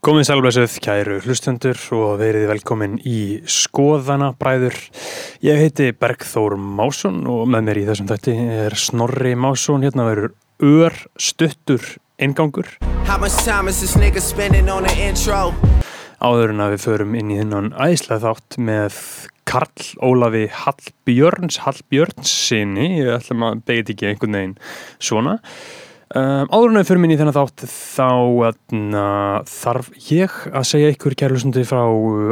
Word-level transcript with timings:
Komið 0.00 0.30
sælblessuð, 0.30 0.74
kæru 0.80 1.18
hlustendur 1.20 1.76
og 1.92 2.14
verið 2.22 2.46
velkomin 2.48 2.94
í 3.04 3.42
Skoðana 3.44 4.30
bræður. 4.40 4.72
Ég 5.44 5.58
heiti 5.60 5.90
Bergþór 5.92 6.54
Másson 6.56 7.18
og 7.28 7.42
með 7.52 7.66
mér 7.66 7.80
í 7.82 7.82
þessum 7.84 8.08
þætti 8.08 8.36
er 8.54 8.76
Snorri 8.80 9.34
Másson. 9.36 9.84
Hérna 9.84 10.06
verður 10.08 10.32
ör 10.64 10.96
stuttur 11.20 11.84
intro? 12.16 12.48
Áður 16.16 16.54
en 16.54 16.64
að 16.64 16.72
við 16.72 16.82
förum 16.86 17.20
inn 17.20 17.34
í 17.34 17.38
þennan 17.42 17.70
æslega 17.76 18.22
þátt 18.24 18.58
með 18.70 19.04
Karl 19.52 19.84
Ólafi 20.00 20.46
Hallbjörns, 20.62 21.60
Hallbjörns 21.66 22.32
sinni. 22.48 23.02
Ég 23.02 23.18
ætlum 23.18 23.44
að 23.50 23.60
begja 23.68 23.92
ekki 23.92 24.08
einhvern 24.14 24.40
veginn 24.40 24.58
svona. 24.96 25.36
Um, 26.10 26.48
áður 26.50 26.72
en 26.72 26.78
að 26.80 26.82
við 26.82 26.88
förum 26.88 27.04
inn 27.06 27.12
í 27.14 27.16
þennan 27.20 27.34
þátt 27.36 27.62
þá 27.70 28.06
atna, 28.48 29.02
þarf 29.46 29.90
ég 30.08 30.32
að 30.50 30.64
segja 30.66 30.88
ykkur 30.90 31.14
kærlusundi 31.20 31.62
frá 31.68 31.84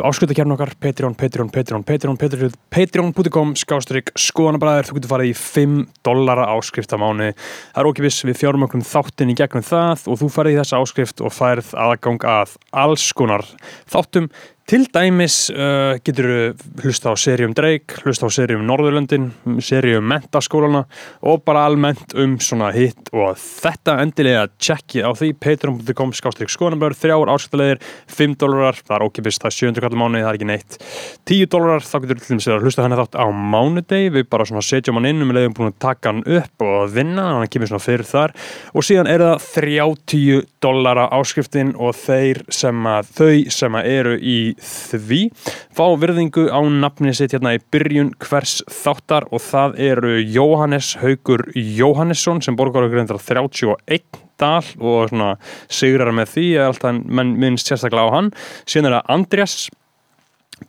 áskriftakjarn 0.08 0.54
okkar 0.56 0.72
Patreon, 0.82 1.14
Patreon, 1.14 1.52
Patreon, 1.54 1.84
Patreon, 1.86 2.18
Patreon 2.18 2.56
Patreon.com 2.74 3.54
skástrík 3.62 4.10
skoðanabræðir 4.18 4.90
þú 4.90 4.98
getur 4.98 5.12
farið 5.14 5.30
í 5.30 5.38
5 5.38 5.78
dollara 6.10 6.48
áskrift 6.56 6.90
á 6.90 6.98
mánu. 6.98 7.30
Það 7.36 7.80
er 7.84 7.90
okkipis 7.92 8.20
við 8.26 8.40
fjárum 8.42 8.66
okkur 8.66 8.82
þáttin 8.90 9.30
í 9.30 9.38
gegnum 9.38 9.68
það 9.70 10.08
og 10.10 10.22
þú 10.24 10.34
farið 10.40 10.56
í 10.56 10.60
þessa 10.64 10.82
áskrift 10.82 11.22
og 11.22 11.36
færð 11.38 11.70
aðgang 11.78 12.30
að 12.34 12.58
alls 12.82 13.06
konar 13.14 13.46
þáttum 13.86 14.26
Til 14.68 14.82
dæmis 14.92 15.46
uh, 15.48 15.94
getur 16.04 16.26
þú 16.28 16.82
hlusta 16.84 17.08
á 17.08 17.16
seríum 17.16 17.54
Drake, 17.56 18.02
hlusta 18.04 18.28
á 18.28 18.30
seríum 18.36 18.66
Norðurlöndin, 18.68 19.30
seríum 19.64 20.04
mentaskólana 20.04 20.82
og 21.24 21.40
bara 21.46 21.62
almennt 21.64 22.12
um 22.20 22.34
svona 22.36 22.68
hitt 22.74 23.08
og 23.16 23.38
þetta. 23.40 23.94
Endilega 24.04 24.42
tjekki 24.60 25.00
á 25.00 25.08
því 25.16 25.30
patreon.com 25.40 26.12
skástrík 26.12 26.52
skoðanabör, 26.52 26.92
þrjár 27.00 27.32
áskiptalegir, 27.32 27.80
5 28.12 28.34
dólarar, 28.42 28.76
það 28.82 28.96
er 28.98 29.06
ókipist, 29.06 29.40
það 29.40 29.48
er 29.48 29.56
700 29.56 29.86
kallar 29.86 30.02
mánuði, 30.02 30.26
það 30.26 30.28
er 30.34 30.38
ekki 30.42 30.50
neitt, 30.52 30.78
10 31.32 31.48
dólarar, 31.56 31.88
þá 31.88 31.96
getur 32.04 32.20
þú 32.20 32.26
til 32.26 32.34
dæmis 32.34 32.50
að 32.52 32.68
hlusta 32.68 32.84
henni 32.84 33.00
þátt 33.00 33.16
á 33.16 33.26
mánudegi, 33.56 34.12
við 34.18 34.28
bara 34.36 34.48
svona 34.52 34.66
setjum 34.68 35.00
hann 35.00 35.08
inn 35.14 35.24
um 35.24 35.32
leiðum 35.32 35.56
búin 35.56 35.72
að 35.72 35.80
taka 35.86 36.12
hann 36.12 36.22
upp 36.42 36.68
og 36.68 36.92
vinna, 36.92 37.26
hann 37.38 37.48
kemur 37.48 37.72
svona 37.72 37.86
fyrir 37.86 38.04
þar. 38.12 38.36
Og 38.76 38.84
síðan 38.84 39.08
er 39.08 39.24
það 39.30 39.48
30 39.56 40.46
dólara 40.60 41.08
áskriftin 41.16 41.72
og 41.72 41.96
þeir 41.96 42.44
sem 42.52 42.92
að, 42.92 43.16
þau 43.16 43.34
sem 43.56 43.80
að 43.80 43.92
eru 43.96 44.16
í 44.20 44.38
því. 44.62 45.20
Fá 45.74 45.84
virðingu 46.00 46.48
á 46.50 46.60
nafni 46.66 47.14
sitt 47.16 47.34
hérna 47.36 47.54
í 47.56 47.62
byrjun 47.72 48.14
hvers 48.22 48.60
þáttar 48.70 49.28
og 49.32 49.42
það 49.44 49.78
eru 49.88 50.14
Jóhannes 50.22 50.94
Haugur 51.02 51.46
Jóhannesson 51.54 52.42
sem 52.44 52.56
borgar 52.58 52.86
okkur 52.88 53.02
endur 53.04 53.20
31 53.22 54.24
dal 54.38 54.62
og 54.78 55.10
svona 55.10 55.34
sigrar 55.66 56.14
með 56.14 56.32
því 56.34 56.46
alltaf 56.68 57.02
menn 57.04 57.34
minnst 57.40 57.70
sérstaklega 57.70 58.06
á 58.06 58.14
hann. 58.14 58.32
Síðan 58.68 58.90
er 58.90 58.98
það 58.98 59.12
Andrjas 59.16 59.58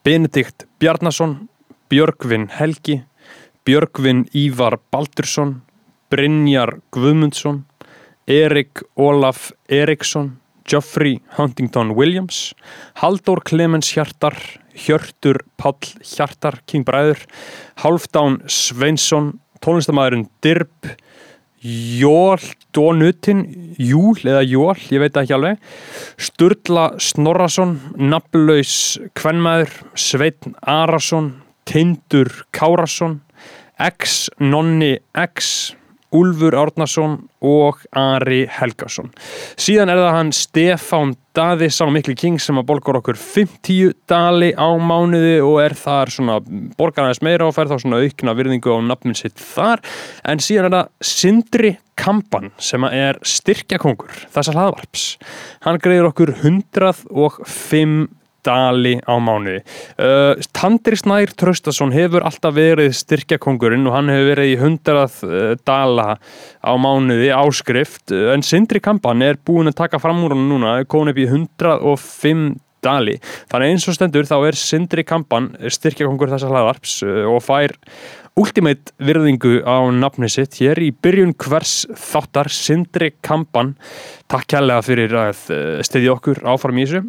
Benedikt 0.05 0.67
Bjarnason 0.81 1.37
Björgvin 1.89 2.49
Helgi 2.53 3.01
Björgvin 3.65 4.27
Ívar 4.37 4.79
Baldursson 4.93 5.59
Brynjar 6.09 6.79
Guðmundsson 6.93 7.63
Erik 8.29 8.83
Ólaf 8.97 9.51
Eriksson 9.69 10.35
Geoffrey 10.69 11.19
Huntington 11.37 11.95
Williams, 11.97 12.53
Haldur 13.01 13.41
Clemens 13.41 13.89
Hjartar, 13.93 14.37
Hjörtur 14.77 15.41
Páll 15.57 15.93
Hjartar, 16.05 16.61
King 16.69 16.85
Bræður, 16.85 17.23
Halfdán 17.81 18.39
Sveinsson, 18.45 19.39
tónlistamæðurinn 19.65 20.27
Dirb, 20.45 20.93
Jól 21.59 22.39
Dónutin, 22.71 23.73
Júl 23.75 24.21
eða 24.23 24.43
Jól, 24.47 24.77
ég 24.93 25.01
veit 25.01 25.17
ekki 25.19 25.35
alveg, 25.35 25.57
Sturla 26.21 26.93
Snorrason, 27.01 27.75
Nafnlaus 27.99 28.99
Kvenmaður, 29.17 29.73
Sveitn 29.97 30.55
Arason, 30.61 31.33
Tindur 31.67 32.31
Kárasson, 32.55 33.19
X 33.79 34.29
Nonni 34.39 34.99
X, 35.11 35.73
Úlfur 36.15 36.55
Árnason 36.57 37.17
og 37.45 37.83
Ari 37.93 38.43
Helgason. 38.49 39.11
Síðan 39.59 39.91
er 39.93 39.99
það 40.01 40.15
hann 40.15 40.31
Stefán 40.33 41.15
Daði, 41.37 41.69
sá 41.71 41.85
miklu 41.87 42.15
king 42.17 42.39
sem 42.41 42.57
að 42.59 42.65
borgar 42.71 42.97
okkur 42.99 43.19
50 43.19 43.93
dali 44.09 44.49
á 44.57 44.69
mánuði 44.81 45.37
og 45.45 45.59
er 45.61 45.75
þar 45.77 46.11
svona 46.11 46.39
borgar 46.79 47.05
aðeins 47.05 47.21
meira 47.23 47.45
og 47.47 47.53
fær 47.55 47.69
þá 47.69 47.77
svona 47.83 48.01
aukna 48.01 48.33
virðingu 48.35 48.73
á 48.73 48.77
nafnin 48.89 49.17
sitt 49.17 49.37
þar. 49.37 49.85
En 50.25 50.41
síðan 50.43 50.71
er 50.71 50.75
það 50.79 51.11
Sindri 51.13 51.73
Kampan 51.99 52.49
sem 52.57 52.83
er 52.89 53.19
styrkjakongur 53.27 54.25
þessar 54.33 54.57
hlaðvarps. 54.57 55.05
Hann 55.67 55.79
greiður 55.83 56.09
okkur 56.09 56.33
105 56.41 58.07
dali 58.45 58.95
á 59.03 59.15
mánuði. 59.21 59.61
Uh, 59.99 60.39
Tandri 60.55 60.97
Snær 60.99 61.33
Traustason 61.39 61.93
hefur 61.95 62.25
alltaf 62.27 62.55
verið 62.57 62.93
styrkjakongurinn 62.97 63.87
og 63.89 63.97
hann 63.97 64.11
hefur 64.13 64.31
verið 64.33 64.53
í 64.53 64.57
100 64.59 65.03
uh, 65.03 65.51
dala 65.67 66.07
á 66.63 66.71
mánuði 66.79 67.33
áskrift 67.35 68.15
uh, 68.15 68.31
en 68.35 68.45
Sindri 68.45 68.81
Kampan 68.83 69.25
er 69.25 69.39
búin 69.41 69.71
að 69.71 69.79
taka 69.83 70.01
fram 70.01 70.23
úr 70.25 70.35
hann 70.35 70.49
núna, 70.51 70.79
komin 70.89 71.13
upp 71.13 71.21
í 71.21 71.29
105 71.29 72.49
dali. 72.85 73.17
Þannig 73.51 73.73
eins 73.73 73.87
og 73.91 73.97
stendur 73.97 74.27
þá 74.27 74.37
er 74.39 74.57
Sindri 74.59 75.03
Kampan 75.07 75.51
styrkjakongur 75.59 76.31
þessa 76.31 76.51
hlaðvarps 76.51 76.99
uh, 77.05 77.25
og 77.31 77.43
fær 77.43 77.75
ultimate 78.39 78.93
virðingu 79.03 79.59
á 79.67 79.83
nafni 79.91 80.29
sitt 80.31 80.59
hér 80.61 80.79
í 80.79 80.89
byrjun 80.95 81.33
hvers 81.39 81.83
þáttar 81.91 82.47
Sindri 82.53 83.11
Kampan. 83.25 83.73
Takk 84.29 84.47
kærlega 84.53 84.83
fyrir 84.85 85.15
að 85.17 85.41
stiðja 85.85 86.13
okkur 86.13 86.39
áfram 86.47 86.79
í 86.79 86.85
þessu. 86.87 87.01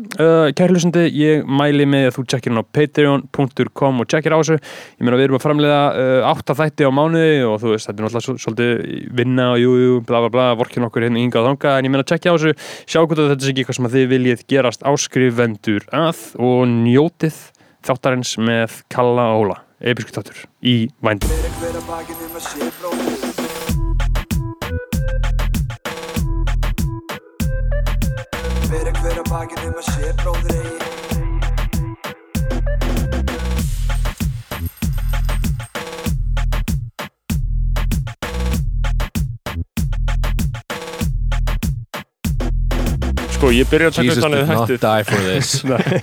Kæri 0.59 0.75
hlusandi, 0.75 1.05
ég 1.21 1.47
mæli 1.47 1.87
með 1.89 2.09
að 2.09 2.17
þú 2.17 2.25
tjekkir 2.33 2.55
hann 2.55 2.65
á 2.65 2.73
patreon.com 2.79 4.03
og 4.03 4.11
tjekkir 4.11 4.35
á 4.35 4.41
þessu. 4.41 4.59
Ég 4.59 5.07
meina 5.07 5.21
við 5.21 5.29
erum 5.29 5.39
að 5.39 5.47
framlega 5.47 5.81
uh, 5.93 6.33
8 6.33 6.59
þætti 6.63 6.89
á 6.89 6.97
mánuði 6.97 7.39
og 7.47 7.57
þú 7.63 7.73
veist, 7.75 7.91
þetta 7.91 7.97
er 7.97 8.09
náttúrulega 8.09 8.45
svolítið 8.47 9.15
vinna 9.21 9.49
og 9.55 9.63
jú, 9.63 9.79
jú, 9.85 10.03
bla 10.11 10.25
bla 10.25 10.35
bla 10.35 10.51
vorkin 10.59 10.89
okkur 10.89 11.07
hérna 11.07 11.23
ynga 11.23 11.43
og 11.45 11.51
þanga, 11.53 11.77
en 11.77 11.91
ég 11.91 11.95
meina 11.95 12.09
tjekkja 12.11 12.35
á 12.35 12.37
þessu. 12.37 12.69
Sjá 12.87 13.03
hvort 13.05 13.23
þetta 13.23 13.39
er 13.39 13.55
ekki 13.55 13.67
eitthvað 13.67 13.81
sem 13.81 13.91
þið 13.95 14.13
viljið 14.17 14.47
gerast 14.51 14.87
áskrifendur 14.89 15.91
að 15.95 16.29
og 16.41 16.63
njótið 16.75 17.43
þáttarins 17.87 18.39
með 18.41 18.81
Kalla 18.93 19.33
Óla 19.37 19.65
episku 19.81 20.13
þáttur 20.15 20.39
í 20.61 20.75
vændum. 21.05 21.29
Fyrir 21.33 21.53
hver 21.61 21.77
að 21.81 21.85
bakinn 21.89 22.21
um 22.27 22.35
að 22.37 22.43
sé 22.47 22.61
bróðir 30.21 30.61
Fyrir 30.61 30.90
Sko, 43.41 43.49
ég 43.57 43.65
byrja 43.73 43.89
að 43.89 43.95
taka 43.97 44.05
Jesus 44.05 44.19
upp 44.21 44.25
þannig 44.27 44.41
did 44.45 44.51
not 44.53 44.83
die 44.83 45.05
for 45.09 45.21
this. 45.25 45.51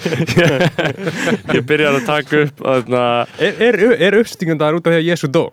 Ég 1.60 1.66
byrja 1.70 1.92
að 1.92 1.98
taka 2.08 2.40
upp 2.48 2.64
þarna, 2.64 3.02
Er, 3.38 3.60
er, 3.68 3.76
er 4.08 4.16
uppstingandar 4.18 4.78
út 4.80 4.88
af 4.90 4.96
því 4.96 4.98
að 5.04 5.06
Jésu 5.06 5.30
dó? 5.30 5.44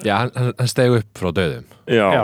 Já, 0.00 0.14
hann, 0.22 0.32
hann- 0.32 0.70
steg 0.72 0.96
upp 0.96 1.20
frá 1.20 1.28
döðum. 1.36 1.66
Já, 1.92 2.06
Já, 2.16 2.22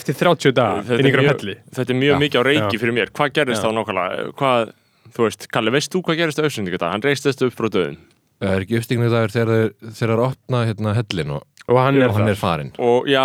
eftir 0.00 0.18
30 0.18 0.56
daga 0.58 0.82
Þetta 0.82 0.98
inn 0.98 1.06
í 1.06 1.12
er 1.12 1.22
mjög- 1.22 1.30
helli. 1.30 1.56
Þetta 1.78 1.94
er 1.94 2.00
mjög 2.00 2.10
Já. 2.10 2.18
mikið 2.24 2.42
á 2.42 2.44
reiki 2.50 2.74
Já. 2.74 2.82
fyrir 2.82 2.96
mér. 2.98 3.14
Hvað 3.14 3.32
gerist 3.38 3.62
Já. 3.62 3.68
þá 3.68 3.70
nákvæmlega? 3.78 4.28
Hvað, 4.42 4.74
þú 5.14 5.26
veist, 5.28 5.48
Kalli, 5.54 5.70
veist 5.78 5.94
þú 5.94 6.02
hvað 6.02 6.18
gerist 6.24 6.42
á 6.42 6.42
dag? 6.42 6.90
Hann 6.90 7.06
reistist 7.06 7.46
upp 7.46 7.54
frá 7.54 7.70
döðum. 7.70 7.96
Það 8.42 8.50
er 8.58 8.66
ekki 8.66 8.78
uppstignu 8.82 9.10
dagur 9.14 9.30
þegar 9.30 9.54
þeir 9.54 9.94
þeir 9.94 10.10
eru 10.10 10.18
að 10.18 10.34
opna 10.34 10.66
hérna 10.66 10.98
hellin 10.98 11.30
og, 11.38 11.42
og 11.70 11.78
hann 11.78 12.02
er 12.02 12.10
það 12.10 12.28
er 12.34 12.40
farinn. 12.42 12.72
Og 12.82 13.06
já, 13.06 13.22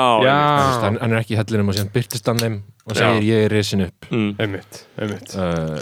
hann, 0.85 1.01
hann 1.01 1.13
er 1.17 1.23
ekki 1.23 1.33
í 1.33 1.39
hellinum 1.41 1.73
og 1.73 1.79
síðan 1.79 1.89
byrtist 1.97 2.29
hann 2.29 2.37
þeim 2.37 2.59
og 2.89 2.97
Já. 2.97 3.01
segir 3.01 3.27
ég 3.29 3.45
er 3.45 3.53
risin 3.53 3.85
upp 3.85 4.07
mm. 4.09 4.29
einmitt, 4.41 4.83
einmitt 4.97 5.33
uh, 5.38 5.75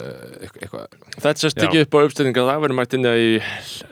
eitthvað. 0.43 0.97
Þetta 1.17 1.35
sést 1.41 1.61
ekki 1.63 1.83
upp 1.85 1.95
á 1.95 1.99
uppstillinga 2.03 2.47
það 2.49 2.63
verður 2.65 2.79
mætt 2.81 2.97
inn 2.97 3.07
í 3.09 3.29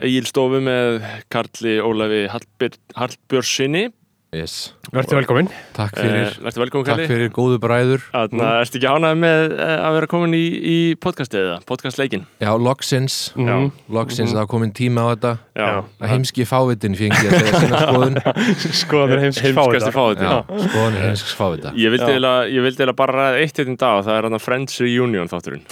Egilstofu 0.04 0.60
með 0.66 1.06
Karli 1.32 1.78
Ólafi 1.80 2.24
Hallbyr, 2.32 2.76
Hallbjörnsinni 2.98 3.86
yes. 4.34 4.72
Verður 4.92 5.18
velkominn 5.20 5.48
Takk 5.76 5.96
Eh, 5.96 6.02
fyrir, 6.02 6.34
Vertu 6.44 6.60
velkomin 6.60 6.84
takk 6.86 6.96
Kalli. 6.96 7.06
fyrir 7.10 7.30
góðu 7.34 7.58
bræður. 7.62 8.02
Þannig 8.12 8.42
að 8.46 8.58
ertu 8.62 8.78
ekki 8.80 8.90
ánægð 8.90 9.18
með 9.22 9.44
eh, 9.58 9.74
að 9.86 9.94
vera 9.96 10.08
komin 10.10 10.34
í, 10.36 10.42
í 10.56 10.76
podcastið 11.02 11.40
eða? 11.42 11.58
Podcastleikin 11.68 12.24
Já, 12.42 12.50
loksins. 12.58 13.16
Mhm. 13.36 13.70
Loksins, 13.96 14.32
það 14.34 14.40
var 14.42 14.50
komin 14.52 14.72
tíma 14.76 15.04
á 15.04 15.06
þetta. 15.14 15.32
Já, 15.56 15.68
að 16.00 16.12
heimski 16.14 16.46
fávitin 16.48 16.96
fengi 16.98 17.30
að 17.30 17.36
segja 17.38 17.60
sinna 17.60 17.82
skoðun. 17.86 18.18
Skoðanir 18.82 19.24
heimsk 19.26 19.46
heimskasti 19.46 19.94
fáið 19.96 20.24
Já, 20.26 20.34
skoðun 20.66 20.98
heimsks 21.02 21.36
fávita. 21.38 21.72
Ég 21.76 21.94
vildi 21.96 22.10
eiginlega 22.16 22.96
bara 22.96 23.16
ræða 23.20 23.40
eitt 23.44 23.56
hérna 23.62 23.76
í 23.76 23.80
dag 23.80 24.00
og 24.00 24.06
það 24.08 24.18
er 24.20 24.28
hann 24.30 24.42
Friends 24.42 24.80
Reunion 24.82 25.30
þátturinn. 25.32 25.64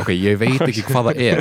Ok, 0.00 0.12
ég 0.14 0.36
veit 0.38 0.60
ekki 0.62 0.84
hvað 0.86 1.08
það 1.10 1.22
er. 1.26 1.40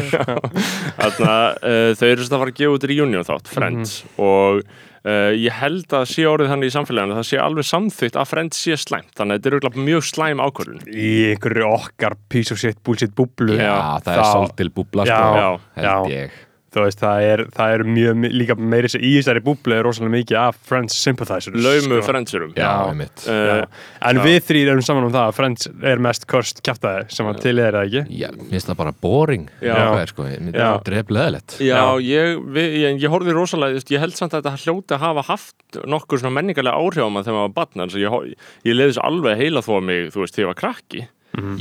Þannig 0.98 1.28
að 1.30 1.60
uh, 1.62 1.92
þau 1.98 2.08
eru 2.08 2.24
svona 2.26 2.38
að 2.40 2.42
fara 2.42 2.54
að 2.54 2.58
gefa 2.62 2.78
út 2.78 2.88
Reunion 2.90 3.28
þátt, 3.28 3.52
Friends. 3.54 3.92
Og 4.18 4.64
uh, 5.06 5.32
ég 5.38 5.56
held 5.62 5.96
að 5.98 6.06
sé 6.12 6.26
orðið 6.30 6.52
þannig 6.54 6.72
í 6.72 6.76
samfélaginu 6.76 7.18
það 7.20 7.28
sé 7.32 7.40
alveg 7.42 7.68
samþygt 7.72 8.20
að 8.22 8.30
Friends 8.32 8.62
sé 8.66 8.78
slæmt. 8.82 9.12
Þannig 9.18 9.34
að 9.34 9.42
þetta 9.42 9.50
er 9.52 9.58
auðvitað 9.58 9.82
mjög 9.90 10.08
slæm 10.12 10.44
ákvörðun. 10.46 10.86
Í 10.92 11.10
einhverju 11.34 11.68
okkar 11.72 12.18
piece 12.30 12.54
of 12.56 12.62
shit 12.62 12.80
bullshit 12.86 13.16
búblu 13.18 13.58
Já, 13.58 14.00
það 14.06 14.14
er 14.16 14.22
þá- 14.24 14.32
svolítil 14.36 14.72
búbla 14.78 15.06
Já, 15.10 15.18
sko, 15.18 15.36
já, 15.42 15.52
held 15.82 15.90
já. 15.90 16.16
ég 16.22 16.40
þú 16.72 16.86
veist, 16.86 17.02
það 17.02 17.26
er, 17.28 17.44
það 17.52 17.74
er 17.76 17.84
mjög 17.98 18.26
líka 18.32 18.56
meiri 18.56 18.92
sem 18.92 19.04
í 19.04 19.12
þessari 19.18 19.44
búblu 19.44 19.76
er 19.76 19.84
rosalega 19.84 20.14
mikið 20.14 20.40
af 20.40 20.60
Friends 20.70 20.96
sympathizers 21.04 21.58
laumu 21.58 21.98
sko. 21.98 22.02
Friendsurum 22.08 22.54
Já, 22.56 22.64
Já. 22.64 22.76
einmitt 22.94 23.26
uh, 23.26 23.40
Já. 23.50 23.66
en 24.10 24.22
Já. 24.22 24.24
við 24.28 24.38
þrýr 24.48 24.72
erum 24.74 24.86
saman 24.88 25.08
um 25.10 25.14
það 25.14 25.28
að 25.28 25.38
Friends 25.40 25.70
er 25.92 26.04
mest 26.08 26.28
körst 26.32 26.64
kjaftaði 26.64 27.06
sem 27.12 27.32
að 27.32 27.42
til 27.44 27.56
er 27.60 27.78
það 27.78 27.88
ekki 27.90 28.22
Já, 28.22 28.28
mér 28.38 28.54
finnst 28.56 28.72
það 28.72 28.80
bara 28.84 28.96
boring 29.08 29.48
er, 29.60 30.14
sko, 30.14 30.28
það 30.56 30.82
drefleðilegt 30.88 31.58
Já, 31.68 31.82
ég, 32.08 32.42
við, 32.56 32.78
ég, 32.86 33.02
ég 33.04 33.16
horfði 33.16 33.36
rosalega, 33.36 33.84
ég 33.92 34.06
held 34.06 34.18
samt 34.18 34.38
að 34.38 34.46
þetta 34.46 34.66
hljóti 34.66 34.96
að 34.96 35.06
hafa 35.06 35.28
haft 35.28 35.82
nokkur 35.92 36.22
svona 36.24 36.38
menningarlega 36.40 36.80
áhrif 36.80 37.04
á 37.04 37.10
maður 37.12 37.28
þegar 37.28 37.38
maður 37.40 37.50
var 37.50 37.58
batna, 37.60 37.90
ég, 38.00 38.38
ég 38.68 38.78
leiði 38.78 38.96
svo 38.96 39.08
alveg 39.08 39.42
heila 39.44 39.64
þó 39.66 39.74
mig, 39.84 40.12
þú 40.14 40.24
veist, 40.24 40.36
þegar 40.36 40.46
ég 40.46 40.52
var 40.52 40.60
krakki. 40.62 41.08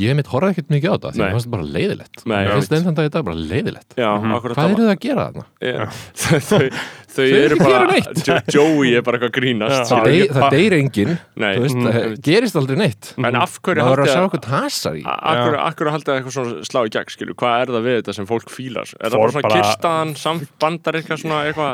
Ég 0.01 0.17
mitt 0.19 0.27
horfði 0.27 0.51
ekkert 0.55 0.71
mikið 0.75 0.91
á 0.91 0.95
þetta 0.97 1.11
því 1.15 1.21
finnst 1.31 1.47
það 1.47 1.53
bara 1.55 1.67
leiðilegt. 1.77 2.23
Nei, 2.27 2.39
finnst 2.51 2.73
enn 2.75 2.87
þann 2.89 2.97
dag 2.99 3.07
í 3.07 3.13
dag 3.15 3.25
bara 3.25 3.37
leiðilegt. 3.37 3.91
Já, 3.97 4.09
Mhm. 4.19 4.33
akkurat 4.35 4.57
Hvað 4.57 4.71
eru 4.71 4.83
þið 4.83 4.91
að 4.91 5.01
gera 5.05 5.27
þarna? 5.31 5.45
það? 5.61 5.87
þau, 6.21 6.41
þau, 6.41 6.71
þau 7.11 7.27
eru 7.31 7.55
að 7.55 7.63
bara, 7.65 8.43
Joey 8.51 8.95
er 8.99 9.03
bara 9.07 9.19
eitthvað 9.19 9.31
að 9.31 9.37
grínast. 9.39 9.77
Já. 9.77 9.85
skilur. 9.85 10.01
Það, 10.01 10.05
dey, 10.11 10.19
ég- 10.21 10.33
það 10.35 10.51
deyr 10.57 10.75
enginn 10.81 11.13
Nei, 11.37 11.53
Þú 11.57 11.63
veist, 11.65 11.77
mm, 11.77 11.87
það 11.91 12.17
gerist 12.31 12.57
aldrei 12.61 12.77
neitt. 12.81 13.13
En 13.19 13.35
af 13.41 13.59
hverju 13.61 13.81
Það 13.81 13.87
að 13.87 14.01
haldið 14.01 14.11
sjá 14.11 14.21
að, 14.21 14.27
okkur 14.31 14.43
tasar 14.49 14.95
í. 14.99 15.03
Akkur, 15.07 15.57
akkur 15.71 15.91
haldið 15.95 16.11
að 16.11 16.19
eitthvað 16.21 16.37
svona 16.39 16.67
slá 16.71 16.81
í 16.87 16.91
gegn, 16.97 17.35
hvað 17.41 17.55
er 17.63 17.67
það 17.77 17.87
við 17.87 17.97
þetta 18.03 18.15
sem 18.15 18.27
fólk 18.27 18.51
fílar? 18.51 18.95
Er 19.01 19.11
það 19.11 19.23
bara 19.23 19.35
svona 19.37 19.55
kirstaðan, 19.55 20.17
sambandar 20.17 20.95
eitthvað 20.99 21.23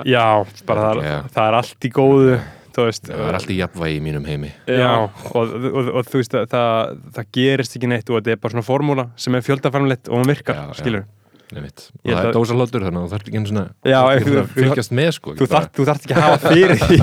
já, 0.07 0.27
bara 0.67 0.81
það, 0.87 1.03
er, 1.07 1.23
það 1.33 1.49
allt 1.63 1.81
í 1.81 1.91
góðu 1.97 2.41
veist 2.85 3.09
Það 3.09 3.27
er 3.27 3.39
allt 3.39 3.51
í 3.51 3.57
jafnvægi 3.57 3.97
í 3.97 4.03
mínum 4.05 4.27
heimi. 4.29 4.53
Já, 4.69 4.91
og, 5.01 5.21
og, 5.33 5.55
og, 5.73 5.91
og 5.97 6.09
þú 6.11 6.21
veist 6.21 6.37
að 6.37 6.49
það, 6.53 6.97
það 7.17 7.31
gerist 7.39 7.77
ekki 7.79 7.91
neitt 7.91 8.11
og 8.11 8.21
þetta 8.21 8.35
er 8.35 8.43
bara 8.43 8.57
svona 8.57 8.67
formúla 8.67 9.07
sem 9.17 9.39
er 9.39 9.47
fjöldaframleitt 9.47 10.11
og 10.11 10.21
hún 10.21 10.29
virkar, 10.29 10.61
skilur. 10.77 11.07
Og 11.47 11.63
það 12.03 12.17
er 12.17 12.27
að- 12.27 12.35
dósalótur 12.35 12.87
þannig 12.87 13.01
að 13.01 13.07
þú 13.07 13.11
þarf 13.13 13.27
ekki 13.27 13.39
einu 13.39 13.51
svona 13.51 13.67
Já, 13.87 14.01
þú 14.27 14.45
fylgjast 14.57 14.95
með 14.97 15.11
sko 15.17 15.35
þú 15.37 15.47
þarft 15.53 15.77
þú 15.77 15.87
þarft 15.87 16.07
ekki 16.07 16.17
að 16.17 16.25
hafa 16.27 16.51
fyrir 16.51 16.77
því. 16.81 16.99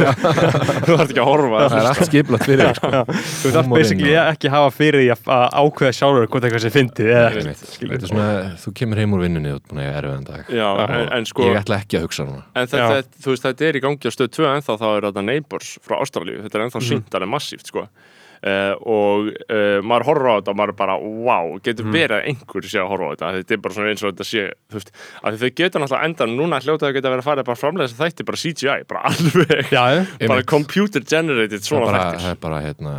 Þú 0.86 0.96
þarf 0.96 1.10
ekki 1.10 1.20
að 1.20 1.28
horfa. 1.28 1.60
það 1.60 1.78
er 1.80 1.88
allt 1.90 2.08
skiplat 2.08 2.44
fyrir 2.46 2.62
þér, 2.64 2.78
sko. 2.78 2.90
Þú 3.10 3.52
þarft 3.54 3.68
Húmorinn 3.68 3.84
basically 3.84 4.14
ekki 4.20 4.50
að 4.50 4.54
hafa 4.56 4.70
fyrir 4.74 5.04
því 5.04 5.08
að, 5.14 5.46
ákveða 5.60 5.92
sjálfur 5.98 6.30
hvort 6.30 6.46
eitthvað 6.48 6.64
sé 6.64 6.72
fyndið 6.74 7.10
er 7.20 7.38
þú 8.60 8.74
kemur 8.80 9.02
heim 9.02 9.16
úr 9.16 9.24
vinnunni 9.26 9.54
og 9.54 9.62
búin 9.66 9.82
að 9.82 9.88
eiga 9.88 9.98
erfiðan 10.00 10.28
dag. 10.28 10.52
Já, 10.60 10.68
en, 10.86 11.06
en 11.18 11.28
sko... 11.28 11.46
Ég 11.46 11.60
ætla 11.60 11.80
ekki 11.82 12.00
að 12.00 12.06
hugsa 12.06 12.26
núna. 12.28 12.44
En 12.54 12.70
þetta, 12.70 12.88
þetta, 12.96 13.22
þú 13.24 13.34
veist, 13.34 13.46
þetta 13.48 13.68
er 13.68 13.78
í 13.78 13.84
gangi 13.84 14.10
á 14.10 14.12
stöð 14.14 14.32
2 14.38 14.48
ennþá 14.54 14.78
þá 14.80 14.86
er 14.90 15.08
þetta 15.08 15.26
Neighbors 15.26 15.74
frá 15.84 15.98
Ástralíu. 16.00 16.40
Þetta 16.46 16.58
er 16.58 16.66
ennþá 16.66 16.80
mm. 16.80 16.88
sínt 16.90 17.18
alveg 17.18 17.32
massíft 17.34 17.70
sko. 17.70 17.86
Uh, 18.46 18.74
og 18.80 19.30
uh, 19.50 19.78
maður 19.84 20.06
horfir 20.08 20.30
á 20.30 20.34
þetta 20.40 20.52
og 20.54 20.58
maður 20.60 20.74
bara, 20.80 20.96
wow, 21.00 21.50
getur 21.64 21.88
verið 21.92 22.16
að 22.18 22.28
einhver 22.30 22.68
sé 22.70 22.80
að 22.82 22.90
horfa 22.92 23.08
á 23.08 23.12
þetta, 23.14 23.30
þetta 23.40 23.56
er 23.56 23.62
bara 23.66 23.76
svona 23.76 23.92
eins 23.92 24.04
og 24.04 24.12
þetta 24.14 24.26
sé 24.30 24.44
þú 24.70 24.78
veist, 24.80 24.92
að 25.24 25.38
þau 25.40 25.50
getur 25.60 25.84
náttúrulega 25.84 26.08
endan 26.10 26.36
núna 26.38 26.60
hljóta 26.64 26.88
þau 26.90 26.94
geta 26.96 27.12
verið 27.14 27.24
að 27.24 27.28
fara 27.30 27.46
bara 27.50 27.60
framlega 27.60 27.88
þess 27.90 28.00
að 28.00 28.06
þætti 28.10 28.26
bara 28.30 28.40
CGI, 28.44 28.78
bara 28.90 29.04
alveg. 29.10 29.72
Já, 29.74 29.84
bara 30.32 30.46
computer 30.54 31.04
generated 31.10 31.58
er 31.60 31.64
svona 31.66 31.86
bara, 31.90 32.00
það 32.00 32.16
þættir 32.20 32.30
er 32.30 32.40
bara 32.46 32.60
hérna, 32.64 32.94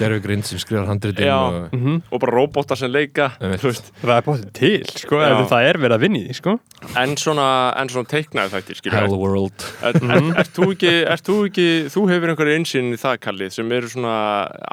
gerfi 0.00 0.20
grind 0.26 0.48
sem 0.50 0.62
skrifar 0.62 0.88
handritin 0.90 1.30
og 1.30 1.58
Mhm. 1.70 2.00
og 2.10 2.20
bara 2.20 2.32
robotar 2.34 2.76
sem 2.78 2.90
leika 2.90 3.30
þú 3.40 3.68
veist, 3.68 3.90
það 4.02 4.16
er 4.16 4.24
bóttið 4.26 4.52
til, 4.56 4.84
sko, 5.00 5.20
það 5.50 5.66
er 5.68 5.78
verið 5.78 5.94
að 5.96 6.02
vinni 6.04 6.22
því, 6.26 6.34
sko. 6.40 6.54
En 6.98 7.12
svona, 7.20 7.46
en 7.78 7.88
svona 7.92 8.08
teiknaði 8.10 8.50
þættir 8.54 8.78
skilur, 8.80 8.96
Hell 8.96 9.16
World. 9.20 9.64
Er, 9.84 9.96
er, 10.00 10.28
er, 10.40 10.48
þú 10.56 10.68
ekki, 10.74 10.92
er 11.12 11.22
þú 11.26 11.36
ekki, 11.48 11.66
þú 11.92 12.04
hefur 12.10 12.32
einhverju 12.32 12.56
einsinn 12.58 12.90
í 12.94 12.98
það 13.00 13.18
kallið 13.26 13.52
sem 13.58 13.72
eru 13.76 13.90
svona 13.92 14.14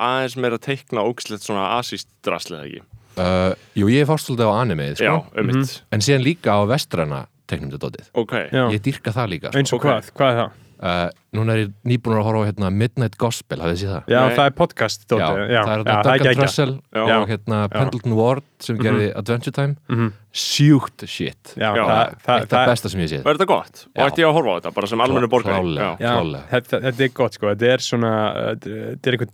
aðeins 0.08 0.38
meira 0.38 0.58
að 0.60 0.66
teikna 0.70 1.04
ógslegt 1.08 1.44
svona 1.46 1.66
asíst 1.80 2.08
draslega 2.26 2.66
ekki? 2.68 2.82
uh, 3.18 3.54
Jú, 3.78 3.88
ég 3.94 4.02
er 4.04 4.10
fórst 4.10 4.28
svolítið 4.30 4.50
á 4.50 4.54
animeið 4.62 4.96
Já, 5.02 5.12
sko. 5.18 5.40
um 5.42 5.46
mitt. 5.52 5.82
En 5.92 6.04
síðan 6.06 6.24
líka 6.28 6.54
á 6.56 6.62
vestræna 6.70 7.26
teiknumdadótið 7.48 8.10
Ok, 8.14 8.34
Já. 8.52 8.64
Ég 8.74 8.82
dýrka 8.84 9.14
það 9.16 9.30
líka 9.34 9.52
sko. 9.52 9.58
eins 9.62 9.74
og 9.74 9.80
Ok. 9.80 9.86
hvað, 9.88 10.12
hvað 10.18 10.32
er 10.34 10.40
það? 10.42 10.52
Uh, 10.82 11.08
Núna 11.38 11.54
er 11.54 11.60
ég 11.68 11.72
nýbúin 11.86 12.16
að 12.18 12.24
horfa 12.26 12.40
á 12.42 12.48
hérna, 12.48 12.70
Midnight 12.74 13.18
Gospel, 13.20 13.60
hafið 13.62 13.76
þið 13.76 13.82
séð 13.84 13.90
það? 13.92 14.06
Já, 14.10 14.20
Nei. 14.24 14.36
það 14.38 14.48
er 14.50 14.54
podcast, 14.58 15.02
Já, 15.04 15.18
já, 15.18 15.26
það 15.28 15.38
er 15.38 15.52
já, 15.52 15.60
hérna 15.68 15.84
það 15.86 16.08
er 16.08 16.22
Duncan. 16.24 16.38
Trussell 16.40 16.72
Já. 16.98 17.02
og 17.18 17.28
hérna 17.30 17.58
Pendleton 17.74 18.16
Ward 18.18 18.46
sem 18.64 18.78
gerði 18.82 19.10
Adventure 19.20 19.54
Time 19.54 19.76
Mhm. 19.92 20.08
sjúkt 20.38 21.04
shit 21.06 21.54
Já, 21.58 21.68
Já. 21.76 21.84
það, 21.84 22.16
það, 22.26 22.40
Eitt 22.42 22.48
af 22.48 22.50
það, 22.56 22.66
besta 22.72 22.90
sem 22.94 23.02
ég 23.04 23.10
séð 23.12 23.24
var 23.28 23.38
þetta 23.38 23.48
gott? 23.52 23.84
Og 23.86 24.02
Já. 24.02 24.08
ætti 24.08 24.24
ég 24.24 24.28
að 24.32 24.34
horfa 24.38 24.50
á 24.50 24.56
þetta, 24.58 24.74
bara 24.80 24.88
sem 24.88 25.04
almennu. 25.06 25.30
Já. 25.78 25.90
Já, 26.00 26.14
Klálega. 26.16 26.44
þetta, 26.56 26.80
þetta 26.88 27.04
er 27.06 27.14
gott 27.22 27.34
sko, 27.38 27.52
þetta 27.54 27.70
er 27.74 27.78
svona 27.86 28.14
þetta 28.48 29.06
er 29.12 29.14
eitthvað, 29.18 29.32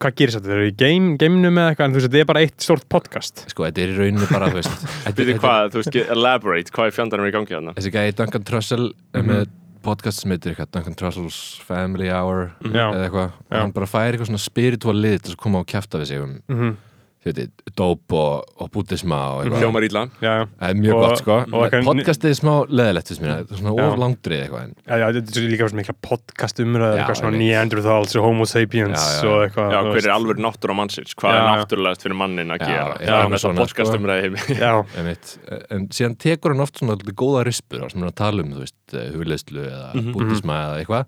hvað 0.00 0.16
gerist 0.18 0.38
þetta? 0.40 0.48
Þetta 0.48 0.58
er 0.58 0.72
í 0.72 0.76
game, 0.82 1.16
geiminum 1.22 1.54
eða 1.62 1.70
eitthvað, 1.76 1.84
en 1.84 1.92
þú 1.92 2.00
veist, 2.00 2.08
þetta 2.08 2.20
er 2.24 2.30
bara 2.32 2.40
eitt 2.40 2.58
stórt 2.66 2.88
podcast 2.88 3.44
Sko, 3.52 3.68
þetta 3.68 3.78
er 3.84 3.94
í 3.94 3.98
rauninni 4.00 4.28
bara, 4.32 4.48
þú 4.50 4.58
veist 4.58 4.74
þú 5.72 5.78
veist, 5.84 6.02
elaborate, 6.08 6.70
hvað 6.74 6.86
er 6.90 6.98
fjandarinn 6.98 7.30
í 7.30 7.34
gangi 7.36 7.54
þarna? 7.54 7.74
Þessi 7.78 7.92
gæði 7.94 8.14
Duncan 8.18 8.42
Trussell 8.48 8.92
er 9.14 9.22
með 9.22 9.46
podcast 9.84 10.22
sem 10.22 10.34
heitir 10.34 10.52
eitthvað 10.52 10.72
Duncan 10.74 10.98
Trussell's 10.98 11.38
Family 11.68 12.10
Hour 12.10 12.50
Já. 12.64 12.88
eða 12.90 13.06
eitthvað. 13.06 13.38
Hann 13.54 13.72
bara 13.76 13.90
fær 13.90 14.10
eitthvað 14.12 14.30
svona 14.32 14.42
spiritual 14.42 14.96
lið 14.98 15.18
til 15.22 15.34
að 15.36 15.40
koma 15.44 15.62
og 15.62 15.70
kjafta 15.70 16.02
við 16.02 16.12
sig 16.12 16.22
um 16.24 16.36
mm 16.48 16.60
veit, 16.60 16.76
dóp 17.76 18.12
og, 18.14 18.44
og 18.62 18.68
bútisma 18.72 19.16
og 19.34 19.40
eitthvað 19.44 19.62
Hljómar 19.64 19.84
ítla? 19.88 20.02
Já, 20.22 20.30
já, 20.38 20.44
Það 20.60 20.68
er 20.70 20.76
mjög 20.78 20.94
Og- 20.94 21.02
gott 21.02 21.18
sko 21.18 21.36
Podcastið 21.88 22.30
er 22.30 22.36
smá 22.38 22.52
leðilegt 22.70 23.10
mér 23.20 23.32
Það 23.32 23.52
er 23.52 23.58
svona 23.58 23.72
Já. 23.74 23.86
of 23.88 23.98
langdrið 23.98 24.42
eitthvað 24.44 24.62
en 24.62 24.74
já, 24.86 24.94
já, 25.02 25.06
þetta 25.18 25.34
er 25.42 25.48
líka 25.52 25.68
svona 25.68 25.80
mikla 25.82 25.94
podcast 26.08 26.60
umræður, 26.62 26.94
Já, 26.94 27.02
eitthvað 27.02 27.18
svona. 27.20 27.40
Neanderthals 27.42 28.16
og 28.16 28.24
Homo 28.28 28.46
sapiens 28.48 29.02
Já, 29.02 29.22
já. 29.22 29.28
og 29.28 29.42
eitthvað 29.48 29.72
Já, 29.74 29.80
hver 29.88 30.04
er 30.08 30.14
alveg 30.14 30.42
náttúra 30.46 30.76
mannsins? 30.78 31.14
Hvað 31.18 31.34
Já, 31.34 31.38
er 31.38 31.48
já. 31.48 31.56
náttúrulegast 31.64 32.06
fyrir 32.06 32.18
mannin 32.22 32.54
að 32.54 32.62
gera? 32.64 32.94
já, 33.02 33.16
með 33.28 33.42
svona, 33.44 33.64
podcast 33.64 33.92
sko. 33.92 34.54
Já, 34.62 34.72
Einmitt. 34.98 35.34
en 35.74 35.88
síðan 35.88 36.16
tekur 36.22 36.54
hann 36.54 36.60
oft 36.64 36.78
svona 36.78 36.96
góða 37.18 37.44
rispur 37.48 37.84
sem 37.90 38.02
er 38.02 38.12
að 38.12 38.16
tala 38.22 38.42
um, 38.46 38.54
þú 38.54 38.62
veist, 38.62 38.78
hugleðslu 38.94 39.66
eða 39.66 39.90
Mhm. 39.98 40.12
bútisma 40.14 40.54
eða 40.68 40.78
eitthvað 40.84 41.04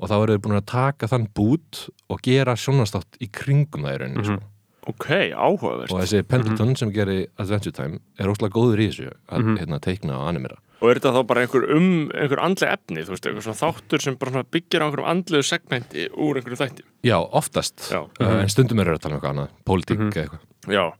og 0.00 0.08
þá 0.08 0.14
eru 0.22 0.32
þau 0.38 0.42
búin 0.46 0.56
að 0.60 0.66
taka 0.70 1.06
þann 1.10 1.26
bút 1.36 1.88
og 2.08 2.22
gera 2.24 2.54
sjónastátt 2.56 3.18
í 3.20 3.28
kringum 3.28 3.84
það 3.84 3.94
í 3.94 3.98
rauninni 4.00 4.24
Mhm. 4.24 4.38
sko. 4.38 4.48
Ok, 4.88 5.06
áhugavert. 5.36 5.90
og 5.92 6.00
þessi 6.00 6.22
Pendleton 6.26 6.74
sem 6.76 6.90
gerir 6.92 7.26
Adventure 7.38 7.72
Time 7.72 7.98
er 8.18 8.26
óslega 8.26 8.50
góður 8.54 8.80
í 8.80 8.88
þessu 8.88 9.12
að 9.28 9.42
Mhm. 9.44 9.58
hérna, 9.58 9.80
teikna 9.80 10.16
og 10.18 10.28
animera 10.28 10.56
Og 10.82 10.88
er 10.90 10.94
þetta 10.98 11.12
þá 11.12 11.26
bara 11.26 11.40
einhver 11.44 11.70
um, 11.76 12.08
einhver 12.14 12.38
andleg 12.40 12.70
efni, 12.72 13.02
þú 13.04 13.10
veist, 13.12 13.26
einhver 13.26 13.42
svona 13.44 13.60
þáttur 13.60 14.00
sem 14.00 14.14
bara 14.16 14.42
byggir 14.42 14.80
á 14.80 14.88
einhverjum 14.88 15.10
andlegu 15.12 15.44
segmenti 15.44 16.08
úr 16.16 16.36
einhverju 16.40 16.56
þætti? 16.56 16.82
Já, 17.04 17.18
oftast, 17.20 17.90
Já. 17.92 18.00
uh, 18.18 18.40
en 18.40 18.48
stundum 18.48 18.80
eru 18.80 18.94
að 18.96 19.00
tala 19.00 19.14
um 19.16 19.20
eitthvað 19.20 19.34
annað 19.36 19.48
pólitík 19.66 19.98
Mhm. 19.98 20.10
eða 20.12 20.24
eitthvað 20.24 20.72
Já, 20.72 20.92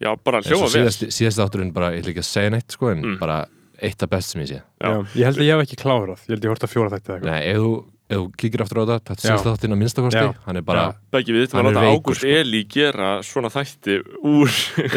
já, 0.00 0.16
bara 0.24 0.40
hljóma 0.42 0.70
vel. 0.72 0.86
síðast, 0.86 1.06
síðast 1.10 1.38
átturinn 1.42 1.72
bara, 1.72 1.90
ég 1.90 2.04
ætla 2.04 2.14
ekki 2.14 2.22
að 2.22 2.30
segja 2.30 2.50
neitt 2.50 2.68
sko, 2.70 2.88
en 2.92 3.02
Mm. 3.02 3.18
bara 3.18 3.46
eitt 3.82 4.02
af 4.02 4.08
best 4.10 4.30
sem 4.30 4.42
ég 4.42 4.48
sé 4.48 4.62
Já. 4.80 4.88
já, 4.94 5.02
ég 5.16 5.24
held 5.24 5.36
að 5.36 5.42
ég 5.44 5.58
hef 5.58 5.66
ekki 5.68 5.82
klárað 5.82 6.18
ég 6.22 6.28
held 6.28 6.42
ég 6.44 6.48
hort 6.48 6.62
að 6.62 6.70
fjóra 6.70 6.90
þetta 6.90 7.18
eitthvað 7.18 7.24
Nei, 7.24 7.52
ef 8.06 8.16
þú, 8.20 8.26
þú 8.26 8.32
kíkir 8.38 8.62
aftur 8.62 8.78
á 8.78 8.84
þetta 8.86 8.96
þetta 9.10 9.22
Já. 9.22 9.26
síðast 9.26 9.48
átturinn 9.50 9.74
að 9.74 9.80
minnstakosti 9.82 10.20
hann 10.46 10.56
er 10.60 10.64
bara, 10.66 10.82
Beggi 11.10 11.32
við 11.34 11.40
þetta 11.46 11.56
Hann 11.56 11.66
var 11.66 11.72
að 11.72 11.76
láta 11.76 11.94
Ágúst 11.96 12.20
sko. 12.22 12.28
Eli 12.36 12.60
gera 12.70 13.08
svona 13.26 13.50
þætti 13.50 13.96
úr 14.22 14.48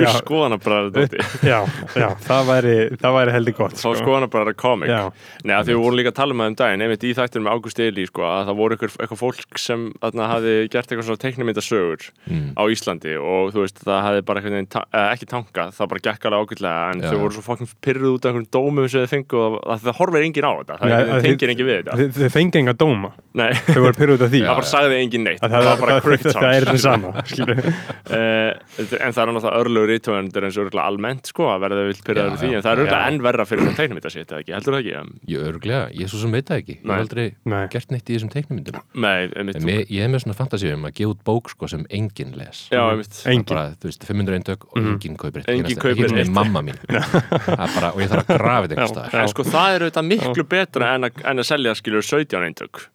dóti. 0.94 1.18
Já, 1.50 1.60
já, 1.98 2.10
það 2.26 2.44
væri, 2.50 2.76
það 3.02 3.16
væri 3.18 3.32
heldur 3.34 3.56
gott 3.58 3.76
Fá 3.80 3.90
skoðanabræður 3.98 4.56
komik. 4.60 4.90
Já, 4.92 5.02
Nei, 5.46 5.54
að 5.56 5.64
því 5.70 5.74
við 5.74 5.82
vorum 5.84 5.98
líka 6.00 6.12
að 6.14 6.18
tala 6.20 6.32
um 6.36 6.42
það 6.44 6.50
um 6.52 6.58
daginn, 6.62 6.84
einmitt 6.86 7.06
í 7.06 7.14
þættinu 7.18 7.44
með 7.46 7.54
Ágúst 7.58 7.80
Eli, 7.86 8.04
sko, 8.10 8.22
að 8.30 8.44
það 8.50 8.56
voru 8.60 8.78
eitthvað, 8.78 8.94
eitthvað 9.00 9.22
fólk 9.24 9.62
sem 9.64 9.80
þarna 10.04 10.24
hafi 10.34 10.54
gert 10.70 10.90
eitthvað 10.90 11.08
svona 11.10 11.24
teiknumyndasögur 11.26 12.02
mm, 12.30 12.48
á 12.60 12.64
Íslandi 12.70 13.14
og 13.18 13.54
þú 13.56 13.60
veist, 13.66 13.78
það 13.86 14.00
hafi 14.06 14.22
bara 14.30 14.44
veginn, 14.46 14.70
ta- 14.70 14.86
eh, 14.94 15.08
ekki 15.16 15.30
tankað, 15.30 15.74
það 15.78 15.90
bara 15.94 16.06
gekk 16.10 16.22
alveg 16.30 16.40
ágætlega 16.46 16.82
en 16.94 17.00
þau 17.06 17.18
pyrruð 23.00 23.10
af 23.10 23.16
það, 23.16 23.20
það 23.20 23.20
þetta, 23.20 23.30
það 23.30 23.40
Nei, 23.40 23.48
er 23.50 23.54
þetta. 23.60 23.74
þau 23.74 23.82
voru 23.86 23.98
pyrruð 24.00 24.16
út 24.16 24.24
af 24.26 24.30
því. 24.34 24.40
Það 24.40 24.56
bara 24.60 24.70
sagði 24.70 24.96
enginn 25.00 25.24
neitt, 25.24 25.42
Að 25.44 25.50
það, 25.54 25.64
var 25.70 25.78
bara 25.80 26.02
cricket 26.02 26.26
það, 26.30 26.42
það 26.42 26.54
er 26.54 26.64
þetta 26.66 26.82
sama. 26.84 27.10
Eh, 28.10 28.52
en 28.80 29.14
það 29.14 29.20
er 29.22 29.30
náttúrulega 29.30 29.60
örlugur 29.62 29.90
rítuvendur 29.92 30.46
eins 30.48 30.56
og 30.58 30.64
örgulega 30.66 30.86
almennt 30.90 31.28
sko 31.30 31.46
að 31.54 31.60
verða 31.62 31.84
vilt 31.86 32.08
Já, 32.10 32.24
við 32.26 32.40
því 32.42 32.48
en 32.58 32.64
það 32.66 32.72
er 32.72 32.80
örgulega 32.82 33.10
enn 33.12 33.20
verra 33.22 33.46
fyrir 33.46 33.62
svona 33.68 33.78
teiknumyndasitt 33.78 34.32
eða 34.34 34.40
ekki, 34.42 34.54
heldur 34.56 34.74
það 34.74 34.82
ekki? 34.82 35.20
ég 35.30 35.44
örglega, 35.46 35.84
ég 35.94 36.02
er 36.08 36.10
svo 36.10 36.22
sem 36.24 36.34
veit 36.34 36.48
það 36.50 36.58
ekki. 36.64 36.76
Ég 36.80 36.90
hef 36.90 37.04
aldrei 37.04 37.26
Nei. 37.54 37.62
gert 37.76 37.94
neitt 37.94 38.10
í 38.10 38.18
þessum 38.18 38.32
teiknumyndum 38.34 38.80
ég 39.94 40.02
er 40.02 40.10
með 40.10 40.24
svona 40.26 40.38
fantasíu 40.42 40.74
um 40.74 40.90
að 40.90 40.96
gefa 40.98 41.14
út 41.14 41.22
bók 41.30 41.54
sko, 41.54 41.70
sem 41.70 41.86
enginn 41.94 42.34
les. 42.40 42.64
Já, 42.74 42.82
Engin. 43.30 43.46
bara, 43.54 43.78
þú 43.78 43.92
veist, 43.92 44.06
500 44.10 44.40
eintök 44.40 44.66
og 44.72 44.78
Mhm. 44.80 44.92
enginn 44.98 45.18
kaupir 45.22 46.10
sinni 46.10 46.24
neitt. 46.24 46.34
mamma 46.34 46.62
mín. 46.66 46.78
Það 46.90 47.62
er 47.62 47.74
bara, 47.78 47.92
og 47.94 48.02
ég 48.02 48.10
þarf 48.10 48.26
að 48.26 48.38
grafa 48.42 48.68
þetta 48.74 49.22
En 49.22 49.28
sko 49.30 49.44
það 49.44 49.76
er 49.76 49.86
auðvitað 49.86 50.10
miklu 50.10 50.44
betra 50.50 50.96
en 50.96 51.04
að, 51.10 51.22
en 51.26 51.38
að 51.38 51.46
selja 51.46 51.76
skilur 51.78 52.02
17 52.02 52.42
eintök 52.50 52.89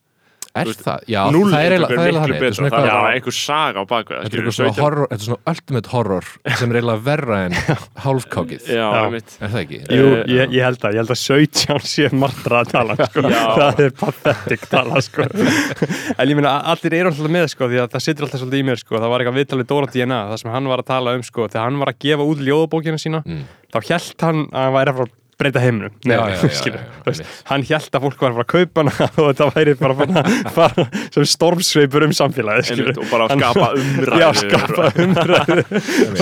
Er 0.55 0.69
veist, 0.69 0.85
það? 0.87 1.01
Já, 1.11 1.19
það 1.35 1.55
er 1.59 1.73
eiginlega 1.75 1.75
eintök 1.75 1.99
það 1.99 2.07
er 2.07 2.15
þannig 2.15 2.55
svona 2.55 2.69
það 2.71 2.77
er 2.79 2.85
eitthvað- 2.85 2.91
bara 2.95 3.15
einhver 3.15 3.35
saga 3.35 3.81
á 3.83 3.85
baku 3.91 4.13
Þetta 4.15 4.25
er 4.25 4.39
eitthvað 4.39 4.55
svona 4.55 4.75
horror, 4.85 5.09
þetta 5.11 5.17
er 5.19 5.27
svona 5.27 5.53
ultimate 5.53 5.89
horror 5.91 6.29
sem 6.61 6.71
er 6.71 6.77
eiginlega 6.79 7.03
verra 7.09 7.39
en 7.49 7.57
hálfkákið 8.05 8.69
Já, 8.71 8.85
Já. 8.95 9.11
mitt 9.11 9.35
Er 9.41 9.49
það 9.55 9.59
ekki? 9.65 9.81
Jú, 9.91 10.05
Eh, 10.15 10.23
ég, 10.31 10.55
ég 10.55 10.63
held 10.69 10.79
að, 10.87 10.95
ég 10.95 11.03
held 11.03 11.11
að 11.11 11.21
17 11.25 11.89
sé 11.91 12.09
martra 12.15 12.61
að 12.63 12.71
tala, 12.71 12.95
sko. 13.09 13.25
Já. 13.35 13.43
það 13.59 13.83
er 13.89 13.91
pathetic 13.99 14.69
tala, 14.71 15.03
sko. 15.03 15.27
en 16.23 16.29
ég 16.31 16.39
meina, 16.39 16.55
allir 16.71 16.97
eru 17.01 17.11
alltaf 17.11 17.35
með, 17.35 17.49
sko, 17.51 17.69
því 17.73 17.83
að 17.83 17.91
það 17.97 18.05
situr 18.07 18.29
alltaf 18.29 18.45
svolítið 18.45 18.63
í 18.63 18.69
mér, 18.71 18.79
sko, 18.85 18.95
það 19.03 19.11
var 19.15 19.25
eitthvað 19.25 19.39
viðtalið 19.43 19.69
Dóra 19.75 19.91
DNA, 19.91 20.21
það 20.31 20.41
sem 20.45 20.55
hann 20.55 20.71
var 20.71 20.85
að 20.85 20.89
tala 20.95 21.17
um, 21.19 21.27
sko, 21.27 21.49
þegar 21.51 21.67
hann 21.67 21.83
var 21.83 21.91
að 21.95 21.99
gefa 22.07 22.29
út 22.31 22.47
ljóðabókina 22.47 23.01
sína, 23.03 23.25
Mm. 23.27 23.45
þá 23.75 23.79
held 23.91 24.23
hann 24.29 24.45
að 24.55 24.63
hann 24.69 24.75
væri 24.79 24.95
að 24.95 25.03
breyta 25.41 25.63
heiminum. 25.63 25.93
Nei, 26.05 26.15
Já, 26.17 26.23
já, 26.35 26.49
skilur, 26.59 26.81
já, 27.07 27.25
hann 27.51 27.63
held 27.69 27.91
að 27.99 28.05
fólk 28.07 28.19
var 28.25 28.31
að 28.31 28.37
fara 28.39 28.45
að 28.45 28.53
kaupa 28.55 28.85
hana 28.85 28.95
og 29.19 29.27
þetta 29.31 29.49
væri 29.55 29.75
bara 29.81 29.95
að 29.95 30.51
fara 30.55 30.87
sem 31.15 31.29
stormsveipur 31.35 32.07
um 32.09 32.15
samfélagið, 32.17 32.69
skilur. 32.71 32.93
Einmitt, 32.93 33.01
og 33.03 33.07
bara 33.13 33.23
að 33.27 33.31
skapa 33.41 33.67
umræðu. 33.81 34.21
Já, 34.21 34.29
skapa 34.41 34.83
umræðu. 35.05 35.59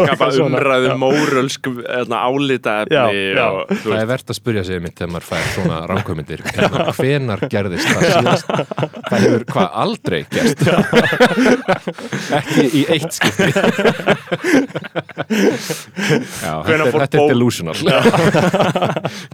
skapa 0.00 0.30
umræðu 0.46 0.88
mórölsk 1.02 1.64
álita 2.22 2.74
Já, 2.90 3.04
efni 3.08 3.22
já. 3.36 3.46
og, 3.50 3.72
þú 3.82 3.88
Það 3.92 4.00
er 4.02 4.08
verðt 4.12 4.32
að 4.32 4.38
spurja 4.38 4.62
sig 4.66 4.82
mitt 4.82 4.96
þegar 4.98 5.12
maður 5.16 5.26
fær 5.28 5.44
svona 5.56 5.78
ránkvömyndir 5.90 6.40
hvenar 6.96 7.40
gerðist 7.52 7.88
það 7.90 8.02
síðast? 8.08 8.46
Það 9.08 9.18
hefur 9.26 9.44
hvað 9.52 9.68
aldrei 9.82 10.20
gerst? 10.32 10.60
Ekki 12.38 12.64
í 12.72 12.82
eitt 12.96 13.12
skipti. 13.18 13.50
Já, 16.42 16.52
þetta 16.52 16.66
Hvenær 16.66 16.86
er, 16.86 16.92
fór 16.92 17.00
þetta 17.04 17.18
er 17.18 17.32
delusional 17.32 17.76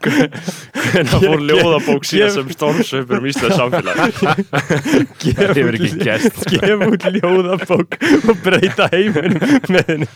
hvernig 0.05 1.13
fór 1.13 1.43
ljóðabók 1.49 2.07
síðan 2.09 2.35
sem 2.35 2.53
stormsveipur 2.55 3.21
um 3.21 3.29
Íslands 3.29 3.59
samfélag? 3.59 3.97
Þetta 5.19 5.49
hefur 5.53 5.79
ekki 5.79 5.91
gerst. 6.03 6.41
gefa 6.53 6.89
út 6.89 7.07
ljóðabók 7.19 7.99
og 8.29 8.43
breyta 8.45 8.89
heiminum 8.93 9.39
með 9.75 9.93
henni. 9.93 10.09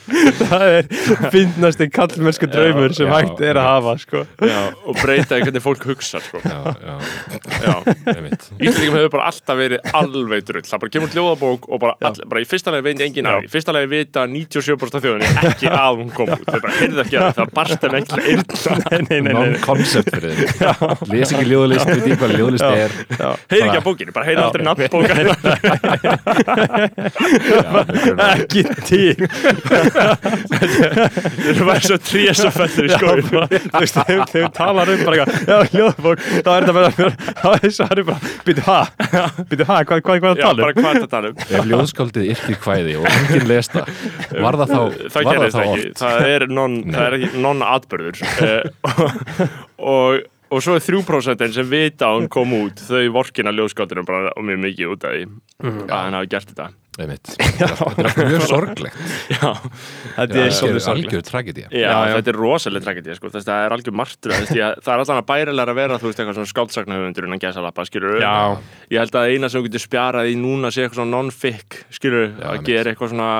Það 0.42 0.66
er 0.68 0.90
fyndnasti 1.34 1.88
kallmennsku 1.92 2.48
draumur 2.52 2.96
sem 2.96 3.08
já, 3.10 3.14
hægt 3.16 3.42
er 3.44 3.60
að 3.60 3.68
hafa 3.68 3.96
sko. 4.02 4.24
já, 4.40 4.60
og 4.86 5.00
breyta 5.00 5.38
í 5.38 5.44
hvernig 5.46 5.64
fólk 5.64 5.86
hugsa 5.90 6.22
sko. 6.24 6.40
Íslendingum 8.62 8.98
hefur 8.98 9.12
bara 9.16 9.28
alltaf 9.30 9.58
verið 9.58 9.92
alveg 9.98 10.46
drull. 10.48 10.64
Það 10.66 10.84
bara 10.84 10.94
kemur 10.96 11.10
út 11.10 11.16
ljóðabók 11.18 11.68
og 11.68 11.82
bara, 11.82 11.96
all, 12.08 12.16
bara 12.30 12.42
í 12.42 12.48
fyrsta 12.48 12.74
lagi 12.74 12.86
veit 12.88 13.04
enginn 13.06 13.28
af 13.28 13.40
því, 13.40 13.48
í 13.48 13.52
fyrsta 13.52 13.74
lagi 13.76 13.90
vita 13.92 14.26
97% 14.30 14.98
af 14.98 15.04
þjóðinni 15.06 15.30
ekki 15.52 15.70
að 15.72 16.00
hún 16.00 16.12
kom 16.14 16.32
út. 16.36 16.46
Það 16.48 16.64
bara 16.66 16.76
heyrðu 16.78 17.04
ekki 17.04 17.20
að 17.20 17.34
það 17.38 17.54
barst 17.58 17.86
en 17.88 17.98
ekki 18.00 18.20
eyrna 18.32 19.41
nei. 19.42 19.50
non-concept 19.52 20.08
fyrir 20.14 20.32
þig. 20.38 20.48
Les 21.12 21.28
ekki 21.32 21.46
ljóðlist, 21.50 21.86
veit 21.88 22.02
ekki 22.02 22.18
hvað 22.22 22.32
ljóðlist 22.38 22.64
Já. 22.64 22.70
er. 22.72 22.90
Heyrðu 23.52 23.66
ekki 23.66 23.80
að 23.80 23.86
bókinni, 23.88 24.12
bara 24.16 24.26
heyrðu 24.28 24.44
aldrei 24.46 24.64
nafn 24.66 24.82
bókar 24.92 25.16
ekki 28.32 28.62
til. 28.86 29.16
Það 30.52 31.48
er 31.52 31.62
bara 31.66 31.80
svo 31.82 31.96
trés 32.02 32.40
og 32.46 32.52
fellur 32.56 32.86
í 32.86 32.92
Já, 32.92 32.96
skóin 32.98 33.26
bara, 33.32 33.46
þú 33.52 33.82
veist, 33.82 33.96
þegar 33.98 34.26
við 34.32 34.48
talar 34.56 34.86
um 34.92 35.00
bara 35.06 35.14
eitthvað, 35.16 35.30
já, 35.48 35.56
ljóðabók, 35.76 36.18
þá 36.32 36.50
er 36.52 36.60
þetta 36.62 36.74
bara 36.78 36.90
það 36.92 38.32
býtu 38.46 38.62
ha? 38.66 38.80
Býtu 39.50 39.66
ha, 39.68 39.78
hvað, 39.86 39.98
er 39.98 40.22
já, 40.22 40.30
að 40.30 40.36
tala 40.42 40.58
bara 40.62 40.72
um? 41.28 41.32
Um 41.32 41.58
ef 41.58 41.68
ljóðskáldið 41.70 42.24
yrkir 42.34 42.58
kvæði 42.62 42.94
og 43.00 43.08
enginn 43.10 43.48
lesta 43.50 43.84
var 44.32 44.58
það 44.60 44.72
þá, 44.72 44.80
það 45.14 45.28
var 45.28 45.38
gerist 45.38 45.56
það 45.56 45.64
ekki, 45.64 45.82
oft? 45.82 46.02
Það 46.02 46.16
er 46.32 46.42
non, 46.52 46.72
það 46.92 47.04
og, 49.78 50.22
og 50.52 50.62
svo 50.64 50.76
er 50.76 50.84
3% 50.84 51.48
sem 51.56 51.70
vita 51.72 52.10
að 52.10 52.20
hún 52.20 52.30
kom 52.32 52.52
út 52.58 52.84
þau 52.88 53.02
vorkina 53.16 53.54
ljóðskáttunum 53.56 54.08
bara 54.08 54.30
og 54.36 54.46
mjög 54.46 54.62
mikið 54.68 54.94
út 54.96 55.08
af 55.08 55.16
því. 55.18 55.26
Að 55.88 55.98
hann 55.98 56.16
hafi 56.20 56.32
gert 56.36 56.54
þetta. 56.54 56.70
Þetta 56.92 57.64
er 57.64 57.70
alltaf 57.72 58.18
mjög 58.28 58.42
sorglegt. 58.50 58.96
Já, 59.32 59.46
þetta 59.56 60.20
er 60.20 60.50
þetta 60.52 60.68
er 60.68 60.82
svolítið 60.84 61.22
tragedía. 61.24 61.70
Já, 61.72 61.86
Já, 61.88 62.16
þetta 62.18 62.32
er 62.34 62.36
rosalega 62.36 62.84
tragedía 62.84 63.14
sko. 63.16 63.30
Það 63.32 63.48
er 63.54 63.74
algjör 63.78 63.96
martur 63.96 64.34
það 64.36 64.90
er 64.92 65.04
allan 65.06 65.22
að 65.22 65.28
bærilega 65.30 65.72
að 65.72 65.78
vera 65.80 65.96
þú 66.02 66.10
veist 66.10 66.20
eitthvað 66.20 66.36
svona 66.36 66.50
skáldsaknahöfundur 66.52 67.28
innan 67.30 67.40
gæsalappa 67.40 67.86
skilur 67.88 68.20
já, 68.20 68.34
ég 68.92 69.00
held 69.00 69.16
að 69.22 69.32
eina 69.32 69.48
sem 69.48 69.62
þú 69.62 69.70
getur 69.70 69.84
spjarað 69.86 70.34
í 70.34 70.36
núna 70.36 70.68
sé 70.68 70.84
eitthvað 70.84 71.00
svona 71.00 71.16
non-fic 71.16 71.78
skilur, 71.96 72.28
að 72.44 72.60
gera 72.68 72.92
eitthvað 72.92 73.14
svona 73.14 73.30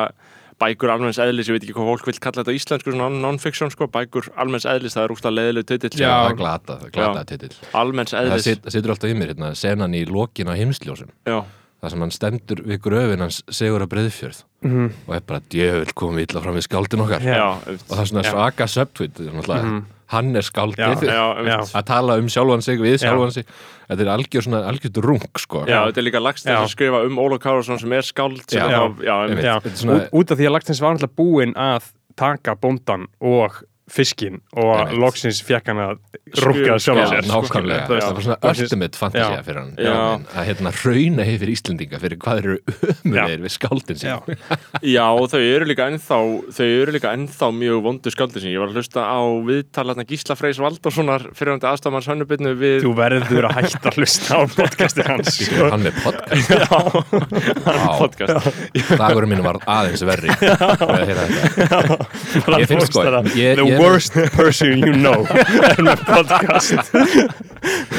bækur 0.63 0.93
almenns 0.95 1.21
eðlis, 1.23 1.51
ég 1.51 1.59
veit 1.59 1.67
ekki 1.67 1.77
hvað 1.77 1.91
fólk 1.91 2.11
vil 2.11 2.19
kalla 2.23 2.43
þetta 2.43 2.55
á 2.55 2.59
íslensku, 2.59 2.95
svona 2.95 3.23
non-fiction 3.23 3.73
sko, 3.75 3.89
bækur 3.93 4.29
almenns 4.41 4.67
eðlis, 4.71 4.97
það 4.97 5.09
er 5.09 5.17
úrst 5.17 5.27
að 5.29 5.37
leðilegu 5.39 5.69
titill. 5.73 5.93
Já, 5.99 6.11
það 6.13 6.29
er 6.31 6.39
glata, 6.43 6.79
það 6.83 6.95
glata 6.99 7.25
titill. 7.33 7.57
Almenns 7.83 8.15
eðlis. 8.19 8.47
það 8.63 8.77
situr 8.77 8.95
alltaf 8.95 9.11
í 9.13 9.19
mér 9.19 9.35
hérna, 9.35 9.53
senan 9.59 9.99
í 9.99 10.05
lokin 10.09 10.51
á 10.51 10.55
heimsljósum. 10.57 11.11
Já, 11.29 11.41
það 11.83 11.91
sem 11.91 12.01
hann 12.05 12.13
stendur 12.15 12.61
við 12.63 12.79
gröfin 12.85 13.25
hans 13.25 13.41
segur 13.51 13.83
að 13.83 13.91
breyðfjörð 13.97 14.43
Mhm. 14.63 14.91
og 15.09 15.15
er 15.17 15.21
bara 15.27 15.41
djöfull 15.51 15.93
komum 15.99 16.17
við 16.21 16.29
illa 16.31 16.41
fram 16.45 16.55
við 16.55 16.69
skáldin 16.69 17.01
okkar 17.03 17.21
já, 17.27 17.43
og 17.67 17.79
það 17.91 18.01
er 18.01 18.07
svona 18.13 18.23
Já. 18.23 18.31
svaka 18.31 18.67
subtweet 18.71 19.19
náttúrulega, 19.19 19.83
hann 20.13 20.37
er 20.37 20.43
skáldið 20.47 20.79
Já, 20.79 21.03
já, 21.03 21.45
já. 21.51 21.59
að 21.75 21.85
tala 21.89 22.19
um 22.23 22.29
sjálfan 22.29 22.63
sig 22.63 22.79
við 22.79 22.95
Já. 22.95 23.09
sjálfan 23.09 23.33
sig 23.33 23.45
þetta 23.91 24.01
er 24.07 24.13
algjör 24.15 24.43
svona 24.47 24.61
algjört 24.71 25.03
rung 25.03 25.25
sko 25.39 25.65
Já, 25.67 25.81
þetta 25.91 25.99
er 25.99 26.07
líka 26.07 26.23
lagst 26.23 26.47
þess 26.47 26.55
Já. 26.55 26.63
að 26.63 26.71
skrifa 26.77 27.03
um 27.07 27.19
Óla 27.19 27.39
Kárasson 27.43 27.81
sem 27.81 27.93
er 27.93 28.03
skáld 28.07 28.45
sem 28.47 28.61
Já. 28.63 28.69
þá, 28.71 29.03
já, 29.03 29.17
er 29.27 29.71
svona- 29.75 29.99
út, 30.07 30.11
út 30.13 30.31
af 30.31 30.39
því 30.39 30.47
að 30.47 30.53
Lagstins 30.55 30.81
var 30.81 30.95
náttúrulega 30.95 31.17
búinn 31.19 31.55
að 31.59 31.91
taka 32.15 32.55
bóndan 32.55 33.07
og 33.21 33.65
fiskin 33.91 34.37
og 34.57 34.93
loksins 34.95 35.41
fekk 35.43 35.67
hann 35.73 35.81
að 35.83 35.97
rúkka 36.39 36.77
sjálf 36.81 37.01
Já, 37.03 37.07
sér. 37.11 37.27
nákvæmlega, 37.29 37.87
veist, 37.91 38.05
það 38.07 38.15
var 38.15 38.25
svona 38.27 38.37
ultimate 38.53 38.97
fantasía 39.01 39.39
Já. 39.41 39.43
fyrir 39.47 39.59
hann. 39.59 39.73
Já. 39.83 39.97
að 40.39 40.47
hérna 40.49 40.71
rauna 40.79 41.27
yfir 41.33 41.51
Íslendinga 41.53 41.99
fyrir 42.01 42.19
hvað 42.23 42.39
eru 42.43 42.55
ömulegir 43.03 43.43
við 43.43 43.53
skáldin 43.57 43.99
sín. 44.01 44.13
Já. 44.13 44.17
já, 44.95 45.05
og 45.11 45.27
þau 45.33 45.41
eru 45.43 45.67
líka 45.69 45.89
ennþá 45.91 46.19
þau 46.57 46.69
eru 46.69 46.95
líka 46.95 47.13
ennþá 47.19 47.51
mjög 47.59 47.83
vondu 47.89 48.13
skáldi 48.15 48.41
sem 48.45 48.53
ég 48.55 48.63
var 48.63 48.71
að 48.71 48.79
hlusta 48.81 49.03
á 49.03 49.21
viðtalatna 49.51 50.07
Gísla 50.09 50.39
Freys 50.39 50.63
Valdarssonar 50.63 51.27
fyrir 51.37 51.57
hann 51.57 51.67
aðstafmanns 51.73 52.09
hönnubitnu 52.13 52.55
við 52.63 52.87
Þú 52.87 52.95
verður 53.03 53.49
að 53.51 53.59
hætta 53.59 53.91
að 53.93 53.99
hlusta 54.01 54.39
á 54.39 54.41
podcasti 54.63 55.09
hans. 55.11 55.35
Sko. 55.43 55.69
hann 55.75 55.91
er 55.91 55.99
podcast? 56.07 56.55
Vá. 56.71 57.99
podcast. 57.99 58.49
Dagurinn 58.95 59.35
minn 59.35 59.43
var 59.45 59.59
aðeins 59.67 60.07
verri. 60.07 60.31
Að 60.33 60.97
heyra 61.03 61.27
þetta. 61.29 61.99
Bara 62.47 62.63
Ég 62.63 62.71
finnst 62.71 62.93
sko, 62.95 63.05
ég- 63.37 63.59
worst 63.83 64.15
person 64.37 64.79
you 64.79 64.93
know 64.97 65.27
er 65.71 65.83
með 65.85 66.03
podcast. 66.07 66.95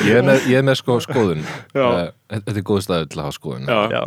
Ég 0.07 0.17
er 0.19 0.25
með, 0.27 0.47
ég 0.49 0.57
er 0.61 0.65
með 0.67 0.79
sko 0.81 0.97
skoðun. 1.03 1.43
Já. 1.75 1.85
uh, 1.85 2.09
þetta 2.33 2.55
er 2.59 2.65
góð 2.71 2.81
staður 2.87 3.07
til 3.13 3.19
að 3.21 3.27
hafa 3.27 3.37
skoðun. 3.37 3.69
Já, 3.93 4.01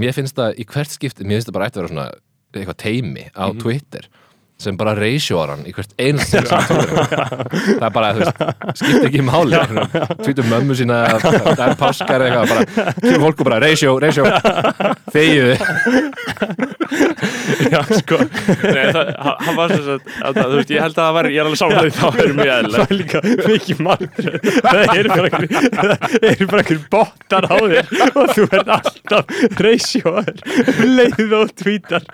mér 0.00 0.16
finnst 0.16 0.36
það 0.38 0.58
í 0.62 0.66
hvert 0.70 0.94
skipti 0.96 1.26
mér 1.26 1.38
finnst 1.40 1.50
það 1.50 1.56
bara 1.58 1.68
ætti 1.70 1.80
að 1.80 1.84
vera 1.86 1.92
svona 1.94 2.08
eitthvað 2.50 2.78
teimi 2.82 3.24
á 3.30 3.44
Mhm. 3.50 3.60
Twitter 3.62 4.08
sem 4.60 4.76
bara 4.80 4.92
ratioar 4.98 5.54
hann 5.54 5.62
í 5.68 5.72
hvert 5.74 5.92
einst 6.00 6.34
sem 6.34 6.44
það 6.46 7.84
er 7.86 7.92
bara, 7.94 8.10
þú 8.16 8.20
veist, 8.24 8.36
skipt 8.80 9.06
ekki 9.08 9.22
máli. 9.24 9.56
Tvítum 10.20 10.50
mömmu 10.52 10.76
sína 10.78 10.96
að 11.14 11.24
það 11.24 11.64
er 11.66 11.74
páskar 11.80 12.24
eitthvað, 12.26 12.46
bara 12.52 12.62
kemur 13.00 13.22
fólk 13.26 13.38
og 13.40 13.46
bara 13.50 13.60
ratio, 13.64 13.96
ratio, 14.02 14.22
þegiðu 15.14 15.54
já, 17.70 17.80
sko. 18.00 18.16
Nei, 18.20 18.84
það, 18.94 19.12
hann 19.46 19.56
var 19.56 19.68
sagt 19.74 20.10
að, 20.20 20.40
þú 20.40 20.56
veist, 20.58 20.72
ég 20.74 20.84
held 20.84 20.96
að 20.96 21.00
það 21.00 21.14
væri, 21.18 21.28
ég 21.34 21.40
er 21.40 21.46
alveg 21.48 21.60
saman 21.60 21.78
því 21.80 21.92
það 21.96 22.10
væri 22.18 22.32
mjög 22.40 22.48
það 22.70 22.82
er 22.84 22.94
líka 23.00 23.18
mikið 23.50 23.78
margur 23.86 24.26
það 24.60 24.92
eru 24.96 25.08
bara 25.10 25.26
einhver 25.30 25.46
það 25.76 25.90
eru 26.30 26.46
bara 26.50 26.64
einhver 26.64 26.80
bottar 26.94 27.44
á 27.46 27.56
þér 27.60 27.86
og 28.10 28.26
þú 28.34 28.42
ert 28.50 28.72
alltaf 28.76 29.24
reysjóður 29.60 30.36
leið 30.90 31.34
og 31.40 31.48
tvítar. 31.60 32.04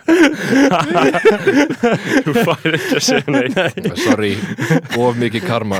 Þú 2.26 2.35
fær 2.48 2.76
ekki 2.78 2.94
að 2.98 3.04
segja 3.08 3.28
neitt. 3.34 3.90
Sorry, 4.04 4.32
of 5.00 5.18
mikið 5.20 5.42
karma. 5.48 5.78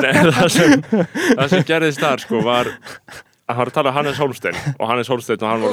Nei, 0.00 0.12
það 0.30 0.46
sem, 0.54 0.70
það 0.90 1.46
sem 1.54 1.66
gerðist 1.68 2.00
þar 2.02 2.18
sko 2.24 2.36
var 2.46 2.66
að 3.50 3.56
hann 3.56 3.64
var 3.64 3.70
að 3.70 3.74
tala 3.74 3.90
um 3.90 3.96
Hannes 3.98 4.18
Hólmstein 4.20 4.58
og 4.76 4.84
Hannes 4.86 5.08
Hólmstein 5.10 5.40
og 5.42 5.48
hann 5.50 5.62
var 5.64 5.72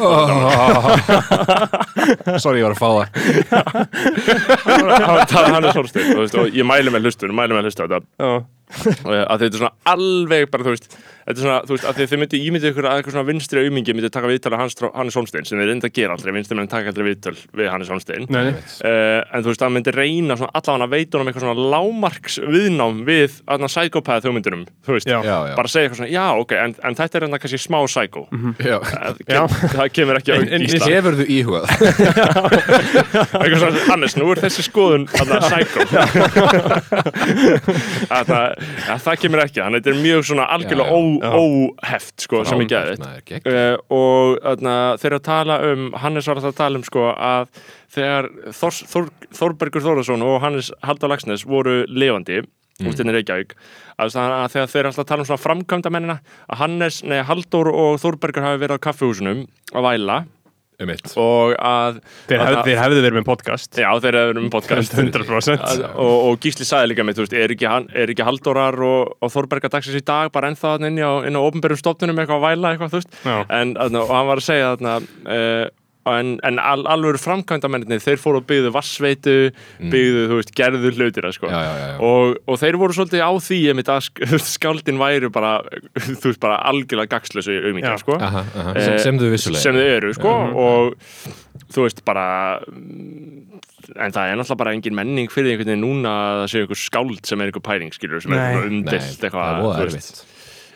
sorry, 2.44 2.58
ég 2.62 2.66
var 2.66 2.74
að 2.74 2.82
fá 2.82 2.90
það. 2.98 3.08
Hann 4.66 4.88
var 4.88 5.22
að 5.22 5.30
tala 5.32 5.46
um 5.52 5.56
Hannes 5.60 5.78
Hólmstein 5.78 6.08
og, 6.08 6.16
þú 6.16 6.22
veist, 6.24 6.38
og 6.42 6.46
ég 6.58 6.66
mæli 6.68 6.90
með 6.94 7.02
hlustur, 7.08 7.30
mæli 7.38 7.54
með 7.58 7.64
hlustur 7.70 7.86
á 7.86 7.88
þetta 7.94 8.08
Já. 8.18 8.32
og 8.98 9.14
að 9.14 9.38
þetta 9.44 9.54
er 9.54 9.62
svona 9.62 9.76
alveg 9.94 10.42
bara 10.54 10.66
þú 10.68 10.72
veist, 10.74 10.88
þetta 11.28 11.36
er 11.36 11.44
svona, 11.44 11.58
þú 11.68 11.76
veist, 11.76 11.86
að 11.90 11.98
þið 12.00 12.20
myndi 12.22 12.40
ímyndið 12.48 12.70
ykkur 12.72 12.86
að 12.88 12.98
eitthvað 13.02 13.16
svona 13.18 13.28
vinstri 13.28 13.64
aumingi 13.66 13.96
myndi 13.98 14.10
taka 14.16 14.30
viðtal 14.32 14.54
af 14.56 14.62
Hans, 14.62 14.78
Hannes 14.96 15.18
Hólmstein 15.20 15.48
sem 15.48 15.60
þeir 15.60 15.68
reynda 15.74 15.90
að 15.90 15.96
gera 15.98 16.16
aldrei, 16.16 16.32
vinstri 16.38 16.56
menn 16.58 16.70
taka 16.72 16.88
aldrei 16.94 17.06
viðtal 17.10 17.36
við 17.58 17.68
Hannes 17.74 17.92
nei. 18.32 18.48
Uh, 18.80 19.20
en 19.36 19.44
þú 19.44 19.52
veist, 19.52 19.62
það 19.64 19.74
myndi 19.76 19.92
reyna 19.96 20.38
svona 20.40 20.54
allavega 20.56 20.88
að 20.88 20.94
veita 20.96 21.18
honum 21.18 21.32
eitthvað 21.32 21.44
svona 21.44 21.66
lámarks 21.74 22.38
viðnám 22.48 23.02
við 23.08 23.32
aðna 23.52 23.68
psychopath 23.74 24.28
hugmyndunum 24.30 24.64
þú 24.88 24.96
veist, 24.96 25.08
Já. 25.12 25.20
já, 25.26 25.36
já, 25.52 25.56
bara 25.60 25.72
segja 25.74 25.90
eitthvað 25.90 26.00
svona, 26.02 26.12
já, 26.16 26.26
ok, 26.46 26.52
en, 26.64 26.76
en 26.88 26.98
þetta 27.02 27.20
er 27.20 27.28
enda 27.28 27.42
kannski 27.44 27.60
smá 27.60 27.80
já. 28.64 28.78
það, 28.88 29.20
Já. 29.28 29.42
kem, 29.44 29.48
það 29.76 29.88
kemur 29.98 30.20
ekki 30.22 30.32
á 30.32 30.36
En- 30.38 30.48
en- 30.48 30.66
Ísland. 30.68 30.96
hefur 30.96 31.14
þú 31.20 31.26
íhugað? 31.38 31.66
Eitthvað 33.42 33.60
svona, 33.66 33.84
Hannes, 33.92 34.16
nú 34.20 34.30
er 34.32 34.40
þessi 34.48 34.64
skoðun 34.68 35.08
aðna 35.18 35.40
óheft 41.24 42.26
sko, 42.26 42.44
sem 42.48 42.62
maður, 42.62 43.24
gegn. 43.28 43.48
uh, 43.50 43.78
og 43.94 44.38
þarna, 44.44 44.76
þeir 45.02 45.10
eru 45.12 45.20
að 45.20 45.26
tala 45.30 45.58
um 45.72 45.88
Hannes 46.04 46.28
var 46.30 46.40
alltaf 46.40 46.54
að 46.54 46.62
tala 46.62 46.82
um 46.82 46.86
sko 46.88 47.08
að 47.14 47.50
þegar 47.98 48.30
Þors, 48.60 48.84
Þór, 48.92 49.10
Þórbergur 49.40 49.86
Þórðarsson 49.88 50.28
og 50.28 50.40
Hannes 50.44 50.72
Halldór 50.86 51.14
Lagsnes 51.14 51.46
voru 51.48 51.80
lifandi 51.88 52.42
mm. 52.44 52.88
út 52.90 53.02
inn 53.04 53.12
í 53.12 53.18
Reykjavík 53.18 53.56
að, 53.98 54.14
það- 54.16 54.36
að 54.38 54.50
þegar 54.56 54.72
þeir 54.74 54.80
eru 54.82 54.92
alltaf 54.92 55.04
að 55.06 55.12
tala 55.12 55.26
um 55.26 55.30
svona 55.32 55.46
framkvæmda 55.46 55.94
mennina 55.94 56.18
að 56.48 56.64
Hannes, 56.64 57.04
nei, 57.04 57.20
Halldór 57.26 57.72
og 57.74 58.02
Þórbergur 58.04 58.46
hafi 58.46 58.64
verið 58.66 58.82
á 58.82 58.86
kaffihúsunum 58.88 59.46
að 59.74 59.88
væla 59.92 60.20
um 60.84 60.92
eitt 60.94 61.14
og 61.18 61.54
að 61.58 61.96
Þeir, 62.30 62.38
hef, 62.44 62.58
að- 62.60 62.68
þeir 62.68 62.80
hefðu 62.84 63.02
verið 63.06 63.16
með 63.18 63.26
podcast. 63.30 63.80
Já, 63.82 63.88
þeir 64.04 64.18
eru 64.22 64.44
um 64.44 64.50
podcast. 64.54 64.94
100% 65.02 65.64
Að- 65.66 65.84
og, 65.96 66.14
og 66.30 66.38
Gísli 66.44 66.68
sagði 66.70 66.92
líka 66.94 67.06
með, 67.08 67.18
þú 67.18 67.26
veist, 67.26 67.34
er 67.42 67.56
ekki, 67.56 67.70
hann- 67.72 67.90
er 67.98 68.14
ekki 68.14 68.28
Halldórar 68.28 68.78
og, 68.86 69.16
og 69.26 69.34
Þórberga 69.34 69.72
dagsins 69.74 69.98
í 69.98 70.06
dag 70.06 70.30
bara 70.36 70.52
ennþá 70.54 70.76
inni 70.86 71.02
á, 71.02 71.14
inn 71.26 71.40
á 71.40 71.42
opinberum 71.42 71.80
stofnunum 71.82 72.22
eitthvað 72.22 72.38
að 72.42 72.48
væla 72.52 72.76
eitthvað, 72.76 72.94
þú 72.94 73.02
veist? 73.02 73.20
En, 73.58 73.74
þarna, 73.80 74.04
og 74.06 74.14
hann 74.20 74.30
var 74.30 74.44
að 74.44 74.48
segja 74.52 74.70
þarna 74.76 74.96
uh, 75.02 75.66
en, 76.14 76.34
en 76.48 76.60
al, 76.64 76.84
alveg 76.90 77.18
framkvæmdamenninni 77.24 78.00
þeir 78.04 78.22
fóru 78.22 78.42
og 78.42 78.46
byggðu 78.50 78.72
vassveitu 78.76 79.36
byggðu, 79.80 80.24
þú 80.32 80.40
veist, 80.40 80.54
gerðu 80.58 80.92
hlutina 80.96 81.32
sko. 81.36 81.50
Mm. 81.50 81.56
Já, 81.56 81.62
já, 81.64 81.74
já, 81.82 81.88
já. 81.92 81.98
Og, 82.10 82.38
og 82.48 82.62
þeir 82.64 82.80
voru 82.82 82.98
svolítið 82.98 83.24
á 83.26 83.32
því 83.48 83.60
einmitt 83.74 83.92
að 83.94 84.04
sk- 84.08 84.40
skáldin 84.58 85.02
væru 85.02 85.32
bara 85.34 85.56
þú 86.22 86.30
veist, 86.32 86.42
bara 86.44 86.62
algjörlega 86.72 87.14
gagslösu 87.18 87.58
auðmingjar, 87.64 88.00
sko 88.04 88.18
Aha, 88.22 88.46
aha. 88.54 88.76
Eh, 88.78 88.86
sem, 88.88 88.98
sem 89.08 89.20
þau 89.22 89.28
vissulega 89.34 89.66
sem 89.68 89.78
þau 89.82 89.88
eru 89.98 90.14
sko 90.18 90.36
og 90.68 90.96
þú 91.74 91.84
veist 91.88 92.04
bara 92.08 92.28
mm, 92.70 93.60
en 93.98 94.14
það 94.16 94.32
er 94.32 94.38
náttúrulega 94.40 94.60
bara 94.62 94.74
engin 94.76 94.96
menning 94.98 95.30
fyrir 95.32 95.54
einhvern 95.54 95.72
veginn 95.74 95.84
núna 95.86 96.12
að 96.14 96.40
það 96.44 96.50
sé 96.52 96.62
einhver 96.64 96.80
skáld 96.82 97.22
sem 97.28 97.42
er 97.44 97.50
einhver 97.52 97.64
pæring 97.66 97.94
skilur 97.96 98.24
sem 98.24 98.34
Nei. 98.36 98.42
er 98.58 98.68
umdilt 98.70 99.24
eitthvað 99.28 99.62
þú 99.64 99.86
veist. 99.96 100.24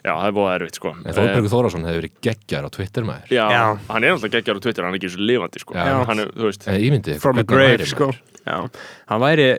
Já 0.03 0.11
það 0.17 0.27
er 0.27 0.35
búið 0.37 0.53
erfitt 0.57 0.79
sko. 0.81 0.93
En 1.05 1.13
Þórbergur 1.17 1.51
Þórásson 1.53 1.85
hefði 1.87 2.01
verið 2.01 2.15
geggjar 2.27 2.65
á 2.65 2.69
Twitter 2.73 3.03
maður. 3.07 3.25
Eh, 3.29 3.35
já, 3.37 3.45
Já. 3.51 3.63
hann 3.89 4.03
er 4.03 4.13
náttúrulega 4.15 4.35
geggjar 4.39 4.57
á 4.57 4.61
Twitter 4.65 4.83
hann 4.87 4.93
er 4.93 4.99
ekki 4.99 5.13
svo 5.15 5.25
lifandi 5.29 5.59
sko. 5.63 5.73
Já. 5.77 6.05
hann 6.09 6.19
er, 6.25 6.31
þú 6.35 6.45
veist. 6.49 6.67
En 6.67 6.81
ímyndið 6.81 7.15
ykkur 7.17 7.21
From 7.21 7.37
a 7.37 7.43
hvernig 7.43 7.49
hann 7.49 7.57
grave 7.57 7.77
væri, 7.77 7.89
sko. 7.93 8.11
maður. 8.11 8.21
Já, 8.41 8.85
hann 9.11 9.21
væri 9.21 9.49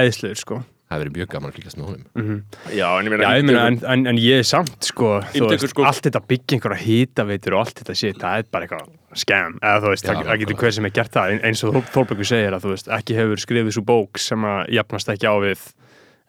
æðislegur 0.00 0.42
sko. 0.44 0.62
Það 0.86 0.94
hefði 1.00 1.02
verið 1.02 1.16
mjög 1.18 1.30
gaman 1.32 1.50
að 1.50 1.56
fylgjast 1.56 1.78
með 1.80 1.86
honum. 1.88 2.42
Já 2.70 2.86
en 2.94 3.06
ég 3.08 3.10
meina 3.10 3.24
Já, 3.26 3.30
ég 3.40 3.46
meina, 3.48 3.62
en, 3.66 3.78
en, 3.90 4.02
en 4.06 4.18
ég 4.22 4.38
er 4.38 4.44
samt 4.46 4.86
sko, 4.86 5.08
þú 5.32 5.40
Inntekur, 5.40 5.56
veist, 5.56 5.72
sko- 5.74 5.86
allt 5.88 6.04
þetta 6.06 6.20
byggja 6.30 6.54
einhverja 6.60 6.78
hýtaveitur 6.84 7.56
og 7.56 7.62
allt 7.64 7.80
þetta 7.80 7.96
shit, 7.98 8.20
það 8.22 8.38
er 8.38 8.46
bara 8.54 8.68
eitthvað 8.68 9.18
skam, 9.18 9.56
eða 9.66 9.80
þú 9.82 9.90
veist, 9.90 10.04
Já, 10.06 10.12
það, 10.12 10.20
það 10.20 10.38
getur 10.44 10.54
nákvæmlega. 10.54 10.62
hver 10.62 10.76
sem 10.78 10.86
er 10.86 10.94
gert 11.00 11.10
það, 11.16 11.32
ein- 11.34 11.42
eins 11.50 11.64
og 11.66 11.74
Þór- 11.74 11.90
Þórbergur 11.96 12.28
segir 12.30 12.54
að 12.54 12.62
þú 12.62 12.70
veist, 12.76 12.86
ekki 13.00 13.16
hefur 13.18 13.42
skrifið 13.42 13.72
svo 13.74 13.82
bók 13.90 14.18
sem 14.22 14.46
að 14.46 14.62
jafnast 14.78 15.08
ekki 15.16 15.26
á 15.26 15.34
við 15.42 15.66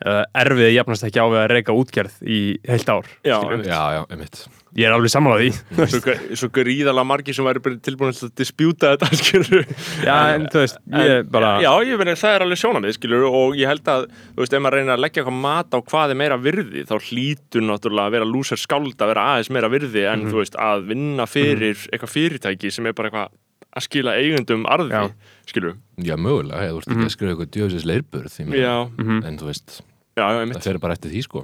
uh, 0.06 0.24
erfið 0.38 0.74
jafnast 0.75 1.04
ekki 1.08 1.20
á 1.22 1.25
við 1.32 1.39
að 1.42 1.50
reyka 1.56 1.74
útgerð 1.77 2.20
í 2.27 2.39
heilt 2.68 2.89
ár, 2.94 3.08
Já. 3.25 3.38
Já, 3.66 3.82
já, 3.98 4.01
einmitt. 4.13 4.48
Ég 4.77 4.86
er 4.86 4.94
alveg 4.94 5.10
sammála 5.10 5.39
því. 5.42 5.88
Svo, 5.89 6.13
svo 6.38 6.48
gríðalega 6.54 7.06
margir 7.10 7.34
sem 7.34 7.46
væri 7.48 7.62
tilbúin 7.82 8.13
til 8.13 8.27
að 8.27 8.34
dispjúta 8.38 8.92
þetta 8.94 9.08
skilur 9.24 9.63
Já, 10.06 10.18
en 10.36 10.46
þú 10.54 10.62
veist, 10.62 10.77
ég 11.01 11.32
bara 11.34 11.56
Já, 11.63 11.72
ég 11.88 11.98
meina 11.98 12.13
það 12.20 12.36
er 12.36 12.46
alveg 12.46 12.62
sjónamið, 12.62 12.94
skilur 13.00 13.25
og 13.32 13.58
ég 13.58 13.72
held 13.72 13.89
að, 13.89 14.06
þú 14.36 14.44
veist, 14.44 14.54
ef 14.54 14.62
maður 14.68 14.77
reynir 14.77 14.94
að 14.98 15.01
leggja 15.08 15.24
eitthvað 15.24 15.42
mat 15.48 15.74
á 15.74 15.80
hvað 15.82 16.13
er 16.13 16.20
meira 16.22 16.38
virði, 16.46 16.86
þá 16.86 16.96
hlýtur 17.08 17.66
náttúrulega 17.72 18.12
að 18.12 18.16
vera 18.20 18.30
lúser 18.30 18.62
skáld 18.62 19.01
að 19.01 19.12
vera 19.16 19.25
aðeins 19.34 19.50
meira 19.58 19.72
virði 19.74 20.06
en, 20.12 20.27
Mhm. 20.27 20.32
þú 20.36 20.44
veist, 20.44 20.60
að 20.62 20.86
vinna 20.94 21.25
fyrir 21.25 21.88
eitthvað 21.89 22.13
fyrirtæki 22.13 22.72
sem 22.77 22.86
er 22.86 22.94
bara 22.94 23.10
eitthvað 23.10 23.34
að 23.76 23.82
skila 23.88 24.16
eigundum 24.18 24.66
arði, 24.66 24.90
Já. 24.92 25.12
skilur 25.52 25.76
Já, 25.98 26.16
mögulega, 26.16 26.64
ég, 26.64 26.72
þú 26.72 26.78
ert 26.82 26.88
ekki 26.96 27.06
að 27.10 27.14
skrifa 27.18 27.34
eitthvað 27.36 27.52
djöfisins 27.58 27.86
leirburð 27.86 28.40
Já, 28.58 28.76
En 29.28 29.38
þú 29.38 29.46
veist, 29.52 29.82
já, 30.18 30.26
já, 30.34 30.46
það 30.54 30.64
fer 30.66 30.80
bara 30.82 30.94
eftir 30.98 31.12
því 31.14 31.22
sko. 31.28 31.44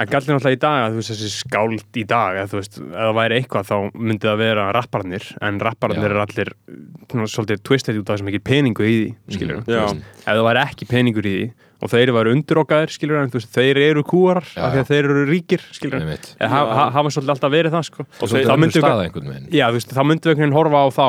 En 0.00 0.06
gallin 0.08 0.32
náttúrulega 0.38 0.56
í 0.56 0.60
dag 0.64 0.78
að 0.86 0.92
þú 0.94 1.00
veist 1.02 1.12
þessi 1.12 1.32
skáld 1.42 1.98
í 2.00 2.04
dag 2.08 2.38
að 2.40 2.48
þú 2.54 2.60
veist, 2.62 2.78
ef 2.80 2.94
það 3.04 3.14
væri 3.18 3.36
eitthvað 3.40 3.68
þá 3.68 3.76
myndi 4.00 4.28
það 4.30 4.38
vera 4.44 4.68
rapparnir 4.72 5.26
en 5.44 5.60
rapparnir 5.60 6.08
eru 6.08 6.22
allir 6.24 6.52
svona, 7.10 7.26
svolítið 7.28 7.62
twisted 7.68 7.98
út 8.00 8.08
af 8.08 8.16
þessum 8.16 8.30
ekki 8.32 8.40
peningu 8.48 8.80
í 8.88 8.94
því 8.96 9.36
skilur 9.36 9.60
Mhm. 9.60 9.68
Já. 9.68 9.84
ef 10.24 10.32
það 10.32 10.46
væri 10.48 10.64
ekki 10.64 10.88
peningur 10.88 11.28
í 11.28 11.34
því 11.36 11.52
og 11.84 11.90
þeir 11.92 12.12
væri 12.16 12.32
undirokkaðir 12.32 12.88
skilur 12.96 13.20
en 13.20 13.28
þú 13.28 13.36
veist, 13.36 13.52
þeir 13.52 13.76
eru 13.90 14.02
kúarar 14.08 14.46
af 14.56 14.72
því 14.72 14.80
að 14.80 14.88
þeir 14.88 15.04
eru 15.04 15.24
ríkir 15.28 15.60
skilur 15.76 16.00
Einmitt. 16.00 16.30
eða 16.40 16.48
ha, 16.48 16.60
ha, 16.78 16.84
hafa 16.96 17.08
svolítið 17.12 17.34
alltaf 17.34 17.52
verið 17.52 17.74
það 17.76 17.84
sko. 17.90 18.00
Og 18.08 18.22
Og 18.24 18.28
þeir- 18.30 18.32
þeir, 18.32 18.44
þá 18.44 18.48
það 18.48 18.56
myndum 18.56 18.60
myndu 18.64 18.80
við- 18.80 18.84
staða 18.88 19.04
einhvern 19.04 19.28
veginn. 19.28 19.48
Já, 19.52 19.66
þú 19.68 19.76
veist, 19.76 19.92
þá 19.92 20.02
myndum 20.08 20.24
við 20.24 20.32
einhvern 20.32 20.44
veginn 20.48 20.56
horfa 20.56 20.80
á 20.80 20.88
þá 20.96 21.06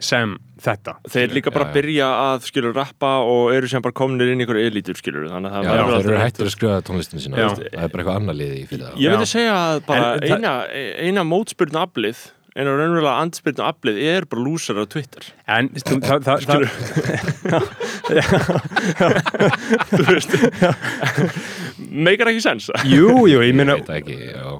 sem 0.00 0.32
þetta 0.60 0.96
Þeir 1.12 1.34
líka 1.36 1.52
bara 1.54 1.66
Já, 1.66 1.70
já. 1.70 1.74
byrja 1.78 2.08
að, 2.24 2.42
skilur, 2.50 2.74
rappa 2.76 3.12
og 3.24 3.52
eru 3.54 3.68
sem 3.70 3.84
bara 3.84 3.96
komnir 3.96 4.32
inn 4.32 4.40
í 4.42 4.44
einhverju 4.46 4.66
elítur, 4.72 4.98
skilur 5.00 5.28
þannig 5.30 5.54
að 5.60 5.68
það 5.70 5.92
verður 5.94 6.20
hættir 6.24 6.48
að 6.48 6.52
skrifa 6.56 6.80
tónlistinu 6.88 7.24
sína 7.24 7.46
Það 7.46 7.64
er 7.70 7.94
bara 7.94 8.02
eitthvað 8.04 8.18
annað 8.20 8.38
liði 8.42 8.58
í 8.60 8.66
fyrir 8.70 8.84
það 8.88 9.00
Ég 9.00 9.06
Já. 9.06 9.14
myndi 9.14 9.30
segja 9.30 9.54
að 9.60 9.80
bara 9.88 10.10
eina, 10.26 10.52
eina 11.06 11.24
mótspyrnu 11.30 11.80
aflið 11.84 12.26
eina 12.56 12.72
raunverulega 12.74 13.14
andspyrnu 13.22 13.62
aflið 13.66 14.00
er 14.10 14.26
bara 14.30 14.42
lúsar 14.42 14.80
á 14.82 14.84
Twitter. 14.90 15.26
En 15.50 15.70
þú, 15.76 15.98
það, 16.02 16.18
það, 16.26 16.38
það, 16.50 16.60
þú 19.94 20.02
veist. 20.08 20.36
Meikar 21.90 22.30
ekki 22.32 22.44
sens. 22.44 22.70
Jú, 22.88 23.26
jú, 23.30 23.40
ég 23.44 23.56
meina 23.56 23.78
það 23.86 24.12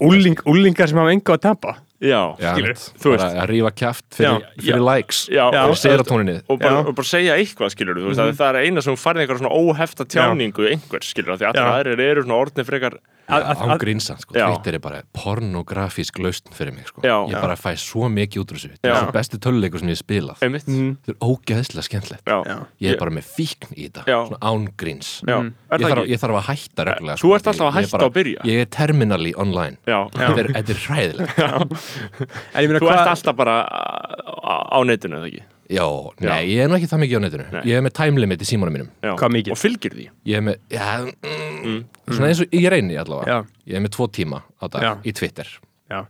úling, 0.06 0.38
úlingar 0.48 0.90
sem 0.90 1.00
hafa 1.00 1.14
enga 1.14 1.36
að 1.36 1.46
tapa. 1.48 1.76
Já, 2.00 2.32
Já, 2.40 2.54
skilur, 2.54 2.78
þú 2.96 3.10
bara 3.12 3.26
að 3.42 3.50
rífa 3.50 3.70
kjaft 3.76 4.06
fyrir, 4.16 4.38
Já. 4.40 4.52
fyrir 4.64 4.84
likes 4.86 5.18
já, 5.28 5.42
Já. 5.52 5.58
og, 5.66 5.72
og 5.74 5.76
serotóninni 5.76 6.36
og, 6.48 6.62
og 6.64 6.94
bara 6.96 7.08
segja 7.10 7.34
eitthvað 7.36 7.74
skilur 7.74 7.98
þú. 8.00 8.06
Veist 8.08 8.22
að 8.24 8.30
það 8.38 8.56
er 8.56 8.68
eina 8.70 8.84
sem 8.86 8.96
færði 8.96 9.26
einhver 9.26 9.40
svona 9.42 9.52
óhefta 9.52 10.06
tjáningu 10.08 10.64
einhvers 10.70 11.10
skilur 11.12 11.36
því 11.36 11.50
að 11.50 11.60
aðrir 11.66 12.00
eru 12.06 12.24
svona 12.24 12.38
orðni 12.40 12.64
frekar 12.64 12.96
Að- 13.30 13.44
að- 13.50 13.62
að- 13.70 13.78
grínsan, 13.80 14.18
sko. 14.20 14.34
Twitter 14.34 14.74
er 14.74 14.78
bara 14.82 15.02
pornografísk 15.16 16.18
lausn 16.18 16.52
fyrir 16.52 16.72
mig, 16.74 16.86
sko 16.88 17.02
Já. 17.02 17.16
ég 17.30 17.40
bara 17.40 17.54
fæ 17.56 17.72
svo 17.78 18.08
mikið 18.10 18.42
út 18.42 18.52
úr 18.52 18.58
þessu 18.58 18.70
Já. 18.82 18.94
þetta 18.94 19.08
er 19.08 19.12
besti 19.12 19.38
töluleikur 19.38 19.78
sem 19.80 19.88
ég 19.88 19.96
hef 19.96 20.02
spilað 20.04 20.36
Mhm. 20.40 20.96
þetta 21.06 21.14
er 21.14 21.18
ógeðslega 21.20 21.84
skemmtilegt 21.88 22.24
já. 22.26 22.42
Já. 22.46 22.56
ég 22.80 22.90
er 22.92 22.96
bara 22.98 23.10
með 23.10 23.24
fíkn 23.36 23.70
í 23.76 23.88
þetta, 23.90 24.04
svona 24.04 24.38
án 24.40 24.68
gríns 24.76 25.22
Já. 25.26 25.38
Mhm. 25.40 25.52
Ég, 25.80 26.08
ég 26.10 26.18
þarf 26.20 26.36
að 26.40 26.46
hætta 26.50 26.84
reglulega 26.84 27.16
Þú 27.16 27.18
sko, 27.18 27.34
ert 27.34 27.46
alltaf 27.46 27.68
að 27.70 27.74
hætta 27.80 27.90
bara- 27.98 28.04
og 28.06 28.12
byrja. 28.14 28.40
ég 28.44 28.60
er 28.60 28.66
terminally 28.66 29.32
online 29.36 29.76
þetta 29.86 30.38
er, 30.38 30.50
er 30.56 30.80
hræðilegt 30.86 31.38
en 32.54 32.64
ég 32.64 32.68
meina 32.68 32.80
Þú 32.80 32.90
ert 32.90 33.08
alltaf 33.14 33.36
bara 33.36 33.56
á, 33.64 34.54
á 34.72 34.78
netinu 34.84 35.16
eða 35.20 35.26
ekki 35.30 35.42
já, 35.70 35.86
nei, 36.26 36.40
ég 36.50 36.64
er 36.64 36.70
nú 36.70 36.76
ekki 36.78 36.90
það 36.90 37.02
mikið 37.04 37.20
á 37.20 37.22
netinu. 37.24 37.46
Nei. 37.54 37.62
ég 37.70 37.78
er 37.78 37.84
með 37.86 37.94
time 38.00 38.22
limit 38.24 38.44
í 38.44 38.48
símanum 38.48 38.76
mínum. 38.76 38.90
Já. 39.04 39.12
Hvað 39.20 39.34
mikið? 39.36 39.54
Og 39.54 39.60
fylgir 39.60 39.96
því? 39.96 40.06
Ég 40.30 40.40
er 40.40 40.46
með, 40.48 40.58
já, 40.74 40.88
mm, 41.30 41.78
svona 42.10 42.30
eins 42.30 42.42
og 42.44 42.56
ég 42.58 42.70
reyni 42.74 42.98
allavega. 43.00 43.38
Já. 43.38 43.62
ég 43.70 43.78
er 43.78 43.86
með 43.86 43.94
tvo 43.96 44.08
tíma 44.10 44.42
á 44.58 44.64
dag 44.66 44.86
Já. 44.86 44.92
í 45.04 45.14
Twitter. 45.16 45.54
Já, 45.90 46.02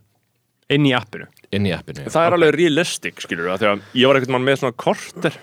inn 0.71 0.89
í 0.89 0.95
appinu? 0.97 1.29
Inn 1.51 1.67
í 1.67 1.73
appinu 1.75 2.07
Það 2.07 2.27
er 2.29 2.37
alveg 2.37 2.53
realistic 2.55 3.23
skilur 3.25 3.49
þú 3.51 3.57
Þegar 3.59 3.81
ég 3.99 4.07
var 4.07 4.19
einhvern 4.21 4.37
mann 4.37 4.45
með 4.47 4.61
svona 4.61 4.77
korter 4.79 5.39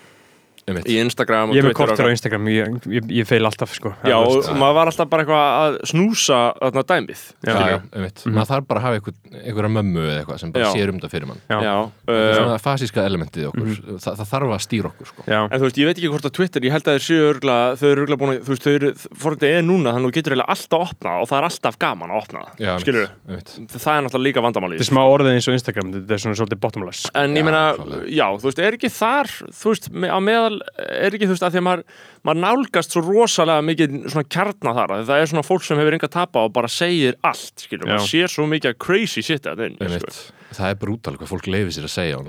einmitt. 0.67 0.87
í 0.91 0.97
Instagram 1.01 1.49
og 1.51 1.55
ég 1.55 1.63
er 1.63 1.67
með 1.69 1.73
Twitter 1.75 1.95
kortur 1.95 2.09
á. 2.09 2.13
Instagram, 2.15 2.47
ég, 2.51 2.77
ég, 2.97 3.05
ég 3.21 3.27
feil 3.29 3.45
alltaf 3.47 3.71
sko 3.77 3.93
Já, 4.03 4.17
Það, 4.17 4.49
og 4.51 4.57
maður 4.59 4.75
var 4.77 4.91
alltaf 4.91 5.09
bara 5.11 5.23
eitthvað 5.23 5.45
að 5.61 5.77
snúsa 5.91 6.39
þarna 6.59 6.83
dæmið 6.91 7.21
já, 7.47 7.53
já, 7.57 7.77
einmitt. 7.95 8.23
maður 8.27 8.49
þarf 8.51 8.67
bara 8.67 8.81
að 8.81 8.85
hafa 8.87 8.99
einhver, 8.99 9.15
einhverja 9.47 9.71
mömmu 9.77 10.03
eða 10.03 10.17
eitthvað 10.21 10.41
sem 10.43 10.51
bara 10.55 10.65
Já. 10.67 10.71
sér 10.75 10.91
um 10.93 10.99
það 11.03 11.13
fyrir 11.15 11.27
mann 11.31 11.41
Já. 11.47 11.57
Já, 11.67 11.75
Það 12.07 12.17
er 12.17 12.27
uh, 12.27 12.37
svona 12.41 12.59
fasíska 12.67 13.05
elementið 13.07 13.43
í 13.43 13.47
okkur 13.51 13.71
Þa, 13.97 14.11
það 14.21 14.31
þarf 14.33 14.53
að 14.57 14.63
stýra 14.67 14.91
okkur 14.91 15.11
sko. 15.13 15.25
já, 15.27 15.39
En 15.47 15.57
þú 15.57 15.67
veist, 15.69 15.79
ég 15.81 15.87
veit 15.91 15.97
ekki 16.01 16.11
hvort 16.11 16.27
á 16.27 16.31
Twitter, 16.37 16.67
ég 16.67 16.75
held 16.75 16.87
að 16.87 16.97
þeir 16.97 17.05
séu 17.07 17.27
örgla, 17.31 17.57
þau 17.79 17.87
eru 17.93 18.03
örgla 18.07 18.17
búin 18.21 18.33
að, 18.35 18.41
þú 18.47 18.53
veist, 18.53 18.67
þau 18.67 18.73
eru, 18.77 18.91
fórhundið 19.23 19.55
er 19.57 19.63
núna, 19.67 19.93
þannig 19.95 20.07
að 20.07 20.11
þú 20.11 20.17
getur 20.17 20.35
eiginlega 20.35 20.51
alltaf 20.57 20.85
opnað 20.91 21.21
og 21.23 21.29
það 21.31 21.37
er 21.41 21.47
alltaf 21.47 21.79
gaman 21.81 22.11
að 22.13 22.21
opna 22.21 22.43
Já, 22.57 22.69
það, 22.73 22.83
skilur 22.83 23.07
einmitt. 23.27 23.53
Það 23.77 23.93
er 23.97 24.05
náttúrulega 24.07 24.27
líka 24.27 24.43
vandamálið. 24.47 24.77
þetta 24.81 24.87
er 24.87 24.91
smá 24.91 25.03
orðið 25.15 25.31
eins 25.37 25.47
og 25.51 25.57
Instagram 25.57 25.91
þetta 25.97 26.17
er 26.17 26.23
svona 26.23 26.39
svolítið 26.41 26.61
bottomless 26.67 27.07
En 27.17 27.35
ég 27.37 27.41
Já, 27.41 27.47
meina, 27.47 27.63
klálega. 27.77 28.07
já, 28.17 28.25
þú 28.37 28.47
veist, 28.49 28.61
er 28.67 28.77
ekki 28.77 28.91
þar, 28.97 29.31
þú 29.61 29.71
veist, 29.73 29.89
me- 29.93 30.11
á 30.11 30.19
meðal, 30.23 30.56
er 30.87 31.15
ekki, 31.15 31.27
þú 31.27 31.35
veist, 31.35 31.45
að 31.47 31.55
því 31.55 31.61
að 31.61 31.65
maður, 31.67 31.83
maður 32.27 32.41
nálgast 32.43 32.95
svo 32.95 33.03
rosalega 33.05 33.65
mikið 33.67 33.97
svona 34.13 34.29
kjarna 34.35 34.73
þar, 34.77 34.95
að 34.97 35.11
það 35.11 35.23
er 35.23 35.31
svona 35.33 35.45
fólk 35.47 35.67
sem 35.67 35.81
hefur 35.81 35.97
enga 35.97 36.11
tapa 36.17 36.45
og 36.47 36.53
bara 36.55 36.71
segir 36.71 37.17
allt, 37.27 37.65
skilur, 37.65 37.87
Já. 37.87 37.93
maður 37.93 38.11
sér 38.11 38.33
svo 38.33 38.47
mikið 38.51 38.77
crazy 38.83 39.25
shit 39.25 39.49
að 39.49 39.65
þeim, 39.65 39.97
sko. 39.97 40.13
Það 40.57 40.69
er 40.71 40.79
brútal 40.81 41.17
hvað 41.17 41.33
fólk 41.33 41.49
leifir 41.51 41.75
sér 41.75 41.89
að 41.89 41.95
segja 41.97 42.21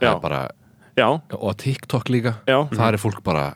Já. 0.00 0.12
Bara, 0.22 0.42
Já, 0.94 1.08
og 1.10 1.56
TikTok 1.58 2.10
líka 2.14 2.36
það 2.46 2.86
er 2.92 3.00
fólk 3.02 3.22
bara 3.26 3.48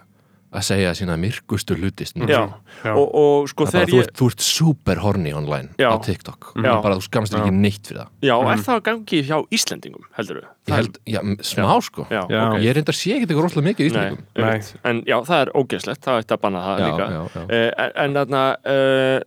að 0.49 0.65
segja 0.65 0.93
sína 0.97 1.17
myrkustu 1.21 1.77
hlutist 1.77 2.17
já, 2.17 2.39
Já. 2.85 2.93
Og, 2.97 3.07
og 3.21 3.49
sko 3.51 3.67
Það 3.67 3.73
bara, 3.75 3.85
þegar 3.85 3.91
þú, 3.93 3.99
ég, 3.99 4.07
ert, 4.07 4.15
þú 4.17 4.29
ert 4.33 4.45
super 4.47 5.01
horny 5.05 5.33
online 5.37 5.69
Já. 5.77 5.89
á 5.93 5.97
TikTok 6.07 6.53
Já. 6.57 6.71
bara 6.85 6.97
þú 6.97 7.05
skamast 7.05 7.35
þér 7.35 7.43
ekki 7.45 7.55
neitt 7.59 7.91
fyrir 7.91 8.01
það 8.01 8.29
já, 8.31 8.35
er 8.55 8.63
það 8.65 8.75
að 8.79 8.85
gangi 8.89 9.21
hjá 9.29 9.37
Íslendingum, 9.59 10.07
heldur 10.17 10.41
þú? 10.41 10.47
ég 10.69 10.75
held, 10.79 10.99
já, 11.05 11.21
smá 11.51 11.69
sko 11.85 12.07
Já, 12.09 12.21
Já. 12.33 12.41
ok. 12.49 12.59
ég 12.65 12.77
reyndar 12.79 12.97
sé 12.97 13.13
ekki 13.17 13.27
eitthvað 13.29 13.45
rosalega 13.45 13.69
mikið 13.69 13.83
í 13.83 13.89
Nei, 13.89 13.91
Íslandingum 13.93 14.25
Nei. 14.39 14.49
einmitt. 14.49 14.73
en 14.93 15.03
já, 15.09 15.17
það 15.29 15.43
er 15.45 15.53
ógeðslegt, 15.63 16.05
það 16.09 16.23
ætti 16.25 16.39
að 16.39 16.43
banna 16.47 16.65
það 16.69 16.79
Já, 16.79 16.87
líka 16.89 17.11
já, 17.13 17.21
já. 17.35 17.43
Eh, 17.49 17.71
en, 17.85 17.93
en 18.07 18.19
þarna 18.23 18.45
uh, 18.73 19.19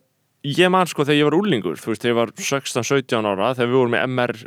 ég 0.58 0.74
man 0.74 0.90
sko 0.90 1.06
þegar 1.06 1.20
ég 1.22 1.30
var 1.30 1.38
úlingur 1.38 1.78
þú 1.78 1.94
veist, 1.94 2.02
þegar 2.02 2.16
ég 2.16 2.20
var 2.24 2.34
16-17 2.42 3.30
ára 3.30 3.52
þegar 3.54 3.70
við 3.70 3.78
vorum 3.78 3.94
með 3.94 4.08
MR 4.10 4.42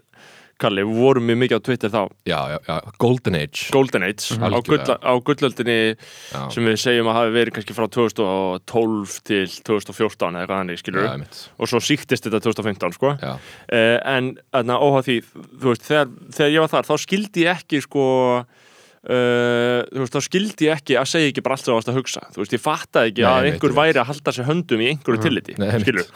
Kalli, 0.63 0.85
við 0.87 1.01
vorum 1.03 1.27
mjög 1.29 1.39
mikið 1.43 1.59
á 1.59 1.67
Twitter 1.67 1.93
þá. 1.93 2.01
Já, 2.29 2.39
já, 2.53 2.59
já, 2.69 2.75
Golden 3.03 3.39
Age. 3.39 3.65
Golden 3.75 4.07
Age 4.07 4.37
á, 4.39 4.47
Algjörlega. 4.47 4.69
gulla, 4.71 4.97
á 5.03 5.13
gullöldinni 5.29 5.79
já, 5.95 6.41
sem 6.55 6.69
við 6.69 6.77
segjum 6.85 7.11
að 7.11 7.19
hafi 7.19 7.35
verið 7.35 7.57
kannski 7.59 7.77
frá 7.77 7.87
2012 7.99 9.17
til 9.27 9.45
2014 9.67 10.29
eða 10.31 10.45
eitthvað 10.45 10.63
þannig, 10.63 10.83
skilur 10.83 11.09
já, 11.09 11.15
og 11.59 11.73
svo 11.73 11.83
síktist 11.83 12.29
þetta 12.29 12.43
2015, 12.47 12.99
sko. 12.99 13.15
Uh, 13.25 13.97
en 14.15 14.35
óháð 14.55 15.09
því, 15.09 15.19
þú 15.35 15.73
veist, 15.73 15.89
þegar, 15.89 16.15
þegar 16.39 16.55
ég 16.55 16.65
var 16.65 16.75
þar 16.77 16.91
þá 16.91 16.95
skildi 17.05 17.47
ég 17.49 17.59
ekki, 17.59 17.83
sko 17.85 18.05
Uh, 19.05 19.83
þú 19.93 20.01
veist, 20.01 20.15
þá 20.17 20.23
skildi 20.25 20.65
ég 20.71 20.79
ekki 20.79 20.95
að 20.97 21.09
segja 21.11 21.29
ekki 21.33 21.43
bara 21.45 21.59
allt 21.59 21.65
sem 21.67 21.73
þú 21.73 21.77
varst 21.77 21.91
að 21.93 21.99
hugsa. 21.99 22.23
Þú 22.33 22.41
veist, 22.41 22.55
ég 22.57 22.63
fattaði 22.65 23.11
ekki 23.13 23.25
Nei, 23.27 23.31
að 23.35 23.49
einhver 23.51 23.75
væri 23.77 24.01
að 24.01 24.09
halda 24.11 24.33
sér 24.33 24.47
höndum 24.49 24.81
í 24.81 24.87
einhverju 24.95 25.21
tilliti, 25.27 25.57
Nei, 25.61 25.69
skilur 25.83 26.07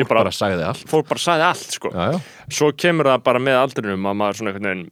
ég 0.00 0.08
bara, 0.08 0.22
bara, 0.24 0.32
sagði 0.32 0.64
allt. 0.64 0.86
fólk 0.88 1.10
bara 1.10 1.20
sagði 1.20 1.44
allt, 1.50 1.74
sko. 1.76 1.90
Já, 1.92 2.14
já, 2.14 2.20
svo 2.60 2.70
kemur 2.72 3.10
það 3.12 3.26
bara 3.28 3.42
með 3.50 3.58
aldrinum 3.66 4.08
að 4.08 4.16
maður 4.22 4.40
svona 4.40 4.54
einhvern 4.54 4.70
veginn 4.72 4.88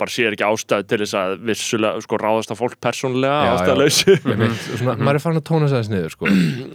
bara 0.00 0.12
sér 0.14 0.32
ekki 0.32 0.44
ástæðu 0.48 0.86
til 0.88 0.98
þess 1.02 1.16
að 1.20 1.32
vissulega 1.44 2.00
sko 2.04 2.16
ráðast 2.22 2.52
á 2.52 2.56
fólk 2.56 2.76
persónlega 2.80 3.90
svona, 3.92 4.94
maður 5.04 5.18
er 5.18 5.22
farin 5.24 5.40
að 5.40 5.44
tóna 5.50 5.68
þess 5.68 5.90
niður 5.92 6.14
sko. 6.14 6.30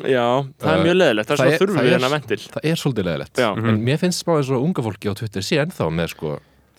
já, 0.05 0.25
það 0.61 0.69
er 0.71 0.77
Uh, 0.79 0.83
mjög 0.85 0.97
leðilegt 0.99 1.29
það 1.29 1.33
er 1.33 1.39
það 1.39 1.45
svona 1.45 1.61
þurfum 1.61 1.77
það 1.79 1.85
við 1.85 1.89
er- 1.89 1.97
hennar 1.97 2.13
ventil. 2.13 2.37
það 2.53 2.67
er 2.71 2.81
svolítið 2.81 3.07
leðilegt 3.09 3.41
en 3.45 3.81
mér 3.87 4.01
finnst 4.03 4.21
smá 4.25 4.35
eins 4.37 4.51
og 4.53 4.65
unga 4.67 4.85
fólki 4.85 5.09
á 5.09 5.13
Twitter 5.17 5.45
sé 5.45 5.57
ennþá 5.63 5.87
með 5.97 6.11
sko, 6.13 6.35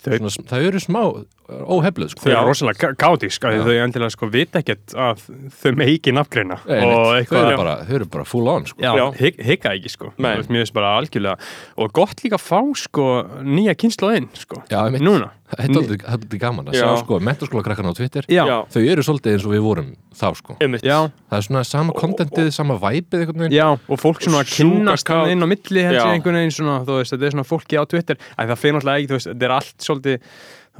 Þau- 0.07 0.17
svona, 0.31 0.47
það 0.53 0.67
eru 0.69 0.79
smá 0.83 1.01
óhefluð 1.47 2.11
sko. 2.11 2.23
Þau 2.25 2.31
eru 2.33 2.47
rosalega 2.49 2.89
gátísk 2.99 3.45
að 3.47 3.55
Já. 3.57 3.61
þau 3.67 3.77
endilega 3.85 4.13
sko 4.15 4.29
vita 4.33 4.59
ekkert 4.61 4.95
að 4.97 5.21
þau 5.61 5.71
með 5.79 5.91
ekki 5.93 6.13
nafngreina 6.17 6.57
þau, 6.65 7.15
eitthvað 7.21 7.47
eru 7.47 7.57
bara, 7.61 7.75
þau 7.87 7.95
eru 8.01 8.09
bara 8.17 8.25
full 8.27 8.47
on 8.51 8.65
sko. 8.67 8.81
Já, 8.83 8.91
Já. 8.99 9.05
hik- 9.21 9.65
ekki 9.71 9.89
sko 9.93 10.11
veist, 10.17 10.49
Mér 10.51 10.63
finnst 10.65 10.73
bara 10.75 10.95
algjörlega 10.99 11.37
og 11.77 11.93
gott 11.95 12.23
líka 12.25 12.35
að 12.39 12.45
fá 12.49 12.61
sko 12.75 13.07
nýja 13.47 13.75
kynnslóðinn 13.79 14.29
sko 14.35 14.61
Já, 14.69 14.83
einmitt. 14.85 15.01
Núna 15.07 15.31
þetta 15.47 15.79
er 15.79 16.01
aldrei- 16.11 16.39
gaman 16.41 16.67
að 16.67 16.75
Já. 16.75 16.83
sjá 16.83 16.97
sko, 17.05 17.19
mentaskóla 17.23 17.63
krakkarna 17.63 17.93
á 17.95 17.97
Twitter 17.97 18.25
Já, 18.27 18.43
þau 18.67 18.81
eru 18.83 19.05
svolítið 19.07 19.37
eins 19.37 19.45
og 19.47 19.53
við 19.55 19.63
vorum 19.63 19.93
þá 20.17 20.27
sko. 20.35 20.57
einmitt 20.59 20.83
já, 20.83 20.97
það 21.31 21.37
er 21.39 21.45
svona 21.47 21.63
sama 21.63 21.93
kontentið, 21.95 22.51
sama 22.51 22.75
væpið 22.81 23.21
einhvern 23.23 23.45
veginn 23.45 23.55
já 23.55 23.67
og 23.71 24.01
fólk 24.01 24.19
svona 24.25 24.41
að 24.43 24.51
kynnast 24.57 25.07
inn 25.31 25.39
á 25.39 25.47
milli 25.47 25.85
held 25.87 25.95
ég 26.01 26.11
einhvern 26.17 26.39
veginn 26.41 26.51
svona, 26.57 26.81
þú 26.83 26.99
veist, 26.99 27.13
þetta 27.15 27.29
er 27.29 27.35
svona 27.37 27.47
fólki 27.47 27.79
á 27.79 27.83
Twitter 27.87 28.17
en 28.35 28.49
það 28.51 28.59
fyrir 28.65 28.75
náttúrulega 28.75 28.99
ekki, 28.99 29.07
þú 29.13 29.19
veist, 29.21 29.29
þetta 29.31 29.47
er 29.47 29.55
allt 29.61 29.87
svolítið 29.87 30.19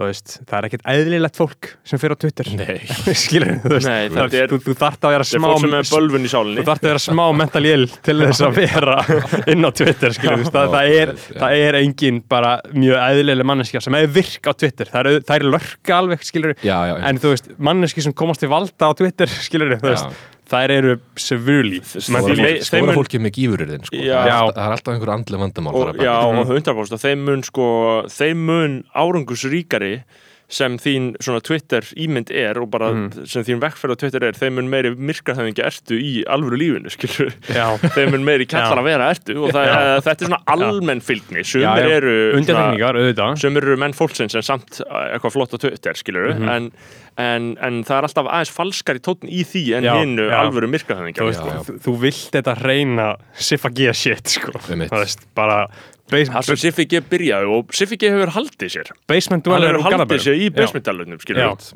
veist, 0.05 0.33
það 0.45 0.57
er 0.57 0.65
ekkert 0.67 0.83
eðlilegt 0.93 1.37
fólk 1.39 1.69
sem 1.87 2.01
fyrir 2.01 2.13
á 2.13 2.17
Twitter. 2.21 2.49
Skilur, 3.23 3.55
þú 3.63 4.59
þú, 4.67 4.75
þarft 4.77 5.07
að 5.07 5.15
vera 5.15 5.25
er 5.25 5.29
smá 5.31 5.47
fólk 5.47 5.63
sem 5.65 5.95
bölvun 5.97 6.27
í 6.27 6.31
Þú 6.59 6.65
þarf 6.67 6.83
að 6.83 6.89
vera 6.91 7.01
smá 7.07 7.23
mental 7.41 7.63
ill 7.71 7.87
til 8.05 8.17
þess 8.21 8.43
að 8.45 8.59
vera 8.61 8.97
inn 9.53 9.65
á 9.65 9.71
Twitter, 9.81 10.15
skilur 10.19 10.43
við, 10.43 10.51
það, 10.53 10.71
það, 10.75 10.93
er, 11.01 11.13
Já. 11.17 11.39
það 11.41 11.65
er 11.65 11.79
engin 11.81 12.21
bara 12.29 12.53
mjög 12.77 13.03
eðlileg 13.07 13.49
manneskja 13.49 13.83
sem 13.87 13.97
er 13.97 14.09
virk 14.19 14.49
á 14.49 14.53
Twitter, 14.53 14.93
það 14.93 15.11
er, 15.15 15.21
það 15.27 15.35
er 15.41 15.49
lörka 15.57 15.97
alveg, 15.97 16.25
skilur 16.29 16.53
við, 16.53 16.65
já, 16.69 16.77
já, 16.91 16.95
en 17.09 17.21
þú 17.23 17.33
veist, 17.33 17.53
manneski 17.71 18.05
sem 18.05 18.15
komast 18.17 18.45
til 18.45 18.53
valda 18.53 18.91
á 18.91 18.93
Twitter, 18.97 19.33
skilur 19.47 19.73
þú 19.77 19.81
Já. 19.81 19.95
veist, 19.95 20.25
þær 20.47 20.71
eru 20.77 20.93
severely 21.19 21.81
Stóra 21.83 22.13
mental 22.15 22.35
fólk- 22.35 22.39
ill. 22.39 22.61
þeim 22.61 22.67
stóra 22.69 22.85
mun- 22.87 22.95
fólki 23.01 23.19
með 23.19 23.33
gífurirðin 23.37 23.83
sko. 23.89 23.97
Það, 23.97 24.29
er 24.29 24.37
alltaf, 24.37 24.87
er 24.87 24.93
einhver 24.95 25.13
andlega 25.17 25.41
vandamál 25.43 25.75
og, 25.75 25.95
já, 25.99 26.15
og 26.23 26.47
100% 26.47 26.95
og 26.97 27.03
þeim 27.03 27.25
mun 27.27 27.43
sko 27.43 27.67
þeim 28.07 28.45
mun 28.47 28.83
árangusríkari 28.95 30.03
sem 30.49 30.77
þín 30.79 31.09
svona 31.19 31.41
Twitter 31.43 31.83
ímynd 31.99 32.29
er 32.31 32.55
og 32.61 32.69
bara 32.71 32.87
sem 33.27 33.43
þín 33.43 33.59
vekkferð 33.59 33.97
á 33.97 33.99
Twitter 33.99 34.23
er 34.29 34.31
þeim 34.39 34.55
mun 34.55 34.69
meiri 34.71 34.93
myrkrahöfingi 34.95 35.59
ertu 35.59 35.97
í 35.99 36.21
alvöru 36.23 36.55
lífinu 36.61 36.87
skilur 36.93 37.33
þeim 37.97 38.13
mun 38.15 38.23
meiri 38.23 38.47
kallar 38.47 38.79
Já. 38.79 38.79
að 38.79 38.87
vera 38.87 39.09
ertu 39.11 39.35
og 39.43 39.51
það, 39.51 39.67
Já. 39.67 39.99
þetta 40.07 40.23
er 40.23 40.31
svona 40.31 40.39
almenn 40.55 41.03
fylgni. 41.03 41.43
Sumir 41.43 41.89
eru 41.97 42.15
undirtekningar, 42.39 42.95
auðvitað. 43.01 43.35
sumir 43.43 43.67
eru 43.67 43.75
menn 43.83 43.91
fólksins 43.97 44.39
en 44.39 44.47
samt 44.47 44.79
eitthvað 44.87 45.35
flott 45.35 45.51
á 45.51 45.57
Twitter 45.59 45.99
skilur 45.99 46.31
Mhm. 46.39 46.47
en, 46.55 46.71
en, 47.17 47.51
en 47.65 47.81
það 47.87 47.97
er 47.97 48.07
alltaf 48.09 48.27
aðeins 48.29 48.51
falskari 48.53 49.01
tótn 49.03 49.29
í 49.29 49.43
því 49.47 49.63
en 49.79 49.87
Já, 49.87 49.93
hinnu 49.99 50.27
já. 50.29 50.35
alvöru 50.43 50.69
já. 51.57 51.63
þú, 51.67 51.77
þú 51.87 51.95
vilt 52.05 52.27
þetta 52.37 52.55
reyna 52.61 53.07
Siffa 53.33 53.71
G 53.73 53.91
shit, 53.97 54.33
sko 54.37 54.53
bara 55.37 55.61
það 56.07 56.45
sem 56.47 56.59
Siffi 56.61 56.85
G 56.87 57.01
byrjaði 57.11 57.49
og 57.51 57.73
Siffi 57.75 57.97
G 57.99 58.09
hefur 58.13 58.31
haldið 58.37 58.69
sér. 58.77 58.91
Basement 59.11 59.43
hann 59.43 59.45
dweller 59.47 59.73
hefur 59.73 59.79
úr 59.79 59.83
haldið 59.87 59.97
Garðabærum. 59.97 60.23
sér 60.23 60.37
í. 60.37 60.47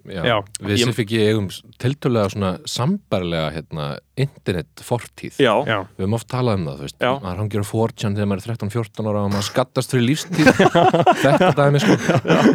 Já. 0.07 0.23
Já. 0.31 0.37
við 0.61 0.77
Ég- 0.77 0.95
fikk 1.01 1.11
ég 1.17 1.27
eigum 1.31 1.49
tiltölulega 1.81 2.29
svona 2.31 2.51
sambarlega 2.65 3.51
hérna, 3.55 3.87
internet 4.21 4.67
fortíð 4.85 5.37
já, 5.41 5.53
Já. 5.65 5.79
við 5.97 6.03
höfum 6.05 6.13
oft 6.13 6.27
talað 6.29 6.59
um 6.59 6.65
það, 6.67 6.75
þú 6.77 6.85
veist. 6.85 6.97
Já. 7.01 7.11
maður 7.23 7.39
hangir 7.41 7.61
á 7.61 7.67
4chan 7.71 8.15
þegar 8.15 8.27
maður 8.31 8.41
er 8.41 8.55
13-14 8.55 9.09
ára 9.11 9.21
og 9.25 9.31
maður 9.33 9.47
skattast 9.49 9.91
fyrir 9.91 10.05
lífstíð. 10.11 10.51
Þetta 11.25 11.49
dæmi 11.57 11.81
sko. 11.81 11.95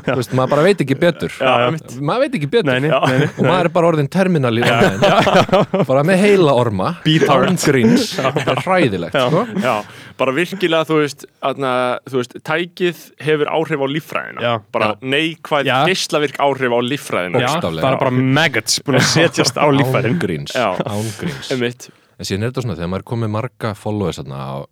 Þú 0.07 0.17
veist, 0.21 0.35
maður 0.39 0.51
bara 0.55 0.63
veit 0.67 0.81
ekki 0.87 0.99
betur. 1.01 1.33
Já, 1.41 1.55
maður 2.01 2.21
veit 2.27 2.39
ekki 2.39 2.51
betur. 2.53 2.71
Nei, 2.71 2.81
nei, 2.81 2.91
nei, 2.91 3.19
nei. 3.19 3.29
og 3.37 3.45
maður 3.51 3.69
er 3.69 3.73
bara 3.77 3.91
orðin 3.93 4.09
terminal 4.13 4.55
í 4.57 4.63
online 4.63 5.85
bara 5.91 6.05
með 6.07 6.21
heila 6.23 6.55
orma 6.57 6.93
þetta 8.17 8.55
er 8.55 8.63
hræðilegt 8.65 9.17
sko. 9.17 9.43
Bara 10.17 10.33
virkilega 10.33 10.87
þú 10.89 10.97
veist, 11.03 11.25
aðna, 11.45 11.71
þú 12.09 12.21
veist 12.23 12.37
tækið 12.49 13.01
hefur 13.27 13.51
áhrif 13.53 13.83
á 13.85 13.87
líffræðina 13.93 14.41
Já. 14.47 14.53
bara 14.73 14.89
neikvæð 15.03 15.69
Já. 15.69 15.77
geislavirk 15.91 16.39
áhrif 16.41 16.73
á 16.73 16.81
líffræðina 16.81 17.43
það 17.61 17.77
er 17.93 17.99
bara 18.01 18.11
maggots 18.17 18.79
búin 18.87 18.97
að 19.01 19.11
setjast 19.13 19.61
á 19.61 19.67
líffærin 19.69 20.17
ángríns, 20.17 20.55
ángríns. 20.57 21.51
Einmitt. 21.53 21.91
en 22.19 22.25
síðan 22.25 22.47
er 22.47 22.51
þetta 22.55 22.65
svona, 22.65 22.77
þegar 22.79 22.89
maður 22.95 23.05
er 23.05 23.11
komið 23.13 23.31
marga 23.37 23.75
followers 23.77 24.19
og 24.25 24.67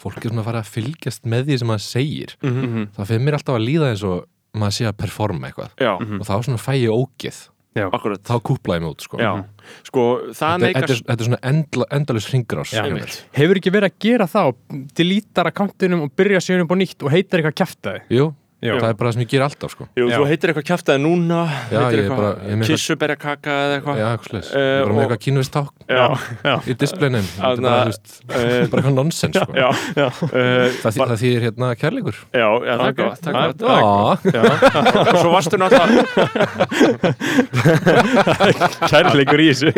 fólk 0.00 0.16
er 0.24 0.30
svona 0.32 0.42
að 0.44 0.48
fara 0.48 0.60
að 0.64 0.72
fylgjast 0.76 1.22
með 1.28 1.44
því 1.50 1.58
sem 1.58 1.68
maður 1.68 1.84
segir 1.90 2.32
Mhm. 2.42 2.88
það 2.96 3.06
fyrir 3.12 3.20
mér 3.26 3.36
alltaf 3.38 3.56
að 3.60 3.66
líða 3.68 3.90
eins 3.92 4.04
og 4.04 4.24
maður 4.56 4.74
sé 4.78 4.84
að 4.88 4.96
performa 4.96 5.48
eitthvað 5.50 5.70
Já, 5.80 5.92
og 5.96 6.24
þá 6.24 6.34
svona 6.44 6.58
fæ 6.60 6.72
ég 6.80 6.88
ógeð 6.92 7.48
akkurat 7.84 8.22
þá 8.26 8.34
kúplaði 8.48 8.84
mig 8.84 8.94
út 8.94 9.04
sko. 9.06 9.20
Já, 9.20 9.30
sko, 9.86 10.06
það 10.30 10.34
þetta, 10.36 10.62
meikar 10.64 10.86
þetta, 10.86 10.96
er, 10.96 11.04
þetta 11.10 11.24
er 11.24 11.30
svona 11.30 11.42
endla, 11.52 11.88
endalus. 11.98 12.30
Einmitt. 12.80 13.20
Hefur 13.36 13.60
ekki 13.60 13.74
verið 13.74 13.92
að 13.92 14.00
gera 14.06 14.30
það 14.32 14.50
og 14.52 14.80
deletar 14.96 15.50
akkántunum 15.52 16.06
og 16.06 16.16
byrja 16.18 16.42
upp 16.64 16.74
á 16.74 16.76
nýtt 16.80 17.06
og 17.06 17.14
heitar 17.14 17.42
eitthvað 17.42 17.58
kæftæði? 17.62 18.02
Jú, 18.16 18.28
Já. 18.66 18.80
það 18.82 18.88
er 18.90 18.96
bara 19.00 19.08
það 19.10 19.14
sem 19.16 19.22
ég 19.24 19.30
ger 19.32 19.42
alltaf 19.46 19.70
sko. 19.76 19.86
Jú, 19.96 20.06
Já. 20.10 20.16
þú 20.16 20.24
heitir 20.30 20.46
eitthvað 20.52 20.66
kjaftaði 20.70 21.00
núna 21.06 21.40
Já, 21.70 21.80
með 22.56 22.66
kissuberjakaka 22.70 23.50
eða 23.66 23.74
eitthvað. 23.78 23.96
Já, 24.00 24.06
eitthvað 24.12 24.30
slags, 24.32 24.48
Eh, 24.56 24.60
ég 24.66 24.84
bara 24.86 24.94
með 24.96 25.02
eitthvað 25.06 25.22
kínvist 25.26 25.52
ták 25.56 25.70
í 25.76 25.84
er 27.52 27.60
bara, 27.62 27.84
veist, 27.86 28.06
eh, 28.26 28.66
bara 28.72 28.82
eitthvað 28.82 28.96
nonsens 28.96 29.34
sko. 29.36 29.52
já, 29.56 29.68
Já. 29.96 30.06
uh, 30.06 30.66
það, 30.82 30.90
þý, 30.90 30.98
það 31.06 31.18
þýðir 31.22 31.42
hérna 31.46 31.66
kærleikur. 31.80 32.16
Já, 32.32 32.48
já, 32.66 32.74
það 32.76 32.86
er 32.86 32.94
gott, 33.00 33.22
Já, 34.36 34.42
Svo 35.20 35.30
varstu 35.36 35.56
náttúrulega 35.60 36.04
Kærleikur 38.90 39.40
í 39.42 39.48
þessu. 39.52 39.72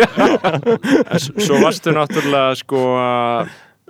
Svo 1.47 1.61
varstu 1.63 1.95
náttúrulega 1.97 2.55
sko 2.61 2.83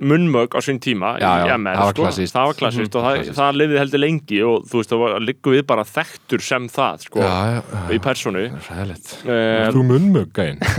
munnmög 0.00 0.54
á 0.54 0.60
sín 0.62 0.78
tíma 0.82 1.14
Já, 1.18 1.28
í 1.42 1.48
já, 1.48 1.54
MR, 1.58 1.74
það 1.74 1.84
var 1.84 1.94
sko. 1.94 2.02
klassískt. 2.02 2.34
það 2.36 2.46
var 2.50 2.58
klassist 2.60 2.94
og 2.98 3.04
það, 3.06 3.16
Klassískt. 3.18 3.38
það 3.38 3.58
lifið 3.62 3.78
heldur 3.82 4.02
lengi 4.02 4.40
og 4.46 4.66
þú 4.70 4.80
veist, 4.82 4.92
það 4.94 5.16
liggur 5.28 5.56
við 5.56 5.64
bara 5.72 5.84
þekktur 5.88 6.44
sem 6.48 6.68
það 6.72 7.04
sko, 7.08 7.22
já, 7.24 7.34
já, 7.56 7.82
í 7.94 7.98
personu 8.04 8.44
Ræðilegt 8.68 9.12
uh, 9.24 9.68
Þú 9.74 9.84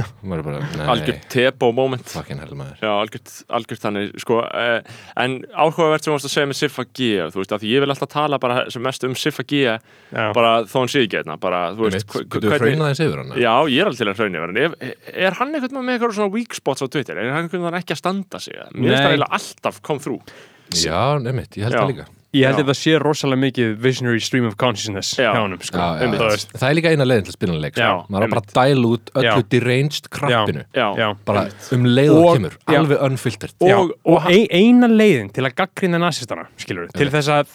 bara, 0.48 0.62
nei, 0.78 0.86
algjört 0.94 1.28
tepo 1.34 1.72
moment 1.76 2.08
fucking 2.14 2.40
hell 2.44 2.56
maður 2.60 2.84
Já, 2.84 2.92
algjört, 2.96 3.34
algjört 3.60 3.84
þannig, 3.86 4.14
sko, 4.24 4.40
uh, 4.46 4.80
en 5.24 5.40
áhugavert 5.54 6.04
sem 6.06 6.12
þú 6.12 6.18
varst 6.18 6.30
að 6.30 6.36
segja 6.36 6.50
með 6.54 6.60
Siffa 6.64 6.86
G, 6.88 7.10
þú 7.34 7.42
veist, 7.44 7.54
að 7.56 7.64
því 7.66 7.74
ég 7.76 7.84
vil 7.86 7.94
alltaf 7.94 8.12
tala 8.14 8.40
bara 8.42 8.64
sem 8.72 8.84
mest 8.86 9.04
um 9.08 9.16
Siffa 9.20 9.44
G, 9.50 9.64
Já. 9.70 10.26
bara 10.36 10.54
þó 10.70 10.78
hann 10.84 10.92
sé 10.92 11.04
ekki 11.06 11.20
hérna, 11.20 11.36
bara, 11.42 11.62
þú 11.78 11.88
veist, 11.90 12.08
hva- 12.10 12.24
Getur 12.30 12.56
þú 12.56 12.60
hraunað 12.64 12.92
eins 12.94 13.02
yfir 13.04 13.22
hann? 13.22 13.34
Já, 13.40 13.54
ég 13.70 13.82
er 13.84 13.90
alveg 13.90 14.00
til 14.00 14.10
að 14.10 14.20
hraunni 14.24 14.42
verðin. 14.44 14.76
Er, 14.80 14.96
er 15.30 15.38
hann 15.40 15.54
einhvern 15.54 15.70
veginn 15.76 15.88
með 15.90 15.96
eitthvað 15.98 16.16
svona 16.20 16.34
weak 16.34 16.56
spots 16.58 16.84
á 16.84 16.88
Twitter? 16.90 17.18
Er 17.20 17.30
hann 17.34 17.46
einhvern 17.46 17.66
veginn 17.68 17.80
ekki 17.80 17.96
að 17.96 18.02
standa 18.02 18.42
sig? 18.44 18.58
Nei. 18.74 18.90
Það 19.10 19.18
eiginlega 19.18 19.42
alltaf 19.42 19.82
kom 19.90 20.00
þrú. 20.06 20.22
Já, 20.78 21.02
nefnitt, 21.26 21.58
ég 21.58 21.66
held 21.68 21.74
Já. 21.76 21.82
það 21.84 21.92
líka 21.96 22.08
Ég 22.30 22.46
held 22.46 22.60
að 22.62 22.68
það 22.70 22.78
sé 22.78 22.92
rosalega 23.02 23.42
mikið 23.42 23.70
visionary 23.82 24.20
stream 24.22 24.46
of 24.46 24.54
consciousness 24.62 25.16
Já. 25.18 25.32
hjá 25.34 25.40
honum 25.42 25.62
sko. 25.66 25.82
Veist. 26.14 26.52
Það 26.54 26.66
er 26.68 26.76
líka 26.78 26.92
eina 26.94 27.08
leiðin 27.10 27.26
til 27.26 27.32
að 27.34 27.38
spila 27.40 27.54
hann 27.56 27.64
leik 27.64 27.74
sko. 27.74 27.82
Já, 27.88 28.06
Maður 28.14 28.26
er 28.28 28.34
bara 28.36 28.44
að 28.44 28.52
dæla 28.60 28.92
út 28.94 29.10
öllu 29.18 29.46
deranged 29.50 30.10
Já. 30.78 31.08
Bara 31.26 31.44
um 31.74 31.88
leið 31.90 32.12
og 32.14 32.22
Og- 32.28 32.38
kemur, 32.38 32.58
alveg 32.68 33.02
unfiltert 33.10 33.56
Og- 33.60 33.70
Já, 33.72 33.78
og 34.14 34.30
ein, 34.30 34.46
eina 34.52 34.88
leiðin 34.94 35.34
til 35.34 35.44
að 35.50 35.56
gaggrina 35.58 35.98
nazistana, 35.98 36.46
skilur 36.56 36.86
við, 36.86 36.94
til 37.02 37.10
þess 37.10 37.34
að 37.34 37.48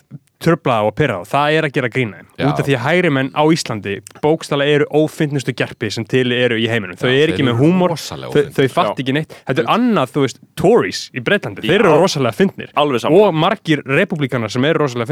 tröfla 0.45 0.79
og 0.87 0.95
pyrra 0.99 1.21
þá, 1.23 1.31
það 1.35 1.57
er 1.59 1.69
að 1.69 1.75
gera 1.79 1.91
grína. 1.95 2.21
Út 2.45 2.61
af 2.61 2.67
því 2.67 2.77
að 2.77 2.85
hægri 2.85 3.11
menn 3.15 3.31
á 3.33 3.43
Íslandi 3.55 3.95
bókstala 4.25 4.67
eru 4.69 4.87
ófinnustu 4.93 5.55
gerpi 5.57 5.91
sem 5.95 6.05
til 6.09 6.33
eru 6.37 6.59
í 6.61 6.67
heiminum. 6.71 6.99
Þau 7.01 7.09
eru 7.11 7.35
ekki 7.35 7.47
með 7.47 7.61
húmor, 7.63 7.95
þau, 7.97 8.43
þau 8.55 8.69
fatt 8.73 9.01
ekki 9.03 9.15
neitt. 9.17 9.35
Þetta 9.49 9.65
er 9.65 9.71
annað, 9.75 10.13
þú 10.15 10.25
veist, 10.27 10.41
Tories 10.61 11.03
í 11.15 11.23
Breitlandi, 11.25 11.65
þeir 11.65 11.81
eru 11.81 11.95
rosalega 12.03 12.37
saman. 13.05 13.19
Og 13.21 13.35
margir 13.35 13.83
republikanar 13.87 14.53
sem 14.53 14.65
eru 14.69 14.85
rosalega 14.85 15.11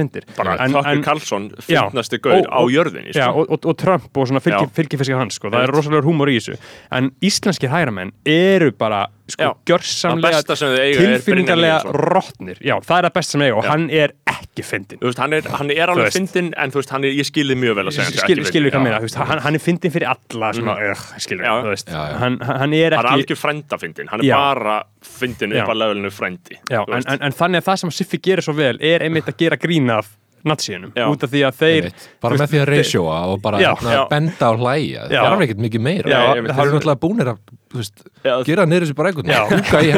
en- 0.92 1.03
Carlson 1.03 1.51
Já. 1.68 1.88
finnasti 1.90 2.18
gaur 2.23 2.40
Og- 2.40 2.47
á 2.53 2.59
og- 2.62 2.71
jörðinni, 2.71 3.12
Já, 3.14 3.31
sko. 3.31 3.40
og, 3.40 3.51
og, 3.51 3.66
og 3.66 3.77
Trump 3.79 4.16
og 4.16 4.29
svona 4.29 4.40
fylgi, 4.40 4.66
Já. 4.66 4.71
fylgifiskar 4.75 5.18
hans 5.18 5.35
sko. 5.35 5.51
það 5.51 5.62
er 5.68 5.73
rosalega 5.73 6.03
húmor 6.07 6.29
í 6.29 6.37
þessu 6.38 6.57
en 6.92 7.11
íslenskir 7.23 7.71
hægramenn 7.71 8.12
eru 8.27 8.73
bara 8.73 9.07
sko, 9.33 9.49
gjörsamlega 9.68 10.40
er 10.42 10.99
tilfinningarlega 10.99 11.79
rótnir 11.97 12.61
já, 12.62 12.75
það 12.85 12.99
er 12.99 13.09
það 13.09 13.14
best 13.18 13.35
sem 13.35 13.45
eiga 13.47 13.59
og 13.59 13.66
Já. 13.66 13.71
hann 13.73 13.87
er 13.90 14.14
ekki 14.33 14.64
fyndin 14.66 15.03
veist, 15.03 15.21
hann 15.23 15.37
er, 15.37 15.49
hann 15.59 15.73
er 15.75 15.92
alveg 15.95 16.14
fyndin 16.16 16.53
en 16.57 16.75
þú 16.75 16.81
veist, 16.83 16.95
hann 16.95 17.07
er, 17.09 17.16
ég 17.18 17.29
skilði 17.29 17.59
mjög 17.62 17.79
vel 17.81 17.87
að 17.90 17.97
segja 17.99 18.25
skil, 18.25 18.38
ekki 18.38 18.53
skilur 18.53 18.75
hvað 18.75 18.81
Já. 18.81 18.87
meina, 18.88 19.27
hann, 19.33 19.45
hann 19.47 19.59
er 19.59 19.64
fyndin 19.66 19.95
fyrir 19.95 20.11
alla 20.12 20.53
sem 20.57 20.73
að, 20.73 20.87
uh, 20.92 21.05
skilur, 21.27 21.47
Já. 21.49 21.55
þú 21.66 21.75
veist 21.75 21.92
Já, 21.92 22.01
já. 22.01 22.16
Hann, 22.23 22.40
hann 22.47 22.79
er 22.79 22.99
hann 22.99 23.12
er 23.12 23.27
ekki 23.27 23.38
frænda 23.38 23.81
fyndin 23.83 24.12
hann 24.12 24.25
er 24.25 24.31
Já. 24.31 24.37
bara 24.38 24.79
fyndin 25.03 25.57
upp 25.59 25.75
að 25.75 25.81
levelinu 25.83 26.12
frændi 26.14 26.59
já, 26.71 26.83
þú 26.85 26.99
en, 26.99 27.07
en, 27.07 27.23
en 27.29 27.38
þannig 27.42 27.62
að 27.62 27.71
það 27.71 27.81
sem 27.85 27.95
Siffi 28.03 28.21
gerir 28.23 28.45
svo 28.45 28.55
vel 28.57 28.77
er 28.81 29.05
einmitt 29.07 29.31
að 29.31 29.40
gera 29.42 29.59
grín 29.61 29.90
af 29.92 30.11
natsíunum, 30.45 30.93
út 31.13 31.23
af 31.27 31.31
því 31.33 31.43
að 31.49 31.59
þeir 31.63 31.79
Einmitt. 31.87 32.07
bara 32.23 32.39
með 32.43 32.53
því 32.53 32.61
að 32.63 32.69
reysjóa 32.73 33.19
og 33.33 33.43
bara 33.45 33.61
Já, 33.63 33.71
hérna, 33.75 33.93
já. 33.97 34.03
benda 34.11 34.51
og 34.53 34.63
hlæja 34.63 35.09
það 35.13 35.33
er 35.37 35.45
ekkert 35.49 35.63
mikið 35.69 35.81
meira. 35.89 36.09
Já, 36.11 36.21
þeir 36.23 36.37
einmitt. 36.41 36.57
eru 36.67 36.79
náttúrulega 36.79 37.03
búnir 37.07 37.31
að 37.33 37.39
veist, 37.73 38.03
gera 38.45 38.65
niður 38.69 38.85
þessu 38.85 38.95
bara 38.99 39.09
Já. 39.33 39.43
húka 39.49 39.79
í 39.81 39.93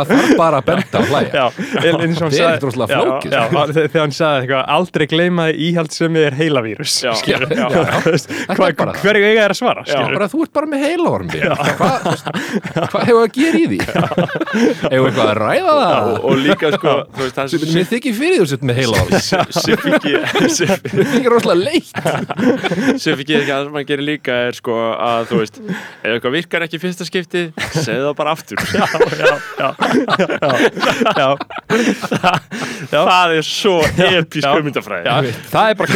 að 0.00 0.08
það 0.10 0.22
er 0.24 0.32
bara 0.40 0.58
að 0.58 0.64
benda 0.70 0.98
og 0.98 1.06
hlæja 1.12 1.44
Það 1.60 1.84
er 1.86 1.98
sko. 3.20 3.30
já, 3.30 3.42
þegar 3.76 4.00
hann 4.00 4.14
sagði 4.16 4.40
eitthvað 4.40 4.64
aldrei 4.74 5.06
gleyma 5.12 5.44
því 5.52 5.60
íhald 5.68 5.92
sem 5.94 6.16
er 6.18 6.34
heilavírus 6.40 6.96
er 8.66 8.74
hverju 9.04 9.24
eiga 9.30 9.44
er 9.44 9.54
að 9.54 9.58
svara 9.60 9.84
þú 10.34 10.42
ert 10.46 10.52
bara 10.58 10.66
með 10.74 10.80
heilaormi 10.88 11.38
hvað 11.78 12.90
hva 12.90 13.00
hefur 13.06 13.22
að 13.22 13.32
gera 13.38 13.58
í 13.60 13.66
því? 13.70 13.78
Hefur 14.90 15.06
eitthvað 15.06 15.30
að 15.30 15.38
ræða 15.40 15.74
það? 15.80 16.10
Og, 16.20 16.34
líka 16.44 16.66
sko 16.74 16.90
það 17.36 17.46
mér 17.76 17.88
þykir 17.94 18.14
fyrir 18.18 18.38
þú 18.42 18.46
sett 18.50 18.64
með 18.66 18.74
heilaormi 18.82 19.09
Siffi 19.18 19.90
Siffi 20.54 20.90
mér 20.94 21.08
þykir 21.14 21.30
rosalega 21.32 21.60
leitt. 21.66 21.90
Siffi 23.00 23.26
gerir 23.28 23.42
ekki 23.44 23.54
að 23.54 23.64
sem 23.66 23.74
hann 23.78 23.88
gerir 23.88 24.06
líka 24.06 24.32
er 24.48 24.54
sko 24.56 24.76
að 24.94 25.28
þú 25.30 25.40
veist 25.42 25.56
ef 25.60 26.10
eitthvað 26.14 26.34
virkar 26.36 26.66
ekki 26.66 26.80
fyrsta 26.82 27.04
skipti 27.08 27.42
segðu 27.74 28.04
það 28.08 28.16
bara 28.20 28.34
aftur. 28.36 28.58
Já, 28.70 28.84
já, 29.20 29.28
já, 29.60 29.68
já, 31.16 31.28
já. 32.90 33.00
það 33.00 33.36
er 33.36 33.44
svo 33.46 33.76
episk 34.10 34.48
hugmyndafræði. 34.48 35.34
Það 35.50 35.64
er 35.70 35.74
bara 35.80 35.90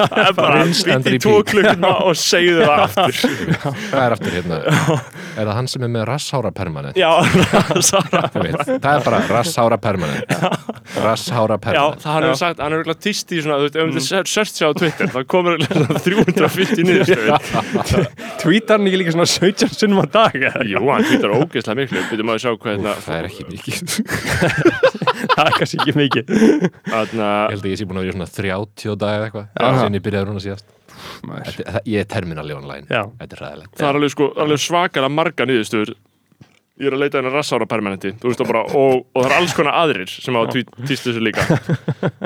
það 0.00 0.18
er 0.24 0.34
bara 0.38 0.64
býtt 0.66 1.10
í 1.10 1.20
tvo 1.22 1.36
klukkuna 1.46 1.92
og 2.06 2.14
segðu 2.18 2.60
það 2.64 2.80
aftur. 2.86 3.14
Hvað 3.90 4.02
er 4.04 4.12
aftur 4.16 4.30
hérna. 4.38 4.56
Er 5.40 5.44
það 5.46 5.54
hann 5.56 5.68
sem 5.70 5.82
er 5.86 5.90
með 5.92 6.04
rasshára 6.10 6.50
permanent? 6.54 6.96
Já, 6.98 7.10
Þú 8.30 8.42
veit, 8.44 8.60
það 8.82 8.90
er 8.92 9.04
bara 9.06 9.20
rasshára 9.30 9.78
permanent. 9.80 10.24
Rasshára 11.00 11.39
Já, 11.40 11.60
permanent 11.64 12.02
það 12.04 12.12
hann 12.14 12.26
hefur 12.26 12.40
sagt, 12.40 12.60
hann 12.60 12.74
hefur 12.74 12.84
eitthvað 12.84 13.02
týst 13.06 13.32
í 13.32 13.40
svona, 13.44 13.56
þú 13.60 13.66
veist, 13.66 13.76
ef 13.76 13.80
þú 13.80 14.00
mm. 14.00 14.30
searcha 14.34 14.68
á 14.68 14.72
Twitter, 14.80 15.12
það 15.14 15.26
komur 15.34 15.56
örugglega 15.56 16.02
350 16.04 16.84
niðurstöður. 16.88 17.30
tweetar 18.42 18.78
hann 18.80 18.90
ekki 18.90 19.00
líka 19.00 19.14
svona 19.16 19.28
17 19.30 19.74
sunnum 19.76 20.02
á 20.02 20.06
dag? 20.16 20.36
Jú, 20.68 20.82
hann 20.90 21.06
tweetar 21.08 21.36
ógeðslega 21.36 21.78
miklu, 21.80 22.04
byrjum 22.10 22.34
að 22.34 22.42
sjá 22.44 22.50
hvað 22.54 22.76
hérna, 22.76 22.96
það 23.06 23.20
er 23.20 23.30
ekki 23.30 23.48
mikið 23.50 23.76
það 25.36 25.46
er 25.46 25.56
kannski 25.56 25.80
ekki 25.80 25.96
mikið 25.96 26.34
hérna, 26.90 27.30
Ég 27.50 27.56
held 27.56 27.64
að 27.64 27.72
ég 27.72 27.80
sé 27.80 27.88
búin 27.88 28.00
að 28.00 28.06
vera 28.06 28.12
í 28.12 28.18
svona 28.18 28.30
30 28.36 29.00
dag 29.00 29.16
eða 29.16 29.30
eitthvað 29.30 29.48
Já. 29.50 29.80
sem 29.80 29.98
ég 29.98 30.04
byrjaði 30.06 30.30
núna 30.30 30.44
síðast 30.44 30.76
Maður. 31.24 31.56
Þetta- 31.56 31.82
Ég 31.88 32.02
er 32.02 32.08
terminali 32.10 32.56
online 32.56 32.86
Já. 32.90 33.02
Þetta 33.20 33.36
er 33.36 33.42
ræðilegt 33.44 33.74
það 33.80 33.88
er 33.88 33.98
alveg, 34.00 34.12
sko, 34.14 34.30
alveg 34.44 34.62
svakalega 34.64 35.12
marga 35.16 35.46
niðurstöður. 35.48 35.92
Ég 36.80 36.88
er 36.88 36.94
að 36.96 37.02
leita 37.02 37.18
hennar 37.20 37.34
rassára 37.36 37.66
permanenti, 37.68 38.14
veist, 38.22 38.40
og 38.40 38.48
bara, 38.48 38.62
og, 38.72 39.02
og 39.12 39.20
það 39.20 39.26
er 39.28 39.34
alls 39.36 39.52
konar 39.52 39.76
aðrir 39.82 40.08
sem 40.08 40.36
hafa 40.38 40.62
týstu 40.88 41.10
þessu 41.10 41.24
líka. 41.26 41.44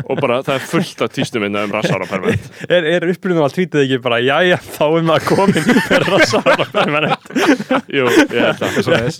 Og 0.04 0.20
bara, 0.20 0.36
það 0.46 0.54
er 0.54 0.68
fullt 0.70 1.02
af 1.02 1.10
týstum 1.16 1.42
minna 1.42 1.64
um 1.66 1.74
rassára 1.74 2.06
permanenti. 2.06 2.52
er, 2.76 2.86
er 2.92 3.08
upplýðum 3.10 3.42
að 3.48 3.56
tweetið 3.56 3.82
ekki 3.82 3.98
bara 4.04 4.20
jæja, 4.22 4.60
þá 4.76 4.84
er 4.86 5.08
maður 5.08 5.26
komin 5.32 5.66
fyrir 5.88 6.14
að 6.14 6.24
sára 6.30 6.68
permanent 6.70 7.28
Jú, 7.96 8.06
ég 8.06 8.38
held 8.38 8.62
það. 8.62 9.18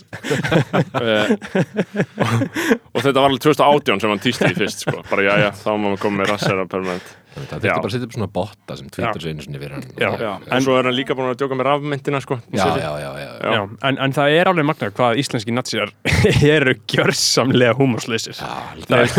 Eh, 1.03 1.35
og, 2.15 2.47
og 2.95 3.03
þetta 3.03 3.19
var 3.19 3.27
alveg 3.27 3.43
2018 3.43 4.05
sem 4.05 4.15
hann 4.15 4.23
týsti 4.23 4.53
í 4.53 4.57
fyrst, 4.61 4.87
sko. 4.87 5.03
Bara, 5.11 5.27
já, 5.27 5.35
já, 5.43 5.49
þá 5.65 5.69
má 5.75 5.89
maður 5.89 6.03
koma 6.07 6.23
með 6.23 6.31
rassára 6.31 6.67
permanenti. 6.71 7.19
Það 7.35 7.65
Já. 7.67 7.73
þurfti 7.75 7.75
bara 7.75 7.89
að 7.89 7.93
setja 7.95 8.07
upp 8.07 8.13
svona 8.15 8.27
botta 8.31 8.75
sem 8.79 8.89
tweetar 8.95 9.19
svo 9.19 9.31
einu 9.33 9.43
sinni 9.43 9.59
fyrir 9.59 9.73
hann. 9.75 10.45
En 10.55 10.63
svo 10.63 10.77
er 10.79 10.87
hann 10.87 10.95
líka 10.95 11.15
búin 11.17 11.27
að 11.33 11.39
djóka 11.41 11.57
með 11.59 11.67
rafmyndina, 11.67 12.21
sko. 12.23 12.37
já, 12.55 12.67
já, 12.79 12.91
já, 13.01 13.09
já. 13.19 13.31
Já. 13.43 13.49
Já, 13.55 13.61
en, 13.89 13.99
en 14.05 14.15
það 14.15 14.35
er 14.39 14.49
alveg 14.51 14.67
magna 14.69 14.89
hvað 14.95 15.19
íslenski 15.19 15.55
natsíjar 15.55 15.91
eru 16.55 16.75
gjörsamlega 16.93 17.75
húmorslausir. 17.75 18.39
Það 18.39 18.95
er 18.95 19.09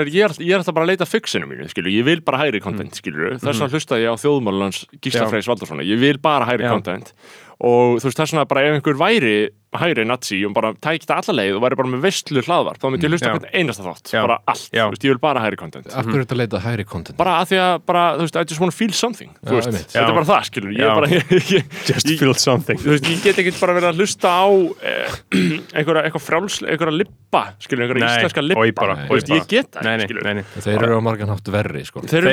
er 0.00 0.12
ég, 0.14 0.24
er- 0.24 0.40
ég 0.40 0.54
er 0.54 0.62
alltaf 0.62 0.74
bara 0.76 0.86
að 0.88 0.92
leita 0.94 1.08
fixinu 1.08 1.50
mínu, 1.50 1.68
skilju, 1.70 1.92
ég 2.00 2.08
vil 2.08 2.24
bara 2.24 2.40
hægri 2.46 2.62
content, 2.64 2.96
skilju, 2.96 3.36
þess 3.36 3.52
vegna 3.60 3.70
hlustaði 3.74 4.06
ég 4.08 4.16
á 4.16 4.22
þjóðmálunans 4.24 4.82
Gísla 5.00 5.26
Já. 5.26 5.30
Freys 5.34 5.48
Valdarssona, 5.50 5.84
ég 5.86 6.00
vil 6.00 6.18
bara 6.24 6.48
hægri 6.48 6.68
content 6.72 7.12
og 7.60 7.98
þú 8.00 8.08
veist 8.08 8.20
þess 8.22 8.32
vegna 8.34 8.46
bara 8.48 8.66
ef 8.68 8.78
einhver 8.80 8.96
væri 9.00 9.34
hægri 9.70 10.02
nazi 10.02 10.40
og 10.48 10.50
bara 10.56 10.72
tækti 10.82 11.06
það 11.06 11.18
alla 11.20 11.34
leið 11.38 11.54
og 11.54 11.60
væri 11.62 11.76
bara 11.78 11.90
með 11.92 12.00
veistlu 12.02 12.40
hlaðvarp, 12.42 12.78
þá 12.82 12.86
myndi 12.90 13.06
ég 13.06 13.12
hlusta 13.12 13.28
Já. 13.28 13.34
hvern 13.36 13.52
einasta 13.54 13.84
þátt, 13.86 14.08
Já. 14.10 14.20
bara 14.24 14.36
allt, 14.50 14.64
Já. 14.74 14.80
þú 14.82 14.94
veist, 14.96 15.04
ég 15.06 15.12
vil 15.12 15.20
bara 15.22 15.42
hægri 15.44 15.58
content. 15.60 15.86
Af 15.94 16.08
hverju 16.08 16.18
er 16.18 16.24
þetta 16.24 16.34
að 16.34 16.40
leita 16.40 16.58
hægri 16.64 16.84
content? 16.90 17.16
bara 17.20 17.34
að 17.38 17.44
því 17.52 17.56
að, 17.62 17.74
bara, 17.86 18.02
þú 18.18 18.22
veist, 18.26 18.34
I 18.40 18.42
just 18.50 18.60
wanna 18.64 18.74
feel 18.74 18.90
something 18.98 19.30
Já, 19.30 19.36
þú 19.46 19.54
veist, 19.60 19.70
þetta 19.94 20.02
er 20.10 20.16
bara 20.18 20.28
það, 20.32 20.42
skilju, 20.48 20.72
ég 20.74 20.82
er 20.82 20.90
bara 20.98 21.06
ég, 21.06 21.22
ég, 21.54 21.62
Just 21.86 22.10
ég, 22.10 22.18
feel 22.18 22.34
something. 22.34 22.78
þú 22.82 22.90
veist, 22.96 23.06
ég 23.12 23.22
get 23.28 23.38
ekki 23.44 23.52
bara 23.60 23.76
verið 23.78 23.88
að 23.92 24.02
hlusta 24.02 24.26
á 24.26 24.48
eh, 24.90 25.06
einhverja, 25.78 26.02
eitthvað 26.08 26.24
frjáls, 26.26 26.58
einhverja 26.66 26.96
lippa, 26.98 27.44
skilju, 27.62 27.82
einhverja 27.86 28.02
Nei, 28.08 28.16
íslenska 28.18 28.42
lippa. 28.42 28.58
Oi 28.66 28.74
bara, 28.74 28.98
þú 29.06 29.14
veist, 29.20 29.30
ég 29.30 29.38
bara. 29.38 29.50
get 29.54 29.70
það, 29.70 29.86
Nei, 29.86 29.94
ekki, 29.94 30.00
nei, 30.00 30.06
skilju 30.10 30.26
nei, 30.26 30.34
nei. 30.34 30.44
Þeir 30.66 30.82
eru 30.88 30.98
á 30.98 31.02
margan 31.06 31.30
hátt 31.30 31.46
verri 31.54 31.86
sko. 31.86 32.02
Þeir 32.10 32.26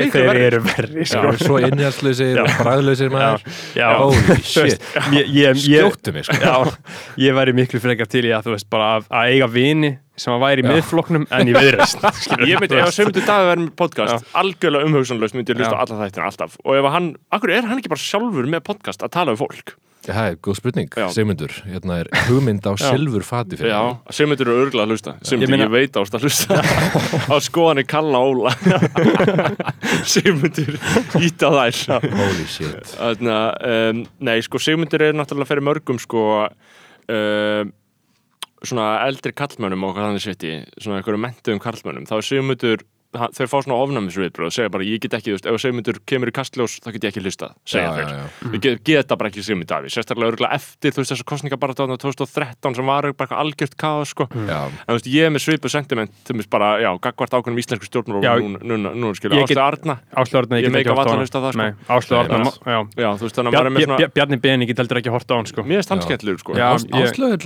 eru 0.48 0.66
verri. 0.66 1.06
sko. 1.06 1.22
Skjóttu 5.58 6.14
mig 6.16 6.28
sko. 6.28 6.38
Já, 6.42 6.56
ég 7.28 7.38
væri 7.38 7.56
miklu 7.58 7.82
frekar 7.84 8.10
til 8.12 8.26
í 8.28 8.34
að 8.36 8.50
þú 8.50 8.56
veist 8.58 8.70
bara 8.74 8.90
að, 8.98 9.10
að 9.10 9.32
eiga 9.34 9.50
vini 9.54 9.92
sem 10.18 10.34
að 10.34 10.44
væri 10.46 10.66
miðfloknum 10.66 11.28
en 11.30 11.50
í 11.52 11.56
viðreist 11.56 12.02
Ég 12.50 12.62
myndi, 12.62 12.80
ef 12.82 12.94
Sigmundur 12.96 13.26
Davíð 13.28 13.50
verður 13.52 13.66
með 13.66 13.74
podcast 13.78 14.32
algjörlega 14.38 14.90
umhugsanlaust 14.90 15.38
myndi 15.38 15.54
ég 15.54 15.62
hlusta 15.62 15.78
á 15.78 15.82
alla 15.84 16.00
þættina 16.04 16.30
alltaf. 16.32 16.58
Og 16.66 16.80
ef 16.80 16.90
hann, 16.96 17.12
akkur 17.38 17.54
er 17.54 17.68
hann 17.70 17.82
ekki 17.82 17.94
bara 17.94 18.06
sjálfur 18.06 18.50
með 18.50 18.66
podcast 18.66 19.06
að 19.06 19.14
tala 19.20 19.36
um 19.36 19.42
fólk 19.42 19.76
Það 20.08 20.28
er 20.32 20.36
góð 20.48 20.56
spurning, 20.60 20.90
Já. 20.96 21.08
Sigmundur. 21.12 21.54
Hérna 21.68 21.98
er 22.04 22.10
hugmynd 22.30 22.64
á 22.64 22.72
silfur 22.82 23.26
fati 23.28 23.58
fyrir 23.60 23.74
Já, 23.74 23.80
mig. 23.92 24.16
Sigmundur 24.16 24.52
er 24.54 24.62
örgulega 24.64 24.86
að 24.88 24.94
hlusta. 24.96 25.14
Sigmundur, 25.22 25.44
Ég 25.44 25.48
ég, 25.48 25.54
meina- 25.58 25.74
veit 25.74 26.00
ást 26.00 26.16
að 26.16 26.28
hlusta. 26.28 26.60
Á 27.34 27.36
skoðanir 27.44 27.88
Kalla 27.92 28.22
Óla. 28.24 28.54
Sigmundur 30.14 30.78
íta 31.24 31.52
þær. 31.54 31.82
Holy 32.14 32.46
shit. 32.50 32.94
Þannig 32.96 33.34
að, 33.34 33.50
um, 33.74 34.02
nei, 34.30 34.38
sko, 34.46 34.62
Sigmundur 34.64 35.04
er 35.10 35.18
náttúrulega 35.18 35.52
fyrir 35.52 35.66
mörgum, 35.68 36.00
sko, 36.02 36.24
um, 37.12 37.74
svona 38.66 38.88
eldri 39.06 39.34
kallmönnum 39.38 39.84
og 39.86 39.96
hvað 39.98 40.08
þannig 40.12 40.24
seti, 40.24 40.54
svona 40.82 41.00
einhverju 41.02 41.20
mentuðum 41.22 41.62
kallmönnum, 41.64 42.08
þá 42.10 42.16
er 42.18 42.26
Sigmundur, 42.32 42.86
hann- 43.16 43.32
þeir 43.32 43.48
fá 43.48 43.58
svona 43.64 43.78
ofnæmisviðbröð 43.84 44.46
og 44.50 44.54
segja 44.54 44.70
bara, 44.72 44.84
ég 44.84 45.00
get 45.00 45.14
ekki, 45.14 45.32
þú 45.32 45.38
veist, 45.38 45.46
ef 45.48 45.62
Sigmundur 45.62 46.00
kemur 46.06 46.28
í 46.28 46.34
kastljós, 46.36 46.80
þá 46.84 46.92
get 46.94 47.04
ég 47.04 47.12
ekki 47.14 47.22
hlustað, 47.24 47.54
segja 47.66 47.94
þeir. 47.96 48.52
Við 48.52 48.62
get, 48.62 48.84
geta 48.84 49.16
bara 49.18 49.30
ekki 49.30 49.44
Sigmund 49.44 49.68
Davíð, 49.70 49.94
sérstaklega 49.96 50.32
örgulega 50.34 50.54
eftir, 50.54 50.92
þú 50.92 51.02
veist, 51.04 51.12
þessu 51.14 51.26
kostningabarata 51.28 51.88
2013 51.98 52.76
sem 52.76 52.86
var 52.86 53.12
bara 53.14 53.38
algjört 53.42 53.76
kaos, 53.78 54.10
sko. 54.14 54.28
Já, 54.48 54.68
En 54.68 54.92
þú 54.92 54.98
veist, 54.98 55.08
ég 55.12 55.24
er 55.26 55.32
með 55.32 55.44
svipu 55.46 55.70
sentiment, 55.70 56.12
þú 56.28 56.36
veist, 56.42 56.50
bara, 56.50 56.80
já, 56.82 56.92
gagvart 57.00 57.32
ákveðnum 57.32 57.60
íslensku 57.62 57.88
stjórnmálum 57.88 58.24
Já, 58.24 58.34
núna, 58.42 58.60
núna, 58.64 58.94
núna, 58.96 59.14
skilja, 59.16 59.38
ég 59.38 59.48
get- 59.48 59.58
Áslega 60.18 60.44
Arna, 60.44 60.58
Ég 60.62 60.72
meika 60.72 60.96
varla 60.96 61.16
að 61.16 61.24
hlusta 61.24 61.38
á 61.38 61.42
það, 61.48 61.52
sko. 61.54 61.58
Nei, 61.58 61.72
Áslöðarna, 61.88 62.38
Nei, 62.38 62.74
já 62.74 62.80
er 63.68 63.88
Bjarni, 63.88 64.14
Bjarni 64.14 64.42
Ben, 64.42 64.60
ég 64.62 64.68
get 64.68 64.78
heldur 64.78 64.98
ekki 65.02 65.10
að 65.10 65.16
horta 65.18 65.34
á 65.34 65.38
hann 65.38 65.46
sko 65.46 65.64
mér 65.64 65.78
er 65.80 65.84
Já. 65.84 65.88
stanskellur, 65.88 66.38
sko. 66.40 66.54
Já. 66.56 66.74
Ás, 66.76 66.86
ég- 66.86 67.12
Áslögu 67.12 67.34
er 67.34 67.38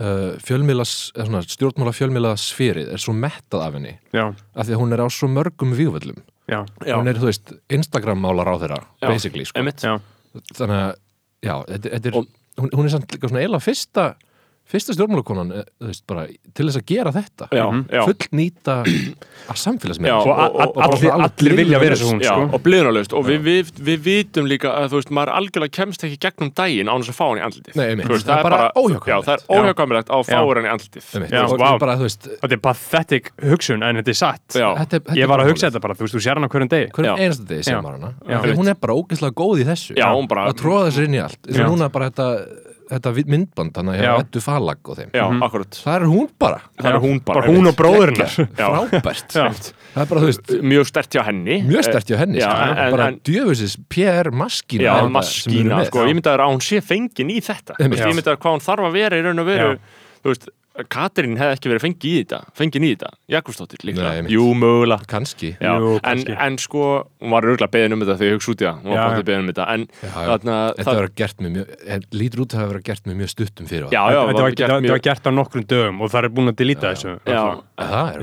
uh, 0.00 0.36
fjölmiðlas 0.44 0.94
eða 1.16 1.26
svona, 1.28 1.42
stjórnmála 1.56 1.92
fjölmiðla 1.96 2.32
sférið 2.40 2.92
er 2.96 3.02
svo 3.02 3.14
mettað 3.16 3.64
af 3.66 3.76
henni. 3.78 3.94
Já, 4.16 4.24
af 4.54 4.66
því 4.68 4.76
að 4.76 4.80
hún 4.82 4.96
er 4.96 5.02
á 5.04 5.08
svo 5.12 5.28
mörgum 5.32 5.74
vígvöllum. 5.78 6.20
Já, 6.46 6.60
hún 6.94 7.08
er, 7.10 7.18
þú 7.18 7.26
veist, 7.30 7.52
Instagram 7.74 8.20
málar 8.22 8.46
á 8.46 8.54
þeirra 8.62 8.76
Já. 9.02 9.08
basically, 9.10 9.44
sko. 9.48 9.58
Einmitt. 9.58 9.82
já. 9.82 9.96
Þannig 10.54 10.76
að, 10.78 10.92
já, 11.42 11.54
þetta, 11.72 11.90
þetta 11.96 12.10
er 12.12 12.18
Og- 12.20 12.28
hún, 12.60 12.70
hún 12.76 12.84
er 12.86 12.92
samt 12.94 13.10
líka 13.16 13.28
svona 13.28 13.42
eiginlega 13.42 13.64
fyrsta 13.66 14.04
fyrsta 14.66 14.94
stjórnmálakonan, 14.96 15.52
eh, 15.54 15.64
þú 15.80 15.86
veist, 15.92 16.02
bara 16.10 16.24
til 16.26 16.66
þess 16.66 16.78
að 16.80 16.84
gera 16.90 17.12
þetta. 17.14 17.46
Já, 17.54 17.66
já. 17.92 18.02
full 18.06 18.26
nýta 18.34 18.74
að 19.50 19.60
samfélagsmiðl 19.62 20.10
Já, 20.10 20.16
Og 20.16 20.26
og- 20.26 20.38
a- 20.38 20.66
og- 20.66 20.80
allir, 20.86 21.10
allir 21.14 21.56
vilja 21.60 21.78
vera 21.82 21.96
svo 22.00 22.08
hún 22.10 22.22
Já, 22.24 22.32
sko. 22.34 22.48
og 22.56 22.62
bliðnalaust 22.64 23.12
og 23.14 23.26
við, 23.28 23.40
við, 23.46 23.70
við 23.86 24.00
vitum 24.06 24.48
líka 24.50 24.72
að 24.74 24.88
þú 24.90 24.98
veist, 25.00 25.12
maður 25.14 25.32
algjörlega 25.38 25.74
kemst 25.78 26.04
ekki 26.08 26.18
gegnum 26.26 26.50
daginn 26.58 26.90
án 26.90 27.00
þess 27.04 27.12
að 27.14 27.18
fá 27.20 27.24
hann 27.30 27.38
í 27.38 27.44
andlitið. 27.46 27.78
Nei, 27.78 27.86
veist, 28.10 28.26
Það 28.26 28.38
er 28.38 28.46
bara 28.48 28.60
óhjákvæmilegt. 28.74 29.06
Já, 29.06 29.16
það 29.22 29.34
er 29.36 29.42
Já. 29.46 29.56
óhjákvæmilegt 29.62 30.10
að 30.16 30.26
fá 30.26 30.38
hann 30.42 30.66
í 30.66 30.72
andlitið. 30.74 31.06
Þetta 32.42 32.52
er 32.56 32.62
pathetic 32.66 33.30
hugsun 33.46 33.82
en 33.86 33.96
þetta 34.02 34.12
er 34.14 34.18
satt. 34.18 34.44
Þetta, 34.50 34.82
er- 34.82 35.00
þetta 35.06 35.16
Ég 35.20 35.28
var 35.30 35.40
að 35.44 35.50
hugsa 35.52 35.70
þetta 35.70 35.80
bara, 35.86 35.94
þú 35.94 36.06
veist, 36.06 36.14
þú 36.16 36.22
sér 36.26 36.34
hann 36.40 36.46
á 36.46 36.50
hverjum 36.50 36.70
degi. 36.74 36.90
Hverjum 36.96 37.18
einasta 37.22 37.46
degi 37.46 37.64
sem 37.70 37.82
var 37.86 37.94
að 37.94 38.56
hún 38.58 38.68
er 38.68 38.74
bara 38.82 38.94
ógeðslega 38.98 39.34
góð 39.38 39.62
í 39.62 39.66
þessu. 39.70 39.94
Að 40.50 40.58
tróða 40.60 40.90
þessu 40.90 41.04
inn 41.06 41.14
í 41.14 41.22
allt 41.22 41.46
þetta 42.90 43.12
myndband 43.32 43.72
þannig 43.76 44.02
að 44.06 44.20
Eddu 44.22 44.40
Falag 44.44 44.90
og 44.92 44.98
þeim. 45.00 45.10
Já, 45.16 45.24
akkurat. 45.46 45.78
Það 45.84 45.96
er 45.98 46.04
hún 46.12 46.28
bara. 46.38 46.60
Það 46.78 46.88
er 46.92 46.98
hún 47.02 47.20
bara. 47.26 47.40
Bara 47.40 47.52
hún 47.56 47.70
og 47.70 47.76
bróðurinnar 47.80 48.34
Já. 48.36 48.68
frábært. 48.90 49.36
Já. 49.36 49.44
það 49.96 50.02
er 50.04 50.10
bara, 50.12 50.20
þú 50.22 50.30
veist, 50.30 50.52
Mjög 50.72 50.86
stert 50.90 51.16
hjá 51.16 51.22
henni. 51.26 51.58
mjög 51.66 51.86
stert 51.88 52.12
hjá 52.12 52.16
henni 52.22 52.38
Já, 52.42 52.50
sko. 52.52 52.68
en- 52.86 52.94
bara 52.96 53.08
djöfusis 53.30 53.76
PR 53.88 54.30
sko, 55.90 56.04
ég 56.06 56.14
myndi 56.20 56.30
að 56.34 56.44
hún 56.52 56.62
sé 56.62 56.80
fengin 56.84 57.30
í 57.34 57.40
þetta. 57.42 57.74
Ég 57.80 57.88
myndi 57.90 58.30
að 58.30 58.36
hvað 58.38 58.52
hún 58.56 58.66
þarf 58.68 58.86
að 58.90 58.92
vera 59.00 59.16
í 59.16 59.26
raun 59.26 59.38
og 59.42 59.46
veru 59.46 59.70
Já. 59.74 59.78
Þú 60.26 60.32
veist, 60.32 60.48
Katrín 60.92 61.36
hefði 61.40 61.54
ekki 61.56 61.70
verið 61.72 61.82
fengin 61.86 62.10
í 62.10 62.14
þetta 62.20 62.38
Fengin 62.58 62.84
í 62.84 62.90
þetta, 62.94 63.08
Jakobsdóttir 63.32 63.78
Nei, 63.80 63.86
líklega 63.90 64.10
einmitt. 64.18 64.32
Jú, 64.34 64.44
mögulega. 64.54 65.06
Kannski. 65.08 65.50
Já, 65.60 65.72
Jú, 65.80 65.94
en, 65.96 66.00
kannski. 66.04 66.32
en 66.46 66.58
sko, 66.60 66.82
hún 67.22 67.30
var 67.32 67.42
auðvitað 67.48 67.70
beðin 67.76 67.92
um 67.96 68.00
þetta 68.04 68.16
þegar 68.20 68.28
ég 68.28 68.36
hugsa 68.36 68.50
út 68.52 68.60
í 68.60 68.66
það, 68.66 68.76
hún 68.84 68.92
var 68.96 69.22
beðin 69.30 69.40
um 69.40 69.48
þetta 69.52 69.66
en 69.72 69.82
Já, 69.86 70.06
já. 70.06 70.26
þarna, 70.30 70.56
þetta 70.76 70.94
var 71.00 71.08
gert 71.22 71.38
með 71.40 71.50
mjög 71.56 71.66
lítur 72.20 72.40
út 72.44 72.50
að 72.52 72.60
hafa 72.60 72.70
verið 72.74 72.84
gert 72.90 73.04
með 73.06 73.14
mjög 73.22 73.30
stuttum 73.32 73.66
fyrir 73.70 73.86
já, 73.96 74.02
já, 74.12 74.20
Þetta 74.26 74.42
var, 74.42 74.50
gert 74.50 74.60
þetta 74.66 74.80
mjög- 74.84 74.94
var 74.96 75.02
gert 75.08 75.24
á 75.26 75.30
nokkrum 75.36 75.64
dögum 75.66 75.96
og 76.02 76.08
það 76.12 76.20
er 76.22 76.28
búin 76.36 76.48
að 76.52 76.56
delita 76.60 76.86
þessu. 76.92 77.12
Já, 77.26 77.44
það 77.80 78.06
er 78.12 78.20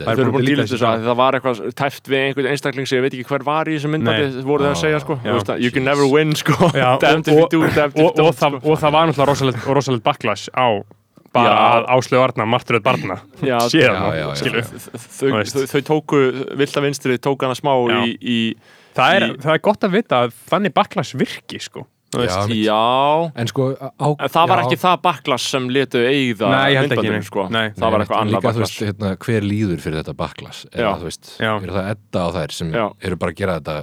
Það? 0.00 0.16
Búin 0.30 0.40
að 0.40 0.46
díla 0.46 0.62
þessu. 0.64 0.76
þessu 0.80 0.86
að 0.90 1.04
það 1.10 1.16
var 1.20 1.32
eitthvað 1.36 1.56
tæft 1.80 2.04
við 2.08 2.20
einhvern 2.30 2.50
einstakling 2.50 2.86
sem 2.88 2.96
ég 2.98 3.04
veit 3.04 3.14
ekki 3.18 3.28
hver 3.30 3.42
var 3.44 3.64
í 3.68 3.76
þessu 3.76 3.88
myndbandi 3.92 4.24
Nei. 4.30 4.42
voru 4.48 4.62
það 4.64 4.74
að 10.60 10.84
að, 11.30 11.44
það, 11.44 11.44
það 11.44 11.46
var 11.46 11.54
bara 11.54 11.54
Já. 11.54 11.76
að 11.76 11.88
Áslögu 11.96 12.24
Arna, 12.24 12.46
Martröð 12.50 12.82
Barna 12.82 13.16
Já, 13.50 13.56
síðan, 13.70 14.00
já, 14.00 14.10
já, 14.18 14.26
já. 14.26 14.34
skilu 14.40 14.62
þau, 14.64 15.30
þau, 15.54 15.64
þau 15.74 15.80
tóku 15.92 16.20
vilda 16.58 16.84
vinstri 16.86 17.18
tók 17.22 17.46
hana 17.46 17.54
smá 17.58 17.72
í, 18.02 18.12
í 18.20 18.38
það, 18.98 19.14
er, 19.16 19.26
Í- 19.30 19.40
það 19.46 19.54
er 19.56 19.64
gott 19.70 19.86
að 19.88 19.96
vita 20.00 20.20
að 20.26 20.36
þannig 20.50 20.76
backlash 20.80 21.16
virki 21.20 21.62
sko 21.62 21.86
Já, 22.10 22.42
já 22.50 23.30
en 23.38 23.46
sko 23.46 23.68
á, 23.78 23.86
en 24.18 24.30
það 24.34 24.48
var 24.50 24.58
já, 24.58 24.62
ekki 24.66 24.78
það 24.82 24.96
baklas 25.04 25.44
sem 25.52 25.68
letu 25.70 26.00
eigða 26.02 26.48
Nei, 26.50 26.72
ég 26.74 26.80
held 26.80 26.90
ekki, 26.96 27.04
myndbandinu, 27.06 27.20
nei. 27.20 27.26
sko. 27.28 27.44
Nei. 27.54 27.68
það 27.76 27.84
var 27.86 27.92
Nei, 27.94 28.02
eitthvað 28.02 28.16
en 28.18 28.24
annað 28.26 28.42
baklas 28.48 28.72
veist, 28.72 28.80
hérna, 28.88 29.10
hver 29.22 29.46
líður 29.46 29.84
fyrir 29.84 30.00
þetta 30.00 30.14
baklas 30.18 30.64
Já. 30.74 30.88
eru 31.60 31.76
það 31.76 31.90
edda 31.92 32.24
á 32.26 32.28
þær 32.34 32.56
sem 32.56 32.72
Já. 32.74 32.82
eru 33.06 33.20
bara 33.22 33.30
að 33.30 33.38
gera 33.44 33.54
þetta 33.60 33.76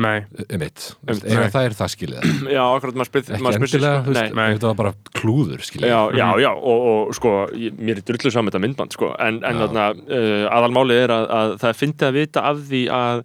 um 0.00 0.44
Einmitt. 0.46 0.86
eða 1.06 1.46
það 1.52 1.68
er 1.68 1.76
það 1.78 1.92
skilið. 1.94 2.28
Já, 2.56 2.62
akkurat 2.64 2.98
maður 3.00 3.10
spyr 3.10 3.22
ekki 3.24 3.44
maður 3.46 3.60
endilega, 3.60 4.02
sko, 4.02 4.16
veist, 4.16 4.36
þetta 4.40 4.70
var 4.70 4.78
bara 4.80 4.92
klúður 5.20 5.64
skilið 5.68 5.92
Já, 5.92 6.00
já, 6.16 6.26
já, 6.44 6.50
og, 6.56 6.84
og 6.90 7.14
sko, 7.18 7.34
ég, 7.60 7.78
mér 7.78 8.02
er 8.02 8.06
drullu 8.10 8.34
saman 8.34 8.52
þetta 8.52 8.64
myndband, 8.66 8.98
sko, 8.98 9.12
en, 9.20 9.40
en 9.46 9.64
þarna, 9.64 9.86
uh, 9.96 10.44
aðalmálið 10.58 11.02
er 11.04 11.16
að, 11.16 11.26
að 11.38 11.56
það 11.62 11.72
er 11.72 11.80
fyndið 11.84 12.10
að 12.10 12.20
vita 12.20 12.46
af 12.50 12.62
því 12.70 12.84
að, 13.00 13.24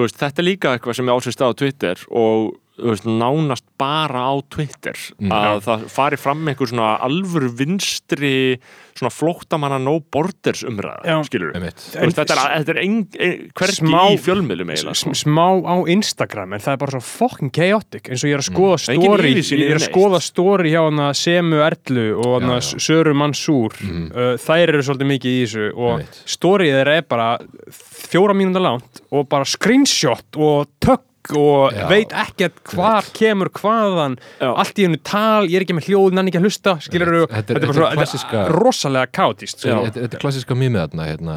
veist, 0.00 0.20
þetta 0.22 0.42
er 0.42 0.48
líka 0.50 0.76
eitthvað 0.76 1.00
sem 1.00 1.10
er 1.10 1.20
ásist 1.20 1.44
á 1.44 1.48
Twitter 1.56 2.06
og, 2.10 2.54
veist, 2.78 3.04
nánast 3.08 3.64
bara 3.80 4.26
á 4.28 4.34
Twitter, 4.52 4.92
Mm. 5.20 5.30
að 5.32 5.62
það 5.64 5.84
fari 5.90 6.16
fram 6.20 6.46
einhver 6.48 6.68
svona 6.68 6.98
alvöru 7.00 7.48
vinstri, 7.56 8.58
svona 8.96 9.10
flóttamanna 9.12 9.78
no 9.80 10.00
borders 10.00 10.62
umræða, 10.64 11.04
Já. 11.04 11.16
skilur 11.28 11.52
við. 11.52 11.72
Þetta 11.92 12.20
er, 12.22 12.62
þetta 12.64 12.74
er 12.74 12.80
ein, 12.82 12.96
ein, 13.20 13.50
hvergi 13.56 13.80
Smá- 13.80 14.12
í 14.12 14.18
fjölmiðlum 14.20 14.70
eiginlega, 14.72 14.94
sko. 14.96 15.10
smá 15.14 15.46
á 15.64 15.74
Instagram 15.88 16.52
en 16.54 16.60
það 16.60 16.72
er 16.72 16.76
bara 16.84 16.92
svo 16.96 17.02
fucking 17.02 17.50
chaotic 17.52 18.08
eins 18.10 18.24
og 18.24 18.30
ég 18.30 18.34
er 18.34 18.44
að 18.44 18.50
skoða 18.50 18.76
Það 18.76 18.88
er 18.88 18.96
engin 18.96 19.42
story 19.42 19.60
ég 19.62 19.70
er 19.70 19.80
að 19.80 19.88
skoða 19.90 20.22
story 20.22 20.70
hjá 20.72 20.82
hana 20.90 21.08
Semu 21.14 21.56
Erlu 21.56 22.06
og 22.24 22.42
hana. 22.42 22.60
Söru 22.60 23.14
Mansúr 23.14 23.72
uh, 23.72 24.36
þær 24.36 24.68
eru 24.68 24.82
svolítið 24.82 25.10
mikið 25.12 25.32
í 25.32 25.42
þessu 25.44 25.66
og 25.76 26.06
þeirra 26.36 26.96
er 26.96 27.02
bara 27.08 27.38
fjóra 27.72 28.34
mínúnda 28.36 28.60
langt 28.62 29.00
og 29.10 29.28
bara 29.28 29.44
screenshot 29.44 30.36
og 30.36 30.68
tökk 30.80 31.02
og 31.34 31.72
Já. 31.72 31.86
veit 31.88 32.12
ekkert 32.12 32.62
hvar 32.74 33.02
kemur 33.16 33.48
hvaðan 33.50 34.18
Já. 34.40 34.50
allt 34.54 34.78
í 34.78 34.86
hennu 34.86 35.00
tal, 35.02 35.46
ég 35.48 35.56
er 35.56 35.64
ekki 35.66 35.76
með 35.78 35.88
hljóð 35.90 36.12
nenni 36.12 36.30
ekki 36.30 36.38
að 36.42 36.46
hlusta, 36.46 36.76
skilur 36.80 37.08
eru 37.08 37.26
Þetta 37.26 37.36
er- 37.36 37.60
bara 37.60 37.60
þetta 37.60 37.66
er 37.66 37.80
svo- 37.80 37.92
klassíska- 37.96 38.48
rosalega 38.52 39.06
kátíst 39.12 39.64
Já. 39.66 39.76
þetta 39.86 40.00
þetta 40.06 40.14
er 40.14 40.24
klassiska 40.26 40.54
mýmið 40.54 40.82
þarna 40.86 41.06
hérna, 41.10 41.36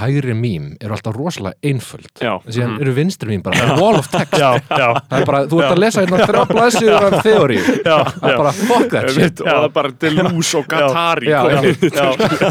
hægri 0.00 0.34
mím 0.36 0.70
eru 0.80 0.94
alltaf 0.96 1.16
rosalega 1.16 1.56
einföld. 1.70 2.10
Síðan 2.20 2.76
eru 2.82 2.94
vinstri 2.96 3.28
mím 3.32 3.42
bara 3.44 3.76
wall 3.80 3.98
of 4.00 4.08
text. 4.12 4.36
Já, 4.40 4.56
já, 4.70 4.88
það 5.10 5.18
er 5.20 5.26
bara, 5.30 5.42
þú 5.50 5.60
ert 5.62 5.74
að 5.74 5.82
lesa 5.84 6.04
hérna 6.04 6.28
þrjá 6.30 6.42
blaðsíður 6.50 7.06
af 7.08 7.16
þeóri 7.26 7.58
það 7.84 8.30
er 8.30 8.36
bara 8.40 8.52
fuck 8.60 8.86
that 8.94 9.10
shit. 9.14 9.40
og 9.40 9.46
það 9.50 9.64
er 9.64 9.74
bara 9.78 9.90
Deleuze 10.00 10.54
og 10.60 10.64
já. 10.70 11.38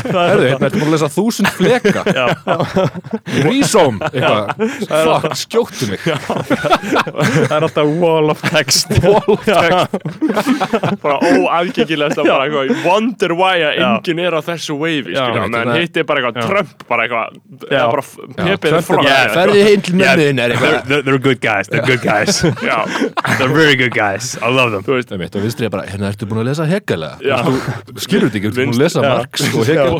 Herðu, 0.09 0.45
hérna 0.49 0.69
ertu 0.69 0.79
búin 0.79 0.89
að 0.89 0.95
lesa 0.95 1.09
þúsund 1.13 1.49
fleka. 1.57 2.03
Eitthvað, 4.09 4.53
fuck, 4.89 5.37
skjóttu 5.39 5.89
mig. 5.91 6.03
Það 6.03 7.55
er 7.57 7.67
alltaf 7.67 7.93
wall 8.01 8.33
of 8.33 8.43
text. 8.49 8.91
Wall 9.09 9.33
of 9.33 9.45
text. 9.45 9.95
Bara 11.01 11.17
óaðgengilegast 11.23 12.19
að 12.21 12.29
bara 12.29 12.65
wonder 12.87 13.33
why 13.37 13.55
að 13.63 13.79
enginn 13.85 14.21
er 14.23 14.37
á 14.37 14.41
þessu 14.45 14.75
wave 14.79 15.09
hitt 15.09 15.97
er 15.99 16.07
bara 16.07 16.23
eitthvað. 16.23 16.49
Trump 16.49 16.85
bara 16.89 17.07
eitthvað, 17.09 17.37
Já. 17.65 17.79
eða 17.79 17.85
bara 17.91 18.03
pepið 18.37 18.75
er 19.09 19.33
ferðu 19.33 19.63
heim 19.65 19.83
til 19.85 19.95
mömmuðin 19.97 20.41
er 20.43 20.53
they're, 20.89 21.19
good 21.19 21.41
guys, 21.41 21.69
they're 21.71 21.85
good 21.85 22.03
guys. 22.03 22.41
They're 23.39 23.53
very 23.53 23.75
good 23.79 23.93
guys, 23.95 24.37
I 24.41 24.49
love 24.53 24.71
them. 24.71 24.83
Þú 24.85 24.97
veist 24.97 25.09
Það 25.09 25.23
er 25.25 25.37
og 25.39 25.45
vinstri 25.45 25.67
er 25.67 25.73
bara, 25.73 25.85
hérna 25.89 26.11
ertu 26.11 26.27
búin 26.29 26.41
að 26.43 26.49
lesa 26.51 26.67
Hegel 26.69 27.05
skilur 28.03 28.29
þetta 28.29 28.39
ekki, 28.39 28.51
ertu 28.51 28.59
búin 28.59 28.73
að 28.75 28.81
lesa. 28.83 29.03
Marx 29.05 29.45
og 29.49 29.67
Hegel? 29.69 29.97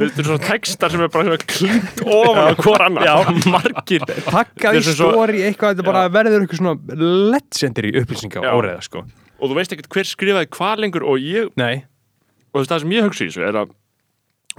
Við 0.00 0.06
erum 0.10 0.28
svona 0.30 0.44
textar 0.46 0.94
sem 0.94 1.04
er 1.04 1.12
bara 1.12 1.38
klínt 1.44 2.04
ofan 2.06 2.40
á 2.40 2.54
hvort 2.60 2.84
annar 2.86 3.32
margir. 3.50 4.04
Takkað 4.26 4.78
í 4.78 4.82
Þetta 4.82 4.94
er 4.94 4.98
stóri 4.98 5.44
eitthvað, 5.48 5.74
þetta 5.74 5.88
bara 5.88 6.04
verður 6.12 6.44
eitthvað 6.44 6.62
svona 6.62 7.00
legendary 7.34 7.92
upplýsinga 8.00 8.44
Já. 8.44 8.50
áreiða 8.54 8.86
sko. 8.86 9.04
Og 9.40 9.50
þú 9.50 9.58
veist 9.58 9.74
ekkert 9.76 9.92
hver 9.94 10.08
skrifaði 10.08 10.50
hvað 10.56 10.84
lengur 10.84 11.06
og 11.08 11.20
ég, 11.24 11.50
nei, 11.60 11.84
og 12.50 12.60
þú 12.60 12.62
veist 12.62 12.74
það 12.74 12.82
sem 12.84 12.96
ég 12.96 13.06
hugsa 13.08 13.24
í 13.24 13.30
þessu 13.30 13.46
er 13.48 13.60
að 13.62 13.76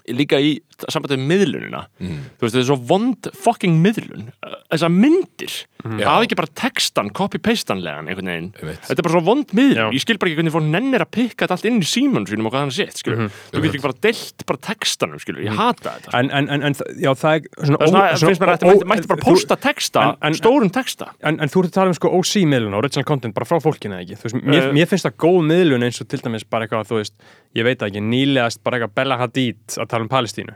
líka 0.08 0.39
í 0.41 0.60
sambandi 0.89 1.17
með 1.19 1.27
miðlunina. 1.30 1.82
Mm. 2.01 2.21
þú 2.39 2.41
veist 2.45 2.56
þetta 2.56 2.62
er 2.63 2.69
svo 2.71 2.77
vond 2.89 3.27
fucking 3.38 3.75
miðlun 3.84 4.32
þessar 4.71 4.89
myndir. 4.95 5.65
Mhm. 5.82 5.97
það 5.97 6.06
hafa 6.13 6.25
ekki 6.25 6.36
bara 6.38 6.51
textan, 6.62 7.10
copy-pastanlegan 7.10 8.08
einhvern 8.10 8.30
veginn, 8.30 8.49
þetta 8.54 8.97
er 8.99 9.06
bara 9.06 9.13
svo 9.15 9.21
vond 9.25 9.47
miðlun. 9.58 9.77
Já. 9.77 9.86
ég 9.97 10.01
skil 10.04 10.17
bara 10.21 10.30
ekki 10.32 10.38
hvernig 10.39 10.54
fólk 10.54 10.69
nennir 10.69 11.01
að 11.06 11.12
pikka 11.12 11.45
þetta 11.47 11.56
allt 11.58 11.65
inn 11.65 11.80
í 11.82 11.88
síman 11.89 12.25
sínum 12.30 12.45
og 12.49 12.54
hvað 12.54 12.63
hann 12.65 12.71
sett, 12.71 12.97
skilur 13.01 13.17
Mhm. 13.17 13.32
þú 13.51 13.62
getur 13.62 13.69
ekki 13.75 13.82
bara 13.82 13.97
deilt 14.01 14.45
bara 14.45 14.60
textanum, 14.62 15.19
skilur, 15.19 15.41
ég 15.43 15.56
hata 15.58 15.89
þetta 15.97 16.19
en, 16.19 16.32
en, 16.32 16.49
en, 16.49 16.63
en 16.63 16.73
já, 16.73 17.12
það 17.17 17.34
er 17.36 17.41
svona, 17.65 17.77
það 17.77 17.82
er 17.82 17.88
svona, 17.88 18.04
ó- 18.12 18.30
finnst 18.30 18.41
mér 18.41 18.51
að 18.51 18.58
þetta 18.58 18.71
mætti, 18.71 18.88
mætti 18.91 19.08
bara 19.08 19.21
posta 19.21 19.56
texta, 19.58 20.01
en- 20.01 20.17
en- 20.21 20.34
stórum 20.38 20.69
texta. 20.71 21.10
En, 21.23 21.39
en 21.41 21.49
þú 21.49 21.63
ert 21.65 21.69
að 21.71 21.77
tala 21.80 21.88
um 21.88 21.93
sko 21.97 22.10
OC-miðlun 22.19 22.73
og 22.73 22.84
original 22.86 23.04
content 23.06 23.34
bara 23.34 23.45
frá 23.45 23.58
fólkinu 23.62 23.97
eða 23.97 24.06
ekki? 24.06 24.17
Þú 24.21 24.23
veist, 24.30 24.45
mér, 24.45 24.62
Eh. 24.69 24.71
mér 24.71 24.88
finnst 24.88 25.06
það 25.10 25.17
góð 25.17 25.41
miðlun 25.49 25.84
eins 25.84 26.01
og 26.01 26.08
til 26.08 26.19
dæmis 26.19 26.43
bara 26.49 26.67
eitthvað, 26.67 26.88
þú 26.89 26.97
veist, 27.01 27.13
ég 27.56 27.63
veit 27.65 27.80
það 27.80 27.89
ekki 27.89 28.04
nýlegast 28.06 28.63
bara 28.63 28.77
eitthvað 28.80 28.93
Bella 28.95 29.17
Hadid 29.17 29.58
að 29.82 29.91
tala 29.94 30.08
um 30.08 30.12
Palestínu 30.12 30.56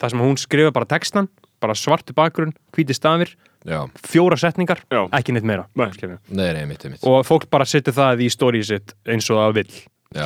það 0.00 0.10
sem 0.14 0.24
hún 0.24 0.40
skrifa 0.40 0.72
bara 0.74 0.88
textan 0.88 1.28
bara 1.60 1.76
svartu 1.76 2.14
bakgrunn, 2.16 2.54
hvíti 2.72 2.96
stafir 2.96 3.34
Já, 3.68 3.82
fjóra 4.08 4.38
setningar, 4.40 4.80
Já. 4.88 5.02
ekki 5.12 5.34
neitt 5.36 5.44
meira 5.44 5.66
Nei. 5.76 5.90
nei, 6.32 6.52
nei, 6.56 6.64
mitt, 6.64 6.84
mitt 6.88 7.02
og 7.04 7.26
fólk 7.28 7.44
bara 7.52 7.66
setur 7.68 7.92
það 7.92 8.22
í 8.24 8.30
stóri 8.32 8.62
sitt 8.64 8.94
eins 9.04 9.28
og 9.28 9.36
það 9.42 9.58
vill 9.58 9.74
Já. 10.10 10.24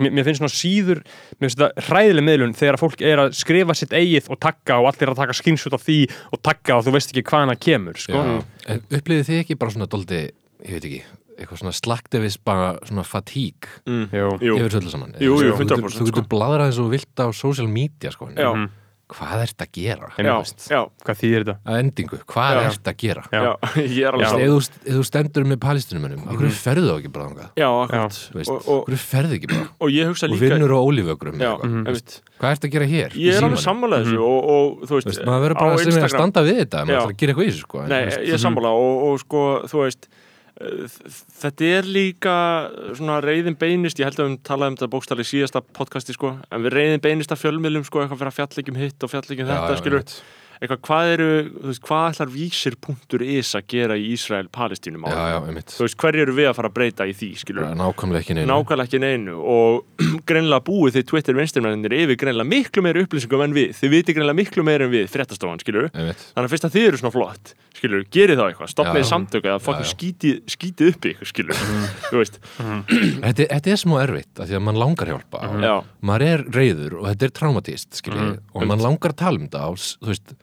mér, 0.00 0.10
mér 0.10 0.24
finnst 0.26 0.40
svona 0.40 0.50
síður 0.50 1.02
mér 1.36 1.44
finnst 1.44 1.60
það 1.60 1.84
hræðileg 1.86 2.24
miðlun 2.26 2.54
þegar 2.58 2.78
fólk 2.80 3.04
er 3.04 3.20
að 3.22 3.36
skrifa 3.38 3.76
sitt 3.78 3.92
eigið 3.94 4.30
og 4.32 4.40
takka 4.42 4.80
og 4.80 4.88
allir 4.90 5.12
að 5.12 5.20
taka 5.20 5.36
screenshot 5.38 5.76
af 5.76 5.84
því 5.84 5.98
og 6.32 6.40
takka 6.42 6.78
og 6.80 6.88
þú 6.88 6.96
veist 6.96 7.12
ekki 7.12 7.22
hvaðan 7.28 7.52
það 7.52 7.60
kemur 7.68 8.00
sko. 8.02 8.24
Já. 8.24 8.40
En 8.74 8.82
upplifið 8.88 9.28
þið 9.28 9.42
ekki 9.44 9.58
bara 9.60 9.76
svona 9.76 9.90
doldi, 9.92 10.24
ég 10.64 10.72
veit 10.74 10.88
ekki 10.88 11.04
eitthvað 11.38 11.60
svona 11.62 11.74
slaktivis 11.74 12.38
bara 12.44 12.74
svona 12.86 13.04
fatík 13.06 13.68
mm. 13.86 14.06
Yfir 14.40 14.78
öllu 14.80 14.90
saman 14.94 15.14
Jú, 15.18 15.34
jú, 15.42 15.52
Þú 15.58 15.64
getur- 15.64 15.84
100% 15.84 16.00
Þú 16.00 16.08
getur 16.12 16.24
sko. 16.24 16.30
bladrað 16.36 16.70
eins 16.70 16.80
og 16.84 16.90
vilt 16.94 17.14
á 17.20 17.26
social 17.34 17.68
media 17.68 18.10
sko. 18.14 18.30
Já. 18.34 18.50
Mhm. 18.54 18.70
Hvað 19.14 19.42
ert 19.44 19.58
að 19.60 19.68
gera? 19.76 20.06
En 20.18 20.24
já, 20.26 20.32
þú 20.48 20.70
já, 20.72 20.78
hvað 21.04 21.18
þýðir 21.20 21.42
þetta? 21.44 21.54
Að 21.68 21.76
endingu, 21.82 22.18
hvað 22.24 22.54
Já. 22.56 22.70
að 22.88 22.96
gera? 23.02 23.22
Er 23.34 24.08
alveg 24.08 24.24
Já. 24.24 24.30
sá 24.32 24.38
Ef 24.40 24.48
þú, 24.48 24.60
þú 24.96 25.02
stendur 25.04 25.44
með 25.44 25.58
palestinumönnum, 25.60 26.22
mm 26.24 26.38
hverju 26.40 26.56
ferðu 26.56 26.86
þá 26.88 26.94
ekki 27.02 27.10
bara 27.12 27.26
þangað? 27.28 27.50
Já, 27.60 27.68
akkurat 27.84 28.16
Þú 28.16 28.38
veist, 28.40 28.50
og, 28.54 28.64
og, 28.64 28.80
hverju 28.88 29.00
ferðu 29.04 29.36
ekki 29.36 29.50
bara? 29.52 29.66
og 29.84 29.92
ég 29.92 30.08
hugsa 30.08 30.24
Og 30.24 30.32
líka 30.32 30.40
vinnur 30.56 30.72
á 30.72 30.78
ólífögrum 30.80 31.36
Mhm. 31.36 31.84
einmitt 31.84 32.16
Hvað 32.40 32.50
ert 32.56 32.64
að 32.64 32.72
gera 32.74 32.86
hér? 32.94 33.10
Ég 33.12 33.36
er 33.36 33.44
alveg 33.44 33.60
símanum? 33.60 33.64
sammála 33.68 34.00
þessu 34.02 34.18
og, 34.24 34.40
og 34.56 34.88
þú 34.88 34.92
veist, 34.96 35.08
Þú 35.20 35.28
maður 35.28 35.44
verður 35.44 35.58
bara 35.60 35.68
er 35.68 35.76
að 35.76 35.86
Instagram- 35.92 36.16
standa 36.16 36.40
við 36.48 36.56
þetta 36.64 36.78
maður 36.80 36.96
ætlar 36.96 37.12
að 37.12 37.16
gera 37.20 37.32
eitthvað 37.34 37.44
í 37.44 37.52
þessu 37.52 37.60
sko 37.68 37.76
en, 37.84 37.90
þú 37.94 38.24
ég 38.24 38.32
er 38.34 38.42
sammála 38.48 38.70
og, 38.72 38.94
og 39.04 39.20
sko, 39.20 39.40
þú 39.68 39.84
veist 39.84 40.08
þetta 40.54 41.66
er 41.66 41.88
líka 41.88 42.34
svona 42.94 43.18
reyðin 43.24 43.56
beinist, 43.58 43.98
ég 43.98 44.06
held 44.06 44.20
að 44.20 44.28
við 44.28 44.36
talaðum 44.46 44.74
um 44.74 44.78
þetta 44.78 44.92
bókstæli 44.92 45.26
síðasta 45.26 45.64
podcasti 45.74 46.14
sko, 46.14 46.36
en 46.46 46.62
við 46.62 46.76
reyðin 46.76 47.02
beinist 47.02 47.34
að 47.34 47.42
fjölmiðlum 47.42 47.86
sko, 47.88 48.04
eitthvað 48.04 48.20
fyrir 48.20 48.30
að 48.30 48.38
fjalla 48.38 48.62
ekki 48.62 48.74
um 48.74 48.78
hitt 48.78 49.06
og 49.06 49.10
um 49.10 49.50
Já, 49.50 49.50
þetta, 49.50 49.72
já, 49.74 49.80
skilur 49.82 50.02
einmitt. 50.04 50.16
Eitthvað, 50.64 50.80
hvað 50.88 51.10
eru, 51.14 51.28
þú 51.54 51.70
veist, 51.70 51.82
hvað 51.88 52.06
ætlar 52.14 52.30
vísir.is 52.34 53.50
að 53.58 53.66
gera 53.74 53.96
í 54.00 54.06
Ísrael-Palestínu 54.14 55.00
já, 55.04 55.18
já, 55.34 55.38
einmitt. 55.48 55.74
Þú 55.74 55.84
veist, 55.86 55.98
hverju 56.00 56.24
eru 56.24 56.36
við 56.36 56.48
að 56.50 56.56
fara 56.58 56.70
að 56.70 56.76
breyta 56.78 57.06
í 57.10 57.14
því, 57.16 57.30
skilur 57.42 57.66
Bara 57.66 57.78
nákvæmlega 57.80 58.22
ekki 58.24 58.36
neina 58.38 58.48
nákvæmlega 58.54 58.88
ekki 58.88 59.02
neinu. 59.04 59.36
Og 59.40 59.84
greinlega 60.28 60.64
búið 60.66 60.96
þið 60.98 61.06
Twitter 61.12 61.38
vinstirmennir 61.38 61.96
yfir 62.00 62.18
greinlega 62.24 62.50
miklu 62.54 62.84
meiri 62.86 63.04
upplýsingum 63.06 63.44
en 63.46 63.56
við. 63.56 63.74
Þið 63.80 63.94
viti 63.98 64.16
greinlega 64.16 64.40
miklu 64.40 64.66
meiri 64.66 64.88
en 64.88 64.94
við, 64.94 65.06
fréttastofan, 65.12 65.60
skilur 65.62 65.90
einmitt. 65.92 66.24
Þannig 66.34 66.48
að 66.48 66.54
fyrst 66.56 66.68
að 66.70 66.74
þið 66.78 66.88
eru 66.90 67.02
svona 67.02 67.14
flott 67.18 67.54
skilur, 67.74 68.04
gerið 68.14 68.38
þá 68.38 68.44
eitthvað, 68.46 68.68
Já, 68.68 68.70
stopnið 68.70 69.02
já. 69.02 69.06
samtöku 69.10 69.48
eða 69.50 69.60
fokkin 69.60 69.82
Já, 69.82 69.88
já. 69.90 69.94
skítið, 69.98 70.36
skítið 70.54 70.90
upp 70.92 71.08
ykkur, 71.10 71.28
skilur 71.28 71.58
þú 72.08 72.20
veist, 72.20 72.36
þetta, 73.26 73.46
þetta 73.50 73.72
er 73.74 73.80
smá 73.82 73.96
erfitt 74.04 74.40
af 74.40 74.48
því 74.48 74.56
að 74.60 74.62
mann 74.68 74.78
langar 74.80 75.10
hjálpa. 75.10 75.40
Og 75.50 75.66
já, 75.66 75.72
maður 76.06 76.24
er 76.30 76.44
reyður 76.54 76.96
og 77.00 77.08
þetta 77.10 77.26
er 77.28 77.34
traumatist 77.40 77.98
skilji, 77.98 78.28
Mhm. 78.30 78.38
og 78.54 78.66
mann 78.70 78.84
langar 78.86 79.12
að 79.12 79.18
tala 79.24 79.42
um 79.42 79.48
og 79.74 79.76
s- 79.82 79.98
þú 80.00 80.12
veist, 80.14 80.36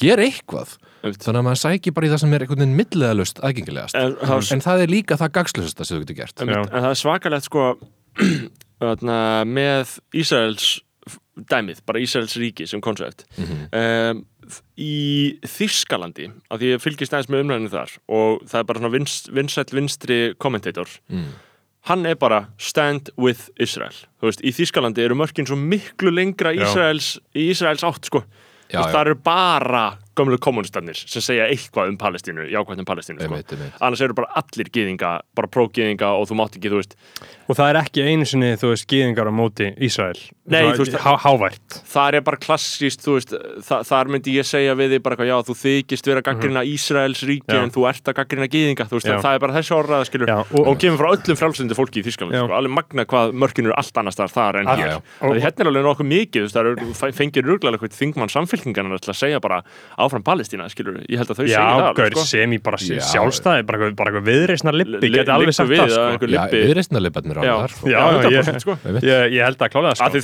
gera 0.00 0.22
eitthvað 0.24 0.76
Einmitt. 1.02 1.22
þannig 1.24 1.40
að 1.42 1.46
maður 1.48 1.60
sækir 1.64 1.92
bara 1.96 2.06
í 2.06 2.10
það 2.12 2.20
sem 2.22 2.32
er 2.36 2.44
einhvern 2.44 2.62
veginn 2.62 2.76
milliðalust 2.78 3.40
aðgengilegast 3.42 3.98
en, 3.98 4.16
það, 4.22 4.46
en 4.56 4.64
það 4.64 4.82
er 4.86 4.92
líka 4.94 5.18
það 5.20 5.32
gagslösasta 5.38 5.84
sem 5.88 5.96
þú 5.98 6.04
getur 6.06 6.20
gert 6.22 6.42
en, 6.44 6.52
en 6.62 6.70
það 6.86 6.90
er 6.94 7.00
svakalegt 7.02 7.48
sko 7.48 7.66
þarna, 8.82 9.18
með 9.48 9.96
Ísraels 10.22 10.72
dæmið, 11.48 11.80
bara 11.88 12.02
Ísraels 12.02 12.34
ríki 12.38 12.66
sem 12.68 12.80
koncept 12.84 13.24
Mhm. 13.40 13.64
um, 13.72 14.24
í 14.76 15.38
Þískalandi 15.46 16.26
af 16.50 16.58
því 16.60 16.72
ég 16.74 16.82
fylgist 16.82 17.14
aðeins 17.14 17.30
með 17.32 17.44
umræðinu 17.46 17.70
þar 17.72 17.92
og 18.12 18.42
það 18.50 18.58
er 18.58 18.66
bara 18.68 18.80
svona 18.82 18.92
vinst, 18.92 19.30
vinsætt 19.32 19.72
vinstri 19.72 20.18
kommentator 20.42 20.90
mm. 21.08 21.28
hann 21.88 22.04
er 22.10 22.18
bara 22.20 22.40
stand 22.60 23.08
with 23.16 23.46
Israel 23.62 23.94
þú 24.20 24.28
veist, 24.28 24.42
í 24.44 24.52
Þískalandi 24.52 25.04
eru 25.06 25.16
mörkin 25.16 25.46
svo 25.48 25.56
miklu 25.56 26.12
lengra. 26.12 26.52
Ísraels, 26.58 27.14
í 27.38 27.46
Ísraels 27.54 27.86
átt 27.86 28.10
sko 28.10 28.24
Já, 28.72 28.80
já. 28.80 28.92
það 28.94 29.00
eru 29.06 29.18
bara 29.24 29.84
gömlu 30.16 30.36
kommunistarnir 30.42 30.98
sem 30.98 31.24
segja 31.24 31.46
eitthvað 31.48 31.92
um 31.92 31.96
Palestínu, 32.00 32.44
jákvæmt 32.52 32.82
um 32.82 32.88
Palestínu 32.88 33.20
sko. 33.20 33.28
Einmitt, 33.30 33.52
einmitt. 33.52 33.78
annars 33.80 34.02
eru 34.04 34.16
bara 34.16 34.32
allir 34.42 34.68
gyðinga 34.72 35.12
bara 35.36 35.48
prógyðinga 35.52 36.10
og 36.18 36.28
þú 36.28 36.38
mátt 36.40 36.58
ekki, 36.58 36.72
þú 36.72 36.80
veist 36.82 36.96
Og 37.48 37.58
það 37.58 37.70
er 37.72 37.78
ekki 37.82 38.04
einu 38.06 38.26
sinni, 38.28 38.52
þú 38.60 38.72
veist, 38.72 38.86
gýðingar 38.88 39.28
á 39.28 39.32
móti 39.34 39.72
Ísrael. 39.82 40.18
Nei, 40.44 40.58
Það- 40.64 40.74
þú 40.74 40.82
veist- 40.82 40.98
há, 40.98 41.12
Hávært. 41.22 41.74
það 41.86 42.14
er 42.14 42.20
bara 42.26 42.36
klassíst, 42.36 42.98
þú 43.06 43.12
veist 43.14 43.30
þa 43.62 43.76
þar 43.86 44.08
myndi 44.10 44.32
ég 44.34 44.42
segja 44.42 44.74
við 44.74 44.90
þig 44.96 45.02
bara 45.04 45.14
eitthvað, 45.14 45.28
já, 45.30 45.36
þú 45.46 45.54
þykist 45.62 46.06
vera 46.10 46.20
gaggrina 46.20 46.64
Ísraels 46.66 47.22
ríki 47.22 47.46
Mhm. 47.46 47.54
Já. 47.54 47.62
en 47.62 47.70
þú 47.70 47.86
ert 47.88 48.02
að 48.10 48.14
gaggrina 48.18 48.48
gyðinga, 48.50 48.84
þú 48.90 48.94
veist, 48.98 49.06
það 49.22 49.34
er 49.34 49.38
bara 49.38 49.52
þessi 49.52 49.72
orðað, 49.78 50.02
skilur, 50.10 50.26
Já, 50.26 50.38
og, 50.42 50.46
og- 50.58 50.66
og 50.66 50.78
kemur 50.82 50.98
frá 50.98 51.08
öllum 51.14 51.36
frálsindi 51.38 51.74
fólki 51.78 52.02
í 52.02 52.02
Þískaland, 52.02 52.32
Já. 52.34 52.42
sko, 52.42 52.52
alveg 52.58 52.70
magna 52.74 53.04
hvað 53.06 53.32
mörkin 53.38 53.64
eru 53.70 53.74
allt 53.78 53.94
annars 53.94 54.16
þar, 54.18 54.30
þar 54.34 54.54
en 54.58 54.66
Að- 54.66 54.78
hér. 54.82 55.02
og 55.22 55.36
hérna 55.38 55.60
er 55.62 55.66
alveg 55.70 55.84
nokkuð 55.86 56.08
mikið, 56.10 56.40
þú 56.42 56.46
veist, 56.50 56.98
það 56.98 57.14
fengir 57.14 57.42
ruglega 57.46 57.78
eitthvað 57.78 57.94
þingmann 58.02 58.30
samfélkingarnar 58.34 58.98
til 58.98 59.12
að 59.14 59.18
segja 59.22 59.40
bara 59.40 59.62
áfram 59.96 60.24
Palestína, 60.24 60.66
skilur, 60.68 61.06
ég 61.06 61.18
held 61.18 61.28
að 61.30 61.36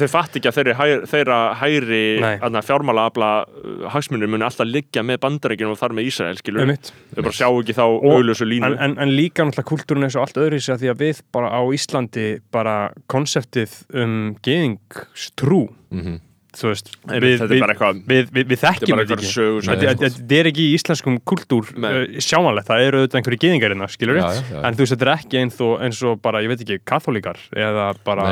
þau 0.08 0.16
segja 0.16 0.16
Já, 0.16 0.16
það 0.16 0.16
gaur, 0.16 0.16
alveg, 0.16 0.16
sem 0.16 0.16
í 0.16 0.16
bara 0.16 0.16
Já. 0.16 0.16
sjálfstæði, 0.16 0.16
bara, 0.16 0.16
eitthvað- 0.16 0.16
bara 0.16 0.16
eitthvað 0.16 0.16
viðreisnar 0.16 0.16
lippi, 0.16 0.16
Li- 0.16 0.16
geti 0.16 0.16
alveg 0.16 0.16
liggur 0.16 0.16
sagt 0.16 0.16
við 0.16 0.16
það, 0.16 0.16
að 0.16 0.16
einhver 0.16 0.16
Já, 0.16 0.16
lippi- 0.16 0.16
viðreistnarleiparnir 0.16 0.16
á 0.16 0.16
Já. 0.16 0.16
þar. 0.16 0.16
Já, 0.16 0.16
Já, 0.16 0.16
ég, 0.16 0.16
100%. 0.16 0.16
Einmitt. 0.16 0.16
ég, 0.16 0.16
ég 0.16 0.16
held 0.16 0.16
að 0.16 0.16
klálega 0.16 0.16
að 0.16 0.16
því 0.16 0.16
þau 0.16 0.16
fatt 0.18 0.36
ekki 0.38 0.48
að 0.48 0.56
þeirri, 0.58 0.74
hæ, 0.78 1.06
þeirra 1.12 1.38
hægri 1.58 2.20
Nei. 2.20 2.38
fjármála 2.68 3.02
afla 3.08 3.28
uh, 3.48 3.88
hagsmunir 3.92 4.28
muni 4.28 4.44
alltaf 4.48 4.66
liggja 4.68 5.02
með 5.02 5.18
bandarækjum 5.24 5.70
og 5.74 5.78
þar 5.78 5.92
með 5.98 6.06
Ísrael 6.08 6.36
skilur 6.38 6.60
Einmitt. 6.64 6.92
þau 7.14 7.22
bara 7.22 7.36
sjá 7.38 7.48
ekki 7.48 7.74
þá 7.78 7.84
auðlösu 8.02 8.46
línu 8.48 8.66
en, 8.66 8.78
en, 8.78 8.98
en 8.98 9.08
líka 9.16 9.44
náttúrulega 9.44 9.68
kultúrin 9.68 10.04
er 10.04 10.10
svo 10.14 10.20
allt 10.24 10.34
öðru 10.40 10.58
því 10.84 10.90
að 10.94 10.98
við 11.04 11.22
bara 11.32 11.48
á 11.52 11.60
Íslandi 11.74 12.40
bara 12.52 12.76
konseptið 13.08 13.70
um 13.94 14.36
geðingstrú 14.44 15.68
Mhm. 15.90 16.18
þú 16.18 16.27
veist, 16.56 16.88
Einmitt, 17.04 17.22
við, 17.22 17.34
þetta 17.38 17.44
er 17.44 17.52
við, 17.52 17.60
bara 17.60 17.74
eitthvað- 17.74 17.98
við, 18.08 18.30
við, 18.32 18.46
við 18.48 18.60
þekkjum 18.62 19.00
þetta 19.02 19.16
ekki. 19.18 19.30
sögur 19.32 19.66
Þetta 19.68 19.92
þetta 20.02 20.38
er 20.38 20.48
ekki 20.50 20.64
í 20.64 20.72
íslenskum 20.78 21.18
kultúr 21.28 21.70
Nei. 21.76 21.90
uh, 21.90 22.18
sjáanlegt, 22.24 22.68
það 22.70 22.84
eru 22.86 23.02
auðvitað 23.02 23.20
einhverju 23.20 23.40
geðingarina, 23.44 23.88
já, 23.92 24.42
já. 24.48 24.58
en 24.64 24.74
þú 24.74 24.84
veist, 24.84 24.94
þetta 24.94 25.06
er 25.08 25.12
ekki 25.14 25.40
eins 25.42 25.60
og, 25.60 25.74
eins 25.84 26.02
og 26.08 26.20
bara, 26.24 26.42
ég 26.42 26.48
veit 26.48 26.64
ekki, 26.64 26.80
katholíkar 26.88 27.38
eða 27.52 27.86
bara, 28.04 28.26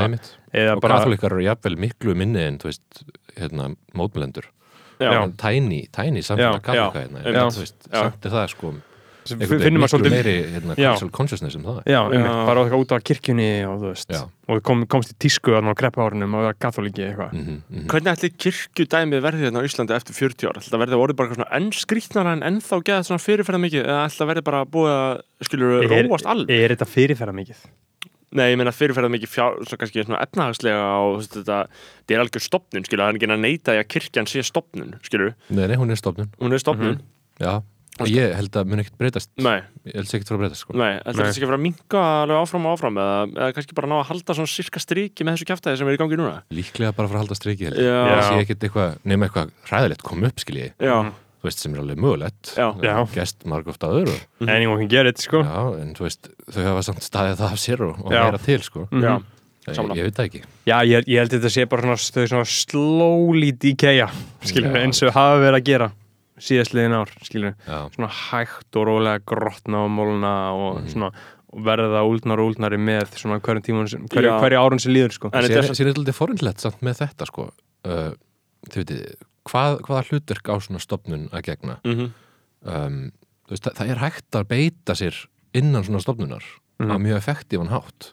eða 0.52 0.80
bara 0.80 0.98
katholikar 0.98 1.36
eru 1.36 1.44
jafnvel 1.44 1.76
miklu 1.76 2.16
minni 2.16 2.42
en 2.46 2.58
þú 2.58 2.70
veist, 2.72 3.04
hérna, 3.36 3.70
mótmælendur. 3.94 4.48
Tiny, 5.36 5.86
tiny 5.92 6.22
samfélag 6.24 6.64
já, 6.72 6.86
hérna, 6.96 7.50
samt 7.52 8.24
er 8.24 8.32
það 8.32 8.48
sko 8.54 8.74
finnum 9.26 9.80
maður 9.82 9.92
svolítið 9.92 10.14
meiri 10.14 10.34
hérna, 10.54 10.76
Já. 10.78 10.90
cultural 10.94 11.12
consciousness 11.18 11.56
um 11.58 11.64
það 11.66 11.78
Já, 11.90 12.00
Já. 12.14 12.32
bara 12.48 12.64
út 12.78 12.94
á 12.94 12.98
kirkjunni 13.00 13.48
og 13.68 13.80
þú 13.82 13.90
veist, 13.92 14.10
Já. 14.14 14.20
og 14.48 14.62
kom, 14.62 14.84
komst 14.86 15.12
í 15.12 15.16
tísku 15.26 15.54
á 15.56 15.60
kreppahárunum 15.74 16.36
og 16.38 16.44
vera 16.46 16.54
katholíki 16.54 17.02
eitthvað 17.06 17.32
Mhm, 17.36 17.56
mhm. 17.70 17.86
hvernig 17.90 18.12
ætli 18.14 18.30
kirkjudæmið 18.36 19.24
verði 19.26 19.46
hérna 19.46 19.60
á 19.62 19.66
Íslandi 19.66 19.96
eftir 19.96 20.14
40 20.14 20.46
ára 20.50 20.60
ætli 20.62 20.70
það 20.72 20.82
verði 20.84 21.00
orðið 21.02 21.16
bara 21.16 21.28
eitthvað 21.28 21.40
svona 21.42 21.56
enn 21.58 21.70
skrýtnara 21.72 22.32
en 22.36 22.46
ennþá 22.52 22.82
geða 22.86 23.02
svona 23.10 23.24
fyrirferða 23.26 23.62
mikið 23.66 23.82
eða 23.86 24.04
ætli 24.06 24.20
það 24.22 24.30
verði 24.32 24.46
bara 24.50 24.64
búið 24.64 24.94
að 24.94 25.20
skilur 25.50 25.76
er, 25.82 26.06
róast 26.08 26.26
alveg 26.26 26.50
er 26.56 26.76
þetta 26.76 26.86
fyrirferða 26.94 27.34
mikið? 27.34 27.66
Nei, 28.36 28.50
ég 28.50 28.58
meina 28.58 28.72
fyrirferða 28.74 29.08
mikið 29.14 29.30
fjár, 29.30 29.54
svo 29.64 29.76
kannski 29.78 30.02
svona 30.02 30.18
efnahagslega 30.20 30.80
og 30.98 31.12
þú 31.14 31.20
veist, 31.22 31.36
þetta, 31.38 31.58
þetta 32.02 32.14
er 32.16 32.22
algjör 32.24 32.42
stopnun, 32.42 32.84
skilur, 32.84 33.02
það 33.04 33.12
er 33.12 33.18
ekki 33.20 33.28
að 33.30 33.40
neita 33.44 33.72
því 33.76 33.80
að 33.80 33.88
kirkjan 33.94 34.26
sé 34.28 34.42
stopnun, 34.44 34.90
skilur, 35.06 35.30
Nei, 35.48 35.62
nei, 35.70 35.76
hún 35.78 35.94
er 35.94 36.00
stofnun 36.00 36.28
hún 36.42 36.52
er 36.52 36.58
stopnun, 36.60 36.98
Já, 37.40 37.52
og 37.62 37.64
ég 38.04 38.34
held 38.36 38.56
að 38.60 38.68
mun 38.68 38.80
ekkert 38.82 38.98
breytast. 39.00 39.30
Nei, 39.40 39.62
Ég 39.86 39.94
held 39.96 40.08
sér 40.10 40.18
ekkert 40.20 40.28
frá 40.28 40.36
að 40.36 40.42
breytast 40.44 40.62
sko. 40.66 40.76
Nei, 40.76 40.92
þetta 41.00 41.16
sé 41.16 41.28
ekki 41.32 41.46
að 41.46 41.50
fara 41.50 41.58
að 41.60 41.64
minka 41.64 42.00
alveg 42.22 42.40
áfram 42.42 42.66
og 42.68 42.74
áfram 42.76 42.98
eða, 43.00 43.18
eða 43.32 43.52
kannski 43.56 43.76
bara 43.78 43.88
ná 43.88 43.96
að 44.00 44.08
halda 44.10 44.34
svona 44.36 44.52
sirka 44.52 44.82
striki 44.82 45.24
með 45.24 45.36
þessu 45.38 45.48
kjaftaði 45.48 45.78
sem 45.80 45.88
er 45.88 45.96
í 45.96 46.00
gangi 46.02 46.18
núna. 46.20 46.34
Líklega 46.52 46.92
bara 46.96 47.08
frá 47.08 47.16
að 47.16 47.22
halda 47.24 47.38
streiki 47.38 47.68
held 47.70 47.78
ég. 47.80 47.86
Já. 47.88 48.00
Það 48.12 48.26
sé 48.28 48.42
ekkert 48.44 48.66
eitthvað, 48.68 48.98
nema 49.08 49.28
eitthvað 49.30 49.54
hræðilegt 49.70 50.04
kom 50.06 50.26
upp 50.28 50.42
skilji, 50.44 50.68
Já, 50.76 50.96
þú 51.40 51.48
veist 51.48 51.62
sem 51.62 51.74
er 51.76 51.80
alveg 51.84 52.02
mögulegt. 52.04 52.52
Já. 52.56 52.66
Já. 52.84 52.96
Gest 53.14 53.46
marg 53.46 53.68
ofta 53.70 53.88
öðru 53.94 54.16
Anyone 54.44 54.80
can 54.82 54.88
get 54.92 55.06
it, 55.06 55.22
sko. 55.22 55.40
Já, 55.46 55.80
en 55.80 55.94
þú 55.96 56.04
veist, 56.08 56.28
þau 56.52 56.62
hafa 56.72 56.82
samt 56.90 57.02
staðið 57.06 57.40
það 57.40 57.52
af 57.56 57.62
sér 57.64 57.86
og, 57.86 58.00
og 58.04 58.10
meira 58.12 58.38
til 58.44 58.60
sko. 58.66 58.88
Mhm. 58.90 59.04
já, 59.06 59.14
ég, 59.72 59.96
ég 59.98 60.04
veit 60.06 60.14
það 60.18 60.26
ekki. 60.30 60.42
Já, 60.66 60.76
ég, 60.86 61.06
ég 61.06 61.18
held 61.22 61.32
að 61.32 61.38
þetta 61.40 61.52
sé 61.54 61.64
bara 61.70 61.82
svona, 61.86 61.96
þau 62.16 62.26
svona 62.32 62.48
slowly 62.50 63.52
decaya, 63.52 64.08
skilur 64.46 64.76
eins 64.82 65.00
og 65.06 65.14
hafa 65.16 65.38
verið 65.42 65.58
að 65.60 65.66
gera 65.70 65.88
síðastliðin 66.38 66.94
ár, 66.98 67.10
skilur 67.24 67.54
Já, 67.66 67.78
svona 67.94 68.08
hægt 68.10 68.76
og 68.76 68.86
rólega 68.86 69.20
grotna 69.24 69.84
og 69.84 69.90
mólna 69.90 70.32
og 70.52 70.80
Mhm. 70.82 70.88
svona 70.92 71.12
verða 71.56 72.02
úldnar 72.04 72.38
og 72.42 72.50
úldnari 72.52 72.76
með 72.76 73.14
svona 73.16 73.40
hverjum 73.40 73.62
tímun, 73.64 73.86
hverju, 74.10 74.28
Já. 74.28 74.40
hverju 74.40 74.58
árun 74.60 74.80
sem 74.80 74.92
líður, 74.92 75.12
sko 75.12 75.30
En 75.32 75.38
er 75.38 75.44
er 75.50 75.62
þetta 75.62 75.94
alltaf 75.96 76.14
forindlegt 76.18 76.60
samt 76.60 76.80
með 76.82 76.98
þetta 77.06 77.26
sko 77.26 77.50
uh, 77.86 78.12
Þið 78.66 78.76
veitir, 78.82 79.14
hvað, 79.48 79.80
hvaða 79.86 80.04
hlutverk 80.10 80.48
á 80.50 80.54
svona 80.60 80.80
stopnun 80.82 81.28
að 81.30 81.42
gegna 81.42 81.78
Mhm. 81.84 82.12
um, 82.66 83.12
þú 83.46 83.50
veist, 83.54 83.62
það, 83.62 83.74
það 83.78 83.90
er 83.90 84.02
hægt 84.02 84.30
að 84.32 84.44
beita 84.50 84.92
sér 84.98 85.14
innan 85.54 85.84
svona 85.84 86.00
stopnunar 86.02 86.42
á 86.80 86.84
Mhm. 86.84 87.02
mjög 87.06 87.16
effektívan 87.22 87.68
hátt 87.70 88.12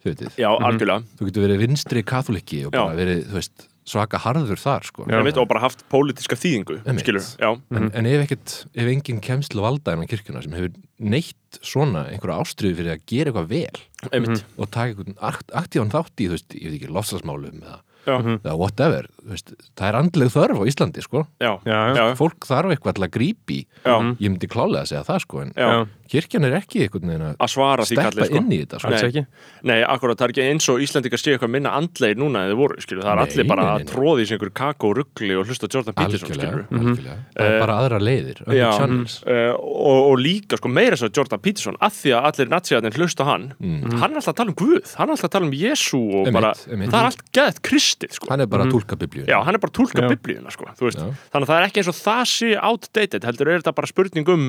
Þið 0.00 0.14
veitir, 0.16 0.30
Já, 0.38 0.48
algjörlega. 0.58 1.04
þú 1.18 1.26
getur 1.28 1.44
verið 1.46 1.58
vinstri 1.60 2.02
katholiki 2.02 2.64
og 2.66 2.72
Já. 2.72 2.80
bara 2.86 2.96
verið, 2.96 3.24
þú 3.28 3.34
veist, 3.36 3.68
svaka 3.90 4.20
harður 4.22 4.60
þar 4.62 4.86
sko. 4.86 5.04
Já. 5.10 5.18
Veit 5.26 5.40
og 5.42 5.48
bara 5.50 5.64
haft 5.66 5.82
pólitíska 5.90 6.38
þýðingu, 6.38 6.78
Einmitt. 6.86 7.02
skilur, 7.04 7.26
já, 7.42 7.50
En, 7.74 7.90
en 7.98 8.06
ef 8.10 8.24
ekkert, 8.26 8.54
ef 8.74 8.90
enginn 8.94 9.20
kemst 9.24 9.50
til 9.54 9.60
valda 9.64 9.96
innan 9.96 10.08
kirkjuna 10.10 10.42
sem 10.46 10.54
hefur 10.54 10.72
neitt 11.00 11.60
svona 11.66 12.06
einhverja 12.12 12.38
ástriðu 12.44 12.78
fyrir 12.78 12.94
að 12.94 13.04
gera 13.10 13.32
eitthvað 13.32 13.50
vel 13.50 14.10
einmitt, 14.14 14.44
og 14.56 14.70
taka 14.70 14.92
einhvern 14.94 15.16
akt, 15.30 15.50
aktívan 15.58 15.90
þátt 15.92 16.22
í, 16.22 16.28
þú 16.30 16.36
veist, 16.38 16.54
ég 16.56 16.70
veit 16.70 16.78
ekki, 16.80 16.90
lofslagsmálum 16.94 17.60
eða, 17.64 17.78
já, 18.06 18.14
eða 18.38 18.54
whatever, 18.60 19.08
veist, 19.28 19.50
það 19.76 19.88
er 19.90 19.98
andleg 20.00 20.30
þörf 20.36 20.60
á 20.60 20.64
Íslandi, 20.70 21.02
sko, 21.04 21.24
já, 21.42 21.50
Já, 21.66 21.78
já. 21.90 21.96
já, 21.98 22.04
fólk 22.20 22.46
þarf 22.48 22.74
eitthvað 22.76 22.96
til 23.00 23.06
að 23.08 23.14
grípi 23.18 23.58
já, 23.84 23.96
ég 24.20 24.28
myndi 24.30 24.48
klálega 24.52 24.84
að 24.86 24.92
segja 24.94 25.06
það, 25.10 25.24
sko 25.26 25.42
en 25.44 25.52
já, 26.10 26.14
kirkjan 26.14 26.44
er 26.48 26.56
ekki 26.58 26.82
einhvern 26.86 27.10
veginn 27.10 27.26
að 27.38 27.50
svara 27.52 27.84
því 27.86 27.94
steppa 27.96 28.10
kallið, 28.10 28.26
sko. 28.26 28.36
inn 28.40 28.50
í 28.50 28.58
þetta, 28.64 28.80
sko. 28.82 29.24
Nei. 29.70 29.78
akkurat, 29.86 30.18
það 30.18 30.26
er 30.26 30.32
ekki 30.34 30.44
eins 30.50 30.68
og 30.72 30.80
Íslandingar 30.82 31.20
séu 31.22 31.34
eitthvað 31.36 31.52
minna 31.54 31.70
andlegir 31.78 32.18
núna 32.18 32.42
en 32.44 32.50
þið 32.50 32.58
voru, 32.60 32.78
skilur, 32.82 33.02
það 33.06 33.12
er 33.12 33.20
Nei, 33.20 33.24
allir 33.30 33.48
bara 33.50 33.62
nei, 33.62 33.70
nei, 33.70 33.84
að 33.84 33.90
tróði 33.92 34.22
í 34.24 34.26
sig 34.30 34.36
einhver 34.38 34.52
kakó 34.60 34.90
og 34.90 34.96
ruggli 34.98 35.36
og 35.38 35.46
hlusta 35.46 35.68
Jordan 35.70 35.94
Peterson, 35.94 36.30
algjörlega, 36.30 36.50
skilur 36.50 36.80
algjörlega. 36.80 37.16
Það 37.36 37.46
er 37.46 37.54
Eh, 37.54 37.60
bara 37.60 37.76
aðra 37.80 37.98
leiðir, 38.02 38.42
Já, 38.50 38.70
uh, 38.70 39.54
og, 39.60 40.00
og 40.10 40.16
líka 40.20 40.58
sko 40.60 40.68
meira 40.72 40.96
svo 40.98 41.08
Jordan 41.14 41.40
Peterson 41.44 41.76
að 41.80 41.92
því 42.00 42.14
að 42.16 42.28
allir 42.30 42.50
naziðarnir 42.54 42.98
hlusta 42.98 43.22
á 43.22 43.26
hann 43.30 43.46
Mm. 43.60 43.98
hann 44.00 44.10
er 44.12 44.16
alltaf 44.20 44.32
að 44.34 44.36
tala 44.40 44.50
um 44.50 44.56
Guð, 44.60 44.94
hann 44.96 45.08
er 45.08 45.12
alltaf 45.14 45.28
að 45.28 45.34
tala 45.36 45.46
um 45.46 45.52
Jésu 45.52 45.98
og 46.00 46.26
Einmitt, 46.26 46.32
bara, 46.32 46.52
einmitt. 46.70 46.90
það 46.90 47.00
er 47.00 47.08
allt 47.10 47.22
geðt 47.36 47.60
kristið 47.62 48.12
sko. 48.16 48.26
Hann 48.30 48.40
er 48.40 48.46
bara 48.46 48.64
að 48.64 48.72
tólka 48.74 48.96
biblíun 48.96 49.26
Já, 49.28 49.38
hann 49.44 49.54
er 49.54 49.58
bara 49.62 49.70
að 49.72 49.78
túlka 49.80 50.02
Já. 50.04 50.08
biblíuna 50.10 50.50
sko, 50.54 50.64
þú 50.78 50.88
veist. 50.88 50.98
Þannig 51.32 51.44
að 51.46 51.50
það 51.50 51.60
er 51.60 51.68
ekki 51.68 51.80
eins 51.82 51.90
og 51.92 51.98
það 52.00 52.22
sé 52.30 52.50
outdated 52.60 53.24
heldur 53.28 53.48
er 53.52 53.60
þetta 53.60 53.74
bara 53.74 53.86
spurning 53.90 54.28
um 54.28 54.46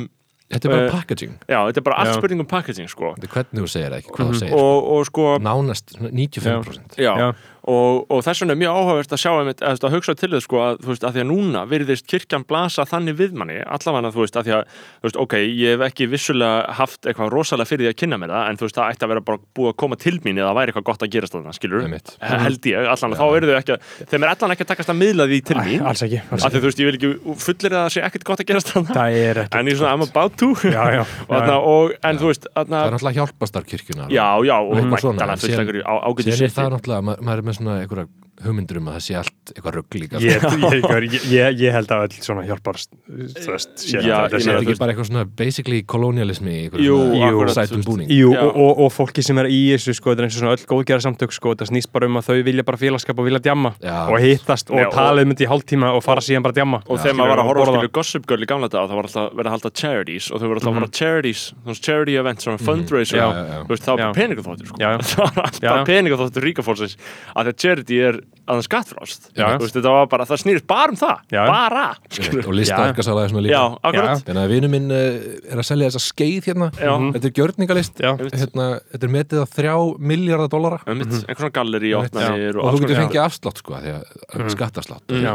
þetta 0.51 0.67
er 0.67 0.73
bara 0.75 0.85
Eh, 0.85 0.91
packaging, 0.91 1.33
já, 1.47 1.57
þetta 1.67 1.77
er 1.81 1.85
bara 1.87 1.97
allt 2.03 2.13
spurning 2.19 2.41
um 2.43 2.49
packaging 2.51 2.89
sko. 2.91 3.13
Þetta 3.17 3.27
er 3.29 3.33
hvernig 3.35 3.63
þú 3.63 3.69
segir 3.73 3.89
það, 3.91 3.97
ekki 4.01 4.15
hvað 4.17 4.31
þú 4.31 4.39
segir 4.41 4.53
og, 4.59 4.89
og 4.95 5.05
sko, 5.09 5.25
nánast 5.47 5.95
svona 5.95 6.11
95% 6.11 6.97
já, 7.01 7.13
Já. 7.17 7.29
Og, 7.69 8.07
og 8.09 8.23
þess 8.25 8.41
vegna 8.41 8.53
er 8.55 8.59
mjög 8.61 8.73
áhugavert 8.79 9.11
að 9.13 9.19
sjá 9.21 9.31
einmitt, 9.35 9.59
eða, 9.61 9.69
þú 9.69 9.73
veist, 9.75 9.85
að 9.85 9.93
hugsa 9.95 10.13
til 10.17 10.31
þess 10.33 10.45
sko 10.47 10.57
að, 10.65 10.73
þú 10.81 10.89
veist, 10.91 11.03
að 11.05 11.11
því 11.13 11.21
að 11.21 11.27
núna 11.29 11.61
virðist 11.69 12.05
kirkjan 12.09 12.45
blasa 12.49 12.81
þannig 12.89 13.15
við 13.19 13.31
manni 13.37 13.57
allavega 13.61 14.11
þú 14.15 14.21
veist, 14.23 14.37
að 14.39 14.45
því 14.47 14.53
að, 14.57 14.63
þú 14.97 15.05
veist, 15.07 15.19
ok 15.25 15.33
ég 15.41 15.67
hef 15.75 15.81
ekki 15.87 16.03
vissulega 16.11 16.57
haft 16.79 17.01
eitthvað 17.05 17.33
rosalega 17.35 17.69
fyrir 17.69 17.83
því 17.85 17.91
að 17.91 17.99
kynna 18.01 18.17
mér 18.21 18.31
það, 18.33 18.43
en 18.49 18.57
þú 18.57 18.63
veist, 18.65 18.77
það 18.79 18.87
ætti 18.95 19.03
að 19.05 19.11
vera 19.13 19.25
bara 19.29 19.39
búið 19.59 19.69
að 19.71 19.77
koma 19.83 19.95
til 20.01 20.17
mín 20.25 20.37
eða 20.41 20.55
væri 20.57 20.67
eitthvað 20.71 20.87
gott 20.89 21.03
að 21.05 21.11
gerast 21.15 21.33
þarna, 21.37 21.53
skilur 21.57 21.81
Einmitt. 21.85 22.09
held 22.21 22.63
ég, 22.71 22.79
allan, 22.95 23.17
þá 23.19 23.25
eru 23.37 23.45
þau 23.51 23.59
ekki 23.59 23.73
að 23.75 23.81
þeim 24.11 24.23
er 24.25 24.29
allan 24.33 24.51
ekki 24.55 24.65
að 24.65 24.71
takast 24.71 24.91
að 24.91 24.97
miðla 25.01 25.23
því 25.29 25.39
til 25.51 25.57
mín. 25.61 25.81
alls 25.91 26.01
ekki, 26.05 26.19
alls 26.31 26.41
af 26.41 26.45
því 26.49 26.49
ekki. 26.49 26.61
þú 26.61 26.67
veist, 26.71 26.81
ég 26.81 26.87
vil 26.89 26.97
ekki 26.97 27.09
fullir 27.45 27.71
að 27.71 27.81
það 27.81 27.91
sé 27.95 27.99
ekkert 28.07 28.25
gott 28.31 28.41
að 28.41 28.49
gerast 28.51 28.69
þarna. 28.71 28.91
Það 28.95 29.09
er 29.21 29.35
ekki 29.41 29.53
en 29.61 29.69
ég 29.71 29.77
er 37.50 37.50
með 37.51 37.57
svona 37.59 37.77
einhverja 37.83 38.07
hugmyndur 38.45 38.77
um 38.81 38.87
að 38.91 38.95
það 38.97 39.03
sé 39.05 39.15
allt 39.21 39.51
eitthvað 39.55 39.75
rugg 39.77 39.97
líka 39.99 40.19
sko. 40.21 40.27
ég, 40.27 40.39
ég, 41.11 41.25
ég, 41.31 41.59
ég, 41.61 41.73
held 41.75 41.91
að 41.95 42.05
öll 42.07 42.17
svona 42.25 42.43
hjálpar 42.47 42.79
þú 42.81 43.47
veist, 43.51 43.73
sé 43.81 44.01
Já, 44.01 44.15
þetta 44.25 44.39
ég 44.39 44.45
sé- 44.45 44.47
meina, 44.47 44.57
Er 44.57 44.61
þetta 44.61 44.71
ekki 44.71 44.79
bara 44.81 44.93
eitthvað 44.95 45.09
svona 45.11 45.25
basically 45.41 45.81
kolonialismi 45.83 46.55
í 46.55 46.83
Jú, 46.85 46.97
Jú, 47.21 48.31
Já. 48.33 48.41
og, 48.45 48.55
og, 48.55 48.81
og 48.85 48.91
fólki 48.95 49.23
sem 49.25 49.37
er 49.41 49.49
í 49.51 49.59
þessu 49.73 49.95
sko, 49.97 50.11
þetta 50.13 50.23
er 50.23 50.27
eins 50.29 50.37
og 50.37 50.43
svona 50.43 50.55
öll 50.57 50.65
góðgerða 50.71 51.05
samtök 51.07 51.35
sko, 51.35 51.53
þetta 51.55 51.67
snýst 51.69 51.91
bara 51.93 52.09
um 52.09 52.19
að 52.19 52.27
þau 52.29 52.37
vilja 52.47 52.65
bara 52.67 52.79
félagskap 52.81 53.19
og 53.21 53.27
vilja 53.27 53.41
djamma 53.45 53.73
Já. 53.83 53.97
og 54.09 54.17
hittast 54.23 54.71
og 54.71 54.79
og- 54.81 54.93
tala 54.95 55.21
um 55.25 55.33
þetta 55.33 55.45
í 55.45 55.49
hálftíma 55.51 55.91
og 55.95 56.03
fara 56.05 56.21
síðan 56.25 56.43
bara 56.45 56.55
djamma. 56.57 56.81
Og 56.87 56.99
þegar 56.99 57.17
maður 57.19 57.33
var 57.35 57.43
að 57.43 57.49
horfa 57.51 57.61
á 57.61 57.71
skilur 57.71 57.91
Gossip 57.99 58.27
Girl 58.27 58.41
í 58.45 58.49
gamla 58.49 58.69
dag 58.71 58.89
það 58.89 58.95
var 59.01 59.09
alltaf 59.09 59.31
verið 59.37 59.51
að 59.51 59.55
halda 59.57 59.71
charities 59.81 60.31
og 60.31 60.41
þau 60.41 60.47
voru 60.47 60.59
alltaf 60.61 60.71
að 60.71 60.79
fara 60.81 60.91
charities, 61.01 61.41
svona 61.63 61.81
charity 61.87 62.15
events 62.21 62.45
svona 62.47 62.61
fundraiser, 62.61 63.17
já. 63.21 63.27
þú 63.65 63.71
veist, 63.75 63.85
það 63.85 64.01
var 64.01 64.13
peningaþóttur 64.17 64.67
sko. 64.71 64.77
Það 65.61 65.85
peningaþóttur 65.87 66.45
ríkafólksins. 66.47 66.95
Að 67.35 67.51
þetta 67.51 67.61
charity 67.61 67.99
er 68.01 68.19
að 68.51 68.57
það 68.59 68.65
skattfrást 68.67 69.27
þetta 69.35 69.91
var 69.93 70.07
bara, 70.11 70.25
það 70.27 70.41
snýrist 70.41 70.67
bara 70.67 70.91
um 70.91 70.97
það. 70.99 71.19
Já. 71.31 71.41
bara, 71.47 71.83
skilur 72.11 72.49
og 72.51 72.55
listaverkasala 72.57 73.23
er 73.25 73.31
svona 73.31 73.43
líka. 73.45 73.61
Þannig 74.25 74.41
að 74.41 74.53
vinur 74.55 74.71
minn 74.73 74.91
uh, 74.91 75.19
er 75.51 75.61
að 75.61 75.67
selja 75.67 75.91
þessa 75.91 76.03
skeið 76.09 76.49
hérna. 76.51 76.71
Já. 76.75 76.91
Þetta 77.15 77.29
er 77.29 77.35
gjörningalist. 77.39 78.01
Hérna, 78.01 78.67
Þetta 78.91 79.07
er 79.07 79.13
metið 79.15 79.43
á 79.43 79.47
þrjá 79.55 79.75
miljardar 80.11 80.49
Einmitt, 80.91 81.13
einhvern 81.29 81.37
svona 81.37 81.53
galleri 81.55 81.91
og, 81.95 82.07
og 82.11 82.75
þú 82.75 82.81
getur 82.83 82.99
fengið 83.01 83.21
afslátt 83.23 83.61
sko 83.61 83.77
því 83.81 83.93
að 83.95 84.51
skattafslátt 84.55 85.13
Já, 85.21 85.31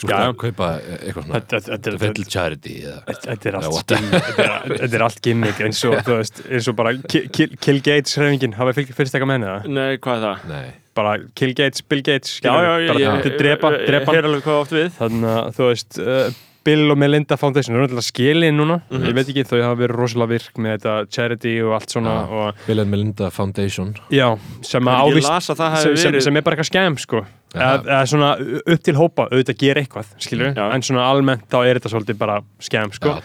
Þú 0.00 0.10
getur 0.10 0.26
að 0.26 0.36
kaupa 0.42 0.68
eitthvað 0.80 1.26
svona 1.26 1.40
Þetta- 1.54 1.94
fer 2.00 2.14
til 2.18 2.26
charity 2.30 2.76
þetta 3.20 3.50
er 3.50 5.04
allt 5.04 5.20
gimmick. 5.24 5.60
Er- 5.60 5.64
er 5.64 5.70
eins 5.70 5.82
og, 5.88 5.96
þú 6.06 6.18
veist, 6.20 6.42
eins 6.50 6.70
og 6.70 6.78
bara 6.78 6.94
Kill, 7.10 7.80
Gates 7.80 8.16
hreyfingin, 8.18 8.56
hafa 8.58 8.74
fyrst 8.76 9.14
eitthvað 9.14 9.30
með 9.32 9.48
það? 9.48 9.68
Nei, 9.76 9.90
hvað 10.02 10.16
er 10.16 10.26
það? 10.26 10.46
Nei, 10.50 10.64
Bara 11.00 11.16
Kill 11.38 11.56
Gates, 11.56 11.82
Bill 11.88 12.04
Gates 12.04 12.36
Já, 12.36 12.52
skilur, 12.52 12.68
já, 12.68 12.92
bara 12.92 13.16
þetta 13.16 13.32
er 13.32 13.40
drepa, 13.40 13.72
drepa 13.88 14.14
ég 14.16 14.22
er 14.22 14.30
alveg 14.30 14.46
hvað 14.46 14.62
átt 14.64 14.76
við. 14.76 14.88
Þannig 15.00 15.34
að 15.34 15.50
þú 15.58 15.68
veist 15.72 16.00
uh, 16.04 16.38
Bill 16.70 16.94
og 16.94 17.00
Melinda 17.02 17.36
Foundation 17.40 17.74
eru 17.76 17.86
náttúrulega 17.88 18.06
skilin 18.06 18.56
núna. 18.60 18.80
Mhm. 18.90 19.08
ég 19.10 19.18
veit 19.18 19.32
ekki, 19.32 19.44
þau 19.50 19.58
hafa 19.64 19.80
verið 19.82 19.98
rosalega 19.98 20.32
virk 20.36 20.62
með 20.62 20.78
þetta 20.78 20.94
charity 21.10 21.56
og 21.66 21.74
allt 21.80 21.90
svona 21.96 22.14
Já. 22.14 22.30
og, 22.30 22.64
Bill 22.66 22.80
and 22.84 22.90
Melinda 22.94 23.30
Foundation. 23.34 23.94
Já, 24.10 24.30
sem 24.62 24.84
ávist 24.94 25.26
sem, 25.46 25.96
sem, 25.96 26.12
verið. 26.12 26.22
sem 26.22 26.36
er 26.36 26.42
bara 26.46 26.56
eitthvað 26.56 26.70
skæm 26.72 26.98
sko. 27.02 27.24
Eða, 27.50 27.82
eða 27.82 28.06
svona 28.06 28.28
upp 28.62 28.82
til 28.86 28.94
hópa 28.94 29.24
auðvitað 29.26 29.56
gera 29.58 29.80
eitthvað, 29.82 30.10
skilur 30.22 30.52
Já. 30.54 30.68
en 30.70 30.84
svona 30.86 31.02
almennt 31.10 31.48
þá 31.50 31.56
er 31.66 31.80
þetta 31.80 31.90
svolítið 31.90 32.18
bara 32.20 32.36
skæm 32.62 32.92
sko. 32.94 33.16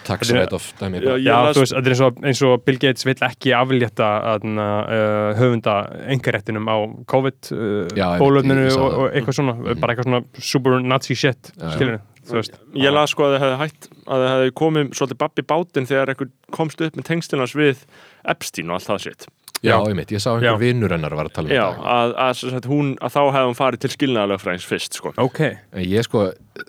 Já, 1.22 1.36
las- 1.46 1.56
þú 1.56 1.62
veist, 1.62 1.76
þetta 1.76 1.86
er 1.86 1.94
eins 1.94 2.02
og, 2.08 2.18
eins 2.26 2.42
og 2.42 2.64
Bill 2.66 2.80
Gates 2.82 3.06
vill 3.06 3.22
ekki 3.22 3.54
aflétta 3.54 4.08
uh, 4.42 5.30
höfunda 5.38 5.76
engaréttinum 6.10 6.66
á 6.66 6.76
COVID 7.06 7.52
uh, 7.52 7.86
einmitt, 7.94 8.18
bólöfninu 8.18 8.66
og, 8.74 8.98
og 8.98 9.06
eitthvað 9.14 9.38
svona, 9.38 9.54
bara 9.78 9.94
eitthvað 9.94 10.10
svona 10.10 10.22
super 10.42 10.80
nazi 10.82 11.14
shit, 11.14 11.52
þú 11.54 12.00
veist 12.34 12.58
Ég 12.74 12.92
las 12.92 13.10
sko 13.10 13.24
að 13.28 13.36
þau 13.36 13.42
hefði 13.44 13.58
hætt 13.62 13.88
að 14.06 14.22
þau 14.26 14.28
hefði 14.34 14.52
komið 14.62 14.92
svolítið 14.98 15.18
babbi 15.22 15.42
bátinn 15.42 15.86
þegar 15.86 16.08
einhver 16.12 16.30
komst 16.52 16.80
upp 16.80 16.96
með 16.96 17.04
tengslinans 17.10 17.54
við 17.54 17.84
Epstein 18.26 18.70
og 18.70 18.74
allt 18.80 18.86
það 18.90 19.02
sitt 19.06 19.26
Já, 19.64 19.72
Já. 19.72 19.88
ég 19.88 19.94
mitt, 19.96 20.10
ég 20.12 20.20
sá 20.20 20.30
einhver 20.36 20.58
vinnur 20.60 20.92
hennar 20.92 21.14
var 21.16 21.26
að 21.30 21.32
tala 21.38 21.48
um 21.48 21.54
Já, 21.56 21.64
þetta. 21.72 21.92
að, 21.96 22.10
að, 22.26 22.32
sem 22.36 22.50
sagt, 22.52 22.66
hún, 22.68 22.90
að 23.00 23.14
þá 23.16 23.20
hefði 23.32 23.46
hún 23.48 23.56
farið 23.56 23.80
til 23.80 23.90
skilnaðalögfræðings 23.94 24.66
fyrst 24.68 24.98
sko. 24.98 25.12
Ok, 25.18 25.40
En 25.72 25.86
ég 25.88 26.04
sko, 26.04 26.24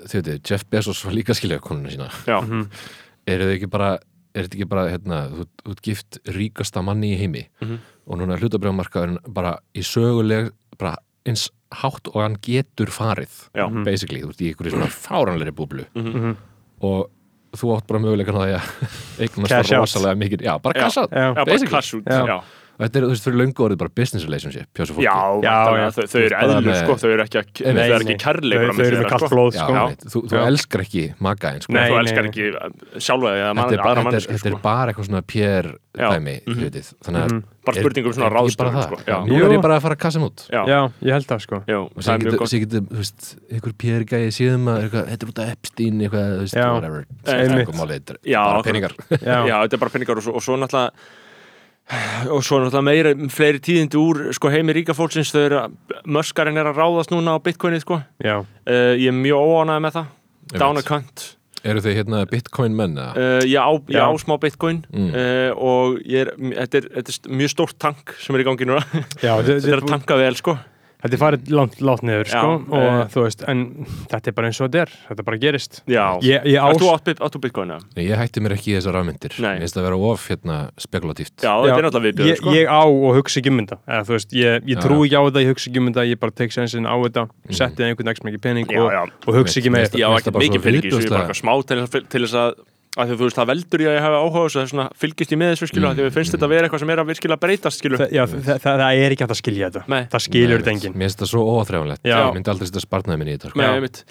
þau 0.07 0.15
veitir, 0.15 0.39
Jeff 0.47 0.63
Bezos 0.71 1.01
var 1.05 1.13
líka 1.13 1.35
skilja 1.35 1.59
konuna 1.59 1.91
sína. 1.91 2.07
Já, 2.25 2.39
eru 3.27 3.49
þau 3.49 3.53
ekki 3.57 3.69
bara 3.75 3.89
er 4.37 4.45
þetta 4.47 4.55
ekki 4.59 4.69
bara, 4.71 4.85
hérna, 4.93 5.19
þú 5.33 5.45
þú 5.65 5.73
ert 5.75 5.83
gift 5.83 6.19
ríkasta 6.31 6.81
manni 6.85 7.11
í 7.15 7.19
heimi 7.19 7.43
Mhm. 7.61 7.77
og 8.07 8.17
núna 8.21 8.33
er 8.37 8.39
hlutabrjámarkaðurinn 8.45 9.19
bara 9.33 9.57
í 9.75 9.81
söguleg 9.83 10.51
bara 10.79 10.95
eins 11.27 11.49
hátt 11.71 12.07
og 12.13 12.21
hann 12.21 12.37
getur 12.41 12.91
farið 12.93 13.33
já, 13.55 13.65
basically, 13.83 14.21
þú 14.23 14.29
ert 14.31 14.41
í 14.41 14.51
einhverju 14.51 14.75
svona 14.75 14.91
fáranleiri 14.93 15.53
búblu. 15.55 15.85
Mhm. 15.95 16.35
og 16.81 17.09
þú 17.57 17.71
átt 17.77 17.87
bara 17.87 17.99
möguleikan 18.03 18.37
á 18.37 18.43
því 18.43 18.53
að 18.57 18.71
eignast 19.25 19.71
rosalega 19.73 20.19
mikið, 20.19 20.45
já, 20.45 20.53
bara 20.61 20.85
out 20.85 20.95
já, 20.95 21.07
já 21.11 21.33
bara 21.33 21.45
basically. 21.45 22.41
Já, 22.77 22.85
þetta 22.85 22.99
er, 22.99 23.05
þú 23.07 23.09
veist, 23.09 23.23
fyrir 23.25 23.37
löngu 23.41 23.63
orðið 23.65 23.77
bara 23.81 23.89
business 23.97 24.25
relationship 24.27 24.67
já, 24.77 24.85
Já, 25.41 25.55
já. 25.73 25.87
Þau, 25.97 26.03
þau 26.13 26.19
eru 26.21 26.35
eðlur 26.37 26.75
sko, 26.77 26.95
þau 27.01 27.09
eru 27.15 27.23
ekki, 27.25 27.41
þau 27.57 27.71
eru 27.73 27.97
ekki 28.05 28.17
kærleikur 28.21 28.69
á 28.69 28.73
þau 28.77 28.85
eru 28.85 28.97
með 29.01 29.09
kallt 29.09 29.25
sko. 29.25 29.29
blóð 29.33 29.51
sko. 29.57 29.73
Já. 29.73 29.83
veit, 29.87 30.05
þú, 30.13 30.21
elskar 30.45 30.83
ekki 30.85 31.03
magaðin 31.25 31.61
sko. 31.65 31.73
Nei, 31.73 31.87
Þú 31.89 31.97
elskar 32.03 32.29
ekki 32.29 32.45
sjálfa 33.01 33.33
eða 33.33 33.49
þetta 33.49 33.49
er, 33.49 33.57
bara, 33.57 33.65
aðra 33.67 33.81
þetta, 33.81 34.05
mannesku 34.07 34.29
er, 34.29 34.37
þetta 34.37 34.51
sko. 34.53 34.57
er 34.57 34.65
bara 34.67 34.93
eitthvað 34.93 35.09
svona 35.09 35.23
pér 35.33 35.71
dæmi 35.97 36.35
Mhm. 36.45 36.69
þannig 37.01 37.21
að 37.25 37.31
Mhm. 37.33 37.43
Bara 37.67 37.75
er- 37.77 37.83
spurning 37.83 38.05
um 38.07 38.13
svona 38.13 38.29
það? 38.31 38.51
sko. 38.53 39.25
Nú 39.27 39.35
er 39.43 39.51
ég 39.57 39.61
bara 39.61 39.75
að 39.77 39.81
fara 39.81 39.95
að 39.97 39.99
kassa 39.99 40.19
út 40.23 40.39
Já, 40.53 40.91
ég 41.03 41.11
held 41.11 41.27
það 41.27 41.41
sko 41.41 41.55
og 41.57 41.97
það 41.97 42.03
sér 42.07 42.13
er 42.13 42.19
getur, 42.23 42.37
gott 42.37 42.47
sér 42.53 42.59
getur, 42.63 42.81
þú 42.87 42.97
veist, 43.01 43.35
einhver 43.51 43.73
pér 43.73 44.05
gæði 44.07 44.29
síðum 44.37 44.63
að 44.71 44.77
eitthvað, 44.85 45.03
þetta 45.09 45.23
er 45.25 45.31
út 45.33 45.39
af 45.43 45.49
Epstein 45.57 45.95
eitthvað, 46.05 46.27
þú 46.37 46.41
veist, 46.45 46.55
whatever 46.55 46.99
er 47.25 48.17
Já, 48.23 48.39
bara 48.39 48.61
akkurat. 48.61 48.63
peningar 48.69 48.93
Já, 49.09 49.37
Já, 49.49 49.55
þetta 49.65 49.73
er 49.73 49.77
bara 49.83 49.91
peningar 49.97 50.17
og 50.17 50.23
svo, 50.23 50.35
og 50.37 50.41
svo 50.45 50.55
náttúrulega 50.55 50.91
og 52.33 52.43
svo 52.43 52.59
náttúrulega 52.59 52.83
meira 52.83 53.13
fleiri 53.31 53.61
tíðindi 53.63 53.99
úr 54.01 54.21
sko, 54.35 54.51
heimi 54.51 54.75
ríka 54.75 54.95
fólksins. 54.97 55.31
Þau 55.31 55.41
eru 55.45 55.63
möskarinn 56.17 56.59
er 56.59 56.69
að 56.71 56.81
ráðast 56.81 57.13
núna 57.13 57.37
á 57.37 57.43
bitcoinið 57.43 57.85
sko. 57.85 58.01
já, 58.23 58.37
uh, 58.43 58.93
ég 58.99 59.07
er 59.07 59.17
mjög 59.17 59.43
óánægð 59.47 59.83
með 59.85 59.99
það. 59.99 60.13
Cunt. 60.87 61.25
Eru 61.67 61.81
þið 61.83 61.97
hérna 61.97 62.21
bitcoin 62.29 62.75
menn 62.77 62.95
uh, 63.01 63.41
Já. 63.43 63.65
á 63.65 64.11
smá 64.21 64.37
bitcoin. 64.39 64.83
Mm. 64.93 65.09
uh, 65.11 65.51
og 65.57 65.99
ég 66.05 66.27
er, 66.27 66.33
þetta 66.37 66.79
er, 66.79 66.89
þetta 66.99 67.15
er 67.15 67.37
mjög 67.41 67.53
stórt 67.55 67.79
tank 67.81 68.15
sem 68.21 68.37
er 68.37 68.43
í 68.43 68.47
gangi 68.47 68.67
núna. 68.69 68.83
Já 69.23 69.33
þetta 69.43 69.73
er 69.73 69.81
að 69.81 69.93
tanka 69.95 70.19
vel 70.19 70.35
sko 70.39 70.57
þetta 71.03 71.13
er 71.13 71.21
farið 71.21 71.51
langt, 71.53 71.77
langt 71.85 72.03
niður 72.07 72.29
sko 72.31 72.53
og 72.73 72.85
eh. 72.87 73.01
þú 73.13 73.23
veist, 73.25 73.43
en 73.51 73.63
þetta 74.09 74.31
er 74.31 74.35
bara 74.37 74.49
eins 74.49 74.59
og 74.59 74.67
þetta 74.67 74.81
er 74.83 74.93
þetta 75.09 75.25
bara 75.27 75.39
gerist. 75.41 75.79
Ég, 75.91 76.47
ég 76.49 76.77
þú 76.81 76.89
átt, 76.93 77.05
bit- 77.09 77.21
átt 77.21 77.37
þú 77.37 77.41
bitcoin 77.43 77.73
eða? 77.75 77.85
Nei, 77.97 78.03
ég 78.07 78.21
hætti 78.21 78.43
mér 78.43 78.55
ekki 78.57 78.73
í 78.73 78.77
þessar. 78.77 78.97
Mér 79.07 79.61
finnst 79.61 79.77
það 79.77 79.83
að 79.83 79.87
vera 79.87 79.99
of 80.11 80.27
hérna 80.31 80.57
spekulatíft 80.81 81.45
Já, 81.45 81.51
þetta 81.63 81.77
er 81.77 81.87
náttúrulega 81.87 82.07
viðbjöður 82.07 82.31
ég, 82.31 82.39
sko. 82.41 82.55
ég 82.57 82.71
á 82.71 82.83
og 82.85 83.19
hugsa 83.19 83.41
ekki 83.41 83.53
um 83.53 83.61
þetta. 83.61 83.79
Eða, 83.85 84.07
þú 84.07 84.15
veist, 84.17 84.37
ég, 84.37 84.69
ég 84.71 84.81
trú 84.81 84.99
ekki 85.05 85.17
á 85.17 85.23
þetta, 85.27 85.43
ég 85.43 85.51
hugsa 85.53 85.69
ekki 85.69 85.83
um 85.83 85.91
þetta 85.91 86.07
ég 86.07 86.21
bara 86.23 86.37
tek 86.41 86.55
sensin 86.55 86.89
á 86.89 86.95
þetta, 86.97 87.27
setti 87.61 87.87
einhvern 87.87 88.11
veginn 88.11 88.29
mikið 88.31 88.43
pening 88.47 88.73
Já, 88.73 88.81
og, 88.81 88.89
já. 88.95 89.01
og 89.27 89.37
hugsa 89.37 89.61
ekki 89.61 89.73
með 89.73 89.99
Já, 90.01 90.09
Mér 90.09 90.17
finnst 90.17 90.31
ekki 90.31 90.43
mikið 90.47 90.65
fylgis, 90.65 90.97
ég 90.97 91.11
er 91.11 91.29
bara 91.29 91.37
smá 91.37 91.53
til 91.67 92.25
þess 92.25 92.37
að, 92.37 92.57
að 92.97 93.07
að 93.07 93.09
því 93.09 93.13
að 93.13 93.19
þú 93.19 93.27
veist, 93.27 93.37
það 93.37 93.49
veldur 93.51 93.81
ég 93.83 93.89
að 93.91 93.95
ég 93.97 94.03
hafa 94.05 94.19
áhuga 94.21 94.37
á 94.37 94.45
þessu, 94.47 94.59
þess 94.61 94.73
vegna 94.73 94.85
fylgist 94.97 95.31
ég 95.33 95.39
með 95.41 95.51
þessu 95.53 95.67
skilu, 95.69 95.85
mm. 95.87 95.93
því 95.97 96.01
að 96.01 96.07
við 96.07 96.15
finnst 96.17 96.33
þetta 96.33 96.47
að 96.47 96.53
vera 96.53 96.67
eitthvað 96.67 96.81
sem 96.81 96.91
er 96.93 97.01
að 97.01 97.09
virkilega 97.11 97.41
breytast 97.43 97.81
skilu. 97.81 97.99
það, 98.01 98.15
já, 98.17 98.23
það, 98.31 98.47
það, 98.47 98.81
það 98.81 99.01
er 99.03 99.15
ekki 99.15 99.25
að 99.27 99.33
skilja 99.37 99.69
þetta 99.69 99.83
Nei. 99.93 100.03
það 100.13 100.23
skilur 100.25 100.47
Nei, 100.47 100.57
þetta 100.57 100.73
enginn 100.73 100.97
Mér 100.97 101.07
finnst 101.07 101.21
það 101.21 101.31
svo 101.33 101.43
óþrjáflegt 101.57 102.07
Já. 102.07 102.17
Ég 102.17 102.37
myndi 102.37 102.51
aldrei 102.53 102.69
setja 102.71 102.83
spartnaði 102.83 103.21
minni 103.21 103.33
í 103.33 103.37
þetta 103.37 103.51
sko. 103.51 103.59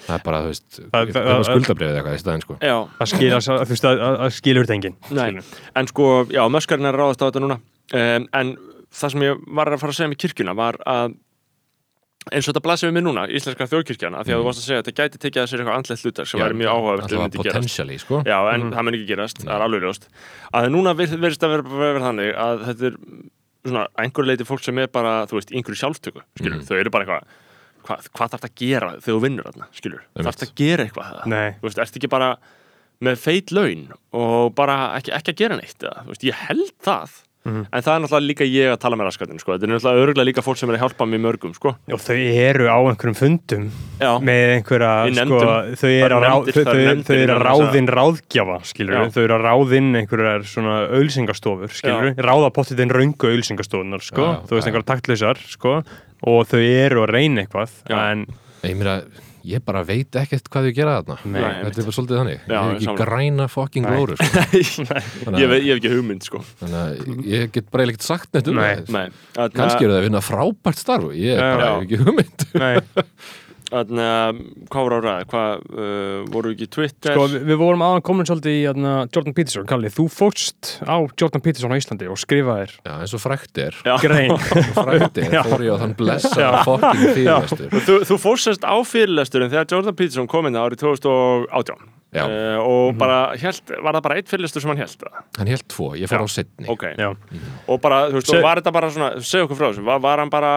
Það 0.07 0.15
er 0.17 0.23
bara, 0.27 0.41
þú 0.45 0.51
veist, 0.53 0.67
Það- 0.77 1.11
það- 1.11 1.27
það- 1.27 1.47
skuldabrifið 1.51 1.99
eitthvað 1.99 2.15
í 2.15 2.23
staðinn 2.23 2.45
sko. 2.45 2.57
Já, 2.61 2.77
það 2.97 4.35
skilur 4.37 4.67
þetta 4.67 4.77
enginn 4.77 4.97
Nei, 5.11 5.43
en 5.75 5.91
sko, 5.91 6.07
já, 6.31 6.43
möskarinn 6.47 6.87
er 6.87 6.95
að 6.95 7.01
ráðast 7.03 7.21
á 7.23 7.27
þetta 7.27 7.43
núna 7.43 7.59
um, 7.59 8.27
en 8.33 8.57
það 8.93 9.13
sem 9.13 9.25
ég 9.27 9.47
var 9.57 9.71
að 9.71 9.81
fara 9.81 9.93
að 9.93 9.99
segja 9.99 10.11
með 10.11 10.21
kirkjuna 10.23 10.55
var 10.57 10.79
að 10.87 11.17
eins 12.31 12.47
og 12.47 12.53
þetta 12.53 12.63
blasir 12.65 12.89
við 12.89 12.95
mér 12.97 13.05
núna, 13.07 13.23
íslenska 13.29 13.67
þjóðkirkjana 13.71 14.23
því 14.25 14.33
að 14.35 14.41
þú 14.41 14.45
varst 14.47 14.61
að 14.61 14.67
segja 14.67 14.79
að 14.81 14.85
þetta 14.87 15.01
gæti 15.01 15.21
tekið 15.23 15.41
að 15.43 15.49
sér 15.51 15.63
eitthvað 15.63 15.79
andlegt 15.79 16.05
hlutar 16.07 16.29
sem 16.29 16.41
væri 16.43 16.57
mjög 16.61 16.71
áhugavert 16.73 17.05
Alltaf 17.07 17.23
myndi 17.23 17.43
gerast. 17.47 18.03
sko. 18.03 18.21
Já, 18.27 18.37
en 18.53 18.67
það 18.73 18.87
mun 18.87 18.97
ekki 18.97 19.09
gerast, 19.11 19.41
það 19.43 19.55
er 19.57 19.65
alveg 19.67 19.83
ljóst. 19.87 20.07
Að 20.57 20.69
núna 20.73 20.93
virðist 20.97 21.43
að 21.47 21.53
vera, 21.55 21.81
vera 21.81 22.03
þannig 22.07 22.31
að 22.47 22.63
þetta 22.67 22.89
er 22.91 22.97
svona 23.67 23.83
einhver 23.99 24.27
leiti 24.27 24.47
fólk 24.47 24.63
sem 24.63 24.79
er 24.79 24.87
bara, 24.93 25.13
þú 25.29 25.39
veist, 25.39 25.51
einhverju 25.55 25.81
sjálftöku 25.81 26.23
skilur, 26.39 26.63
þau 26.67 26.77
eru 26.79 26.93
bara 26.93 27.07
eitthvað 27.07 27.35
hvað, 27.87 28.09
hvað 28.15 28.33
þarf 28.33 28.43
það 28.43 28.49
að 28.49 28.57
gera 28.61 28.89
þegar 28.97 29.07
þú 29.07 29.21
vinnur 29.23 29.47
þarna, 29.49 29.69
skilur 29.75 30.03
þarf 30.17 30.39
það 30.41 30.47
að 30.47 30.53
gera 30.61 30.85
eitthvað 30.87 31.11
það 31.13 31.31
Nei. 31.33 31.49
þú 31.57 31.67
veist, 31.67 31.81
það 37.47 37.53
Mhm. 37.53 37.65
en 37.71 37.81
það 37.81 37.95
er 37.95 38.01
náttúrulega 38.03 38.27
líka 38.27 38.45
ég 38.51 38.67
að 38.73 38.79
tala 38.83 38.95
með 38.99 39.07
raskatinn 39.07 39.39
sko. 39.39 39.51
þetta 39.55 39.63
er 39.63 39.71
náttúrulega 39.71 40.03
örgulega 40.03 40.27
líka 40.27 40.43
fólk 40.43 40.57
sem 40.57 40.69
er 40.69 40.75
að 40.77 40.81
hjálpa 40.83 41.05
mér 41.07 41.21
mörgum 41.23 41.53
sko. 41.55 41.69
og 41.93 41.99
þau 42.03 42.17
eru 42.17 42.65
á 42.67 42.77
einhverjum 42.91 43.15
fundum 43.15 43.71
Já, 44.01 44.11
með 44.19 44.43
einhverja 44.57 44.91
sko, 45.15 45.39
þau 45.79 45.91
eru 46.05 46.15
að 46.17 46.51
þessa- 46.51 47.39
ráðinn 47.47 47.87
ráðgjafa 47.87 48.57
skilur 48.67 49.11
þau 49.13 49.23
eru 49.23 49.37
að 49.37 49.45
ráðinn 49.47 49.89
einhverjar 50.01 50.43
svona 50.47 50.75
auðsingastofur 50.97 51.71
skilur 51.71 52.15
ráða 52.17 52.51
pottið 52.53 52.79
inn 52.83 52.89
röngu 52.93 53.31
auðsingastofunar 53.31 54.01
sko, 54.03 54.21
Já, 54.21 54.41
þú 54.47 54.57
veist 54.57 54.67
já. 54.67 54.71
einhverjar 54.71 54.89
taktlausar 54.91 55.37
sko, 55.47 55.83
og 56.27 56.47
þau 56.47 56.59
eru 56.61 57.05
að 57.05 57.13
reyna 57.13 57.45
eitthvað 57.45 57.69
Já. 57.89 58.11
en 58.11 58.25
Ég 58.63 58.75
meira, 58.75 59.03
ég 59.47 59.63
bara 59.67 59.81
veit 59.87 60.17
ekkert 60.19 60.49
hvað 60.51 60.67
þau 60.67 60.73
gera 60.77 60.95
þarna 60.99 61.17
Nei, 61.33 61.41
Þetta 61.63 61.81
er 61.81 61.87
bara 61.87 61.95
svolítið 61.97 62.19
þannig 62.21 62.37
Já, 62.37 62.57
Ég 62.57 62.67
hef 62.67 62.77
ekki 62.81 62.95
græna 63.01 63.47
fucking 63.53 63.87
Nei. 63.87 63.95
glóru 63.95 64.17
sko. 64.19 64.85
Ég, 65.41 65.55
ég 65.55 65.71
hef 65.71 65.77
ekki 65.77 65.93
hugmynd 65.95 66.27
sko 66.27 66.43
ég 67.27 67.51
get 67.55 67.71
bara 67.73 67.87
ekkert 67.87 68.07
sagt 68.07 68.31
neitt 68.37 68.51
um 68.51 68.59
Nei. 68.59 69.07
það 69.37 69.57
Kannski 69.57 69.87
eru 69.87 69.95
það 69.95 69.99
að 70.01 70.07
vinna 70.09 70.23
frábært 70.27 70.81
starf 70.83 71.09
og 71.11 71.17
Ég 71.17 71.35
Já. 71.39 71.49
bara 71.55 71.73
hef 71.73 71.87
ekki 71.87 72.01
hugmynd 72.03 72.47
hvað 73.67 74.83
voru 74.85 74.97
á 74.97 75.01
ræða? 75.03 75.25
Hvað, 75.31 75.63
uh, 75.75 76.19
voru 76.31 76.51
ekki 76.53 76.67
Twitter? 76.71 77.13
sko, 77.17 77.25
við, 77.33 77.43
við 77.49 77.57
vorum 77.59 77.83
aðan 77.83 78.03
komin 78.07 78.27
svolítið 78.29 78.53
í 78.55 78.61
hérna, 78.63 78.93
Jordan 79.11 79.35
Peterson, 79.35 79.67
Kalli, 79.67 79.91
þú 79.91 80.05
fórst 80.13 80.71
á 80.87 80.95
Jordan 81.19 81.43
Peterson 81.43 81.75
á 81.75 81.79
Íslandi 81.79 82.07
og 82.11 82.19
skrifaðir 82.21 82.71
Já, 82.85 82.93
eins 83.01 83.15
og 83.17 83.23
frækt 83.23 83.61
er 83.65 83.75
Já. 83.83 83.97
grein 84.03 84.31
Eins 84.37 84.71
og 84.71 84.87
frækt 84.87 85.19
er 85.23 85.35
Já. 85.35 85.41
fór 85.49 85.65
ég 85.67 85.75
á 85.75 85.77
þann 85.83 85.97
blessa 85.99 86.49
fucking 86.63 87.03
fyrirlestur 87.17 87.77
Þú, 87.89 87.99
þú 88.07 88.19
fórst 88.23 88.63
á 88.63 88.75
fyrirlesturinn 88.87 89.51
þegar 89.51 89.69
Jordan 89.75 89.99
Peterson 89.99 90.31
kom 90.31 90.47
inn 90.47 90.59
árið 90.59 90.85
2018 90.85 91.93
Já. 92.15 92.23
uh, 92.23 92.55
og 92.63 92.95
bara 92.97 93.33
hélt, 93.35 93.67
var 93.83 93.97
það 93.97 94.05
bara 94.05 94.15
eitt 94.21 94.29
fyrirlestur 94.31 94.63
sem 94.63 94.71
hann 94.71 94.79
það? 94.79 95.17
Hann 95.41 95.49
hélt 95.51 95.67
tvo, 95.67 95.89
ég 95.99 96.07
fór 96.07 96.23
Já. 96.23 96.23
á 96.23 96.27
setni 96.31 96.69
Ok, 96.71 96.85
Já, 96.95 97.09
og 97.67 97.81
bara, 97.83 98.05
þú 98.13 98.21
veist, 98.21 98.31
Se- 98.31 98.39
var 98.45 98.61
þetta 98.61 98.73
bara 98.79 98.89
svona, 98.95 99.09
segja 99.19 99.43
okkur 99.43 99.59
frá 99.59 99.67
þessu, 99.73 99.83
var, 99.83 99.99
var 100.07 100.23
hann 100.23 100.31
bara 100.31 100.53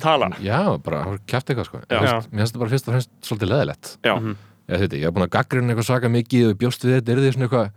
tala? 0.00 0.30
Já, 0.42 0.60
bara, 0.82 1.18
kæft 1.26 1.50
eitthvað 1.52 1.66
sko 1.70 1.80
Já. 1.90 2.00
Mér 2.00 2.40
finnst- 2.40 2.52
þetta 2.52 2.58
bara 2.64 2.70
fyrst 2.74 2.88
og 2.88 2.94
fremst 2.94 3.10
svolítið 3.22 3.52
leðilegt 3.54 3.92
Já, 4.04 4.14
Ég, 4.70 4.78
þetta, 4.84 4.96
ég 5.00 5.02
hef 5.08 5.14
búin 5.16 5.26
að 5.26 5.32
gaggrina 5.34 5.72
eitthvað 5.72 5.88
svaka 5.90 6.08
mikið 6.14 6.50
og 6.52 6.58
bjóst 6.60 6.84
við 6.86 7.00
þetta, 7.00 7.10
er 7.10 7.32
svona 7.34 7.46
eitthvað 7.48 7.70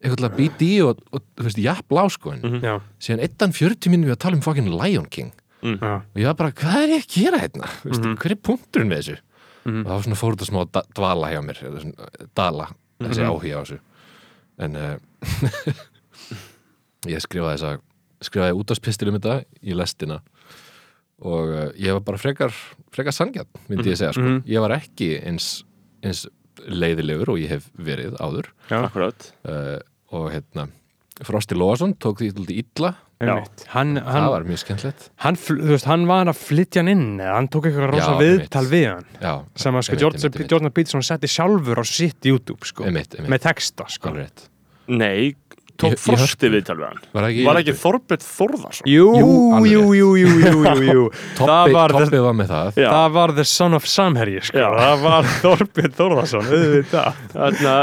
eitthvað 0.00 0.16
til 0.16 0.26
að 0.30 0.36
býta 0.38 0.64
í 0.66 0.76
og, 0.82 1.00
og 1.12 1.22
þú 1.36 1.44
veist, 1.44 1.58
jafn 1.60 1.86
blá 1.92 2.02
sko 2.10 2.32
en 2.32 2.60
já, 2.64 2.74
síðan 2.98 3.20
ettan 3.26 3.52
40 3.52 3.90
minnum 3.92 4.08
við 4.08 4.14
að 4.16 4.22
tala 4.24 4.36
um 4.38 4.42
fucking 4.42 4.70
Lion 4.72 5.04
King 5.12 5.30
já, 5.62 6.00
og 6.00 6.16
ég 6.16 6.24
var 6.30 6.34
bara, 6.40 6.50
hvað 6.56 6.78
er 6.86 6.94
ég 6.96 7.04
að 7.04 7.12
gera 7.14 7.38
hérna? 7.44 7.68
Mm 7.84 7.98
Mhm. 8.00 8.16
hver 8.16 8.30
er 8.32 8.40
punkturinn 8.40 8.88
með 8.88 8.98
þessu? 9.02 9.18
og 9.60 9.84
það 9.84 9.92
var 9.92 10.02
svona 10.06 10.16
fór 10.22 10.34
þetta 10.34 10.48
smá 10.48 10.60
að 10.64 10.70
da- 10.72 10.86
dvala 10.96 11.30
hjá 11.30 11.40
mér 11.44 11.58
eða 11.68 11.80
svona, 11.84 12.08
dala, 12.34 12.66
þessi 12.98 13.20
Mhm. 13.20 13.28
áhuga 13.30 13.54
á 13.54 13.62
þessu 13.62 13.78
en 14.58 14.76
uh, 14.76 14.96
ég 17.10 17.20
skrifaði 17.24 17.56
þessa 17.60 17.80
skrifaði 18.24 18.56
útáspistil 18.58 19.10
um 19.10 19.18
þetta 19.18 19.40
í 19.62 19.76
lestina 19.76 20.20
og 21.20 21.52
uh, 21.52 21.68
ég 21.76 21.96
var 21.96 22.04
bara 22.04 22.20
frekar 22.20 22.54
frekar 22.94 23.14
sangjarn, 23.14 23.50
myndi 23.68 23.92
ég 23.92 24.00
segja 24.00 24.14
sko. 24.16 24.24
Mhm. 24.24 24.42
ég 24.48 24.64
var 24.64 24.76
ekki 24.78 25.12
eins, 25.20 25.50
eins 26.04 26.26
leiðilegur 26.60 27.34
og 27.34 27.40
ég 27.40 27.52
hef 27.56 27.70
verið 27.76 28.16
áður 28.20 28.50
já, 28.70 28.80
akkurat 28.82 29.32
uh, 29.48 29.78
og 30.12 30.30
hérna 30.34 30.68
Frosti 31.20 31.56
Lóasson 31.56 31.92
tók 32.00 32.22
því 32.22 32.30
svolítið 32.32 32.60
illa 32.62 32.94
einmitt. 33.20 33.64
Hann, 33.74 33.98
það 33.98 34.14
hann, 34.14 34.26
var 34.32 34.46
mjög 34.48 34.60
skemmtilegt 34.62 35.08
hann, 35.20 35.36
hann 35.90 36.06
var 36.08 36.30
að 36.32 36.38
flytja 36.40 36.80
hann 36.80 36.92
inn 36.94 37.20
hann 37.20 37.48
tók 37.52 37.68
eitthvað 37.68 37.90
rosa 37.92 38.14
Já, 38.14 38.20
viðtal 38.22 38.64
við 38.70 38.86
hann 38.88 39.10
Já, 39.20 39.32
sem 39.64 39.76
að 39.76 39.86
sko 39.88 39.98
Jordan, 40.00 40.72
Peterson 40.72 41.04
setti 41.04 41.30
sjálfur 41.30 41.80
á 41.80 41.84
sitt 41.84 42.30
YouTube 42.30 42.68
sko, 42.68 42.86
Einmitt, 42.88 43.16
einmitt. 43.18 43.32
með 43.34 43.44
texta 43.50 43.88
sko. 43.92 44.14
Nei, 44.90 45.36
tók 45.80 45.96
Frosti 46.00 46.50
viðtal 46.52 46.76
við 46.80 46.86
hann 46.90 47.00
Var 47.16 47.26
ekki, 47.30 47.44
Var 47.48 47.58
ekki 47.62 47.74
Þorbjörn 47.80 48.24
Þórðarsson? 48.26 48.88
Jú, 48.90 49.06
Jú, 49.20 49.30
alveg 49.56 49.72
jú, 49.72 49.82
jú, 49.98 50.08
jú, 50.20 50.28
jú, 50.40 50.74
jú, 50.90 51.04
Toppi, 51.40 51.74
var 51.74 51.94
toppi 51.96 52.10
the, 52.12 52.20
var 52.24 52.36
með 52.40 52.50
það 52.52 52.80
Já. 52.84 52.88
það 52.94 53.14
var 53.16 53.34
the 53.40 53.44
son 53.50 53.74
of 53.78 53.88
Samherji 53.90 54.42
sko. 54.50 54.60
Já. 54.60 54.68
það 54.80 55.04
var 55.06 55.30
Þorbjörn 55.40 55.96
Þórðarsson 56.00 56.50
auðvitað 56.50 57.20
Þarna, 57.34 57.74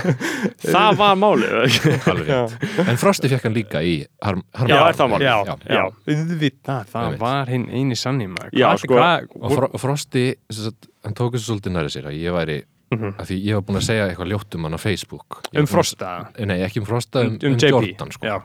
það 0.74 0.98
var 1.00 1.18
málið 1.20 1.54
alveg 1.60 2.30
rétt 2.30 2.88
En 2.90 3.00
Frosti 3.00 3.30
fekk 3.32 3.46
hann 3.48 3.56
líka 3.56 3.82
í 3.84 3.94
harm, 4.24 4.42
harm 4.56 4.70
Já, 4.72 4.80
er 4.90 4.98
það 4.98 5.12
málið? 5.14 5.26
já, 5.26 5.36
já. 5.46 5.56
já, 5.76 5.84
auðvitað 6.14 6.90
það 6.92 7.06
Einmitt. 7.06 7.22
var 7.24 7.52
hinn 7.54 7.66
eini 7.70 7.98
sanni 7.98 8.28
maður 8.30 8.54
Já, 8.56 8.66
Hvað- 8.70 8.82
sko, 8.84 8.98
hvað- 8.98 9.28
Og 9.40 9.54
Fro, 9.56 9.68
Frosti, 9.80 10.24
sem 10.52 10.66
sagt, 10.70 10.88
hann 11.06 11.16
tók 11.18 11.34
þessu 11.36 11.50
svolítið 11.54 11.74
næri 11.76 11.92
sér 11.94 12.08
að 12.10 12.18
ég 12.20 12.34
væri, 12.36 12.58
Mhm. 12.90 13.12
að 13.18 13.26
því 13.30 13.36
ég 13.46 13.54
var 13.54 13.62
búin 13.62 13.78
að 13.78 13.86
segja 13.86 14.06
eitthvað 14.10 14.30
ljótt 14.32 14.54
um 14.58 14.64
hann 14.66 14.74
á 14.74 14.80
Facebook. 14.82 15.40
Ég 15.52 15.60
um 15.60 15.64
búinn 15.64 15.68
að- 15.68 15.74
Frosta? 15.74 16.28
Nei, 16.46 16.58
ekki 16.66 16.80
um 16.80 16.86
Frosta, 16.86 17.20
um, 17.20 17.38
um 17.42 17.52
um, 17.52 17.56
JP 17.58 17.70
Jordan 17.70 18.10
sko. 18.10 18.26
já, 18.26 18.42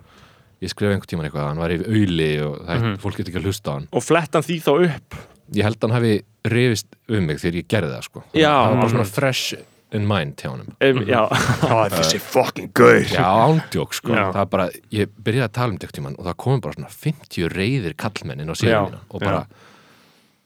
Ég 0.62 0.70
skrifa 0.72 0.94
einhvern 0.96 1.10
tímann 1.12 1.26
eitthvað, 1.28 1.44
að 1.44 1.48
hann 1.50 1.58
var 1.60 1.70
í 1.70 1.78
auðli 1.84 2.30
og 2.46 2.60
það, 2.66 2.82
Mhm. 2.82 2.98
fólk 3.02 3.18
getur 3.18 3.32
ekki 3.34 3.42
að 3.42 3.48
hlusta 3.50 3.68
á 3.70 3.74
hann. 3.76 3.88
Og 3.92 4.02
flett 4.04 4.34
hann 4.34 4.42
því 4.44 4.62
þá 4.64 4.72
upp? 4.86 5.16
Ég 5.54 5.64
held 5.64 5.76
að 5.80 5.82
hann 5.92 6.02
hafi 6.02 6.22
rifist 6.46 6.88
um 7.10 7.26
mig 7.28 7.38
þegar 7.38 7.56
ég 7.60 7.68
gerði 7.68 7.92
það 7.92 8.04
sko. 8.04 8.24
Já. 8.34 8.50
Það 8.50 8.70
var 8.72 8.76
bara 8.82 8.90
svona 8.90 9.06
fresh 9.12 9.54
in 9.92 10.08
mind 10.08 10.36
hjá 10.38 10.50
honum. 10.50 10.68
Um, 10.82 11.06
Já, 11.06 11.30
það 11.62 11.86
er 11.86 11.92
þessi 12.00 12.20
fucking 12.22 12.72
gaur. 12.74 13.02
Já, 13.04 13.26
ándjók 13.26 13.94
sko. 13.94 14.10
Já. 14.16 14.32
Það 14.32 14.42
er 14.42 14.46
bara, 14.46 14.70
ég 14.92 15.08
byrjaði 15.22 15.44
að 15.50 15.52
tala 15.52 15.72
um 15.74 15.78
þetta 15.78 16.20
og 16.20 16.26
það 16.26 16.36
komum 16.38 16.62
bara 16.62 16.74
svona 16.74 16.90
50 16.90 17.50
reyðir 17.50 17.94
kallmennin 17.96 18.50
á 18.50 18.56
síðan 18.56 18.96
og 19.10 19.20
bara, 19.20 19.46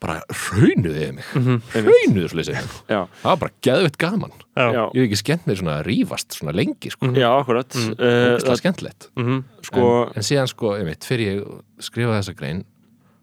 bara 0.00 0.16
hraunuði 0.32 1.02
yfir 1.04 1.14
mig. 1.18 1.30
Hraunuði 1.74 2.28
svo 2.30 2.38
leysi 2.40 2.54
það 2.56 2.76
já, 2.88 3.00
var 3.22 3.38
bara 3.42 3.54
geðveitt 3.66 3.98
gaman. 4.00 4.34
Já, 4.56 4.66
ég 4.72 4.96
hef 4.96 5.06
ekki 5.06 5.18
skemmt 5.20 5.48
mér 5.48 5.58
svona 5.60 5.74
að 5.78 5.86
rífast 5.90 6.36
svona 6.38 6.54
lengi 6.56 6.92
sko, 6.92 7.10
já, 7.16 7.28
akkurat. 7.34 7.76
Það 7.76 8.04
uh, 8.08 8.50
er 8.54 8.60
skemmtilegt. 8.60 9.08
Mhm. 9.20 9.40
Sko, 9.68 9.86
en, 10.06 10.14
en 10.16 10.26
síðan 10.30 10.50
sko, 10.50 10.74
ég 10.80 10.88
veit, 10.88 11.08
fyrir 11.08 11.32
ég 11.34 11.84
skrifaði 11.84 12.22
þessa 12.22 12.36
grein 12.38 12.62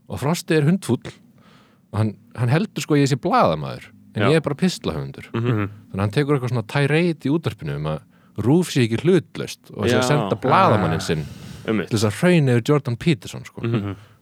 og 0.07 0.21
Frosti 0.21 0.55
er 0.57 0.67
hundfúll 0.69 1.01
og 1.07 1.97
hann, 1.99 2.13
hann 2.37 2.51
heldur 2.51 2.85
sko 2.85 2.97
ég 2.99 3.09
sé 3.09 3.17
blaðamaður 3.19 3.89
en 4.17 4.23
Já. 4.23 4.29
ég 4.31 4.39
er 4.39 4.45
bara 4.45 4.57
pislahöfundur. 4.57 5.27
Mhm. 5.33 5.65
þannig 5.91 5.97
að 5.97 6.03
hann 6.05 6.13
tekur 6.15 6.37
eitthvað 6.37 6.53
svona 6.53 6.67
tæreit 6.73 7.25
í 7.27 7.33
útarpinu 7.33 7.75
um 7.77 7.89
að 7.91 7.99
rúf 8.45 8.71
sé 8.73 8.85
ekki 8.85 9.01
hlutlaust 9.03 9.71
og 9.73 9.85
sé 9.87 9.95
Já. 9.97 10.01
að 10.01 10.07
senda 10.11 10.37
blaðamannin 10.41 11.01
sinn 11.03 11.25
um 11.67 11.81
til 11.83 11.97
þess 11.97 12.07
að 12.07 12.19
hraun 12.21 12.51
yfir 12.53 12.63
Jordan 12.69 12.97
Peterson 13.01 13.45
sko. 13.47 13.61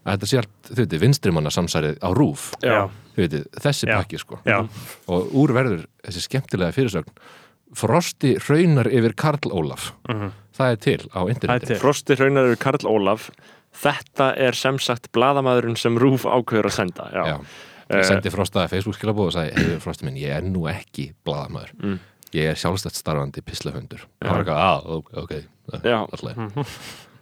Mhm. 0.06 0.12
að 0.14 0.18
þetta 0.20 0.28
sé 0.30 0.38
allt, 0.38 0.50
þau 0.70 0.76
veitir, 0.86 1.00
vinstrimanna 1.02 1.50
samsærið 1.50 1.98
á 2.00 2.10
rúf, 2.14 2.54
Já, 2.62 2.90
þau 3.16 3.18
veitir, 3.24 3.46
þessi 3.60 3.88
Já. 3.90 3.98
pakki 3.98 4.20
sko. 4.20 4.40
já, 4.46 4.68
og 5.08 5.32
úr 5.34 5.50
verður 5.54 5.86
þessi 6.06 6.22
skemmtilega 6.30 6.72
fyrirsögn 6.74 7.10
Frosti 7.76 8.36
hraunar 8.40 8.88
yfir 8.88 9.16
Karl 9.18 9.50
Ólaf 9.52 9.92
Mhm. 10.08 10.32
það 10.58 10.72
er 10.72 10.76
til 10.78 11.10
á 11.12 11.20
er 11.26 11.34
interneti 11.34 11.66
til. 11.68 11.76
Frosti 11.82 12.16
hraunar 12.16 12.46
yfir 12.54 12.60
Karl 12.60 12.86
Ólaf 12.88 13.30
Þetta 13.76 14.38
er 14.40 14.54
sem 14.56 14.78
sagt 14.80 15.12
blaðamaðurinn 15.12 15.76
sem 15.78 15.98
Rúf 15.98 16.24
ákveður 16.24 16.66
að 16.70 16.72
senda 16.72 17.10
Já, 17.12 17.26
Já. 17.26 17.40
Eh, 17.90 17.98
ég 18.00 18.06
sendi 18.06 18.30
Frosta 18.32 18.68
Facebook 18.70 18.96
skilabóð 18.96 19.28
og 19.28 19.34
sagði, 19.34 19.54
hefur 19.58 19.82
Frosti 19.82 20.06
minn, 20.06 20.16
ég 20.16 20.30
er 20.38 20.42
nú 20.42 20.64
ekki 20.72 21.14
blaðamaður, 21.26 21.74
Mm. 21.84 22.00
ég 22.34 22.50
er 22.50 22.56
sjálfstætt 22.56 22.96
starfandi 22.96 23.42
pislahundur 23.44 24.00
og 24.22 24.28
hann 24.30 24.46
var 24.46 24.46
eitthvað, 24.46 24.62
að, 24.64 24.86
ok, 24.86 25.10
ok 25.18 25.84
Já. 25.84 26.08
alltaf 26.08 26.36
að 26.38 26.66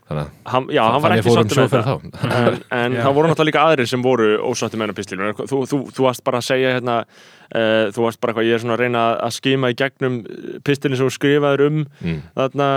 hann, 0.10 0.68
já, 0.74 0.82
hann 0.84 1.02
var 1.04 1.16
ekki 1.16 1.32
svo 1.32 1.44
með 1.48 1.72
þá. 1.74 1.94
En, 2.28 2.58
en 2.76 2.98
það 2.98 3.16
voru 3.16 3.30
náttúrulega 3.30 3.48
líka 3.50 3.64
aðrir 3.70 3.90
sem 3.90 4.04
voru 4.04 4.28
ósátti 4.44 4.78
með 4.78 4.88
hennar 4.88 4.98
pistilinu 4.98 5.36
þú, 5.38 5.62
þú, 5.70 5.80
þú 5.96 6.06
varst 6.08 6.24
bara 6.28 6.42
að 6.42 6.48
segja 6.50 6.74
hérna 6.76 6.98
uh, 7.06 7.88
þú 7.96 8.06
varst 8.06 8.22
bara 8.22 8.34
eitthvað, 8.34 8.50
ég 8.50 8.58
er 8.58 8.64
svona 8.64 8.76
að 8.76 8.84
reyna 8.84 9.04
að 9.16 9.36
skima 9.38 9.72
í 9.72 9.78
gegnum 9.80 10.20
pistilin 10.68 11.00
sem 11.00 11.08
þú 11.08 11.16
skrifaður 11.16 11.66
um 11.70 11.80
mm, 11.86 12.20
þarna 12.42 12.68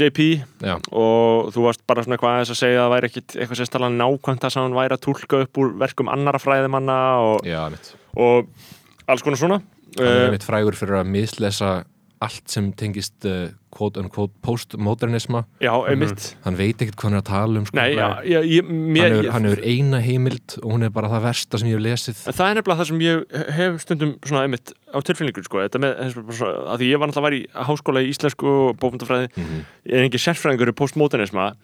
JP 0.00 0.28
já, 0.66 0.74
og 0.90 1.52
þú 1.54 1.66
varst 1.68 1.86
bara 1.88 2.06
svona 2.06 2.18
eitthvað 2.18 2.36
aðeins 2.36 2.54
að 2.56 2.60
segja 2.64 2.80
að 2.80 2.84
það 2.84 2.94
væri 2.96 3.10
ekkit 3.12 3.38
eitthvað 3.38 3.62
sérstæðlega 3.62 3.98
nákvæmt 4.00 4.44
það 4.44 4.56
sem 4.56 4.66
hann 4.66 4.78
væri 4.80 4.98
að 4.98 5.04
túlka 5.06 5.42
upp 5.46 5.62
úr 5.62 5.72
verkum 5.86 6.12
annara 6.12 6.42
fræðimanna 6.42 6.98
og, 7.22 7.48
já, 7.48 7.62
og 8.18 8.52
alls 9.06 9.24
konar 9.24 9.40
svona. 9.40 9.62
Hann 9.96 10.08
er 10.08 10.28
uh, 10.28 10.34
mitt 10.34 10.46
frægur 10.46 10.76
fyrir 10.78 11.02
að 11.02 11.10
mislesa 11.14 11.72
allt 12.22 12.46
sem 12.50 12.70
tengist 12.78 13.26
uh, 13.28 13.50
quote 13.72 13.96
unquote 14.02 14.32
postmodernisma. 14.44 15.44
Já, 15.64 15.72
einmitt. 15.88 16.26
Hann 16.44 16.56
veit 16.58 16.82
ekkert 16.84 16.98
hvað 17.00 17.08
hann 17.08 17.16
er 17.16 17.22
að 17.22 17.28
tala 17.30 17.60
um 17.62 17.66
sko. 17.68 17.76
Nei, 17.78 17.94
já, 17.96 18.08
ég, 18.28 18.48
ég, 18.58 18.68
mér, 18.68 19.02
hann, 19.02 19.16
hefur, 19.16 19.24
ég, 19.24 19.32
hann 19.32 19.48
hefur 19.48 19.62
eina 19.72 20.00
heimild 20.04 20.56
og 20.62 20.68
hún 20.74 20.86
er 20.86 20.92
bara 20.94 21.10
það 21.12 21.24
versta 21.26 21.60
sem 21.62 21.70
ég 21.70 21.78
hef 21.78 21.84
lesið. 21.86 22.22
En 22.28 22.36
það 22.38 22.50
er 22.52 22.58
nefnilega 22.60 22.80
það 22.82 22.90
sem 22.92 23.02
ég 23.06 23.36
hef 23.58 23.80
stundum 23.86 24.14
svona 24.28 24.44
einmitt 24.46 24.74
á 24.92 24.98
tilfinningur 25.08 25.46
sko, 25.48 25.62
þetta 25.64 25.82
með, 25.82 26.02
að 26.04 26.82
því 26.82 26.90
ég 26.92 27.00
var 27.00 27.08
náttúrulega 27.08 27.22
að 27.22 27.28
væri 27.30 27.40
í 27.42 27.68
háskóla 27.72 28.02
í 28.04 28.10
íslensku 28.12 28.52
og 28.68 28.76
bókmyndafræði, 28.82 29.30
Mhm. 29.40 29.62
ég 29.88 29.96
er 30.02 30.08
ekki 30.10 30.20
sérfræðingur 30.20 30.72
í 30.72 30.76
postmodernisma, 30.76 31.54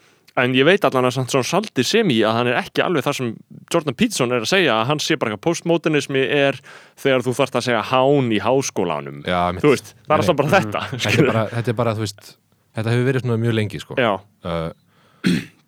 en 0.43 0.57
ég 0.57 0.67
veit 0.69 0.85
allan 0.87 1.09
að 1.09 1.19
svona 1.19 1.47
saldi 1.47 1.85
sem 1.87 2.11
í 2.15 2.19
að 2.27 2.37
hann 2.39 2.51
er 2.53 2.59
ekki 2.63 2.83
alveg 2.85 3.07
það 3.07 3.19
sem 3.21 3.31
Jordan 3.73 3.97
Peterson 3.99 4.35
er 4.35 4.45
að 4.45 4.51
segja 4.53 4.77
að 4.79 4.91
hann 4.93 5.03
sé 5.05 5.19
bara 5.19 5.35
eitthvað 5.35 5.47
postmodernismi 5.49 6.25
er 6.39 6.59
þegar 6.99 7.25
þú 7.27 7.35
þarft 7.41 7.61
að 7.61 7.67
segja 7.69 7.85
hán 7.93 8.33
í 8.35 8.43
háskólanum 8.43 9.23
já, 9.27 9.41
mitt. 9.55 9.65
veist, 9.65 9.95
það 10.07 10.15
er 10.15 10.25
alltaf 10.25 10.41
bara 10.43 10.53
þetta 10.57 10.85
þetta, 10.93 11.15
er 11.15 11.33
bara, 11.33 11.47
þetta 11.55 11.75
er 11.75 11.81
bara, 11.83 11.97
þú 11.99 12.07
veist 12.07 12.31
þetta 12.79 12.95
hefur 12.95 13.09
verið 13.09 13.25
svona 13.25 13.41
mjög 13.43 13.59
lengi 13.59 13.83
sko. 13.83 13.97
Uh, 13.99 14.69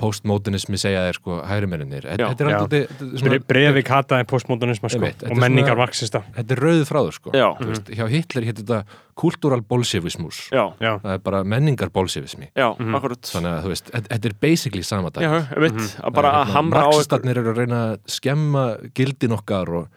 postmodernismi 0.01 0.79
segja 0.81 1.03
þeir 1.05 1.19
sko 1.19 1.37
hægri 1.45 1.69
menninir 1.69 2.07
brefi 3.49 3.83
kataði 3.85 4.27
postmodernisma 4.31 4.91
sko, 4.93 5.03
þetta 5.05 5.29
og 5.33 5.41
menningar 5.41 5.77
marxista. 5.79 6.23
þetta 6.37 6.57
er 6.57 6.63
rauðu 6.65 6.87
þráður 6.89 7.17
sko. 7.19 7.33
já, 7.37 7.47
Þú 7.59 7.69
veist, 7.73 7.91
hjá 7.99 8.05
Hitler 8.15 8.47
hétt 8.49 8.63
þetta 8.63 8.79
kultúral 9.21 9.61
bolsjevismus. 9.69 10.39
Það 11.03 11.11
er 11.13 11.21
bara 11.27 11.43
menningar 11.45 11.93
bolsjevismi. 11.93 12.49
Já, 12.57 12.71
akkurat. 12.71 13.21
Þannig 13.35 13.53
að 13.53 13.67
þú 13.67 13.73
veist, 13.75 13.91
þetta 13.99 14.31
er 14.31 14.37
basically 14.47 14.87
sama 14.87 15.11
dag 15.13 15.27
hamra 16.55 16.87
á 16.87 16.89
Marxistarnir 16.89 17.43
eru 17.43 17.53
að 17.53 17.61
reyna 17.65 17.83
að 17.91 17.99
skemma 18.17 18.65
gildin 18.97 19.37
okkar 19.37 19.75
og, 19.83 19.91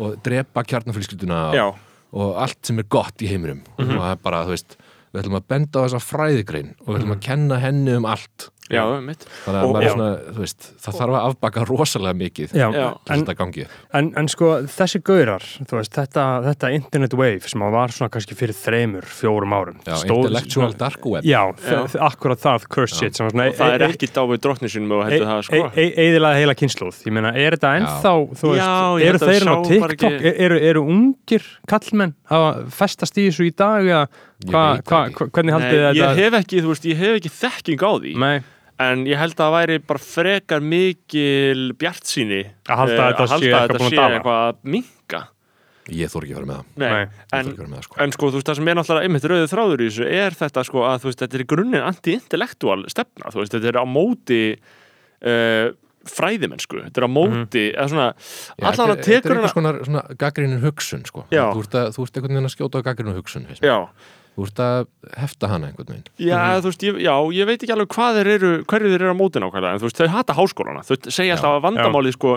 og 0.00 0.16
drepa 0.24 0.64
kjarnafylskilduna 0.64 1.42
og, 1.66 1.82
og 2.16 2.40
allt 2.46 2.62
sem 2.70 2.80
er 2.80 2.88
gott 2.88 3.20
í 3.20 3.28
heiminum. 3.28 3.60
Og 3.76 3.92
það 3.92 4.14
er 4.14 4.24
bara, 4.24 4.46
þú 4.48 4.56
veist 4.56 4.78
við 5.10 5.24
ætlum 5.24 5.38
að 5.40 5.46
benda 5.50 5.82
á 5.82 5.84
þessa 5.84 6.00
fræðigrein 6.06 6.72
og 6.80 6.88
við 6.92 7.00
ætlum 7.00 7.14
að 7.16 7.22
kenna 7.26 7.56
henni 7.60 7.96
um 7.98 8.06
allt 8.08 8.48
já, 8.70 8.82
mitt 9.04 9.24
þannig 9.44 9.60
að 9.60 9.68
Og- 9.70 9.90
svona, 9.90 10.08
þú 10.30 10.40
veist, 10.44 10.68
það 10.84 10.98
þarf 11.00 11.16
að 11.18 11.26
afbaka 11.30 11.64
rosalega 11.68 12.16
mikið 12.20 12.54
Já, 12.54 12.66
en, 12.70 13.24
þetta 13.24 13.34
gangi 13.40 13.64
upp. 13.66 13.74
en, 14.00 14.12
en 14.16 14.28
sko 14.28 14.50
þessi 14.70 15.00
gaurar, 15.02 15.42
þú 15.66 15.78
veist, 15.80 15.92
þetta, 15.98 16.24
þetta 16.48 16.72
internet 16.76 17.14
wave 17.18 17.40
sem 17.50 17.60
að 17.66 17.74
var 17.76 17.88
svona 17.96 18.10
kannski 18.14 18.36
fyrir 18.38 18.54
þreymur, 18.54 19.04
fjórum 19.06 19.52
árum 19.56 19.80
Já, 19.86 19.94
stóð- 20.04 20.24
intellectual 20.30 20.72
dark 20.78 21.04
web. 21.06 21.24
Já, 21.24 21.42
Já. 21.66 21.80
akkurat 22.06 22.38
það, 22.40 22.68
curse 22.68 22.94
shit 22.96 23.14
sem 23.16 23.26
var 23.26 23.32
svona, 23.34 23.48
og 23.50 23.54
það 23.60 23.74
er 23.74 23.82
e- 23.82 23.84
e- 23.84 23.92
ekki 23.94 24.10
dáið 24.14 24.40
drottni 24.40 24.68
sinum 24.70 24.92
og 24.98 25.04
heldur 25.08 25.26
það 25.26 25.38
e- 25.38 25.42
sko. 25.50 25.72
e- 25.76 25.94
eðilaði 26.06 26.40
heila 26.40 26.54
kynnslóð 26.54 27.02
ég 27.06 27.12
meina, 27.12 27.34
er 27.34 27.56
þetta 27.58 27.74
ennþá 27.80 28.14
þú 28.40 28.54
veist, 28.54 28.64
eru 28.64 29.10
held 29.10 29.20
að 29.20 29.30
þeir 29.30 29.48
á 29.50 29.56
TikTok 29.70 30.26
eru, 30.46 30.60
eru 30.70 30.82
ungir 30.86 31.42
kallmenn 31.68 32.14
hafa 32.30 32.64
festast 32.70 33.16
í 33.18 33.26
þessu 33.28 33.46
í 33.50 33.54
dag 33.56 33.82
eða 33.84 34.06
hva, 34.46 34.80
hva, 34.82 35.00
hvernig 35.10 35.50
Nei, 35.50 35.54
haldið 35.56 35.80
þið 35.80 35.98
ég 35.98 36.00
þetta 36.00 36.16
hef 36.16 36.36
ekki, 36.40 36.60
þú 36.64 36.70
veist, 36.72 36.86
ég 36.88 36.96
hef 36.96 37.18
ekki 37.20 37.32
þekking 37.40 37.82
á 37.84 37.90
því. 38.00 38.12
Nei, 38.16 38.40
en 38.80 39.04
ég 39.08 39.20
held 39.20 39.34
að 39.36 39.42
það 39.42 39.56
væri 39.56 39.76
bara 39.90 40.04
frekar 40.04 40.64
mikil 40.64 41.66
bjartsýni 41.80 42.40
Að 42.70 42.80
halda 42.84 42.96
eh, 42.96 43.04
þetta 43.10 43.26
sé 43.26 43.34
halda 43.34 43.50
eitthvað 43.50 43.68
þetta 43.68 43.84
að 43.84 43.92
sé 43.92 44.16
eitthvað 44.16 44.40
að 44.46 44.64
minka 44.76 45.22
ég 45.90 46.10
þór 46.12 46.26
ekki 46.26 46.34
að 46.34 46.38
fara 46.38 46.48
með 46.48 46.58
það. 46.60 46.66
Nei, 46.80 46.90
en, 47.00 47.40
að 47.40 47.56
vera 47.56 47.68
með 47.70 47.76
það 47.76 47.86
sko. 47.86 48.00
en 48.04 48.14
sko, 48.14 48.30
þú 48.30 48.38
veist, 48.38 48.48
það 48.50 48.58
sem 48.60 48.70
er 48.70 48.78
náttúrulega 48.78 49.08
einmitt 49.08 49.28
rauðið 49.30 49.52
þráður 49.52 49.82
í 49.82 49.88
þessu 49.88 50.08
er 50.20 50.36
þetta 50.40 50.64
sko 50.68 50.84
að, 50.86 51.06
veist, 51.08 51.22
þetta 51.24 51.38
er 51.38 51.46
grunninn 51.50 51.86
anti-intellektual 51.88 52.80
stefna, 52.92 53.32
veist, 53.34 53.56
þetta 53.56 53.70
er 53.72 53.80
á 53.80 53.84
móti 53.90 54.40
uh, 54.54 55.66
fræðimennsku 56.10 56.84
þetta 56.86 57.02
er 57.02 57.06
á 57.06 57.12
móti, 57.12 57.64
eða 57.74 57.88
svona 57.92 58.06
Já, 58.12 58.64
allan 58.70 58.70
þetta 58.70 58.86
að 58.86 58.94
er- 58.94 59.02
tekur 59.08 59.18
þetta 59.18 59.32
er 59.32 59.40
einhvers 59.40 59.56
konar 59.58 59.80
svona 59.88 60.04
gaggrínin 60.22 60.62
hugsun 60.64 61.04
sko. 61.08 61.26
Þú 61.30 61.64
ert, 61.64 61.76
að, 61.80 62.00
einhvern 62.06 62.36
veginn 62.36 62.50
að 62.50 62.54
skjóta 62.54 62.80
á 62.80 62.86
gaggrínin 62.86 63.18
hugsun. 63.18 63.50
Já, 63.60 63.76
þú 64.36 64.46
ert 64.46 64.60
að 64.64 64.86
hefta 65.18 65.48
hana 65.50 65.66
einhvern 65.70 65.90
veginn. 65.90 66.08
Já, 66.18 66.60
þú 66.60 66.70
veist, 66.70 66.82
ég, 66.86 66.98
já, 67.04 67.14
ég 67.40 67.46
veit 67.50 67.60
ekki 67.62 67.72
alveg 67.74 67.88
hvað 67.94 68.18
þeir 68.20 68.30
eru, 68.36 68.50
hverju 68.64 68.90
þeir 68.94 69.02
eru 69.04 69.12
á 69.14 69.20
móti 69.20 69.42
nákvæmlega, 69.42 69.72
en 69.74 69.80
þú 69.82 69.88
veist, 69.90 70.00
þau 70.00 70.08
hata 70.14 70.36
háskólana, 70.38 70.82
þau 70.86 70.96
segja 71.10 71.34
alltaf 71.36 71.56
að 71.58 71.64
vandamálið, 71.68 72.16
sko, 72.16 72.34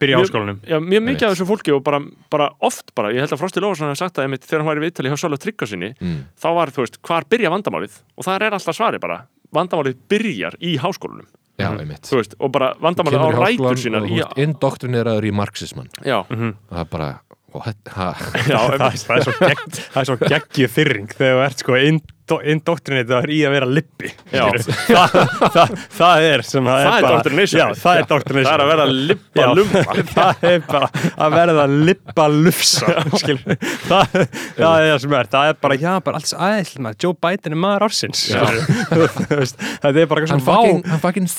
byrja 0.00 0.16
á 0.16 0.20
Mjög- 0.20 0.28
skólanum 0.32 0.58
já, 0.68 0.76
mjög 0.80 1.02
mikið 1.06 1.24
af 1.24 1.30
þessu 1.32 1.46
fólki 1.48 1.72
og 1.72 1.82
bara, 1.86 2.00
bara 2.28 2.50
oft 2.60 2.90
bara, 2.94 3.12
ég 3.16 3.22
held 3.24 3.32
að 3.32 3.38
Frosti 3.40 3.60
Lófarsson 3.64 3.88
hefði 3.88 3.96
sagt 4.02 4.14
það 4.18 4.26
einmitt 4.26 4.44
þegar 4.44 4.60
hann 4.60 4.68
var 4.68 4.76
í 4.76 4.84
viðtali 4.84 5.08
hjá 5.08 5.16
Sóla 5.22 5.38
Tryggva 5.40 5.68
sinni, 5.70 5.88
mm. 5.96 6.18
þá 6.36 6.48
var, 6.52 6.68
þú 6.76 6.82
veist, 6.84 6.98
hvar 7.00 7.24
byrja 7.32 7.52
vandamálið? 7.54 7.94
Og 8.20 8.26
það 8.28 8.42
er 8.44 8.56
alltaf 8.58 8.76
svari 8.76 9.00
bara, 9.00 9.16
vandamálið 9.56 9.96
byrjar 10.12 10.58
í 10.60 10.74
háskólanum, 10.84 11.30
já, 11.56 11.70
einmitt. 11.80 12.04
Þú 12.04 12.20
veist, 12.20 12.36
og 12.44 12.52
bara 12.52 12.74
vandamálið 12.76 13.24
á 13.24 13.28
rætur 13.40 13.80
sínar 13.80 14.04
indoktrineraður 14.36 15.24
í 15.30 15.32
marxisman 15.32 15.88
já, 16.04 16.20
Mhm. 16.28 16.52
það 16.70 16.80
er 16.80 16.90
bara 16.92 17.08
ha, 17.64 18.08
já, 18.46 18.58
það, 18.80 19.16
er 19.16 19.24
svo, 19.26 19.36
gegg, 19.40 19.64
það 19.94 20.10
svo 20.10 20.18
geggju 20.24 20.70
þyrring 20.76 21.16
þegar 21.16 21.36
þú 21.38 21.46
ert 21.46 21.64
sko 21.64 21.80
indo, 21.90 22.15
indoktrinitaður 22.52 23.30
í 23.30 23.38
að 23.46 23.52
vera 23.56 23.68
lippi 23.70 24.10
það, 24.32 25.16
það, 25.54 25.74
það 25.96 26.26
er 26.26 26.44
sem 26.46 26.66
það, 26.66 26.80
það 26.86 26.96
er 26.96 27.06
bara, 27.06 27.16
doctrination. 27.16 27.60
já, 27.60 27.66
það 27.82 28.00
er 28.00 28.08
doctrination 28.10 28.48
það 28.48 28.56
er 28.56 28.64
að 28.64 28.70
vera 28.72 28.86
lippa 29.10 29.36
Já, 29.36 29.48
lumpa, 29.58 29.82
það 30.16 30.46
er 30.50 30.64
bara 30.66 30.88
að 31.26 31.36
verða 31.36 31.66
lippa 31.90 32.26
lufsa 32.32 32.94
það, 33.86 34.16
það 34.16 34.16
er 34.16 34.90
það 34.90 35.00
sem 35.04 35.16
er. 35.20 35.30
Það 35.36 35.50
er 35.50 35.58
bara, 35.66 35.78
já, 35.86 35.92
bara 36.06 36.20
alls 36.22 36.34
aðeins 36.34 37.02
Joe 37.02 37.14
Biden 37.26 37.56
er 37.56 37.60
maður 37.66 37.86
ársins 37.88 38.24
þetta 38.32 39.92
er 39.92 40.10
bara 40.10 40.24
eitthvað 40.24 40.34
hann 40.34 40.44
fucking, 41.02 41.30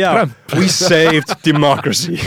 já, 0.00 0.10
Trump. 0.12 0.36
We 0.58 0.68
saved 0.72 1.36
democracy 1.46 2.18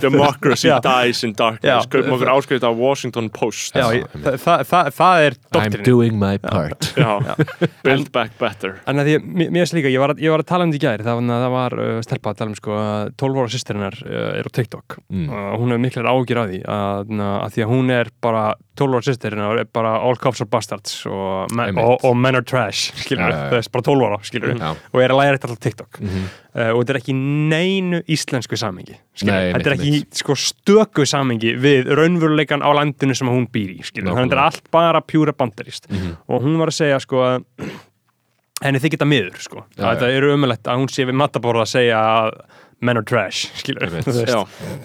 democracy 0.00 0.68
Já. 0.68 0.78
dies 0.84 1.24
in 1.24 1.34
darkness, 1.36 1.86
kaupum 1.90 2.14
okkur 2.16 2.30
áskrift 2.34 2.64
á 2.66 2.70
Washington 2.70 3.30
Post, 3.32 3.74
það, 3.74 4.04
það, 4.38 4.64
það, 4.68 4.90
það 4.96 5.24
er 5.26 5.36
I'm 5.36 5.52
doktrin 5.56 5.84
doing 5.86 6.18
my 6.20 6.38
part. 6.38 6.92
Já, 6.96 7.10
build 7.86 8.10
back 8.14 8.36
better, 8.40 8.76
En 8.90 9.00
því, 9.02 9.16
mér 9.24 9.50
finnst 9.62 9.76
líka, 9.76 9.92
ég 9.92 10.00
var, 10.02 10.14
ég 10.20 10.32
var 10.34 10.42
að 10.44 10.48
tala 10.50 10.66
um 10.66 10.72
þetta 10.74 10.80
í 10.80 10.86
gæri, 10.86 11.06
það, 11.06 11.22
það 11.30 11.54
var 11.56 11.76
uh, 11.80 11.90
stelpa 12.06 12.32
að 12.34 12.40
tala 12.40 12.50
um 12.54 12.58
sko 12.58 12.78
að 12.80 13.12
12 13.22 13.40
ára 13.42 13.52
sýstirinnar 13.54 14.00
uh, 14.06 14.18
er 14.40 14.48
á 14.48 14.50
TikTok. 14.60 14.98
Mm. 15.10 15.28
og 15.30 15.60
hún 15.62 15.72
hefur 15.74 15.84
miklar 15.86 16.10
ágjur 16.10 16.42
af 16.44 16.50
því 16.50 16.60
að, 16.66 17.14
að 17.20 17.54
því 17.56 17.64
að 17.66 17.72
hún 17.74 17.90
er 17.96 18.12
bara 18.24 18.44
12 18.80 18.96
ára 18.96 19.04
sýstirinnar 19.10 19.58
er 19.60 19.68
bara 19.76 19.94
all 20.00 20.16
cops 20.20 20.40
are 20.40 20.48
bastards 20.50 21.00
og, 21.10 21.50
men, 21.56 21.76
og, 21.80 21.98
og 22.06 22.14
men 22.16 22.38
are 22.38 22.46
trash 22.46 22.92
skilur 23.04 23.28
já. 23.28 23.36
það 23.50 23.58
er 23.60 23.70
bara 23.74 23.86
12 23.90 24.06
ára 24.08 24.20
skilur 24.24 24.54
Já. 24.56 24.70
og 24.94 25.02
er 25.04 25.12
að 25.14 25.20
læra 25.20 25.36
þetta 25.36 25.50
alltaf 25.50 25.64
TikTok. 25.66 26.00
Mhm. 26.00 26.24
uh, 26.54 26.70
og 26.74 26.80
þetta 26.82 26.94
er 26.94 27.00
ekki 27.02 27.14
neinu 27.50 28.00
íslensku 28.10 28.58
samengi 28.60 28.96
Nei, 29.20 29.50
þetta 29.52 29.68
er 29.68 29.74
ekki 29.76 29.98
sko 30.16 30.32
stöku 30.38 31.04
samengi 31.08 31.50
við 31.60 31.90
raunveruleikan 31.98 32.62
á 32.64 32.70
landinu 32.72 33.12
sem 33.18 33.28
hún 33.28 33.44
býr 33.52 33.74
í 33.74 33.82
þannig 33.84 34.08
að 34.14 34.22
þetta 34.22 34.38
er 34.38 34.42
allt 34.46 34.70
bara 34.72 35.02
pjúra 35.04 35.34
bandarist 35.36 35.90
Mhm. 35.90 36.14
og 36.30 36.42
hún 36.46 36.56
var 36.62 36.70
að 36.72 36.78
segja 36.80 37.00
sko 37.02 37.20
henni 38.64 38.80
þykir 38.82 38.98
þetta 38.98 39.08
miður 39.08 39.38
sko. 39.40 39.62
Já, 39.76 39.84
að 39.86 39.94
þetta 39.94 40.10
eru 40.18 40.32
umulett 40.36 40.68
að 40.68 40.82
hún 40.82 40.90
sé 40.92 41.06
við 41.08 41.16
mattaborða 41.20 41.64
að 41.66 41.72
segja 41.76 42.00
að 42.16 42.34
men 42.80 42.96
are 43.00 43.04
trash 43.08 43.48
skilur, 43.60 43.96
já, 44.24 44.40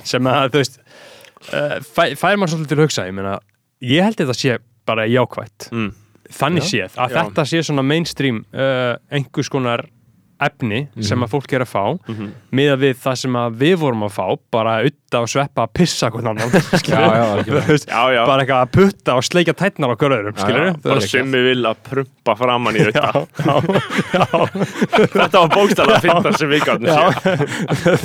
sem 0.08 0.28
að 0.32 0.50
þú 0.54 0.62
veist 0.64 0.80
uh, 0.82 1.76
fæ, 1.84 2.04
fær 2.20 2.40
maður 2.40 2.56
svolítið 2.56 2.72
til 2.74 2.80
að 2.80 2.86
hugsa 2.90 3.06
ég, 3.08 3.16
meina, 3.16 3.36
ég 3.84 4.04
held 4.08 4.20
þetta 4.20 4.36
sé 4.36 4.58
bara 4.86 5.06
jákvætt 5.10 5.70
mm. 5.72 5.92
þannig 6.40 6.66
Já. 6.66 6.70
séð 6.72 6.98
að 7.00 7.16
Já. 7.16 7.18
þetta 7.22 7.46
sé 7.52 7.62
svona 7.70 7.86
mainstream 7.88 8.42
uh, 8.54 8.96
einhvers 9.16 9.50
konar 9.54 9.86
efni 10.44 10.82
sem 11.00 11.24
að 11.24 11.32
fólk 11.32 11.54
er 11.56 11.64
að 11.64 11.70
fá 11.72 11.84
Mhm. 12.12 12.32
miða 12.52 12.76
við 12.82 12.98
það 13.00 13.16
sem 13.22 13.38
að 13.40 13.54
við 13.62 13.76
vorum 13.80 14.04
að 14.04 14.16
fá 14.18 14.26
bara 14.52 14.74
utta 15.16 15.24
og 15.24 15.32
sveppa 15.32 15.66
að 15.66 15.72
pissa 15.80 16.10
hvern 16.12 16.32
annan 16.34 16.52
bara 18.28 18.44
eitthvað 18.44 18.60
að 18.60 18.72
putta 18.76 19.16
og 19.16 19.26
sleikja 19.26 19.56
tætnar 19.58 19.94
á 19.94 19.96
já. 19.96 20.74
bara 20.84 21.06
sem 21.06 21.32
við 21.32 21.48
vil 21.50 21.68
að 21.70 21.82
prumpa 21.90 22.36
framann 22.40 22.76
í 22.76 22.84
þetta. 22.88 23.24
Já, 23.40 23.54
já, 24.16 24.26
þetta 25.14 25.44
var 25.44 25.54
bókstæðlega 25.54 25.98
að 25.98 26.06
finna 26.08 26.34
sem 26.40 26.52
við 26.52 26.66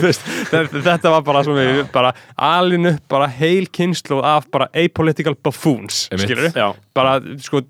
veist, 0.05 0.31
þetta 0.51 1.15
var 1.17 1.25
bara 1.27 1.45
við 1.51 1.83
bara 1.95 2.13
alinu 2.37 2.95
bara 3.11 3.31
heil 3.41 3.67
kynslu 3.73 4.21
af 4.27 4.47
bara 4.53 4.71
apolitical 4.77 5.35
buffoons 5.35 6.07
skilur 6.21 6.51
já, 6.55 6.69
bara 6.97 7.19
sko 7.43 7.65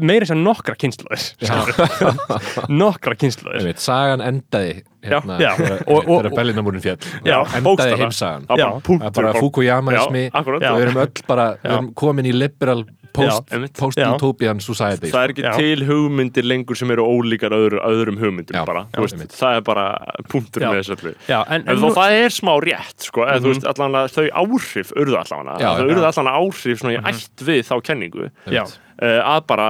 meira 0.00 0.28
sem 0.28 0.38
nokkra 0.42 0.76
kynsluðir 0.78 1.24
nokkra 2.70 3.18
Einmitt, 3.18 3.82
sagan 3.82 4.22
endaði 4.24 4.82
hérna, 5.04 5.38
þegar- 5.38 5.82
Og- 5.86 6.08
og- 6.08 6.22
þegar 6.24 6.36
Berlínamúrin 6.38 6.82
fjall 6.82 6.98
Já, 7.24 7.38
endaði 7.58 7.98
heimsagan 8.02 8.46
bara 9.14 9.28
er 9.30 9.40
Fukuyamaismi 9.40 10.24
við 10.30 10.82
erum 10.82 11.02
öll 11.04 11.26
bara, 11.26 11.56
erum 11.64 11.92
komin 11.94 12.26
í 12.26 12.32
liberal 12.34 12.84
post, 13.18 13.50
post-utopian 13.78 14.60
society 14.62 15.10
það 15.12 15.24
er 15.24 15.32
ekki 15.32 15.44
Já. 15.44 15.52
til 15.56 15.84
hugmyndir 15.88 16.46
lengur 16.46 16.78
sem 16.78 16.90
eru 16.94 17.06
ólíkar 17.08 17.54
öðru, 17.56 17.80
öðrum 17.86 18.18
hugmyndum 18.20 18.58
Já, 18.58 18.64
bara, 18.68 18.84
já, 18.84 18.98
Þú 18.98 19.06
veist, 19.06 19.36
það 19.38 19.56
er 19.56 19.64
bara 19.68 19.86
punktur 20.28 20.62
Já. 20.62 20.70
með 20.70 20.80
þessu 20.82 20.96
öllu. 20.98 21.14
En, 21.48 21.64
En 21.68 21.82
þó 21.82 21.88
það 21.96 22.16
er 22.18 22.34
smá 22.36 22.52
rétt, 22.64 23.06
sko, 23.08 23.24
eða 23.26 23.42
þú 23.42 23.52
veist, 23.52 23.68
allan 23.72 23.98
að 24.02 24.14
þau 24.16 24.26
áhrif 24.44 24.92
urðu 24.98 25.18
Já, 25.18 25.70
þau 25.78 25.88
urðu 25.88 26.08
allan 26.10 26.30
að 26.32 26.38
áhrif 26.42 26.82
svona 26.82 26.94
í 26.94 27.02
ætt 27.12 27.44
við 27.48 27.62
þá 27.68 27.74
kenningu, 27.88 28.30
uh, 28.48 29.20
að 29.36 29.46
bara, 29.46 29.68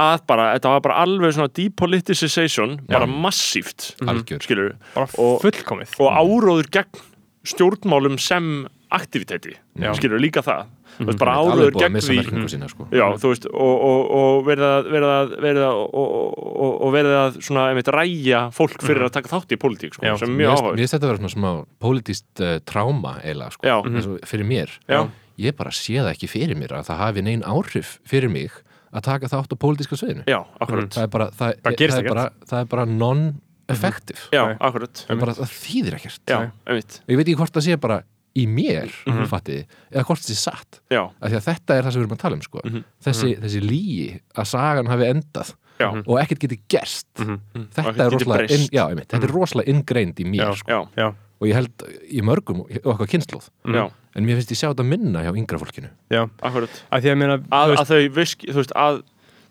að 0.00 0.22
bara, 0.26 0.50
þetta 0.56 0.70
var 0.72 0.80
bara 0.86 1.00
alveg 1.04 1.34
svona 1.36 1.52
depoliticization, 1.52 2.78
bara 2.88 3.06
massíft, 3.06 3.92
algjör 4.08 4.40
skilur 4.44 4.70
bara 4.94 5.08
og- 5.18 5.42
fullkomið 5.44 5.96
og 6.00 6.12
áróður 6.16 6.70
gegn 6.72 7.02
stjórnmálum 7.44 8.18
sem 8.20 8.66
aktiviteti, 8.92 9.56
Já. 9.80 9.92
skilur 9.96 10.20
líka 10.20 10.42
það, 10.44 10.66
þú 10.98 11.06
veist, 11.08 11.18
bara 11.18 11.34
áróður 11.40 11.72
gegn 11.80 11.96
því, 11.96 12.48
sína 12.52 12.68
sko. 12.68 12.86
Já, 12.92 13.06
þú 13.18 13.30
veist, 13.32 13.46
og, 13.48 13.84
og, 13.88 14.10
og 14.18 14.44
verið 14.46 14.66
að, 14.68 14.90
verið 14.92 15.12
að, 15.16 15.32
verið 15.42 15.62
að, 15.66 15.78
og, 15.80 16.10
og, 16.12 16.42
og, 16.52 16.74
og 16.86 16.92
verið 16.92 17.16
að 17.22 17.38
svona, 17.40 17.64
einmitt, 17.72 17.88
ræja 17.96 18.42
fólk 18.52 18.84
fyrir 18.84 19.06
að 19.08 19.14
taka 19.16 19.32
þátt 19.32 19.52
í 19.56 19.58
pólitík, 19.64 19.96
sko, 19.96 20.06
Já. 20.06 20.16
sem 20.20 20.28
er 20.30 20.36
mjög 20.42 20.52
áhuga. 20.56 20.72
mér 20.76 20.82
finnst 20.84 20.94
þetta 20.98 21.08
að 21.08 21.12
vera 21.14 21.22
svona 21.22 21.34
smá 21.36 21.52
politist 21.80 22.44
uh, 22.44 22.58
tráma 22.68 23.14
eiginlega 23.24 23.56
sko. 23.56 23.66
Já. 23.72 23.76
Eins 23.88 24.06
og 24.12 24.28
fyrir 24.28 24.48
mér 24.52 24.76
Já. 24.92 25.00
ég 25.48 25.56
bara 25.56 25.70
sé 25.72 25.96
það 25.98 26.12
ekki 26.12 26.28
fyrir 26.36 26.60
mér 26.60 26.76
að 26.78 26.92
það 26.92 27.02
hafi 27.06 27.24
neinn 27.26 27.42
áhrif 27.48 27.96
fyrir 28.08 28.30
mig 28.32 28.52
að 28.92 29.02
taka 29.08 29.26
þátt 29.32 29.52
á 29.52 29.56
pólitíska 29.56 29.96
sviðinu. 29.96 30.24
Já, 30.28 30.40
akkurat. 30.60 30.90
það 30.92 31.02
er 31.06 31.12
bara, 31.14 31.26
það, 31.30 31.52
Það 31.62 31.76
það 31.76 31.98
er 32.02 32.08
bara, 32.12 32.24
það 32.50 32.60
er 32.60 32.64
bara 32.74 32.84
non-effective. 32.86 34.20
Já, 34.32 34.42
akkurat. 34.60 35.04
það, 35.06 35.14
er 35.16 35.20
bara, 35.22 35.34
það 35.38 35.52
þýðir 35.62 35.96
ekkert. 35.98 36.20
Já, 36.28 36.38
einmitt. 36.66 36.98
ég 37.08 37.16
veit 37.20 37.26
ekki 37.28 37.38
hvort 37.40 37.56
það 37.56 37.66
sé 37.68 37.76
bara 37.80 38.02
í 38.32 38.46
mér 38.48 38.88
mm 39.06 39.12
Mhm. 39.12 39.26
fattiði, 39.28 39.64
eða 39.92 40.04
hvort 40.08 40.20
það 40.22 40.30
sé 40.32 40.36
satt. 40.40 40.80
Já, 40.90 41.02
af 41.20 41.30
því 41.30 41.36
að 41.36 41.46
þetta 41.48 41.74
er 41.76 41.82
það 41.82 41.92
sem 41.92 42.00
við 42.00 42.06
erum 42.06 42.16
að 42.16 42.22
tala 42.22 42.34
um 42.34 42.42
sko. 42.42 42.60
Mhm. 42.64 42.84
þessi, 43.04 43.32
þessi 43.42 43.60
lígi 43.60 44.20
að 44.36 44.46
sagan 44.46 44.86
hafi 44.88 45.04
endað 45.12 45.54
já, 45.78 45.88
og 46.06 46.18
ekkert 46.22 46.38
geti 46.40 46.60
gerst. 46.68 47.06
Mhm. 47.18 47.40
Og 47.56 47.68
þetta 47.74 48.06
er 48.06 48.10
rosalega 48.10 48.50
inn, 48.50 48.68
já, 48.72 48.84
einmitt, 48.88 49.08
þetta 49.08 49.24
er 49.28 49.32
rosalega 49.36 49.68
inngreind 49.68 50.14
í 50.20 50.24
mér 50.24 50.46
Já. 50.48 50.54
sko. 50.56 50.68
já, 50.70 50.88
já, 50.96 51.06
og 51.42 51.48
ég 51.48 51.54
held 51.54 51.76
í 52.12 52.20
mörgum 52.22 52.60
og 52.60 52.70
okkar 52.84 53.06
kynnslóð 53.08 53.48
já, 53.66 53.90
en 54.16 54.26
mér 54.26 54.36
finnst 54.40 54.52
ég 54.52 54.60
sjá 54.60 54.68
þetta 54.72 54.84
minna 54.88 55.22
hjá 55.24 55.32
yngra 55.36 55.58
fólkinu. 55.62 55.88
Já, 56.12 56.26
akkurat. 56.42 56.82
að 56.92 57.02
því 57.06 57.12
að 57.14 57.16
meina 57.22 57.38
Að, 57.38 57.64
þú 57.64 57.72
veist, 57.76 57.82
að 57.82 57.90
þau 57.92 58.14
visk, 58.20 58.46
þú 58.48 58.60
veist, 58.62 58.72
að 58.76 59.02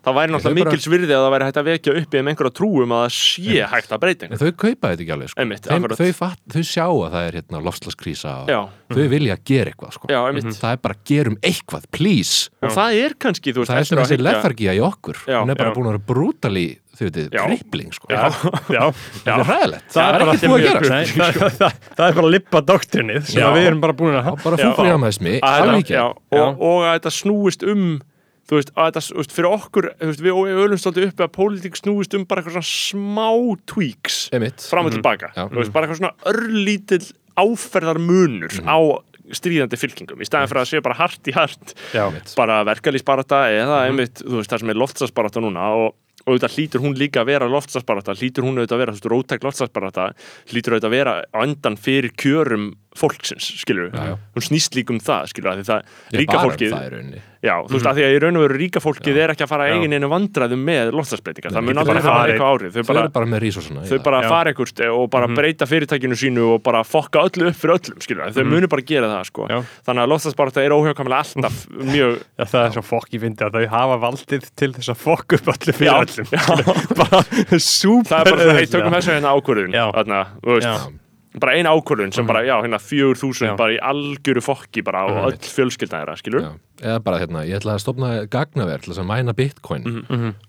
það 0.02 0.16
væri 0.18 0.32
náttúrulega 0.34 0.58
bara- 0.58 0.70
mikils 0.72 0.86
virði 0.90 1.12
að 1.14 1.20
það 1.22 1.32
væri 1.32 1.46
hægt 1.46 1.58
að 1.62 1.66
vekja 1.70 1.92
upp 2.02 2.14
um 2.18 2.28
einhverja 2.32 2.52
trúum 2.58 2.90
að 2.96 3.02
það 3.02 3.12
sé 3.14 3.66
hægt 3.70 3.92
að 3.94 4.00
breyta 4.02 4.24
En 4.26 4.38
þau 4.40 4.50
kaupa 4.58 4.88
þetta 4.90 5.02
ekki 5.04 5.12
alveg 5.14 5.28
sko. 5.30 5.40
Einmitt, 5.44 5.62
Þeim, 5.70 5.86
þau, 5.94 6.12
fatt, 6.18 6.40
þau 6.50 6.62
sjá 6.66 6.86
að 6.90 7.12
það 7.14 7.26
er 7.28 7.36
hérna, 7.38 7.60
lofslaskrísa 7.62 8.32
og 8.42 8.48
Já, 8.50 8.60
þau 8.90 9.08
vilja 9.14 9.36
gera 9.46 9.70
eitthvað 9.70 9.92
sko. 9.94 10.06
já, 10.10 10.18
einmitt. 10.26 10.58
Það 10.58 10.72
er 10.72 10.80
bara 10.82 10.94
gerum 11.06 11.36
eitthvað, 11.42 11.84
please. 11.94 12.50
Og 12.62 12.70
það 12.74 12.98
er 13.04 13.14
kannski, 13.14 13.54
veist, 13.54 13.70
það 13.70 13.78
er 13.78 13.84
svona 13.86 14.02
að 14.02 14.10
þessi 14.10 14.26
lethargía 14.26 14.74
í 14.74 14.82
okkur. 14.82 15.16
Já, 15.30 15.38
hún 15.38 15.50
er 15.54 15.54
bara 15.62 15.70
já. 15.70 15.74
búin 15.78 15.86
að 15.86 15.94
vera 15.94 16.06
brútali 16.10 16.78
þau 16.92 17.02
veitir, 17.06 17.26
Já. 17.32 17.42
kripling 17.48 17.92
sko. 17.96 18.08
Já, 18.12 18.22
já, 18.68 18.84
það 19.24 19.32
er 19.32 19.44
hræðilegt, 19.48 19.90
Það 19.94 20.16
er 20.18 20.24
ekki 20.34 20.52
búið 20.52 20.56
að 20.58 20.68
gera 20.68 21.50
það, 21.62 22.06
er 22.06 22.16
bara 22.20 22.32
lippa 22.36 22.62
doktrinið 22.68 23.28
sem 23.32 23.44
að 23.48 23.58
við 23.58 23.68
erum 23.70 23.82
bara 23.82 23.98
búin 23.98 24.16
að 24.20 24.32
bara 24.44 24.60
að 24.60 25.52
alveg 25.52 25.84
ekki 25.84 26.00
og, 26.00 26.80
að 26.86 26.96
þetta 26.96 27.14
snúist 27.18 27.66
um 27.72 27.86
þú 28.48 28.58
veist, 28.58 28.72
að 28.74 28.90
þetta, 28.90 29.32
fyrir 29.36 29.48
okkur 29.48 29.88
veist, 30.02 30.22
við 30.24 30.60
ölum 30.64 30.80
stolti 30.80 31.06
uppi 31.06 31.24
að 31.24 31.32
pólitík 31.36 31.78
snúist 31.78 32.16
um 32.18 32.26
bara 32.28 32.42
eitthvað 32.42 32.58
svona 32.58 32.68
smá 32.68 33.30
tweaks 33.70 34.18
fram 34.68 34.90
og 34.90 34.96
tilbaka, 34.96 35.32
Já. 35.36 35.46
þú 35.46 35.62
veist, 35.62 35.72
bara 35.74 35.88
eitthvað 35.88 36.02
svona 36.02 36.32
örlítill 36.32 37.06
áferðarmunur 37.38 38.58
á 38.66 38.78
stríðandi 39.32 39.78
fylkingum, 39.80 40.20
í 40.20 40.26
staðin 40.28 40.50
fyrir 40.50 40.60
að 40.60 40.68
sé 40.68 40.80
bara 40.84 40.98
hart 40.98 41.30
í 41.30 41.34
hart 41.36 41.74
Já, 41.94 42.04
bara 42.36 42.58
verkalýsbarata 42.68 43.44
eða 43.54 43.78
einmitt, 43.86 44.20
þú 44.20 44.40
veist, 44.40 44.50
það 44.52 44.64
sem 44.64 44.72
er 44.74 44.80
loftslagsbarata 44.82 45.42
núna 45.44 45.68
og, 45.78 45.94
og 46.22 46.34
auðvitað 46.34 46.56
hlýtur 46.56 46.84
hún 46.84 46.96
líka 46.98 47.22
að 47.22 47.32
vera 47.32 47.50
loftslagsbarata, 47.50 48.16
hlýtur 48.18 48.46
hún 48.46 48.60
auðvitað 48.60 48.78
að 48.78 48.82
vera 48.84 49.12
rótæk 49.14 49.46
loftslagsbarata, 49.46 50.08
hlýtur 50.52 50.76
auðvitað 50.76 50.90
að 50.90 50.96
vera 50.96 51.14
á 51.26 51.38
endan 51.42 51.78
fyrir 51.80 52.14
kjörum 52.18 52.72
fólksins 52.98 53.50
skilur 53.62 53.90
Já, 53.92 54.02
já. 54.12 54.16
hún 54.36 54.44
snýst 54.48 54.74
líka 54.76 54.92
um 54.94 55.00
það 55.02 55.28
skilur 55.32 55.60
því 55.60 55.68
það, 55.68 55.92
ríka 56.18 56.38
um 56.38 56.50
fólkið 56.50 56.72
það 56.76 57.20
já, 57.42 57.54
þú 57.66 57.74
veist, 57.74 57.86
að 57.90 57.96
því 57.98 58.02
að 58.06 58.12
í 58.14 58.18
raun 58.22 58.36
og 58.38 58.42
veru 58.44 58.56
ríka 58.60 58.78
fólkið 58.84 59.16
er 59.18 59.32
ekki 59.32 59.42
að 59.42 59.50
fara 59.50 59.64
Já. 59.66 59.72
eigin 59.74 59.94
einu 59.96 60.08
vandræðum 60.12 60.60
með 60.68 60.92
loftslagsbreytingar, 60.94 61.50
það 61.56 61.64
mun 61.66 61.80
aldrei 61.82 61.96
bara 61.96 62.02
hafa 62.04 62.12
fara- 62.14 62.30
eitthvað 62.36 62.52
árið. 62.52 62.70
Þau 62.76 62.84
bara, 62.92 63.02
bara 63.16 63.26
með 63.32 63.40
rísosuna 63.42 63.80
þau 63.88 63.98
bara 64.06 64.20
Já. 64.22 64.28
fara 64.30 64.52
einhvert 64.52 64.78
og 64.92 65.06
bara 65.16 65.26
breyta 65.32 65.66
fyrirtækinu 65.66 66.18
sínu 66.22 66.44
og 66.54 66.62
bara 66.62 66.84
fokka 66.86 67.24
öllu 67.26 67.48
upp 67.50 67.58
fyrir 67.58 67.74
öllum 67.80 67.98
skilur 68.06 68.30
þau 68.36 68.46
munu 68.52 68.70
bara 68.70 68.86
gera 68.92 69.10
það 69.10 69.24
sko. 69.32 69.48
Já. 69.50 69.58
þannig 69.88 70.02
að 70.06 70.12
loftslagsbarata 70.14 70.62
er 70.62 70.76
óhjákamlega 70.76 71.18
alltaf 71.26 71.56
mjög 71.92 72.14
Já, 72.22 72.44
það 72.46 72.62
er 72.68 72.72
svo 72.78 72.84
fokk 72.92 73.10
í 73.18 73.22
fyndi 73.26 73.42
að 73.48 73.58
þau 73.58 73.66
hafa 73.74 73.96
valdið 74.06 74.46
til 74.62 74.70
þess 74.78 74.92
að 74.94 75.02
fokk 75.02 75.28
upp 75.40 75.46
allir 75.56 75.74
fyrir 75.80 75.90
Já, 75.90 75.98
öllum. 76.06 76.26
Bara 77.02 77.18
súper 77.58 78.12
það 78.12 78.26
er 79.98 81.01
bara 81.40 81.54
eina 81.56 81.70
ákvörðun 81.72 82.12
sem 82.12 82.26
bara, 82.28 82.42
já, 82.44 82.54
hérna 82.60 82.78
fjögur 82.82 83.16
þúsund 83.20 83.56
bara 83.56 83.72
í 83.72 83.78
algjöru 83.80 84.42
fokki 84.44 84.82
bara 84.84 85.04
og 85.08 85.30
öll 85.30 85.38
fjölskyldan 85.40 86.02
þeirra, 86.02 86.16
skilur 86.20 86.44
Já. 86.44 86.50
eða 86.82 86.98
bara 87.06 87.20
hérna, 87.22 87.44
ég 87.48 87.56
ætla 87.60 87.76
að 87.78 87.84
stopna 87.86 88.10
gagnaver 88.32 88.82
til 88.84 88.92
þess 88.92 89.00
að 89.04 89.08
mæna 89.08 89.32
bitcoin 89.38 89.88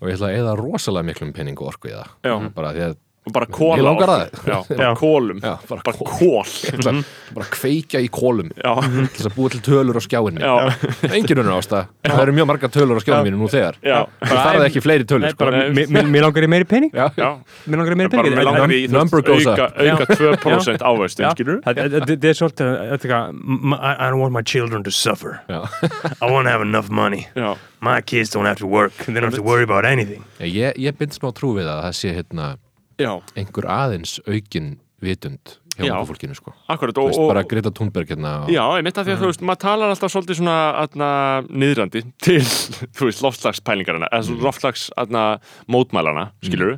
og 0.02 0.10
ég 0.10 0.18
ætla 0.18 0.32
að 0.34 0.38
eða 0.42 0.58
rosalega 0.60 1.08
miklum 1.08 1.34
penning 1.34 1.60
og 1.62 1.72
orku 1.72 1.88
í 1.92 1.96
það. 1.96 2.12
Bara 2.58 2.74
því 2.76 2.84
að 2.90 2.98
bara 3.32 3.46
það. 3.48 4.30
já, 4.44 4.58
bara 4.78 4.96
kólum, 5.00 5.40
Já, 5.40 5.54
bara 5.70 5.82
bara 5.86 5.98
kol. 5.98 6.08
kól 6.20 6.44
ég 6.68 6.74
ætla 6.76 6.94
bara 7.34 7.46
að 7.46 7.52
kveikja 7.56 8.02
í 8.04 8.10
kólum 8.12 8.50
já, 8.52 8.74
til 8.84 9.08
þess 9.16 9.30
að 9.30 9.36
búa 9.38 9.50
til 9.54 9.62
tölur 9.64 9.96
á 9.96 10.02
skjáinni. 10.04 10.42
Já, 10.44 10.54
engin 11.18 11.40
unnur 11.44 11.56
ásta, 11.62 11.86
það 12.04 12.22
eru 12.26 12.36
mjög 12.36 12.50
margar 12.52 12.74
tölur 12.74 13.00
á 13.00 13.02
skjáinu 13.06 13.30
mínu 13.30 13.40
nú 13.40 13.48
þegar. 13.54 13.78
Já, 13.86 14.00
það 14.20 14.42
þarf 14.44 14.66
ekki 14.68 14.84
fleiri 14.84 15.08
tölur 15.08 15.32
sko. 15.32 15.46
bara, 15.46 15.64
Mér 15.74 16.26
langar 16.28 16.44
í 16.44 16.50
meiri 16.52 16.68
pening. 16.68 16.92
Já, 16.94 17.08
já. 17.16 17.30
Mér 17.68 17.80
langar 17.82 17.96
í 17.96 18.00
meiri 18.02 18.12
bara 18.12 18.24
pening. 18.24 18.38
með 18.38 18.98
langar 19.00 19.24
goes 19.24 19.48
auka, 19.48 19.70
up. 19.70 19.80
auka 19.80 20.06
2% 20.20 20.84
ávöxtun, 20.84 21.30
skilur 21.34 21.62
Það 21.64 21.80
það- 21.80 22.08
það 22.10 22.28
er 22.30 22.38
svolítið 22.38 22.68
þetta 22.68 22.84
er 22.84 22.98
eitthvað, 22.98 23.40
m- 23.64 23.80
I 23.80 24.10
don't 24.10 24.20
want 24.20 24.34
my 24.34 24.42
children 24.44 24.84
to 24.84 24.92
suffer. 24.92 25.40
Já. 25.50 25.64
I 26.22 26.32
want 26.32 26.46
to 26.46 26.52
have 26.52 26.62
enough 26.62 26.90
money. 26.90 27.28
My 27.84 28.02
kids 28.02 28.30
don't 28.32 28.46
have 28.46 28.60
to 28.60 28.68
work. 28.68 28.94
They 29.06 29.14
don't 29.16 29.24
have 29.32 29.36
to 29.36 29.44
worry 29.44 29.64
about 29.64 29.86
anything. 29.86 30.24
Ég, 30.40 30.76
ég 30.80 30.96
bind 30.98 31.12
smá 31.16 31.34
trú 31.36 31.54
við 31.58 31.68
að 31.68 31.82
það 31.88 31.96
sé 32.00 32.14
hérna, 32.16 32.46
já, 33.02 33.14
einhver 33.40 33.70
aðeins 33.72 34.20
aukin 34.28 34.78
vitund 35.04 35.58
hjá 35.74 35.88
Já. 35.88 35.94
okkur 35.98 36.14
fólkinu 36.14 36.36
sko. 36.38 36.54
akkurat 36.70 36.98
og, 37.02 37.08
veist, 37.10 37.20
og, 37.20 37.30
bara 37.32 37.44
Greta 37.50 37.72
Thunberg 37.74 38.12
hérna 38.14 38.34
og, 38.44 38.52
Já, 38.54 38.62
ég 38.78 38.86
mitt 38.86 38.98
að 38.98 39.08
því 39.08 39.14
að 39.16 39.24
þú 39.24 39.30
veist, 39.32 39.44
maður 39.50 39.62
talar 39.64 39.94
alltaf 39.94 40.14
svolítið 40.14 40.38
svona 40.40 40.58
atna, 40.84 41.10
niðrandi 41.50 42.04
til, 42.22 42.38
þú 42.96 43.10
veist, 43.10 43.24
loftslagspælingarna 43.26 44.10
eða 44.12 44.28
svona 44.28 44.48
loftslags 44.48 44.86
atna, 45.02 45.24
mótmælana, 45.74 46.28
skilur 46.46 46.76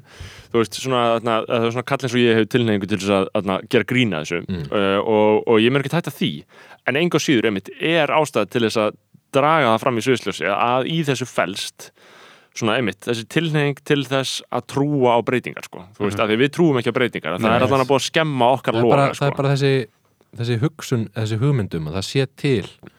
þú 0.53 0.61
veist, 0.61 0.80
svona, 0.80 1.03
atna, 1.20 1.41
það 1.49 1.68
er 1.68 1.76
svona 1.76 1.88
kall 1.91 2.07
eins 2.07 2.16
og 2.16 2.24
ég 2.24 2.39
hef 2.39 2.49
tilneyingu 2.55 2.89
til 2.91 3.01
þess 3.01 3.16
að 3.18 3.30
atna, 3.41 3.59
gera 3.76 3.89
grína 3.89 4.24
þessu. 4.24 4.41
Uh, 4.72 4.99
og, 5.01 5.43
og 5.51 5.59
ég 5.59 5.74
mér 5.74 5.84
ekki 5.84 5.95
tæta 5.97 6.16
því 6.16 6.32
en 6.88 7.01
enga 7.01 7.20
síður, 7.20 7.49
einmitt, 7.49 7.74
er 7.76 8.13
ástæða 8.16 8.47
til 8.53 8.63
þess 8.70 8.84
að 8.86 9.01
draga 9.36 9.74
það 9.74 9.82
fram 9.84 9.99
í 9.99 10.05
sviðsljósi 10.05 10.51
að 10.55 10.89
í 10.91 10.99
þessu 11.03 11.28
felst 11.28 11.89
svona 12.55 12.77
einmitt, 12.79 13.01
þessi 13.03 13.25
tilneying 13.31 13.81
til 13.87 14.01
þess 14.07 14.39
að 14.55 14.67
trúa 14.71 15.17
á 15.17 15.19
breytingar, 15.27 15.67
sko, 15.67 15.83
þú 15.97 16.07
veist, 16.07 16.21
að 16.23 16.31
því 16.31 16.37
við 16.41 16.51
trúum 16.55 16.79
ekki 16.79 16.93
á 16.93 16.97
breytingar, 16.97 17.37
það 17.37 17.47
Nei. 17.49 17.55
er 17.57 17.65
allan 17.67 17.83
að 17.83 17.89
búið 17.91 18.01
að 18.01 18.07
skemma 18.07 18.51
okkar 18.55 18.79
bara, 18.79 19.07
sko 19.11 19.21
það 19.23 19.31
er 19.31 19.37
bara 19.41 19.53
þessi, 19.55 19.73
þessi 20.39 20.57
hugsun 20.63 21.05
þessi 21.17 21.39
hugmyndum 21.41 21.89
að 21.91 21.97
það 21.99 22.07
sé 22.09 22.27
til 22.39 22.93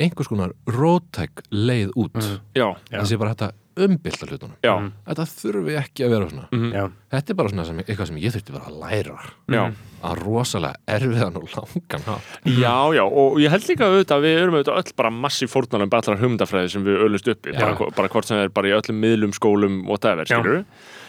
einhvers 0.00 0.28
konar 0.32 0.56
rótæk 0.68 1.44
leið 1.52 1.92
út. 1.96 2.16
Já, 2.56 2.68
það 2.90 3.08
sé 3.10 3.20
bara 3.20 3.32
hægt 3.32 3.46
að 3.46 3.54
umbylta 3.76 4.26
hlutunum. 4.26 4.54
Já, 4.64 4.72
þetta 5.06 5.26
þurfi 5.30 5.74
ekki 5.82 6.04
að 6.06 6.12
vera 6.14 6.28
svona. 6.30 6.46
Mhm. 6.52 6.70
Já, 6.72 6.84
þetta 7.12 7.30
er 7.34 7.38
bara 7.40 7.52
svona 7.52 7.66
sem, 7.68 7.78
eitthvað 7.84 8.06
sem 8.10 8.16
ég 8.22 8.34
þurfti 8.36 8.54
bara 8.56 8.70
að 8.70 8.80
læra. 8.82 9.16
Já. 9.52 9.62
Að 10.06 10.18
rosalega 10.22 10.74
erfiðan 10.96 11.36
og 11.40 11.48
langan 11.56 12.04
hátt. 12.06 12.34
Já, 12.46 12.74
já, 12.96 13.04
og 13.04 13.38
ég 13.42 13.50
held 13.50 13.68
líka 13.70 13.88
auðvitað 13.88 14.16
að 14.20 14.26
við 14.26 14.42
erum 14.42 14.54
auðvitað 14.58 14.80
öll 14.82 14.92
bara 14.96 15.10
massíf 15.10 15.50
fórnalum 15.56 15.90
allar 15.92 16.20
hugmyndafræði 16.20 16.70
sem 16.76 16.84
við 16.84 17.00
öllust 17.08 17.28
uppi 17.32 17.52
Já. 17.52 17.58
bara, 17.60 17.90
bara 17.96 18.08
hvort 18.12 18.24
sem 18.28 18.38
er 18.38 18.48
bara 18.48 18.68
í 18.68 18.76
öllum 18.76 19.00
miðlum, 19.02 19.32
skólum 19.36 19.82
whatever, 19.88 20.24
Já. 20.24 20.36
skilur 20.40 20.64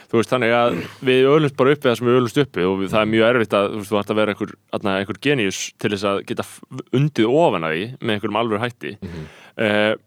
þú 0.08 0.22
veist, 0.22 0.32
þannig 0.32 0.54
að 0.56 0.78
við 1.04 1.26
öllumst 1.28 1.58
bara 1.60 1.72
uppi 1.76 1.90
það 1.90 1.98
sem 2.00 2.08
við 2.08 2.18
öllumst 2.22 2.38
uppi 2.40 2.64
og 2.64 2.78
við, 2.80 2.90
það 2.94 3.02
er 3.02 3.10
mjög 3.12 3.26
erfitt 3.28 3.56
að 3.60 3.66
þú 3.68 3.78
veist, 3.82 3.92
þú 3.92 3.98
ætti 4.00 4.14
að 4.14 4.20
vera 4.22 4.32
einhver, 4.34 4.54
atna, 4.78 4.94
einhver 5.02 5.20
genius 5.20 5.58
til 5.78 5.90
þess 5.92 6.06
að 6.08 6.22
geta 6.32 6.46
f- 6.48 6.62
undið 6.96 7.28
ofan 7.28 7.68
að 7.68 7.74
því 7.76 7.84
með 8.00 8.14
einhverjum 8.16 8.40
alveg 8.40 8.64
hætti. 8.64 8.94
Mm 9.04 9.98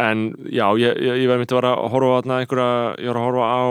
en 0.00 0.26
já, 0.48 0.66
ég, 0.80 0.96
ég, 0.96 1.22
ég 1.24 1.30
verði 1.30 1.44
myndi 1.44 1.56
að 1.56 1.60
vera 1.60 1.72
að 1.76 1.90
horfa 1.94 2.20
á 2.20 2.38
einhverja, 2.40 2.70
ég 3.00 3.10
var 3.10 3.20
að 3.20 3.26
horfa 3.28 3.48
á 3.50 3.62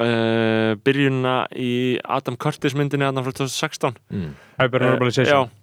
uh, 0.00 0.72
byrjunna 0.84 1.36
í 1.54 1.72
Adam 2.04 2.36
Curtis 2.40 2.76
myndinni 2.78 3.06
atna, 3.06 3.24
frá 3.24 3.34
2016 3.36 3.96
mm. 4.10 4.28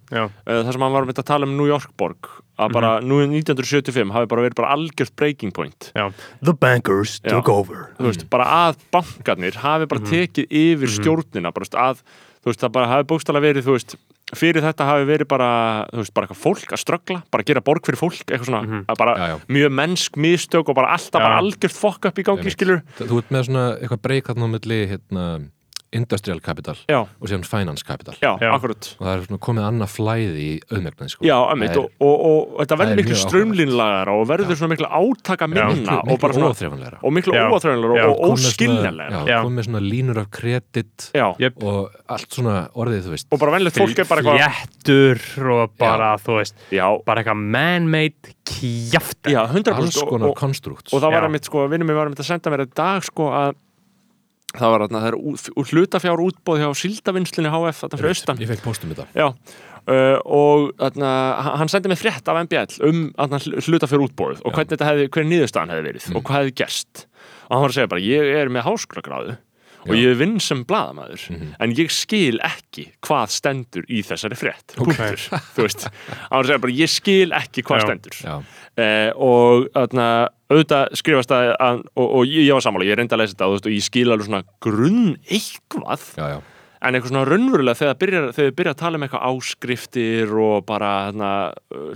Já, 0.08 0.24
uh, 0.24 0.60
þar 0.64 0.72
sem 0.72 0.86
hann 0.86 0.93
var 0.93 1.03
að 1.03 1.10
mynda 1.12 1.24
að 1.26 1.32
tala 1.34 1.47
um 1.49 1.55
New 1.60 1.68
York 1.68 1.91
borg 1.99 2.30
að 2.58 2.74
bara 2.74 2.91
nú 3.03 3.20
1975 3.22 4.14
hafi 4.16 4.30
bara 4.32 4.45
verið 4.45 4.58
bara 4.58 4.74
algjört 4.74 5.14
breaking 5.20 5.53
point. 5.53 5.91
Já. 5.93 6.08
The 6.41 6.55
bankers 6.58 7.20
Já. 7.20 7.36
took 7.36 7.51
over. 7.53 7.91
Veist, 8.01 8.26
bara 8.32 8.47
að 8.68 8.80
bankarnir 8.93 9.60
hafi 9.62 9.89
bara 9.91 10.05
tekið 10.08 10.47
yfir 10.49 10.93
stjórnina 10.95 11.51
bara, 11.53 11.68
veist, 11.68 11.78
að, 11.78 12.01
þú 12.41 12.51
veist, 12.51 12.64
það 12.64 12.76
bara 12.80 12.91
hafi 12.95 13.10
bókstala 13.12 13.43
verið 13.43 13.68
þú 13.68 13.78
veist, 13.78 13.97
fyrir 14.36 14.59
þetta 14.65 14.88
hafi 14.89 15.05
verið 15.07 15.28
bara 15.32 15.49
þú 15.91 16.01
veist, 16.01 16.13
bara 16.17 16.28
eitthvað 16.28 16.41
fólk 16.43 16.73
að 16.75 16.82
ströggla 16.82 17.19
bara 17.32 17.45
að 17.45 17.47
gera 17.51 17.61
borg 17.63 17.86
fyrir 17.88 17.99
fólk, 18.01 18.23
eitthvað 18.28 18.49
svona 18.49 18.82
að 18.84 18.97
bara 18.99 19.13
Já, 19.17 19.28
já. 19.32 19.38
mjög 19.55 19.75
mennsk 19.80 20.17
mistök 20.19 20.71
og 20.73 20.75
bara 20.75 20.91
alltaf 20.97 21.21
Já. 21.21 21.25
bara 21.30 21.38
algjört 21.39 21.78
fokk 21.78 22.09
upp 22.11 22.19
í 22.19 22.25
gangi, 22.28 22.51
skilur 22.51 22.82
Þú 22.99 23.21
ert 23.21 23.32
með 23.32 23.45
svona 23.47 23.65
eitthvað 23.78 24.01
breyk 24.03 24.28
þarna 24.32 24.49
á 24.51 24.53
milli 24.57 24.80
hérna, 24.91 25.23
industrial 25.95 26.39
capital 26.43 26.75
já, 26.89 26.99
og 26.99 27.29
síðan 27.29 27.45
finance 27.47 27.85
capital. 27.88 28.15
Já, 28.19 28.33
og 28.35 28.63
það 28.99 29.11
er 29.13 29.21
svona 29.23 29.39
komið 29.43 29.67
annað 29.69 29.91
flæði 29.93 30.43
í 30.43 30.49
auðmögnin 30.67 31.11
sko. 31.11 31.23
Já, 31.25 31.35
einmitt, 31.51 31.77
og, 31.79 31.88
og, 32.03 32.15
og, 32.27 32.55
þetta 32.61 32.77
verður 32.81 32.93
er 32.93 32.99
miklu 32.99 33.13
mjög 33.13 33.21
strömlínlagar 33.23 34.11
og 34.11 34.23
verður 34.27 34.59
svona 34.59 34.73
miklu 34.73 34.89
átaka 34.99 35.47
minna 35.51 35.97
og 36.01 36.19
bara 36.23 36.35
svona 36.35 36.51
óþrefanlegra 36.51 36.99
og 37.01 37.15
miklu 37.15 37.35
Já. 37.38 37.43
og 37.47 37.61
Já. 39.31 39.38
komið 39.45 39.69
svona 39.69 39.83
línur 39.83 40.21
af 40.23 40.31
kredit 40.33 41.07
og 41.15 41.95
allt 42.07 42.35
svona 42.35 42.57
orðið, 42.75 43.05
þú 43.07 43.15
veist. 43.15 43.29
Og 43.31 43.41
bara 43.43 43.55
venlegt 43.55 43.79
fólk 43.79 44.03
er 44.03 44.09
bara 44.09 44.25
eitthvað 44.25 44.43
Fléttur 44.47 45.53
og 45.55 45.77
bara, 45.79 46.09
þú 46.19 46.39
veist 46.41 46.67
bara 47.07 47.23
eitthvað 47.23 47.45
man-made 47.55 48.35
kjafta. 48.47 49.31
Já, 49.31 49.41
100% 49.47 49.71
alls 49.77 50.01
og, 50.01 50.11
konar 50.11 50.35
konstrukt 50.38 50.91
og 50.91 50.99
það 50.99 51.15
var 51.15 51.23
Já. 51.23 51.29
einmitt 51.29 51.47
sko, 51.47 51.63
vinnum 51.71 51.95
varum 51.95 52.11
einmitt 52.11 52.23
að 52.23 52.29
senda 52.31 52.51
mér 52.53 52.65
í 52.67 52.69
dag 52.75 53.07
sko 53.07 53.31
að 53.31 53.55
það 54.55 54.71
var 54.73 54.83
þarna, 54.85 55.01
það 55.03 55.09
er 55.11 55.71
hlutafjár 55.71 56.21
útbóð 56.23 56.61
hjá 56.63 56.69
Sildavinslinni 56.81 57.51
HF 57.51 57.81
þarna 57.83 57.99
fyrir 57.99 58.13
austan. 58.13 58.37
Ég 58.41 58.51
fekk 58.53 58.63
postum 58.63 58.93
þetta. 58.93 59.07
Já, 59.17 59.27
uh, 59.27 60.19
og 60.23 60.69
þarna, 60.79 61.11
hann- 61.43 61.57
hann 61.63 61.71
sendi 61.73 61.89
mér 61.91 61.99
frétt 62.01 62.27
af 62.31 62.39
MBL 62.45 62.79
um 62.87 63.01
þarna, 63.17 63.41
hlutafjár 63.67 64.05
útbóð 64.07 64.41
og 64.45 64.53
hvernig 64.55 64.71
þetta 64.75 64.87
hefði, 64.91 65.09
hvernig 65.09 65.33
niðurstaðan 65.35 65.73
hefði 65.75 65.87
verið 65.91 66.07
og 66.15 66.23
hvað 66.23 66.39
hefði 66.41 66.55
gerst. 66.63 67.05
Og 67.47 67.51
hann 67.55 67.61
var 67.65 67.69
að 67.69 67.77
segja 67.79 67.91
bara, 67.91 68.01
ég 68.07 68.33
er 68.41 68.49
með 68.49 68.67
háskólagráðu 68.67 69.37
og 69.88 69.95
ég 69.97 70.17
vinn 70.19 70.38
sem 70.43 70.63
blaðamaður 70.67 71.25
en 71.63 71.75
ég 71.77 71.93
skil 71.93 72.39
ekki 72.45 72.88
hvað 73.05 73.33
stendur 73.35 73.88
í 73.89 74.03
þessari 74.05 74.38
frétt. 74.39 74.75
Punktur, 74.77 75.17
þú 75.55 75.65
veist 75.65 75.88
að 75.88 76.53
bara, 76.63 76.75
ég 76.75 76.91
skil 76.91 77.31
ekki 77.38 77.63
hvað 77.67 77.81
Já. 77.81 77.85
stendur. 77.88 78.19
Já, 78.23 78.35
eh, 78.83 79.09
og 79.15 79.69
þarna, 79.75 80.09
auðvitað 80.51 80.99
skrifast 81.01 81.33
það 81.33 81.53
að, 81.55 81.81
og, 81.95 82.07
og 82.19 82.29
ég, 82.29 82.43
ég 82.47 82.57
var 82.57 82.67
sammála, 82.67 82.88
ég 82.89 82.99
reyndi 82.99 83.17
að 83.17 83.23
lesa 83.23 83.35
þetta 83.35 83.49
veist, 83.55 83.71
og 83.71 83.75
ég 83.77 83.88
skil 83.88 84.07
alveg 84.11 84.29
svona 84.29 84.43
grunn 84.63 85.17
eitthvað. 85.25 86.07
Já, 86.17 86.27
já. 86.35 86.39
En 86.77 86.93
eitthvað 86.93 87.09
svona 87.09 87.25
raunverulega 87.25 87.79
þegar 87.79 87.95
byrjar, 88.03 88.25
þegar 88.38 88.57
byrja 88.59 88.71
að 88.75 88.81
tala 88.83 88.99
um 88.99 89.05
eitthvað 89.07 89.29
áskriftir 89.31 90.33
og 90.45 90.65
bara 90.67 90.91
þarna, 91.07 91.31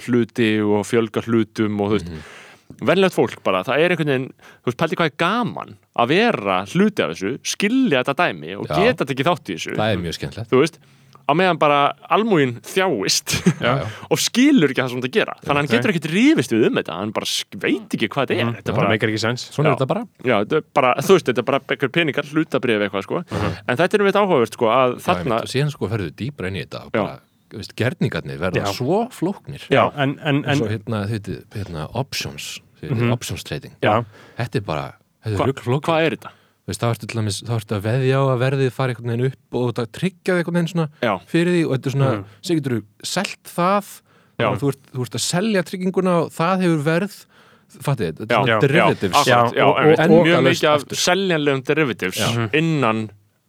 hluti 0.08 0.48
og 0.66 0.88
fjölga 0.90 1.22
hlutum 1.28 1.84
og 1.86 1.92
þú 1.92 2.00
veist 2.00 2.40
venlegt 2.82 3.16
fólk 3.18 3.42
bara, 3.44 3.64
það 3.68 3.84
er 3.86 3.96
einhvern 3.96 4.12
veginn 4.14 4.30
þú 4.32 4.72
veist, 4.72 4.80
pældi 4.82 4.96
hvað 5.02 5.12
er 5.12 5.20
gaman 5.26 5.76
að 6.02 6.08
vera 6.16 6.62
hluti 6.72 7.04
af 7.06 7.14
þessu, 7.14 7.36
skilja 7.44 8.02
þetta 8.06 8.18
dæmi 8.26 8.56
og 8.58 8.66
Já. 8.70 8.76
geta 8.80 9.04
þetta 9.06 9.16
ekki 9.18 9.28
þátt 9.30 9.46
í 9.52 9.56
þessu. 9.60 9.76
Það 9.78 9.92
er 9.96 10.02
mjög 10.06 10.18
skemmtilegt. 10.20 10.52
Þú 10.52 10.62
veist, 10.64 10.80
á 11.22 11.32
meðan 11.38 11.60
bara 11.62 11.80
almúin 12.12 12.56
þjáist 12.66 13.36
Já, 13.62 13.78
já. 13.78 13.86
og 14.12 14.20
skilur 14.20 14.72
ekki 14.74 14.82
það 14.82 14.90
sem 14.92 15.02
þetta 15.04 15.14
gera 15.16 15.36
þannig 15.38 15.52
að 15.52 15.60
hann 15.62 15.70
getur 15.72 15.92
ekkert 15.94 16.08
rífist 16.12 16.52
við 16.56 16.66
um 16.68 16.80
þetta 16.82 16.96
hann 16.98 17.12
bara 17.16 17.30
sk- 17.30 17.60
veit 17.62 17.96
ekki 17.96 18.10
hvað 18.12 18.26
þetta 18.26 18.36
er. 18.36 18.46
Mhm. 18.50 18.56
þetta 18.58 18.66
Það 18.68 18.74
er 18.74 18.80
bara 18.82 18.92
meikar 18.96 19.12
ekki 19.14 19.22
sens. 19.24 19.46
Svona 19.54 19.70
Já. 19.70 19.72
er 19.72 19.78
þetta 19.78 19.90
bara. 19.94 20.04
Já, 20.26 20.36
þetta 20.42 20.58
er 20.58 20.66
bara, 20.82 20.94
þú 21.00 21.16
veist, 21.16 21.30
þetta 21.30 21.44
er 21.46 21.48
bara 21.52 21.62
einhver 21.76 21.94
peningar 22.00 22.32
hlutabrif 22.34 22.86
eitthvað, 22.88 23.06
sko. 23.08 23.24
En 23.68 23.78
þetta 23.84 24.00
er 24.02 24.06
við 24.10 24.20
áhugavert, 24.24 24.58
sko, 24.58 24.72
að 24.76 24.96
Já, 24.98 25.04
þarna 25.08 25.40
og 25.46 25.52
síðan 25.54 25.72
sko 25.78 25.92
ferðu 25.94 26.12
dýbra 26.24 26.52
inn 26.52 26.60
í 26.60 26.66
þetta 26.66 26.84
og 26.90 26.92
bara, 26.98 27.20
veist, 27.54 27.76
gerningarnir 27.76 28.38
verða 28.40 28.66
Já. 28.66 28.74
svo 28.74 29.10
flóknir 29.12 29.62
Já, 29.70 29.92
en, 29.96 30.18
en, 30.24 30.44
en 30.46 30.58
svo 30.58 30.68
en 30.68 30.72
hérna, 30.78 31.06
þetta, 31.10 31.40
hérna 31.56 31.88
options 31.94 32.60
þetta, 32.82 32.96
Mhm. 32.96 33.12
options 33.12 33.44
trading 33.44 33.74
Já. 33.82 34.04
þetta 34.38 34.56
er 34.56 34.62
bara, 34.62 34.94
þetta 35.26 35.40
er 35.44 35.48
rugl 35.52 35.62
flókir 35.62 35.90
hvað 35.92 36.06
er 36.06 36.16
þetta? 36.18 36.32
veist, 36.68 36.80
þá 36.82 36.88
ertu 36.94 37.08
til 37.08 37.18
dæmis, 37.22 37.42
þá 37.44 37.54
ertu 37.60 37.76
að 37.76 37.82
veðja 37.82 38.16
á 38.22 38.24
að 38.32 38.40
verðið 38.46 38.72
fara 38.72 38.94
einhvern 38.94 39.12
veginn 39.12 39.26
upp 39.32 39.56
og 39.60 39.74
það 39.76 39.92
tryggja 39.92 40.38
einhvern 40.38 40.54
veginn 40.60 40.72
svona 40.72 40.88
Já, 41.02 41.14
fyrir 41.28 41.52
því 41.58 41.64
og 41.66 41.72
þetta 41.78 41.88
er 41.88 41.92
svona, 41.98 42.12
Mhm. 42.12 42.26
sem 42.42 42.58
getur 42.60 42.72
þú 42.78 42.84
selt 43.04 43.44
það 43.44 44.02
og 44.42 44.58
þú 44.62 44.68
ert, 44.70 44.84
þú 44.94 45.02
ert 45.02 45.16
að 45.20 45.22
selja 45.22 45.62
trygginguna 45.64 46.14
og 46.26 46.32
það 46.32 46.62
hefur 46.66 46.84
verð 46.84 47.26
fattið, 47.72 48.14
þetta 48.20 48.32
er 48.32 48.46
svona 48.46 48.60
derivatives 48.62 49.16
og- 49.16 49.78
einmitt. 49.78 50.00
og- 50.02 50.26
mjög 50.26 50.38
endalaust 50.38 50.62
mikið 50.62 50.74
af 50.74 50.82
seljanlegum 50.98 51.62
derivatives 51.64 52.18
Já. 52.18 52.50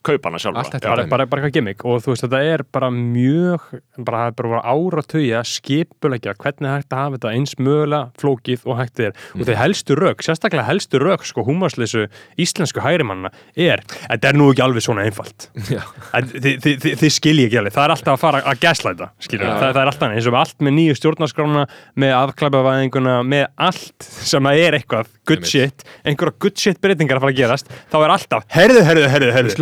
Innan 0.02 0.18
kaupana 0.18 0.38
sjálfa 0.40 0.62
Allt 0.62 0.74
þetta 0.76 0.88
Já. 0.88 0.92
bara, 0.92 1.06
bara, 1.06 1.26
bara 1.26 1.42
eitthvað 1.42 1.54
gimmick. 1.56 1.84
Og 1.84 2.02
þú 2.02 2.12
veist 2.12 2.24
þetta 2.26 2.40
er 2.52 2.62
bara 2.72 2.90
mjög 2.90 3.60
bara, 4.04 4.26
er 4.28 4.32
bara 4.36 4.62
ára 4.62 5.02
tögja 5.06 5.42
skipulegja 5.46 6.34
hvernig 6.38 6.68
er 6.68 6.80
hægt 6.80 6.92
að 6.92 7.02
hafa 7.02 7.18
þetta 7.18 7.32
eins 7.36 7.54
mögulega 7.58 8.10
flókið 8.20 8.66
og 8.66 8.78
hægt 8.80 9.00
er. 9.00 9.16
Og 9.36 9.44
þeir 9.46 9.60
helstu 9.60 9.96
rauk, 9.98 10.22
sérstaklega 10.24 10.66
helstu 10.66 11.00
rauk 11.02 11.26
sko 11.26 11.44
húmasleysu 11.46 12.06
íslensku 12.40 12.82
hærimanna 12.82 13.32
er, 13.56 13.82
þetta 14.08 14.32
er 14.32 14.38
nú 14.38 14.50
ekki 14.52 14.64
alveg 14.64 14.86
svona 14.86 15.06
einfalt. 15.06 15.48
Þið, 15.52 16.58
þið, 16.62 16.76
þið, 16.82 16.98
þið 17.02 17.14
skilji 17.16 17.46
ekki 17.48 17.60
alveg, 17.62 17.76
það 17.76 17.84
er 17.86 17.94
alltaf 17.96 18.16
að 18.16 18.22
fara 18.22 18.42
að 18.52 18.62
gaslæta 18.62 19.10
skilur, 19.22 19.46
Já. 19.46 19.54
það, 19.58 19.72
það 19.72 19.82
er 19.82 19.92
alltaf 19.92 20.16
eins 20.16 20.28
og 20.30 20.38
allt 20.42 20.64
með 20.66 20.76
nýju 20.78 20.98
stjórnarskrána 20.98 21.64
með 22.02 22.14
afklæpavæðinguna 22.18 23.16
með 23.26 23.46
allt 23.68 24.08
sem 24.22 24.48
að 24.50 24.62
er 24.66 24.78
eitthvað 24.78 25.10
good 25.28 25.46
shit, 25.48 25.84
einhverja 26.08 26.38
good 26.42 26.58
shit 26.58 26.80
breytingar 26.82 27.20
að 27.20 27.26
fara 27.26 27.34
að 27.34 27.40
gerast, 27.42 27.72
þá 27.92 27.98
er 28.00 28.14
alltaf 28.16 28.46
herðu, 28.52 28.82
herðu, 28.86 29.08
herðu, 29.12 29.30
herðu 29.36 29.54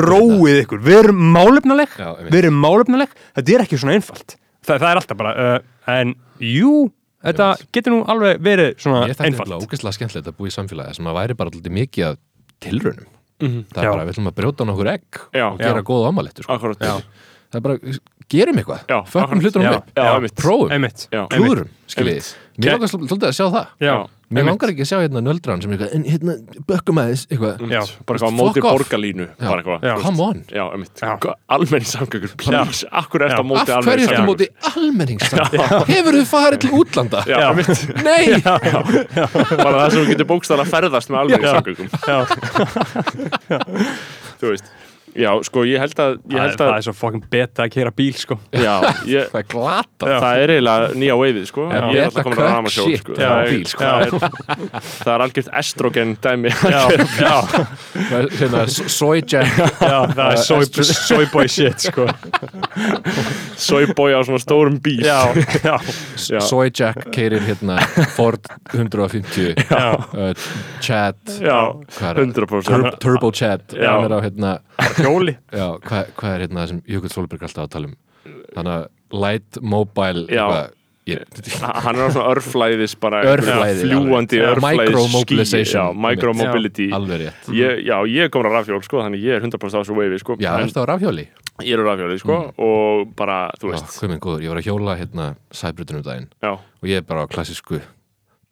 róið 0.00 0.58
ykkur, 0.64 0.80
við 0.86 0.98
erum 1.00 1.20
málefnaleg 1.34 1.88
Já, 1.98 2.08
einmitt. 2.16 2.32
við 2.34 2.38
erum 2.44 2.58
málefnaleg, 2.64 3.14
þetta 3.38 3.54
er 3.56 3.64
ekki 3.64 3.78
svona 3.80 3.94
einfalt. 3.98 4.36
Það, 4.66 4.76
það 4.82 4.88
er 4.90 5.00
alltaf 5.00 5.16
bara 5.20 5.32
uh, 5.34 5.58
en 5.94 6.14
jú, 6.44 6.72
þetta 7.24 7.48
getur 7.72 7.94
nú 7.96 8.00
alveg 8.12 8.42
verið 8.44 8.70
svona 8.82 9.06
Ég 9.08 9.16
þætti 9.16 9.26
einfalt. 9.30 9.48
nefnilega 9.48 9.66
ógeðslega 9.70 9.96
skemmtilegt 9.98 10.28
að 10.30 10.36
búa 10.40 10.50
í 10.50 10.54
samfélagi 10.54 10.94
sem 11.00 11.10
að 11.10 11.18
væri 11.20 11.36
bara 11.40 11.50
alltaf 11.54 11.74
mikið 11.80 12.06
að 12.10 12.20
tilraunum. 12.60 13.08
Mhm. 13.40 13.60
það 13.72 13.80
er 13.80 13.86
Já. 13.88 13.90
bara, 13.94 14.04
við 14.04 14.12
ætlum 14.14 14.28
að 14.30 14.36
brjóta 14.36 14.66
nokkur 14.68 14.88
egg 14.92 15.20
Já, 15.32 15.46
og 15.48 15.58
gera 15.58 15.80
já. 15.80 15.86
góða 15.88 16.10
ámælettu 16.12 16.42
sko. 16.44 16.58
Það 17.50 17.56
er 17.58 17.60
bara, 17.64 17.76
gerum 18.30 18.58
eitthvað. 18.60 18.82
Akkurat. 18.86 19.42
hlutunum 19.42 19.64
Já, 19.66 19.72
upp, 19.74 20.34
prófum, 20.38 20.70
klúðurum 21.32 21.70
skiljið, 21.90 22.28
mér 22.60 22.76
svolítið 22.84 23.08
svolítið 23.10 23.28
að 23.30 23.36
sjá 23.40 23.46
það. 23.50 23.66
Já, 23.80 23.94
mér 24.30 24.44
langar 24.46 24.70
ekki 24.70 24.84
að 24.84 24.88
sjá 24.92 24.98
hérna 25.02 25.20
nöldran 25.26 25.58
sem 25.62 25.72
er 25.74 25.80
eitthvað, 25.80 25.94
en 25.98 26.04
hérna, 26.06 26.34
bökkum 26.70 27.00
aðeins 27.02 27.24
eitthvað, 27.26 27.54
Já. 27.66 27.80
bara 28.06 28.14
eitthvað 28.18 28.30
á 28.30 28.38
móti 28.38 28.60
borgarlínu 28.64 29.26
Já. 29.26 29.32
bara 29.42 29.58
eitthvað 29.64 29.80
Já. 29.88 29.94
come 30.04 30.20
on 30.26 30.38
Já, 30.54 30.62
einmitt. 30.70 30.96
Já. 31.02 31.10
Almenni 31.56 31.88
samgöngur, 31.90 32.32
please. 32.38 32.86
Akkur 33.02 33.24
eftir 33.26 33.42
Já. 33.42 33.42
á 33.42 33.50
móti 33.50 33.70
af 33.74 33.82
hverju 33.84 34.06
ertu 34.06 34.14
á 34.14 34.22
almenningssamgöngur? 34.22 34.30
móti 34.30 34.46
almenningssamgöngur 34.70 35.90
hefur 35.94 36.12
þið 36.20 36.28
farið 36.30 36.58
til 36.64 36.72
útlanda 36.80 37.20
Já, 37.26 37.38
einmitt. 37.50 37.74
nei, 38.08 38.24
bara 38.44 39.76
það 39.82 39.88
sem 39.90 39.98
þú 39.98 40.06
getur 40.14 40.30
bókstæðan 40.30 40.64
að 40.64 40.72
ferðast 40.76 41.08
með 41.10 41.18
almenningssamgöngum. 41.24 41.88
Já. 42.06 42.18
Þú 44.40 44.54
veist. 44.54 44.70
Já, 45.20 45.30
sko, 45.44 45.64
ég 45.68 45.78
held 45.82 45.98
að, 46.00 46.14
ég 46.16 46.36
það, 46.36 46.40
held 46.40 46.50
er, 46.50 46.56
það 46.60 46.70
að, 46.70 46.76
er 46.80 46.86
svo 46.86 46.94
fucking 46.96 47.24
beta 47.32 47.64
að 47.66 47.72
kera 47.74 47.92
bíl 48.00 48.14
sko 48.16 48.36
já, 48.56 48.74
ég, 49.10 49.26
það 49.32 49.40
er 49.42 49.46
glata 49.52 50.10
það 50.24 50.40
er 50.44 50.52
eiginlega 50.54 50.90
nýja 51.02 51.16
veifið, 51.20 51.46
sko. 51.50 51.66
Já. 51.70 51.80
Ég 51.80 51.84
er 51.84 51.90
Beta 51.90 52.06
alltaf 52.10 52.24
komin 52.26 52.40
að 52.40 52.48
rama 52.50 52.72
shit 52.74 53.02
sko. 53.02 53.12
á 53.12 53.20
Það 53.20 53.40
er- 53.40 53.50
bíl, 53.50 53.66
sko. 53.70 53.80
það 53.84 54.00
er- 54.00 54.86
Það 55.00 55.12
er 55.14 55.24
algjört 55.26 55.50
estrogen 55.60 56.14
dæmi. 56.24 56.52
já, 56.74 56.82
já, 57.20 57.36
hérna, 58.40 58.64
soy 58.70 59.22
jack 59.26 59.60
já, 59.92 59.98
það 60.14 60.24
er 60.30 60.42
soy, 60.46 60.64
soy 61.10 61.26
boy 61.34 61.46
shit 61.50 61.86
sko 61.90 62.06
Soyboy 63.60 64.14
á 64.16 64.20
svona 64.24 64.40
stórum 64.40 64.78
bíl. 64.82 65.02
já, 65.04 65.20
já, 65.64 65.76
Já. 66.16 66.40
soy 66.40 66.70
jack 66.70 67.10
keirir 67.12 67.42
hérna 67.44 67.78
Ford 68.16 68.40
150 68.72 69.54
já, 69.68 69.94
uh, 69.94 70.32
Chad 70.80 71.16
Já, 71.40 71.58
hvað 71.98 72.10
er 72.10 72.16
það? 72.16 72.32
100%. 72.32 72.64
Tur 72.70 72.90
Turbo 73.00 73.30
Chad 73.32 73.62
Já. 73.76 73.92
hann 73.98 74.06
er 74.08 74.14
á 74.16 74.20
hérna 74.24 74.52
hjóli 75.10 75.36
já, 75.60 75.66
hvað, 75.86 76.12
hvað 76.20 76.34
er 76.36 76.44
hérna 76.46 76.62
það 76.62 76.68
sem 76.74 76.82
Jökull 76.94 77.14
Solberg 77.14 77.46
alltaf 77.48 77.66
að 77.66 77.72
tala 77.76 77.90
um? 77.90 77.96
Þannig 78.54 78.74
að 78.76 78.84
light 79.24 79.58
mobile 79.64 80.26
Já. 80.30 80.44
eitthvað, 80.46 80.76
hann 81.84 81.96
er 81.98 82.04
á 82.06 82.10
svona 82.14 82.32
örflæðis 82.34 82.92
bara 83.00 83.22
Örflæði, 83.26 83.86
fljúandi 83.88 84.40
örflæðis 84.46 85.72
já, 85.74 85.84
micromobility. 85.96 86.90
Alveg 86.94 87.24
rétt. 87.24 87.48
Ég, 87.56 87.80
já, 87.88 87.96
ég 88.06 88.30
komin 88.30 88.50
að 88.50 88.58
rafhjól 88.60 88.82
sko, 88.86 89.00
þannig 89.02 89.24
ég 89.24 89.38
er 89.40 89.46
100% 89.48 89.74
á 89.74 89.80
þessu 89.80 89.96
wavei 89.96 90.20
sko. 90.22 90.36
já, 90.38 90.52
er 90.60 90.70
það 90.70 90.84
á 90.86 90.90
rafhjóli? 90.92 91.24
ég 91.64 91.74
er 91.74 91.82
á 91.82 91.84
rafhjóli 91.90 92.18
sko, 92.20 92.36
og 92.56 93.10
bara, 93.18 93.40
þú 93.60 93.72
Já, 93.72 93.74
veist. 93.74 93.96
hvað 93.98 94.12
minn 94.12 94.22
góður, 94.22 94.44
ég 94.44 94.52
var 94.52 94.60
að 94.60 94.68
hjóla 94.68 94.94
hérna 95.00 95.26
sæbrutunum 95.50 96.04
daginn. 96.06 96.28
Já, 96.44 96.52
og 96.56 96.86
ég 96.88 97.00
er 97.02 97.08
bara 97.08 97.24
á 97.24 97.32
klassísku 97.32 97.80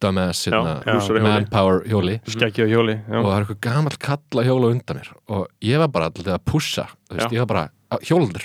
dumbass 0.03 0.47
manpower 0.51 1.83
hjóli. 1.89 2.19
Skeggi 2.29 2.65
og 2.65 2.71
hjóli 2.71 2.95
já. 2.99 3.17
og 3.19 3.27
það 3.27 3.35
er 3.35 3.43
eitthvað 3.43 3.61
gamall 3.67 3.99
kall 4.05 4.41
að 4.43 4.49
hjóla 4.51 4.71
undan 4.75 5.01
mér. 5.01 5.11
Og 5.35 5.43
ég 5.65 5.83
var 5.83 5.91
bara 5.95 6.09
alltaf 6.11 6.31
að 6.37 6.47
pussa 6.47 6.87
veist, 7.11 7.35
ég 7.35 7.43
var 7.43 7.51
bara 7.51 7.67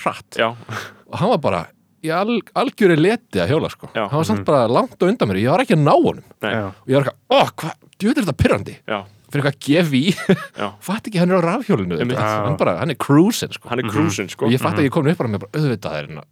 hratt. 0.03 0.37
Já, 0.39 0.51
og 0.51 1.17
hann 1.21 1.33
var 1.35 1.41
bara 1.43 1.63
í 2.05 2.11
al, 2.13 2.37
algjöri 2.57 2.97
leti 2.99 3.41
að 3.41 3.55
hjóla 3.55 3.71
sko. 3.73 3.89
Já. 3.95 4.05
hann 4.05 4.19
var 4.19 4.27
samt 4.27 4.45
bara 4.47 4.67
langt 4.69 4.97
á 4.99 5.05
undan 5.07 5.31
mér 5.31 5.41
ég 5.41 5.53
var 5.53 5.65
ekki 5.65 5.77
að 5.77 5.85
ná 5.85 5.93
honum. 5.95 6.23
Og 6.41 6.89
ég 6.91 6.97
var 6.97 7.05
eitthvað, 7.05 7.19
ó, 7.31 7.39
hvað, 7.61 7.75
djúður 8.01 8.25
þetta 8.25 8.37
pyrrandi 8.41 8.75
já, 8.83 8.97
fyrir 9.31 9.47
eitthvað 9.49 9.59
gefi 9.65 10.01
Já. 10.13 10.67
fatt 10.87 11.09
ekki 11.09 11.21
hann 11.21 11.33
er 11.33 11.39
á 11.39 11.43
rafhjólinu 11.45 11.99
hann, 12.01 12.57
bara, 12.59 12.77
hann 12.81 12.93
er 12.93 12.99
cruising 13.01 13.53
sko. 13.55 13.69
hann 13.71 13.81
er 13.81 13.89
cruising 13.89 14.31
sko. 14.31 14.49
Og 14.49 14.55
ég 14.55 14.61
fatt 14.61 14.79
að 14.79 14.89
ég 14.89 14.95
komin 14.95 15.13
upp 15.13 15.21
bara 15.23 15.31
með 15.33 15.45
bara, 15.45 15.61
auðvitað 15.61 15.97
er 15.99 16.09
hérna. 16.09 16.25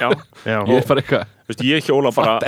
Já, 0.00 0.08
já, 0.44 0.58
ég 0.70 0.76
er 0.78 0.88
bara 0.90 1.04
eitthvað, 1.04 1.33
veist, 1.50 1.64
ég 1.68 1.88
hjóla 1.88 2.12
bara 2.14 2.38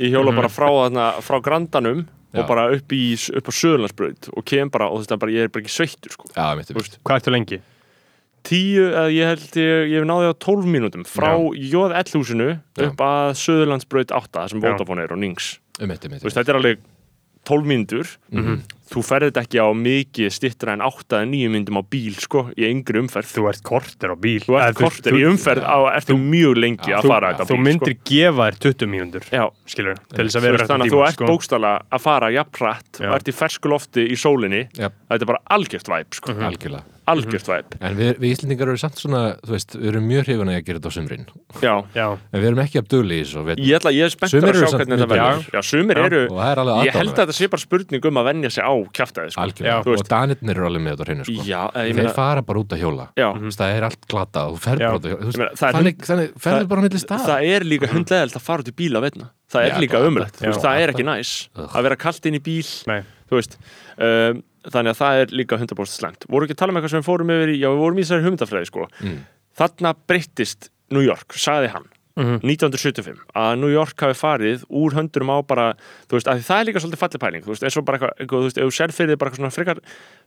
ég 0.00 0.12
hjóla 0.14 0.34
bara 0.36 0.50
frá, 0.52 0.68
þarna, 0.68 1.08
frá 1.24 1.40
grandanum 1.44 2.06
Já. 2.30 2.42
og 2.42 2.46
bara 2.46 2.68
upp, 2.76 2.92
í, 2.94 3.16
upp 3.36 3.48
á 3.50 3.52
Söðurlandsbraut 3.58 4.30
og 4.36 4.44
kem 4.46 4.70
bara, 4.70 4.86
og 4.90 5.00
þú 5.00 5.04
veist, 5.04 5.18
bara, 5.24 5.34
ég 5.34 5.46
er 5.48 5.52
bara 5.52 5.64
ekki 5.64 5.74
sveittur 5.74 6.14
sko. 6.14 6.28
já, 6.36 6.46
mitt, 6.58 6.70
Þú 6.70 6.78
veist, 6.78 6.98
hvað 7.02 7.20
ertu 7.22 7.34
lengi? 7.34 7.60
tíu, 8.46 8.86
eða 8.88 9.08
ég 9.12 9.28
held 9.28 9.58
ég, 9.60 9.90
ég 9.90 9.98
hef 10.00 10.06
náði 10.08 10.30
á 10.32 10.34
12 10.40 10.68
mínútum 10.70 11.02
frá 11.08 11.34
Jóð 11.36 11.92
húsinu 12.16 12.46
Já. 12.56 12.86
upp 12.86 13.02
að 13.04 13.34
Söðurlandsbraut 13.42 14.14
8 14.16 14.46
sem 14.52 14.62
Já. 14.62 14.70
Vodafone 14.70 15.04
er 15.04 15.12
og 15.12 15.20
Nings 15.20 15.58
mitt, 15.80 16.04
mitt, 16.08 16.22
Þú 16.22 16.28
veist, 16.28 16.38
þetta 16.38 16.54
er 16.54 16.60
alveg 16.60 16.80
12 17.48 17.66
mínútur. 17.66 18.16
Mhm. 18.32 18.60
þú 18.90 19.02
ferð 19.06 19.28
þetta 19.30 19.42
ekki 19.46 19.58
á 19.62 19.68
mikið 19.70 20.32
stittra 20.34 20.72
en 20.74 20.80
8 20.82 21.14
eða 21.14 21.26
9 21.30 21.50
myndum 21.54 21.78
á 21.78 21.82
bíl 21.86 22.16
sko, 22.18 22.50
í 22.58 22.66
yngri 22.66 22.98
umferð. 22.98 23.28
Þú 23.30 23.44
ert 23.46 23.62
korter 23.62 24.10
á 24.10 24.16
bíl. 24.18 24.42
Þú 24.42 24.56
ert 24.58 24.74
Eða 24.74 24.80
kortir 24.80 25.14
í 25.14 25.22
umferð 25.30 25.62
á, 25.62 25.78
eftir 25.94 26.18
mjög 26.18 26.54
lengi 26.58 26.90
að 26.90 27.06
þú, 27.06 27.12
fara 27.14 27.30
þetta 27.30 27.46
þú 27.46 27.54
bíl 27.54 27.64
myndir 27.68 27.94
gefa 28.10 28.48
þér 28.50 28.58
20 28.66 28.90
mínútur 28.90 29.22
sko. 29.22 29.36
já, 29.36 29.44
skilur, 29.70 29.96
til 30.10 30.24
þess 30.26 30.34
að 30.34 30.42
þú 30.42 30.50
vera 30.50 30.66
að 30.66 30.74
tíma, 30.74 30.90
þú 30.90 31.02
ert 31.06 31.14
sko. 31.14 31.26
bókstala 31.30 31.72
að 31.86 32.00
fara 32.00 32.32
jafnrætt 32.34 33.00
og 33.00 33.14
ert 33.14 33.30
í 33.30 33.36
fersku 33.38 33.70
lofti 33.70 34.08
í 34.10 34.16
sólinni. 34.18 34.66
Þetta 34.74 35.22
er 35.22 35.30
bara 35.30 35.44
algjört 35.54 35.86
væp 35.86 36.10
sko. 36.18 36.34
algjörlega 36.34 36.82
algjört 37.10 37.48
væp 37.50 37.76
en 37.80 37.96
við, 37.98 38.10
við 38.22 38.34
Íslendingar 38.34 38.70
eru 38.72 38.80
samt 38.80 39.00
svona, 39.00 39.22
þú 39.44 39.54
veist, 39.54 39.76
við 39.76 39.90
erum 39.92 40.06
mjög 40.10 40.26
hrifun 40.28 40.50
að 40.52 40.58
gera 40.66 40.80
þetta 40.80 40.90
á 40.90 40.94
sumrin. 40.96 41.26
Já, 41.60 41.74
já, 41.96 42.06
en 42.16 42.42
við 42.42 42.48
erum 42.50 42.62
ekki 42.64 42.80
að 42.80 42.88
döli 42.94 43.18
í 43.18 43.24
þessu 43.24 43.40
og 43.40 43.48
við, 43.50 43.62
ég 43.66 43.80
ætla, 43.80 43.92
ég 43.96 44.06
er 44.06 44.14
spenntur 44.14 44.48
að 44.50 44.60
sjá 44.60 44.76
hvernig 44.76 45.00
þetta 45.00 45.10
verður. 45.14 45.48
Já, 45.50 45.60
sumir 45.70 46.00
Já. 46.00 46.04
eru 46.10 46.22
og 46.26 46.38
það 46.40 46.52
er 46.52 46.62
alveg 46.64 46.88
ég 46.90 46.98
held 47.00 47.12
að 47.14 47.20
þetta 47.22 47.36
sé 47.40 47.50
bara 47.54 47.64
spurning 47.64 48.08
um 48.10 48.20
að 48.20 48.30
venja 48.30 48.52
sig 48.54 48.64
á 48.64 48.74
kjaftaði 49.00 49.34
sko. 49.34 49.44
algjörlega, 49.46 49.96
og 49.96 50.06
danirnir 50.14 50.56
eru 50.56 50.68
alveg 50.70 50.84
með 50.86 50.96
þetta 50.96 51.08
hreinu 51.10 51.28
sko. 51.28 51.46
já, 51.50 51.60
ég 51.74 51.90
þeir 51.90 52.00
meina 52.00 52.14
fara 52.16 52.44
bara 52.46 52.62
út 52.64 52.74
að 52.76 52.84
hjóla. 52.84 53.08
Já, 53.18 53.28
Þú 53.40 53.48
veist, 53.48 53.60
það 53.60 53.76
er 53.76 53.88
allt 53.90 54.08
glata 54.10 54.46
og 54.48 54.56
þú 54.56 54.62
ferð 54.66 54.80
Já. 54.80 54.88
bara 54.90 55.00
að 55.00 55.10
Ég 55.10 55.38
meina, 55.40 55.50
er 55.50 56.80
á 56.80 56.84
milli 56.84 57.00
stað 57.00 57.26
það 57.26 57.50
er 57.54 57.66
líka 57.66 57.90
hundlegelt 57.90 58.36
að 58.36 58.44
fara 58.44 58.64
út 58.64 58.70
í 58.70 58.76
bíl 58.76 58.94
að 58.98 59.06
veitna 59.08 59.30
það 59.50 59.66
er 59.66 59.82
líka 59.82 60.02
umrætt, 60.06 60.38
það 60.40 60.82
er 60.82 60.92
ekki 60.92 61.06
næs 61.06 61.32
að 61.66 61.88
vera 61.88 61.98
kalt 62.00 62.28
inn 62.28 62.38
í 62.38 62.42
bíl. 62.44 62.66
Nei, 62.90 63.00
þú 63.30 63.38
veist 63.40 63.56
um, 63.96 64.42
þannig 64.68 64.92
að 64.94 65.00
það 65.00 65.20
er 65.22 65.26
líka 65.40 65.56
100% 65.58 65.86
slemt 66.00 66.26
voru 66.28 66.44
ekki 66.46 66.56
að 66.56 66.60
tala 66.64 66.72
um 66.72 66.76
eitthvað 66.80 66.90
sem 66.96 67.00
við 67.02 67.08
fórum 67.10 67.30
yfir 67.36 67.54
í 67.54 67.60
já, 67.60 67.68
við 67.70 67.80
vorum 67.84 67.98
í 67.98 68.04
þessari 68.04 68.26
hugmyndafræði 68.26 68.66
sko 68.72 68.88
Mm. 69.00 69.18
þarna 69.56 69.94
breyttist 70.08 70.70
New 70.90 71.00
York, 71.06 71.32
sagði 71.32 71.70
hann 71.70 71.88
Mhm. 72.20 72.40
1975 72.42 73.20
að 73.38 73.58
New 73.60 73.70
York 73.72 73.94
hafi 73.96 74.16
farið 74.18 74.64
úr 74.68 74.92
höndurum 74.92 75.30
á 75.30 75.38
bara, 75.46 75.74
þú 76.10 76.18
veist, 76.18 76.26
að 76.28 76.42
það 76.44 76.60
er 76.60 76.64
líka 76.66 76.80
svolítið 76.82 77.00
fallið 77.00 77.20
pæling, 77.22 77.42
þú 77.46 77.52
veist, 77.54 77.62
eins 77.64 77.76
og 77.78 77.84
bara 77.86 77.98
eitthvað, 77.98 78.12
eitthvað 78.20 78.40
þú 78.40 78.44
veist, 78.48 78.58
ef 78.58 78.64
þú 78.66 78.74
sér 78.76 78.92
fyrir 78.92 79.10
þig 79.14 79.18
bara 79.18 79.30
eitthvað 79.30 79.40
svona 79.40 79.56
frekar 79.56 79.78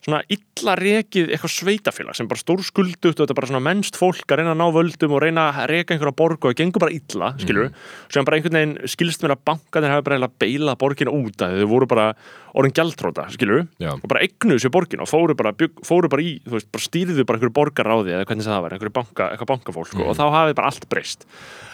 svona 0.04 0.20
illa 0.28 0.74
rekið 0.76 1.30
eitthvað 1.32 1.52
sveitafélag 1.54 2.16
sem 2.18 2.28
bara 2.28 2.42
stór 2.42 2.60
skuldugt 2.68 3.08
og 3.08 3.24
þetta 3.24 3.32
er 3.32 3.38
bara 3.40 3.48
svona 3.48 3.64
mennst 3.64 3.96
fólk 3.96 4.28
að 4.28 4.42
reyna 4.42 4.52
að 4.52 4.60
ná 4.60 4.66
völdum 4.76 5.14
og 5.16 5.22
reyna 5.24 5.46
að 5.54 5.70
reka 5.72 5.96
einhverja 5.96 6.16
borg 6.20 6.44
og 6.44 6.52
það 6.52 6.58
gengur 6.60 6.84
bara 6.84 6.92
illa, 6.98 7.30
skilur 7.40 7.70
Mhm. 7.70 7.76
sem 8.12 8.26
bara 8.28 8.38
einhvern 8.38 8.58
veginn 8.60 8.88
skilst 8.92 9.24
mér 9.24 9.36
að 9.38 9.44
bankanir 9.48 9.90
hafi 9.94 10.04
bara 10.04 10.18
eiginlega 10.18 10.40
beilað 10.44 10.78
borgina 10.84 11.12
út 11.16 11.38
að 11.48 11.56
þau 11.64 11.68
voru 11.72 11.88
bara 11.88 12.14
orðin 12.54 12.74
gjaldróta, 12.76 13.30
skilur 13.32 13.68
Já. 13.80 13.94
og 13.94 14.08
bara 14.08 14.22
eignuðu 14.28 14.60
sér 14.60 14.72
borgin 14.76 15.02
og 15.02 15.08
fóru 15.10 15.36
bara, 15.36 15.54
bygg, 15.54 15.72
fóru 15.88 16.10
bara 16.10 16.22
í, 16.22 16.42
þú 16.44 16.52
veist, 16.60 16.70
bara 16.72 16.84
stýrðu 16.84 17.26
bara 17.26 17.40
einhverju 17.40 17.56
borgaráði 17.56 18.12
eða 18.14 18.26
hvernig 18.28 18.44
það 18.46 18.62
var, 18.62 18.72
einhverju 18.76 18.94
banka, 18.94 19.30
eitthvað 19.32 19.52
bankafólk 19.56 19.94
Mhm. 19.96 20.04
og 20.10 20.16
þá 20.20 20.26
hafi 20.32 20.54
bara 20.54 20.68
allt 20.68 20.90
breyst 20.90 21.26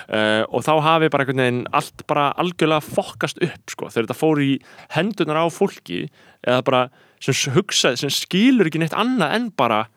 uh, 0.10 0.44
og 0.54 0.64
þá 0.64 0.82
hafi 0.82 1.10
bara 1.10 1.26
einhvern 1.26 1.42
veginn 1.44 1.68
allt 1.74 2.06
bara 2.08 2.34
algjörlega 2.38 2.82
fokkast 2.86 3.42
upp 3.42 3.70
sko, 3.70 3.86
þegar 3.90 4.06
þetta 4.08 4.22
fór 4.22 4.38
í 4.42 4.60
hendunar 4.96 5.42
á 5.42 5.46
fólki 5.50 6.10
eða 6.48 6.64
bara 6.64 6.90
sem 7.20 7.34
s- 7.34 7.50
hugsa, 7.56 7.96
sem 7.98 8.10
skilur 8.10 8.66
ekki 8.70 8.80
neitt 8.80 8.94
annað 8.96 9.34
en 9.36 9.50
bara, 9.58 9.88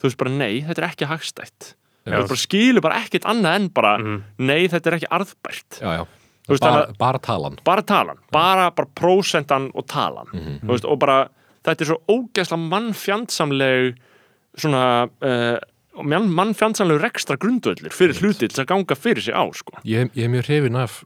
þú 0.00 0.08
veist 0.08 0.18
bara 0.18 0.30
nei, 0.30 0.60
þetta 0.62 0.78
er 0.84 0.88
ekki 0.92 1.06
hagstætt. 1.10 1.74
Bara 2.08 2.36
skilur 2.40 2.80
bara 2.80 3.00
ekkert 3.02 3.24
annað 3.28 3.54
en 3.56 3.68
bara 3.68 3.98
Mhm. 3.98 4.22
nei, 4.38 4.68
þetta 4.68 4.86
er 4.86 4.96
ekki 4.98 5.10
arðbært. 5.12 5.80
Já, 5.82 5.90
já. 5.98 6.06
Veist, 6.48 6.60
bara, 6.62 6.86
þannig 6.86 6.98
bara 6.98 7.18
talan. 7.18 7.58
Bara 7.64 7.82
talan, 7.82 8.16
bara, 8.32 8.70
bara 8.70 8.88
prósentan 8.96 9.70
og 9.74 9.86
talan. 9.86 10.26
Mhm. 10.32 10.60
þú 10.64 10.68
veist, 10.72 10.84
og 10.88 10.98
bara 10.98 11.28
þetta 11.64 11.80
er 11.82 11.86
svo 11.86 11.98
ógeðslega 12.08 12.68
mannfjandsamleg 12.70 13.96
svona 14.56 15.08
uh, 15.22 15.58
mann, 16.02 16.28
mannfjandsamleg 16.32 17.00
rekstra 17.02 17.36
grundvöldur 17.36 17.92
fyrir 17.92 18.14
hluti 18.22 18.48
til 18.48 18.64
að 18.64 18.66
ganga 18.72 18.96
fyrir 18.96 19.20
sig 19.22 19.34
á 19.34 19.44
sko. 19.54 19.76
ég, 19.84 20.10
ég 20.14 20.24
er 20.24 20.28
mjög 20.32 20.46
hrifin 20.48 20.76
af 20.76 21.04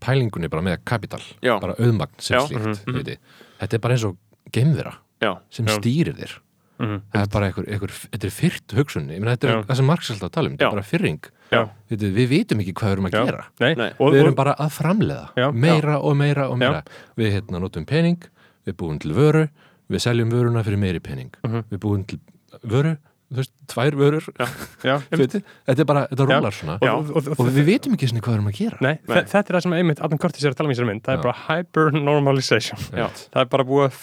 pælingunni 0.00 0.48
bara 0.50 0.62
með 0.62 0.78
kapital. 0.84 1.20
Bara 1.42 1.74
auðmagn 1.78 2.14
sem 2.20 2.38
Já. 2.38 2.46
slíkt 2.48 2.84
mm 2.86 3.16
þetta 3.60 3.74
er 3.74 3.78
bara 3.78 3.94
eins 3.94 4.04
og 4.04 4.16
geimvera 4.52 4.94
já, 5.24 5.32
sem 5.50 5.66
Já. 5.66 5.78
stýrir 5.80 6.16
þér 6.20 6.40
Mhm. 6.74 6.96
það 7.14 7.22
er 7.22 7.28
bara 7.30 7.46
einhver, 7.46 7.66
einhver 7.70 7.92
þetta 7.94 8.26
er 8.26 8.32
fyrt 8.34 8.72
hugsun 8.74 9.04
ég 9.06 9.20
meina 9.22 9.36
þetta 9.36 9.46
er 9.46 9.52
Já. 9.54 9.62
það 9.68 9.76
sem 9.78 9.86
Marx 9.86 10.08
alltaf 10.10 10.30
tala 10.34 10.48
um, 10.50 10.56
þetta 10.56 10.66
er 10.66 10.74
bara 10.74 10.82
fyrring 10.88 11.20
Já. 11.54 11.60
við, 11.88 12.02
við 12.16 12.28
vitum 12.32 12.58
ekki 12.64 12.72
hvað 12.74 12.88
við 12.88 12.92
erum 12.96 13.06
að 13.06 13.14
Já. 13.14 13.24
gera 13.28 13.44
Nei. 13.62 13.74
Nei. 13.78 13.90
Við 14.00 14.18
erum 14.24 14.34
bara 14.34 14.54
að 14.58 14.72
framleiða 14.74 15.28
Já. 15.38 15.46
meira 15.54 16.00
og 16.02 16.16
meira 16.18 16.48
og 16.50 16.58
meira 16.58 16.82
við 17.16 17.30
hérna 17.36 17.60
notum 17.62 17.86
pening, 17.86 18.18
við 18.66 18.74
búum 18.74 18.98
til 18.98 19.12
vöru 19.14 19.44
við 19.88 20.02
seljum 20.02 20.30
vöruna 20.34 20.64
fyrir 20.66 20.78
meiri 20.82 20.98
pening 21.00 21.30
Mhm. 21.46 21.62
við 21.70 21.78
búum 21.78 22.02
til 22.10 22.18
vöru 22.66 22.96
þú 23.32 23.38
veist, 23.38 23.52
tvær 23.70 23.94
vörur 23.94 24.26
þetta 24.82 25.78
er 25.78 25.84
bara, 25.86 26.08
þetta 26.10 26.26
Já. 26.26 26.40
rúlar 26.40 26.52
svona 26.58 26.74
og, 26.82 27.10
og, 27.14 27.22
og, 27.22 27.38
og 27.38 27.48
við 27.54 27.64
vitum 27.70 27.94
ekki 27.94 28.10
svona 28.10 28.20
hvað 28.20 28.34
við 28.34 28.38
erum 28.40 28.50
að 28.50 28.58
gera 28.58 28.78
Nei, 28.82 28.98
Nei. 29.06 29.14
þe- 29.22 29.30
þetta 29.30 29.46
er 29.46 29.54
það 29.60 29.62
sem 29.62 29.72
einmitt 29.78 30.02
Adam 30.02 30.18
Curtis 30.18 30.44
er 30.44 30.50
að 30.50 30.58
tala 30.58 30.68
um 30.68 30.74
í 30.74 30.78
sér 30.78 30.86
mynd 30.90 31.02
það 31.06 31.14
Já. 31.14 31.18
er 31.18 31.22
bara 31.22 31.38
hyper-normalization 31.46 32.78
Já. 32.98 33.08
það 33.30 33.40
er 33.46 33.50
bara 33.54 33.64
búið 33.64 33.88
að 33.88 34.02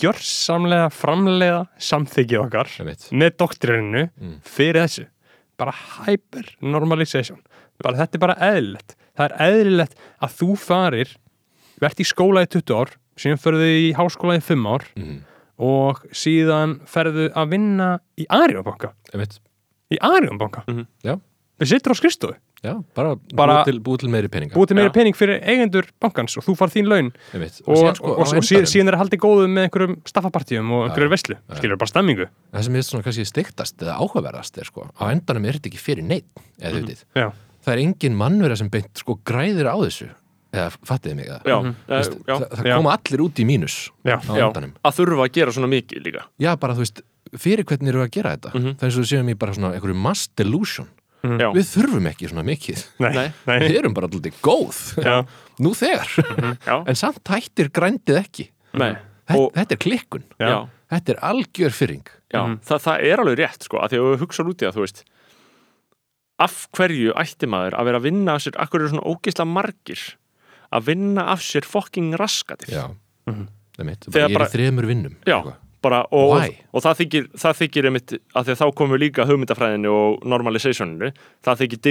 gjörsamlega 0.00 0.88
framleiða 0.94 1.66
samþykið 1.78 2.40
okkar 2.46 2.70
Einmitt. 2.80 3.08
með 3.12 3.36
doktrinu 3.36 4.10
Mm. 4.20 4.38
fyrir 4.44 4.82
þessu 4.86 5.06
bara 5.58 5.72
hyper-normalization 6.06 7.38
bara, 7.82 7.96
þetta 7.98 8.14
er 8.16 8.22
bara 8.22 8.36
eðlilegt 8.40 8.94
það 9.16 9.24
er 9.26 9.34
eðlilegt 9.48 9.94
að 10.22 10.36
þú 10.38 10.48
farir 10.58 11.12
verðt 11.82 12.00
í 12.00 12.06
skóla 12.08 12.44
í 12.46 12.50
20 12.50 12.74
ár 12.78 12.94
síðan 13.18 13.42
ferðu 13.42 13.68
í 13.68 13.92
háskóla 13.98 14.38
í 14.38 14.42
5 14.42 14.66
ár 14.66 14.84
Mhm. 14.96 15.18
og 15.58 16.02
síðan 16.12 16.80
ferðu 16.86 17.28
að 17.34 17.48
vinna 17.50 18.00
í 18.18 18.26
Arjónbanka 18.30 18.92
í 19.92 19.98
Arjónbanka 20.00 20.64
Mhm. 20.66 20.86
Já. 21.04 21.20
við 21.60 21.68
sittur 21.68 21.92
á 21.92 21.96
skristofu 22.00 22.34
Já, 22.62 22.76
bara, 22.94 23.16
Bara- 23.34 23.54
búið, 23.58 23.64
til, 23.66 23.78
búið 23.82 23.98
til 24.04 24.08
meiri 24.12 24.28
peninga 24.30 24.54
búið 24.54 24.68
til 24.70 24.76
meiri 24.78 24.90
Já. 24.90 24.94
pening 24.94 25.16
fyrir 25.18 25.40
eigendur 25.42 25.86
bankans 26.00 26.36
og 26.38 26.44
þú 26.46 26.54
far 26.56 26.70
þín 26.70 26.86
laun 26.86 27.08
Einmitt. 27.34 27.56
og, 27.66 27.74
og, 27.74 27.96
sko, 27.98 28.12
og, 28.12 28.20
og, 28.38 28.44
síðan, 28.46 28.88
er 28.92 28.96
haldið 29.00 29.18
góðu 29.24 29.48
með 29.50 29.66
einhverjum 29.66 29.96
staffapartíum 30.06 30.70
og 30.70 30.84
einhverjum 30.86 31.10
veislu, 31.10 31.34
Já. 31.50 31.56
skilur 31.58 31.76
bara 31.80 31.90
stemmingu 31.90 32.28
það 32.54 32.62
sem 32.68 32.76
er 32.78 32.86
svona 32.86 33.02
kannski 33.08 33.26
steiktast 33.26 33.82
eða 33.82 33.96
áhugaverðast 33.98 34.58
er 34.62 34.70
sko, 34.70 34.86
á 34.94 35.04
endanum 35.10 35.44
er 35.50 35.58
þetta 35.58 35.72
ekki 35.72 35.82
fyrir 35.82 36.04
neitt 36.06 36.24
eða 36.62 36.78
mm 36.78 36.86
-hmm. 36.86 37.04
já, 37.18 37.32
það 37.66 37.72
er 37.74 37.78
engin 37.82 38.14
mannverða 38.16 38.56
sem 38.62 38.70
beint 38.70 38.94
sko 38.94 39.18
græðir 39.26 39.66
á 39.66 39.76
þessu 39.82 40.08
eða 40.52 40.70
fattiði 40.86 41.14
mig 41.16 41.26
það 41.26 41.42
já, 41.50 41.74
Veist, 41.88 42.12
já, 42.28 42.34
það, 42.38 42.48
það 42.52 42.66
Já. 42.70 42.76
koma 42.76 42.92
allir 42.94 43.20
út 43.26 43.36
í 43.40 43.44
mínus 43.44 43.90
já, 44.04 44.16
á 44.22 44.34
já, 44.38 44.46
endanum 44.46 44.72
að 44.84 44.92
þurfa 45.02 45.24
að 45.26 45.32
gera 45.32 45.50
svona 45.50 45.66
mikið 45.66 45.98
líka 46.06 46.22
já 46.38 46.56
bara 46.56 46.74
þú 46.74 46.78
veist, 46.86 47.00
fyrir 47.34 47.64
hvernig 47.64 47.88
eru 47.88 48.02
að 48.06 48.10
gera 48.10 48.36
þetta 48.36 48.50
Mhm. 48.54 48.76
það 48.78 48.86
er 48.86 48.90
svo 48.92 49.02
séum 49.02 49.28
ég 49.28 49.38
bara 49.38 49.52
svona 49.52 49.74
einhverju 49.74 49.96
mass 49.96 50.28
delusion 50.36 50.86
já, 51.22 51.48
við 51.54 51.66
þurfum 51.70 52.06
ekki 52.10 52.28
svona 52.30 52.44
mikið. 52.46 52.84
Nei, 53.00 53.32
Nei. 53.46 53.58
við 53.62 53.76
erum 53.78 53.94
bara 53.94 54.08
alltaf 54.10 54.40
góð. 54.42 54.78
Já. 55.04 55.16
nú 55.62 55.70
þegar. 55.78 56.08
Já, 56.66 56.76
en 56.88 56.94
samt 56.98 57.22
hættir 57.30 57.68
grændið 57.70 58.18
ekki. 58.24 58.48
Nei. 58.74 58.94
Þetta, 59.28 59.38
og, 59.38 59.52
þetta 59.54 59.72
er 59.76 59.78
klikkun. 59.84 60.24
Já. 60.40 60.68
þetta 60.92 61.12
er 61.14 61.18
algjör 61.24 61.72
fyrring 61.72 62.06
já, 62.34 62.40
Mhm. 62.42 62.58
það, 62.66 62.80
það 62.84 63.02
er 63.06 63.20
alveg 63.22 63.38
rétt 63.38 63.62
sko, 63.64 63.78
að 63.80 63.90
því 63.92 63.98
að 64.00 64.08
við 64.12 64.18
hugsa 64.26 64.44
út 64.44 64.60
í 64.62 64.66
að 64.68 64.74
þú 64.76 64.82
veist 64.84 65.04
af 66.42 66.56
hverju 66.76 67.12
ætti 67.16 67.46
maður 67.48 67.76
að 67.78 67.84
vera 67.88 67.98
að 68.00 68.06
vinna 68.08 68.34
af 68.34 68.42
sér, 68.44 68.56
akkur 68.60 68.80
eru 68.82 68.90
svona 68.92 69.06
ógeisla 69.08 69.46
margir 69.48 70.02
að 70.72 70.86
vinna 70.90 71.24
af 71.32 71.40
sér 71.44 71.64
fucking 71.68 72.14
raskatir? 72.18 72.72
Já, 72.74 72.86
Mhm. 73.28 73.46
það 73.76 73.78
er 73.80 73.84
mitt 73.84 74.00
ég 74.10 74.16
er 74.24 74.28
bara- 74.34 74.48
í 74.48 74.52
þremur 74.52 74.86
vinnum 74.86 75.16
Já, 75.24 75.38
eitthvað. 75.42 75.56
Bara, 75.84 76.02
og, 76.14 76.32
Why? 76.36 76.54
og 76.72 76.84
það 76.84 77.00
þykir, 77.02 77.26
það 77.42 77.58
þykir 77.60 77.88
einmitt, 77.90 78.14
að 78.32 78.48
því 78.48 78.54
að 78.54 78.60
þá 78.62 78.66
komum 78.78 78.94
við 78.96 79.02
líka 79.04 79.26
hugmyndafræðinu 79.28 79.92
og 79.96 80.24
normalizationinu, 80.32 81.12
það 81.44 81.62
þykir 81.64 81.82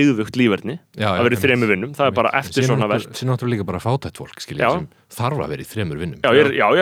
Já, 0.96 1.06
já, 1.06 1.10
að 1.12 1.24
vera 1.28 1.38
í 1.38 1.42
þremur 1.42 1.72
vinnum, 1.72 1.94
það 1.98 2.10
er 2.10 2.18
bara 2.18 2.34
eftir 2.42 2.68
svona 2.68 2.89
verð 2.92 3.12
Sér 3.18 3.30
náttúrulega 3.30 3.58
líka 3.58 3.68
bara 3.68 3.84
fátætt 3.84 4.20
fólk 4.22 4.44
skilja, 4.44 4.72
þarf 5.12 5.46
að 5.46 5.54
vera 5.56 5.64
í 5.64 5.70
þremur 5.70 6.02
vinnum. 6.02 6.24
Það 6.24 6.42
er, 6.42 6.52
það 6.58 6.82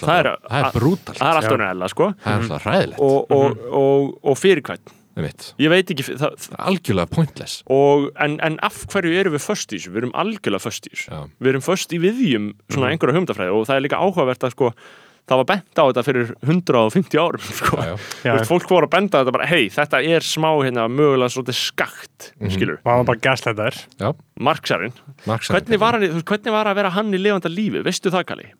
það 0.00 0.16
er, 0.20 0.30
það 0.46 0.64
er 0.64 0.78
brútalt. 0.78 1.18
það 1.20 1.28
er 1.28 1.40
alltaf 1.40 1.92
sko. 1.92 2.08
Það 2.20 2.32
er 2.32 2.44
alltaf 2.44 2.66
hræðilegt. 2.68 3.04
Og, 3.04 3.36
og, 3.36 3.68
og, 3.80 4.16
og 4.30 4.40
fyrir 4.40 4.64
hvern 4.66 4.96
ég 5.60 5.72
veit 5.72 5.90
ekki, 5.92 6.04
það, 6.06 6.34
Það 6.40 6.54
er 6.54 6.64
algjörlega 6.70 7.10
pointless. 7.10 7.60
Og, 7.72 8.08
en, 8.22 8.36
en 8.46 8.58
af 8.66 8.80
hverju 8.92 9.12
erum 9.20 9.34
við 9.34 9.44
föst 9.44 9.72
í 9.72 9.78
þessu, 9.78 9.92
við 9.92 10.02
erum 10.04 10.16
algjörlega 10.22 10.62
föst 10.62 10.86
í 10.88 10.94
þessu. 10.94 11.20
Við 11.40 11.52
erum 11.52 11.64
föst 11.66 11.94
í 11.94 12.00
viðjum 12.02 12.50
svona 12.70 12.92
einhverja 12.92 13.16
hugmyndafræði 13.18 13.56
og 13.56 13.66
það 13.68 13.76
er 13.80 13.86
líka 13.86 14.00
áhugavert 14.00 14.46
að 14.46 14.54
sko 14.54 14.70
það 15.30 15.40
var 15.42 15.48
bent 15.52 15.78
á 15.78 15.84
þetta 15.86 16.04
fyrir 16.08 16.32
150 16.42 17.20
árum 17.22 17.44
sko. 17.60 17.78
Já, 17.80 17.92
já. 18.26 18.32
Já. 18.34 18.44
Fólk 18.50 18.66
voru 18.72 18.88
að 18.90 18.94
benda 18.96 19.20
þetta 19.22 19.36
bara, 19.38 19.46
hei, 19.50 19.68
þetta 19.72 20.02
er 20.16 20.26
smá 20.26 20.50
hérna 20.64 20.88
mögulega 20.90 21.30
svolítið 21.36 21.60
skakt, 21.60 22.30
skilur 22.50 22.80
og 22.82 22.90
hann 22.90 23.04
var 23.04 23.10
bara 23.14 23.24
gaslætaður 23.30 23.78
Já, 24.00 24.10
Marksarinn, 24.50 24.96
Marx 25.30 25.52
hvernig 25.54 25.78
var, 25.82 26.00
hann, 26.00 26.66
að 26.66 26.74
vera 26.82 26.96
hann 26.98 27.14
í 27.14 27.22
lifanda 27.22 27.52
lífi, 27.52 27.84
veistu 27.86 28.10
það 28.12 28.26
Kalli? 28.32 28.50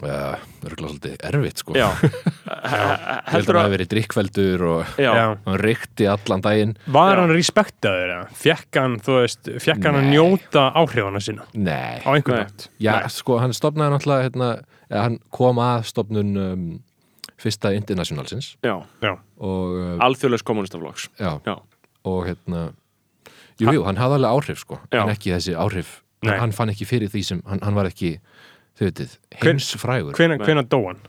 uh, 0.00 0.38
Örgulega 0.64 0.94
svolítið 0.94 1.14
erfitt 1.26 1.60
sko. 1.62 1.74
Heldur 3.30 3.56
hann 3.56 3.60
að 3.60 3.64
hafi 3.64 3.74
verið 3.74 3.88
drikkveldur 3.94 4.64
og 4.68 4.98
hann 5.00 5.58
reykti 5.60 6.06
allan 6.10 6.42
daginn. 6.44 6.74
Var 6.92 7.12
Já. 7.14 7.20
hann 7.22 7.32
respektaður 7.34 8.12
eða? 8.14 8.26
fekk 8.44 8.78
hann, 8.80 8.96
þú 9.04 9.16
veist, 9.18 9.50
fekk 9.64 9.88
hann 9.88 9.98
að 10.00 10.08
njóta 10.12 10.66
áhrifana 10.80 11.22
sína? 11.24 11.46
Nei, 11.54 12.00
á 12.04 12.10
einhvern 12.14 12.44
nátt 12.46 12.68
já, 12.80 12.92
Nei. 13.00 13.10
sko, 13.16 13.38
hann 13.42 13.56
stopnaði 13.56 13.96
náttúrulega 13.96 14.28
hérna, 14.28 14.50
hann 14.90 15.18
kom 15.30 15.58
að 15.62 15.84
stopnun 15.90 16.36
um, 16.36 16.64
fyrsta 17.40 17.70
internationalsins. 17.76 18.56
Já, 18.64 18.74
já, 19.02 19.12
og, 19.38 19.76
uh, 19.78 19.96
alþjóðlegs 20.04 20.42
kommunistaflokks 20.44 21.08
já, 21.20 21.38
Já, 21.46 21.54
og 22.04 22.26
hérna 22.26 22.64
jú, 23.60 23.70
jú, 23.76 23.84
hann 23.86 23.96
hafði 24.00 24.18
alveg 24.20 24.30
áhrif 24.34 24.58
sko 24.64 24.80
Já. 24.92 25.02
en 25.04 25.12
ekki 25.14 25.32
þessi 25.36 25.54
áhrif, 25.56 26.00
Nei. 26.26 26.34
hann 26.40 26.52
fann 26.52 26.72
ekki 26.72 26.84
fyrir 26.88 27.08
því 27.12 27.22
sem 27.24 27.42
hann, 27.48 27.60
hann 27.64 27.74
var 27.78 27.88
ekki, 27.88 28.18
þau 28.78 28.84
veitir 28.88 29.08
Hven- 29.38 29.46
heimsfrægur. 29.56 30.12
hvena, 30.16 30.62
dó 30.68 30.82
hann? 30.88 31.00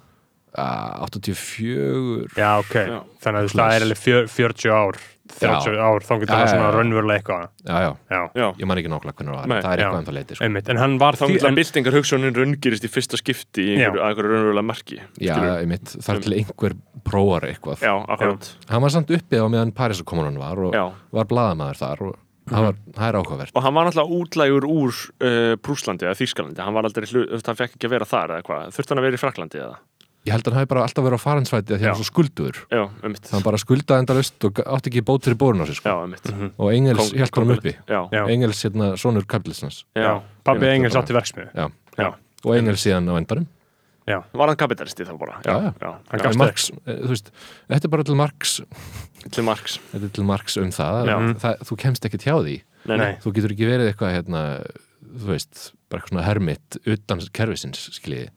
uh, 0.58 1.04
84 1.08 2.28
já, 2.38 2.50
ok, 2.60 2.76
Já. 2.76 3.00
þannig 3.24 3.42
að 3.48 3.56
það 3.56 3.76
er 3.76 3.86
alveg 3.88 4.00
fjör, 4.02 4.28
40 4.28 4.72
ár 4.76 5.00
30 5.40 5.80
ár, 5.82 6.06
þá 6.06 6.12
getur 6.22 6.32
Já, 6.32 6.36
það 6.36 6.44
já, 6.46 6.52
svona 6.52 6.66
já. 6.68 6.74
raunverulega 6.76 7.22
eitthvað. 7.22 7.46
Já, 7.66 7.76
já, 7.86 7.92
já, 8.12 8.22
já. 8.42 8.48
Ég 8.62 8.70
man 8.72 8.82
ekki 8.82 8.92
nákvæmlega 8.92 9.18
hvernig 9.22 9.38
það 9.38 9.52
var 9.52 9.66
það 9.66 9.72
er 9.72 9.82
já. 9.82 9.86
eitthvað 9.86 10.02
en 10.02 10.08
það 10.10 10.18
leiti 10.18 10.38
sko. 10.38 10.46
einmitt, 10.48 10.72
en 10.74 10.82
hann 10.82 10.98
var 11.02 11.20
Þá 11.22 11.26
getur 11.32 11.48
en, 11.48 11.52
að 11.52 11.60
byltingar 11.62 11.98
hugsunin 12.00 12.38
raungirist 12.42 12.88
í 12.88 12.92
fyrsta 12.92 13.20
skipti 13.22 13.66
í 13.66 13.76
einhverju, 13.76 14.00
Já. 14.00 14.04
að 14.04 14.10
einhverju 14.12 14.34
raunverulega 14.36 14.68
marki 14.72 15.00
já, 15.22 15.36
einmitt, 15.62 15.94
þar 16.06 16.22
til 16.26 16.36
einhver 16.40 16.76
prófar 17.08 17.48
eitthvað. 17.50 17.86
Já, 17.86 17.94
akkurat. 18.16 18.50
Hann 18.70 18.84
var 18.86 18.94
samt 18.94 19.14
uppi 19.16 19.40
á 19.42 19.46
meðan 19.50 19.72
Parísakommunan 19.78 20.38
var 20.42 20.60
og 20.68 20.76
Já. 20.76 20.86
var 21.16 21.30
blaðamaður 21.32 21.80
þar 21.82 22.04
og 22.10 22.18
það, 22.52 22.66
var, 22.68 22.80
það 22.98 23.08
er 23.08 23.18
áhugavert. 23.22 23.54
Og 23.56 23.64
hann 23.66 23.76
var 23.78 23.88
náttúrulega 23.88 24.18
útlægur 24.22 24.68
úr 24.68 24.98
uh, 25.22 25.54
Prúslandi 25.62 26.08
eða 26.08 26.18
Þýskalandi, 26.20 26.62
hann 26.66 26.76
var 26.76 26.88
aldrei 26.90 27.08
hlut, 27.08 27.48
hann 27.48 27.60
fekk 27.60 27.78
ekki 27.78 27.88
að 27.90 27.96
vera 27.96 28.08
þar 28.10 28.36
eða 28.38 28.46
hvað, 28.50 28.74
þurfti 28.76 28.94
hann 28.94 29.02
að 29.02 29.08
vera 29.08 29.20
í 29.20 29.22
Fraklandi 29.22 29.62
eða? 29.62 29.80
Ég 30.28 30.34
held 30.36 30.46
að 30.46 30.52
hann 30.54 30.60
hafi 30.62 30.70
bara 30.70 30.84
alltaf 30.86 31.06
verið 31.06 31.18
á 31.18 31.26
faransvæti 31.26 31.74
því 31.78 31.82
hann 31.82 31.94
var 31.96 32.00
svo 32.02 32.08
skuldur 32.10 32.60
Já, 32.70 32.82
um 33.04 33.16
hann 33.32 33.46
bara 33.46 33.58
skuldaði 33.62 34.04
endalust 34.06 34.46
og 34.50 34.62
átti 34.66 34.92
ekki 34.92 35.02
bót 35.08 35.26
fyrir 35.26 35.40
bórun 35.42 35.64
á 35.64 35.66
sig 35.66 35.80
sko. 35.80 35.96
um 36.06 36.52
og 36.58 36.74
Engels 36.74 37.12
hjálp 37.16 37.40
hann 37.42 37.56
uppi. 37.56 37.74
Engels 38.36 38.62
hérna 38.66 38.92
sonur 38.98 39.26
kapitalismans. 39.26 39.84
Pabbi 40.44 40.70
Engels 40.76 40.96
átti 41.00 41.14
verksmiðu 41.18 41.50
já. 41.56 41.72
já, 41.98 42.14
og 42.46 42.56
Engels 42.58 42.86
síðan 42.86 43.10
á 43.10 43.18
endanum. 43.18 43.48
Já, 44.10 44.18
Var 44.34 44.48
hann 44.50 44.58
kapitalisti 44.58 45.06
þá 45.06 45.14
bara? 45.18 45.36
Já, 45.46 45.54
já. 45.62 45.74
já, 45.78 45.90
Hann 46.10 46.20
já. 46.20 46.24
gafst 46.26 46.40
Marx, 46.42 46.72
eh, 46.90 46.96
þú 47.06 47.10
veist, 47.14 47.28
þetta 47.70 47.86
er 47.86 47.92
bara 47.94 48.04
til 48.04 48.16
Marx. 48.18 48.62
Til 49.32 49.44
Marx. 49.46 49.76
Þetta 49.94 50.06
er 50.08 50.14
til 50.18 50.24
Marx 50.26 50.58
um 50.58 50.72
það, 50.74 51.06
Já. 51.06 51.18
það 51.44 51.62
þú 51.70 51.78
kemst 51.78 52.06
ekki 52.10 52.18
hjá 52.26 52.34
því. 52.42 52.56
Nei. 52.90 52.98
Nei. 52.98 53.12
þú 53.22 53.34
getur 53.38 53.54
ekki 53.54 53.68
verið 53.70 53.92
eitthvað 53.94 54.16
hérna, 54.18 54.42
þú 55.16 55.32
veist, 55.34 55.72
bara 55.92 56.02
eitthvað 56.02 56.16
svona 56.16 56.28
hermitt 56.28 56.78
utan 56.86 57.26
kerfisins, 57.36 57.90
skiljiði 57.98 58.32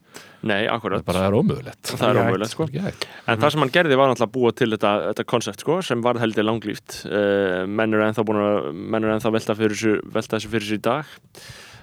nei 0.45 0.67
það 0.67 0.75
akkurat. 0.77 1.03
Er 1.03 1.07
bara 1.09 1.23
það 1.23 1.27
er 1.27 1.37
ómögulegt. 1.39 1.91
Það 1.91 2.05
er 2.07 2.19
Já, 2.19 2.23
ómögulegt 2.23 2.53
sko. 2.53 2.67
Hægt. 2.85 3.07
En 3.27 3.41
það 3.41 3.53
sem 3.55 3.65
hann 3.65 3.75
gerði 3.75 3.99
var 3.99 4.11
náttúrulega 4.11 4.29
að 4.29 4.35
búa 4.37 4.53
til 4.55 4.69
þetta, 4.75 4.93
þetta 5.09 5.27
koncept 5.33 5.65
sko, 5.65 5.79
sem 5.89 6.03
var 6.05 6.21
heldur 6.23 6.47
langlíft. 6.47 6.97
Uh, 7.09 7.65
menn 7.67 7.97
eru 7.97 8.05
ennþá 8.07 8.25
búin 8.29 8.41
að 8.43 8.69
menn 8.75 9.07
eru 9.07 9.15
ennþá 9.17 9.33
velta, 9.35 9.57
fyrir 9.59 9.75
þessu, 9.75 9.95
velta 10.15 10.37
þessu 10.37 10.53
fyrir 10.53 10.69
þessu 10.69 10.81
í 10.81 10.85
dag. 10.85 11.15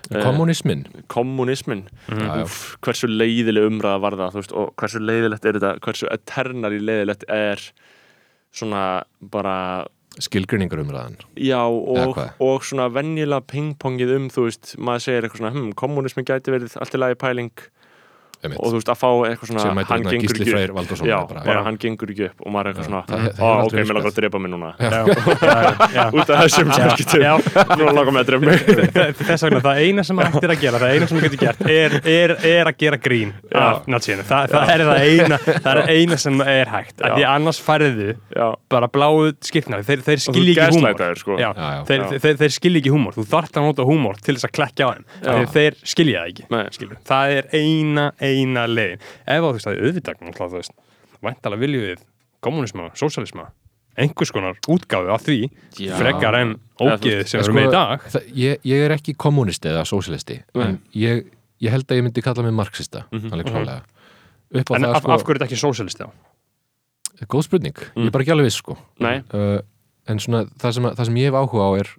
Eh, 0.10 0.24
kommunismin 0.26 0.82
kommunismin 1.14 1.84
Já, 2.10 2.18
já. 2.18 2.44
Úff, 2.44 2.76
hversu 2.82 3.08
leiðileg 3.08 3.68
umræða 3.70 4.02
var 4.02 4.18
það 4.18 4.34
þú 4.34 4.42
veist, 4.42 4.54
og 4.58 4.72
hversu 4.82 5.02
leiðilegt 5.04 5.46
er 5.46 5.60
þetta 5.60 5.72
hversu 5.86 6.10
eternari 6.12 6.80
leiðilegt 6.82 7.26
er 7.32 7.62
svona 8.52 8.86
bara 9.22 9.86
skilgrinningar 10.20 10.82
umræðan 10.84 11.20
já 11.40 11.62
og, 11.64 12.18
og 12.44 12.66
svona 12.68 12.90
venjulega 12.92 13.46
pingpongið 13.48 14.16
um 14.18 14.26
þú 14.34 14.48
veist, 14.50 14.74
maður 14.78 15.06
segir 15.06 15.28
eitthvað 15.28 15.44
svona 15.44 15.54
hm, 15.56 15.70
kommunismin 15.80 16.28
gæti 16.28 16.54
verið 16.54 16.76
allt 16.82 16.98
í 16.98 17.00
lagi 17.00 17.18
pæling. 17.22 17.54
Og 18.42 18.68
þú 18.72 18.76
veist 18.80 18.90
að 18.92 18.98
fá 19.02 19.10
eitthvað 19.30 19.48
svona 19.52 19.86
hann 19.92 20.04
gengur 20.10 20.36
ekki 20.36 20.52
upp. 20.52 21.06
Já, 21.06 21.18
bara, 21.30 21.42
bara 21.46 21.64
hann 21.68 21.78
gengur 21.82 22.10
ekki 22.14 22.26
upp 22.32 22.42
og 22.46 22.54
maður 22.56 22.66
er 22.66 22.74
eitthvað 22.74 22.88
svona 22.90 23.04
það- 23.12 23.28
það 23.38 23.46
ó, 23.46 23.66
ok, 23.66 23.74
mér 23.78 23.94
langar 23.98 24.12
að 24.12 24.18
drepa 24.22 24.40
mig 24.42 24.52
núna. 24.52 24.72
Út 26.18 26.30
af 26.32 26.42
þessum 26.46 26.72
samskiptum 26.76 27.22
Já. 27.22 27.34
nú 27.78 27.86
langar 27.92 28.12
mig 28.16 28.22
að 28.24 28.30
drepa 28.32 28.46
mig. 28.50 28.64
Þe- 28.96 29.10
Þess 29.22 29.46
vegna, 29.46 29.62
það 29.66 29.82
eina 29.86 30.04
sem 30.08 30.22
hægt 30.22 30.44
er 30.48 30.54
að 30.56 30.62
gera, 30.64 30.82
það 30.82 30.96
eina 30.96 31.08
sem 31.12 31.18
þú 31.18 31.24
getur 31.28 31.42
gert 31.46 31.62
er, 31.72 31.96
er, 32.16 32.34
er 32.52 32.72
að 32.72 32.78
gera 32.82 32.98
grín 33.02 33.34
af 33.62 33.86
nazíinu. 33.92 34.26
Þa, 34.28 34.40
það 34.52 34.72
er 34.76 34.84
það 34.90 35.06
eina, 35.06 35.40
það 35.62 35.72
er 35.72 35.92
eina 35.96 36.18
sem 36.22 36.42
er 36.46 36.72
hægt. 36.74 36.98
Af 37.02 37.16
Því 37.18 37.26
annars 37.32 37.62
færðu 37.62 38.10
bara 38.72 38.88
bláu 38.92 39.32
skipnar, 39.46 39.84
þeir, 39.88 40.02
þeir 40.08 40.24
skilji 40.26 40.56
ekki 40.58 40.80
húmor. 40.80 41.16
sko. 41.22 41.38
Þeir, 41.38 42.02
Já. 42.02 42.20
þeir, 42.24 42.38
þeir 42.42 42.56
skilji 42.56 42.82
ekki 42.82 42.94
húmor, 42.94 43.16
þú 43.18 43.26
þarft 43.32 43.60
að 43.60 43.68
nota 43.70 43.86
húmor 43.88 44.20
til 44.24 44.36
þess 44.38 44.48
að 44.48 44.54
klekja 44.58 44.88
á 44.88 44.92
þeim, 44.96 45.06
þeir, 45.22 45.48
þeir 45.56 45.80
skilja 45.94 46.22
það 46.22 46.32
ekki 46.32 46.46
Nei. 46.56 46.64
skilur. 46.78 46.98
það 47.12 47.36
er 47.38 47.50
eina, 47.62 48.06
eina 48.32 48.64
leiðin. 48.68 49.00
Ef 49.28 49.42
þú 49.44 49.52
veist 49.58 49.68
að 49.72 49.82
auðvitað 49.86 50.22
þú 50.52 50.60
veist, 50.60 50.72
væntalega 51.22 51.62
viljum 51.62 51.84
við 51.90 52.06
kommunisma, 52.42 52.90
sósalisma 52.98 53.50
einhvers 54.02 54.32
konar 54.32 54.56
útgáfi 54.72 55.12
af 55.14 55.22
því 55.26 55.38
Já. 55.78 55.96
frekar 56.00 56.36
en 56.40 56.56
Eða 56.80 56.96
veist, 57.04 57.28
sem 57.28 57.42
við 57.42 57.44
erum 57.46 57.58
með 57.60 57.68
í 57.68 57.72
dag. 57.76 58.06
sko, 58.10 58.22
ég, 58.40 58.62
ég 58.66 58.86
er 58.86 58.92
ekki 58.96 59.14
kommunisti 59.20 59.68
eða 59.70 59.84
sósilisti 59.86 60.38
en 60.56 60.78
ég, 60.96 61.26
ég 61.62 61.70
held 61.76 61.86
að 61.92 62.00
ég 62.00 62.06
myndi 62.08 62.24
kalla 62.24 62.44
mig 62.48 62.54
marxista 62.56 63.04
alveg 63.12 63.46
klálega 63.52 63.82
upp 64.52 64.72
á 64.72 64.76
en 64.76 64.82
það 64.88 64.96
af, 64.96 65.04
sko, 65.04 65.12
af 65.12 65.24
hverju 65.26 65.36
er 65.36 65.40
þetta 65.42 65.50
ekki 65.52 65.60
sósalisti 65.62 66.08
á? 66.08 66.10
góð 67.30 67.44
spurning, 67.46 67.76
ég 68.00 68.08
er 68.08 68.12
bara 68.16 68.24
ekki 68.26 68.34
alveg 68.34 68.48
viss 68.50 68.58
sko. 68.64 68.78
Uh, 69.02 69.60
en 70.10 70.18
svona 70.24 70.46
það 70.58 70.74
sem, 70.74 70.88
að- 70.90 70.96
það 70.98 71.06
sem 71.12 71.20
ég 71.22 71.28
hef 71.30 71.38
áhuga 71.38 71.68
á 71.68 71.72
er 71.84 71.92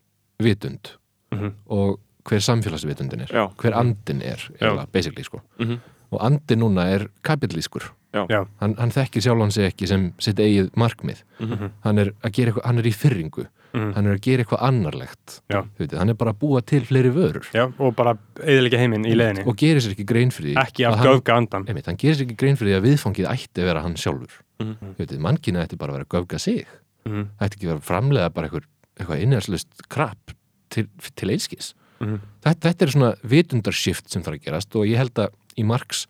vitund 0.42 0.90
Mhm. 1.32 1.52
og 1.70 2.00
hver 2.24 2.40
samfélagsvitundin 2.42 3.20
er 3.22 3.30
Já. 3.32 3.44
hver 3.56 3.72
andin 3.78 4.22
er, 4.22 4.40
eiginlega, 4.60 4.86
basically 4.92 5.22
sko. 5.24 5.40
Mhm. 5.60 5.78
Og 6.12 6.20
andin 6.24 6.60
núna 6.60 6.86
er 6.93 7.09
kapitalískur 7.24 7.90
hann, 8.12 8.74
hann 8.76 8.90
þekkir 8.93 9.24
sjálfan 9.24 9.52
sig 9.55 9.70
ekki 9.70 9.86
sem 9.89 10.10
sitt 10.20 10.36
eigið 10.36 10.70
markmið. 10.76 11.22
Hann, 11.40 11.98
er 11.98 12.12
að 12.22 12.32
gera 12.36 12.51
eitthvað, 12.52 12.66
hann 12.68 12.78
er 12.82 12.89
í 12.90 12.93
fyrringu 12.93 13.47
Mhm. 13.72 13.93
hann 13.97 14.06
er 14.06 14.16
að 14.18 14.20
gera 14.20 14.44
eitthvað 14.44 14.62
annarlegt. 14.68 15.40
Veit, 15.78 15.93
hann 15.97 16.10
er 16.12 16.16
bara 16.20 16.32
að 16.34 16.39
búa 16.43 16.60
til 16.60 16.82
fleiri 16.84 17.09
vörur. 17.09 17.47
Já, 17.55 17.72
og 17.80 17.94
bara 17.97 18.18
eðilega 18.36 18.76
heiminn 18.78 19.06
í 19.09 19.14
leiðinni. 19.16 19.47
og 19.47 19.56
gerir 19.56 19.80
sér 19.80 19.94
ekki 19.94 20.05
grein 20.05 20.30
fyrir 20.30 20.52
því 20.52 20.60
ekki 20.60 20.84
af 20.86 20.93
að 20.93 20.98
hann- 20.98 21.09
göfga 21.09 21.36
andan 21.39 21.64
einmitt, 21.66 21.86
hann 21.86 21.97
gerir 21.97 22.14
sér 22.16 22.26
ekki 22.26 22.36
grein 22.36 22.56
fyrir 22.56 22.68
því 22.68 22.80
að 22.80 22.86
viðfangið 22.90 23.30
ætti 23.32 23.62
að 23.62 23.68
vera 23.70 23.80
hann 23.80 23.94
sjálfur. 23.94 24.34
Mhm. 24.60 24.68
mm 24.68 24.94
-hmm. 24.98 25.18
mannkina 25.18 25.64
ætti 25.64 25.78
bara 25.78 25.93
að 25.93 25.97
vera 25.97 26.05
að 26.05 26.26
göfga 26.26 26.39
sig. 26.39 26.66
Mhm. 27.06 27.28
ætti 27.40 27.56
ekki 27.56 27.64
að 27.64 27.72
vera 27.72 27.78
að 27.78 27.89
framlega 27.90 28.28
bara 28.34 28.48
eitthvað, 28.48 28.64
eitthvað 29.01 29.22
innherslust 29.22 29.89
krap 29.89 30.30
til, 30.68 30.89
til 31.16 31.28
einskis. 31.30 31.72
Mhm. 32.01 32.20
þetta, 32.44 32.60
þetta 32.60 32.82
er 32.82 32.90
svona 32.90 33.14
vitundarshift 33.24 34.10
sem 34.10 34.22
þarf 34.22 34.34
að 34.39 34.44
gerast 34.44 34.76
og 34.76 34.84
ég 34.86 34.97
held 34.98 35.14
að 35.14 35.28
í 35.58 35.64
Marx 35.66 36.06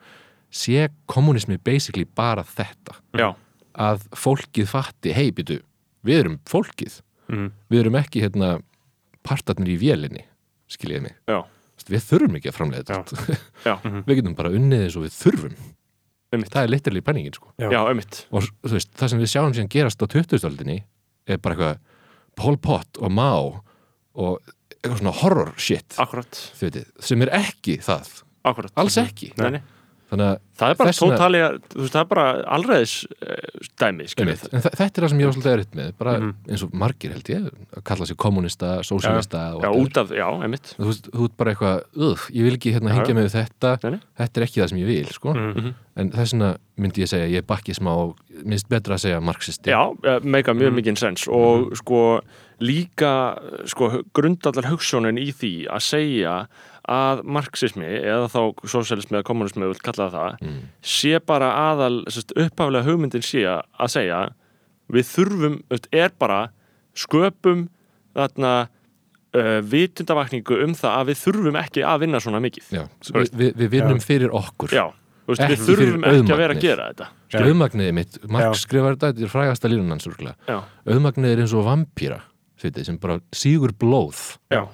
sé 0.53 0.89
kommunismi 1.09 1.57
basically 1.65 2.05
bara 2.05 2.43
þetta. 2.45 2.97
Já, 3.17 3.31
að 3.75 4.03
fólkið 4.19 4.69
fatti, 4.69 5.13
hei 5.17 5.31
býtu 5.33 5.61
við 6.05 6.19
erum 6.25 6.39
fólkið, 6.51 7.01
Mhm. 7.33 7.51
við 7.71 7.81
erum 7.81 7.95
ekki 7.97 8.21
hérna 8.21 8.63
partarnir 9.25 9.73
í 9.73 9.79
vélinni 9.81 10.25
skiljiði 10.69 11.03
mig, 11.03 11.15
já, 11.29 11.39
við 11.89 12.03
þurfum 12.09 12.37
ekki 12.37 12.51
að 12.51 12.57
framlega 12.57 12.85
þetta. 12.85 13.39
Já, 13.67 13.75
við 14.07 14.17
getum 14.19 14.35
bara 14.37 14.51
unnið 14.51 14.85
eins 14.87 14.97
og 14.97 15.03
við 15.07 15.15
þurfum. 15.17 15.55
Einmitt. 16.33 16.49
það 16.51 16.63
er 16.63 16.71
liturlega 16.73 17.35
sko. 17.37 17.53
Já. 17.61 17.69
já, 17.71 17.81
einmitt. 17.89 18.27
Og 18.33 18.43
veist, 18.73 18.91
það 18.97 19.09
sem 19.13 19.21
við 19.21 19.31
sjáum 19.33 19.53
síðan 19.53 19.69
gerast 19.69 20.01
á 20.01 20.07
2000-öldinni 20.09 20.83
er 21.29 21.37
bara 21.39 21.55
eitthvað 21.55 21.79
Pol 22.37 22.57
Pot 22.57 22.99
og 23.05 23.11
Mao 23.13 23.63
og 24.15 24.41
eitthvað 24.83 24.99
svona 25.03 25.13
horror 25.21 25.53
shit. 25.61 25.97
Veit, 26.61 26.79
sem 27.01 27.21
er 27.23 27.29
ekki 27.37 27.79
það 27.85 28.23
akkurat 28.45 28.73
alls 28.77 28.97
ekki 29.03 29.33
nei, 29.39 29.51
nei. 29.59 29.63
þannig 30.13 30.27
að 30.29 30.39
það 30.61 30.71
er 30.73 30.77
bara 30.77 30.93
tótalega, 30.93 31.47
það 31.89 31.95
er 32.03 32.09
bara 32.11 32.25
alræðis 32.57 32.95
uh, 33.09 33.69
dæmi, 33.81 34.05
þetta 34.13 34.85
er 34.85 34.91
það 34.93 35.09
sem 35.09 35.23
ég 35.23 35.27
var 35.31 35.37
svolítið 35.37 35.55
erfitt 35.57 35.79
með 35.79 35.93
bara 35.99 36.13
Mhm. 36.21 36.33
eins 36.53 36.63
og 36.67 36.75
margir 36.77 37.15
held 37.15 37.31
ég 37.33 37.47
að 37.49 37.85
kalla 37.89 38.07
sig 38.07 38.17
kommunista, 38.21 38.75
sósíalista 38.85 39.41
og 39.57 39.63
já, 39.65 39.71
whatever. 39.73 39.87
út 39.87 39.97
af, 40.03 40.13
já, 40.13 40.27
einmitt 40.45 40.75
þú 40.77 40.91
veist, 40.91 41.09
þú 41.11 41.25
ert 41.31 41.37
bara 41.41 41.55
eitthvað, 41.55 41.81
ugh, 41.97 42.27
ég 42.37 42.43
vil 42.45 42.57
ekki 42.59 42.75
hérna 42.77 42.93
Já, 42.93 42.95
hengja 42.99 43.15
já. 43.15 43.19
með 43.23 43.31
þetta, 43.39 43.91
nei. 43.91 44.01
þetta 44.21 44.37
er 44.43 44.47
ekki 44.47 44.61
það 44.63 44.69
sem 44.75 44.79
ég 44.79 44.87
vil 44.93 45.07
sko, 45.17 45.35
Mhm. 45.35 45.75
en 45.97 46.11
þess 46.11 46.33
vegna 46.37 46.53
myndi 46.79 47.03
ég 47.03 47.09
segja, 47.09 47.33
ég 47.41 47.47
bakki 47.47 47.75
smá 47.75 48.15
minnst 48.45 48.69
betra 48.69 48.95
að 48.97 49.03
segja 49.09 49.21
marxisti 49.25 49.71
Já, 49.73 49.81
eh, 50.05 50.21
meika 50.21 50.53
mjög 50.53 50.75
mikið 50.77 50.99
sens 50.99 51.27
og 51.29 51.73
sko 51.77 52.21
líka 52.61 53.39
sko 53.67 54.03
grundallar 54.15 54.69
hugssjónin 54.71 55.19
í 55.19 55.33
því 55.35 55.67
að 55.73 55.83
segja 55.83 56.35
að 56.89 57.23
marxismi 57.25 57.87
eða 57.87 58.27
þá 58.33 58.41
sosialismi 58.67 59.19
eða 59.21 59.27
kommunismi 59.29 59.69
við 59.71 59.83
kalla 59.87 60.09
það 60.11 60.39
Mm. 60.43 60.61
sé 60.83 61.21
bara 61.27 61.51
aðal 61.71 62.05
sest, 62.11 62.33
upphaflega 62.37 62.85
hugmyndin 62.89 63.23
sé 63.23 63.45
að 63.47 63.89
segja 63.93 64.23
við 64.93 65.07
þurfum, 65.15 65.61
er 65.93 66.11
bara 66.19 66.41
sköpum 66.95 67.69
þarna 68.15 68.69
uh, 69.37 69.61
vitundavakningu 69.65 70.59
um 70.67 70.75
það 70.77 70.97
að 70.99 71.13
við 71.13 71.21
þurfum 71.23 71.61
ekki 71.63 71.85
að 71.87 72.03
vinna 72.05 72.21
svona 72.21 72.41
mikið. 72.45 72.67
Já, 72.75 72.83
við, 73.15 73.31
við, 73.33 73.55
við 73.63 73.71
vinnum 73.77 74.03
fyrir 74.03 74.35
okkur. 74.37 74.75
Já, 74.75 74.85
veist, 75.31 75.45
við 75.49 75.65
þurfum 75.69 76.05
ekki 76.11 76.35
að 76.35 76.43
vera 76.43 76.57
að 76.59 76.67
gera 76.67 76.91
þetta. 76.91 77.09
Auðmagniði 77.43 77.95
mitt, 77.97 78.19
Marx 78.29 78.59
Já. 78.59 78.67
skrifar 78.67 78.99
þetta 78.99 79.13
þetta 79.13 79.25
er 79.29 79.33
frægasta 79.33 79.71
línun 79.73 79.95
hans 79.95 80.09
Já, 80.51 80.59
auðmagniði 80.85 81.33
er 81.39 81.45
eins 81.47 81.55
og 81.57 81.65
vampýra 81.71 82.21
sem 82.63 82.99
bara 83.03 83.17
sígur 83.35 83.73
blóð. 83.75 84.37
Já, 84.53 84.67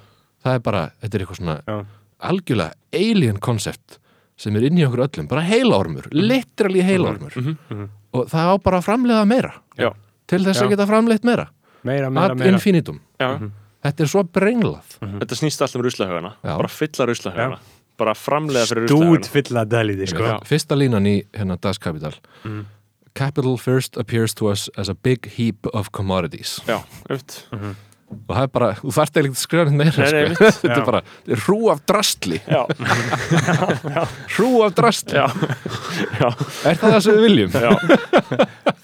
það 0.45 0.59
er 0.59 0.65
bara, 0.67 0.83
þetta 1.01 1.15
er 1.17 1.25
eitthvað 1.25 1.39
svona 1.41 1.61
Já. 1.63 1.77
Algjörlega 2.19 2.73
alien 2.95 3.39
concept 3.41 3.99
sem 4.39 4.55
er 4.57 4.69
inn 4.69 4.79
í 4.79 4.85
okkur 4.87 5.05
öllum, 5.09 5.29
bara 5.31 5.43
heilaormur 5.47 6.09
literally 6.15 6.83
heilaormur. 6.87 7.35
Mhm. 7.37 7.89
og 8.15 8.29
það 8.31 8.53
á 8.55 8.55
bara 8.63 8.79
að 8.79 8.87
framleiða 8.87 9.25
meira. 9.29 9.55
Já, 9.79 9.93
til 10.27 10.45
þess 10.45 10.63
að 10.63 10.71
geta 10.75 10.87
framleitt 10.87 11.25
meira. 11.25 11.49
Meira, 11.85 12.11
meira, 12.11 12.35
meira. 12.35 12.53
infinitum, 12.53 13.01
já. 13.21 13.51
þetta 13.85 14.05
er 14.05 14.11
svo 14.11 14.23
brenglað. 14.25 14.97
Þetta 15.01 15.39
snýst 15.39 15.63
alltaf 15.63 15.77
um 15.77 15.83
ruslahögana 15.87 16.33
Já. 16.43 16.57
bara 16.57 16.69
fylla 16.69 17.07
ruslahögana 17.07 17.59
bara 17.99 18.15
framlega 18.15 18.67
fyrir 18.67 18.87
stút 18.87 19.03
ruslahögana 19.03 19.33
fylla 19.35 19.65
dæliti 19.65 20.07
sko. 20.07 20.33
Fyrsta 20.47 20.79
línan 20.79 21.07
í 21.07 21.17
hérna 21.35 21.59
Das 21.61 21.79
Kapital. 21.79 22.15
Capital 23.15 23.57
first 23.59 23.97
appears 23.97 24.35
to 24.35 24.49
us 24.51 24.71
as 24.77 24.89
a 24.89 24.95
big 24.95 25.27
heap 25.39 25.67
of 25.75 25.91
commodities. 25.93 26.61
Já, 26.67 26.83
auðvitað 27.09 27.75
og 28.09 28.35
það 28.37 28.43
er 28.47 28.53
bara, 28.57 28.69
þú 28.79 28.93
þarft 28.97 29.19
eiginlega 29.19 29.33
ekki 29.33 29.39
að 29.39 29.43
skrifa 29.45 29.65
neitt 29.69 29.79
meira 29.79 29.93
Nei, 29.99 30.23
nei, 30.29 30.35
sko. 30.35 30.51
þetta 30.63 30.79
er 30.79 30.87
bara, 30.89 31.01
þetta 31.09 31.35
er 31.37 31.43
hrú 31.45 31.59
af 31.73 31.83
drastli 31.91 32.39
Já, 32.49 32.63
hrú 34.37 34.53
af 34.65 34.77
drastli, 34.79 35.19
já, 35.19 35.27
já, 36.21 36.29
er 36.71 36.79
það 36.81 36.95
það 36.95 37.03
sem 37.05 37.19
við 37.19 37.27
viljum? 37.29 37.59
já 37.59 37.71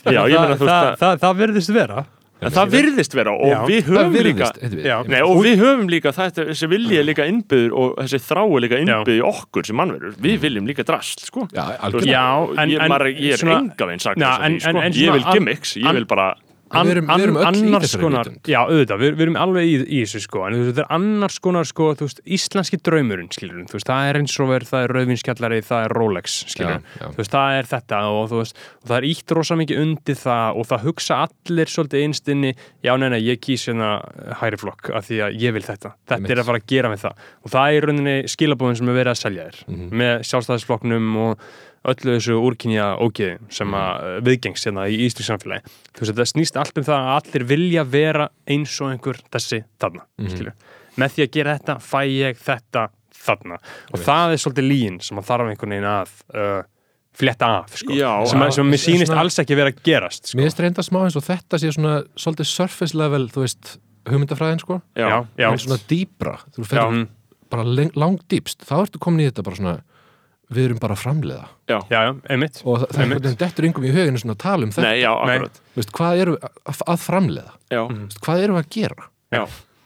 Já, 0.05 0.21
ég 0.29 0.37
meina 0.37 0.59
þú 0.61 0.67
veist 0.69 0.75
það, 0.75 0.91
það 1.01 1.25
það, 1.25 1.41
verðist 1.41 1.75
vera 1.75 2.05
En 2.45 2.53
það 2.53 2.73
virðist 2.75 3.15
vera 3.17 3.33
og 3.33 3.47
Já. 3.49 3.59
við 3.71 3.87
höfum 3.89 4.17
líka 4.19 4.49
virðist, 4.51 4.59
við 4.75 4.85
Já. 4.85 4.95
Nei, 5.09 5.21
og 5.25 5.39
við 5.47 5.61
höfum 5.63 5.87
líka 5.89 6.11
þetta, 6.13 6.45
þessi 6.51 6.69
vilji 6.69 6.99
er 7.01 7.07
líka 7.09 7.25
innbyður 7.31 7.77
og 7.81 7.95
þessi 8.03 8.21
þrá 8.27 8.41
er 8.45 8.65
líka 8.67 8.81
innbyður 8.83 9.13
í 9.15 9.23
okkur 9.31 9.69
sem 9.71 9.79
mannverður. 9.81 10.19
Við 10.27 10.37
viljum 10.43 10.69
líka 10.69 10.85
drast, 10.85 11.25
sko. 11.31 11.47
Já, 11.55 11.63
algjörlega 11.79 12.11
Já, 12.11 12.27
en- 12.61 12.75
ég, 12.75 12.83
en 12.85 12.93
maður, 12.93 13.11
ég 13.15 13.39
er 13.39 13.55
enga 13.55 13.89
veginn 13.89 14.05
sagt 14.05 14.21
þess 14.21 14.35
að 14.35 14.45
því, 14.45 14.61
sko. 14.67 14.85
ég 15.07 15.17
vil 15.17 15.25
gimmicks, 15.31 15.73
ég 15.81 15.97
vil 16.03 16.05
bara 16.11 16.27
Við 16.75 16.91
erum- 16.97 17.09
við 17.09 17.23
erum 17.25 17.37
annars 17.47 17.95
konar, 18.03 18.29
já 18.51 18.59
auðvitað, 18.67 18.99
við, 19.05 19.13
við 19.15 19.25
erum 19.27 19.37
alveg 19.45 19.65
í, 19.71 19.75
í 19.87 20.01
þessu 20.05 20.21
sko. 20.25 20.43
En 20.49 20.55
þú 20.57 20.61
veist, 20.65 20.71
þetta 20.75 20.85
er 20.85 20.95
annars 20.97 21.39
konar 21.45 21.69
sko 21.71 21.87
veist, 22.01 22.21
íslenski 22.27 22.79
draumurinn, 22.83 23.31
skilur 23.33 23.63
þú 23.71 23.77
veist, 23.79 23.89
það 23.91 24.09
er 24.11 24.19
eins 24.21 24.37
og 24.43 24.49
verð, 24.51 24.71
það 24.73 24.85
er 24.89 24.95
rauðvinskjallari, 24.99 25.61
það 25.69 25.85
er 25.89 25.95
Rolex 25.99 26.37
skilur, 26.53 26.81
Já, 26.81 27.01
já. 27.01 27.07
þú 27.15 27.21
veist, 27.23 27.35
það 27.37 27.59
er 27.59 27.71
þetta 27.75 28.01
og 28.15 28.25
þú 28.33 28.41
veist, 28.43 28.57
og 28.83 28.89
það 28.91 28.97
er 28.99 29.09
ítt 29.13 29.37
rosa 29.39 29.59
mikið 29.63 29.83
undir 29.85 30.19
það 30.25 30.61
og 30.61 30.69
það 30.73 30.85
hugsa 30.89 31.21
allir 31.29 31.73
svolítið 31.75 32.05
einstinni, 32.09 32.55
já 32.85 32.93
neina, 32.99 33.21
ég 33.23 33.39
kýs 33.45 33.69
hérna 33.71 33.91
hæri 34.41 34.59
flokk 34.61 34.91
af 34.95 35.07
því 35.09 35.21
að 35.29 35.39
ég 35.45 35.53
vil 35.55 35.63
þetta. 35.63 35.95
Þetta 36.11 36.33
er 36.35 36.43
að 36.43 36.49
fara 36.51 36.59
að 36.59 36.67
gera 36.75 36.91
með 36.93 37.05
það. 37.07 37.23
Og 37.45 37.51
það 37.55 37.77
er 37.79 37.87
rauninni 37.89 38.17
skilabóðin 38.35 38.77
sem 38.81 38.89
er 38.91 38.99
verið 38.99 39.15
að 39.15 39.23
selja 39.23 39.47
þér 39.51 39.89
með 39.95 40.15
sjálfstæðisflokknum 40.31 41.17
og 41.29 41.39
öllu 41.85 42.15
þessu 42.17 42.37
úrkynja 42.41 42.87
ógeði 43.05 43.39
sem 43.53 43.69
Mhm. 43.69 43.77
að 43.81 44.05
uh, 44.09 44.21
viðgengst 44.29 44.65
hérna 44.69 44.87
í 44.89 44.99
íslensk 45.07 45.29
samfélagi. 45.31 45.73
Þú 45.95 46.01
veist, 46.01 46.13
þetta 46.15 46.27
snýst 46.33 46.57
allt 46.61 46.79
um 46.79 46.85
það 46.85 47.01
að 47.01 47.15
allir 47.21 47.45
vilja 47.51 47.85
vera 47.85 48.29
eins 48.49 48.77
og 48.81 48.93
einhver 48.95 49.19
þessi 49.31 49.65
þarna, 49.81 50.05
skilju 50.29 50.53
með 50.97 51.11
því 51.17 51.23
að 51.27 51.31
gera 51.35 51.57
þetta 51.59 51.75
fæ 51.83 52.01
ég 52.07 52.37
þetta 52.39 52.85
þarna. 53.25 53.57
Og 53.93 53.99
það 54.05 54.33
er 54.33 54.39
svolítið 54.45 54.69
lín 54.71 55.01
sem 55.03 55.19
að 55.19 55.25
þarf 55.31 55.49
einhvern 55.51 55.73
veginn 55.75 55.89
að 55.91 56.11
uh, 56.35 56.63
fletta 57.15 57.47
af 57.63 57.77
sko. 57.79 57.93
Já, 57.95 58.11
sem, 58.27 58.41
að, 58.43 58.53
sem 58.55 58.65
að 58.67 58.71
mér 58.71 58.79
svona- 58.83 58.99
sýnist 58.99 59.17
alls 59.23 59.39
ekki 59.43 59.57
vera 59.59 59.71
að 59.73 59.81
gerast 59.87 60.27
sko. 60.31 60.39
Mér 60.39 60.49
finnst 60.49 60.61
reynda 60.65 60.83
smá 60.87 61.01
eins 61.05 61.17
og 61.19 61.25
þetta 61.27 61.59
sé 61.63 61.73
svona 61.75 61.95
svolítið 62.19 62.47
surface 62.51 62.95
level, 62.99 63.29
þú 63.31 63.45
veist, 63.45 63.75
hugmyndafræðin 64.11 64.61
sko. 64.63 64.81
Já, 64.99 65.27
já, 65.39 65.49
svona 65.59 65.79
dýbra, 65.89 66.37
þú 66.55 66.67
fyrir 66.69 66.91
mm, 66.91 67.05
bara 67.51 67.65
leng- 67.65 67.95
langdýpst, 67.99 68.65
þá 68.67 68.75
ertu 68.85 68.99
komin 69.03 69.25
í 69.25 69.31
þetta 69.31 69.45
bara 69.47 69.57
svona 69.61 69.75
við 70.55 70.69
erum 70.69 70.81
bara 70.83 70.95
að 70.97 71.03
framleiða. 71.05 71.47
Já, 71.71 71.77
já, 71.91 71.99
já, 72.07 72.13
einmitt 72.35 72.61
og 72.65 72.79
það, 72.83 72.87
er 72.95 73.03
einhvern 73.05 73.23
veginn 73.25 73.41
dettur 73.43 73.69
yngum 73.69 73.87
í 73.89 73.93
huginu 73.95 74.21
svona 74.23 74.37
að 74.37 74.43
tala 74.45 74.67
um 74.69 74.73
þetta, 74.75 74.87
nei, 74.89 75.01
já, 75.03 75.11
akkurat. 75.15 75.61
Þú 75.75 75.81
veist, 75.81 75.93
hvað 75.99 76.23
eru 76.25 76.37
að, 76.41 76.83
að 76.95 77.03
framleiða? 77.05 77.55
Já, 77.75 77.81
Þú 77.85 77.99
veist, 78.05 78.21
hvað 78.27 78.45
eru 78.47 78.59
að 78.61 78.69
gera? 78.79 79.09
Já, 79.35 79.43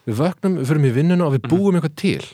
við 0.09 0.21
vöknum, 0.23 0.59
við 0.61 0.71
förum 0.73 0.89
í 0.89 0.93
vinnuna 0.99 1.29
og 1.29 1.35
við 1.37 1.49
búum 1.53 1.79
eitthvað 1.81 1.97
til. 2.05 2.29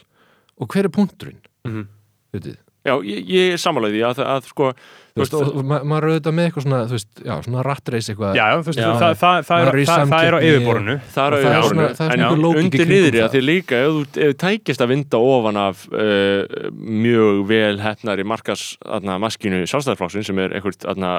Og 0.59 0.71
hver 0.71 0.87
er 0.89 0.93
punkturinn? 0.95 1.41
Mhm. 1.67 1.87
Vitið? 2.35 2.57
Já, 2.85 2.93
ég, 3.11 3.25
ég 3.35 3.55
er 3.55 3.61
samanlega 3.65 3.95
því 3.97 4.05
að, 4.09 4.21
að, 4.25 4.31
að 4.35 4.53
sko, 4.53 4.71
Þú 5.15 5.21
veist, 5.23 5.35
og, 5.37 5.51
og 5.55 5.63
ma 5.63 5.77
maður 5.87 6.09
auðvitað 6.09 6.33
með 6.35 6.45
eitthvað 6.49 6.63
svona, 6.65 6.77
þú 6.89 6.95
veist, 6.97 7.19
já, 7.23 7.33
svona 7.45 7.61
rattreis 7.63 8.07
eitthvað 8.11 8.33
já, 8.35 8.41
já, 8.51 8.55
þú 8.59 8.67
veist, 8.67 8.79
Já. 8.81 8.87
það, 8.99 9.13
það, 9.21 9.37
það, 9.47 9.61
er 9.69 9.77
í 9.79 9.85
það, 9.87 10.01
það 10.11 10.25
er 10.27 10.35
á 10.35 10.39
yfirborinu 10.43 10.95
það 11.13 11.27
er 11.27 11.35
er 11.37 11.45
á 11.45 11.63
svona- 11.63 11.85
yfirborðinu. 11.85 12.09
En 12.15 12.23
í 12.25 12.49
undir 12.59 12.91
það. 12.91 13.19
að 13.23 13.29
því 13.37 13.41
líka 13.45 13.79
ef 13.79 13.95
þú 14.17 14.33
tækist 14.43 14.83
að 14.83 14.91
vinda 14.91 15.21
ofan 15.29 15.59
af 15.61 15.85
uh, 15.87 16.67
mjög 16.75 17.39
vel 17.47 17.79
hefnar 17.85 18.19
í 18.19 18.27
markas 18.27 18.65
aðna, 18.83 19.15
maskínu 19.23 19.61
sjálfstæðarflokksinn 19.71 20.27
sem 20.27 20.43
er 20.43 20.57
einhvert 20.59 20.83
aðna, 20.91 21.13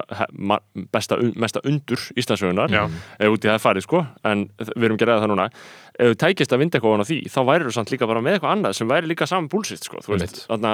besta, 0.92 1.16
mesta 1.32 1.64
undur 1.64 2.04
Íslandsögunar 2.20 2.68
Já. 2.76 2.84
ef 3.16 3.32
út 3.32 3.48
í 3.48 3.52
það 3.54 3.64
farið 3.64 3.88
sko 3.88 4.04
en 4.28 4.44
við 4.76 4.90
erum 4.90 5.00
gerðið 5.00 5.24
það 5.24 5.32
núna 5.32 5.48
ef 5.96 6.10
þú 6.12 6.16
tækist 6.20 6.52
að 6.52 6.60
vinda 6.60 6.76
eitthvað 6.78 7.02
af 7.02 7.08
því 7.08 7.16
þá 7.32 7.38
væri 7.48 7.66
þú 7.66 7.72
samt 7.76 7.90
líka 7.94 8.06
bara 8.10 8.20
með 8.24 8.36
eitthvað 8.36 8.52
annað 8.56 8.74
sem 8.76 8.90
væri 8.90 9.08
líka 9.10 9.26
saman 9.30 9.48
búlsitt 9.52 9.86
sko 9.86 10.00
þú 10.04 10.12
veist, 10.16 10.42
Já. 10.42 10.50
aðna, 10.56 10.72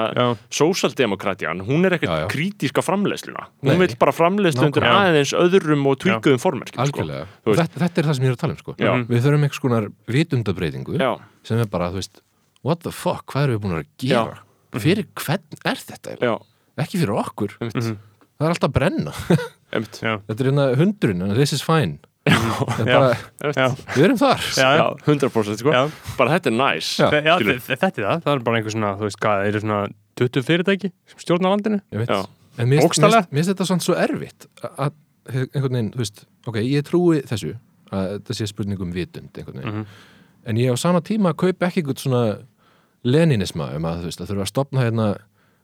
sósaldemokratjan 0.51 1.63
hún 1.69 1.87
er 1.87 1.95
Já, 1.95 1.99
já. 2.01 2.09
ekkert 2.09 2.33
krítísk 2.33 2.79
á 2.79 2.83
framleiðsluna. 2.83 3.45
Hún 3.63 3.79
vil 3.83 3.97
bara 4.01 4.15
framleiðslu 4.17 4.67
undir 4.69 4.87
aðeins 4.89 5.33
öðrum 5.39 5.87
og 5.91 5.99
tvíkuðum 6.03 6.43
formerkjum 6.43 6.91
sko. 6.91 7.07
þetta, 7.53 7.81
þetta 7.85 8.03
er 8.03 8.09
það 8.11 8.17
sem 8.19 8.27
ég 8.27 8.33
er 8.33 8.37
að 8.37 8.43
tala 8.43 8.57
um 8.57 8.61
sko. 8.63 8.75
Já. 8.79 8.93
við 9.13 9.25
þurfum 9.27 9.47
einhvers 9.47 9.63
konar 9.63 9.89
vitundabreitingu 10.11 10.99
já, 10.99 11.11
sem 11.47 11.63
er 11.63 11.71
bara, 11.71 11.91
þú 11.95 12.01
veist, 12.03 12.23
what 12.67 12.83
the 12.83 12.93
fuck 12.95 13.27
hvað 13.33 13.47
erum 13.49 13.59
við 13.59 13.65
búin 13.67 13.79
að 13.79 13.91
gera? 14.03 14.41
Fyrir 14.73 15.07
hvern 15.21 15.61
er 15.69 15.83
þetta, 15.87 16.17
já, 16.19 16.35
ekki 16.81 16.99
fyrir 17.03 17.19
okkur. 17.21 17.59
Mhm. 17.61 17.99
það 18.41 18.47
er 18.49 18.55
alltaf 18.57 18.71
að 18.71 18.77
brenna. 18.79 19.13
Já, 19.73 20.19
þetta 20.29 20.41
er 20.43 20.49
hérna 20.51 20.65
hundurinn, 20.77 21.23
en 21.25 21.35
this 21.37 21.53
is 21.53 21.63
fine 21.65 21.99
Þetta 22.23 22.85
er 22.85 22.89
já, 22.93 22.99
bara, 23.03 23.53
já, 23.57 23.65
við 23.97 24.05
erum 24.07 24.19
þar. 24.21 24.43
Já, 24.55 24.69
Já, 24.79 24.85
100% 25.07 25.57
sko. 25.59 25.73
já. 25.75 25.81
bara 26.19 26.31
þetta 26.37 26.51
er 26.53 26.55
næs 26.55 26.91
þe- 27.01 27.63
þetta 27.67 27.89
er 27.89 28.07
það, 28.07 28.21
það 28.23 28.33
er 28.37 28.45
bara 28.47 28.59
einhver 28.61 28.75
svona, 28.77 28.93
þú 29.01 29.09
veist 29.09 29.19
hvað, 29.25 29.47
eru 29.49 29.61
svona 29.65 29.81
20 30.21 30.47
fyrirtæki 30.47 30.93
sem 31.11 31.19
stjórna 31.25 31.51
landinu? 31.51 31.81
Ég 31.93 31.99
veit. 32.05 32.09
Já. 32.13 32.23
en 32.59 32.69
mér 32.69 32.83
finnst- 32.85 33.49
þetta 33.51 33.67
svona 33.67 33.83
svo 33.83 33.95
erfitt 33.99 34.47
að- 34.63 34.93
einhvern 35.33 35.73
veginn, 35.73 35.91
þú 35.95 35.99
veist, 36.05 36.25
ok, 36.47 36.57
ég 36.63 36.83
trúi 36.87 37.23
þessu 37.27 37.57
að 37.93 38.07
þetta 38.21 38.35
sé 38.39 38.47
spurning 38.49 38.81
um 38.81 38.93
vitund 38.93 39.31
einhvern 39.39 39.59
veginn, 39.59 39.73
Mhm. 39.75 39.87
en 40.47 40.57
ég 40.57 40.71
á 40.73 40.77
sama 40.79 41.01
tíma 41.01 41.35
kaup 41.35 41.59
ekki 41.59 41.83
einhvern 41.83 41.99
svona 41.99 42.39
leninisma 43.05 43.75
um 43.75 43.83
að 43.83 44.03
þú 44.03 44.05
veist, 44.11 44.21
að 44.21 44.31
þurfa 44.31 44.47
að 44.47 44.53
stopna 44.53 44.81
hérna 44.87 45.09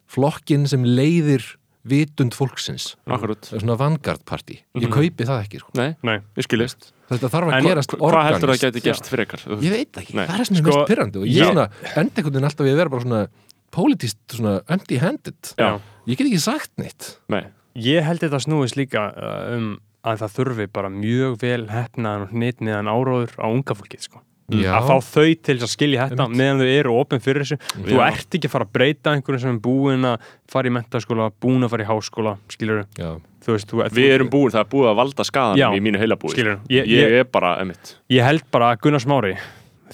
flokkin 0.08 0.66
sem 0.68 0.82
leiðir 0.84 1.44
vitund 1.88 2.34
fólksins. 2.36 2.94
Akkurat. 3.06 3.48
Er 3.52 3.60
svona 3.62 3.76
vanguard 3.80 4.24
party, 4.24 4.60
ég 4.76 4.86
Mhm. 4.88 4.92
kaupi 4.92 5.24
það 5.26 5.42
ekki 5.44 5.58
sko. 5.60 5.70
Nei, 5.74 5.96
Nei, 6.02 6.18
ég 6.36 6.44
skiljast 6.46 6.92
þetta 7.10 7.28
þarf 7.32 7.48
að 7.48 7.58
En 7.58 7.64
gerast 7.64 7.90
Hvað 7.96 8.24
heldur 8.28 8.48
það 8.48 8.54
organist. 8.54 8.64
gæti 8.64 8.82
gerst 8.84 9.08
frekar? 9.08 9.40
Þú- 9.40 9.60
ég 9.62 9.70
veit 9.70 9.92
ekki, 9.92 10.14
Nei. 10.14 10.26
það 10.26 10.40
er 10.40 10.44
sem 10.44 10.56
er 10.56 10.62
Sko, 10.62 10.76
mest 10.76 10.88
pyrrandi 10.90 11.16
og 11.16 11.24
ég 11.24 11.36
ég- 11.36 11.52
svona, 11.52 11.70
enda 11.96 12.12
einhvern 12.16 12.32
veginn 12.32 12.44
alltaf 12.48 12.66
að 12.66 12.76
vera 12.76 12.88
bara 12.90 13.02
svona 13.02 13.28
politist, 13.70 14.16
svona 14.28 14.62
empty-handed. 14.68 15.54
Já, 15.58 15.80
ég 16.06 16.16
get 16.16 16.26
ekki 16.26 16.40
sagt 16.40 16.70
neitt. 16.78 17.18
Nei, 17.28 17.44
Ég 17.76 18.02
held 18.02 18.18
þetta 18.20 18.40
snúist 18.42 18.74
líka 18.74 19.12
uh, 19.16 19.54
um 19.54 19.78
að 20.04 20.18
það 20.18 20.32
þurfi 20.34 20.72
bara 20.72 20.88
mjög 20.90 21.36
vel 21.38 21.66
hefnaðan 21.68 22.22
og 22.22 22.30
hnitniðan 22.32 22.88
áróður 22.90 23.36
á 23.38 23.46
unga 23.46 23.74
fólkið 23.76 24.00
sko. 24.02 24.20
Já. 24.48 24.70
að 24.78 24.86
fá 24.88 24.96
þau 25.04 25.24
til 25.44 25.54
þess 25.58 25.66
að 25.66 25.72
skilja 25.74 26.04
þetta 26.08 26.24
Einmitt. 26.24 26.38
meðan 26.40 26.60
þau 26.62 26.68
eru 26.78 26.92
opinn 27.02 27.20
fyrir 27.20 27.42
þessu 27.44 27.58
þú 27.84 27.98
Já. 27.98 28.04
ert 28.08 28.36
ekki 28.38 28.48
að 28.48 28.52
fara 28.54 28.64
að 28.64 28.72
breyta 28.78 29.12
einhverjum 29.12 29.42
sem 29.42 29.50
er 29.58 29.60
búin 29.66 30.06
að 30.08 30.28
fara 30.48 30.68
í 30.70 30.72
mentaskóla, 30.72 31.26
búin 31.44 31.66
að 31.66 31.72
fara 31.74 31.84
í 31.84 31.88
háskóla 31.90 32.32
skilur 32.48 32.80
Já. 32.96 33.10
þú 33.44 33.52
veist 33.52 33.68
þú, 33.68 33.82
við 33.92 34.08
erum 34.14 34.30
búin, 34.32 34.50
það 34.54 34.62
er 34.64 34.70
búið 34.72 34.88
að 34.88 34.96
valda 35.02 35.26
skadan 35.28 35.60
Já. 35.60 35.68
í 35.76 35.82
mínu 35.84 36.00
heilabúi 36.00 36.32
Skilurðu, 36.32 36.60
ég, 36.72 36.88
ég- 36.88 37.04
ég- 37.12 37.18
er 37.20 37.24
bara, 37.28 37.58
emitt 37.60 37.96
ég 38.08 38.24
held 38.24 38.42
bara 38.50 38.72
að 38.72 38.80
Gunnar 38.86 39.04
Smári 39.04 39.34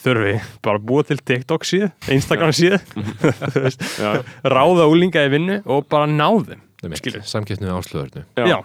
þurfi 0.04 0.36
bara 0.62 0.78
að 0.78 0.86
búa 0.86 1.02
til 1.06 1.18
TikTok 1.18 1.66
síðu 1.66 1.90
Instagram 2.14 2.54
þú 2.54 2.78
Já, 3.98 4.22
ráða 4.54 4.86
úlinga 4.90 5.26
í 5.26 5.34
vinnu 5.34 5.60
og 5.66 5.88
bara 5.90 6.06
Skilur. 6.94 7.22
samkeppni 7.26 7.66
við 7.66 7.74
áslöðurnu 7.80 8.24
já, 8.38 8.46
já, 8.54 8.58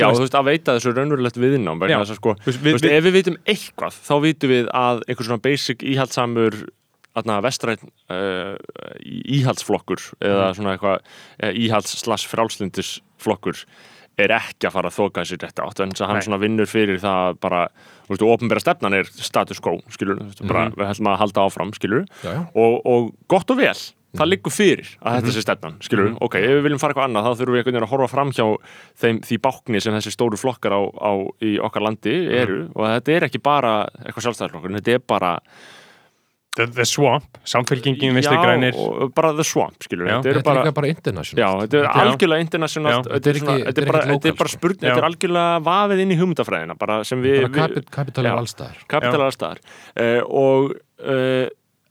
Já, 0.00 0.08
Þú 0.16 0.24
veist, 0.24 0.36
að 0.40 0.48
veita 0.50 0.74
þessu 0.78 0.94
raunverulegt 0.96 1.38
viðnám 1.40 1.84
Já. 1.90 1.98
þess 2.02 2.14
að 2.16 2.20
sko, 2.20 2.34
þú 2.40 2.50
við- 2.56 2.60
veist, 2.72 2.84
við- 2.88 2.96
ef 2.98 3.04
við 3.08 3.16
vitum 3.20 3.38
eitthvað 3.54 4.00
þá 4.08 4.14
vitum 4.26 4.50
við 4.54 4.70
að 4.80 5.02
einhver 5.08 5.28
svona 5.30 5.42
basic 5.44 5.84
íhaldsamur 5.94 6.60
vestræn 7.44 7.80
uh, 8.08 8.54
íhaldsflokkur 9.04 10.02
eða 10.24 10.50
svona 10.56 10.74
eitthvað 10.76 11.00
uh, 11.02 11.50
íhalds 11.52 11.96
slash 12.04 12.28
frálslindisflokkur 12.30 13.64
er 14.20 14.34
ekki 14.36 14.68
að 14.68 14.74
fara 14.74 14.90
að 14.90 14.96
þoka 14.98 15.22
sér 15.24 15.40
þetta 15.40 15.64
átt 15.66 15.80
en 15.80 15.92
þess 15.94 16.02
að 16.04 16.10
hann 16.10 16.18
Nei. 16.20 16.24
svona 16.26 16.40
vinnur 16.42 16.68
fyrir 16.68 16.98
það 17.00 17.38
bara, 17.40 17.60
þú 18.04 18.12
veist, 18.14 18.24
ofnbæra 18.34 18.60
stefnan 18.62 18.96
er 18.98 19.08
status 19.14 19.60
quo, 19.64 19.78
skilur, 19.94 20.18
þú 20.20 20.26
veist, 20.28 20.42
bara 20.50 20.64
við 20.74 20.90
ætlum 20.90 21.08
að 21.14 21.20
halda 21.22 21.44
áfram, 21.46 21.70
skilur, 21.78 22.04
og, 22.52 22.74
og 22.90 23.08
gott 23.32 23.54
og 23.54 23.60
vel, 23.62 23.72
það 24.18 24.30
liggur 24.30 24.54
fyrir 24.54 24.92
að 25.00 25.18
þetta 25.18 25.34
sé 25.34 25.44
stefnan, 25.44 25.76
skilur, 25.84 26.12
ok, 26.24 26.38
ef 26.40 26.54
við 26.56 26.62
viljum 26.66 26.82
fara 26.82 26.94
eitthvað 26.94 27.08
annað 27.08 27.26
þá 27.26 27.40
þurfum 27.40 27.54
við 27.56 27.60
einhvern 27.60 27.76
veginn 27.76 27.86
að 27.88 27.92
horfa 27.94 28.10
fram 28.10 28.32
hjá 28.34 28.46
þeim, 29.02 29.20
því 29.26 29.40
bákni 29.46 29.82
sem 29.84 29.98
þessi 29.98 30.14
stóru 30.14 30.40
flokkar 30.40 30.74
á, 30.74 30.82
á 30.82 31.12
í 31.46 31.52
okkar 31.62 31.86
landi 31.86 32.16
eru. 32.40 32.62
Og 32.74 32.88
þetta 32.88 33.14
er 33.16 33.28
ekki 33.28 33.42
bara 33.44 33.74
eitthvað 34.02 34.26
sjálfstæðarflokkur, 34.26 34.74
þetta 34.80 34.96
er 34.96 35.04
bara 35.14 35.36
the, 36.56 36.66
the 36.66 36.86
swamp 36.88 37.38
samfélkingin 37.46 38.14
vinstri 38.16 38.36
grænir. 38.40 38.74
og 38.74 39.14
bara 39.14 39.32
the 39.36 39.46
swamp, 39.46 39.78
skilur, 39.86 40.08
Já. 40.08 40.16
þetta 40.18 40.30
er 40.30 40.40
Þetta 40.40 40.50
er 40.50 40.58
bara 40.60 40.74
bara 40.80 40.90
international. 40.90 41.40
Já, 41.42 41.50
þetta 41.62 41.80
er 41.80 41.88
algjörlega 42.04 42.46
internationalt 42.46 43.06
Já. 43.06 43.12
þetta 43.14 43.30
er, 43.30 43.40
Þetta 43.40 43.84
er 43.84 43.92
bara, 43.92 44.02
er 44.10 44.36
bara 44.42 44.50
sko. 44.50 44.58
spurning, 44.58 44.82
þetta 44.88 44.98
er 44.98 45.08
algjörlega 45.10 45.62
vafið 45.70 46.04
inn 46.04 46.14
í 46.16 46.18
hugmyndafræðina 46.20 46.78
bara 46.80 46.98
sem 47.06 47.22
við, 47.22 47.46
við 47.46 47.86
kapitalar 47.94 49.32
staðar. 49.38 49.62
Uh, 49.94 50.20
og 50.26 50.74
uh, 51.06 51.46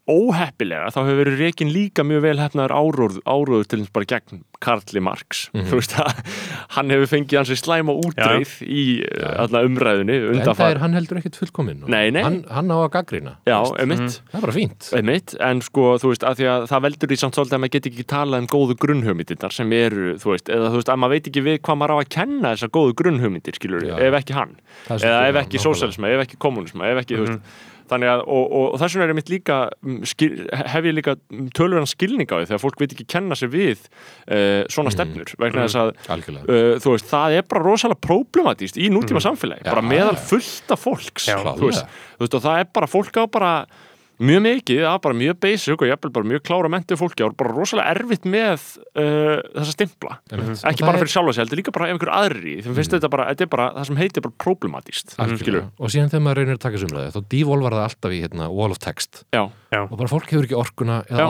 óheppilega 0.10 0.92
þá 0.94 1.00
hefur 1.04 1.20
verið 1.24 1.44
rekin 1.46 1.74
líka 1.74 2.06
mjög 2.08 2.24
vel 2.26 2.38
hefnaður 2.42 2.74
áróður, 2.76 3.20
áróður 3.30 3.68
til 3.70 3.82
þess 3.84 3.94
bara 3.96 4.10
gegn 4.14 4.44
Karli 4.60 5.00
Marx. 5.04 5.46
Mhm. 5.54 5.68
þú 5.70 5.78
veist 5.80 5.94
hann 6.76 6.92
hefur 6.92 7.10
fengið 7.14 7.40
hans 7.40 7.62
slæma 7.62 7.96
útreið 7.96 8.56
í 8.68 8.84
uh, 9.08 9.30
alla 9.46 9.62
umræðunni 9.68 10.18
en 10.34 10.42
það 10.44 10.64
er 10.66 10.82
hann 10.84 10.98
heldur 10.98 11.22
ekkert 11.22 11.40
fullkominn. 11.40 11.86
Hann, 11.88 12.42
hann 12.50 12.74
á 12.74 12.78
að 12.82 12.90
gaggrina 12.98 13.38
Já, 13.48 13.60
emitt 13.80 14.20
það 14.20 14.36
er 14.40 14.46
bara 14.46 14.56
fínt. 14.56 14.90
Einmitt, 15.00 15.36
en 15.40 15.64
sko, 15.66 15.94
þú 16.02 16.14
veist, 16.14 16.26
að 16.28 16.42
því 16.42 16.50
að 16.54 16.68
það 16.74 16.86
veldur 16.88 17.16
í 17.16 17.20
samt 17.24 17.40
svolítið 17.40 17.58
að 17.58 17.64
maður 17.64 17.76
get 17.78 17.90
ekki 17.92 18.08
talað 18.10 18.44
um 18.44 18.52
góðu 18.52 18.78
grunnhugmyndirnar 18.84 19.56
sem 19.56 19.74
eru, 19.80 20.12
þú 20.20 20.34
veist, 20.36 20.52
eða 20.52 20.74
þú 20.74 20.82
veist, 20.82 20.94
að 20.94 21.02
maður 21.04 21.16
veit 21.16 21.32
ekki 21.32 21.46
við 21.48 21.60
hvað 21.64 21.82
maður 21.82 21.96
á 21.96 21.98
að 22.00 22.12
kenna 22.18 22.54
þessar 22.56 22.74
góðu 22.76 22.96
grunnhugmyndir, 23.00 23.60
skilur, 23.60 23.88
Já. 23.88 23.96
ef 24.10 24.20
ekki 24.20 24.38
hann. 24.38 24.56
Eða 24.90 25.26
ef 25.30 25.36
já, 25.40 25.42
ekki 25.46 25.64
sósælisma, 25.64 26.14
ef 26.16 26.26
ekki 26.26 26.40
kommunisma, 26.42 26.90
ef 26.92 27.04
ekki, 27.04 27.20
þú 27.20 27.28
veist 27.28 27.68
þannig 27.90 28.12
að, 28.12 28.24
og, 28.26 28.46
og, 28.46 28.66
og 28.74 28.82
þess 28.82 28.98
vegna 28.98 29.14
er 29.14 29.18
mitt 29.18 29.32
líka 29.32 29.58
mm, 29.82 30.00
skil, 30.12 30.30
hef 30.74 30.88
ég 30.90 30.96
líka 30.96 31.16
tölverðan 31.58 31.90
skilning 31.90 32.30
á 32.30 32.36
því 32.38 32.50
þegar 32.52 32.64
fólk 32.64 32.82
veit 32.84 32.96
ekki 32.96 33.08
kenna 33.16 33.38
sér 33.40 33.52
við 33.54 33.84
uh, 33.84 34.64
svona 34.72 34.94
stefnur, 34.94 35.34
vegna 35.42 35.66
þess 35.68 35.82
að 35.82 35.92
algjörlega. 36.16 36.48
uh, 36.48 36.80
þú 36.84 36.96
veist, 36.96 37.10
það 37.12 37.38
er 37.40 37.50
bara 37.54 37.66
rosalega 37.66 38.04
problematíst 38.06 38.80
í 38.80 38.90
nútíma 38.94 39.24
samfélagi, 39.26 39.66
Já, 39.66 39.74
bara 39.74 39.86
meðal 39.86 40.18
fullta 40.30 40.80
fólks 40.80 41.30
þú, 41.30 41.70
veist, 41.70 42.02
þú 42.18 42.26
veist, 42.26 42.40
og 42.40 42.46
það 42.48 42.64
er 42.64 42.74
bara, 42.80 42.92
fólk 42.96 43.22
á 43.22 43.24
bara 43.30 43.54
mjög 44.20 44.42
mikið, 44.46 44.82
er 44.90 45.02
bara 45.04 45.18
mjög 45.18 45.40
basic 45.46 45.76
og 45.76 45.88
jafnvel 45.88 46.12
bara 46.18 46.30
mjög 46.34 46.44
klára 46.50 46.72
mentið 46.74 47.00
fólki 47.00 47.26
og 47.26 47.36
bara 47.40 47.54
rosalega 47.56 47.94
erfitt 47.94 48.28
með 48.30 48.66
uh, 48.98 49.40
þessa 49.56 49.76
stimpla. 49.76 50.18
Einmitt. 50.34 50.64
ekki 50.72 50.84
Og 50.84 50.90
bara 50.90 51.02
fyrir 51.04 51.14
sjálfa 51.14 51.36
sig, 51.36 51.44
heldur 51.46 51.62
líka 51.62 51.74
bara 51.76 51.88
ef 51.88 51.96
einhver 51.96 52.12
aðri 52.18 52.58
þeim 52.66 52.78
finnst 52.80 52.96
þetta 52.98 53.12
bara, 53.14 53.30
þetta 53.32 53.48
er 53.48 53.52
bara, 53.54 53.70
það 53.78 53.90
sem 53.90 54.02
heitir 54.02 54.26
bara 54.26 54.38
problematíst 54.46 55.16
er, 55.16 55.62
og 55.80 55.94
síðan 55.94 56.12
þegar 56.12 56.26
maður 56.26 56.42
reynir 56.42 56.60
að 56.60 56.64
taka 56.66 56.84
sumræði 56.84 57.16
þá 57.16 57.20
devolvar 57.36 57.78
það 57.78 57.88
alltaf 57.88 58.18
í 58.18 58.22
hérna, 58.26 58.52
wall 58.60 58.76
of 58.76 58.84
text. 58.84 59.24
Já, 59.36 59.44
og 59.86 59.96
bara 59.96 60.12
fólk 60.12 60.34
hefur 60.34 60.50
ekki 60.50 60.60
orkuna 60.60 61.02
eða 61.08 61.30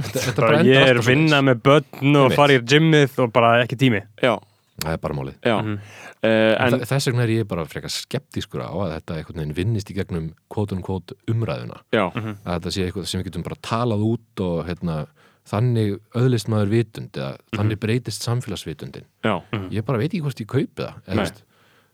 þetta 0.00 0.36
bara 0.40 0.54
bara 0.54 0.64
ég 0.68 0.80
er 0.80 0.98
alltaf 0.98 1.08
vinna 1.10 1.38
svoleiðis. 1.38 1.46
með 1.50 1.62
börn 1.68 2.18
og 2.22 2.34
fara 2.38 2.56
í 2.56 2.60
gymmið 2.72 3.22
og 3.24 3.32
bara 3.34 3.52
ekki 3.64 3.78
tími. 3.80 4.02
Já, 4.22 4.34
það 4.82 4.92
er 4.92 4.98
bara 4.98 5.14
málið. 5.14 5.36
Já. 5.44 5.56
Mhm. 5.62 5.78
uh, 6.24 6.54
en, 6.66 6.78
þess 6.80 7.06
vegna 7.10 7.22
er 7.22 7.28
ég 7.34 7.46
bara 7.48 7.64
frekar 7.70 7.90
skeptískur 7.94 8.64
á 8.64 8.70
að 8.74 8.94
þetta 8.98 9.18
einhvern 9.20 9.38
veginn 9.42 9.54
vinnist 9.56 9.90
í 9.90 9.94
gegnum 9.96 10.32
kvótun 10.50 10.82
kvót 10.82 11.12
umræðuna. 11.30 11.80
Já, 11.92 12.10
Mhm. 12.14 12.36
að 12.44 12.58
þetta 12.60 12.72
sé 12.74 12.86
eitthvað 12.88 13.06
sem 13.06 13.20
við 13.22 13.28
getum 13.30 13.42
bara 13.44 13.60
talað 13.62 14.02
út 14.02 14.40
og 14.40 14.66
hérna, 14.66 15.06
þannig 15.46 15.98
öðlist 16.16 16.48
maður 16.48 16.70
vitund 16.72 17.12
eða 17.12 17.36
þannig 17.52 17.78
breytist 17.78 18.22
samfélagsvitundin. 18.24 19.04
Já, 19.22 19.42
ég 19.70 19.84
bara 19.84 19.98
veit 19.98 20.10
ekki 20.14 20.22
hvort 20.24 20.40
ég 20.40 20.46
kaupi 20.48 20.74
það 20.82 20.94
eða, 21.06 21.14
Nei. 21.14 21.24
veist, 21.24 21.42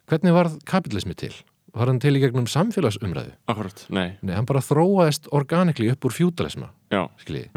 hvernig 0.09 0.32
var 0.32 0.48
kapitalismi 0.65 1.16
til? 1.16 1.32
Var 1.74 1.86
hann 1.86 2.01
til 2.02 2.15
í 2.16 2.20
gegnum 2.20 2.47
samfélagsumræðu? 2.51 3.32
Akkurat, 3.48 3.86
nei, 3.90 4.16
Nei, 4.23 4.35
hann 4.35 4.44
bara 4.47 4.59
þróaðist 4.61 5.28
organikli 5.31 5.90
upp 5.93 6.01
úr 6.05 6.11
fjúdalisma 6.15 6.70
já, 6.90 7.09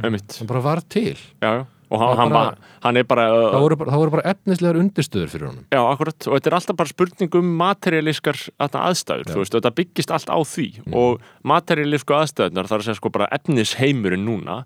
einmitt. 0.03 0.37
Hann 0.37 0.47
bara 0.47 0.61
var 0.61 0.81
til. 0.81 1.15
Já, 1.41 1.61
já. 1.61 1.65
Og 1.93 2.01
hann, 2.01 2.13
Það 2.13 2.19
hann, 2.23 2.31
bara- 2.33 2.53
bara, 2.55 2.71
hann 2.87 2.97
er 2.97 3.05
bara 3.13 3.25
það 3.29 3.43
uh, 3.53 3.59
voru 3.63 3.77
bara, 3.83 3.91
það 3.93 4.01
voru 4.03 4.13
bara 4.15 4.31
efnislegar 4.33 4.79
undirstöður 4.81 5.29
fyrir 5.33 5.47
honum 5.51 5.65
já, 5.69 5.81
akkurat, 5.93 6.27
og 6.27 6.33
þetta 6.39 6.49
er 6.51 6.55
alltaf 6.59 6.79
bara 6.81 6.91
spurning 6.93 7.37
um 7.39 7.51
materialískar 7.61 8.39
aðstæður, 8.65 9.29
þú 9.29 9.43
veist, 9.43 9.57
þetta 9.59 9.73
byggist 9.77 10.15
allt 10.17 10.31
á 10.33 10.39
því 10.41 10.67
og 11.03 11.21
materialísku 11.53 12.17
aðstæðunar 12.17 12.67
það 12.71 12.79
er 12.79 12.83
að 12.83 12.89
segja 12.89 12.99
sko 13.01 13.13
bara 13.13 13.29
efnisheimurinn 13.37 14.25
núna 14.27 14.63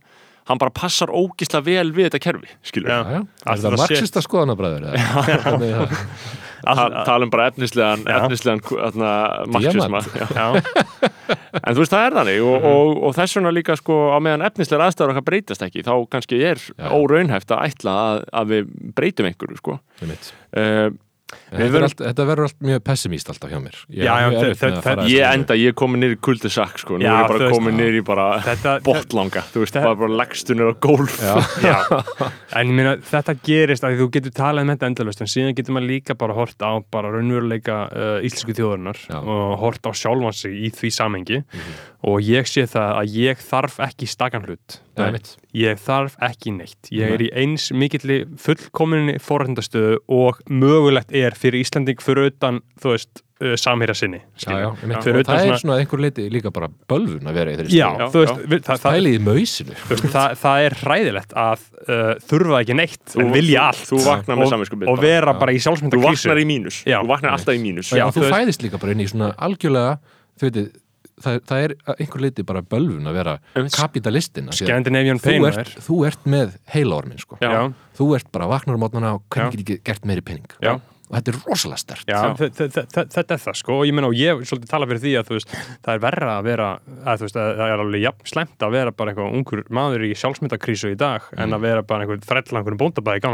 hann 0.47 0.61
bara 0.61 0.71
passar 0.71 1.11
ógisla 1.11 1.59
vel 1.59 1.89
við 1.91 2.07
þetta 2.07 2.21
kerfi, 2.23 2.47
skilur 2.63 2.87
Já. 2.87 2.99
Já, 3.03 3.11
já. 3.11 3.19
Er 3.19 3.51
Allt 3.51 3.59
það 3.59 3.65
það 3.67 3.73
sé- 3.75 3.81
marxista 3.83 4.21
skoðanabræður? 4.23 4.85
Já, 4.95 5.81
Ta 6.67 7.03
talum 7.07 7.31
bara 7.33 7.47
efnislegan, 7.51 8.03
efnislegan 8.11 8.61
marxisma 9.53 10.01
en 11.67 11.73
þú 11.73 11.81
veist 11.81 11.93
það 11.93 12.05
er 12.05 12.15
þannig 12.19 12.43
og, 12.43 12.67
og, 12.71 12.93
og 13.07 13.15
þess 13.17 13.37
vegna 13.37 13.53
líka 13.55 13.77
sko 13.79 13.97
á 14.13 14.17
meðan 14.23 14.45
efnislegar 14.47 14.87
aðstæður 14.87 15.15
okkar 15.15 15.27
breytast 15.29 15.65
ekki 15.67 15.85
þá 15.87 15.93
kannski 16.11 16.39
er 16.51 16.61
óraunhæft 16.91 17.53
að 17.55 17.65
ætla 17.71 17.97
að, 18.03 18.23
að 18.41 18.53
við 18.53 18.71
breytum 18.97 19.29
einhverju 19.29 19.59
sko. 19.61 19.79
Uh, 20.57 20.89
Þetta, 21.47 21.77
er 21.79 21.83
allt, 21.87 22.01
þetta 22.03 22.23
verður 22.27 22.47
allt 22.49 22.57
mjög 22.67 22.81
pessimíst 22.83 23.29
alltaf 23.31 23.51
hjá 23.53 23.59
mér. 23.63 23.75
Ég 23.87 24.03
Já, 24.03 24.13
já, 24.19 24.27
þe- 24.27 24.47
með 24.47 24.57
þe- 24.59 24.81
fara 24.83 25.05
ég 25.07 25.27
enda, 25.31 25.55
ég 25.55 25.71
er 25.71 25.75
komin 25.79 26.01
niður 26.03 26.15
í 26.17 26.19
kuldisak 26.27 26.81
sko, 26.81 26.97
nú 26.99 27.05
Já, 27.07 27.13
er 27.13 27.23
ég 27.23 27.31
bara 27.31 27.49
komin 27.53 27.77
niður 27.79 27.99
í 27.99 28.03
bara 28.09 28.25
þetta, 28.43 28.73
botlanga, 28.83 29.43
þú 29.53 29.63
veist, 29.63 29.77
Þe- 29.77 29.83
bara, 29.87 29.95
bara 30.01 30.17
legstunir 30.21 30.67
á 30.67 30.73
gólf. 30.83 31.15
Já, 31.23 31.35
Já, 31.69 31.77
en 32.59 32.67
ég 32.67 32.75
meina 32.81 32.95
þetta 32.99 33.37
gerist 33.47 33.87
að 33.87 33.95
þú 34.01 34.09
getur 34.17 34.35
talað 34.41 34.67
um 34.67 34.73
þetta 34.75 34.89
endalust 34.91 35.23
en 35.23 35.31
síðan 35.31 35.55
getur 35.55 35.77
maður 35.77 35.91
líka 35.93 36.17
bara 36.19 36.35
hort 36.35 36.59
á 36.59 36.71
bara 36.91 37.13
raunveruleika 37.15 37.77
uh, 37.87 38.17
íslensku 38.27 38.51
þjóðurinnar 38.57 38.99
Já. 39.07 39.21
og 39.23 39.55
hort 39.63 39.87
á 39.87 39.91
sjálfan 39.95 40.35
sig 40.35 40.51
í 40.67 40.73
því 40.75 40.91
samengi 40.99 41.39
og 42.07 42.19
ég 42.21 42.45
sé 42.49 42.67
það 42.69 42.91
að 43.01 43.15
ég 43.23 43.39
þarf 43.41 43.79
ekki 43.87 44.05
stakan 44.07 44.43
hlut. 44.47 44.81
Ég 45.57 45.77
þarf 45.81 46.15
ekki 46.25 46.51
neitt. 46.55 46.89
Ég 46.93 47.11
er 47.17 47.21
í 47.21 47.27
eins 47.37 47.67
mikilli 47.73 48.23
fullkominni 48.41 49.17
forrændastöðu 49.21 49.99
og 50.13 50.39
mögulegt 50.49 51.13
er 51.17 51.36
fyrir 51.39 51.63
Íslanding 51.63 52.01
fyrir 52.03 52.29
utan 52.31 52.59
þú 52.81 52.91
veist 52.93 53.21
uh, 53.41 53.53
samherja 53.59 53.95
sinni 53.97 54.19
Já, 54.41 54.51
já, 54.63 54.67
einmitt. 54.81 55.03
Fyrir 55.05 55.19
Og 55.19 55.25
utan 55.25 55.33
það 55.35 55.41
er 55.41 55.47
svona- 55.47 55.59
svona 55.61 55.75
að 55.77 55.81
einhver 55.83 56.03
leiti 56.05 56.25
líka 56.33 56.51
bara 56.55 56.69
bölvun 56.89 57.29
að 57.31 57.37
vera 57.39 57.53
í 57.53 57.59
þeirri 57.59 57.77
Já, 57.77 57.89
þú 58.13 58.23
veist, 58.23 58.41
það, 58.41 58.63
það, 58.67 58.87
Pælið 58.87 59.17
í 59.17 59.21
mausinu 59.27 59.77
þú 59.83 59.91
veist, 59.93 60.07
það, 60.17 60.35
það 60.43 60.65
er 60.69 60.77
hræðilegt 60.81 61.37
að 61.45 61.67
uh, 61.87 62.11
þurfa 62.31 62.63
ekki 62.63 62.77
neitt 62.81 63.15
en 63.21 63.31
vilja 63.37 63.67
allt 63.69 63.85
þú 63.91 64.01
vaknar 64.07 64.41
með 64.41 64.47
og, 64.47 64.51
samviskubit 64.55 64.91
og 64.93 64.99
vera 65.05 65.35
Já. 65.35 65.39
bara 65.43 65.53
í 65.53 65.61
þú 65.61 65.65
sjálfsmyndakrísu 65.67 66.27
vaknar 66.27 66.41
í 66.43 66.49
mínus, 66.53 66.81
Já. 66.87 66.99
þú 67.03 67.13
vaknar 67.13 67.37
alltaf 67.37 67.55
í 67.55 67.63
mínus 67.63 67.93
Já, 67.93 68.01
Já, 68.01 68.05
þú 68.09 68.17
þú 68.19 68.25
veist- 68.27 68.35
fæðist 68.37 68.67
líka 68.67 68.81
bara 68.83 68.97
inn 68.97 69.05
í 69.05 69.09
svona 69.11 69.31
algjörlega 69.37 69.97
þú 70.37 70.47
veitir, 70.49 70.67
það, 71.23 71.39
það 71.49 71.63
er 71.67 71.71
að 71.87 72.01
einhver 72.03 72.21
leiti 72.25 72.43
bara 72.45 72.61
bölvun 72.61 73.09
að 73.09 73.15
vera 73.17 73.37
kapitalistin 73.73 74.49
að 74.51 74.59
þú 75.21 75.81
þú 75.87 75.97
ert 76.07 76.27
með 76.29 76.57
heilaormin 76.73 77.21
sko. 77.21 77.39
Já. 77.41 77.49
Já. 77.53 77.61
þú 77.97 78.09
ert 78.17 78.29
bara 78.31 78.49
vaknar 78.51 78.77
á 78.77 78.79
mótnana 78.81 79.13
og 79.17 79.23
Já. 79.25 79.33
hvernig 79.33 79.57
get 79.57 79.63
ekki 79.65 79.79
gert 79.89 80.05
meiri 80.05 80.21
penning 80.25 80.45
Já. 80.61 80.77
Og 81.07 81.15
þetta 81.15 81.31
er 81.31 81.37
rosalega 81.47 81.79
stert 81.79 82.09
Já, 82.11 82.17
þe- 82.35 82.49
þe- 82.57 82.67
þe- 82.75 82.85
þe- 82.91 83.05
þetta 83.15 83.35
er 83.37 83.41
það 83.45 83.55
sko. 83.61 83.75
Og 83.79 83.85
ég 83.87 83.95
meina 83.95 84.07
og 84.09 84.15
ég 84.19 84.41
svolítið 84.49 84.71
tala 84.73 84.87
fyrir 84.89 85.01
því 85.05 85.13
að 85.21 85.29
veist 85.37 85.53
það 85.85 85.91
er 85.93 86.01
verra 86.03 86.31
að 86.37 86.43
vera, 86.49 86.67
að 87.07 87.21
veist 87.27 87.37
að 87.39 87.51
það 87.61 87.71
er 87.73 87.83
alveg 87.85 88.03
jafn 88.03 88.27
slemt 88.33 88.65
að 88.67 88.75
vera 88.75 88.91
bara 88.91 89.13
einhver 89.13 89.37
ungur 89.39 89.61
maður 89.77 90.03
í 90.03 90.11
sjálfsmyndakrísu 90.19 90.91
í 90.91 90.97
dag 90.99 91.29
en 91.37 91.55
að 91.55 91.63
vera 91.63 91.85
bara 91.87 92.03
einhver 92.03 92.19
þræll 92.27 92.59
einhverjum 92.59 92.81
bóndabæði 92.83 93.21
í 93.21 93.25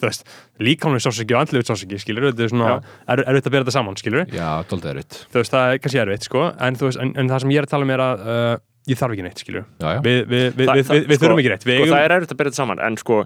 þú 0.00 0.08
veist, 0.10 0.26
líkamlega 0.58 1.06
sásiki 1.06 1.34
og 1.38 1.44
andlegu 1.44 1.68
sásiki 1.70 2.00
skilur, 2.02 2.28
þetta 2.32 2.42
er 2.48 2.52
svona, 2.54 2.74
er, 3.06 3.24
þetta 3.38 3.50
að 3.50 3.54
bera 3.54 3.64
þetta 3.68 3.76
saman 3.78 3.96
skilur, 4.02 4.26
Já, 4.34 4.50
dólda 4.70 4.90
er 4.90 4.98
rutt 5.00 5.18
þú 5.30 5.40
veist, 5.42 5.54
það 5.54 5.72
er 5.74 5.82
kannski 5.84 6.02
erfitt 6.04 6.26
sko, 6.28 6.44
en 6.58 6.78
veist, 6.90 7.00
en, 7.06 7.14
en 7.22 7.30
það 7.30 7.44
sem 7.46 7.54
ég 7.54 7.62
er 7.62 7.68
að 7.68 7.74
tala 7.74 7.86
um 7.88 7.94
er 7.94 8.02
að 8.04 8.24
uh, 8.34 8.54
ég 8.90 8.98
þarf 9.00 9.14
ekki 9.16 9.24
neitt, 9.24 9.40
já. 9.80 9.92
við, 10.04 10.18
við, 10.28 10.46
við, 10.58 10.70
við, 10.74 10.88
við 11.08 11.16
sko- 11.16 11.20
þurfum 11.24 11.40
ekki 11.40 11.52
neitt. 11.54 11.62
Sko, 11.64 11.74
eigum, 11.78 11.94
það 11.94 12.04
er 12.04 12.14
erfitt 12.18 12.34
að 12.34 12.40
byrja 12.42 12.52
þetta 12.52 12.60
saman 12.62 12.82
en 12.84 12.98
sko 13.00 13.20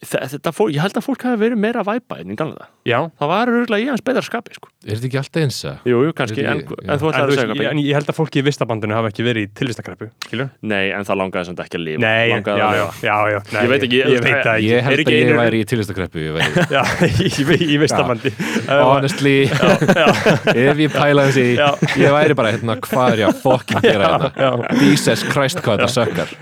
þetta 0.00 0.48
fólk, 0.56 0.70
ég 0.72 0.80
held 0.80 0.96
að 0.96 1.04
fólk 1.04 1.24
hafi 1.28 1.36
verið 1.42 1.58
meira 1.60 1.82
að 1.82 1.88
væpa 1.90 2.16
en 2.22 2.30
í 2.32 2.36
galanda 2.40 2.70
já, 2.88 2.96
það 3.20 3.28
var 3.28 3.50
örgulega 3.52 3.84
í 3.84 3.88
hans 3.90 4.00
betra 4.00 4.22
skapi 4.24 4.54
sko. 4.56 4.70
Er 4.80 4.96
þetta 4.96 5.08
ekki 5.10 5.18
alltaf 5.20 5.42
eins 5.42 5.58
að? 5.68 5.82
jú, 5.90 5.98
jú, 6.06 6.12
kannski, 6.16 6.40
en, 6.48 6.62
ekki- 6.62 6.78
en 6.80 6.86
þú 6.88 6.92
en, 6.94 7.00
þú 7.00 7.08
að 7.10 7.26
veist, 7.28 7.36
segja 7.36 7.44
ég, 7.44 7.50
eitthvað. 7.52 7.70
en 7.74 7.80
ég 7.84 7.98
held 7.98 8.08
að 8.08 8.16
fólki 8.16 8.40
í 8.40 8.44
vistabandinu 8.46 8.96
hafa 8.96 9.10
ekki 9.12 9.26
verið 9.26 9.44
í 9.44 9.50
tilvistakreppu, 9.60 10.08
skilur 10.24 10.48
nei, 10.72 10.86
en 10.96 11.04
það 11.04 11.18
langaði 11.20 11.48
samt 11.50 11.60
ekki 11.66 11.76
að 11.76 11.84
lifa. 11.84 12.00
Nei, 12.00 12.24
já, 12.30 12.32
langaði 12.32 12.64
að 12.64 12.72
já, 12.80 12.80
lifa. 12.80 13.04
já, 13.04 13.16
já 13.34 13.38
nei, 13.52 13.60
Ég 13.60 13.68
veit 13.74 13.84
ekki, 13.90 13.98
ég, 14.00 14.24
veit 14.24 14.40
það 14.40 14.54
ekki. 14.54 14.70
Ég 14.70 14.80
Er 14.80 14.86
held 14.88 15.04
að 15.04 15.12
ég 15.12 15.28
einu- 15.28 15.40
væri 15.42 15.60
í 15.60 15.68
tilvistakreppu 15.74 16.24
ég 16.24 16.32
væri 16.40 16.64
Já, 16.76 16.82
í, 17.04 17.60
í 17.60 17.76
vistabandi 17.84 18.32
Honestly, 18.88 19.36
ef 20.64 20.80
ég 20.80 20.96
pæla 20.96 21.26
þessi 21.28 21.46
Já. 21.60 21.68
ég 22.00 22.16
væri 22.16 22.38
bara 22.40 22.54
hérna, 22.56 22.78
hvað 22.88 23.12
er 23.18 23.22
ég 23.26 23.28
að 23.34 23.40
fokkin 23.44 23.84
gera 23.84 24.08
Já. 24.08 24.32
hérna? 24.40 24.80
Jesus 24.80 25.26
Christ, 25.28 25.60
hvað 25.60 25.84
þetta 25.84 25.92
sökkar 25.92 26.34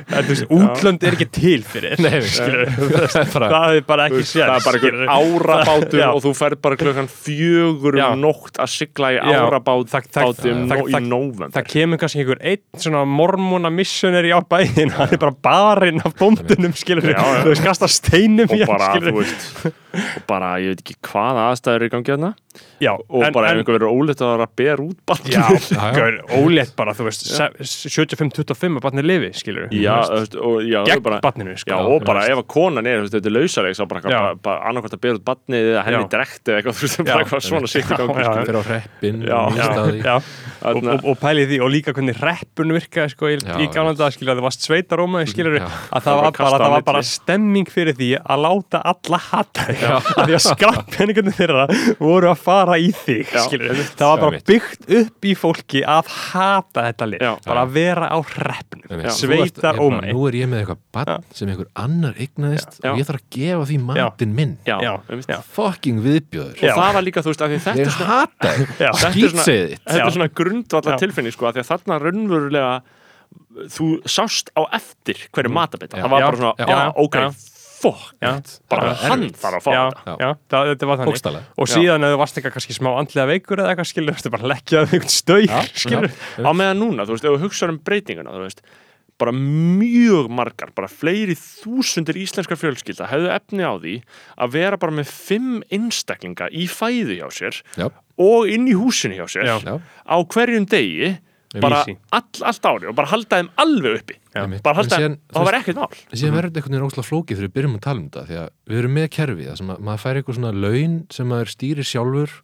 útlönd 0.55 1.03
er 1.09 1.19
ekki 1.19 1.29
til 1.35 1.67
fyrir. 1.67 1.99
Nei, 1.99 2.23
skilur 2.23 2.71
það 3.53 3.77
er 3.79 3.85
bara 3.89 4.07
ekki 4.09 4.25
sér 4.29 4.49
það 4.49 4.59
er 4.59 4.67
bara 4.67 4.79
einhver 4.79 5.13
árabátur 5.17 6.05
og 6.15 6.21
þú 6.25 6.33
ferð 6.39 6.61
bara 6.67 6.79
klukkan 6.81 7.09
fjögur 7.13 7.99
um 8.05 8.21
nótt 8.23 8.61
að 8.63 8.71
sigla 8.75 9.13
í 9.15 9.19
Já. 9.19 9.41
árabát 9.43 9.89
Það- 9.93 10.09
það- 10.13 10.29
báti 10.29 10.53
um 10.53 10.63
það- 10.69 10.83
nó- 10.83 10.89
í 10.89 11.03
nóvember. 11.09 11.53
Það 11.57 11.69
kemur 11.75 12.03
kannski 12.03 12.23
einhver 12.25 12.43
einn 12.53 12.83
svona 12.85 13.05
mormona 13.09 13.71
missionary 13.73 14.31
á 14.35 14.41
bæinn 14.45 14.91
Hann 14.99 15.13
er 15.13 15.21
bara 15.23 15.35
barinn 15.49 16.01
af 16.05 16.15
bóndunum. 16.19 16.73
Þú 16.79 17.49
veist, 17.49 17.65
kasta 17.65 17.89
steinum 17.89 18.49
og 18.51 18.67
bara, 18.69 18.95
þú 18.99 19.15
veist 19.21 19.69
og 19.69 20.27
bara, 20.29 20.51
ég 20.61 20.75
veit 20.75 20.83
ekki 20.85 20.95
hvaða 21.09 21.47
aðstæður 21.51 21.81
er 21.81 21.87
í 21.87 21.91
gangi 21.95 22.11
þarna. 22.13 22.29
Já, 22.83 22.91
og 22.93 23.23
bara 23.35 23.53
ef 23.53 23.61
einhver 23.61 23.77
verður 23.79 23.93
óleitt 23.95 24.21
að 24.23 24.43
bera 24.59 24.83
út 24.85 24.99
gaur, 25.97 26.19
ólétt 26.39 26.75
bara, 26.77 26.93
þú 26.95 27.07
veist 27.09 27.25
se- 27.25 27.49
75-25 27.89 28.79
að 28.79 28.85
barnið 28.85 29.07
lifi, 29.09 29.31
skilur 29.41 29.69
já, 29.75 29.95
veist, 30.13 30.37
og, 30.37 30.59
já, 30.67 30.81
Gegn 30.89 31.03
bara, 31.07 31.21
barninu, 31.25 31.55
sko. 31.59 31.71
já, 31.73 31.79
og 31.81 32.05
bara 32.07 32.27
ef 32.29 32.43
að 32.43 32.47
konan 32.53 32.87
er, 32.91 33.01
veist, 33.05 33.15
þetta 33.17 33.31
er 33.31 33.37
lausareik 33.39 33.79
þá 33.79 33.85
bara, 33.95 34.03
Já. 34.05 34.19
bara, 34.19 34.35
bara 34.49 34.59
annarkvæmt 34.71 34.97
að 34.99 35.03
bera 35.07 35.19
út 35.19 35.25
barnið 35.31 35.71
eða 35.73 35.85
henni 35.89 36.09
drekt 36.13 36.51
eða 36.53 36.61
eitthvað, 36.61 36.77
þú 36.79 36.87
veist, 36.89 37.03
bara 37.09 37.23
eitthvað 37.25 37.45
svona 37.49 37.71
sitt 37.73 37.89
í 37.89 37.99
gangi 37.99 38.19
Já, 38.19 38.29
já. 38.29 38.29
skilur. 38.29 38.47
fyrir 38.49 38.59
á 38.59 38.65
hreppin 38.69 39.23
Já, 39.29 39.39
og. 39.39 40.23
Og, 40.69 40.79
og, 40.91 41.05
og 41.13 41.19
pælið 41.23 41.53
því 41.53 41.59
og 41.63 41.69
líka 41.71 41.93
hvernig 41.95 42.17
reppun 42.19 42.73
virkaði 42.75 43.13
sko, 43.15 43.29
í, 43.31 43.37
í 43.39 43.69
Galanda 43.73 44.09
skilur 44.11 44.33
að 44.35 44.41
það 44.41 44.47
varst 44.49 44.65
sveitarómaði 44.67 45.29
skilur 45.31 45.59
Já. 45.61 45.67
að 45.69 46.03
það 46.03 46.07
Það 46.09 46.17
var 46.19 46.25
var 46.25 46.33
bara, 46.39 46.59
það 46.65 46.73
var 46.75 46.85
bara 46.89 47.03
stemming 47.07 47.69
fyrir 47.71 47.95
því 47.99 48.09
að 48.19 48.43
láta 48.43 48.81
alla 48.91 49.19
hata 49.29 49.67
þig. 49.69 49.85
Að 49.89 50.23
því 50.25 50.37
að 50.39 50.43
skrapppenningunni 50.49 51.35
þeirra 51.39 51.67
voru 52.01 52.31
að 52.33 52.41
fara 52.43 52.79
í 52.81 52.89
þig 53.05 53.33
einmitt. 53.39 53.93
það 53.99 54.11
var 54.11 54.23
bara 54.25 54.41
byggt 54.49 54.89
upp 54.99 55.29
í 55.31 55.35
fólki 55.39 55.83
að 55.87 56.11
hata 56.33 56.87
þetta 56.89 57.09
lið. 57.13 57.25
Bara 57.47 57.63
að 57.67 57.75
vera 57.79 58.09
á 58.11 58.19
reppnum 58.19 58.85
Einmitt. 58.89 59.05
Þú 59.05 59.09
ert- 59.09 59.21
sveitar 59.21 59.79
hérna, 59.79 60.13
Nú 60.13 60.27
er 60.29 60.39
ég 60.41 60.49
með 60.51 60.63
eitthvað 60.65 60.83
bann 60.97 61.25
sem 61.37 61.49
einhver 61.53 61.69
annar 61.77 62.15
eignaðist 62.19 62.79
Já. 62.83 62.91
og 62.93 62.99
ég 63.03 63.07
þarf 63.09 63.21
að 63.23 63.28
gefa 63.31 63.65
því 63.69 63.79
matinn 63.89 64.35
minn. 64.35 64.55
Já, 64.67 64.77
Já, 64.83 64.93
já. 65.29 65.41
fucking 65.55 66.01
viðbjöður 66.05 66.55
og 66.63 66.79
það 66.81 66.93
var 66.99 67.03
líka, 67.07 67.23
þú 67.25 67.33
veist, 67.33 67.43
af 67.43 67.51
því 67.53 67.59
þetta 67.67 67.85
er 67.85 67.93
svona. 67.97 68.21
Þetta 68.39 69.09
er 69.09 69.29
svona- 69.29 69.49
þetta 69.49 70.07
er 70.07 70.17
svona 70.17 70.31
grundvallar 70.41 70.95
Já. 70.97 70.99
tilfinning 71.05 71.33
sko, 71.37 71.47
af 71.51 71.55
því 71.55 71.65
að 71.65 71.71
þarna 71.73 72.01
raunverulega 72.05 72.73
þú 73.75 73.87
sást 74.09 74.51
á 74.57 74.63
eftir 74.79 75.21
hverju 75.35 75.53
matabita, 75.53 75.99
Já. 75.99 76.03
það 76.05 76.11
var 76.11 76.21
Já. 76.21 76.27
bara 76.27 76.37
svona, 76.37 76.55
Já. 76.59 76.67
já, 76.69 76.93
ok 76.97 77.15
Já. 77.19 77.29
fuck, 77.79 78.15
Já. 78.23 78.33
bara 78.69 78.95
hann 78.95 79.29
þarf 79.31 79.59
að 79.59 79.63
fá 79.63 79.71
já, 79.73 79.85
þetta. 79.93 80.63
Þetta 80.75 80.87
var 80.89 80.97
þannig. 80.99 81.43
Og 81.59 81.69
síðan 81.71 82.05
ef 82.07 82.11
þú 82.15 82.19
varst 82.19 82.39
eitthvað 82.39 82.55
kannski 82.57 82.75
smá 82.79 82.91
andlega 82.99 83.27
veikur 83.31 83.59
eða 83.63 83.71
eitthvað 83.75 83.91
skilur, 83.93 84.19
þú 84.19 84.31
bara 84.35 84.51
leggjaði 84.55 84.99
einhvern 84.99 85.73
skilur, 85.75 86.11
á 86.43 86.51
meðan 86.59 86.79
núna, 86.83 87.07
þú 87.07 87.15
veist, 87.15 87.25
ef 87.29 87.31
þú 87.37 87.43
hugsaður 87.47 87.75
um 87.77 87.79
breytinguna 87.87 88.31
þú 88.35 88.43
veist, 88.49 88.63
bara 89.19 89.35
mjög 89.35 90.29
margar 90.31 90.71
bara 90.77 90.89
fleiri 90.91 91.35
þúsundir 91.39 92.19
íslenskar 92.23 92.59
fjölskylda 92.61 93.09
hefðu 93.11 93.31
efni 93.35 93.67
á 93.67 93.75
því 93.79 93.95
að 94.39 94.53
vera 94.55 94.81
bara 94.81 94.95
með 95.01 95.11
fimm 95.13 95.63
einstaklinga 95.75 96.51
í 96.55 96.69
fæði 96.71 97.19
hjá 97.21 97.29
sér 97.35 97.63
Já, 97.79 97.89
og 98.19 98.51
inn 98.51 98.69
í 98.71 98.77
húsinu 98.79 99.19
hjá 99.19 99.27
sér 99.31 99.51
Já. 99.51 99.79
á 99.83 100.17
hverjum 100.23 100.69
degi 100.71 101.17
bara 101.63 101.81
all, 102.13 102.27
allt 102.45 102.67
ári 102.69 102.89
og 102.91 102.97
bara 102.97 103.09
halda 103.09 103.39
þeim 103.41 103.47
alveg 103.57 103.95
uppi. 104.03 104.17
Bara 104.63 104.77
halda 104.83 104.99
þeim, 105.01 105.15
það 105.33 105.47
var 105.49 105.57
ekkert 105.59 105.79
mál. 105.81 105.95
En 105.97 106.21
síðan 106.21 106.35
verður 106.37 106.51
þetta 106.51 106.61
einhvern 106.61 106.75
veginn 106.77 106.89
óslega 106.91 107.09
flókið 107.09 107.39
þegar 107.39 107.47
við 107.49 107.55
byrjum 107.55 107.79
að 107.79 107.85
tala 107.87 108.03
um 108.03 108.09
þetta 108.09 108.25
því 108.29 108.37
að 108.43 108.51
við 108.69 108.81
erum 108.83 108.95
með 108.99 109.07
kerfi 109.17 109.47
það 109.49 109.57
sem 109.63 109.73
að 109.73 109.81
maður 109.89 110.03
fær 110.05 110.21
eitthvað 110.21 110.39
svona 110.39 110.53
laun 110.67 110.99
sem 111.17 111.31
maður 111.33 111.53
stýrir 111.55 111.89
sjálfur 111.89 112.35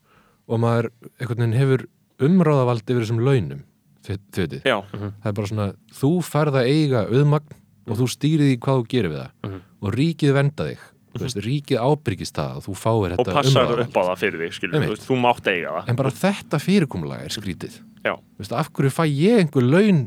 og 0.49 0.63
maður 0.65 0.89
einhvern 1.21 1.45
veginn 1.45 1.59
hefur 1.61 1.87
umráðavald 2.25 2.85
yfir 2.89 3.05
þessum 3.05 3.23
launum 3.29 3.63
veitir, 4.09 4.60
já, 4.64 4.76
það 4.93 5.28
er 5.31 5.36
bara 5.39 5.51
svona 5.51 5.68
þú 6.01 6.10
færð 6.24 6.59
að 6.60 6.68
eiga 6.72 7.05
auðmagn 7.10 7.55
og 7.85 7.98
þú 8.01 8.09
stýrir 8.14 8.48
því 8.51 8.59
hvað 8.64 8.81
þú 8.81 8.85
gerir 8.94 9.12
við 9.14 9.20
það. 9.22 9.31
Mhm. 9.44 9.62
og 9.85 9.94
ríkið 9.98 10.32
venda 10.39 10.64
þig. 10.70 10.82
Þú 11.14 11.22
veist, 11.22 11.36
ríkið 11.44 11.78
ábyrgist 11.78 12.35
það 12.35 12.56
og 12.59 12.62
þú 12.64 12.72
fáir 12.74 13.12
og 13.14 13.18
þetta 13.20 13.35
passar 13.36 13.60
umráðavald. 13.68 13.82
upp 13.86 13.94
á 13.94 14.02
það 14.09 14.16
fyrir 14.24 14.40
þig 14.43 14.55
skilur, 14.56 14.74
þú, 14.82 14.89
veist, 14.94 15.05
þú 15.06 15.18
mátt 15.22 15.47
eiga 15.52 15.74
það. 15.76 15.89
En 15.93 15.97
bara 16.01 16.10
þetta 16.10 16.60
fyrirkomulag 16.64 17.20
er 17.22 17.35
skrítið. 17.36 17.76
Já, 18.05 18.14
Þú 18.18 18.39
veist, 18.43 18.52
af 18.59 18.70
hverju 18.72 18.90
fæ 18.90 19.05
ég 19.06 19.39
einhver 19.44 19.62
laun 19.68 20.01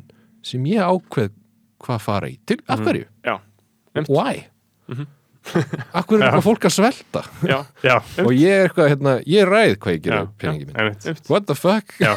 sem 0.44 0.66
ég 0.68 0.84
ákveð 0.84 1.32
hvað 1.80 2.02
fara 2.04 2.28
í? 2.28 2.36
Til, 2.46 2.58
af 2.68 2.80
hverju, 2.84 3.06
já, 3.24 3.40
why 4.10 4.48
akkur 5.98 6.18
er 6.20 6.28
eitthvað 6.28 6.44
fólk 6.46 6.68
að 6.68 6.74
svelta? 6.76 7.22
Já, 7.48 7.58
Já, 7.86 7.96
og 8.24 8.32
ég 8.36 8.54
er 8.54 8.68
eitthvað, 8.68 8.90
hérna, 8.94 9.14
ég 9.30 9.48
ræð 9.48 9.74
hvað 9.84 9.96
ég 9.96 10.04
gerir 10.06 10.30
peningi 10.42 10.68
minn 10.70 11.20
what 11.32 11.48
the 11.50 11.56
fuck? 11.58 11.94
Já, 12.02 12.12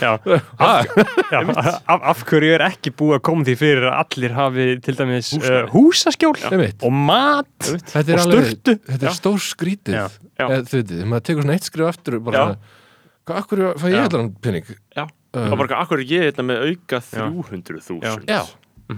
já, 0.00 0.12
ah, 0.68 0.84
já 1.30 1.38
af, 1.40 1.98
af 2.14 2.22
hverju 2.28 2.54
er 2.56 2.66
ekki 2.68 2.92
búið 2.98 3.18
að 3.18 3.24
koma 3.30 3.46
því 3.48 3.56
fyrir 3.60 3.88
að 3.90 3.98
allir 4.04 4.36
hafi 4.38 4.68
til 4.84 4.96
dæmis 5.00 5.32
uh, 5.40 5.58
húsaskjól. 5.74 6.36
Einmitt. 6.50 6.84
og 6.84 6.94
mat 6.94 7.68
þetta 7.92 8.04
er 8.04 8.16
og 8.20 8.24
alveg 8.28 8.48
sturtu. 8.52 8.76
þetta 8.90 9.10
er 9.10 9.18
stór 9.18 9.44
skrítið. 9.44 10.00
Eða, 10.34 10.62
þú 10.66 10.80
veit, 10.80 10.88
þegar 10.94 11.10
maður 11.12 11.26
tekur 11.28 11.46
svona 11.46 11.58
eitt 11.58 11.68
skrif 11.68 11.90
aftur 11.92 12.18
bara, 12.24 12.34
Já. 12.34 12.44
svona, 12.48 12.80
hvað, 13.24 13.42
akkur 13.44 13.64
fæ 13.80 13.86
ég 13.90 13.98
Já. 14.00 14.06
allan 14.08 14.32
pening? 14.44 14.72
Já. 14.96 15.06
Um, 15.34 15.48
og 15.50 15.58
bara 15.64 15.80
akkur 15.82 15.98
er 15.98 16.06
ég 16.06 16.28
þetta 16.28 16.44
með 16.46 16.60
auka 16.68 17.00
Já. 17.02 17.24
300.000 17.26 18.28
já, 18.30 18.42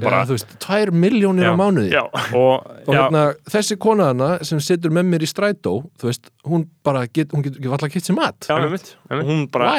Bara, 0.02 0.22
þú 0.28 0.36
veist, 0.36 0.54
tvær 0.62 0.92
miljónir 0.94 1.48
Já. 1.48 1.50
á 1.50 1.54
mánuði 1.58 1.90
já, 1.94 2.02
og, 2.06 2.66
og 2.86 2.94
já, 2.94 3.00
hérna, 3.00 3.24
þessi 3.52 3.78
konaðana 3.82 4.30
sem 4.46 4.62
situr 4.62 4.94
með 4.94 5.10
mér 5.12 5.26
í 5.26 5.30
strætó 5.30 5.76
þú 6.00 6.10
veist, 6.10 6.30
hún 6.46 6.66
bara 6.86 7.06
get, 7.06 7.34
hún 7.34 7.44
getur 7.46 7.62
get 7.64 7.76
alltaf 7.76 7.92
kitt 7.94 8.08
sér 8.08 8.18
mat 8.18 8.48
já, 8.48 8.56
einmitt 8.56 8.94
einmitt. 9.08 9.22
og 9.22 9.32
hún 9.32 9.42
bara, 9.52 9.72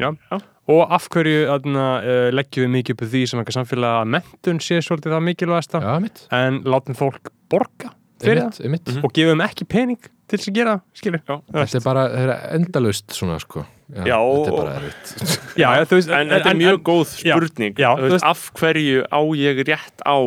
já. 0.00 0.10
og 0.74 0.94
af 0.98 1.10
hverju 1.12 1.44
aðna, 1.54 1.88
uh, 2.00 2.30
leggjum 2.34 2.68
við 2.68 2.74
mikið 2.78 2.96
upp 2.96 3.06
því 3.12 3.26
sem 3.30 3.42
eitthvað 3.42 3.58
samfélag 3.60 4.00
að 4.00 4.10
mentun 4.16 4.62
sé 4.64 4.80
svolítið 4.84 5.16
það 5.16 5.28
mikilvægasta 5.30 5.84
já, 5.84 5.92
mitt, 6.04 6.26
en 6.34 6.62
látum 6.68 6.98
fólk 6.98 7.32
borga 7.52 7.94
fyrir 8.22 8.44
einmitt, 8.46 8.60
einmitt. 8.64 8.90
það 8.90 9.08
og 9.08 9.16
gefum 9.16 9.44
ekki 9.44 9.68
pening 9.68 10.10
til 10.28 10.38
þess 10.38 10.50
að 10.50 10.58
gera 10.58 10.74
skilur 10.96 11.22
Já. 11.26 11.36
þetta 11.52 11.80
er 11.80 11.84
bara 11.84 12.04
það 12.12 12.22
er 12.24 12.34
endalaust 12.58 13.16
svona 13.16 13.38
sko 13.42 13.64
já, 13.92 14.04
Já, 14.08 14.18
þetta 14.24 14.48
er 14.48 14.56
bara 14.56 14.74
erfitt. 14.78 15.12
Já, 15.62 15.68
veist, 15.90 16.10
en 16.10 16.32
þetta 16.32 16.50
er 16.50 16.58
mjög 16.58 16.82
góð 16.86 17.14
já, 17.20 17.36
spurning. 17.36 17.78
já, 17.78 17.90
veist, 18.00 18.16
veist- 18.16 18.26
af 18.30 18.50
hverju 18.58 19.04
á 19.06 19.20
ég 19.38 19.62
rétt 19.68 20.04
á 20.04 20.18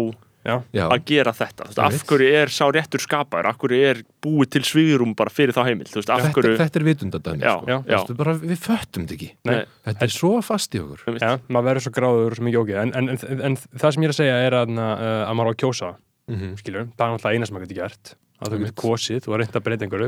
að 0.87 1.01
gera 1.09 1.33
þetta? 1.35 1.65
Af 1.83 1.97
hverju 2.07 2.27
er 2.39 2.51
sá 2.55 2.63
réttur 2.71 3.01
skapaður? 3.03 3.49
Af 3.49 3.57
hverju 3.59 3.79
er 3.89 3.99
búið 4.23 4.51
til 4.55 4.61
sviðrum 4.63 5.15
bara 5.19 5.33
fyrir 5.33 5.51
þá 5.51 5.65
þetta, 5.67 6.31
hverju 6.37 6.53
þetta 6.61 6.79
er 6.79 6.85
vitundadæmi 6.87 7.43
sko. 7.43 8.37
við 8.45 8.61
föttum 8.63 9.03
þetta 9.07 9.17
ekki. 9.17 9.29
Nei, 9.49 9.57
þetta 9.89 10.07
er 10.07 10.13
svo 10.15 10.31
fast 10.45 10.77
í 10.77 10.83
okkur. 10.83 11.19
Maður 11.51 11.67
verður 11.67 11.85
svo 11.87 11.95
gráður 11.97 12.37
svo 12.37 12.47
mikið 12.47 12.61
ógeð. 12.63 12.79
En, 12.85 12.93
en, 12.95 13.09
en, 13.17 13.41
en 13.49 13.57
það 13.57 13.97
sem 13.97 14.05
ég 14.05 14.07
er 14.07 14.15
að 14.15 14.21
segja 14.21 14.37
er 14.45 14.57
að, 14.61 14.71
uh, 14.77 15.27
að 15.27 15.35
maður 15.41 15.51
á 15.51 15.53
að 15.57 15.59
kjósa 15.65 15.91
mm 16.27 16.55
skilur, 16.59 16.87
það 16.95 17.05
er 17.05 17.11
náttúrulega 17.13 17.35
eina 17.35 17.45
sem 17.47 17.55
maður 17.55 17.67
getur 17.67 17.83
gert 17.83 18.15
að 18.37 18.51
þú 18.53 18.57
getur 18.61 18.75
kosið 18.77 19.27
og 19.31 19.39
reynda 19.41 19.57
að 19.57 19.63
breyta 19.65 19.85
einhverju 19.87 20.07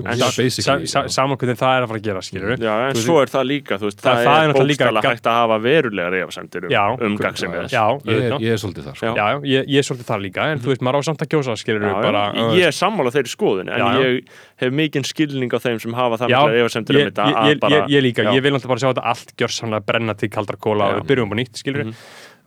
saman 1.09 1.37
hvernig 1.39 1.57
það 1.57 1.71
er 1.79 1.85
að 1.85 1.89
fara 1.89 1.99
að 1.99 2.05
gera 2.05 2.21
skilur 2.21 2.51
Já, 2.61 2.73
en 2.89 2.97
Þú 2.97 3.01
svo 3.05 3.15
er 3.23 3.31
það 3.31 3.45
líka, 3.49 3.77
þú 3.81 3.87
veist, 3.89 4.01
Það- 4.03 4.19
það, 4.19 4.37
er 4.37 4.49
er 4.49 4.59
bókstala 4.59 5.01
hægt 5.05 5.29
að 5.29 5.37
hafa 5.39 5.57
verulega 5.63 6.11
reyfasendir 6.13 6.67
um, 6.67 6.73
Já, 6.73 6.83
um 6.93 7.15
guð- 7.17 7.23
gagnsemi 7.25 7.57
þess. 7.57 7.73
ég, 8.05 8.21
er- 8.29 8.45
ég 8.45 8.51
er 8.53 8.61
svolítið 8.61 8.83
þar 8.89 8.95
sko. 8.99 9.13
Já. 9.17 9.27
ég, 9.49 9.65
ég 9.65 9.77
er 9.81 9.87
svolítið 9.89 10.07
það 10.11 10.21
líka 10.27 10.47
en 10.53 10.59
þú 10.59 10.69
veist, 10.73 10.81
maður 10.85 10.99
á 10.99 11.01
samt 11.09 11.25
að 11.25 11.31
kjósa 11.33 11.57
skilur 11.57 11.81
Já, 11.89 11.93
bara, 12.05 12.23
já, 12.37 12.45
ég 12.59 12.65
er 12.69 12.75
sammála 12.79 13.13
þeirri 13.17 13.33
skoðun 13.33 13.73
en 13.73 13.79
Já, 13.79 13.87
ég 13.97 14.21
hef 14.61 14.73
mikinn 14.73 15.03
skilning 15.09 15.49
á 15.49 15.59
þeim 15.59 15.81
sem 15.81 15.93
hafa 15.97 16.21
það 16.21 16.29
mikla 16.29 16.53
reyfasendir 16.53 16.95
um 16.95 17.01
ég, 17.01 17.09
þetta 17.09 17.25
ég, 17.25 17.35
að 17.39 17.49
ég, 17.49 17.59
bara 17.59 17.75
ég, 17.79 17.89
ég 17.89 18.05
líka, 18.05 18.29
ég 18.29 18.41
vil 18.45 18.53
náttúrulega 18.53 18.73
bara 18.75 18.83
sjá 18.85 18.89
þetta 18.93 19.07
allt 19.09 19.33
gjörsamlega 19.39 19.85
brenna 19.89 20.13
til 20.13 20.29
kaldra 20.29 20.57
kóla 20.59 20.93
og 20.93 21.01
við 21.01 21.09
byrjum 21.09 21.33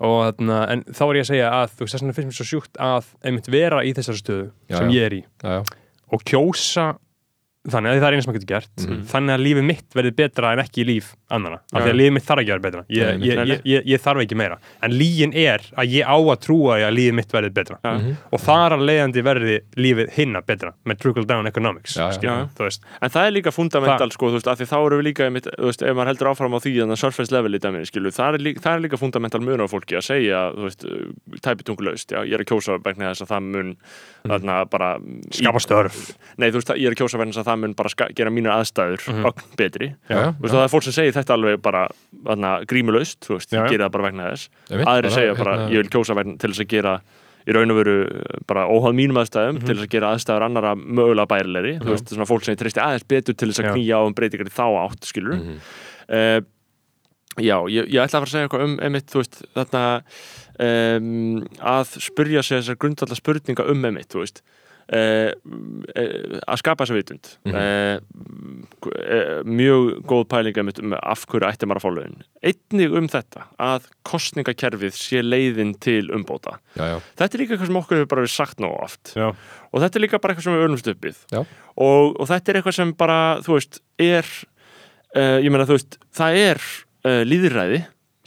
og 0.00 0.16
þarna, 0.24 0.58
en 0.72 0.84
þá 0.88 1.02
er 1.08 1.18
ég 1.18 1.24
að 1.26 1.30
segja 1.32 1.50
að 1.58 1.70
þú 1.76 1.84
veist, 1.84 1.92
þess 1.94 2.02
vegna 2.02 2.16
finnst 2.16 2.30
mér 2.32 2.38
svo 2.40 2.48
sjúkt 2.48 2.80
að 2.80 3.10
einmitt 3.28 3.50
vera 3.52 3.82
í 3.84 3.92
þessari 3.96 4.22
stöðu 4.22 4.46
Já, 4.70 4.76
sem 4.78 4.88
já. 4.90 4.94
ég 4.96 5.06
er 5.10 5.16
í 5.18 5.22
já, 5.22 5.50
já. 5.58 5.62
og 6.12 6.24
kjósa 6.32 6.86
þannig 7.62 7.92
að 7.92 8.00
það 8.02 8.06
er 8.08 8.14
eina 8.16 8.22
sem 8.22 8.32
maður 8.32 8.40
getur 8.42 8.50
gert. 8.50 8.72
Mhm. 8.82 9.02
þannig 9.06 9.32
að 9.36 9.42
lífið 9.46 9.64
mitt 9.68 9.94
verði 9.94 10.12
betra 10.18 10.52
en 10.52 10.58
ekki 10.58 10.82
líf 10.86 11.12
annara, 11.30 11.58
af 11.72 11.78
því 11.78 11.86
Já. 11.86 11.92
að 11.92 11.98
lífið 12.00 12.12
mitt 12.16 12.26
þarf 12.26 12.40
ekki 12.42 12.50
að 12.50 12.56
vera 12.56 12.66
betra. 12.66 12.82
Ég, 12.90 13.18
Nei, 13.18 13.28
ég, 13.28 13.34
ég, 13.46 13.60
ég, 13.64 13.84
ég 13.86 14.00
þarf 14.02 14.22
ekki 14.24 14.36
meira. 14.36 14.56
En 14.82 14.90
lígin 14.90 15.32
er 15.34 15.60
að 15.78 15.86
ég 15.94 16.02
á 16.02 16.16
að 16.18 16.40
trúa 16.42 16.78
því 16.80 16.86
að 16.88 16.96
lífið 16.98 17.14
mitt 17.20 17.32
verði 17.32 17.52
betra. 17.54 17.76
Já. 17.82 17.92
Mhm. 17.92 18.16
og 18.32 18.40
þar 18.42 18.70
að 18.76 18.82
leiðandi 18.88 19.22
verði 19.22 19.56
lífið 19.76 20.10
hinna 20.16 20.40
betra 20.42 20.72
með 20.84 20.98
trickle 20.98 21.24
down 21.24 21.46
economics 21.46 21.94
Já, 21.96 22.10
já. 22.10 22.18
skilur, 22.18 22.78
En 23.02 23.10
það 23.10 23.26
er 23.26 23.32
líka 23.32 23.52
fundamental, 23.52 24.10
sko, 24.10 24.26
þú 24.30 24.36
veist, 24.38 24.48
af 24.50 24.58
því 24.58 24.66
þá 24.66 24.78
eru 24.86 24.98
við 24.98 25.06
líka, 25.06 25.30
veist, 25.30 25.82
ef 25.82 25.94
maður 25.94 26.10
heldur 26.10 26.30
áfram 26.32 26.54
á 26.54 26.58
því 26.58 26.72
þannig 26.82 26.96
að 26.98 27.02
surface 27.02 27.30
level 27.32 27.52
í 27.54 27.86
skilu, 27.86 28.10
það 28.10 28.34
er 28.34 28.40
líka, 28.42 28.60
það 28.60 28.74
er 28.74 28.80
líka 28.82 28.98
fundamental 28.98 29.40
munur 29.40 29.66
á 29.66 29.68
fólki 29.70 29.94
að 29.96 30.06
segja, 30.10 30.52
já, 32.12 32.24
ég 32.26 32.34
er 32.34 32.42
að 32.42 32.48
kjósa 32.48 32.78
vegna 32.82 33.12
þess 33.12 33.24
að 33.24 33.30
það 33.32 33.42
mun, 33.52 33.70
þarna, 34.26 34.56
bara 34.70 34.90
skapa 35.34 35.62
störf. 35.62 36.00
Nei, 36.40 36.50
veist, 36.54 36.72
ég 36.76 36.88
er 36.90 36.94
að 36.96 37.00
kjósa 37.02 37.20
vegna 37.20 37.32
þess 37.34 37.42
að 37.42 37.50
það 37.52 37.60
mun 37.62 37.74
bara 37.78 38.10
gera 38.16 38.30
mínar 38.30 38.58
aðstæður 38.60 39.06
Mhm. 39.12 39.24
ögn 39.30 39.56
betri. 39.56 39.88
Já, 40.10 40.16
já, 40.16 40.34
veist, 40.40 40.54
það 40.54 40.64
er 40.64 40.72
fólk 40.74 40.82
sem 40.88 40.92
segir 40.96 41.12
þetta 41.16 41.34
alveg 41.36 41.62
bara 41.62 41.88
grímulaust, 42.66 43.20
þú 43.26 43.36
veist, 43.38 43.50
gera 43.50 43.88
það 43.88 43.92
bara 43.92 44.08
vegna 44.10 44.30
þess. 44.32 44.48
Aðri 44.70 45.10
segja 45.10 45.36
bara, 45.38 45.56
hérna- 45.58 45.70
ég 45.70 45.82
vil 45.82 45.90
kjósa 45.92 46.14
vegna 46.16 46.38
til 46.38 46.50
þess 46.50 46.64
að 46.64 46.68
gera 46.68 47.00
í 47.42 47.52
raun 47.56 47.70
og 47.74 47.76
veru 47.84 47.94
uh, 48.06 48.38
bara 48.46 48.66
óháð 48.70 48.94
mínum 48.94 49.18
aðstæðum 49.18 49.56
Mhm. 49.58 49.66
til 49.66 49.74
þess 49.74 49.86
að 49.86 49.90
gera 49.90 50.10
aðstæður 50.14 50.44
annara 50.46 50.74
mögulega 50.76 51.26
bærilegri. 51.26 51.78
Þú 51.82 51.90
veist, 51.90 52.08
svona 52.08 52.26
fólk 52.28 52.44
sem 52.44 52.54
treysti 52.56 52.78
aðeins 52.80 53.02
betur 53.08 53.34
til 53.36 53.48
þess 53.48 53.60
að 53.64 53.72
knýja 53.74 53.98
á 53.98 54.06
um 54.06 54.14
breytingar 54.14 54.46
í 54.46 54.54
þá 54.54 54.66
átt, 54.86 55.02
skilur 55.10 55.34
Mhm. 55.38 55.60
uh, 56.08 56.40
Já, 57.40 57.56
ég, 57.64 57.88
ég 57.88 57.96
ætla 57.96 58.20
að 58.20 58.20
fara 58.20 58.28
að 58.28 58.32
segja 58.34 58.44
eitthvað 58.46 58.64
um 58.64 58.78
einmitt, 58.78 59.06
þú 59.08 59.18
veist, 59.22 59.42
þarna 59.56 60.02
um, 60.60 61.40
að 61.64 61.94
spyrja 62.04 62.42
sig 62.44 62.58
þessar 62.60 62.76
grundvallar 62.76 63.16
spurninga 63.18 63.64
um 63.70 63.82
einmitt, 63.88 64.08
þú 64.12 64.20
veist 64.20 64.42
að 64.92 66.58
skapa 66.60 66.84
þessa 66.84 66.96
vitund. 66.98 67.30
Uh, 67.48 67.96
uh, 68.90 69.40
mjög 69.48 70.02
góð 70.10 70.26
pæling 70.28 70.58
einmitt 70.60 70.80
um 70.82 70.92
af 70.98 71.24
hverju 71.30 71.48
ætti 71.48 71.68
maður 71.68 71.80
að 71.80 71.86
fá 71.86 71.94
lögin 71.96 72.18
einnig 72.42 72.96
um 72.98 73.08
þetta 73.10 73.46
að 73.62 73.88
kostningakerfið 74.08 74.94
sé 74.98 75.22
leiðin 75.24 75.72
til 75.80 76.10
umbóta. 76.14 76.58
Já, 76.76 76.84
já, 76.92 76.96
þetta 77.20 77.38
er 77.38 77.44
líka 77.44 77.56
eitthvað 77.56 77.70
sem 77.70 77.80
okkur 77.82 78.00
hefur 78.00 78.12
bara 78.12 78.24
verið 78.24 78.34
sagt 78.34 78.62
nóg 78.62 78.76
oft. 78.82 79.14
Já. 79.16 79.28
og 79.72 79.84
þetta 79.84 79.98
er 79.98 80.04
líka 80.04 80.20
bara 80.20 80.34
eitthvað 80.34 80.48
sem 80.48 80.56
við 80.58 80.66
ölumst 80.66 80.92
uppið 80.92 81.24
og, 81.38 82.20
og 82.20 82.28
þetta 82.28 82.52
er 82.52 82.60
eitthvað 82.60 82.78
sem 82.78 82.94
bara, 82.98 83.18
þú 83.46 83.56
veist, 83.56 83.80
er 84.02 84.28
uh, 85.16 85.38
ég 85.40 85.50
meina, 85.52 85.68
þú 85.68 85.78
veist, 85.78 85.98
það 86.18 86.38
er 86.42 86.62
uh, 87.06 87.22
líðræði 87.28 87.82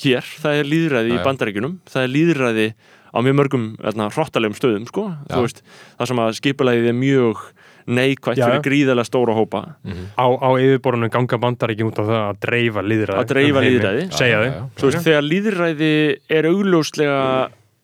hér, 0.06 0.34
það 0.42 0.60
er 0.60 0.70
líðræði 0.72 1.14
í 1.14 1.18
já. 1.20 1.24
bandaríkjunum 1.24 1.80
það 1.88 2.08
er 2.08 2.14
líðræði 2.16 2.68
á 3.16 3.20
mjög 3.24 3.36
mörgum 3.40 3.66
hérna, 3.80 4.10
hrottalegum 4.12 4.58
stöðum, 4.60 4.86
sko, 4.92 5.06
veist 5.32 5.64
það 5.98 6.08
sem 6.12 6.20
að 6.26 6.36
skipulegið 6.42 6.90
er 6.92 6.98
mjög 7.00 7.46
neikvætt 7.86 8.40
Já, 8.40 8.48
fyrir 8.50 8.64
gríðarlega 8.66 9.06
stóra 9.06 9.34
hópa. 9.38 9.60
Mhm. 9.86 10.06
á, 10.18 10.26
á 10.26 10.50
yfirborunum 10.58 11.12
ganga 11.14 11.38
bandar 11.38 11.70
ekki 11.70 11.86
út 11.86 12.00
á 12.02 12.04
það 12.04 12.22
að 12.30 12.40
dreifa 12.42 12.82
líðræði 12.82 13.20
Að 13.22 13.28
dreifa 13.30 13.60
um 13.62 13.66
lýðræði. 13.68 14.06
segja 14.12 14.40
Já, 14.42 14.64
þau 14.76 14.90
þegar 15.06 15.28
líðræði 15.30 15.92
er 16.30 16.48
augljóslega 16.50 17.20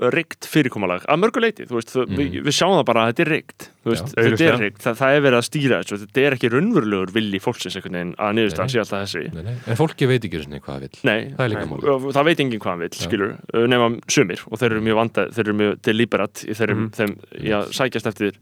reykt 0.10 0.48
fyrirkomalag 0.50 1.04
að 1.06 1.20
mörgu 1.22 1.42
leiti, 1.44 1.66
þú 1.70 1.76
veist, 1.78 1.92
mm. 1.96 2.16
við, 2.18 2.38
við 2.48 2.56
sjáum 2.58 2.74
það 2.80 2.86
bara 2.90 3.02
að 3.06 3.10
þetta 3.12 3.22
er 3.26 3.30
reykt, 3.32 3.66
þú 3.84 3.92
veist, 3.92 4.08
Já, 4.12 4.24
þetta 4.26 4.46
er 4.48 4.58
reykt 4.62 4.80
það, 4.82 4.96
það 5.02 5.16
er 5.18 5.22
verið 5.26 5.38
að 5.38 5.46
stýra 5.48 5.80
þessu, 5.84 6.00
þetta 6.02 6.22
er 6.26 6.36
ekki 6.38 6.52
raunverulegur 6.56 7.14
vilji 7.16 7.42
fólksins 7.46 7.76
einhvern 7.78 7.98
veginn 8.00 8.14
að 8.18 8.34
niðurstaðan 8.40 8.72
sé 8.74 8.82
alltaf 8.82 9.04
þessi 9.06 9.24
Nei, 9.36 9.44
nei. 9.46 9.56
en 9.70 9.80
fólki 9.80 10.10
veit 10.10 10.26
ekki 10.30 10.42
svona 10.42 10.62
hvað 10.62 10.74
það 10.74 10.82
vil 10.82 11.02
Nei, 11.12 11.20
Það 11.38 11.56
nei, 11.56 12.14
það 12.18 12.28
veit 12.32 12.44
enginn 12.46 12.62
hvað 12.66 12.72
hann 12.74 12.84
vill, 12.86 12.94
Já. 12.98 13.04
skilur 13.06 13.36
uh, 13.38 13.66
nema 13.70 13.90
sumir 14.10 14.46
og 14.50 14.62
þeir 14.62 14.72
eru 14.72 14.86
mjög 14.90 15.00
vandað, 15.02 15.34
þeir 15.38 15.46
eru 15.48 15.58
mjög 15.62 15.76
deliberat 15.86 16.46
í 16.48 16.58
þeirrum, 16.58 16.82
Mhm. 16.82 16.94
þeim, 16.98 17.14
já, 17.52 17.58
sækjast 17.78 18.08
eftir 18.12 18.40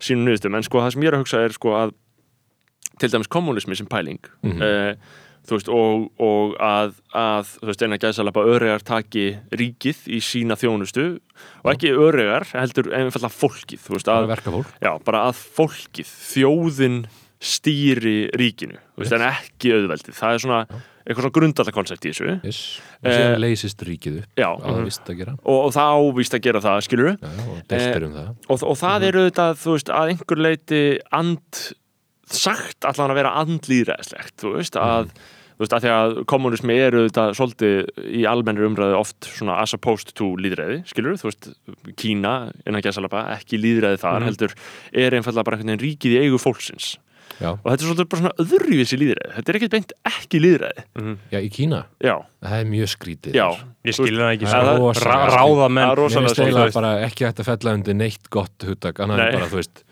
sínum 0.00 0.24
niðurstum, 0.28 0.56
en 0.56 0.62
sko 0.66 0.80
það 0.80 0.92
sem 0.96 1.02
ég 1.02 1.12
er 1.12 1.18
að 1.18 1.22
hugsa 1.26 1.42
er 1.44 1.52
sko 1.52 1.74
að 1.76 1.92
til 3.00 3.08
dæmis 3.10 3.28
kommunismi 3.28 3.76
sem 3.76 3.86
pæling 3.90 4.20
Mhm. 4.42 4.62
uh, 4.62 4.94
þú 5.48 5.56
veist, 5.58 5.70
og, 5.74 6.04
og 6.22 6.52
að, 6.62 6.92
að 7.18 7.50
þú 7.58 7.70
veist, 7.70 7.82
eina 7.86 7.98
gæðsalapa 8.02 8.44
öregar 8.52 8.84
taki 8.86 9.24
ríkið 9.58 10.04
í 10.14 10.20
sína 10.22 10.54
þjónustu 10.60 11.06
og 11.64 11.72
ekki 11.74 11.90
öregar, 11.98 12.46
heldur 12.54 12.92
einfallega 12.94 13.34
fólkið, 13.34 13.82
þú 13.82 13.96
veist, 13.96 14.12
að, 14.12 14.30
já, 14.84 14.92
bara 15.08 15.24
að 15.30 15.42
fólkið, 15.58 16.14
þjóðin 16.34 17.02
stýri 17.42 18.16
ríkinu, 18.38 18.78
þú 18.94 19.02
veist, 19.02 19.14
en 19.18 19.26
ekki 19.26 19.74
auðveldið, 19.74 20.14
það 20.14 20.36
er 20.36 20.42
svona 20.44 20.62
eitthvað 21.02 21.24
svona 21.24 21.34
grundallakoncept 21.34 22.04
í 22.06 22.10
þessu. 22.12 22.34
Yes. 22.46 22.58
og 23.02 23.08
Eh, 23.10 23.16
síðan 23.16 23.40
leysist 23.42 23.80
ríkið 23.82 24.18
upp. 24.20 24.28
já, 24.38 24.46
og, 25.42 25.56
og 25.66 25.72
það 25.74 25.94
ávist 25.98 26.36
að 26.38 26.44
gera 26.44 26.60
það, 26.62 26.82
skilur 26.86 27.08
já, 27.10 27.16
já, 27.26 27.42
og 27.50 27.62
destir 27.72 28.06
um 28.06 28.12
það. 28.14 28.28
og, 28.46 28.62
og 28.70 28.76
það 28.78 29.06
er 29.08 29.18
auðvitað, 29.18 29.56
þú 29.64 29.74
veist, 29.74 29.90
að 29.98 30.12
einhver 30.12 30.42
leiti 30.46 30.82
and 31.18 31.62
sagt 32.30 32.84
allan 32.88 33.10
að 33.12 33.18
vera 33.22 33.32
andlýðræðislegt 33.42 34.36
þú 34.42 34.52
veist, 34.56 34.76
að 34.80 35.12
þú 35.52 35.64
veist, 35.64 35.74
að 35.76 35.84
því 35.84 35.90
að 35.94 36.14
kommunismi 36.32 36.76
er 36.80 36.96
auðvitað 36.96 37.34
svolítið 37.38 37.92
í 38.18 38.24
almennri 38.30 38.66
umræðu 38.66 38.96
oft 38.98 39.28
svona 39.28 39.58
as 39.62 39.74
opposed 39.76 40.14
to 40.18 40.32
líðræði, 40.40 40.80
skilur, 40.88 41.18
þú 41.20 41.28
veist 41.30 41.50
Kína, 42.00 42.34
innan 42.66 42.82
gæsalapa, 42.82 43.26
ekki 43.36 43.60
líðræði 43.60 44.00
þar 44.02 44.20
Mhm. 44.20 44.28
heldur, 44.30 44.54
er 44.92 45.10
einfallega 45.18 45.44
bara 45.44 45.56
einhvern 45.58 45.74
veginn 45.76 45.86
ríkið 45.86 46.16
í 46.16 46.20
eigu 46.24 46.38
fólksins. 46.42 46.96
Já, 47.40 47.48
og 47.56 47.64
þetta 47.64 47.80
er 47.80 47.86
svolítið 47.88 48.08
bara 48.12 48.20
svona 48.22 48.40
öðruvísi 48.42 48.96
líðræði 49.00 49.30
þetta 49.36 49.48
er 49.48 49.56
ekkert 49.58 49.72
beint 49.72 49.92
ekki 50.04 50.40
líðræði 50.42 50.82
já, 51.32 51.38
í 51.40 51.48
Kína? 51.50 51.78
Já, 52.04 52.16
það 52.44 52.56
er 52.58 52.66
mjög 52.68 52.90
skrítið. 52.92 53.32
Já, 53.38 53.46
ég 53.88 53.94
skil 53.96 54.18
það 54.18 54.32
ekki 54.36 54.46
Það 54.50 54.68
er 54.68 54.68
svo 54.68 54.90
er 54.92 54.92
rosalega 54.92 55.72
Mér 55.72 56.02
finnst 56.12 56.42
eiginlega 56.42 56.74
bara 56.76 56.92
ekki 57.06 57.24
hægt 57.26 57.40
að 57.40 57.48
fella 57.48 57.74
undir 57.78 57.94
neitt 57.98 58.28
gott 58.30 58.66
hugtak 58.68 59.00
annað 59.00 59.16
Nei. 59.22 59.26
en 59.26 59.38
bara, 59.38 59.48
þú 59.48 59.58
veist 59.62 59.82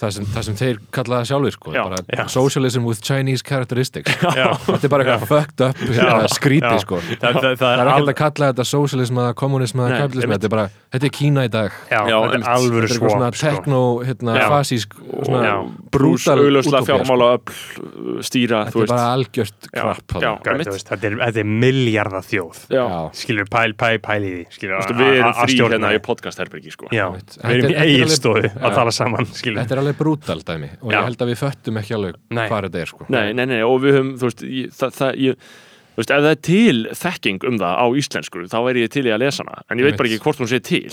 það 0.00 0.12
sem, 0.16 0.26
það 0.34 0.46
sem 0.46 0.56
þeir 0.60 0.78
kalla 0.96 1.18
það 1.20 1.28
sjálfur 1.30 1.54
sko, 1.56 1.72
Já, 1.74 1.82
bara 1.84 2.00
já. 2.16 2.22
socialism 2.32 2.86
with 2.88 3.02
Chinese 3.04 3.44
characteristics. 3.46 4.14
Já. 4.22 4.46
þetta 4.66 4.88
er 4.88 4.92
bara 4.94 5.06
eitthvað 5.06 5.26
fucked 5.30 5.64
up 5.66 5.82
eða 5.90 6.30
skríti 6.32 6.72
sko. 6.84 7.00
Það, 7.10 7.40
það, 7.40 7.56
það, 7.60 7.74
er 7.74 7.80
al- 7.80 7.90
ekki 7.90 8.00
hægt 8.00 8.12
að 8.14 8.18
kalla 8.22 8.50
þetta 8.52 8.66
socialism 8.70 9.20
eða 9.24 9.34
kommunism 9.40 9.82
eða 9.84 10.00
kapitalism, 10.04 10.34
þetta 10.36 10.48
er 10.50 10.54
bara 10.56 10.66
þetta 10.94 11.08
er 11.10 11.14
Kína 11.20 11.44
í 11.46 11.52
dag. 11.52 11.76
Þetta 11.90 12.00
er 12.00 12.38
er 12.40 12.88
eitthvað 12.88 13.14
svona 13.14 13.30
sko. 13.34 13.46
tekno, 13.46 13.82
hérna, 14.08 14.36
fasísk. 14.54 14.96
Brús, 15.00 16.24
brútal 16.24 16.38
augljóslega 16.40 16.80
útópía, 16.80 16.88
fjármála 16.90 17.28
öll, 17.34 18.22
stýra, 18.24 18.62
sko. 18.70 18.80
þetta 18.80 18.86
er 18.86 18.92
bara 18.94 19.06
algjört 19.14 19.70
krapp 19.70 20.14
þetta 20.90 21.06
er, 21.08 21.16
þetta 21.20 21.42
er 21.42 21.50
miljardar 21.50 22.26
þjóð. 22.26 22.62
Skilur 23.20 23.48
pæl, 23.50 23.74
pæl, 23.78 23.98
pæl 24.02 24.20
í 24.24 24.32
því 24.32 24.70
við 25.00 25.12
erum 25.20 25.34
stjórna 25.50 25.76
hérna 25.76 25.92
í 25.96 26.02
podcast-herbergi 26.04 26.74
sko. 26.74 26.90
Við 26.90 27.00
erum 27.00 27.74
í 27.74 28.00
alveg- 28.00 28.58
að 28.60 28.74
tala 28.78 28.94
saman 28.94 29.28
skilur. 29.34 29.60
þetta 29.62 29.76
er 29.76 29.82
alveg 29.82 29.89
brútal 29.98 30.40
dæmi 30.44 30.68
og 30.82 30.92
Já. 30.92 30.98
ég 31.00 31.04
held 31.08 31.18
að 31.24 31.30
við 31.32 31.38
föttum 31.40 31.78
ekki 31.80 31.94
alveg 31.96 32.14
Nei. 32.30 32.46
hvað 32.48 32.62
þetta 32.68 32.80
er 32.80 32.86
sko. 32.86 33.06
Nei, 33.08 33.32
nei, 33.32 33.44
nei, 33.46 33.60
og 33.62 33.80
við 33.82 33.98
höfum, 33.98 34.12
þú 34.20 34.28
veist, 34.30 34.42
ég, 34.42 34.70
það, 34.76 34.94
það, 35.00 35.12
ég, 35.24 35.34
þú 35.90 36.00
veist, 36.00 36.10
ef 36.10 36.22
það 36.24 36.30
er 36.30 36.40
til 36.50 36.78
þekking 37.02 37.44
um 37.50 37.58
það 37.60 37.74
á 37.80 37.86
íslensku, 38.00 38.44
þá 38.50 38.58
væri 38.66 38.84
ég 38.86 38.90
til 38.94 39.04
í 39.06 39.12
að 39.14 39.20
lesa 39.24 39.44
hana, 39.44 39.62
en 39.70 39.78
ég 39.78 39.84
veit 39.90 39.96
bara 40.00 40.08
ekki 40.08 40.22
hvort 40.24 40.38
hún 40.40 40.50
sé 40.50 40.60
til. 40.62 40.86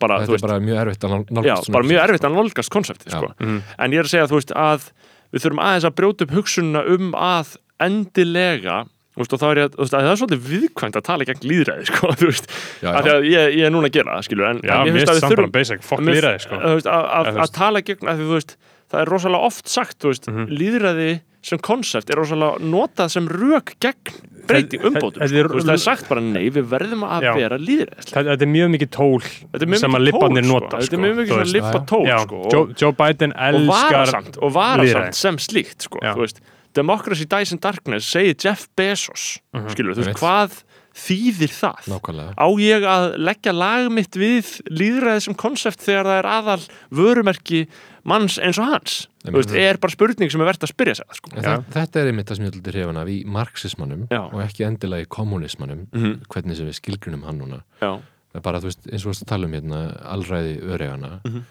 Bara, 0.00 0.18
þetta 0.20 0.34
veist, 0.34 0.44
er 0.44 0.48
bara 0.48 0.60
mjög 0.60 0.80
erfitt 0.84 1.04
að 1.06 1.10
nál- 1.14 1.24
já, 1.24 1.34
nálgast 1.40 1.64
svona 1.66 1.76
bara 1.78 1.88
mjög 1.90 2.02
erfitt 2.04 2.20
sko. 2.20 2.28
að 2.30 2.36
nálgast 2.40 2.70
konseptið, 2.76 3.10
Já. 3.12 3.18
sko. 3.20 3.34
Mhm. 3.40 3.62
En 3.78 3.90
ég 3.92 3.98
er 3.98 4.04
að 4.04 4.12
segja, 4.14 4.26
þú 4.30 4.36
veist, 4.40 4.52
að 4.56 4.90
við 5.32 5.40
þurfum 5.46 5.62
aðeins 5.64 5.86
að 5.88 5.94
brjóta 6.00 6.22
upp 6.26 6.30
hugsunna 6.34 6.80
um 6.90 7.12
að 7.14 7.56
endilega, 7.80 8.86
veist, 9.16 9.32
og 9.34 9.40
þá 9.40 9.46
er 9.50 9.58
ég 9.60 9.64
að, 9.66 9.76
veist, 9.80 9.94
að 9.94 10.04
það 10.06 10.12
er 10.14 10.20
svolítið 10.20 10.44
viðkvæmt 10.50 10.96
að 11.00 11.06
tala 11.10 11.24
gegn 11.30 11.46
líðræði, 11.50 11.86
sko, 11.90 12.12
þú 12.20 12.28
veist, 12.30 12.46
Já, 12.82 12.90
af 12.90 13.04
já. 13.04 13.10
því 13.10 13.16
að 13.16 13.26
ég, 13.30 13.56
ég 13.58 13.64
er 13.66 13.74
núna 13.74 13.90
að 13.90 13.96
gera 13.98 14.14
það, 14.16 14.26
skilur, 14.28 14.46
en, 14.50 14.60
Já, 14.62 14.74
en 14.76 14.80
mér 14.80 14.86
ég 14.86 14.98
finnst 15.00 15.10
að 15.10 15.18
við 15.20 15.30
þurfum, 15.34 15.54
basic, 15.56 15.88
lýraði 16.10 16.44
sko 16.46 16.54
að, 16.54 16.62
að, 16.62 16.78
Eða, 16.80 17.10
þú 17.10 17.34
að 17.34 17.40
veist. 17.40 17.54
tala 17.58 17.82
gegn 17.90 18.06
að 18.12 18.20
því, 18.22 18.28
þú 18.30 18.38
veist, 18.38 18.56
það 18.90 19.00
er 19.04 19.12
rosalega 19.14 19.50
oft 19.50 19.68
sagt, 19.74 19.98
þú 20.02 20.12
veist, 20.14 20.30
Mhm. 20.30 20.46
líðræði 20.60 21.10
sem 21.42 21.58
konsept 21.64 22.10
er 22.12 22.18
rosalega 22.20 22.60
notað 22.60 23.08
sem 23.14 23.26
rök 23.28 23.74
gegn 23.80 24.18
breyti 24.50 24.76
Þetta- 24.76 24.88
umbótum, 24.90 25.22
sko. 25.24 25.60
það 25.64 25.72
er 25.72 25.80
sagt 25.80 26.08
bara 26.08 26.20
nei, 26.20 26.50
við 26.52 26.66
verðum 26.68 27.04
að 27.06 27.22
Já. 27.24 27.30
vera 27.38 27.56
líðræðislega 27.56 28.24
Þetta 28.34 28.42
er 28.44 28.50
mjög 28.50 28.70
mikið 28.74 28.90
tól 28.92 29.20
Þetta 29.22 29.62
er 29.62 29.70
mjög 29.70 29.80
sem 29.80 29.90
mikið 29.90 30.00
að 30.00 30.04
libbarnir 30.10 30.42
tól, 30.42 30.50
sko. 30.50 30.60
nota 30.60 30.76
Þetta 30.82 30.96
er 30.98 31.02
mjög 31.04 31.14
mikið 31.20 31.30
svona 31.30 31.44
veist. 31.46 31.54
libba 31.54 31.80
tól, 31.86 32.04
sko, 32.20 32.60
Joe, 32.82 32.92
Biden 32.98 33.32
og 33.32 33.46
elskar 33.48 33.94
varasamt, 33.94 34.38
og 34.42 34.52
varasamt 34.58 35.14
sem 35.14 35.36
slíkt, 35.40 35.86
sko, 35.86 35.98
þú 36.02 36.20
veist 36.26 36.40
Democracy 36.74 37.24
Dies 37.26 37.52
in 37.52 37.58
Darkness 37.58 38.06
segir 38.10 38.34
Jeff 38.38 38.68
Bezos 38.76 39.38
Mhm. 39.54 39.68
skilur, 39.74 39.94
þú 39.96 40.04
veist, 40.04 40.18
hvað 40.20 40.62
þýðir 40.94 41.52
það? 41.54 41.86
nákvæmlega 41.86 42.34
Á 42.36 42.46
ég 42.60 42.82
að 42.82 43.16
leggja 43.18 43.52
lag 43.54 43.90
mitt 43.92 44.10
við 44.18 44.60
líðræði 44.70 45.22
sem 45.22 45.34
konsept 45.34 45.80
þegar 45.80 46.04
það 46.04 46.18
er 46.18 46.28
aðal 46.30 46.68
vörumerki 46.90 47.66
manns 48.04 48.38
eins 48.38 48.58
og 48.58 48.66
hans? 48.66 49.06
Þú 49.24 49.32
veist, 49.36 49.54
er 49.54 49.76
bara 49.78 49.92
spurning 49.92 50.30
sem 50.32 50.40
er 50.40 50.46
verðt 50.48 50.64
að 50.64 50.72
spyrja 50.72 50.96
sig, 50.96 51.06
sko. 51.12 51.30
Það, 51.36 51.64
þetta 51.74 51.96
er 52.00 52.06
einmitt 52.10 52.26
það 52.30 52.36
sem 52.36 52.46
ég 52.46 52.54
hluti 52.56 52.72
hrifan 52.72 52.96
af 53.02 53.08
í 53.12 53.18
marxismannum 53.26 54.06
Já. 54.10 54.20
og 54.32 54.40
ekki 54.40 54.64
endilega 54.66 55.04
í 55.04 55.08
kommunismannum 55.08 55.86
Mhm. 55.92 56.22
hvernig 56.28 56.56
sem 56.56 56.66
við 56.66 56.78
skilgrunum 56.80 57.24
hann 57.24 57.38
núna 57.38 57.62
Já, 57.82 58.00
það 58.00 58.36
er 58.36 58.40
bara, 58.40 58.60
þú 58.60 58.64
veist, 58.70 58.86
eins 58.90 59.06
og 59.06 59.12
við 59.14 59.26
tala 59.26 59.44
um 59.46 59.52
hérna 59.52 60.02
allræði 60.06 60.62
öregana 60.62 61.20
Mhm. 61.24 61.42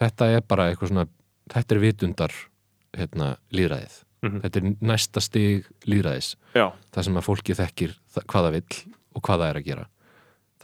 þetta 0.00 0.36
er 0.36 0.40
bara 0.42 0.70
eitthvað 0.74 0.88
svona 0.90 1.08
þetta 1.50 1.72
er 1.76 1.80
vitundar 1.80 2.30
hérna, 2.96 3.36
líðræðið 3.52 4.02
Mhm. 4.24 4.42
þetta 4.44 4.60
er 4.60 4.76
næsta 4.80 5.22
stig 5.22 5.68
líðræðis 5.86 6.34
já, 6.54 6.66
það 6.92 7.08
sem 7.08 7.18
að 7.20 7.26
fólki 7.28 7.56
þekkir 7.58 7.96
það, 8.14 8.26
hvað 8.32 8.46
það 8.48 8.56
vill 8.58 8.94
og 9.14 9.22
hvað 9.22 9.40
það 9.40 9.48
er 9.50 9.60
að 9.60 9.66
gera. 9.68 9.86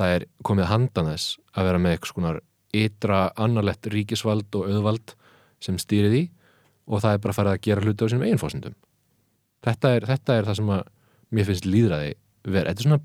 Það 0.00 0.14
er 0.16 0.26
komið 0.48 0.70
handan 0.70 1.10
þess 1.12 1.38
að 1.54 1.66
vera 1.68 1.78
með 1.78 1.92
eitthvað 1.94 2.12
skonar 2.14 2.40
ytra 2.72 3.18
annarlegt 3.36 3.86
ríkisvald 3.90 4.54
og 4.56 4.68
auðvald 4.70 5.14
sem 5.60 5.76
stýrið 5.76 6.14
í 6.16 6.22
og 6.90 7.02
það 7.02 7.12
er 7.16 7.22
bara 7.24 7.36
farið 7.36 7.52
að 7.52 7.64
gera 7.66 7.84
hluti 7.84 8.06
á 8.06 8.10
sínum 8.10 8.26
eiginfósindum 8.26 8.74
þetta 9.66 9.94
er, 9.96 10.06
þetta 10.08 10.36
er 10.38 10.48
það 10.48 10.58
sem 10.60 10.72
að 10.74 10.82
mér 11.30 11.48
finnst 11.50 11.68
líðræði 11.68 12.12
vera, 12.50 12.72
þetta 12.72 12.80
er 12.80 12.88
svona 12.88 13.00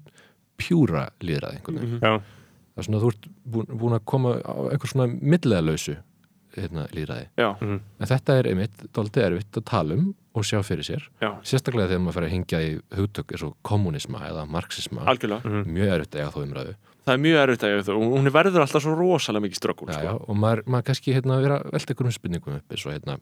pjúra 0.61 1.06
líðræði 1.26 1.61
veginn. 1.65 1.98
Já, 1.99 2.14
það 2.22 2.82
er 2.82 2.88
svona 2.88 3.02
þú 3.03 3.11
ert 3.11 3.27
búin, 3.44 3.72
búin 3.82 3.98
að 3.98 4.06
koma 4.11 4.36
á 4.40 4.53
eitthvað 4.72 4.94
svona 4.94 5.07
milliðalausu 5.19 5.98
hérna, 6.61 6.86
líðræði 6.95 7.27
já, 7.38 7.49
mhm, 7.60 7.80
en 7.99 8.11
þetta 8.11 8.38
er 8.40 8.49
einmitt 8.52 8.86
dálítið 8.95 9.27
erfitt 9.30 9.60
að 9.60 9.65
tala 9.72 9.98
um 9.99 10.10
og 10.36 10.44
sjá 10.44 10.60
fyrir 10.68 10.84
sér. 10.84 11.03
Já, 11.23 11.30
sérstaklega 11.48 11.94
þegar 11.94 12.02
maður 12.03 12.18
fer 12.18 12.26
að 12.27 12.34
hengja 12.34 12.60
í 12.60 12.72
hugtök 12.98 13.32
eins 13.32 13.44
og 13.48 13.53
kommunisma 13.64 14.19
eða 14.27 14.44
marxisma. 14.52 15.06
Algjörlega. 15.07 15.48
mhm. 15.48 15.69
mjög 15.77 15.94
erfitt 15.95 16.15
að 16.15 16.22
eiga 16.23 16.34
þó 16.34 16.40
umræðu. 16.44 16.76
Það 17.06 17.14
er 17.14 17.22
mjög 17.22 17.40
erfitt 17.44 17.64
að 17.64 17.72
ég 17.72 17.90
og 17.94 18.03
hún 18.15 18.32
verður 18.34 18.64
alltaf 18.65 18.84
svo 18.84 18.95
rosalega 18.98 19.45
mikið 19.45 19.60
ströggul, 19.61 19.88
já, 19.91 19.95
sko. 19.95 20.06
já, 20.10 20.14
og 20.18 20.36
maður, 20.41 20.64
maður 20.65 20.88
kannski 20.90 21.14
hérna, 21.14 21.40
vera 21.44 21.60
velta 21.69 21.94
einhverjum 21.94 22.15
spurningum 22.18 22.57
upp 22.57 22.76
eins 22.76 22.86
og 22.86 22.95
hérna, 22.95 23.18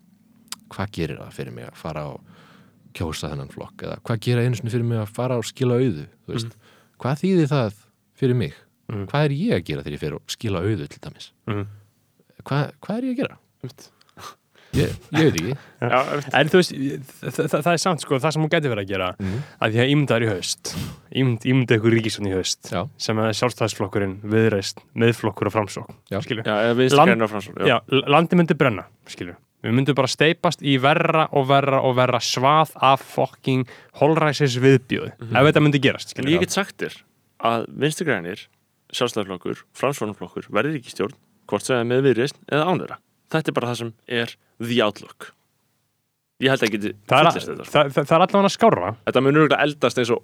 hvað 0.74 0.94
gerir 0.98 1.20
það 1.20 1.38
fyrir 1.38 1.54
mig 1.58 1.68
að 1.68 1.80
fara 1.84 2.06
og 2.14 2.22
kjósa 2.96 3.30
þennan 3.34 3.52
flokk? 3.54 3.84
Eða 3.84 4.00
hvað 4.08 4.22
gerir 4.24 4.48
einu 4.48 4.60
sinni 4.60 4.74
fyrir 4.74 4.88
mig 4.88 5.02
að 5.04 5.14
fara 5.18 5.38
og 5.42 5.48
skila 5.50 5.80
auðu 5.82 6.06
þú 6.08 6.34
veist, 6.38 6.56
hvað 7.04 7.24
þýðir 7.24 7.52
það 7.52 7.82
fyrir 8.24 8.40
mig? 8.40 8.54
Mhm. 8.90 9.06
hvað 9.10 9.26
er 9.26 9.32
ég 9.32 9.54
að 9.58 9.66
gera 9.68 9.84
þegar 9.84 9.96
ég 9.96 10.02
fer 10.02 10.16
og 10.18 10.22
skila 10.28 10.64
auðu 10.64 10.88
til 10.88 11.02
dæmis? 11.04 11.32
Mhm. 11.48 11.68
Hvað, 12.50 12.72
hvað 12.84 12.98
er 12.98 13.04
ég 13.04 13.14
að 13.14 13.22
gera? 13.24 13.38
Ég, 14.74 14.90
ég 15.14 15.28
veit 15.28 15.36
ekki. 15.38 15.52
En 16.34 16.48
þú 16.50 16.58
veist, 16.58 16.72
það, 17.22 17.36
það, 17.38 17.60
það 17.62 17.68
er 17.76 17.82
samt 17.84 18.02
sko, 18.02 18.18
það 18.24 18.32
sem 18.34 18.42
hún 18.42 18.50
gæti 18.50 18.72
verið 18.72 18.82
að 18.88 18.90
gera 18.90 19.10
Mhm. 19.20 19.36
að 19.62 19.76
því 19.76 19.82
að 19.84 19.92
ímyndaður 19.94 20.24
í 20.26 20.30
haust 20.32 20.72
ímynd, 21.14 21.44
ímynda 21.46 21.78
ykkur 21.78 21.94
ríkisvönd 21.94 22.30
í 22.32 22.34
haust 22.34 22.72
Já. 22.74 22.82
sem 22.98 23.20
er 23.22 23.36
sjálfstæðisflokkurinn, 23.38 24.16
viðreist, 24.26 24.82
miðflokkur 24.98 25.52
og 25.52 25.54
framsók 25.54 25.94
landi 28.10 28.36
myndi 28.40 28.58
brenna, 28.58 28.88
skilur 29.08 29.38
Við 29.64 29.72
myndum 29.78 29.96
bara 29.96 30.10
steipast 30.12 30.60
í 30.66 30.74
verra 30.82 31.30
og 31.32 31.46
verra 31.48 31.78
og 31.88 31.94
verra 31.96 32.20
svað 32.20 32.74
af 32.84 33.00
fokking 33.14 33.62
holræsis 34.02 34.58
viðbjóði 34.60 35.14
ef 35.22 35.46
þetta 35.48 35.62
myndi 35.64 35.80
gerast, 35.80 36.12
ég 36.20 36.40
get 36.42 36.52
sagt 36.52 36.82
þér 36.82 36.98
að 37.48 37.68
vinstri 37.80 38.06
grænir, 38.10 38.42
sjálfstæðarflokkur, 38.92 39.62
fransvonarflokkur, 39.78 40.50
verður 40.52 40.76
ekki 40.82 40.92
stjórn, 40.92 41.16
hvort 41.54 41.70
sem 41.70 41.80
er 41.80 41.88
með 41.90 42.04
viðreist 42.10 42.42
eða 42.50 42.68
án 42.68 42.84
þeirra. 42.84 43.00
Þetta 43.34 43.50
er 43.54 43.58
bara 43.60 43.72
það 43.72 43.80
sem 43.84 43.94
er 44.22 44.36
the 44.62 44.82
outlook. 44.86 45.32
Ég 46.44 46.52
held 46.52 46.64
að 46.66 46.68
ég 46.68 46.74
geti 46.74 46.90
er, 46.92 47.28
þetta. 47.30 47.40
sko. 47.40 47.54
það, 47.72 47.92
það, 47.94 48.08
það 48.10 48.16
er 48.18 48.24
allavega 48.26 48.50
að 48.50 48.54
skára 48.56 48.88
Þetta 49.06 49.22
mun 49.24 49.38
örgulega 49.40 49.64
eldast 49.64 50.00
eins 50.02 50.12
og 50.12 50.24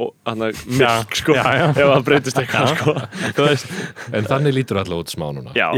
milk, 0.73 1.15
sko, 1.15 1.35
já, 1.37 1.45
já. 1.55 1.65
ef 1.69 1.79
það 1.79 2.03
breytist 2.09 2.41
eitthvað, 2.41 2.73
sko. 2.75 2.95
En 4.19 4.27
þannig 4.27 4.57
lítur 4.57 4.81
alltaf 4.81 5.03
út 5.05 5.13
smá 5.13 5.29
núna. 5.37 5.53
Já, 5.55 5.69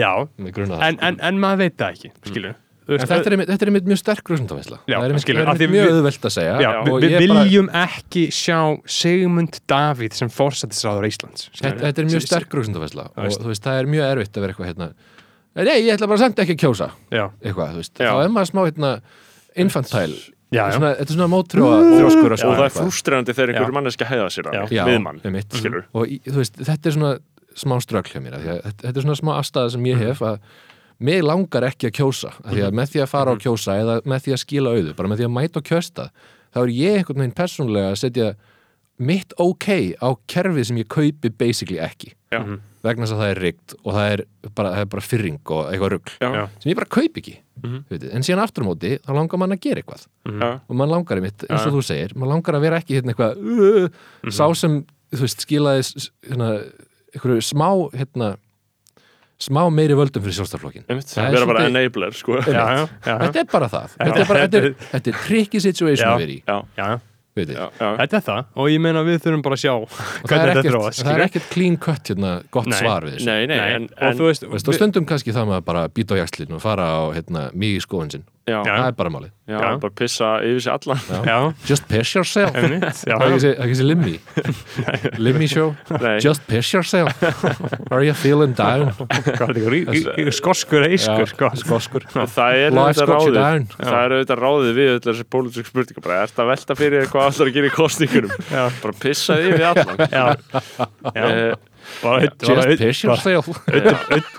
en, 0.41 0.97
en, 0.97 1.19
en 1.19 1.41
maður 1.43 1.65
veit 1.65 1.77
það 1.77 1.97
ekki, 1.97 2.13
skilur 2.31 2.55
En 2.91 2.97
þetta 3.07 3.29
er, 3.29 3.37
þetta 3.45 3.63
er 3.63 3.69
einmitt 3.69 3.87
mjög 3.87 3.99
sterk 4.01 4.29
rúsundafæsla 4.31 4.79
Það 4.87 5.03
er 5.05 5.71
mjög 5.71 5.85
við- 5.85 5.93
auðvelt 5.93 6.25
að 6.27 6.33
segja. 6.33 6.55
Já, 6.63 6.69
og 6.81 6.97
við, 6.97 7.13
ég 7.13 7.27
bara- 7.29 7.43
viljum 7.45 7.69
ekki 7.83 8.23
sjá 8.35 8.57
Sigmund 8.89 9.59
Davíð 9.69 10.17
sem 10.17 10.31
fórsættisráður 10.33 11.07
Íslands 11.11 11.47
þetta, 11.53 11.77
þetta 11.85 12.03
er 12.03 12.09
mjög 12.09 12.25
sterk 12.25 12.57
rúsundafæsla 12.57 13.05
og 13.13 13.29
veist, 13.29 13.63
það 13.67 13.83
er 13.83 13.91
mjög 13.93 14.07
erfitt 14.09 14.33
að 14.39 14.47
vera 14.47 14.55
eitthvað 14.55 14.71
hérna 14.71 14.89
Nei, 15.55 15.81
ég 15.83 15.93
ætla 15.97 16.07
bara 16.07 16.17
samt 16.21 16.37
ekki 16.39 16.55
að 16.55 16.61
kjósa 16.63 16.89
Já, 17.11 17.25
eitthvað, 17.43 17.73
þú 17.73 17.81
veist, 17.81 17.93
Já. 17.99 18.11
þá 18.11 18.23
er 18.23 18.29
maður 18.31 18.49
smá 18.51 18.61
hérna 18.69 18.91
infantæl, 19.55 20.13
já, 20.51 20.61
já. 20.63 20.71
svona, 20.77 20.91
þetta 20.95 21.09
er 21.11 21.17
svona 21.17 21.27
mótrjóa 21.31 21.79
þrjóskur 21.91 22.35
og 22.37 22.39
það 22.41 22.65
er 22.65 22.75
frústrerandi 22.77 23.35
þegar 23.35 23.51
einhverjum 23.55 23.77
manneski 23.79 24.07
heiða 24.07 24.29
sér 24.31 24.47
Já. 24.53 24.61
að 24.63 24.71
Já, 24.77 24.83
við 24.87 24.99
mann, 25.03 25.19
einmitt. 25.27 25.51
skilur. 25.59 25.83
og 25.93 26.07
í- 26.07 26.21
þú 26.27 26.37
veist, 26.39 26.55
þetta 26.61 26.87
er 26.87 26.95
svona 26.95 27.11
smá 27.55 27.75
ströggl 27.83 28.13
hjá 28.15 28.21
mér, 28.23 28.35
af 28.37 28.41
því 28.45 28.51
að 28.53 28.61
þetta, 28.63 28.81
þetta 28.87 28.97
er 28.97 29.05
svona 29.07 29.19
smá 29.19 29.31
afstæða 29.41 29.71
sem 29.71 29.83
ég 29.83 29.95
Mhm. 29.97 30.07
hef 30.07 30.19
að 30.21 30.39
mig 31.01 31.23
langar 31.23 31.63
ekki 31.67 31.89
að 31.89 31.95
kjósa, 31.99 32.29
af 32.45 32.51
því 32.53 32.61
að 32.63 32.71
með 32.79 32.87
því 32.93 33.01
að 33.03 33.07
fara 33.09 33.31
á 33.31 33.35
Mhm. 33.35 33.41
kjósa 33.43 33.71
eða 33.81 34.01
með 34.05 34.19
því 34.23 34.31
að 34.31 34.39
skila 34.45 34.69
auðu, 34.71 34.95
bara 34.95 35.09
með 35.09 35.17
því 35.19 35.25
að 35.27 35.35
mæta 35.35 35.57
og 35.57 35.63
kjösta 35.63 36.09
þá 36.55 36.57
er 36.63 36.67
ég 36.71 36.97
einhvern 37.03 37.17
veginn 37.19 37.35
persónulega 37.35 37.91
að 37.91 37.99
setja 37.99 38.35
mitt 39.01 39.33
ok 39.41 39.67
á 39.97 40.09
kerfið 40.29 40.67
sem 40.69 40.77
ég 40.83 40.87
kaupi 40.91 41.31
basically 41.33 41.79
ekki 41.81 42.11
Já. 42.31 42.39
Mhm. 42.45 42.59
vegna 42.85 43.05
þess 43.05 43.13
að 43.15 43.21
það 43.21 43.31
er 43.33 43.39
reykt 43.43 43.73
og 43.83 43.93
það 43.95 44.11
er 44.15 44.21
bara, 44.55 44.69
það 44.75 44.81
er 44.85 44.89
bara 44.93 45.01
fyrring 45.05 45.39
og 45.53 45.71
eitthvað. 45.73 46.13
Já. 46.21 46.45
sem 46.61 46.71
ég 46.71 46.77
bara 46.79 46.91
kaup 46.97 47.17
ekki 47.21 47.37
Mhm. 47.61 47.83
mm 47.91 48.09
en 48.15 48.23
síðan 48.25 48.41
aftur 48.41 48.63
á 48.65 48.67
móti 48.71 48.91
þá 49.05 49.11
langar 49.13 49.37
mann 49.37 49.51
að 49.53 49.59
gera 49.61 49.81
eitthvað 49.83 50.05
Já. 50.25 50.47
og 50.67 50.75
mann 50.75 50.89
langar 50.89 51.17
einmitt, 51.19 51.43
eins 51.49 51.65
og 51.67 51.73
Já. 51.73 51.75
þú 51.77 51.81
segir 51.85 52.15
mann 52.15 52.29
langar 52.29 52.55
að 52.57 52.61
vera 52.61 52.79
ekki 52.81 52.95
hérna 52.97 53.13
eitthvað 53.13 53.37
uh, 53.37 53.89
sá 54.31 54.47
sem, 54.55 54.79
þú 55.13 55.21
veist, 55.27 55.43
skilaði 55.45 55.83
hérna, 56.29 56.47
einhverju 57.13 57.43
smá 57.45 57.69
hérna, 57.93 58.31
smá 59.41 59.61
meiri 59.73 59.93
völdum 59.97 60.21
fyrir 60.25 60.37
sjálfstaflokkin 60.39 60.85
Einmitt. 60.89 61.09
Það 61.13 61.27
er 61.27 61.31
vera 61.37 61.45
bara 61.49 61.65
enabler, 61.69 62.13
sko. 62.17 62.37
Já, 62.41 62.65
já, 62.77 62.89
já, 63.05 63.15
þetta 63.27 63.39
er 63.43 63.47
bara 63.51 63.69
það 63.69 63.95
þetta 63.97 64.19
er, 64.21 64.27
bara, 64.31 64.43
þetta 64.47 64.57
er, 64.61 64.73
þetta 64.95 65.13
er 65.13 65.21
tricky 65.27 65.59
situation 65.61 66.07
Já. 66.07 66.13
að 66.15 66.21
vera 66.25 66.33
í 66.33 66.41
Þetta 67.35 68.17
er 68.17 68.23
það. 68.25 68.41
Og 68.59 68.67
ég 68.73 68.81
meina 68.83 69.03
við 69.07 69.21
þurfum 69.23 69.43
bara 69.45 69.55
að 69.55 69.61
sjá 69.63 69.71
Og 69.77 69.93
hvernig 70.27 70.41
er 70.41 70.57
þetta 70.59 70.73
þróast 70.73 71.03
það 71.05 71.13
er 71.13 71.23
ekkert 71.25 71.47
clean 71.53 71.77
cut 71.79 72.11
hérna, 72.11 72.31
gott 72.51 72.67
Nei. 72.67 72.77
svar 72.81 73.07
við 73.07 73.15
þessu. 73.15 73.29
Nei, 73.29 73.45
nei, 73.47 73.55
Nei, 73.55 73.69
en, 73.77 73.87
og 73.95 74.03
en 74.09 74.19
þú 74.19 74.27
veist, 74.27 74.47
Veist, 74.51 74.67
og 74.67 74.77
stundum 74.77 75.07
kannski 75.07 75.35
það 75.35 75.47
maður 75.53 75.65
bara 75.71 75.85
býta 75.95 76.17
á 76.19 76.21
jakslinn 76.21 76.57
og 76.57 76.63
fara 76.63 76.89
á 76.91 77.01
hérna, 77.15 77.47
mig 77.55 77.77
í 77.77 77.83
skoðun 77.83 78.11
sinn 78.17 78.27
Já, 78.49 78.57
það 78.65 78.87
er 78.87 78.95
bara 78.97 79.11
málið. 79.13 79.29
Já, 79.51 79.57
Já. 79.61 79.69
bara 79.83 79.93
pissa 79.99 80.27
yfir 80.47 80.61
sig 80.63 80.71
allan. 80.73 81.01
Já, 81.27 81.35
Just 81.69 81.83
piss 81.89 82.13
yourself. 82.15 82.55
Það 82.55 82.63
er 82.65 82.75
ekki 82.77 83.03
það 83.05 83.51
er 83.51 83.69
þessi 83.71 83.85
Limmy 83.85 84.13
Limmy 85.27 85.47
show. 85.51 85.75
Nei. 86.01 86.15
Just 86.23 86.45
piss 86.49 86.71
yourself. 86.73 87.11
Are 87.91 88.01
you 88.05 88.13
feeling 88.17 88.55
down? 88.57 88.89
er 88.89 90.31
Skoskur 90.33 90.87
eiskur, 90.87 91.29
sko 91.29 91.51
Skoskur. 91.61 92.07
Það 92.11 92.57
er 92.65 92.75
Life's 92.75 93.01
auðvitað 93.01 93.11
got 93.11 93.27
you 93.27 93.35
ráðið. 93.35 93.41
down. 93.41 93.67
Það 93.77 93.99
er 94.01 94.15
auðvitað 94.17 94.43
ráðið 94.45 94.73
við 94.81 94.93
þessi 95.05 95.27
pólitísk 95.35 95.71
spurninga 95.71 96.05
bara, 96.07 96.21
ertu 96.25 96.43
að 96.45 96.51
velta 96.55 96.77
fyrir 96.81 97.09
hvað 97.11 97.27
allar 97.29 97.51
að 97.51 97.57
gera 97.59 97.69
í 97.69 97.75
kostingunum 97.75 98.33
Já. 98.49 98.63
bara 98.81 98.97
pissa 99.05 99.37
yfir 99.41 99.67
allan. 99.69 100.01
Já, 100.11 100.25
já. 101.11 101.27
Eh, 101.31 101.53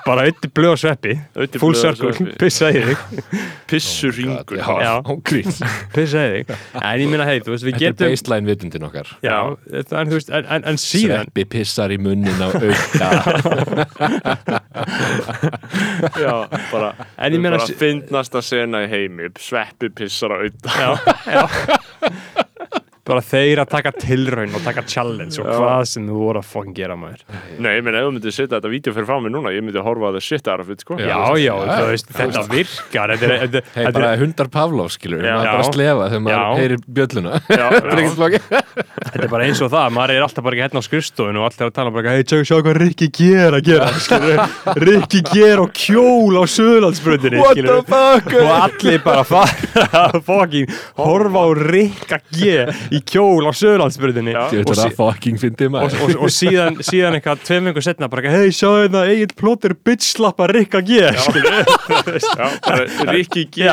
bara 0.07 0.25
eitt 0.27 0.47
blöð 0.55 0.77
sveppi. 0.83 1.15
Full 1.63 1.77
circle, 1.79 2.13
pissa 2.41 2.71
í 2.75 2.83
þig. 2.89 2.97
Pissur 3.73 4.13
ringur 4.17 4.61
ángríns 4.67 5.61
pissa 5.97 6.21
í 6.29 6.33
þig, 6.43 6.51
en 6.77 7.01
ég 7.05 7.09
minna 7.09 7.25
hei, 7.29 7.39
þú 7.41 7.55
veist, 7.55 7.65
við 7.65 7.73
Þetta 7.79 7.87
er 7.87 7.95
getum 7.95 8.11
baseline 8.13 8.51
vitundin 8.51 8.87
okkar. 8.89 9.09
Já, 9.25 9.39
þetta- 9.73 9.99
en 10.03 10.11
þú 10.13 10.19
veist, 10.19 10.31
en, 10.37 10.45
en, 10.59 10.67
en 10.73 10.81
síðan 10.83 11.25
Sveppi 11.29 11.45
pissar 11.57 11.95
í 11.95 11.99
munnin 12.03 12.43
á 12.43 12.49
auka 12.53 13.09
Já, 16.23 16.35
bara, 16.73 16.93
En 17.17 17.33
ég 17.33 17.41
meina 17.41 17.57
bara 17.59 17.67
sí- 17.69 17.77
fyndnasta 17.79 18.43
sena 18.45 18.85
í 18.85 18.89
heimi. 18.93 19.31
Sveppi 19.41 19.89
pissar 19.97 20.35
á 20.35 20.37
auða 20.43 20.73
já, 20.77 20.91
já 21.33 21.43
bara 23.09 23.23
þeir 23.27 23.63
að 23.65 23.73
taka 23.73 23.93
tilraun 23.99 24.55
og 24.55 24.63
taka 24.63 24.85
challenge 24.87 25.41
og 25.43 25.49
hvað 25.51 25.87
sem 25.91 26.07
þú 26.07 26.19
voru 26.21 26.43
að 26.43 26.49
fokkin 26.53 26.77
gera 26.77 26.97
maður. 26.99 27.25
Nei, 27.59 27.73
ég 27.79 27.87
meina, 27.87 27.99
ef 27.99 28.09
þú 28.09 28.15
myndir 28.17 28.37
setja 28.37 28.55
þetta 28.59 28.73
vídeo 28.73 28.95
fyrir 28.95 29.09
frá 29.09 29.17
mig 29.25 29.35
núna 29.35 29.55
ég 29.55 29.65
myndi 29.67 29.83
horfa 29.83 30.13
að 30.13 30.19
það 30.19 30.27
shit 30.29 30.51
out 30.53 30.63
of 30.63 30.71
it, 30.71 30.85
sko. 30.85 30.99
Já, 31.03 31.19
já, 31.43 31.55
þú 31.67 31.89
veist, 31.91 32.13
þetta 32.15 32.45
virkar 32.53 33.15
þetta 33.17 33.63
er, 33.75 33.91
bara 33.97 34.13
er, 34.13 34.23
hundar 34.23 34.53
Pavlov, 34.53 34.93
skilur 34.95 35.23
Já. 35.23 35.35
maður 35.35 35.51
bara 35.51 35.67
að 35.67 35.73
slefa 35.73 36.09
þegar 36.13 36.25
maður 36.29 36.63
heyrir 36.63 36.87
bjölluna. 36.87 37.41
Þetta 39.13 39.19
er 39.19 39.27
er 39.27 39.31
bara 39.31 39.47
eins 39.47 39.61
og 39.65 39.71
það 39.73 39.95
maður 39.97 40.15
er 40.15 40.25
alltaf 40.25 40.45
bara 40.45 40.57
ekki 40.57 40.65
hérna 40.65 40.83
á 40.83 40.85
skrifstofinu 40.87 41.43
og 41.43 41.49
allir 41.49 41.67
að 41.69 41.75
tala 41.77 41.93
bara, 41.95 42.15
hei, 42.17 42.25
sjá, 42.27 42.39
sjá 42.47 42.57
hvað 42.65 42.79
Rikki 42.81 43.09
ger 43.19 43.57
að 43.57 43.69
gera 43.69 44.47
Rikki 44.79 45.23
ger 45.29 45.63
á 45.63 45.67
kjól 45.77 46.39
á 46.39 46.45
söðlandsbröndinni 46.55 47.43
What 47.43 47.61
the 47.61 47.79
fuck? 47.89 48.33
Og 48.39 48.53
allir 48.57 49.03
bara 49.05 49.25
fara 49.27 49.87
að 50.07 50.19
fokkin 50.27 50.73
horfa 51.01 51.45
á 51.45 51.49
Rikka 51.73 52.21
G 52.33 52.57
í 52.93 53.01
kjól 53.09 53.49
á 53.49 53.53
veit 55.41 55.63
og, 55.63 55.97
og, 55.97 56.03
og, 56.05 56.15
og 56.27 56.33
síðan, 56.33 56.79
síðan 56.85 57.17
eitthvað 57.19 57.45
tveim 57.47 57.69
vingur 57.71 57.85
setna 57.85 58.09
bara, 58.13 58.33
hei, 58.33 58.53
sjá 58.55 58.69
þetta 58.85 59.05
eigin 59.11 59.35
plóter 59.39 59.75
bitch 59.77 60.13
slappa 60.15 60.49
Rikka 60.51 60.83
G. 60.87 61.01
Skilur, 61.25 61.59
Já, 62.23 62.47
bara 62.67 63.13
Rikki 63.13 63.47
G. 63.53 63.71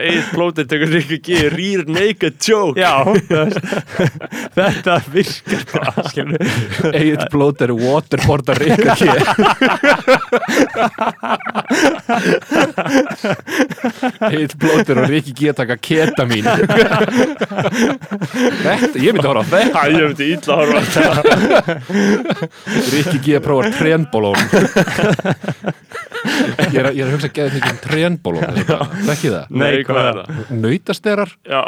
Egil 0.00 0.24
Plóter 0.34 0.68
tekur 0.70 0.92
Rikki 0.94 1.20
G 1.24 1.48
Rýr 1.52 1.84
naked 1.90 2.38
joke 2.44 2.80
já. 2.80 3.04
Þetta 4.56 4.98
virkar 5.12 5.90
Egil 6.92 7.20
Blóter 7.32 7.74
waterboardar 7.76 8.60
Rikka 8.60 8.96
G 9.00 9.08
Egil 14.30 14.54
Blóter 14.60 15.00
og 15.02 15.08
Rikki 15.10 15.32
G 15.36 15.52
taka 15.56 15.76
ketamin 15.80 16.44
Þetta, 18.60 18.96
ég 19.00 19.12
myndi 19.14 19.26
að 19.26 19.30
horfa 19.30 19.42
á 19.42 19.48
þetta. 19.54 19.80
Ég 19.90 20.02
myndi 20.10 20.24
illa 20.34 20.52
að 20.54 20.60
horfa 20.60 20.78
á 20.78 20.82
þetta. 20.94 21.20
Rikki 22.94 23.18
G 23.26 23.28
prófar 23.44 23.66
trenbólón 23.78 24.40
ég, 26.70 26.76
er 26.76 26.86
ég 26.92 27.00
er 27.00 27.06
að 27.08 27.12
hugsa 27.14 27.28
að 27.30 27.36
geða 27.38 27.50
mikið 27.56 27.72
um 27.72 27.80
trenbólón 27.86 28.44
Þekki 29.08 29.28
það? 29.32 29.44
Nei, 29.50 29.72
hvað 29.88 30.02
er 30.04 30.14
það? 30.20 30.26
Nautasterar 30.60 31.30
Já, 31.48 31.60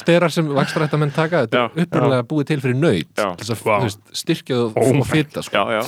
sterar 0.00 0.30
sem 0.34 0.46
vakstarættamenn 0.54 1.12
taka 1.16 1.36
þetta 1.46 1.56
er 1.66 1.84
upprunalega 1.84 2.26
búið 2.30 2.46
til 2.52 2.60
fyrir 2.64 2.78
naut 2.78 3.10
Já. 3.18 3.28
til 3.34 3.44
þess 3.44 3.54
að 3.56 3.58
Vá. 3.66 3.74
þú 3.76 3.84
veist, 3.88 4.02
styrkja 4.22 4.54
og, 4.64 4.68
Oh 4.80 4.88
og 4.90 4.94
my 5.00 5.06
fita 5.10 5.42
sko. 5.46 5.54
já, 5.56 5.62
já 5.80 5.82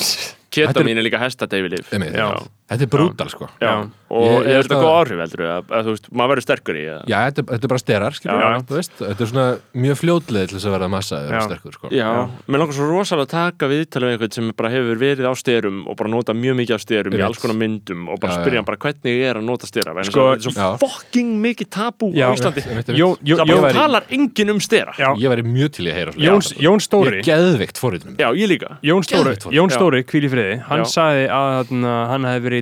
Ketamin 0.52 0.98
er 1.00 1.06
líka 1.06 1.20
hestadeyfilif 1.22 1.92
Einmitt. 1.92 2.16
Já. 2.16 2.28
Þetta 2.72 2.86
er 2.86 2.90
brútal 2.92 3.28
sko. 3.32 3.48
Já, 3.60 3.72
og 4.12 4.22
Ég- 4.28 4.46
ég 4.46 4.56
er 4.58 4.62
þetta 4.66 4.78
góð 4.82 4.96
áhrif 5.00 5.20
heldur 5.22 5.42
að, 5.48 5.62
að 5.72 5.82
þú 5.86 5.92
veist, 5.94 6.06
maður 6.12 6.30
verður 6.32 6.44
sterkur 6.46 6.76
í 6.76 6.84
það 6.88 7.02
Já, 7.12 7.18
þetta, 7.26 7.38
er- 7.42 7.48
þetta 7.52 7.64
er 7.64 7.72
bara 7.72 7.82
sterar, 7.82 8.12
skilur 8.12 8.40
þetta 8.92 9.20
er 9.22 9.28
svona 9.32 9.46
mjög 9.82 9.96
fljótleið 10.02 10.46
til 10.48 10.56
þess 10.58 10.66
að 10.68 10.74
verða 10.76 10.88
massa 10.92 11.16
eða 11.22 11.40
sterkur, 11.46 11.72
sko. 11.78 11.86
Já, 11.96 12.10
mér 12.48 12.58
langar 12.62 12.76
svo 12.76 12.86
rosalega 12.90 13.24
að 13.24 13.32
taka 13.32 13.64
viðtalið 13.72 14.06
við 14.08 14.12
einhvern 14.18 14.32
sem 14.36 14.46
bara 14.56 14.68
hefur 14.72 14.96
verið 15.00 15.24
á 15.24 15.32
styrum 15.38 15.78
og 15.88 15.96
bara 15.96 16.10
nota 16.12 16.32
mjög 16.36 16.54
mikið 16.60 16.74
af 16.76 16.80
styrum 16.84 17.12
í 17.12 17.16
Einmitt. 17.16 17.26
alls 17.28 17.38
konar 17.42 17.56
myndum 17.62 18.08
og 18.12 18.20
bara 18.20 18.32
Já, 18.32 18.36
spyrja 18.42 18.52
já. 18.52 18.60
hann 18.60 18.68
bara 18.68 18.80
hvernig 18.84 19.16
er 19.30 19.34
að 19.40 19.44
nota 19.48 19.66
styra 19.66 19.94
vegna 19.96 20.10
Sko, 20.12 20.36
þetta 20.36 20.42
já. 20.42 20.46
er 20.46 20.52
svo 20.52 20.78
fucking 20.82 21.30
mikið 21.42 21.68
tabú 21.72 22.12
Já, 22.12 22.26
á 22.28 22.34
Íslandi 22.36 22.60
það 22.62 23.72
talar 23.72 24.04
enginn 24.12 24.50
um 24.52 24.60
styra 24.60 24.92
já, 24.98 25.08
Ég 25.16 25.28
væri 25.32 25.42
mjög 25.46 25.70
til 25.72 25.86
í 25.86 25.90
að 25.90 25.96
heyra 25.96 26.12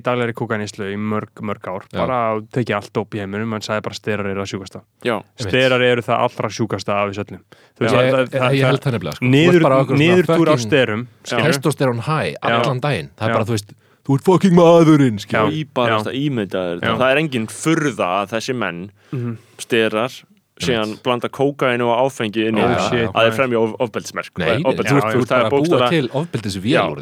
í 0.01 0.05
daglegri 0.09 0.35
kúkaníslu 0.41 0.89
í 0.91 0.97
mörg, 0.99 1.31
mörg 1.47 1.69
ár 1.71 1.85
Já. 1.93 1.99
bara 2.01 2.19
að 2.33 2.41
tekið 2.57 2.77
allt 2.81 3.01
upp 3.05 3.15
í 3.15 3.21
heiminum 3.23 3.53
hann 3.55 3.63
sagði 3.67 3.85
bara 3.87 3.99
sterar 4.01 4.27
eru 4.33 4.41
það 4.43 4.51
sjúkasta 4.55 4.81
Já, 5.07 5.17
sterar 5.45 5.85
eru 5.87 6.03
það 6.09 6.25
allra 6.27 6.51
sjúkasta 6.57 6.97
af 6.97 7.13
þessu 7.13 7.25
öllum 7.27 7.45
Ég, 7.81 7.93
ég, 7.93 8.33
ég 8.61 8.65
held 8.67 8.81
það- 8.85 8.97
nefnilega, 8.97 9.17
sko. 9.17 9.29
niður, 9.31 9.61
ert 9.61 10.27
bara 10.27 10.53
á 10.53 10.59
skilur. 10.61 11.07
Testosterone 11.25 12.03
high 12.05 12.35
allan 12.43 12.81
daginn. 12.83 13.09
Það 13.17 13.29
er 13.29 13.33
bara, 13.39 13.45
þú 13.49 13.55
veist, 13.57 13.73
þú 14.05 14.17
ert 14.19 14.25
fucking 14.27 14.55
maðurinn, 14.57 15.19
skilur. 15.23 15.49
Já. 15.49 15.65
íbarast 15.65 16.07
að 16.11 16.19
ímynda 16.21 16.61
þér 16.67 16.75
Já. 16.77 16.81
þetta 16.85 16.99
það 17.01 17.11
er 17.15 17.21
engin 17.23 17.47
furða 17.47 18.09
að 18.21 18.35
þessi 18.35 18.55
menn 18.57 18.83
Mhm. 19.13 19.37
styrar 19.59 20.23
síðan 20.67 20.95
blanda 21.05 21.29
kókainu 21.33 21.89
og 21.91 22.01
áfengi 22.07 22.47
inn 22.51 22.59
í 22.61 22.65
shit, 22.89 23.07
að 23.09 23.15
maður. 23.17 23.35
fremja 23.39 23.61
of, 23.61 23.75
ofbeldismerk. 23.87 24.31
Nei, 24.39 24.47
nei, 24.47 24.57
ofbeld, 24.65 24.87
já, 24.87 24.91
þú 24.91 24.95
já, 24.95 25.01
veist, 25.01 25.11
þú 25.11 25.21
veist, 25.21 25.31
það 25.31 25.37
bara 25.37 25.47
er 25.47 25.55
bókstala 25.57 25.89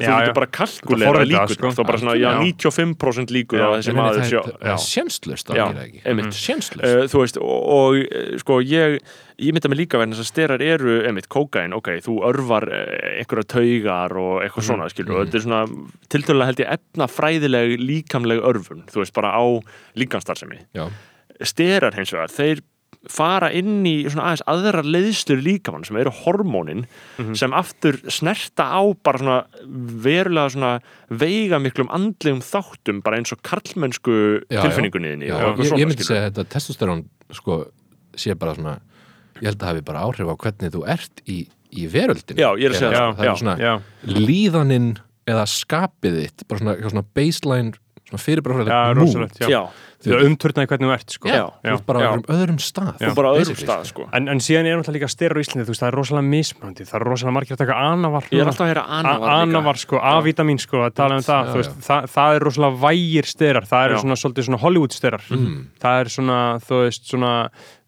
þú 0.08 0.18
getur 0.24 0.36
bara 0.38 0.50
kalkulera 0.58 1.12
forrita, 1.12 1.28
líkur 1.32 1.54
sko. 1.58 1.72
þá 1.78 1.82
bara 1.92 1.98
svona, 2.02 2.16
já, 2.18 2.28
Já. 2.28 2.40
95% 2.48 3.34
líkur 3.38 3.58
Ég 3.58 3.72
þessi 3.78 3.94
maður 3.98 4.18
er- 4.18 4.28
það 5.48 5.78
er 5.78 5.86
ekki. 5.88 6.02
einmitt. 6.04 6.32
Sjenslust. 6.38 6.84
Uh, 6.84 7.06
þú 7.08 7.22
veist, 7.24 7.40
og, 7.42 7.96
eh, 7.98 8.36
sko 8.38 8.60
ég 8.62 9.00
ég 9.38 9.52
mynda 9.54 9.68
mig 9.70 9.78
líka 9.78 9.98
verðin 10.00 10.18
að 10.18 10.26
styrar 10.26 10.60
eru 10.60 10.96
einmitt 11.06 11.28
kókain, 11.30 11.72
ok, 11.76 12.00
þú 12.02 12.16
örvar 12.26 12.64
eh, 12.74 13.20
einhverja 13.22 13.46
taugar 13.54 14.16
og 14.18 14.42
eitthvað 14.42 14.66
svona 14.66 14.88
skilur, 14.90 15.20
og 15.20 15.28
þetta 15.28 15.38
er 15.38 15.44
svona 15.46 15.60
tiltölulega 16.10 16.48
held 16.50 16.62
ég 16.64 16.72
efnafræðileg 16.74 17.76
líkamleg 17.78 18.42
örfun 18.42 18.82
þú 18.90 18.98
veist, 19.04 19.14
bara 19.14 19.30
á 19.38 19.44
líkanstarfsemi 19.94 20.58
styrar 21.46 21.94
hins 21.94 22.10
vegar, 22.10 22.32
þeir 22.34 22.62
fara 23.08 23.50
inn 23.54 23.84
í 23.86 23.94
svona 24.08 24.32
aðeins 24.32 24.42
aðra 24.50 24.82
leiðstur 24.82 25.38
líkamann 25.44 25.84
sem 25.86 25.96
eru 26.00 26.10
hormónin 26.24 26.84
sem 27.38 27.54
aftur 27.56 28.00
snerta 28.10 28.66
á 28.74 28.82
bara 29.06 29.20
svona 29.22 29.38
verulega 30.02 30.54
svona 30.54 30.72
veiga 31.08 31.60
miklum 31.62 31.90
andlegum 31.94 32.42
þáttum 32.44 33.02
bara 33.06 33.20
eins 33.20 33.32
og 33.34 33.42
karlmennsku 33.46 34.18
tilfinningunniðinni 34.50 35.30
Já, 35.30 35.38
ég, 35.54 35.74
ég 35.78 35.90
myndi 35.90 36.06
segja 36.06 36.26
þetta 36.26 36.48
testosterón 36.56 37.06
sko, 37.38 37.62
sé 38.18 38.34
bara 38.38 38.56
svona 38.58 38.78
ég 39.38 39.52
held 39.52 39.62
að 39.62 39.70
hafi 39.72 39.86
bara 39.86 40.04
áhrif 40.06 40.32
á 40.32 40.34
hvernig 40.34 40.74
þú 40.74 40.84
ert 40.90 41.22
í, 41.30 41.42
í 41.70 41.86
veröldinu 41.92 42.42
Já, 42.42 42.50
ég 42.58 42.72
er 42.72 42.78
Já, 42.78 42.90
það, 43.14 43.22
já, 43.22 43.30
er 43.30 43.42
svona 43.44 44.18
líðaninn 44.18 44.96
eða 45.28 45.44
skapið 45.50 46.22
þitt 46.22 46.48
bara 46.48 46.62
svona, 46.62 46.76
svona 46.88 47.04
baseline 47.16 47.76
svona 48.08 48.18
já, 48.18 48.24
fyrirbráðilegt 48.24 48.96
rosalegt 48.98 49.38
já. 49.42 49.48
já, 49.52 49.60
það 49.98 50.14
er 50.14 50.26
umturnaði 50.28 50.68
hvernig 50.70 50.88
þú 50.88 50.94
ert 50.94 51.14
sko. 51.16 51.28
Já. 51.28 51.42
þú 51.64 51.72
ert 51.74 51.86
bara 51.88 51.98
á 51.98 52.02
Já. 52.08 52.10
öðrum 52.34 52.58
stað 52.62 53.02
og 53.08 53.14
bara 53.18 53.28
á 53.28 53.32
öðrum 53.38 53.58
stað 53.58 53.84
sko. 53.90 54.06
en, 54.14 54.28
en 54.32 54.40
síðan 54.44 54.68
er 54.70 54.76
náttúrulega 54.78 54.96
líka 54.98 55.10
styrir 55.12 55.36
á 55.36 55.42
Íslandi 55.42 55.66
þú 55.66 55.72
veist, 55.74 55.82
það 55.82 55.90
er 55.90 55.96
rosalega 55.98 56.28
mismöndi, 56.28 56.86
það 56.88 56.98
er 57.00 57.06
rosalega 57.10 57.34
margir 57.38 57.56
að 57.56 57.62
taka 57.64 57.78
anavar 57.88 58.28
Ég 58.30 58.42
er 58.44 58.50
alltaf 58.52 58.64
að 58.66 58.70
heyra 58.72 58.84
anavar 58.98 59.34
anavar 59.42 59.80
sko, 59.82 60.00
A-vitamin 60.12 60.62
sko, 60.62 60.84
að 60.86 60.94
tala 61.02 61.18
um 61.18 61.26
það, 61.26 61.42
Já, 61.42 61.50
þú 61.52 61.62
veist, 61.62 61.74
það, 61.88 62.08
það 62.14 62.36
er 62.38 62.46
rosalega 62.48 62.80
vægir 62.86 63.30
styrar, 63.34 63.66
það 63.68 63.90
Já. 63.90 63.98
svona 64.04 64.18
svolítið 64.22 64.48
svona 64.48 64.62
Hollywood 64.64 64.94
styrar, 64.96 65.26
Mm. 65.28 65.58
það 65.82 66.00
er 66.04 66.08
svona 66.14 66.38
þú 66.64 66.78
veist, 66.84 67.04
svona, 67.10 67.32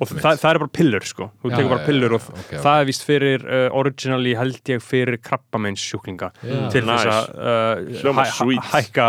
og 0.02 0.10
það, 0.10 0.40
það 0.42 0.50
er 0.50 0.58
bara 0.62 0.72
pillur 0.78 1.04
sko, 1.06 1.28
þú 1.42 1.52
tekur 1.54 1.70
bara 1.72 1.84
pillur 1.86 2.16
og 2.18 2.24
það 2.50 2.80
er 2.80 2.88
vist 2.90 3.04
fyrir 3.06 3.44
uh, 3.46 3.66
originally 3.78 4.32
held 4.38 4.72
ég 4.72 4.82
fyrir 4.82 5.18
krabbamenns 5.22 5.84
sjúklinga 5.86 6.32
Já. 6.42 6.56
til 6.74 6.82
þess 6.86 7.06
að 7.06 7.24
uh, 7.38 8.66
hækka 8.72 9.06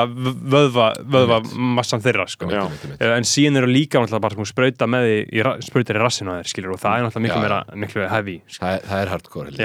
vöðva, 0.53 0.87
vöðva 1.03 1.39
massan 1.77 2.01
þeirra 2.05 2.27
sko. 2.29 2.49
En 2.99 3.25
síðan 3.27 3.61
eru 3.61 3.69
líka 3.71 3.99
náttúrulega 4.01 4.23
bara 4.27 4.37
sko, 4.37 4.47
sprauta 4.51 4.87
með 4.89 5.07
því 5.07 5.55
sprautar 5.67 5.97
í 5.99 6.03
rassinu 6.03 6.33
á 6.33 6.39
þér 6.41 6.51
skilur 6.53 6.75
og 6.77 6.81
það 6.83 6.97
er 6.99 7.07
náttúrulega 7.07 7.25
miklu 7.81 8.01
meira 8.01 8.11
heavy 8.13 8.37
skilur. 8.45 8.61
Það, 8.61 8.75
er- 8.77 8.85
það 8.91 9.01
er 9.03 9.11
hardcore 9.13 9.51
sko. 9.51 9.63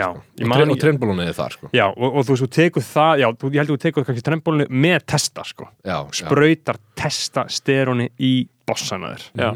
og, 0.72 0.80
trendbólunni 0.82 1.26
er 1.28 1.36
þar 1.36 1.56
sko. 1.59 1.70
já, 1.76 1.84
og, 1.93 2.09
og 2.09 2.24
þú 2.26 2.34
veist, 2.34 2.44
þú 2.47 2.51
tekur 2.56 2.86
það 2.89 3.22
ég 3.52 3.60
held 3.62 3.68
að 3.68 3.74
þú 3.76 3.78
tekur 3.86 4.06
kannski 4.09 4.24
trembólinu 4.26 4.66
með 4.86 5.06
testa 5.12 5.44
sko. 5.44 5.68
já, 5.84 5.97
já. 6.24 6.28
Testa 7.03 7.47
steroni 7.51 8.09
í 8.23 8.33
bossana 8.69 9.15
þér 9.15 9.29
Já. 9.43 9.51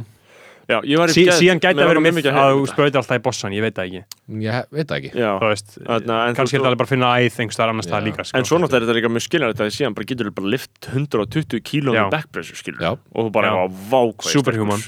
Já, 0.66 0.80
ég 0.82 0.98
var 0.98 1.06
í 1.06 1.14
Sí, 1.14 1.22
geð- 1.28 1.36
síðan 1.38 1.60
gæti 1.62 1.78
að 1.78 1.86
vera 1.93 2.01
mikið 2.02 2.26
að 2.34 2.56
þú 2.59 2.62
sprautir 2.66 2.98
alltaf 2.98 3.14
í 3.20 3.22
bossan, 3.22 3.52
ég 3.55 3.62
veit 3.62 3.76
það 3.76 3.86
ekki. 3.86 4.01
Ég 4.43 4.66
veit 4.74 4.88
það 4.90 4.98
ekki. 4.98 5.10
Veist, 5.47 5.68
Þarna, 5.86 6.14
kannski 6.34 6.59
er 6.59 6.62
alveg 6.66 6.78
bara 6.80 6.86
að 6.86 6.90
finna 6.90 7.06
æð 7.22 7.36
einhverstaðar 7.44 7.70
annars 7.70 7.86
það 7.86 8.02
líka 8.09 8.22
sko. 8.26 8.34
En 8.40 8.44
svo 8.48 8.56
náttúrulega 8.59 8.74
er 8.74 8.82
þetta 8.86 8.97
líka 8.98 9.10
mjög 9.14 9.22
skiljanlegt 9.26 9.60
að 9.62 9.70
síðan 9.76 9.94
bara 9.94 10.06
getur 10.10 10.26
þú 10.26 10.32
bara 10.34 10.51
lift 10.56 10.74
120 10.90 11.62
kílóum 11.62 11.94
Já. 11.94 12.02
í 12.02 12.10
backpressu 12.16 12.55
skilur 12.59 12.82
og 12.82 12.98
þú 13.14 13.30
bara 13.36 13.47
Já. 13.47 13.55
eitthvað 13.55 13.70
vákvæð 13.94 14.30
Superhuman. 14.34 14.82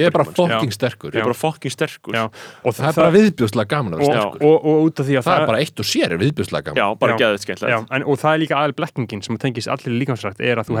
Ég 0.00 0.08
er 0.08 0.16
bara 0.16 0.24
fucking 0.24 0.72
sterkur. 0.72 1.12
Ég 1.12 1.20
er 1.20 1.28
bara 1.28 1.36
fucking 1.36 1.72
sterkur. 1.76 2.16
Og 2.64 2.72
Það 2.72 2.88
er 2.88 2.96
bara 2.96 3.12
viðbjóðslega 3.18 3.68
gaman 3.68 3.92
að 3.92 4.00
og, 4.00 4.08
vera 4.08 4.16
Já. 4.16 4.32
sterkur. 4.32 4.48
og, 4.48 4.56
og 4.64 4.80
út 4.88 4.96
af 4.96 5.04
því 5.06 5.12
að 5.20 5.24
Það 5.28 5.36
er 5.36 5.44
bara 5.52 5.60
eitt 5.60 5.76
og 5.76 5.84
sér 5.92 6.08
er 6.08 6.16
viðbjóðslega 6.24 6.64
gaman. 6.64 6.80
Já, 6.80 6.88
bara 6.98 7.12
Já. 7.12 7.20
geðið 7.20 7.36
Já, 7.36 7.44
skemmtilegt 7.44 7.92
en, 7.92 8.00
og 8.08 8.16
það 8.16 8.32
er 8.32 8.40
líka 8.40 8.56
aðal 8.56 8.72
blekkingin 8.80 9.20
sem 9.28 9.36
tengist 9.36 9.68
allir 9.68 9.92
líkansrætt 10.00 10.40
er 10.40 10.56
að 10.56 10.72
þú 10.72 10.80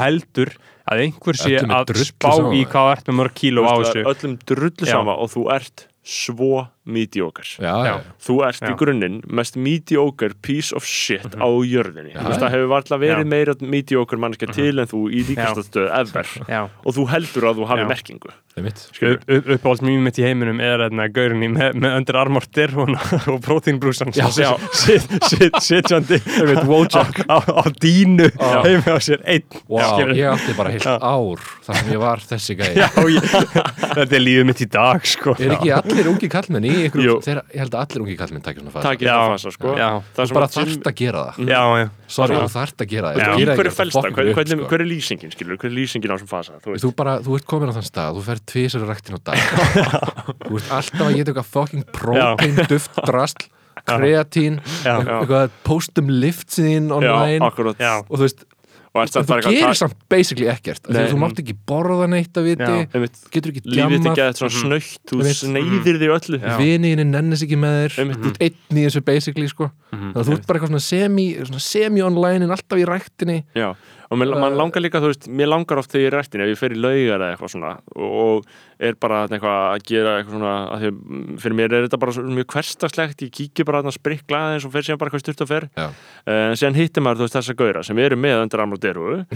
heldur 0.00 0.48
að 0.86 1.02
einhver 1.06 1.38
sé 1.38 1.58
að 1.62 1.92
spá 2.06 2.32
í 2.54 2.62
hvað 2.70 2.92
ert 2.94 3.10
með 3.10 3.18
mörg 3.20 3.36
kíló 3.40 3.66
á 3.66 3.74
þessu. 3.82 4.06
öllum 4.12 4.38
drullu 4.46 4.88
sama 4.88 5.16
og 5.18 5.32
þú 5.34 5.46
ert 5.56 5.86
svo 6.06 6.66
mediocre 6.86 7.46
Já, 7.58 7.74
já, 7.84 7.86
Já. 7.86 7.94
Þú 8.26 8.36
ert 8.48 8.62
í 8.62 8.70
Já. 8.72 8.76
grunninn 8.80 9.18
mest 9.28 9.56
mediocre 9.58 10.32
piece 10.42 10.72
of 10.76 10.86
shit 10.86 11.36
á 11.36 11.48
jörðinni 11.66 12.14
Já. 12.14 12.20
Þú 12.22 12.28
veist, 12.30 12.42
það 12.44 12.54
hefur 12.56 12.70
varla 12.72 12.98
verið 13.02 13.24
Já. 13.26 13.30
meira 13.34 13.54
mediocre 13.60 14.18
mannskja 14.22 14.48
til 14.54 14.72
en 14.82 14.90
þú 14.90 15.02
í 15.10 15.22
líkastastöðu 15.30 15.90
ever 16.00 16.26
Já. 16.50 16.62
og 16.84 16.96
þú 16.96 17.06
heldur 17.12 17.48
að 17.50 17.60
þú 17.62 17.70
hafi 17.72 17.84
Já. 17.86 17.90
merkingu 17.92 18.30
það 18.30 18.56
er 18.56 18.64
mitt 18.66 18.80
Skilur. 18.86 19.18
upp, 19.20 19.48
uppáhalds 19.56 19.82
mjög 19.84 20.00
mitt 20.06 20.18
í 20.20 20.24
heiminum 20.24 20.60
er 20.64 20.78
þarna 20.86 21.08
gaurinni 21.12 21.48
með, 21.52 21.74
með 21.82 21.96
undir 22.00 22.16
armortir 22.22 22.70
og, 22.80 22.92
og 23.34 23.40
proteinbrúsan 23.44 24.12
sitjandi 25.60 26.20
á, 27.28 27.38
dínu 27.82 28.28
heimi 28.64 28.88
á 28.88 28.98
sér 29.02 29.20
einn 29.26 29.44
skilur. 29.50 30.14
ég 30.16 30.30
átti 30.32 30.54
bara 30.56 30.72
heilt 30.72 30.86
ár 30.86 31.42
þar 31.66 31.80
sem 31.80 31.90
ég 31.92 32.00
var 32.00 32.22
þessi 32.24 32.56
gæði 32.58 32.86
þetta 33.96 34.06
er 34.18 34.22
lífið 34.24 34.48
mitt 34.48 34.62
í 34.64 34.68
dag 34.70 35.06
sko. 35.06 35.34
Er 35.40 35.56
ekki 35.56 35.72
allir 35.76 36.10
ungi 36.10 36.28
kallmenn 36.32 36.66
í 36.76 36.86
ykkur 36.88 37.02
þeirra, 37.26 37.42
Ég 37.52 37.62
held 37.62 37.76
að 37.76 37.82
allir 37.84 38.04
ungi 38.04 38.16
kallmenn 38.20 38.44
takir 38.46 38.62
svona 38.62 38.74
fasa 38.74 38.92
Já. 38.96 39.16
það 39.16 39.32
fasa 39.32 39.52
sko 39.56 39.72
Já. 39.76 39.88
Það 40.16 40.20
Þú 40.20 40.26
sem 40.30 40.38
bara 40.38 40.48
þarft 40.56 40.90
að 40.90 40.96
gera 41.00 41.24
það 41.26 41.50
Já, 41.52 41.62
já 41.80 41.86
Sorry, 42.16 42.36
þú 42.36 42.52
þarft 42.56 42.84
að 42.84 42.92
gera 42.94 43.10
það 43.10 43.16
Já. 43.16 43.26
Þú 43.26 43.36
Í 43.36 43.42
gerir 43.42 43.60
hverju 43.60 43.72
ekki 43.72 43.80
fælst 43.80 43.96
það? 43.96 44.06
fucking 44.06 44.16
Hver, 44.16 44.30
upp, 44.30 44.38
hvernig, 44.40 44.60
sko. 44.60 44.70
hver 44.70 44.84
er 44.86 44.90
lýsingin, 44.92 45.34
skilur? 45.36 45.60
Hver 45.60 45.70
er 45.70 45.76
lýsingin 45.76 46.12
á 46.12 46.16
þessum 46.16 46.30
fasa? 46.30 46.60
Þú 46.62 46.78
Þú 46.86 46.92
bara, 47.00 47.18
þú 47.26 47.36
ert 47.40 47.48
komin 47.50 47.72
á 47.72 47.76
þann 47.76 47.88
stað, 47.90 48.16
þú 48.16 48.24
fer 48.30 48.42
tvisar 48.52 48.86
ræktin 48.86 49.16
á 49.16 49.20
dag 49.26 49.38
Þú 50.46 50.60
ert 50.60 50.72
alltaf 50.78 51.06
að 51.06 51.16
geta 51.18 51.32
eitthvað 51.32 51.52
fucking 51.56 51.86
protein, 51.96 52.58
duft, 52.70 53.02
drasl 53.06 53.50
kreatín, 53.86 54.58
eitthvað 54.82 55.52
postum 55.66 56.10
lift 56.10 56.56
já, 56.58 56.80
online 56.90 57.44
og 57.44 58.16
þú 58.16 58.22
veist, 58.24 58.44
það 58.96 59.16
þú 59.16 59.28
bara 59.30 59.40
eitthvað 59.42 59.56
gerir 59.60 59.78
samt 59.80 59.96
basically 60.12 60.48
ekkert 60.52 60.82
af 60.86 60.90
því 60.90 60.96
Nei. 60.96 61.10
þú 61.12 61.18
mátt 61.22 61.40
ekki 61.42 61.54
borða 61.68 62.06
neitt 62.10 62.40
að 62.40 62.46
viti 62.48 62.66
Já. 62.66 63.06
Getur 63.36 63.52
ekki 63.52 63.62
Lífið 63.66 63.76
er 63.76 63.90
djammað. 63.92 64.06
ekki 64.10 64.22
eitthvað 64.26 64.40
svona 64.40 64.56
snöytt 64.62 65.12
Þú 65.12 65.20
sneiðir 65.40 65.98
þig 66.02 66.14
öllu. 66.16 66.40
Viniðinni 66.60 67.06
nennis 67.10 67.42
ekki 67.46 67.58
með 67.60 67.76
þér. 67.82 67.98
Einmitt. 68.02 68.22
þú 68.24 68.32
ert 68.32 68.42
einn 68.46 68.80
í 68.80 68.86
þessu 68.86 69.04
basically 69.06 69.48
sko. 69.52 69.70
þannig 69.92 70.16
að 70.16 70.30
þú 70.30 70.36
ert 70.36 70.46
bara 70.46 70.58
eitthvað 70.60 70.72
svona 70.72 70.86
semi 70.86 71.26
svona 71.46 71.62
semi-online 71.66 72.46
en 72.48 72.54
alltaf 72.56 72.80
í 72.80 72.86
ræktinni. 72.88 73.38
Já, 73.56 73.68
og 74.10 74.18
mér, 74.20 74.32
mann 74.38 74.56
langar 74.58 74.82
líka, 74.84 75.00
þú 75.02 75.10
veist, 75.12 75.28
mér 75.28 75.48
langar 75.50 75.78
oft 75.82 75.90
þegar 75.92 76.04
ég 76.04 76.12
er 76.12 76.16
rættin 76.20 76.44
ef 76.44 76.52
ég 76.52 76.58
fer 76.60 76.74
í 76.76 76.80
laugar 76.80 77.20
eða 77.20 77.30
eitthvað 77.34 77.52
svona 77.56 77.72
og 77.96 78.46
er 78.78 78.96
bara 79.00 79.22
eitthvað 79.26 79.60
að 79.72 79.84
gera 79.88 80.16
eitthvað 80.20 80.36
svona, 80.36 80.54
að 80.74 80.82
því 80.84 80.90
að 80.90 81.40
fyrir 81.44 81.56
mér 81.60 81.76
er 81.76 81.86
þetta 81.86 82.00
bara 82.02 82.26
mjög 82.36 82.48
hversdagslegt, 82.56 83.22
ég 83.26 83.32
kíkja 83.36 83.66
bara 83.68 83.82
þarna 83.82 83.94
sprikla 83.96 84.42
aðeins 84.50 84.66
og 84.68 84.74
fer 84.74 84.86
síðan 84.86 85.00
bara 85.00 85.10
eitthvað 85.12 85.24
styrta 85.24 85.46
og 85.46 85.50
fer 85.52 85.68
uh, 85.76 86.50
síðan 86.58 86.78
hittir 86.80 87.04
maður, 87.06 87.22
þú 87.22 87.26
veist, 87.28 87.38
þessa 87.38 87.56
gauðra 87.60 87.84
sem 87.86 88.02
eru 88.06 88.18
með 88.20 88.42
undir 88.46 88.64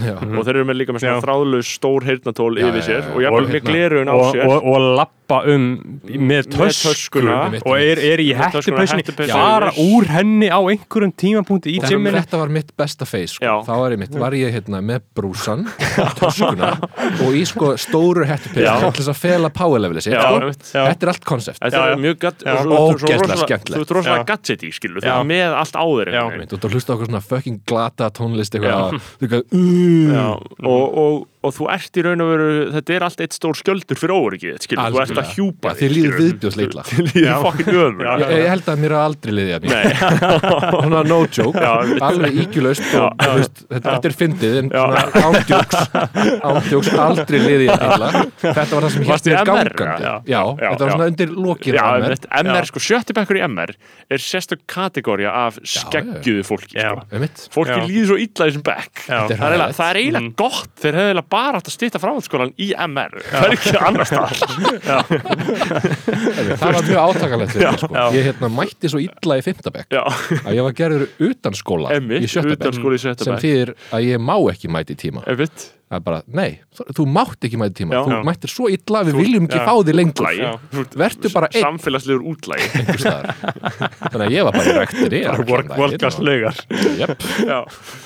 Já. 0.01 0.13
og 0.17 0.45
þeir 0.45 0.55
eru 0.55 0.67
með 0.69 0.77
líka 0.81 0.93
með 0.95 1.03
svona 1.05 1.17
Já. 1.17 1.23
þráðlaus 1.25 1.71
stór 1.77 2.05
heyrnatól 2.07 2.51
yfir 2.59 2.77
já, 2.79 2.85
sér 2.85 3.01
já. 3.01 3.09
og 3.15 3.23
jafnvel 3.25 3.41
Og 3.41 3.49
með 3.49 3.55
hérna- 3.57 3.71
glerun 3.71 4.11
á 4.11 4.15
og, 4.15 4.31
sér 4.35 4.45
og, 4.45 4.69
og 4.71 4.87
lappa 4.99 5.37
um 5.47 5.65
með 6.05 6.49
tösku 6.51 6.91
töskuna. 6.91 7.37
og 7.63 7.75
er, 7.79 8.01
er 8.03 8.19
í 8.19 8.29
fara 8.35 9.69
yfir. 9.71 9.91
úr 9.95 10.09
henni 10.11 10.49
á 10.51 10.59
einhverjum 10.59 11.13
tímapunkti 11.15 11.75
í 11.77 11.79
gymminu 11.85 12.19
þetta 12.19 12.41
var 12.41 12.51
mitt 12.51 12.73
besta 12.77 13.07
face 13.07 13.37
sko. 13.37 13.61
Þá 13.67 13.71
var 13.79 13.95
ég 13.95 14.01
mitt, 14.01 14.17
var 14.19 14.35
ég 14.35 14.51
hérna 14.51 14.81
með 14.83 15.05
brúsan 15.15 15.63
töskuna 16.19 16.73
og 17.23 17.37
í 17.37 17.45
sko 17.47 17.73
stóru 17.79 18.27
hettupil 18.27 18.67
Já. 19.31 19.37
til 19.37 19.39
þess 19.39 19.39
að 19.39 19.39
fela 19.39 19.49
power 19.61 19.79
levelið 19.79 20.03
sitt 20.03 20.13
sko. 20.13 20.83
þetta 20.85 21.01
er 21.07 21.11
allt 21.13 21.25
konsept 21.31 21.59
Þetta 21.61 21.81
er 21.91 22.01
mjög 22.01 22.17
þú- 22.21 22.45
þú 22.45 22.51
ert 22.51 22.71
Ógeðslega 22.81 23.19
rosalega- 23.21 23.47
skemmtilegt. 23.47 23.77
Þú 23.77 23.81
ert 23.81 23.93
rosalega 23.97 24.21
Já. 24.21 24.29
gadget 24.31 24.61
í, 24.61 24.71
skilur, 24.75 25.01
þú 25.01 25.11
ert 25.11 25.27
með 25.31 25.55
allt 25.61 25.75
áður 25.81 26.07
Já. 26.11 26.21
einhvern 26.21 26.39
veginn. 26.41 26.53
og 26.53 26.59
þú 26.61 26.69
hlusta 26.75 26.93
okkur 26.95 27.07
svona 27.11 27.21
fucking 27.31 27.59
glata 27.65 28.09
tónlist 28.11 28.53
eitthvað, 28.55 28.99
þú 29.19 29.23
eitthvað 29.25 29.43
uh, 29.51 30.11
Já, 30.11 30.27
og, 31.41 31.53
þú 31.55 31.67
ert 31.73 31.97
í 31.97 32.03
raun 32.05 32.23
og 32.23 32.29
veru 32.31 32.49
þetta 32.75 32.95
er 32.95 33.05
allt 33.07 33.23
eitt 33.25 33.35
stór 33.35 33.57
skjöldur 33.57 33.99
fyrir 33.99 34.13
óryggið 34.15 34.59
skilur, 34.65 34.91
þú 34.93 35.01
ert 35.01 35.21
að 35.21 35.31
hjúpa 35.35 35.71
Já, 35.71 35.77
þér 35.81 35.95
líður 35.95 36.15
viðbjóðsleitla 36.19 36.85
þið 36.91 37.11
líður 37.11 37.45
fokkin 37.45 37.71
Já, 37.71 38.11
ég, 38.21 38.45
held 38.51 38.69
að 38.71 38.83
mér 38.83 38.95
hafa 38.97 39.09
aldrei 39.09 39.33
liðið 39.37 39.55
að 39.55 39.61
mér 39.65 39.71
Nei, 39.71 39.85
svona 40.71 41.01
no 41.07 41.19
joke, 41.31 41.63
Já, 41.65 41.73
alveg 42.09 42.39
ígjulaust 42.45 42.87
og 43.01 43.07
þú 43.21 43.31
veist, 43.39 43.63
þetta, 43.71 43.95
er 44.11 44.17
fyndið 44.21 44.59
en 44.61 44.71
ándjóks 45.21 45.75
ándjóks 46.51 46.91
aldrei 47.01 47.39
liðið 47.41 47.71
að 47.73 47.85
illa. 47.87 48.09
Þetta 48.41 48.67
var 48.71 48.85
það 48.85 48.91
sem 48.95 49.01
mér 49.05 49.11
MR, 49.41 49.71
gangandi. 49.81 50.11
Já? 50.31 50.41
þetta 50.61 50.81
var 50.81 50.93
svona 50.95 51.09
undir 51.11 51.29
á 51.31 51.89
MR, 51.91 52.15
mér 52.41 52.51
MR 52.51 52.69
sko, 52.69 52.83
sjötti 52.83 53.15
bekkur 53.17 53.39
í 53.39 53.43
MR 53.47 53.73
er 54.11 54.23
sérstök 54.23 54.63
kategória 54.69 55.33
af 55.45 55.59
skeggjuðu 55.67 56.45
fólki 56.47 56.77
sko. 56.77 57.05
Fólki 57.53 57.79
líður 57.87 58.11
svo 58.11 58.17
illa 58.21 58.47
bara 61.31 61.61
átt 61.61 61.69
að 61.71 61.77
stýta 61.77 61.97
framhaldsskólan 62.01 62.51
í 62.61 62.67
MR 62.75 63.13
það 63.25 63.47
er 63.47 63.51
ekki 63.55 63.71
annars 63.89 64.11
það 64.11 64.31
það 66.61 66.65
var 66.65 66.87
mjög 66.87 67.01
átakalegt 67.01 67.53
fyrir 67.55 67.77
sko. 67.81 67.91
Ég 68.15 68.23
hérna, 68.29 68.47
mætti 68.61 68.91
svo 68.91 68.99
illa 69.03 69.37
í 69.39 69.41
fimmtabekk 69.45 69.89
já, 69.95 70.03
að 70.41 70.57
ég 70.57 70.63
var 70.67 70.73
gerður 70.77 71.03
utan 71.31 71.53
skóla 71.57 71.87
Einmitt, 71.95 72.25
í 72.25 72.27
sjötta 72.31 73.25
sem 73.25 73.37
þýðir 73.41 73.69
að 73.91 74.01
ég 74.11 74.17
má 74.21 74.35
ekki 74.51 74.67
mæti 74.71 74.93
tíma. 74.99 75.21
Einmitt 75.29 75.57
það 75.91 75.97
er 75.99 76.03
bara, 76.07 76.19
nei, 76.39 76.51
þú 76.95 77.03
mátt 77.11 77.43
ekki 77.47 77.57
mæti 77.59 77.73
í 77.73 77.77
tíma 77.81 77.97
Já. 77.97 78.01
þú 78.07 78.11
Já. 78.15 78.19
mættir 78.29 78.51
svo 78.53 78.69
illa, 78.71 79.01
við 79.03 79.11
Þú- 79.17 79.21
viljum 79.25 79.47
ekki 79.49 79.59
já. 79.59 79.63
fá 79.67 79.73
þig 79.89 79.97
lengur 79.99 80.23
Útlagi. 80.23 80.39
Já. 80.39 80.51
Þú 80.71 80.83
ert 80.85 80.95
Vertu 81.01 81.31
bara 81.33 81.49
einn. 81.51 81.65
samfélagslegur 81.65 82.23
útlægi 82.31 82.69
einhvers 82.79 83.03
staðar. 83.03 83.25
þannig 84.07 84.23
að 84.27 84.35
ég 84.37 84.47
var 84.47 84.55
bara 84.55 84.71
í 84.71 84.77
rektinni 84.79 85.21
Volkast 85.81 86.23
laugar 86.23 86.61
Jöp. 87.01 87.27
já, 87.51 87.59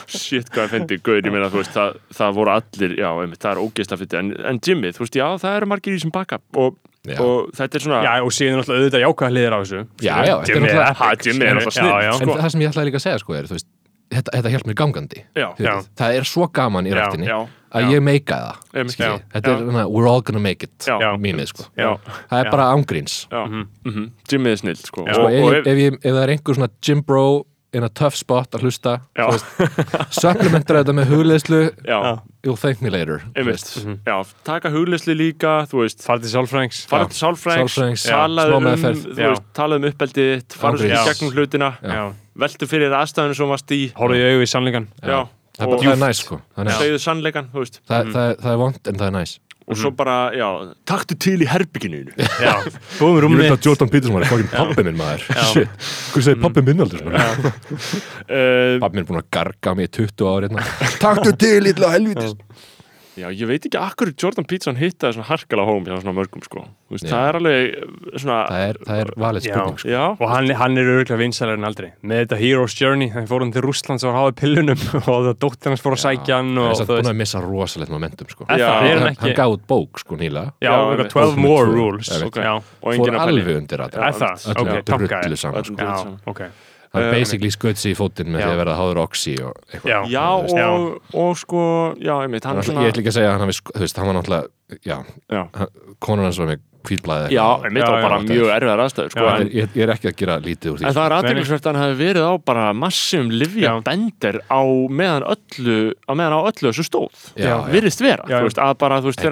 shit 0.09 0.49
hvað 0.49 0.65
ég 0.65 0.73
fendi 0.73 0.97
gauð, 1.05 1.21
ég 1.29 1.31
meina 1.35 1.51
þú 1.53 1.61
veist 1.61 1.75
það, 1.77 2.01
það 2.17 2.35
voru 2.39 2.55
allir, 2.55 2.97
já, 2.99 3.09
einmitt, 3.21 3.41
það 3.45 3.53
er 3.53 3.61
ógeðslega 3.67 4.01
fyrir 4.01 4.19
en, 4.23 4.33
en 4.49 4.59
Jimmy, 4.65 4.91
þú 4.97 5.05
veist, 5.05 5.19
já, 5.21 5.27
það 5.45 5.57
eru 5.61 5.69
margir 5.75 5.93
í 5.93 6.01
sem 6.01 6.13
backup 6.15 6.59
og, 6.65 6.81
Já. 7.05 7.19
og 7.21 7.51
þetta 7.53 7.77
er 7.77 7.83
svona 7.85 8.01
Já, 8.01 8.13
og 8.25 8.31
síðan 8.33 8.57
náttúrulega 8.63 8.81
auðvitað 8.81 9.03
jákvæða 9.05 9.29
hliðir 9.35 9.53
á 9.53 9.59
þessu 9.61 9.79
Já, 10.01 10.15
já, 10.25 10.33
þetta 10.33 10.41
er 10.41 10.55
Jimmy 10.55 10.65
er 10.65 11.59
náttúrulega 11.59 12.15
snill, 12.17 12.31
en 12.33 12.41
það 12.41 12.49
sem 12.55 12.63
ég 12.65 12.71
ætlaði 12.73 12.89
líka 12.89 12.97
að 12.97 13.05
segja 13.05 13.19
sko 13.21 13.35
er, 13.37 13.45
þú 13.51 13.57
veist, 13.59 13.67
þetta, 14.14 14.32
þetta 14.38 14.52
hjálp 14.53 14.68
mér 14.69 14.77
gangandi 14.80 15.23
já, 15.36 15.48
veit, 15.57 15.88
það 15.98 16.18
er 16.19 16.27
svo 16.30 16.48
gaman 16.53 16.86
í 16.88 16.94
Já, 16.94 16.98
rættinni 16.99 17.27
já, 17.30 17.38
að 17.76 17.82
já. 17.88 17.90
ég 17.95 18.03
meika 18.06 18.38
það. 18.44 18.61
Já, 18.95 19.10
þetta 19.34 19.52
er 19.56 19.64
svona, 19.65 19.88
we're 19.91 20.07
all 20.11 20.22
gonna 20.22 20.40
make 20.44 20.64
it 20.64 20.86
Já. 20.88 20.95
Já. 21.02 21.10
mýmið 21.18 21.49
sko 21.52 21.65
já, 21.76 21.90
það 22.30 22.40
er 22.40 22.45
Já. 22.45 22.52
bara 22.52 22.69
ángríns 22.76 23.18
já, 23.32 23.41
mhm. 23.86 24.06
Jimmy 24.32 24.49
er 24.53 24.61
snill, 24.61 24.76
sko, 24.86 25.06
Já. 25.07 25.14
sko, 25.18 25.26
og, 25.26 25.53
ef, 25.53 25.68
ef, 25.68 25.77
ég, 25.88 25.99
ef 26.03 26.11
það 26.14 26.23
er 26.27 26.34
einhver 26.38 26.56
svona 26.60 26.72
gym 26.82 27.02
bro 27.03 27.27
in 27.76 27.84
a 27.84 27.90
tough 27.90 28.15
spot 28.15 28.56
að 28.56 28.61
hlusta 28.64 28.99
Já. 29.18 29.26
supplementar 30.15 30.77
þetta 30.80 30.94
með 30.95 31.10
hugleðslu 31.11 31.61
já, 31.84 31.98
you'll 32.45 32.56
thank 32.60 32.80
me 32.82 32.90
later 32.94 33.19
veist. 33.36 33.73
já, 34.06 34.15
taka 34.48 34.69
hugleysli 34.72 35.15
líka, 35.18 35.65
til 35.68 35.82
fara 35.99 36.22
til 36.22 36.30
já, 38.06 38.15
talaðu 38.15 38.53
smá 38.53 38.57
um 38.61 38.68
meðferð. 38.69 39.02
þú 39.10 39.19
Já. 39.26 39.32
veist, 39.34 39.48
talaðu 39.57 39.82
um 39.84 39.90
uppeldið 39.91 40.30
þitt, 40.36 40.56
fara 40.61 40.77
Ángríns. 40.80 41.10
gegnum 41.11 41.36
hlutina 41.36 41.72
Já, 41.84 42.06
veltu 42.43 42.69
fyrir 42.69 42.95
aðstæðinu 42.99 43.39
sem 43.39 43.55
varst 43.55 43.73
í. 43.75 43.81
Horfðu 43.97 44.29
í 44.35 44.43
í 44.43 44.51
sannleikan 44.51 44.89
já, 44.99 45.25
það 45.57 45.65
er 45.65 45.73
og 45.73 45.85
það 45.85 45.95
er 45.95 46.03
næs 46.03 46.21
sko. 46.25 46.41
Það 46.55 46.67
er, 46.67 46.77
segðu 46.83 47.01
sannleikan, 47.05 47.49
þú 47.53 47.65
veist. 47.65 47.81
Það, 47.85 48.13
það, 48.17 48.31
það 48.43 48.53
er 48.53 48.61
vond 48.65 48.91
en 48.91 49.01
það 49.01 49.11
er 49.11 49.17
næs 49.19 49.37
og 49.65 49.77
svo 49.77 49.89
bara, 49.97 50.29
já, 50.37 50.45
taktu 50.85 51.15
til 51.17 51.39
í 51.41 51.47
herbygginu. 51.49 52.03
Já, 52.45 52.53
búum 52.99 53.17
rúmið 53.23 53.55
Jordan 53.65 53.89
Peterson 53.89 54.13
var 54.19 54.27
fokkin 54.29 54.49
pappi 54.51 54.83
minn 54.85 54.99
maður. 54.99 55.23
Shit, 55.49 55.87
hvað 56.13 56.27
segir 56.27 56.41
pappi 56.43 56.63
minn 56.67 56.83
aldrei 56.85 57.01
svona? 57.01 57.23
Uh, 58.29 58.75
pappi 58.83 58.99
minn 58.99 59.01
er 59.01 59.07
búin 59.09 59.21
að 59.23 59.31
garga 59.33 59.73
í 59.81 59.87
20 59.97 60.29
ári 60.29 60.51
hérna. 60.51 60.67
taktu 61.01 61.33
til 61.41 61.71
illa 61.71 61.89
helvitis 61.95 62.35
Já, 63.15 63.29
ég 63.31 63.47
veit 63.47 63.63
ekki 63.67 63.79
akkur 63.79 64.09
Jordan 64.19 64.45
Peterson 64.47 64.75
hittaði 64.79 65.15
svona 65.15 65.27
harkala 65.29 65.63
hóm 65.67 65.85
hjá 65.87 65.95
svona 66.01 66.13
mörgum 66.17 66.43
sko. 66.43 66.65
Veist, 66.91 67.07
það 67.07 67.27
er 67.29 67.37
alveg 67.39 67.77
uh, 67.79 67.93
svona 68.19 68.39
það 68.49 68.63
er, 68.65 68.79
það 68.89 69.01
er 69.03 69.11
valið 69.23 69.45
spurning 69.47 69.79
sko. 69.81 69.91
Já, 69.93 70.03
Og 70.11 70.25
hann, 70.33 70.51
hann 70.59 70.81
er 70.81 70.91
örgulega 70.95 71.19
vinsælar 71.21 71.59
en 71.59 71.69
aldrei. 71.69 71.87
Með 72.03 72.21
þetta 72.23 72.39
Hero's 72.41 72.75
Journey, 72.79 73.09
þannig 73.15 73.31
fór 73.31 73.45
hann 73.45 73.55
til 73.55 73.65
Rússlands 73.65 74.05
og 74.05 74.17
háði 74.19 74.35
pillunum 74.43 74.85
og 74.99 75.09
það 75.29 75.31
dóttir 75.45 75.73
hans 75.73 75.85
fór 75.85 75.97
að 75.97 76.03
sækja 76.03 76.41
hann 76.41 76.53
það 76.59 76.69
er 76.69 76.77
samt 76.81 76.91
þú 76.91 76.99
búin 76.99 77.11
að 77.13 77.19
missa 77.23 77.43
rosalegt 77.47 77.95
momentum 77.95 78.31
sko. 78.35 78.49
Já. 78.51 78.67
það, 78.67 78.75
er 78.75 78.91
hann 78.91 79.07
hann, 79.07 79.09
ekki 79.15 79.33
hann 79.39 79.55
út 79.55 79.65
bók 79.71 80.03
sko 80.03 80.19
nýla 80.19 80.45
Já, 80.59 80.69
Já, 80.69 80.75
eitthvað 80.75 80.99
einmitt. 80.99 81.17
12 81.17 81.43
more 81.47 81.71
rules. 81.71 82.13
Fór 82.13 82.93
enginn 82.95 83.15
að 83.15 83.25
pæli 83.25 83.35
alveg 83.39 83.59
undir 83.63 83.85
að 83.87 83.99
er 83.99 84.21
það? 84.21 84.47
Öllu 84.55 84.65
Ok, 84.65 84.87
drullu 84.91 85.43
saman, 85.45 85.69
sko. 85.71 86.49
Það 86.93 87.01
Eh, 87.01 87.07
er 87.07 87.11
basically 87.17 87.49
skutsi 87.51 87.91
í 87.91 87.95
fótinn 87.97 88.29
með 88.31 88.39
Já. 88.39 88.45
því 88.45 88.51
að 88.53 88.59
verða 88.63 88.75
háður 88.79 88.99
oxi 89.05 89.33
og 89.43 89.53
eitthvað 89.71 89.91
Já. 89.91 89.99
Já, 90.15 90.27
veist. 90.41 90.55
og, 90.65 90.81
og 91.25 91.31
sko, 91.41 91.61
já, 91.99 92.13
einmitt, 92.23 92.45
hann 92.45 92.55
Hann, 92.61 92.83
ég 92.85 92.89
ætla 92.93 93.01
ekki 93.03 93.11
að 93.11 93.17
segja 93.19 93.29
að 93.31 93.35
hann 93.39 93.45
hafi, 93.47 93.55
þú 93.73 93.79
veist, 93.85 93.97
hann 93.99 94.07
var 94.11 94.15
náttúrulega 94.21 94.45
já, 94.85 94.97
Já, 95.31 95.41
konan 95.99 96.25
hans 96.29 96.39
var 96.39 96.47
með 96.53 96.59
hvítblæði 96.85 97.31
já 97.33 97.45
einmitt, 97.65 97.81
og 97.89 97.95
bara 98.05 98.17
já, 98.21 98.25
mjög 98.29 98.49
erfiðar 98.53 98.81
aðstæður, 98.83 99.09
sko, 99.15 99.23
en, 99.25 99.47
ég, 99.57 99.65
ég 99.73 99.81
er 99.87 99.91
ekki 99.95 100.05
að 100.11 100.17
gera 100.19 100.35
lítið 100.45 100.69
úr 100.69 100.77
því 100.77 100.85
en 100.85 100.93
það 100.93 101.07
er 101.09 101.15
aðdeglisvert 101.17 101.65
að 101.65 101.71
hann 101.73 101.81
hafi 101.81 101.95
verið 102.03 102.25
á 102.29 102.33
bara 102.45 102.65
massum 102.77 103.31
livja 103.33 103.71
bendir 103.87 104.37
á 104.45 104.61
meðan 105.01 105.25
öllu, 105.33 105.77
á 106.05 106.11
meðan 106.13 106.35
á 106.37 106.41
öllu 106.45 106.69
þessu 106.69 106.85
stóð. 106.85 107.09
Já, 107.33 107.49
já. 107.49 107.55
Virðist 107.73 108.05
vera, 108.05 108.21
Já, 108.29 108.37
þú 108.37 108.45
veist, 108.51 108.61
að 108.61 108.77
bara, 108.85 109.01
þú 109.01 109.09
veist, 109.09 109.25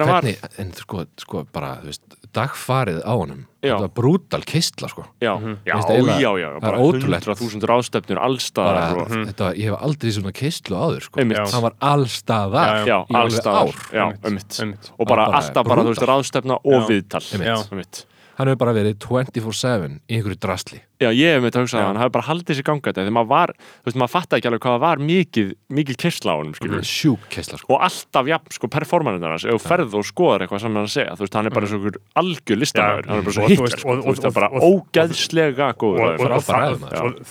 Sko, 2.34 2.42
sko 2.54 2.74
dagfarið 2.74 3.00
á 3.06 3.12
honum. 3.14 3.46
Já. 3.64 3.78
þetta 3.78 3.80
var 3.80 3.92
brútal 3.96 4.42
kistla, 4.44 4.88
sko. 4.92 5.04
Já, 5.22 5.32
já, 5.38 5.38
Finnst 5.40 5.88
já, 5.88 5.94
eiginlega- 5.94 6.20
já, 6.20 6.30
já, 6.42 6.48
það 6.52 6.60
bara 6.60 6.78
ótrúlegt. 6.84 7.24
100.000 7.24 7.64
ráðstefnur 7.70 8.14
bara, 8.16 8.26
allstaðar 8.28 8.96
og, 8.98 9.08
þetta, 9.08 9.44
var- 9.44 9.54
ég 9.54 9.64
hef 9.70 9.78
aldrei 9.80 10.10
svona 10.12 10.32
kistlu 10.32 10.76
áður, 10.76 11.00
sko. 11.06 11.20
Hann 11.20 11.62
var 11.62 11.74
allstaðar 11.80 12.86
já, 12.86 12.98
í 13.08 13.14
alveg 13.14 13.38
allstaðar, 13.38 13.68
ár. 13.68 13.74
já, 13.92 14.04
Einmitt. 14.24 14.60
einmitt. 14.60 14.90
Og 14.98 15.06
bara 15.06 15.24
Bara 15.26 15.38
alltaf 15.40 15.64
bara, 15.64 15.82
þú 15.82 15.94
veist, 15.94 16.06
ráðstefna 16.10 16.58
og 16.60 16.82
Já. 16.82 16.88
viðtal. 16.90 18.04
Hann 18.36 18.48
hefur 18.48 18.58
bara 18.58 18.72
verið 18.74 18.98
24-7 18.98 20.00
í 20.10 20.16
einhverju 20.18 20.38
drasli 20.42 20.80
Já, 21.02 21.08
ég 21.10 21.26
hef 21.34 21.40
með 21.42 21.50
þetta 21.50 21.62
hugsað 21.64 21.74
Já. 21.74 21.82
að 21.82 21.88
hann 21.90 21.98
hafi 21.98 22.12
bara 22.14 22.26
haldið 22.28 22.54
sér 22.58 22.66
ganga 22.68 22.86
þetta 22.86 23.02
þegar 23.02 23.14
maður 23.16 23.30
var, 23.32 23.50
þú 23.58 23.86
veist, 23.88 23.98
maður 23.98 24.12
fattaði 24.14 24.38
ekki 24.38 24.48
alveg 24.50 24.62
hvað 24.62 24.74
það 24.74 24.84
var 24.84 24.98
mikið, 25.08 25.48
mikið 25.74 25.96
kyrsla 26.04 26.30
á 26.30 26.36
honum, 26.38 26.54
skilur 26.54 26.84
sjúk 26.86 27.22
kistla, 27.34 27.56
sko. 27.58 27.66
Og 27.74 27.78
alltaf, 27.88 28.24
já, 28.30 28.38
sko, 28.54 28.66
performanirnar 28.70 29.30
hans 29.34 29.44
ef 29.44 29.50
þú 29.54 29.60
ferð 29.64 29.90
og 29.98 30.04
skoðar 30.06 30.40
eitthvað 30.44 30.60
sem 30.62 30.70
hann 30.70 30.84
að 30.84 30.94
segja 30.94 31.12
þú 31.18 31.22
veist, 31.24 31.34
hann 31.34 31.46
er 31.50 31.54
bara 31.58 31.66
svo 31.66 31.78
ykkur 31.80 31.96
algjör 32.22 32.58
listamæður 32.62 33.04
Já. 33.04 33.08
hann 33.10 33.18
er 33.18 33.26
bara 33.26 33.34
svo 33.34 33.42
Og 33.42 33.44
þú 33.44 33.48
hittar, 33.50 33.78
þú 33.82 34.06
veist, 34.06 34.22
það 34.22 34.30
er 34.30 34.38
bara 34.38 34.50
ógeðslega 34.62 35.66
góður 35.82 36.14
það, 36.46 36.78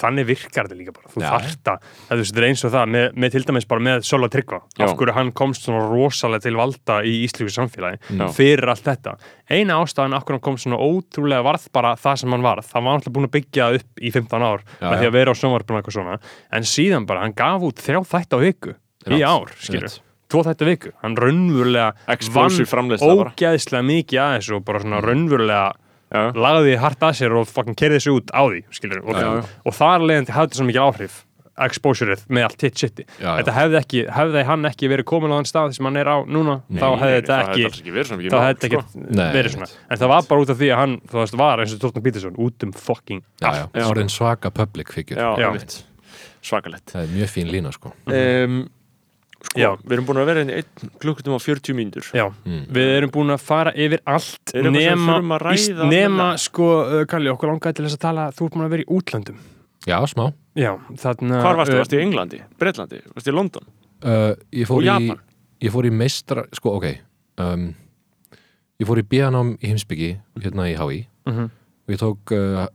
þannig 0.04 0.26
virkar 0.28 0.68
þetta 0.68 0.80
líka 0.80 0.92
bara. 0.92 1.08
Þú 1.14 1.20
þarft 1.24 1.66
að, 1.72 1.78
það, 1.80 2.12
þú 2.12 2.20
veist, 2.20 2.32
þetta 2.34 2.44
er 2.44 2.48
eins 2.50 2.64
og 2.64 2.72
það 2.74 2.86
með, 2.94 3.30
til 3.34 3.44
dæmis 3.48 3.68
bara 3.72 3.82
með 3.88 3.98
Sölva 4.04 4.28
Tryggva 4.34 4.60
af 4.84 4.92
hverju 5.00 5.16
byggja 13.54 13.70
upp 13.78 14.02
í 14.02 14.12
15 14.14 14.48
ár 14.48 14.64
Já, 14.66 14.88
með 14.90 14.98
því 14.98 15.10
að 15.10 15.14
vera 15.18 15.34
á 15.34 15.36
sjónvarpinu 15.38 15.78
og 15.78 15.82
eitthvað 15.84 15.98
svona. 16.00 16.18
En 16.54 16.66
síðan 16.68 17.06
bara, 17.10 17.22
hann 17.26 17.36
gaf 17.38 17.68
út 17.70 17.84
þrjá 17.84 18.02
þætti 18.14 18.34
á 18.34 18.40
viku 18.42 18.74
í 19.14 19.22
ár, 19.22 19.54
skilur 19.62 20.00
tvo 20.34 20.42
þætti 20.48 20.66
á 20.66 20.68
viku, 20.72 20.92
hann 21.04 21.16
framleiðsla 22.72 23.16
bara. 23.20 23.34
ógeðslega 23.36 23.86
mikið 23.86 24.22
að 24.24 24.32
þessu 24.40 24.56
og 24.58 24.64
bara 24.66 24.82
svona 24.82 25.02
raunverulega 25.04 25.66
Já. 26.14 26.24
lagði 26.38 26.74
hart 26.82 27.06
að 27.06 27.14
sér 27.20 27.36
og 27.38 27.48
fucking 27.50 27.78
kerði 27.78 28.00
þessu 28.00 28.16
út 28.18 28.34
á 28.34 28.42
því 28.46 28.64
skilur, 28.74 29.04
og, 29.06 29.52
og 29.66 29.78
þar 29.78 30.08
leiðandi 30.08 30.34
hafði 30.34 30.50
þetta 30.50 30.60
svo 30.60 30.68
mikið 30.70 30.84
áhrif 30.88 31.20
exposureið 31.62 32.24
með 32.34 32.46
allt 32.48 32.64
hitt 32.66 32.82
já. 32.82 33.30
þetta 33.38 33.54
hefði, 33.54 33.78
ekki, 33.78 34.00
hefði 34.10 34.44
hann 34.48 34.66
ekki 34.66 34.90
verið 34.90 35.06
komin 35.06 35.30
á 35.30 35.38
þann 35.38 35.50
stað 35.52 35.76
sem 35.78 35.86
hann 35.86 36.00
er 36.02 36.10
á 36.10 36.18
núna 36.26 36.56
þá 36.74 36.88
hefði 36.98 37.18
þetta 37.20 37.38
það 37.38 37.52
ekki 37.54 37.66
ekki 37.70 37.94
verið 37.94 38.08
svona 38.10 38.24
hefði 38.24 38.42
þetta 38.48 38.70
sko. 38.72 38.82
ekki 38.82 39.16
Nei, 39.20 39.26
verið 39.38 39.54
svona. 39.54 39.68
En 39.94 40.02
það 40.02 40.12
var 40.14 40.28
bara 40.32 40.46
út 40.46 40.54
af 40.54 40.58
því 40.64 40.70
að 40.74 40.82
hann 40.82 40.96
þú 41.12 41.20
veist, 41.22 41.38
var 41.44 41.62
eins 41.64 41.76
og 41.78 41.82
Torsten 41.84 42.06
Peterson 42.08 42.40
út 42.42 42.66
um 42.68 42.74
fucking 42.74 43.22
já, 43.44 43.50
já, 43.54 43.66
Já. 43.70 43.86
orðin 43.92 44.10
svaka 44.10 44.50
public 44.54 44.90
figure. 44.94 45.30
Svakalett 46.44 46.90
það 46.92 47.06
er 47.06 47.14
mjög 47.14 47.30
fín 47.32 47.52
lína, 47.54 47.72
sko. 47.72 47.94
Um, 48.10 48.58
sko, 49.44 49.60
Já. 49.62 49.70
við 49.86 49.94
erum 49.96 50.08
búin 50.10 50.20
að 50.24 50.28
vera 50.28 50.42
inn 50.44 50.52
í 50.52 50.58
einn 50.60 50.92
klukkutum 51.00 51.38
á 51.38 51.40
40 51.40 51.78
mínútur. 51.78 52.10
Já, 52.18 52.26
Mm. 52.44 52.66
við 52.68 52.92
erum 52.98 53.12
búin 53.14 53.32
að 53.32 53.40
fara 53.46 53.72
yfir 53.78 54.02
allt 54.06 54.54
nema, 54.58 55.22
nema 55.88 56.38
sko, 56.38 56.68
uh, 56.84 57.06
Kalli, 57.06 57.30
okkur 57.32 57.54
langaði 57.54 57.76
til 57.80 57.86
þess 57.86 57.96
að 58.00 58.06
tala 58.10 58.32
þú 58.36 58.46
ert 58.50 58.54
búin 58.58 58.66
að 58.66 58.74
vera 58.76 58.84
í 58.84 58.92
útlöndum 58.98 59.38
já, 59.88 59.98
smá 60.08 60.32
Já, 60.56 60.76
þarna 61.02 61.40
hvar 61.42 61.56
varstu, 61.58 61.74
uh, 61.76 61.80
varstu 61.82 61.98
í 61.98 62.04
Englandi, 62.04 62.42
Breitlandi, 62.62 63.00
varstu 63.16 63.32
í 63.32 63.36
London 63.36 63.64
uh, 64.06 64.34
ég 64.54 64.68
fór 64.70 64.78
Og 64.82 64.84
í 64.84 64.90
Japan. 64.92 65.20
ég 65.64 65.74
fór 65.74 65.88
í 65.90 65.92
meistra, 65.92 66.44
sko, 66.54 66.76
ok 66.78 66.88
um, 67.42 67.74
ég 68.82 68.88
fór 68.90 69.02
í 69.02 69.06
bíanám 69.08 69.56
í 69.62 69.72
heimsbyggi 69.72 70.14
hérna 70.44 70.70
í 70.72 70.78
HÍ 70.78 71.02
Mhm. 71.24 71.46
og 71.88 71.94
ég 71.94 72.00
tók 72.02 72.32
uh, 72.36 72.66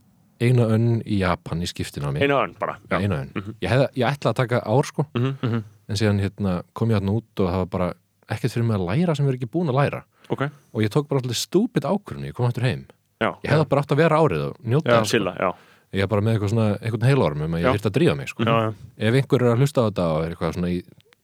eina 0.41 0.65
önn 0.73 1.03
í 1.05 1.19
Japan 1.21 1.61
í 1.61 1.67
skiptinámi 1.69 2.23
einu 2.25 2.35
önn 2.41 2.55
bara 2.59 2.79
já. 2.89 2.97
eina 3.03 3.19
önn 3.27 3.33
ég, 3.61 3.69
hef, 3.69 3.91
ég 3.95 4.07
ætla 4.09 4.31
að 4.33 4.39
taka 4.41 4.61
ár, 4.65 4.85
sko 4.89 5.05
Mhm. 5.15 5.35
Mhm. 5.43 5.65
en 5.89 5.97
síðan 5.97 6.21
hérna, 6.21 6.63
kom 6.75 6.89
ég 6.91 6.97
hérna 7.01 7.13
út 7.13 7.41
og 7.41 7.49
það 7.51 7.59
var 7.59 7.67
bara 7.67 7.89
ekkert 8.29 8.53
fyrir 8.53 8.65
mig 8.67 8.77
að 8.79 8.87
læra 8.89 9.15
sem 9.17 9.27
við 9.27 9.29
erum 9.35 9.39
ekki 9.41 9.51
búin 9.53 9.69
að 9.69 9.79
læra 9.83 10.03
ok, 10.31 10.43
og 10.75 10.83
ég 10.83 10.89
tók 10.91 11.09
bara 11.09 11.21
alltaf 11.21 11.37
stúpid 11.37 11.85
ákvörðun 11.85 12.27
ég 12.29 12.33
kom 12.35 12.47
aftur 12.47 12.63
heim 12.65 12.87
já, 13.21 13.35
ég 13.45 13.51
hefði 13.53 13.69
bara 13.69 13.83
átt 13.83 13.93
að 13.93 13.97
vera 14.03 14.17
árið 14.21 14.43
og 14.49 14.57
njóta 14.65 14.89
Já. 14.89 15.01
þess, 15.01 15.13
sko. 15.13 15.35
já 15.39 15.53
ég 15.93 16.03
er 16.05 16.11
bara 16.11 16.21
með 16.23 16.37
eitthvað 16.37 16.53
svona, 16.55 16.69
einhvern 16.83 17.09
heilorm 17.09 17.43
um 17.47 17.55
að 17.59 17.63
ég 17.65 17.73
þyrfti 17.79 17.89
að 17.91 17.97
drífa 17.99 18.15
mig 18.19 18.29
sko. 18.29 18.45
Já, 18.45 18.55
já. 18.67 18.71
ef 19.09 19.15
einhver 19.23 19.43
er 19.43 19.53
að 19.55 19.59
hlusta 19.65 19.81
á 19.81 19.87
þetta 19.89 20.07
og 20.13 20.23
er 20.27 20.31
eitthvað 20.37 20.55
svona, 20.59 20.71
í, 20.75 20.79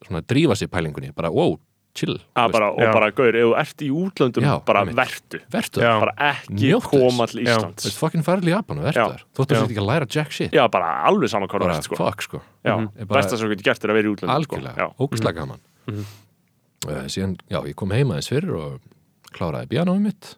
svona 0.06 0.20
að 0.22 0.26
drífa 0.34 0.56
sér 0.60 0.70
pælingunni 0.72 1.12
bara 1.14 1.30
wow, 1.34 1.58
chill 1.94 2.16
að 2.34 2.48
þú 2.48 2.52
bara, 2.56 2.68
og 2.74 2.80
Já. 2.82 2.88
bara, 2.96 3.08
gaur, 3.14 3.36
ef 3.38 3.44
þú 3.44 3.52
ert 3.60 3.82
í 3.84 3.88
útlöndum 3.94 4.42
Já, 4.48 4.54
bara 4.66 4.80
einmitt. 4.82 4.96
vertu 4.98 5.38
vertu 5.54 5.78
Já. 5.84 5.92
bara 6.02 6.14
ekki 6.32 6.56
Njóttu 6.72 6.88
koma 6.90 7.26
þess. 7.28 7.36
til. 7.36 7.44
Íslands 7.44 7.84
þú 7.84 7.86
veist, 7.86 8.00
fucking 8.00 8.24
farið 8.26 8.48
í 8.48 8.50
Japan 8.50 8.80
og 8.80 8.84
vertu 8.88 8.98
Já. 8.98 9.06
þar 9.12 9.22
þóttu 9.38 9.54
Já. 9.54 9.58
sér 9.60 9.68
ekki 9.68 9.82
að 9.84 9.86
læra 9.92 10.08
jack 10.10 10.32
shit 10.34 10.50
já, 10.58 10.64
bara 10.74 10.88
alveg 11.06 11.30
saman 11.30 11.48
hvað 11.52 11.60
þú 11.60 11.68
bara 11.68 11.76
ert 11.78 11.86
sko. 11.86 11.96
fuck 12.00 12.22
sko, 12.26 12.40
já, 12.66 12.74
Ég 12.74 13.06
bara- 13.06 13.20
besta 13.22 13.36
sem 13.38 13.46
þú 13.46 13.52
getur 13.54 13.68
gert 13.70 13.84
er 13.84 13.90
að 13.90 13.94
vera 14.00 14.08
í 14.08 14.12
útlöndum 14.16 14.26
sko. 14.26 14.56
algjörlega, 14.56 14.74
já, 14.74 14.88
ógustlega 14.98 15.38
gaman 15.38 15.60
uh, 16.88 17.06
síðan, 17.06 17.36
já, 17.50 17.58
ég 17.70 17.74
kom 17.78 17.90
heima 17.94 18.18
eins 18.18 18.28
fyrir 18.32 18.54
og 18.58 18.80
kláraði 19.30 19.70
bíanómið 19.70 20.02
mitt 20.08 20.34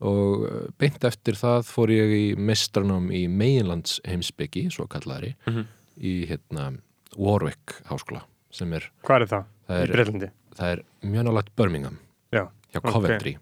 og 0.00 0.44
uh, 0.46 0.66
beint 0.78 1.02
eftir 1.04 1.34
það 1.34 1.64
fór 1.66 1.90
ég 1.90 2.12
í 2.14 2.24
mestranám 2.38 3.10
í 3.10 3.24
meginlands 3.28 4.00
heimsbyggi, 4.06 4.68
svo 4.70 4.86
kallari 4.88 5.34
Mhm. 5.46 5.64
í 6.00 6.26
hérna 6.28 6.78
Warwick 7.16 7.80
háskóla 7.90 8.22
sem 8.50 8.72
er, 8.72 8.90
Hvað 9.04 9.22
er 9.22 9.26
það? 9.26 9.44
það 9.68 9.78
Í 9.78 9.82
er, 9.82 9.92
Breitlandi? 9.96 10.30
það 10.58 10.72
er 10.72 10.82
mjög 11.02 11.24
nálægt 11.28 11.50
Birmingham 11.56 11.98
Já, 12.32 12.48
hjá. 12.74 12.80
Coventry. 12.92 13.36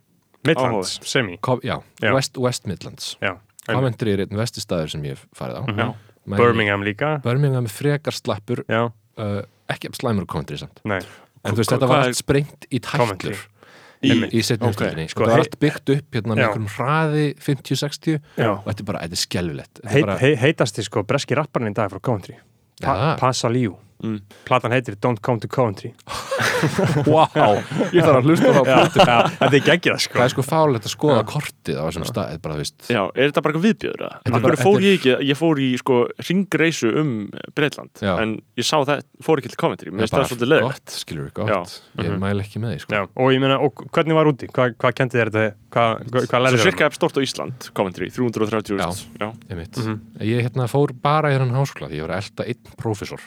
Midlands, 0.47 1.01
semi? 1.03 1.37
Co 1.43 1.59
já, 1.63 1.83
Já. 2.01 2.13
West, 2.15 2.37
West 2.39 2.67
Midlands. 2.67 3.17
Já, 3.21 3.37
Coventry 3.67 4.13
er 4.13 4.21
einn 4.21 4.37
vestistæður 4.39 4.89
sem 4.91 5.03
ég 5.03 5.09
hef 5.17 5.27
farið 5.35 5.59
á. 5.59 5.63
Já, 5.77 5.95
Men- 6.27 6.39
Birmingham 6.39 6.83
líka? 6.83 7.21
Birmingham 7.23 7.65
er 7.65 7.69
frekar 7.71 8.13
slappur 8.15 8.65
Já, 8.69 8.93
uh, 9.19 9.43
ekki 9.69 9.91
slæmur 9.93 10.27
Coventry 10.27 10.57
samt. 10.57 10.81
Nei. 10.85 11.01
En 11.45 11.53
þú 11.55 11.57
veist 11.59 11.71
þetta 11.71 11.89
var 11.89 12.05
allt 12.07 12.17
sprengt 12.17 12.67
í 12.71 12.81
Coventry. 12.81 13.31
tætlur 13.35 13.47
í, 14.05 14.13
í, 14.13 14.43
ok, 14.43 14.69
okay. 14.71 15.07
sko, 15.09 15.25
þetta 15.25 15.31
var 15.31 15.45
allt 15.45 15.57
byggt 15.63 15.95
upp 15.97 16.19
hérna 16.19 16.35
með 16.35 16.43
einhverjum 16.45 16.69
hraði 16.75 17.25
50-60 17.47 18.19
Já. 18.19 18.51
og 18.53 18.69
þetta 18.69 18.85
er 18.85 18.91
bara, 18.91 19.03
þetta 19.07 19.19
er 19.19 19.23
er 19.85 19.95
Heit, 19.95 20.05
bara, 20.05 20.19
hei, 20.23 20.35
Heitasti 20.43 20.85
sko 20.87 21.05
breski 21.09 21.39
rapparinn 21.39 21.73
í 21.73 21.77
dag 21.77 21.93
frá 21.93 22.03
Coventry 22.03 22.39
pa 22.83 22.97
Ja. 22.97 23.13
Passa 23.21 23.49
Líu 23.53 23.77
Mm. 24.05 24.19
Platan 24.45 24.73
heitir 24.77 24.97
Don't 25.01 25.21
Come 25.25 25.41
to 25.41 25.49
Coventry 25.49 25.95
wow, 27.07 27.57
ég 27.97 28.05
þarf 28.05 28.19
að 28.21 28.27
hlusta 28.29 28.51
á 28.53 28.63
Já, 28.67 28.77
já, 28.97 29.17
Þetta 29.41 29.57
er 29.57 29.65
geggjað 29.67 30.01
sko. 30.05 30.17
Það 30.19 30.25
er 30.27 30.33
sko 30.35 30.45
fálegt 30.47 30.87
að 30.89 30.93
skoða 30.93 31.23
kortið 31.29 31.79
á 31.81 31.83
þessum 31.89 32.07
stað, 32.09 32.33
er 32.35 32.41
bara, 32.45 32.57
já, 32.61 33.03
er 33.15 33.31
þetta 33.31 33.43
bara 33.45 33.55
eitthvað 33.55 33.67
viðbjöður 33.67 34.05
Akkur 34.37 34.59
fór 34.61 34.85
ég 34.87 34.99
ekki, 34.99 35.15
ég 35.31 35.39
fór 35.41 35.61
í 35.65 35.69
sko 35.81 35.99
ringreisu 36.29 36.93
um 37.03 37.11
Breitland 37.57 38.03
Já. 38.05 38.13
en 38.23 38.37
ég 38.61 38.69
sá 38.69 38.77
það, 38.89 39.03
fór 39.25 39.41
ekki 39.43 39.53
til 39.55 39.61
Coventry. 39.61 39.93
Mér 39.93 40.05
finnst 40.07 40.17
það 40.17 40.29
svolítið 40.33 40.53
leðilegt 40.53 40.85
gott, 40.85 40.97
skilur 41.01 41.29
við 41.29 41.35
gott 41.41 41.81
ég 41.97 42.11
Mhm. 42.11 42.19
mæl 42.23 42.41
ekki 42.45 42.61
með 42.63 42.73
því, 42.75 42.81
sko. 42.85 42.95
Já, 42.97 43.03
og 43.17 43.33
ég 43.33 43.41
meina, 43.43 43.59
og 43.61 43.85
hvernig 43.93 44.15
var 44.19 44.29
úti? 44.31 44.49
Hvað, 44.53 44.77
hvað 44.81 44.97
kendi 45.01 45.17
þér 45.21 45.31
þetta? 45.33 45.55
Hvað, 45.77 45.93
hvað, 46.11 46.27
hvað 46.27 46.31
Svo 46.31 46.45
lærið 46.47 46.65
cirka 46.67 46.91
stort 46.97 47.17
á 47.17 47.21
Ísland, 47.25 47.71
Coventry, 47.77 48.09
330 48.11 48.77
já. 48.81 48.89
já, 49.21 49.29
Einmitt. 49.51 49.77
Mhm. 49.77 50.01
Ég 50.21 50.43
hérna 50.47 50.69
fór 50.71 50.93
bara 51.03 51.33
í 51.33 51.37
þennan 51.39 51.57
háskóla 51.57 51.89
því 51.91 52.01
ég 52.01 52.07
var 52.09 52.17
elda 52.21 52.45
einn 52.47 52.77
prófessor 52.81 53.21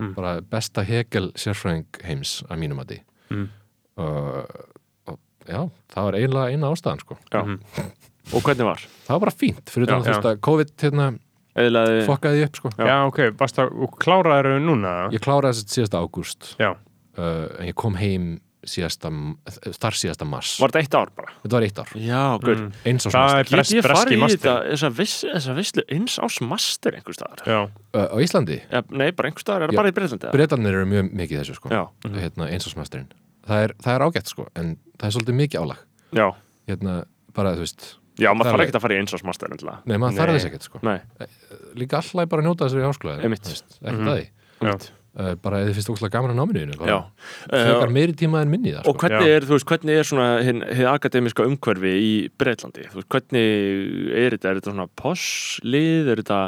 Mhm. 0.00 0.14
bara 0.16 0.40
besta 0.40 0.82
Hegel 0.84 1.30
sérfræðing 1.36 1.86
heims 2.04 2.42
að 2.50 2.58
mínum 2.58 2.80
að 2.82 2.86
því 2.94 3.00
Mhm. 3.30 3.48
og, 3.96 4.66
og 5.06 5.18
já, 5.46 5.70
það 5.94 6.04
var 6.08 6.18
eiginlega 6.18 6.50
eina 6.54 6.70
ástæðan 6.74 7.00
sko. 7.04 7.16
Mhm. 7.34 7.58
og 8.34 8.42
hvernig 8.42 8.64
var? 8.64 8.78
það 9.06 9.08
var 9.16 9.20
bara 9.20 9.36
fínt 9.36 9.70
fyrir 9.70 9.86
þannig 9.86 10.00
að 10.00 10.06
þú 10.06 10.14
veist 10.14 10.30
að 10.30 10.40
COVID 10.40 10.70
hérna, 10.84 11.18
Eðlaði, 11.60 12.04
fokkaði 12.06 12.36
því 12.38 12.44
upp 12.46 12.56
sko. 12.56 12.70
Já. 12.78 12.84
Já, 12.86 12.96
ok, 13.08 13.18
varst 13.36 13.56
það, 13.58 13.72
og 13.82 13.96
kláraður 13.98 14.46
þau 14.54 14.60
núna? 14.64 14.92
ég 15.12 15.20
kláraði 15.20 15.50
þess 15.50 15.64
að 15.64 15.74
síðasta 15.74 16.02
ágúst 16.04 16.56
Já, 16.60 16.70
uh, 17.18 17.48
en 17.58 17.66
ég 17.66 17.74
kom 17.74 17.94
heim 17.96 18.40
síðasta, 18.66 19.08
þar 19.80 19.94
síðasta 19.96 20.26
mars. 20.28 20.50
Var 20.60 20.68
þetta 20.74 20.82
eitt 20.84 20.94
ár 20.98 21.10
bara? 21.16 21.32
þetta 21.44 21.54
var 21.56 21.62
eitt 21.66 21.78
ár, 21.80 21.88
Já, 21.96 22.22
gaur 22.42 22.56
Mm. 22.60 22.72
eins 22.84 23.06
og 23.06 23.12
Það 23.12 23.14
svona 23.14 23.38
er 23.40 23.44
Get 23.44 23.70
ég 23.70 23.82
breski 23.82 23.86
farið 23.86 24.12
í 24.12 24.18
master 24.20 24.40
þetta, 24.40 24.54
þessa, 24.74 24.90
viss, 24.98 25.16
þessa 25.24 25.54
visslu 25.56 25.82
eins 25.96 26.14
ás 26.20 26.36
master 26.40 26.92
einhver 26.98 27.14
staðar? 27.16 27.40
Já, 27.46 27.60
uh, 27.94 28.08
á 28.12 28.16
Íslandi, 28.20 28.58
Ja, 28.70 28.82
nei, 28.90 29.10
bara 29.12 29.28
einhver 29.30 29.40
staðar, 29.44 29.62
er 29.62 29.68
það 29.72 29.76
bara 29.80 29.88
í 29.88 29.92
Breitlandi? 29.96 30.24
eða? 30.28 30.32
breytanir 30.36 30.74
eru 30.74 30.86
mjög 30.86 31.12
mikið 31.14 31.38
þessu 31.40 31.54
sko. 31.56 31.68
Já, 31.70 31.82
hérna, 32.04 32.44
eins 32.52 32.66
og 32.66 32.72
smasturinn 32.76 33.08
það 33.48 33.58
er, 33.64 33.70
það 33.82 33.94
er 33.94 34.00
ágætt 34.06 34.28
sko, 34.28 34.46
en 34.54 34.76
það 34.98 35.06
er 35.08 35.12
svolítið 35.16 35.36
mikið 35.40 35.60
álag. 35.64 35.78
Já, 36.12 36.26
hérna, 36.68 37.04
bara 37.34 37.54
þú 37.56 37.60
veist 37.64 37.82
já, 38.20 38.30
maður 38.36 38.52
þarf 38.52 38.60
ekkert 38.66 38.76
að 38.76 38.82
fara 38.84 38.94
í 38.94 38.98
eins 39.00 39.14
ás 39.16 39.24
master 39.24 39.48
endilega. 39.48 39.78
Nei, 39.86 39.96
maður 39.96 40.16
þarf 40.20 40.34
þess 40.36 40.48
ekkert 40.50 40.62
sko. 40.68 40.78
Nei, 40.82 41.00
Líka 41.74 41.96
alltaf 42.02 42.28
bara 42.28 42.42
að 42.42 42.46
njóta 42.46 42.68
þessari 42.68 42.84
háskóla 42.84 43.16
Mhm. 45.10 45.26
uh, 45.26 45.34
Bara 45.42 45.58
eða 45.64 45.74
finnst 45.74 45.90
óslega 45.90 46.10
gaman 46.16 46.30
að 46.30 46.38
náminu 46.40 46.60
þínu, 46.66 46.78
bara 46.78 46.90
já. 46.90 47.00
Frekar 47.50 47.88
Uh, 47.88 47.92
meiri 47.92 48.12
tíma 48.14 48.42
en 48.42 48.50
minni 48.50 48.72
það 48.72 48.86
og 48.86 48.94
sko. 48.94 49.06
hvernig 49.08 49.26
Já. 49.26 49.36
er, 49.36 49.40
veist, 49.50 49.66
hvernig 49.66 49.98
er 49.98 50.04
svona 50.04 50.28
hinn 50.44 50.62
akademiska 50.86 51.42
umhverfi 51.46 51.94
í 51.98 52.12
Breitlandi? 52.38 52.86
Veist, 52.94 53.08
hvernig 53.08 54.14
er 54.14 54.30
þetta? 54.36 54.50
Er 54.50 54.60
þetta 54.60 54.70
svona 54.74 54.88
posslið? 54.96 56.08
Er 56.14 56.16
þetta, 56.22 56.40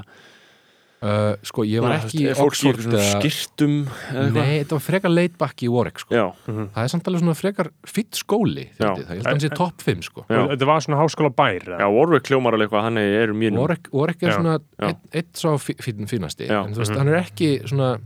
uh, 1.02 1.34
sko, 1.43 1.64
ég 1.66 1.82
var 1.82 1.97
ekki 1.98 2.28
er 2.30 2.36
fólk 2.39 2.55
svona 2.55 2.78
eða- 2.94 3.18
skýrtum 3.18 3.74
eða 3.89 4.22
eitthvað? 4.22 4.32
Nei, 4.39 4.59
þetta 4.62 4.76
var 4.78 4.84
frekar 4.86 5.10
leitbakki 5.16 5.66
í 5.66 5.72
Warwick 5.72 5.98
sko. 6.05 6.14
Já, 6.14 6.26
það 6.47 6.84
er 6.84 6.89
samt 6.94 7.09
alveg 7.10 7.20
svona 7.24 7.34
frekar 7.43 7.70
fitt 7.84 8.12
skóli 8.22 8.68
það 8.78 8.98
ég 9.02 9.06
held 9.09 9.26
að 9.26 9.32
hann 9.32 9.40
sé 9.43 9.51
topp 9.56 9.82
5 9.82 10.02
sko. 10.06 10.24
Já. 10.30 10.47
Þetta 10.55 10.66
var 10.70 10.80
svona 10.86 11.01
háskóla 11.02 11.34
bær 11.34 11.66
já, 11.80 11.86
Warwick 11.90 12.30
hljómar 12.30 12.55
alveg 12.55 12.68
eitthvað, 12.70 12.82
hann 12.86 12.98
er 12.98 13.34
mjög 13.34 13.59
Warwick, 13.59 13.89
Warwick 13.93 14.22
er 14.22 14.28
Já, 14.30 14.36
svona 14.39 14.59
já. 14.60 14.86
eitt, 14.89 15.02
eitt 15.12 15.32
svo 15.34 15.56
fí- 15.59 15.78
fín, 15.82 16.06
fínasti 16.06 16.48
en 16.48 16.72
þú 16.74 16.78
veist, 16.84 16.97
hann 16.97 17.09
er 17.09 17.20
ekki 17.24 17.51
svona 17.66 17.98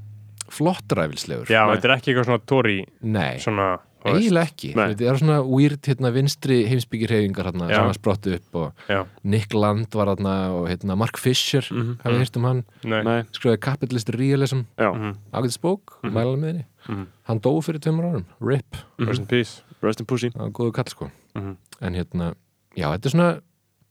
flottræfilslegur 0.53 1.47
Já, 1.51 1.67
Nei. 1.67 1.77
þetta 1.77 1.89
er 1.91 1.95
ekki 1.97 2.13
eitthvað 2.13 2.29
svona 2.31 2.45
tóri 2.47 2.77
Nei, 3.03 3.39
svona, 3.43 3.67
eiginlega 4.07 4.47
ekki. 4.51 4.71
Nei. 4.77 4.87
þetta 4.95 5.09
er 5.11 5.19
svona 5.21 5.39
weird 5.47 5.89
hérna, 5.91 6.13
vinstri 6.15 6.59
heimsbyggirhefingar 6.71 7.49
hérna, 7.51 7.69
Já. 7.71 7.77
sem 7.81 7.91
að 7.91 7.99
sprottu 7.99 8.35
upp 8.37 8.55
og 8.61 8.73
Já, 8.89 9.01
Nick 9.25 9.55
Land 9.55 9.95
var 9.99 10.07
hérna 10.15 10.35
og 10.55 10.69
hérna, 10.71 10.97
Mark 10.97 11.19
Fisher 11.19 11.65
Mhm. 11.71 11.99
hafið 12.05 12.21
hýrt 12.23 12.37
um 12.37 12.45
hann? 12.45 12.65
Nei, 12.85 13.03
Nei, 13.03 13.23
skrifaði 13.33 13.61
Capitalist 13.61 14.09
Realism. 14.11 14.61
Já, 14.79 14.93
Mhm. 14.95 15.17
ágætis 15.33 15.59
bók, 15.59 15.81
mm 16.03 16.11
-hmm. 16.11 16.13
mæla 16.13 16.37
með 16.37 16.47
henni. 16.47 16.65
Mhm. 16.89 17.07
hann 17.25 17.41
dó 17.41 17.61
fyrir 17.63 17.81
tveimur 17.81 18.05
árum, 18.05 18.25
RIP. 18.41 18.77
Rest 19.01 19.19
in 19.21 19.27
peace. 19.27 19.63
Rest 19.83 20.01
in 20.01 20.07
Pussy. 20.07 20.31
Það 20.31 20.39
var 20.39 20.51
góðu 20.51 20.73
kall 20.73 20.85
sko. 20.89 21.11
Mhm. 21.35 21.57
en 21.83 21.95
hérna, 21.95 22.35
já, 22.77 22.87
þetta 22.97 23.07
er 23.07 23.11
svona 23.11 23.41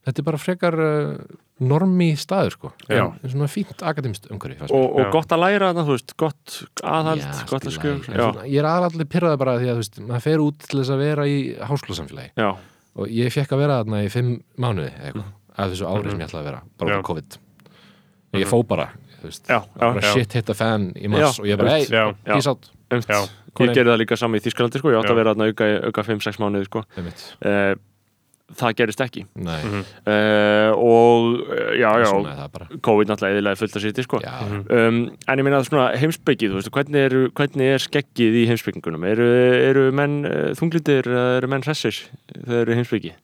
þetta 0.05 0.21
er 0.21 0.25
bara 0.27 0.39
frekar 0.41 0.75
uh, 0.81 1.37
normi 1.65 2.11
staður 2.19 2.53
sko. 2.55 2.71
En 3.23 3.31
svona 3.31 3.47
fínt 3.51 3.81
akademist 3.87 4.27
umhverfi 4.31 4.67
og, 4.69 4.85
og 5.01 5.11
gott 5.13 5.31
að 5.35 5.41
læra 5.45 5.69
þetta, 5.71 5.85
þú 5.87 5.95
veist, 5.95 6.13
gott 6.19 6.55
aðhald, 6.83 7.23
Já, 7.23 7.31
gott 7.49 7.65
að 7.69 7.75
svona, 7.77 8.45
ég 8.51 8.59
er 8.61 8.67
aðallir 8.69 9.09
pyrraði 9.11 9.39
bara 9.41 9.55
því 9.61 9.69
að 9.71 9.77
þú 9.79 9.83
veist, 9.85 10.01
maður 10.09 10.25
fer 10.27 10.43
út 10.45 10.67
til 10.67 10.81
þess 10.81 10.93
að 10.95 11.03
vera 11.05 11.25
í 11.31 11.37
háskólasamfélagi. 11.71 12.33
Og 12.95 13.09
ég 13.11 13.33
fekk 13.35 13.55
að 13.55 13.63
vera 13.65 13.79
þarna 13.81 14.03
í 14.05 14.11
fimm 14.13 14.35
mánuði 14.61 14.91
eitthvað, 14.99 15.31
af 15.55 15.71
þessu 15.73 15.87
ári 15.89 16.11
sem 16.13 16.21
ég 16.21 16.29
ætlaði 16.29 16.43
að 16.43 16.49
vera 16.51 16.61
bara 16.83 16.99
af 16.99 17.07
COVID. 17.09 17.39
Ég 18.35 18.51
fó 18.51 18.57
bara, 18.67 18.89
þú 19.21 19.29
veist, 19.31 19.47
já, 19.47 19.57
já, 19.63 19.81
bara 19.87 20.11
shit 20.11 20.33
hit 20.35 20.49
a 20.51 20.55
fan 20.59 20.89
í 20.99 21.07
mars 21.11 21.23
Já, 21.23 21.41
og 21.41 21.49
ég 21.49 21.59
bara, 21.59 21.75
já. 21.79 22.05
peace 22.27 22.47
out. 22.51 22.69
Ég 23.55 23.71
gerði 23.71 23.91
það 23.93 23.99
líka 24.01 24.17
saman 24.19 24.39
í 24.39 24.43
Þískalandi, 24.43 24.79
sko, 24.81 24.91
ég 24.91 24.99
átti 24.99 25.07
Já. 25.07 25.13
að 25.15 25.19
vera 25.21 25.31
þarna 25.33 25.45
auka, 25.47 25.67
auka 25.87 26.03
5-6 26.03 26.39
mánuði, 26.43 26.67
sko 26.67 26.81
Það 28.55 28.73
gerist 28.77 29.01
ekki. 29.01 29.23
Nei, 29.41 29.57
uh, 29.65 30.69
og 30.77 31.39
uh, 31.49 31.71
já, 31.79 31.87
já, 32.03 32.09
COVID 32.85 33.09
náttúrulega 33.09 33.33
eðilega 33.39 33.57
fullt 33.57 33.77
að 33.79 33.85
sýtti, 33.87 34.03
sko. 34.05 34.19
Já, 34.21 34.35
Um, 34.69 34.99
en 35.27 35.39
ég 35.41 35.45
meina 35.47 35.57
að 35.57 35.65
svona 35.71 35.87
heimsbyggið, 35.97 36.53
hvernig, 36.69 36.99
eru, 37.07 37.23
hvernig 37.33 37.71
er 37.73 37.81
skeggið 37.81 38.37
í 38.37 38.45
heimsbyggingunum? 38.51 39.03
Eru, 39.09 39.25
eru 39.65 39.85
menn 39.97 40.19
uh, 40.29 40.51
þunglindir 40.59 41.09
eða 41.09 41.25
eru 41.39 41.49
menn 41.55 41.65
hressir 41.65 41.97
þegar 42.35 42.61
eru 42.67 42.77
heimsbyggi? 42.77 43.15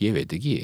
ég 0.00 0.14
veit 0.16 0.32
ekki. 0.34 0.54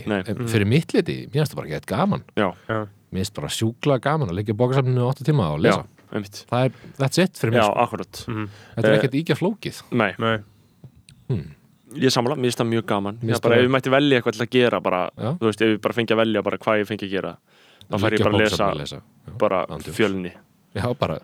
Fyrir 0.49 0.66
mitt 0.69 0.95
liti, 0.97 1.19
mér 1.31 1.45
finnst 1.45 1.53
það 1.55 1.61
bara 1.61 1.70
gett 1.77 1.87
gaman. 1.91 2.24
Já, 2.39 2.49
Já, 2.66 2.81
mér 3.12 3.23
finnst 3.23 3.37
bara 3.39 3.51
sjúkla 3.53 3.99
gaman 4.03 4.33
að 4.33 4.41
leggja 4.41 4.57
bókasafninu 4.59 5.05
8 5.12 5.27
tíma 5.28 5.51
og 5.55 5.61
lesa. 5.62 5.85
Já, 5.85 6.09
einmitt. 6.16 6.41
Það 6.51 6.65
er, 6.70 6.81
that's 6.99 7.23
it 7.23 7.39
fyrir 7.39 7.55
Já, 7.55 7.61
mér, 7.61 7.69
sko. 7.70 7.85
akkurat. 7.87 8.24
Mhm. 8.27 8.49
þetta 8.74 8.89
er 8.89 8.93
Eh, 8.95 8.99
ekkert 8.99 9.19
íkja 9.23 9.39
flókið. 9.39 9.83
Nei, 9.93 10.11
nei, 10.19 10.37
ég 11.95 12.13
sammála, 12.13 12.37
mér 12.37 12.51
finnst 12.51 12.63
það 12.63 12.71
mjög 12.73 12.89
gaman. 12.91 13.21
Já, 13.21 13.29
finnst 13.29 13.47
bara 13.47 13.61
ef 13.61 13.67
ég 13.67 13.73
mætti 13.77 13.93
velja 13.95 14.19
eitthvað 14.19 14.37
til 14.37 14.45
að 14.47 14.53
gera 14.57 14.81
bara, 14.83 15.05
Já. 15.15 15.31
þú 15.39 15.49
veist, 15.51 15.63
ef 15.63 15.73
ég 15.75 15.81
bara 15.87 15.97
fengi 15.97 16.17
að 16.17 16.21
velja 16.23 16.43
bara 16.43 16.59
hvað 16.59 16.83
ég 16.83 16.91
fengi 16.91 17.07
að 17.07 17.15
gera 17.17 17.33
þá 17.87 17.99
fær 18.03 18.17
ég 18.17 18.25
bara 18.27 18.35
að 18.35 18.43
lesa, 18.43 18.69
lesa. 18.75 19.01
Já. 19.01 19.33
bara 19.39 19.65
Andjóks. 19.71 19.97
fjölni. 19.97 20.33
Já, 20.77 20.87
bara 20.99 21.19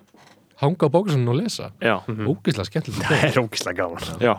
hanga 0.62 0.86
á 0.86 0.88
bókasafninu 0.94 1.32
og 1.32 1.38
lesa. 1.40 1.70
Já, 1.82 1.96
ógeðslega 2.06 2.68
skemmtilegt 2.68 3.08
það 3.08 3.24
er 3.28 3.40
ógislega 3.42 3.82
gaman. 3.82 4.04
Já. 4.22 4.34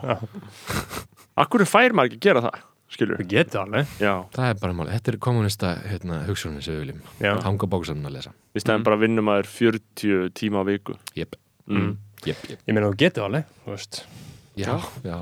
Akkur 1.44 1.66
fær 1.68 1.94
maður 1.96 2.14
ekki 2.14 2.20
að 2.20 2.28
gera 2.28 2.44
það, 2.46 2.60
skilur 2.94 3.20
Við 3.20 3.30
getum 3.34 3.64
alveg. 3.64 3.94
Já, 4.00 4.12
það 4.36 4.50
er 4.50 4.60
bara 4.62 4.76
máli, 4.78 4.94
þetta 4.94 5.12
er 5.12 5.18
kommunista 5.26 5.72
hérna, 5.84 6.20
hugsunin 6.28 6.64
sem 6.64 6.76
við 6.76 6.84
viljum 6.84 7.02
Já. 7.20 7.32
hanga 7.44 7.68
á 7.68 7.72
bókasafninu 7.74 8.10
að 8.10 8.16
lesa. 8.18 8.34
Í 8.54 8.64
stæðan 8.64 8.86
bara 8.86 9.00
vinnum 9.02 9.28
maður 9.28 9.50
40 9.52 10.30
tíma 10.38 10.62
á 10.62 10.64
viku. 10.70 10.96
Jep, 11.18 11.36
mm. 11.68 11.90
jep, 12.24 12.48
jep. 12.48 12.62
Ég 12.64 12.72
meina 12.72 12.88
þú 12.88 13.00
getum 13.04 13.28
alveg, 13.28 13.50
þú 13.66 13.74
veist. 13.74 14.00
Já, 14.54 14.78
já, 15.02 15.16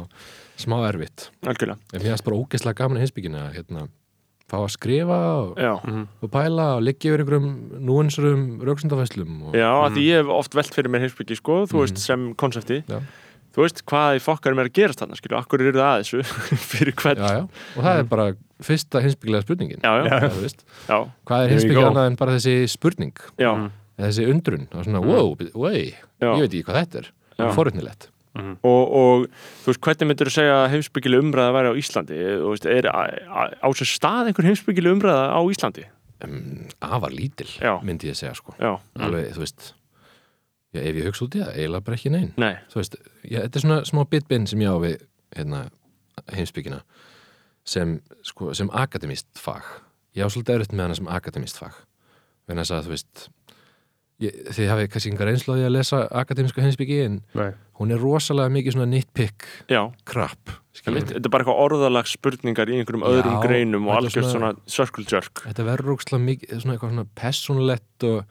smá 0.64 0.78
erfitt. 0.88 1.30
Algjörlega, 1.46 1.78
en 1.92 1.98
mér 2.00 2.08
finnst 2.12 2.26
bara 2.28 2.38
ógeðslega 2.38 2.78
gaman 2.82 2.98
í 3.00 3.02
heimsbygginu 3.04 3.40
að 3.42 3.56
hérna, 3.58 3.88
fá 4.52 4.58
að 4.60 4.70
skrifa 4.74 5.18
og, 5.40 5.58
já. 5.60 5.72
Og 6.22 6.30
pæla 6.32 6.66
og 6.76 6.82
liggja 6.84 7.12
yfir 7.14 7.22
einhverjum 7.24 7.50
núansurum 7.88 8.46
rauksundafæslum 8.68 9.36
og, 9.48 9.56
Já, 9.56 9.70
af 9.72 9.94
því 9.96 10.06
ég 10.10 10.20
hef 10.22 10.32
oft 10.34 10.56
velt 10.58 10.74
fyrir 10.76 10.92
mér 10.92 11.06
heimsbyggi 11.06 11.38
sko, 11.40 11.62
þú 11.70 11.84
veist, 11.84 12.00
sem 12.02 12.30
konsepti. 12.38 12.82
Já. 12.90 13.00
þú 13.52 13.64
veist, 13.66 13.82
hvað 13.88 14.18
í 14.18 14.22
fokkar 14.24 14.54
er 14.56 14.64
að 14.64 14.72
gerast 14.76 15.00
þarna 15.02 15.16
skilju, 15.18 15.38
akkur 15.40 15.60
eru 15.64 15.74
það 15.76 15.90
að 15.90 16.02
þessu? 16.02 16.22
Fyrir 16.72 16.94
hvern? 17.00 17.20
Já, 17.24 17.40
já, 17.40 17.42
og 17.76 17.86
það 17.88 17.98
er 18.02 18.06
bara 18.12 18.28
fyrsta 18.62 19.02
heimsbyggilega 19.04 19.46
spurningin. 19.46 19.82
Já, 19.82 19.92
já, 19.98 20.06
Já, 20.08 20.30
þú 20.32 20.44
veist. 20.46 20.64
já, 20.88 20.98
hvað 21.28 21.44
er 21.48 21.74
go. 21.74 21.86
annað 21.90 22.08
en 22.12 22.16
bara 22.20 22.36
þessi 22.38 22.56
spurning? 22.72 23.24
Já, 23.40 23.52
þessi 24.00 24.28
undrun. 24.32 24.68
Og 24.72 24.86
svona, 24.88 25.04
wow, 25.04 25.36
Já. 26.22 26.32
ég 26.32 26.40
veit 26.46 26.52
ekki 26.52 26.64
hvað 26.68 26.80
þetta 26.82 27.04
er 27.04 27.12
Já. 28.32 28.42
forutnilegt 28.42 28.64
Og, 28.64 28.82
og 28.96 29.26
þú 29.62 29.68
veist, 29.72 29.80
hvernig 29.84 30.08
myndur 30.08 30.30
þú 30.30 30.34
segja 30.38 30.54
að 30.62 30.70
heimsbyggileg 30.72 31.20
umræða 31.26 31.52
væri 31.56 31.72
á 31.72 31.74
Íslandi? 31.82 32.20
Þú 32.40 32.52
veist, 32.54 32.66
er 32.72 32.88
á, 32.88 33.68
sér 33.76 33.90
stað 33.92 34.30
einhver 34.30 34.48
heimsbyggileg 34.48 34.96
umræða 34.96 35.26
á 35.36 35.40
Íslandi? 35.52 35.84
Um, 36.22 36.68
afar 36.80 37.10
lítil, 37.12 37.48
Já. 37.60 37.74
myndi 37.82 38.08
ég 38.08 38.16
segja 38.16 38.32
sko. 38.38 38.54
alveg, 38.94 39.32
þú 39.34 39.42
veist 39.42 39.72
já, 40.72 40.80
ef 40.80 40.94
ég 40.96 41.08
hugsa 41.10 41.24
út 41.26 41.34
í 41.34 41.40
það, 41.42 41.56
eiginlega 41.58 41.84
bara 41.88 41.96
ekki 41.98 42.12
neinn 42.14 42.28
nei, 42.38 42.52
þú 42.70 42.78
veist, 42.78 42.94
já, 43.26 43.38
þetta 43.42 43.58
er 43.58 43.64
svona 43.64 43.78
smá 43.90 44.00
bitbinn 44.08 44.46
sem 44.46 44.62
ég 44.62 44.70
á 44.70 44.78
við 44.80 44.94
hérna, 45.34 45.64
heimsbyggina 46.32 46.78
sem, 47.64 47.96
sko, 48.26 48.52
sem 48.54 48.70
akademist 48.74 49.26
fag. 49.38 49.66
Ég 50.16 50.24
á 50.24 50.32
svolítið 50.32 50.54
erut 50.60 50.72
með 50.74 50.84
hana 50.86 50.96
sem 50.98 51.10
akademist 51.10 51.58
fag. 51.60 51.76
Þess 52.50 52.72
að 52.74 52.86
þú 52.88 52.92
veist 52.94 53.26
þið 54.52 54.68
hafið 54.70 54.88
kannski 54.92 55.10
engar 55.12 55.30
einslóði 55.32 55.64
að 55.66 55.74
lesa 55.76 56.02
akademiska 56.22 56.62
heimsbyggi 56.64 56.98
en 57.06 57.16
Nei, 57.38 57.50
hún 57.80 57.94
er 57.94 58.02
rosalega 58.02 58.52
mikið 58.54 58.76
svona 58.76 58.88
nitpick 58.92 59.46
já. 59.72 59.82
skilur. 60.72 61.02
þetta 61.08 61.24
er 61.26 61.32
bara 61.34 61.44
eitthvað 61.44 61.64
orðalags 61.66 62.14
spurningar 62.18 62.70
í 62.70 62.78
einhverjum 62.78 63.02
Já, 63.04 63.10
öðrum 63.16 63.42
greinum 63.42 63.88
og 63.88 63.98
algjörð 63.98 64.30
svona 64.30 64.52
svona- 64.54 64.70
circle 64.76 65.04
jerk. 65.10 65.42
Þetta 65.48 65.66
verður 65.68 65.96
ógstlega 65.96 66.24
mikið 66.28 66.62
svona 66.62 66.76
eitthvað 66.76 66.94
svona 66.94 67.06
personlegt 67.18 68.08
og 68.08 68.24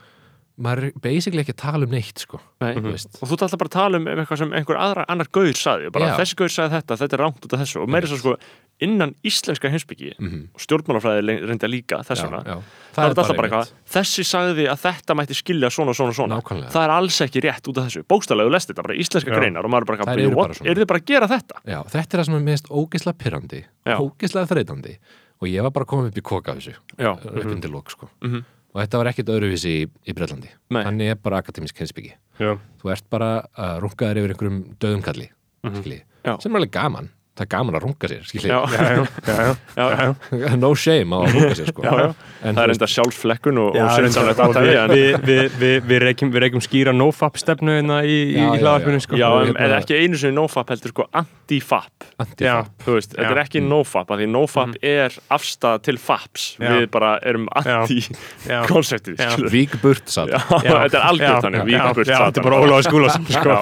maður 0.62 0.84
er 0.92 0.98
basically 1.02 1.42
ekki 1.42 1.56
að 1.56 1.62
tala 1.64 1.86
um 1.88 1.94
neitt 1.96 2.20
sko. 2.22 2.40
Nei. 2.62 2.76
þú 2.76 2.92
veist. 2.92 3.16
Og 3.22 3.30
þú 3.30 3.38
alltaf 3.38 3.58
bara 3.62 3.70
að 3.72 3.78
tala 3.78 3.98
um 3.98 4.06
eitthvað 4.12 4.38
sem 4.44 4.52
einhver 4.54 4.78
aðra, 4.78 5.06
annar 5.10 5.30
gaur 5.34 5.54
saði, 5.58 5.92
bara 5.92 6.12
Já. 6.12 6.18
þessi 6.22 6.36
gaur 6.38 6.54
saði 6.54 6.76
þetta 6.76 6.98
þetta 7.02 7.18
er 7.18 7.24
rangt 7.26 7.46
út 7.48 7.54
af 7.56 7.64
þessu. 7.64 7.82
Og 7.82 7.90
meira 7.90 8.08
svo 8.12 8.20
sko 8.22 8.36
innan 8.82 9.14
íslenska 9.24 9.70
heimsbyggi 9.70 10.14
Mhm. 10.20 10.50
og 10.56 10.60
stjórnmálafræði 10.60 11.22
að 11.62 11.70
líka 11.70 12.00
þess 12.04 12.24
já, 12.24 12.30
já. 12.46 12.58
það 12.94 13.04
er 13.04 13.10
alltaf 13.12 13.36
bara 13.38 13.48
eitthvað 13.50 13.72
þessi 13.94 14.24
sagði 14.26 14.66
að 14.72 14.80
þetta 14.82 15.16
mætti 15.16 15.36
skilja 15.38 15.70
svona, 15.70 15.94
svona, 15.94 16.14
svona 16.14 16.40
Nákvæmlega. 16.42 16.72
það 16.72 16.84
er 16.84 16.90
alls 16.96 17.22
ekki 17.22 17.42
rétt 17.46 17.68
út 17.70 17.78
af 17.78 17.86
þessu 17.88 18.04
bókstaflega 18.04 18.48
þú 18.50 18.52
lest 18.52 18.70
þetta, 18.72 18.84
bara 18.84 18.96
íslenska 18.96 19.32
Já. 19.32 19.38
greinar 19.40 19.66
og 19.66 19.72
maður 19.72 19.82
er 19.82 19.86
bara, 19.86 19.98
eitthvað, 19.98 20.20
eru 20.20 20.36
bara 20.36 20.54
þið 20.82 20.88
bara 20.88 21.00
að 21.00 21.06
gera 21.06 21.28
þetta? 21.28 21.56
Já, 21.66 21.80
þetta 21.84 22.14
er 22.14 22.20
það 22.20 22.26
sem 22.26 22.36
er 22.36 22.40
mest 22.52 22.66
ógislega 22.70 23.18
pyrrandi 23.18 23.64
Já. 23.86 23.98
ógislega 24.00 24.48
þreytandi 24.50 24.98
og 25.42 25.48
ég 25.48 25.62
var 25.64 25.72
bara 25.72 25.86
komið 25.86 26.08
upp 26.08 26.18
í 26.18 26.22
koka 26.22 26.56
þessu 26.56 26.74
Já, 26.98 27.12
upp 27.14 27.46
undir 27.46 27.70
lók 27.72 27.90
sko 27.92 28.10
Mhm. 28.22 28.44
og 28.74 28.82
þetta 28.82 28.98
var 28.98 29.06
ekkit 29.14 29.26
öðruvísi 29.30 29.72
í, 29.86 29.88
í 30.08 30.14
Bretlandi 30.14 30.50
Nei. 30.70 30.84
þannig 30.84 31.12
er 31.12 31.16
bara 31.16 31.38
akademisk 31.42 31.76
heimsbyggi 31.78 32.14
þú 32.40 32.92
ert 32.92 33.10
bara 33.10 33.46
að 33.58 33.82
runga 33.82 34.10
þér 34.10 34.18
yfir 34.18 34.34
einhverjum 34.34 34.78
döðum 34.78 35.04
kalli 35.04 35.30
Mhm. 35.64 35.76
skilji, 35.84 36.02
Já. 36.26 36.42
sem 36.42 36.56
er 36.56 36.60
alveg 36.60 36.72
gaman 36.72 37.10
það 37.42 37.48
er 37.48 37.52
gaman 37.56 37.78
að 37.78 37.86
runga 37.86 38.12
sér, 38.12 38.30
já, 38.32 38.60
já, 38.72 38.86
já, 39.28 39.48
já, 39.76 39.88
já. 39.98 40.56
no 40.64 40.72
shame 40.78 41.18
að 41.18 41.36
runga 41.36 41.58
sér 41.60 41.72
sko. 41.72 41.86
Já, 41.86 41.92
já. 41.92 42.08
en 42.42 42.58
það 42.58 42.64
er 42.64 42.74
enda 42.76 42.90
sjálfsflekkun 42.96 43.62
og, 43.62 43.80
og 43.82 43.92
aðtæði 43.92 44.70
við, 44.70 44.80
en, 44.82 44.96
við, 44.96 45.18
við, 45.26 45.44
við, 45.64 45.76
við, 45.92 46.02
reykjum, 46.06 46.34
við 46.34 46.46
reykjum 46.46 46.66
skýra 46.66 46.96
nofap 46.96 47.42
stefnu 47.42 47.78
hérna 47.80 48.02
í, 48.06 48.18
í, 48.32 48.46
í 48.46 48.62
já. 48.62 48.72
sko. 49.04 49.20
en, 49.52 49.76
ekki 49.80 50.00
einu 50.00 50.22
sinni 50.22 50.38
nofap 50.38 50.72
heldur 50.74 50.94
sko 50.94 51.08
anti-fap. 51.22 52.08
Þetta 52.22 53.26
er 53.26 53.44
ekki 53.44 53.64
nofap 53.66 54.14
því 54.16 54.30
nofap 54.32 54.78
er 54.86 55.16
afstæða 55.34 55.84
til 55.90 55.98
faps. 56.02 56.52
Já. 56.62 56.72
við 56.78 56.88
bara 56.94 57.12
erum 57.26 57.48
anti-konseptið 57.58 59.20
Já. 59.20 59.30
skilur. 59.34 59.52
vík 59.54 59.76
burt 59.82 60.12
satt 60.12 60.32
Já, 60.32 60.40
þetta 60.64 61.00
er 61.00 61.06
algjörð 61.08 61.46
þannig, 61.46 61.72
þetta 62.12 62.28
er 62.30 62.46
bara 62.46 62.60
Ólaður 62.62 62.88
Skúlason 62.88 63.26
sko, 63.28 63.58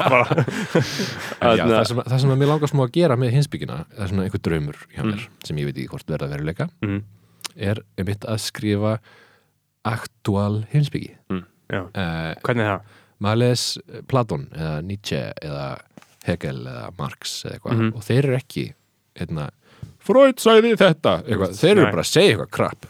það, 1.39 1.73
sem, 1.89 2.01
það 2.03 2.17
sem 2.23 2.33
að 2.33 2.41
mér 2.41 2.51
langar 2.53 2.71
smá 2.71 2.83
að 2.85 2.93
gera 2.97 3.19
með 3.19 3.35
hinsbyggina 3.69 3.95
það 3.95 4.03
er 4.03 4.11
svona 4.11 4.23
einhver 4.27 4.41
draumur 4.47 4.75
hjá 4.95 5.03
mér 5.05 5.27
sem 5.45 5.57
ég 5.57 5.65
veit 5.69 5.77
ekki 5.77 5.89
hvort 5.93 6.07
verða 6.13 6.29
veruleika 6.33 6.69
Mm. 6.81 7.03
er 7.57 7.81
einmitt 7.97 8.25
að 8.25 8.39
skrifa 8.39 8.99
aktual 9.85 10.65
hinsbyggi 10.73 11.15
Já. 11.69 11.83
uh, 11.85 12.33
Hvernig 12.43 12.65
er 12.65 12.73
það? 12.73 12.81
maður 13.21 13.37
les 13.43 13.63
Platon 14.07 14.47
eða 14.55 14.81
Nietzsche 14.83 15.21
eða 15.43 15.77
Hegel 16.25 16.65
eða 16.67 16.89
Marx 16.97 17.43
eða 17.45 17.53
eitthvað 17.59 17.77
Mhm. 17.79 17.93
og 17.95 18.01
þeir 18.03 18.23
eru 18.25 18.35
ekki 18.37 18.73
hérna, 19.19 19.49
Freud 19.99 20.35
sagði 20.39 20.75
þetta 20.79 21.23
eitthvað. 21.27 21.53
þeir 21.59 21.71
eru 21.71 21.83
Nei. 21.83 21.91
bara 21.91 22.01
að 22.01 22.09
segja 22.09 22.35
eitthvað 22.37 22.51
krap 22.51 22.85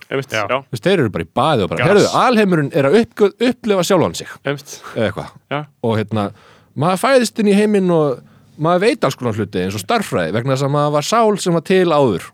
þeir 0.80 1.00
eru 1.00 1.10
bara 1.10 1.24
í 1.24 1.28
baði 1.36 1.64
og 1.64 1.70
bara, 1.70 1.78
Gas. 1.78 1.88
herruðu, 1.88 2.10
alheimurinn 2.14 2.72
er 2.76 2.84
að 2.86 3.00
upp, 3.02 3.16
upplifa 3.42 3.84
sjálfan 3.84 4.16
sig 4.16 4.28
eitthvað 4.46 5.32
Já. 5.52 5.66
og 5.84 5.98
hérna, 5.98 6.32
maður 6.78 7.02
fæðist 7.04 7.40
inn 7.40 7.48
í 7.48 7.54
heiminn 7.54 7.92
og 7.92 8.24
maður 8.60 8.84
veit 8.86 9.04
alls 9.08 9.16
konar 9.20 9.34
hluti 9.40 9.64
eins 9.64 9.76
og 9.78 9.84
starffræði 9.84 10.34
vegna 10.36 10.54
þess 10.56 10.68
að 10.68 10.74
maður 10.76 10.94
var 10.98 11.08
sál 11.10 11.40
sem 11.40 11.54
var 11.58 11.66
til 11.70 11.88
áður. 11.96 12.28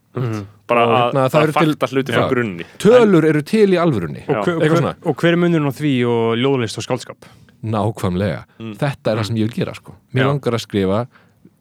Bara 0.66 0.82
Og 0.82 0.90
að, 0.90 0.98
hérna, 0.98 1.24
það 1.30 1.42
að 1.42 1.46
til- 1.46 1.56
fakta 1.76 1.88
hluti 1.94 2.14
frá 2.16 2.24
grunni. 2.32 2.66
Tölur 2.82 3.26
eru 3.30 3.42
til 3.46 3.68
í 3.70 3.78
alvörunni. 3.78 4.24
Og, 4.30 4.46
hver, 4.48 4.96
og 5.06 5.16
hver 5.22 5.32
er 5.36 5.38
munurinn 5.38 5.70
á 5.70 5.74
því 5.78 5.94
og 6.10 6.38
ljóðlist 6.42 6.80
og 6.82 6.86
skálskap 6.88 7.30
Nákvæmlega. 7.66 8.44
Þetta 8.78 9.12
er 9.12 9.18
það 9.22 9.26
sem 9.30 9.38
ég 9.38 9.48
vil 9.50 9.56
gera 9.60 9.74
sko. 9.78 9.96
Mér 10.14 10.26
Já. 10.26 10.28
langar 10.30 10.54
að 10.58 10.62
skrifa 10.66 11.00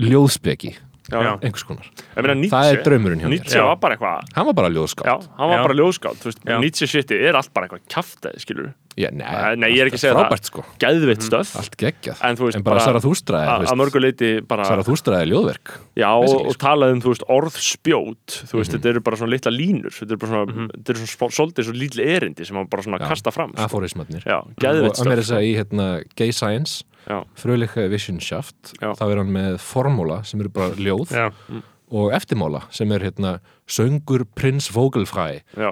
ljóðspeki. 0.01 0.75
Einhvers 1.13 1.65
konar. 1.69 1.85
Ég 2.17 2.23
meina, 2.25 2.35
Nietzsche, 2.41 2.57
Það 2.57 2.71
er 2.73 2.79
draumurinn 2.87 3.21
hjá 3.21 3.29
mér. 3.29 3.35
Nietzsche 3.35 3.61
var 3.61 3.77
bara 3.77 3.97
eitthvað 3.97 4.31
Hann 4.39 4.47
var 4.49 4.55
bara 4.57 4.69
Já, 4.71 4.75
ljóðskáld 4.79 5.27
hann 5.37 5.49
var 5.51 5.59
Já. 5.59 5.63
bara 5.67 5.75
ljóðskáld, 5.77 6.17
þú 6.23 6.29
veist, 6.31 6.41
Já. 6.49 6.57
Nietzsche 6.63 6.87
shiti 6.89 7.19
er 7.29 7.37
allt 7.37 7.53
bara 7.53 7.69
eitthvað 7.69 7.83
kjaftaði, 7.93 8.41
skilur 8.41 8.71
Já, 8.95 9.09
nei, 9.11 9.27
Nei, 9.59 9.69
ég 9.75 9.83
er 9.83 9.89
ekki 9.91 9.99
að 9.99 10.03
segja 10.05 10.15
Frábært 10.15 10.49
sko. 10.51 10.63
Geðvitt 10.83 11.25
stöf. 11.27 11.55
Allt 11.59 11.77
geggjað. 11.81 12.21
En 12.29 12.39
þú 12.39 12.47
veist, 12.47 12.59
En 12.61 12.65
bara 12.67 12.85
er, 12.85 13.67
að 13.67 13.79
mörgu 13.81 14.03
leiti 14.03 14.31
bara 14.47 14.67
Zarathustra 14.69 15.19
er 15.25 15.31
ljóðverk 15.33 15.73
Já, 15.99 16.11
og, 16.15 16.35
og 16.37 16.55
sko. 16.55 16.61
talaði 16.63 16.97
um, 16.97 17.03
þú 17.03 17.15
veist, 17.15 17.27
orðspjót. 17.37 18.39
Þú 18.53 18.61
veist, 18.61 18.77
þetta 18.77 18.93
eru 18.93 19.05
bara 19.09 19.21
svona 19.21 19.35
litla 19.35 19.55
línur. 19.55 19.95
Þetta 19.99 20.15
eru 20.15 20.23
bara 20.23 20.33
svona, 20.33 20.69
þetta 20.77 20.95
eru 20.95 21.11
svona 21.11 21.39
svolítið 21.41 21.69
svo 21.69 21.77
lítið 21.83 22.15
erindi 22.15 22.49
sem 22.49 22.61
hann 22.61 22.71
bara 22.71 22.87
svona 22.87 23.03
Já. 23.03 23.07
kasta 23.11 23.35
fram 23.35 23.55
sko. 23.57 23.67
Aforismatnir 23.67 24.27
Já, 24.31 24.39
Og 24.45 24.57
geðvitt 24.63 25.03
að 25.03 25.11
meira 25.11 25.25
stöf 25.25 25.25
þess 25.25 25.37
að 25.41 25.49
í 25.49 25.55
hérna, 25.59 25.89
Gay 26.15 26.35
Science 26.37 26.85
Wissenschaft 27.93 28.75
Já. 28.79 28.93
þá 28.97 29.05
er 29.11 29.21
hann 29.25 29.35
með 29.35 29.59
formúla 29.61 30.23
sem 30.25 30.41
eru 30.41 30.55
bara 30.55 30.79
ljóð. 30.79 31.11
Já, 31.13 31.27
og 31.93 32.13
eftirmála 32.17 32.63
sem 32.75 32.91
er 32.93 33.05
hérna 33.05 33.39
söngur 33.69 34.25
prins 34.37 34.71
Vogelfræ. 34.73 35.41
Já, 35.57 35.69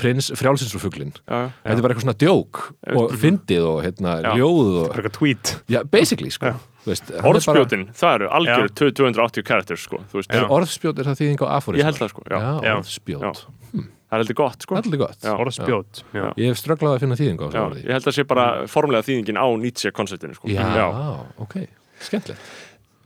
prins 0.00 0.28
frjálsinsfuglin 0.36 1.12
já, 1.24 1.50
þetta 1.64 1.74
er 1.78 1.82
bara 1.84 1.94
eitthvað 1.94 2.04
svona 2.06 2.18
djók 2.20 2.60
og 2.94 3.14
fyndið 3.20 3.66
og 3.68 3.80
hérna 3.86 4.14
ljóð 4.36 4.60
og, 4.84 4.86
bara 4.92 5.02
eitthvað 5.02 5.16
tweet. 5.18 5.54
Já, 5.72 5.80
basically 5.88 6.30
sko. 6.34 6.54
Þú 6.84 6.92
veist, 6.92 7.08
hann 7.08 7.16
er 7.16 7.22
bara- 7.24 7.32
Orðspjótin, 7.32 7.84
það 7.96 8.14
eru 8.18 8.26
algjör 8.28 8.72
280 8.76 9.42
characters, 9.48 9.84
sko, 9.88 10.02
þú 10.12 10.20
veist. 10.20 10.30
Er 10.36 10.44
orðspjót, 10.52 10.98
er 11.00 11.04
það 11.08 11.20
þýðing 11.22 11.40
á 11.40 11.46
aforisma? 11.56 11.80
Ég 11.80 11.88
held 11.88 12.00
það, 12.02 12.10
sko, 12.12 12.22
já, 12.28 12.36
já, 12.36 12.52
Já. 12.60 12.74
orðspjót, 12.76 13.22
Já. 13.24 13.32
það 13.72 14.12
er 14.12 14.18
heldur 14.20 14.36
gott, 14.42 14.62
sko. 14.66 14.76
Allir 14.76 14.98
gott. 15.00 15.20
Orðspjót 15.24 16.02
ég 16.36 16.46
hef 16.52 16.60
strögglað 16.60 16.96
að 16.98 17.00
finna 17.06 17.16
þýðing 17.16 17.40
á 17.40 17.44
þessu 17.48 17.64
orði. 17.64 17.84
ég 17.88 17.92
held 17.96 18.04
að 18.12 18.16
sé 18.18 18.24
bara 18.28 18.66
formlega 18.68 19.02
þýðingin 19.08 19.40
á 19.40 19.46
Nietzsche-konceptinu, 19.64 20.34
sko. 20.36 20.48
Já, 20.52 21.32
ok, 21.40 21.56
skemmtilegt. 22.04 22.40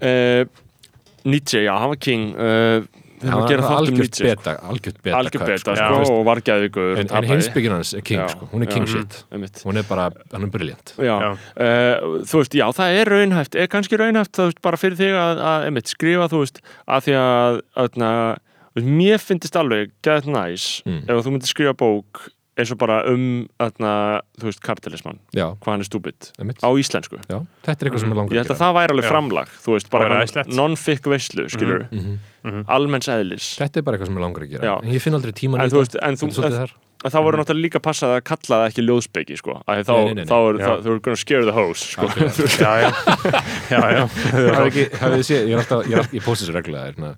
Uh, 0.03 0.45
Nietzsche, 1.25 1.65
já, 1.67 1.75
hann 1.79 1.89
var 1.95 1.99
king 2.01 2.35
uh, 2.37 2.85
við 3.19 3.27
hann 3.27 3.33
erum 3.33 3.43
að 3.43 3.49
gera 3.51 3.63
var 3.63 3.69
þátt 3.69 3.73
um 3.73 3.79
algjört 3.83 3.99
Nietzsche, 3.99 4.23
sko. 4.23 4.29
beta 4.29 4.53
algjört 4.71 4.99
beta, 5.03 5.17
algjör 5.19 5.33
kött, 5.35 5.49
beta, 5.51 5.75
sko. 5.75 5.97
veist, 5.99 6.13
og 6.15 6.21
vargæðugur 6.29 7.01
en, 7.03 7.11
en 7.19 7.27
heimsbyggin 7.33 7.75
hans 7.75 7.91
er 7.99 8.05
king, 8.07 8.21
Já. 8.23 8.29
sko, 8.37 8.49
hún 8.53 8.63
er 8.63 8.69
Já. 8.71 8.75
king 8.77 8.87
shit 8.93 9.17
einmitt 9.35 9.63
hún 9.67 9.81
er 9.83 9.87
bara, 9.89 10.05
hann 10.33 10.47
er 10.47 10.53
briljant 10.55 10.93
Já, 10.99 11.17
Já. 11.19 11.31
Uh, 11.59 12.23
þú 12.31 12.43
veist, 12.45 12.55
já, 12.61 12.67
það 12.79 12.99
er 13.01 13.13
raunhæft 13.17 13.59
er 13.59 13.67
kannski 13.75 13.99
raunhæft, 13.99 14.33
þú 14.39 14.47
veist, 14.53 14.63
bara 14.63 14.79
fyrir 14.79 15.01
þig 15.03 15.19
að, 15.19 15.43
að 15.51 15.67
einmitt, 15.73 15.91
skrifa, 15.91 16.29
þú 16.31 16.45
veist, 16.45 16.63
að 16.87 17.09
því 17.09 17.17
að 17.25 17.61
öðna, 17.87 18.13
mér 18.87 19.19
finnst 19.19 19.57
alveg 19.59 19.91
get 20.07 20.27
nice, 20.31 20.83
Mm. 20.87 21.03
ef 21.11 21.25
þú 21.27 21.35
myndir 21.35 21.51
skrifa 21.51 21.75
bók 21.75 22.29
eins 22.59 22.73
og 22.75 22.79
bara 22.81 22.97
um 23.13 23.25
öðna, 23.63 23.93
þú 24.41 24.49
veist, 24.49 24.63
kapitalisman, 24.65 25.21
já, 25.37 25.47
hvað 25.63 25.71
hann 25.75 25.85
er 25.85 25.89
einmitt. 26.39 26.59
á 26.65 26.69
íslensku. 26.75 27.21
Já, 27.29 27.39
þetta 27.67 27.79
er 27.79 27.91
eitthvað 27.91 28.03
sem 28.05 28.13
er 28.15 28.19
langar 28.19 28.35
Ég 28.35 28.43
held 28.43 28.55
að 28.55 28.61
það 28.65 28.75
væri 28.79 28.95
alveg 28.97 29.07
Já. 29.07 29.13
framlag, 29.13 29.55
þú 29.63 29.77
veist, 29.77 29.91
bara 29.91 30.09
Það 30.09 30.15
væri 30.15 30.27
eitthvað 30.27 30.43
æðislegt. 30.43 30.57
non-fic 30.59 31.09
veislu, 31.15 31.49
skilur 31.55 31.87
mm 31.91 32.19
almenns 32.69 33.09
eðlis. 33.13 33.47
Þetta 33.59 33.77
er 33.81 33.83
bara 33.85 33.97
eitthvað 33.99 34.09
sem 34.09 34.17
er 34.17 34.23
langar 34.25 34.43
að 34.47 34.51
gera. 34.55 34.65
Já. 34.65 34.75
en 34.83 34.93
ég 34.95 35.03
finn 35.03 35.15
aldrei 35.19 35.33
tíman 35.37 35.61
En 35.61 35.69
þú 35.71 35.83
veist, 35.83 35.97
en 36.01 36.15
þú, 36.17 36.29
Er 36.99 37.07
en 37.07 37.13
þá 37.15 37.19
voru 37.23 37.39
náttúrulega 37.39 37.63
líka 37.63 37.79
passað 37.79 38.13
að 38.17 38.25
kalla 38.27 38.57
það 38.59 38.65
ekki 38.73 38.83
ljóðspeki, 38.83 39.37
sko, 39.39 39.53
að 39.71 39.83
þá, 39.87 39.93
Nei, 39.95 40.07
nei, 40.09 40.15
nei, 40.19 40.25
er 40.27 40.57
Já. 40.59 40.71
það, 40.83 40.97
gonna 41.05 41.21
scare 41.21 41.45
the 41.47 41.55
host, 41.55 41.93
sko, 41.93 42.09
já, 42.11 42.73
já, 42.83 42.89
já, 43.73 43.83
já. 43.95 44.01
Hafið 44.35 44.65
ekki, 44.65 44.87
hafið 44.99 45.15
þið 45.15 45.29
séð, 45.29 45.45
ég 45.47 45.55
er 45.55 45.63
alltaf, 45.63 45.85
ég, 45.87 45.93
er 45.95 46.03
alltaf, 46.03 46.17
ég 46.19 46.25
posti 46.27 46.43
þessu 46.49 46.57
reglulega 46.57 46.89
hérna, 46.89 47.11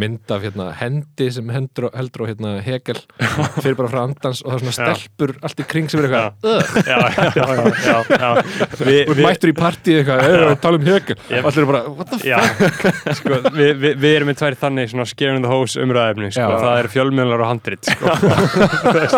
mynd 0.00 0.32
af 0.32 0.46
hérna, 0.46 0.68
hendi 0.80 1.28
sem 1.36 1.52
hendur, 1.52 1.88
heldur 1.92 2.24
á 2.24 2.26
hérna, 2.30 2.54
hegel 2.64 3.02
fyrir 3.58 3.76
bara 3.82 3.90
frá 3.92 4.00
andans 4.06 4.40
og 4.44 4.48
það 4.48 4.56
er 4.56 4.64
svona 4.64 4.72
Já. 4.72 4.96
stelpur 5.02 5.34
allt 5.44 5.60
í 5.60 5.68
kring 5.74 5.92
sem 5.92 6.00
er 6.00 6.08
eitthvað 6.08 6.88
já, 6.88 6.96
já, 6.96 7.28
já, 7.36 7.46
já, 7.84 7.98
já. 8.08 8.30
Vi, 8.80 8.96
Þú 9.08 9.14
ert 9.14 9.22
mættur 9.26 9.52
í 9.52 9.56
partíð 9.60 10.00
eitthvað, 10.00 10.24
"Hey, 10.24 10.56
tala 10.64 10.80
um 10.80 10.88
hegel 10.88 11.18
og 11.18 11.50
allir 11.52 11.62
eru 11.62 11.68
bara, 11.74 11.82
what 11.92 12.08
the 12.08 12.16
fuck 12.16 12.28
Já, 12.28 12.40
sko, 13.20 13.42
við, 13.52 13.72
við, 13.76 14.00
við 14.00 14.16
erum 14.16 14.32
með 14.32 14.40
tvær 14.40 14.58
þannig 14.64 14.92
svona 14.92 15.08
scaring 15.08 15.44
the 15.44 15.52
hose 15.52 15.80
umræðefni 15.84 16.32
sko. 16.32 16.48
Já. 16.48 16.60
það 16.64 16.80
er 16.80 16.90
fjölmiðlar 16.96 17.44
og 17.44 17.50
handrit 17.52 17.92
sko. 17.92 18.06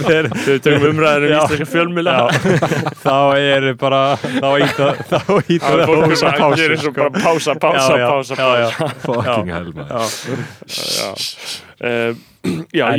Þeir, 0.00 0.28
Þau 0.34 0.56
tökum 0.64 0.86
umræðinu 0.90 1.26
um 1.26 1.34
Já. 1.34 1.40
íslenska 1.44 1.68
fjölmila 1.70 2.14
þá 3.02 3.16
er 3.40 3.68
bara 3.80 4.02
þá 4.20 4.48
íta 4.64 4.88
þá 5.10 5.18
Það 5.20 5.44
er 5.50 5.60
það 5.60 5.94
að 6.00 6.26
að 6.30 6.40
pásu 6.40 6.58
gera 6.62 6.80
svo 6.80 6.90
sko. 6.90 6.96
bara 6.98 7.24
pása, 7.24 7.54
pása, 7.60 7.94
Já, 7.94 8.00
já, 8.00 8.08
pása, 8.10 8.40
já, 8.40 8.50
já. 8.60 8.68
pása. 8.70 9.06
Fucking 9.06 9.54
hell 9.54 9.72
man 9.76 9.88
Já, 9.90 10.02
já. 11.00 11.10
En, 11.80 12.18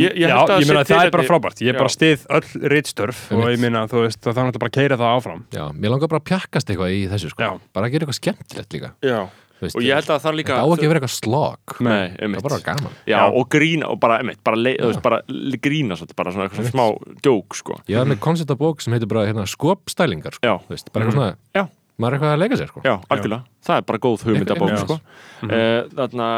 ég, 0.02 0.14
ég 0.18 0.30
já, 0.30 0.36
að 0.41 0.52
ég 0.62 0.70
meina 0.70 0.82
það 0.86 1.03
er 1.06 1.12
bara 1.14 1.26
frábært. 1.26 1.62
Ég 1.62 1.74
er 1.74 1.78
bara 1.78 1.91
stið 1.94 2.24
öll 2.34 2.70
rittstörf 2.74 3.20
og 3.34 3.44
ég 3.49 3.62
meina 3.62 3.84
þú 3.90 4.03
veist 4.08 4.20
það 4.22 4.32
er 4.32 4.48
náttúrulega 4.48 4.62
bara 4.64 4.72
að 4.72 4.78
keira 4.78 4.98
það 5.02 5.14
áfram. 5.18 5.44
Já, 5.53 5.64
mér 5.74 5.94
langar 5.95 6.12
bara 6.14 6.22
að 6.22 6.28
pjakkast 6.32 6.72
eitthvað 6.74 6.94
í 6.98 6.99
þessu 7.12 7.32
sko. 7.34 7.49
Bara 7.74 7.90
að 7.90 7.94
gera 7.95 8.06
eitthvað 8.08 8.20
skemmtilegt 8.20 8.76
líka. 8.78 8.91
Já, 9.06 9.20
veist, 9.61 9.77
og 9.77 9.85
ég 9.85 9.97
held 9.97 10.09
að 10.11 10.21
það 10.25 10.38
líka 10.39 10.55
það 10.57 10.61
á 10.61 10.69
ekki 10.71 10.85
að 10.88 10.91
vera 10.91 11.01
eitthvað 11.01 11.13
slog. 11.15 11.75
Nei, 11.88 12.05
það 12.17 12.38
er 12.38 12.45
bara 12.47 12.59
gaman. 12.65 12.95
Já, 13.05 13.15
Já. 13.15 13.21
og 13.41 13.49
grína, 13.55 13.89
og 13.91 13.99
bara, 14.01 14.17
einmitt, 14.21 14.39
bara, 14.47 14.57
þú 14.57 14.89
veist, 14.91 15.03
bara 15.05 15.19
grína 15.67 15.97
svolítið, 15.99 16.17
bara 16.21 16.33
svona 16.35 16.47
eitthvað 16.49 16.71
smá 16.71 16.85
djók, 17.25 17.57
sko. 17.61 17.77
Ég 17.91 18.01
var 18.01 18.09
með 18.11 18.19
konceptabók 18.25 18.81
sem 18.81 18.95
heitir 18.97 19.11
bara 19.11 19.27
hérna, 19.29 19.45
skopstælingar 19.49 20.38
sko. 20.38 20.47
Já, 20.49 20.55
veist, 20.71 20.91
bara 20.91 21.05
eitthvað 21.05 21.19
svona, 21.19 21.38
Já. 21.57 21.63
maður 22.01 22.11
er 22.11 22.17
eitthvað 22.19 22.35
að 22.35 22.41
leika 22.43 22.59
sér 22.61 22.71
sko. 22.73 22.81
já, 22.85 22.95
algjörlega. 23.09 23.43
Það 23.69 23.77
er 23.81 23.88
bara 23.91 24.03
góð 24.07 24.27
hugmyndabók, 24.27 24.77
sko. 24.85 24.99
Uh, 25.45 25.81
Þarna, 25.95 26.29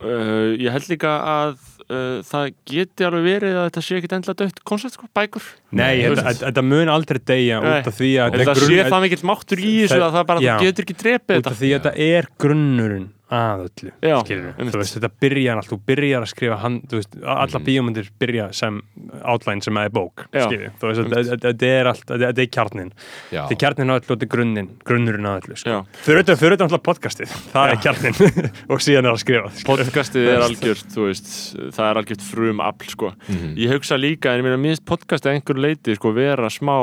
uh, 0.00 0.50
ég 0.56 0.72
held 0.72 0.88
líka 0.92 1.16
að 1.36 1.56
uh, 1.90 2.22
það 2.26 2.52
geti 2.70 3.06
alveg 3.06 3.24
verið 3.26 3.56
að 3.60 3.66
þetta 3.68 3.82
sé 3.86 3.98
ekkit 4.00 4.14
endla 4.18 4.34
dött 4.40 4.62
koncept, 4.66 4.94
sko, 4.98 5.08
bækur. 5.16 5.46
Nei, 5.76 6.02
þetta, 6.02 6.64
mun 6.66 6.88
aldrei 6.92 7.20
deyja 7.32 7.60
Nei. 7.60 7.68
út 7.80 7.90
af 7.92 7.98
því 8.00 8.10
að 8.22 8.38
er 8.40 8.54
sé 8.62 8.80
það 8.90 9.04
mikill 9.06 9.26
máttur 9.32 9.58
í 9.62 9.74
þessu 9.84 9.96
Það- 9.96 10.06
að 10.08 10.16
það 10.18 10.26
bara, 10.32 10.40
getur 10.66 10.86
ekki 10.86 10.98
drepið 11.02 11.36
út 11.36 11.42
þetta. 11.42 11.50
af 11.54 11.60
því 11.60 11.70
að 11.72 11.78
þetta 11.80 11.94
er 12.16 12.28
grunnurinn 12.38 13.08
að 13.32 13.62
öllu 13.66 13.90
Já, 14.06 14.16
þú 14.22 14.78
veist, 14.78 14.94
þetta 14.96 15.10
byrjar 15.24 15.58
allt, 15.58 15.70
þú 15.72 15.78
byrjar 15.88 16.22
að 16.22 16.30
skrifa 16.30 16.56
hand, 16.62 16.84
veist, 16.94 17.16
alla 17.26 17.60
bíómyndir 17.66 18.10
byrja 18.22 18.44
sem 18.54 18.76
outline 19.24 19.64
sem 19.66 19.76
er 19.82 19.88
bók 19.90 20.26
Já. 20.30 20.44
þú 20.46 20.90
veist, 20.90 21.00
þetta- 21.00 21.24
þetta 21.32 21.50
þetta 21.50 21.70
er 21.80 21.90
allt 21.90 22.04
þetta 22.06 22.28
þetta 22.30 22.44
er 22.44 22.50
kjarnin, 22.56 22.92
Já. 23.32 23.40
þetta 23.42 23.56
er 23.56 23.60
kjarnin 23.64 23.90
að 23.90 23.98
öllu 23.98 24.06
og 24.06 24.12
þetta 24.14 24.28
er 24.28 24.32
grunnin, 24.36 24.68
grunnurinn 24.86 25.26
að 25.32 25.40
öllu 25.42 25.56
sko. 25.58 25.70
Já. 25.74 25.80
fyrir 26.06 26.22
auðvitað 26.22 26.66
alltaf 26.68 26.84
podcastið 26.86 27.34
það 27.50 27.72
er 27.72 27.82
kjarnin 27.86 28.20
og 28.70 28.84
síðan 28.86 29.10
er 29.10 29.12
að 29.16 29.22
skrifa. 29.24 29.50
Podcastið 29.66 30.28
er 30.36 30.46
algjört, 30.46 30.86
þú 30.94 31.08
veist, 31.10 31.32
það 31.74 31.90
er 31.90 32.00
algjört 32.02 32.22
frum 32.30 32.60
afl, 32.62 32.90
sko. 32.94 33.12
Mhm. 33.26 33.52
Ég 33.58 33.74
hugsa 33.74 33.98
líka, 33.98 34.30
en 34.32 34.40
ég 34.40 34.46
meina, 34.46 34.56
minnst 34.60 34.84
podcastið 34.86 35.34
einhver 35.34 35.58
leiti, 35.66 35.96
sko, 35.98 36.14
vera 36.14 36.46
smá 36.52 36.78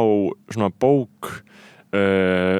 svona 0.51 0.69
bók, 0.75 1.31
uh, 1.93 2.59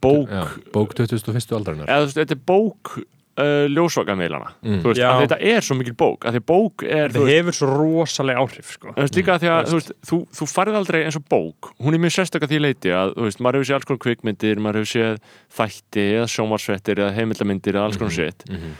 bók, 0.00 0.28
Já, 0.30 0.44
bók 0.74 0.94
21. 0.98 1.56
aldarinnar 1.56 1.88
eða 1.88 2.04
þú 2.04 2.10
veist, 2.10 2.20
þetta 2.20 2.36
er 2.36 2.44
bók 2.50 2.92
uh, 3.40 3.66
ljósvakameilana. 3.70 4.52
Mm. 4.64 4.80
Já. 4.96 5.08
þetta 5.22 5.38
er 5.52 5.64
svo 5.64 5.76
mikil 5.78 5.94
bók, 5.98 6.26
að 6.28 6.36
því 6.38 6.42
bók 6.50 6.84
er, 6.86 7.12
þú 7.12 7.14
þetta 7.14 7.24
veist, 7.26 7.36
hefur 7.38 7.58
svo 7.58 7.70
rosalega 7.72 8.44
áhrif 8.44 8.72
sko. 8.76 8.94
Þú 8.96 9.04
veist 9.04 9.18
líka 9.18 9.34
að 9.34 9.44
því 9.44 9.50
að, 9.54 9.70
þú 9.70 9.78
veist, 9.78 9.92
þú, 10.10 10.18
þú 10.38 10.48
farið 10.54 10.78
aldrei 10.80 11.00
eins 11.04 11.18
og 11.20 11.26
bók, 11.30 11.70
hún 11.80 11.96
er 11.96 12.04
mjög 12.04 12.16
sérstök 12.18 12.46
að 12.46 12.54
því 12.54 12.60
leiti 12.64 12.94
að, 12.96 13.14
þú 13.16 13.28
veist, 13.28 13.42
maður 13.44 13.60
hefur 13.60 13.70
séð 13.70 13.78
alls 13.78 13.88
konar 13.90 14.02
kvikmyndir, 14.06 14.62
maður 14.64 14.80
hefur 14.82 14.92
séð 14.94 15.22
þætti 15.60 16.06
eða 16.18 16.30
sjómarsvettir 16.34 17.02
eða 17.04 17.16
heimildamindir 17.18 17.78
eða 17.78 17.86
alls 17.88 18.00
konar 18.00 18.16
sétt. 18.16 18.46
Mhm. 18.50 18.76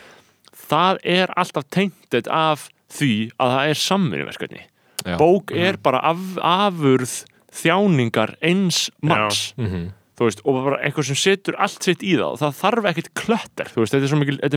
Það 0.70 1.00
er 1.18 1.32
alltaf 1.40 1.64
tengdet 1.72 2.28
af 2.30 2.68
því 2.94 3.14
að 3.38 3.54
það 3.56 3.70
er 3.70 3.80
samvinnuverkefni. 3.84 4.60
Já. 5.00 5.16
Bók 5.16 5.52
er 5.56 5.78
bara 5.80 6.02
af, 6.10 6.20
afurð 6.44 7.14
þjáningar 7.50 8.36
eins 8.44 8.90
manns. 9.02 9.54
Mhm. 9.56 9.88
Þú 10.20 10.26
veist, 10.28 10.40
og 10.44 10.56
bara 10.66 10.76
eitthvað 10.84 11.06
sem 11.08 11.16
setur 11.16 11.56
allt 11.64 11.86
sitt 11.86 12.02
í 12.04 12.10
það 12.18 12.34
og 12.34 12.40
það 12.42 12.56
þarf 12.58 12.88
ekkit 12.90 13.06
klötter, 13.16 13.70
þú 13.72 13.80
veist, 13.80 13.94
þetta 13.94 14.04
er 14.04 14.10
svo 14.10 14.18
mikil, 14.20 14.36
er 14.44 14.50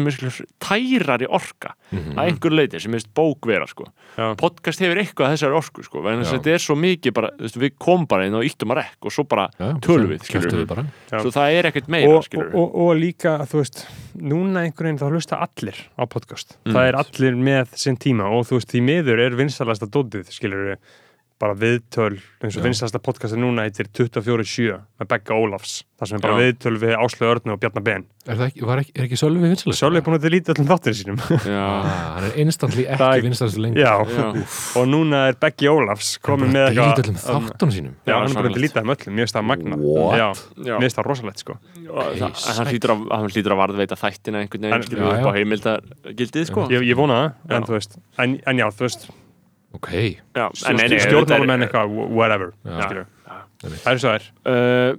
tærari 0.60 1.28
orka 1.30 1.70
Mhm. 1.94 2.18
að 2.18 2.26
einhver 2.28 2.52
leiti 2.52 2.82
sem 2.82 2.92
minnst 2.92 3.08
bók 3.16 3.46
vera, 3.48 3.66
sko. 3.68 3.86
Podcast 4.36 4.80
hefur 4.84 4.98
eitthvað 5.00 5.28
af 5.30 5.40
þessari 5.40 5.56
orku 5.56 5.84
sko, 5.86 6.02
að 6.04 6.26
þetta 6.26 6.52
er 6.52 6.58
svo 6.60 6.76
mikið 6.76 7.14
bara, 7.14 7.30
þú 7.38 7.46
veist, 7.48 7.60
við 7.64 7.72
komum 7.80 8.08
bara 8.10 8.26
inn 8.26 8.36
og 8.36 8.44
íttum 8.44 8.74
að 8.74 8.82
rekk 8.82 9.06
og 9.08 9.12
svo 9.16 9.24
bara 9.24 9.48
Já, 9.60 9.80
tölum 9.80 10.10
við, 10.12 10.28
við, 10.28 10.68
bara. 10.68 10.86
Svo 11.14 11.32
það 11.32 11.54
er 11.60 11.70
ekkert 11.72 11.88
meira, 11.88 12.10
og, 12.10 12.28
og, 12.36 12.56
og, 12.56 12.76
og 12.76 12.98
líka, 12.98 13.38
þú 13.48 13.62
veist 13.62 13.86
núna 14.20 14.66
einhvern 14.66 14.90
veginn 14.92 15.00
þá 15.00 15.08
hlusta 15.14 15.40
allir 15.40 15.78
á 15.96 16.04
podcast. 16.10 16.58
Mm. 16.66 16.74
það 16.74 16.88
er 16.90 17.00
allir 17.00 17.36
með 17.40 17.68
sinn 17.78 17.98
tíma 17.98 18.28
og 18.28 18.46
þú 18.50 18.60
veist, 18.60 18.72
því 18.74 18.82
miður 18.84 19.20
er 19.20 19.38
vinsalasta 19.40 19.88
dótið, 19.88 20.28
skilur 20.34 20.74
við 20.74 20.78
bara 21.44 21.56
viðtöl 21.60 22.16
eins 22.44 22.56
og 22.58 22.64
finnst 22.66 22.86
þesta 22.86 23.00
podcasti 23.04 23.40
núna 23.40 23.66
heitir 23.68 23.90
24-7 23.92 24.78
með 25.02 25.10
Begga 25.12 25.36
Ólafs 25.36 25.82
það 26.00 26.10
sem 26.10 26.18
er 26.18 26.24
bara 26.24 26.36
Já. 26.36 26.44
viðtöl 26.44 26.76
við 26.82 26.94
Áslu 27.00 27.28
Örnu 27.30 27.54
og 27.54 27.60
Bjarnar 27.62 27.84
Ben. 27.86 28.04
Er, 28.24 28.38
það 28.40 28.46
ekki, 28.48 28.64
var 28.68 28.80
ekki, 28.82 28.94
er 28.96 29.06
ekki 29.06 29.18
Sölvi 29.20 29.44
vinsalega? 29.44 29.78
Sölvi 29.80 30.00
er 30.00 30.04
búin 30.06 30.16
að 30.18 30.26
delete 30.26 30.54
öllum 30.54 30.68
þáttir 30.70 30.96
sínum. 31.00 31.20
Já, 31.44 31.64
Ah, 31.74 31.88
hann 32.18 32.28
er 32.28 32.36
instantly 32.44 32.86
Það 32.88 33.16
ekki 33.18 33.26
vinsalega 33.28 33.64
lengur. 33.66 33.84
Já, 33.84 33.94
já, 34.16 34.46
og 34.80 34.88
núna 34.92 35.22
er 35.30 35.38
Beggi 35.44 35.70
Ólafs 35.72 36.12
komin 36.24 36.54
með 36.56 36.70
eitthvað 36.70 37.04
öllum 37.04 37.20
þáttunum 37.24 37.74
sínum. 37.78 37.96
Já, 38.08 38.16
hann 38.18 38.30
er 38.30 38.38
bara 38.40 38.52
að 38.52 38.58
delita 38.60 38.84
þeim 38.84 38.94
öllum, 38.96 39.18
mér 39.18 39.28
finnst 39.28 39.40
það 39.40 39.48
magna 39.52 39.80
What? 39.84 40.20
Já, 40.20 40.28
mér 40.68 40.86
finnst 40.88 41.00
það 41.00 41.10
rosalegt 41.10 41.44
sko. 41.44 41.58
Hann 41.84 42.72
hlýtur 42.72 42.96
að, 42.96 43.04
hann 43.14 43.34
hlýtur 43.34 43.56
að 43.56 43.62
varðveita 43.64 44.00
þættina 44.00 44.44
einhvern 44.44 44.70
veginn, 44.72 45.04
upp 45.10 45.28
á 45.28 45.32
heimildagildið, 45.38 46.48
sko. 46.52 46.68
Ég, 46.74 46.88
ég 46.94 47.00
vona 47.00 47.20
það, 47.20 47.58
en 47.58 47.68
þú 47.70 47.78
veist 47.78 48.00
en, 48.24 48.38
en 48.48 48.64
já, 48.64 48.68
þú 48.72 48.88
veist, 48.88 49.08
Ok, 49.74 49.90
Já, 50.38 50.46
en 50.70 50.78
nei, 50.78 50.88
nei, 50.92 51.00
stjórnmálamenn 51.02 51.66
eitthvað, 51.66 51.96
whatever 52.14 52.52
Já. 52.64 53.06
Það 53.64 53.90
er 53.94 53.98
svo 54.04 54.12
það 54.12 54.16
er. 54.20 54.26
Uh, 54.46 54.98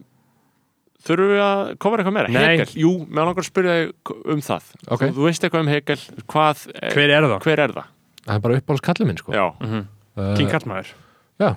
þurfum 1.04 1.30
við 1.34 1.42
að 1.44 1.62
koma 1.84 1.98
eitthvað 2.00 2.14
meira? 2.16 2.30
Nei. 2.32 2.44
Hegel, 2.58 2.68
jú, 2.80 2.92
mér 3.06 3.28
langar 3.28 3.44
að 3.44 3.48
spyrja 3.50 3.74
þig 3.78 4.12
um 4.34 4.40
það. 4.46 4.68
Ok. 4.88 5.02
þú, 5.04 5.10
þú 5.18 5.26
veist 5.28 5.44
eitthvað 5.46 5.64
um 5.66 5.70
Hegel, 5.74 5.98
hvað 6.32 6.62
eh, 6.74 6.94
Hver 6.94 7.12
er 7.18 7.26
það? 7.28 7.36
hver 7.44 7.62
er 7.66 7.74
það? 7.76 7.90
það 8.24 8.34
er 8.38 8.44
bara 8.46 8.58
uppáhalds 8.60 8.84
kallið 8.88 9.10
minn 9.10 9.20
sko. 9.22 9.34
Já, 9.36 9.46
Uh, 10.14 10.28
King 10.38 10.46
Kallmaður 10.46 10.92
Já, 11.42 11.48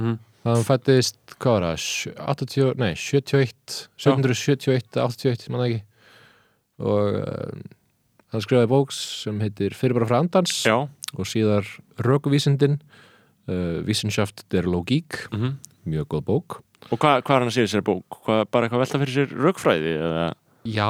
Mhm. 0.00 0.14
hann 0.48 0.62
fættist, 0.64 1.18
hvað 1.36 1.58
var 1.58 1.64
það, 1.66 1.80
sjö- 1.84 2.14
80, 2.24 2.70
nei, 2.80 2.94
71, 2.96 3.88
1771, 4.00 4.96
81, 4.96 5.48
manna 5.52 5.66
ekki. 5.68 5.82
Og 6.80 7.18
uh, 7.20 7.52
hann 8.32 8.40
skrifaði 8.40 8.70
bóks 8.72 8.96
sem 9.26 9.38
heitir 9.44 9.76
Fyrir 9.76 9.92
bara 9.98 10.08
frá 10.08 10.22
andans. 10.22 10.62
Já 10.64 10.88
og 11.16 11.28
síðar 11.28 11.66
Rökuvísindin, 12.04 12.78
uh, 13.48 13.80
Wissenschaft 13.86 14.44
der 14.52 14.68
Logik, 14.68 15.22
mhm. 15.32 15.56
mjög 15.88 16.08
góð 16.14 16.24
bók. 16.28 16.58
Og 16.92 16.98
hvað, 17.00 17.22
hvað 17.26 17.34
er 17.34 17.42
hann 17.42 17.50
að 17.50 17.56
segja 17.56 17.68
þessari 17.70 17.86
bók? 17.88 18.20
Hvað, 18.26 18.44
bara 18.52 18.68
eitthvað 18.68 18.84
velta 18.84 19.00
fyrir 19.02 19.14
sér 19.16 19.32
rökfræði? 19.46 19.94
Eða? 19.98 20.28
Já, 20.68 20.88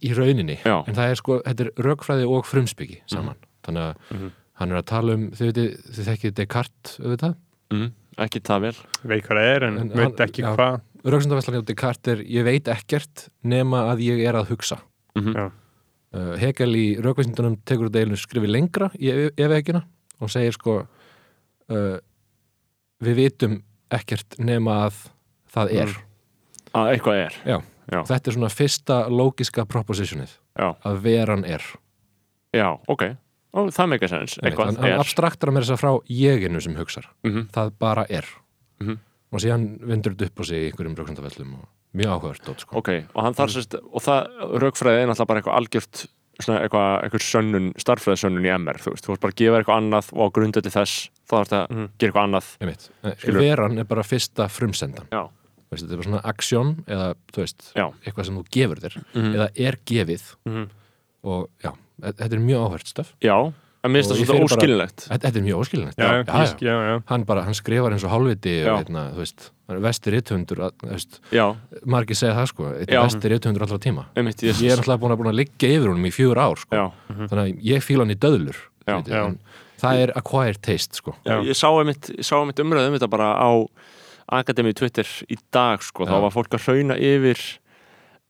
í 0.00 0.10
rauninni, 0.16 0.56
Já. 0.64 0.76
en 0.88 0.96
það 0.96 1.12
er 1.12 1.20
sko, 1.20 1.38
þetta 1.44 1.64
er 1.66 1.70
rökfræði 1.84 2.28
og 2.32 2.46
frumspyggi 2.48 3.00
saman, 3.10 3.36
þannig 3.66 3.84
að 3.84 3.94
Mhm. 4.16 4.30
hann 4.58 4.72
er 4.72 4.76
að 4.80 4.86
tala 4.86 5.12
um, 5.14 5.30
þið 5.30 5.50
veitir, 5.52 5.70
þið 5.92 6.08
þekkið 6.12 6.34
Descartes, 6.34 6.98
auðvitað, 7.00 7.36
Mm, 7.68 7.90
ekki 8.16 8.40
það 8.40 8.60
vel 8.64 8.76
veit 9.04 9.24
hvað 9.26 9.36
það 9.36 9.54
er, 9.54 9.64
en, 9.64 9.78
En 9.78 9.88
veit 9.90 10.20
ekki 10.24 10.42
hvað 10.42 10.80
Röksundarveslan 11.04 11.58
hjá 11.58 11.64
Descartes 11.68 12.12
er, 12.14 12.22
ég 12.24 12.44
veit 12.44 12.64
ekkert 12.72 13.28
nema 13.44 13.84
að 13.92 14.00
ég 14.02 14.22
er 14.26 14.34
að 14.34 14.48
hugsa. 14.48 14.80
Mhm. 15.14 15.34
Já. 15.36 15.50
Uh, 16.08 16.34
Hegel 16.40 16.72
í 16.72 16.86
rökvísindunum 17.04 17.58
tekur 17.68 17.90
deilinu 17.92 18.16
skrifi 18.16 18.48
lengra 18.48 18.88
í 18.96 19.10
efveikina 19.36 19.82
og 20.24 20.30
segir 20.32 20.54
sko 20.56 20.78
uh, 21.68 21.98
við 23.04 23.18
vitum 23.18 23.58
ekkert 23.92 24.38
nema 24.40 24.86
að 24.86 25.02
það 25.52 25.74
er. 25.84 25.92
Að 26.76 26.92
eitthvað 26.94 27.20
er 27.26 27.36
Já. 27.44 27.58
Já. 27.88 28.02
Þetta 28.04 28.28
er 28.30 28.36
svona 28.36 28.50
fyrsta 28.52 28.96
lógiska 29.08 29.64
propositionið 29.68 30.32
Já, 30.58 30.74
að 30.84 30.98
veran 31.06 31.44
er. 31.48 31.62
já, 32.52 32.68
ok 32.88 33.04
Ó, 33.56 33.70
Það 33.72 33.86
meika 33.88 34.08
sens, 34.12 34.34
eitthvað 34.44 34.74
hann 34.74 34.84
er 34.84 34.98
abstraktar 35.00 35.50
með 35.52 35.64
þess 35.64 35.74
að 35.76 35.80
frá 35.80 35.92
jeginu 36.12 36.60
sem 36.60 36.74
hugsar. 36.76 37.06
Mhm. 37.24 37.46
Það 37.54 37.70
bara 37.80 38.04
er. 38.12 38.26
Mhm. 38.80 38.98
Og 39.32 39.40
síðan 39.40 39.64
vindur 39.80 40.12
þetta 40.12 40.26
upp 40.28 40.40
á 40.40 40.44
sig 40.44 40.58
í 40.60 40.66
einhverjum 40.68 40.96
röksundarvellum 40.98 41.54
og 41.56 41.68
mjög 41.94 42.12
áhugavert 42.14 42.44
sko. 42.60 42.76
Ok, 42.78 42.88
og 43.14 43.24
sérst 43.54 43.74
og 43.80 44.02
það, 44.02 44.28
rökfræði 44.62 45.02
er 45.02 45.06
náttúrulega 45.08 45.26
bara 45.26 45.40
eitthvað 45.40 45.58
algjört 45.62 46.06
svona 46.38 46.60
eitthvað, 46.62 46.90
eitthvað 47.02 47.24
sönnun, 47.26 47.72
starffræðisönnun 47.82 48.44
í 48.46 48.52
MR, 48.54 48.78
þú 48.78 48.92
veist, 48.94 49.04
þú 49.04 49.10
veist 49.10 49.22
bara 49.24 49.32
að 49.32 49.40
gefa 49.40 49.58
eitthvað 49.58 49.80
annað 49.82 50.10
og 50.14 50.20
á 50.22 50.34
grundöldi 50.36 50.70
þess, 50.70 51.08
þá 51.26 51.32
þarf 51.34 51.48
þetta 51.48 51.62
að 51.64 51.88
gera 51.98 52.12
eitthvað 52.12 52.28
annað. 52.28 52.46
Veran 53.38 53.78
er 53.78 53.84
bara 53.90 54.02
fyrsta 54.06 54.46
frumsendan. 54.48 55.08
Veist, 55.68 55.82
þetta 55.84 55.92
er 55.92 55.98
bara 56.00 56.08
svona 56.08 56.22
aksjón 56.30 56.70
eða 56.86 57.08
þú 57.34 57.42
veist, 57.42 57.72
Já. 57.76 57.86
eitthvað 58.06 58.24
sem 58.28 58.36
þú 58.38 58.44
gefur 58.54 58.78
þér 58.84 58.94
Mhm. 59.14 59.34
eða 59.34 59.48
er 59.66 59.78
gefið 59.84 60.22
Mhm. 60.46 60.68
og 61.24 61.50
já, 61.64 61.72
þetta 62.00 62.32
er 62.32 62.38
mjög 62.38 62.62
áhvert 62.70 62.86
stöf 62.94 63.12
já 63.20 63.52
finnst 63.94 64.10
Og 64.10 64.16
það 64.18 64.22
ég 64.22 64.28
bara- 64.28 64.46
óskilinlegt 64.48 65.04
þetta, 65.08 65.28
er 65.38 65.44
mjög 65.46 65.60
óskilinett 65.62 65.98
Já, 65.98 66.08
já, 66.08 66.22
já, 66.26 66.44
já, 66.58 66.72
já, 66.74 66.88
já. 66.90 67.02
hann 67.06 67.24
bara, 67.24 67.42
hann 67.46 67.54
skrifar 67.54 67.92
eins 67.94 68.04
og 68.04 68.10
hálfviti 68.10 68.54
Já. 68.64 68.72
og 68.74 68.88
þú 68.90 69.20
veist, 69.22 69.50
hann 69.68 69.82
vesti 69.84 70.10
rithundur 70.14 70.58
þú 70.82 70.90
veist, 70.90 71.20
Já, 71.30 71.44
margir 71.86 72.16
segja 72.18 72.34
það 72.34 72.46
sko 72.50 72.64
þetta 72.74 72.92
Já. 72.92 72.98
er 72.98 73.06
vesti 73.06 73.28
rithundur 73.34 73.62
allra 73.68 73.78
tíma. 73.78 74.04
Einmitt, 74.16 74.42
ég 74.42 74.72
er 74.72 74.82
alltaf 74.82 74.98
búin 75.00 75.14
að, 75.14 75.20
búin 75.22 75.30
að 75.32 75.38
liggja 75.44 75.68
yfir 75.76 75.88
honum 75.92 76.08
í 76.08 76.12
fjögur 76.14 76.38
ár 76.42 76.56
sko. 76.58 76.74
Já, 76.74 76.86
þannig 77.28 77.44
að 77.44 77.62
ég 77.70 77.82
fíla 77.86 78.02
hann 78.06 78.14
í 78.16 78.18
döðlur 78.18 78.58
Já, 78.88 78.96
veit 78.96 79.06
ég, 79.06 79.14
já. 79.14 79.26
en 79.26 79.38
það 79.78 80.02
er 80.02 80.12
acquired 80.18 80.60
taste 80.62 80.94
sko. 80.98 81.14
Ég 81.24 81.54
sá 81.54 81.68
einmitt, 81.70 82.10
ég 82.18 82.24
sá 82.26 82.34
einmitt 82.40 82.58
umræðum 82.58 82.98
þetta 82.98 83.10
bara 83.10 83.30
á 83.38 83.50
Akademi 84.28 84.74
Twitter 84.74 85.06
í 85.30 85.38
dag, 85.54 85.80
sko, 85.86 86.04
þá 86.04 86.18
var 86.20 86.30
fólk 86.34 86.52
að 86.58 86.66
hrauna 86.66 86.96
yfir 87.00 87.38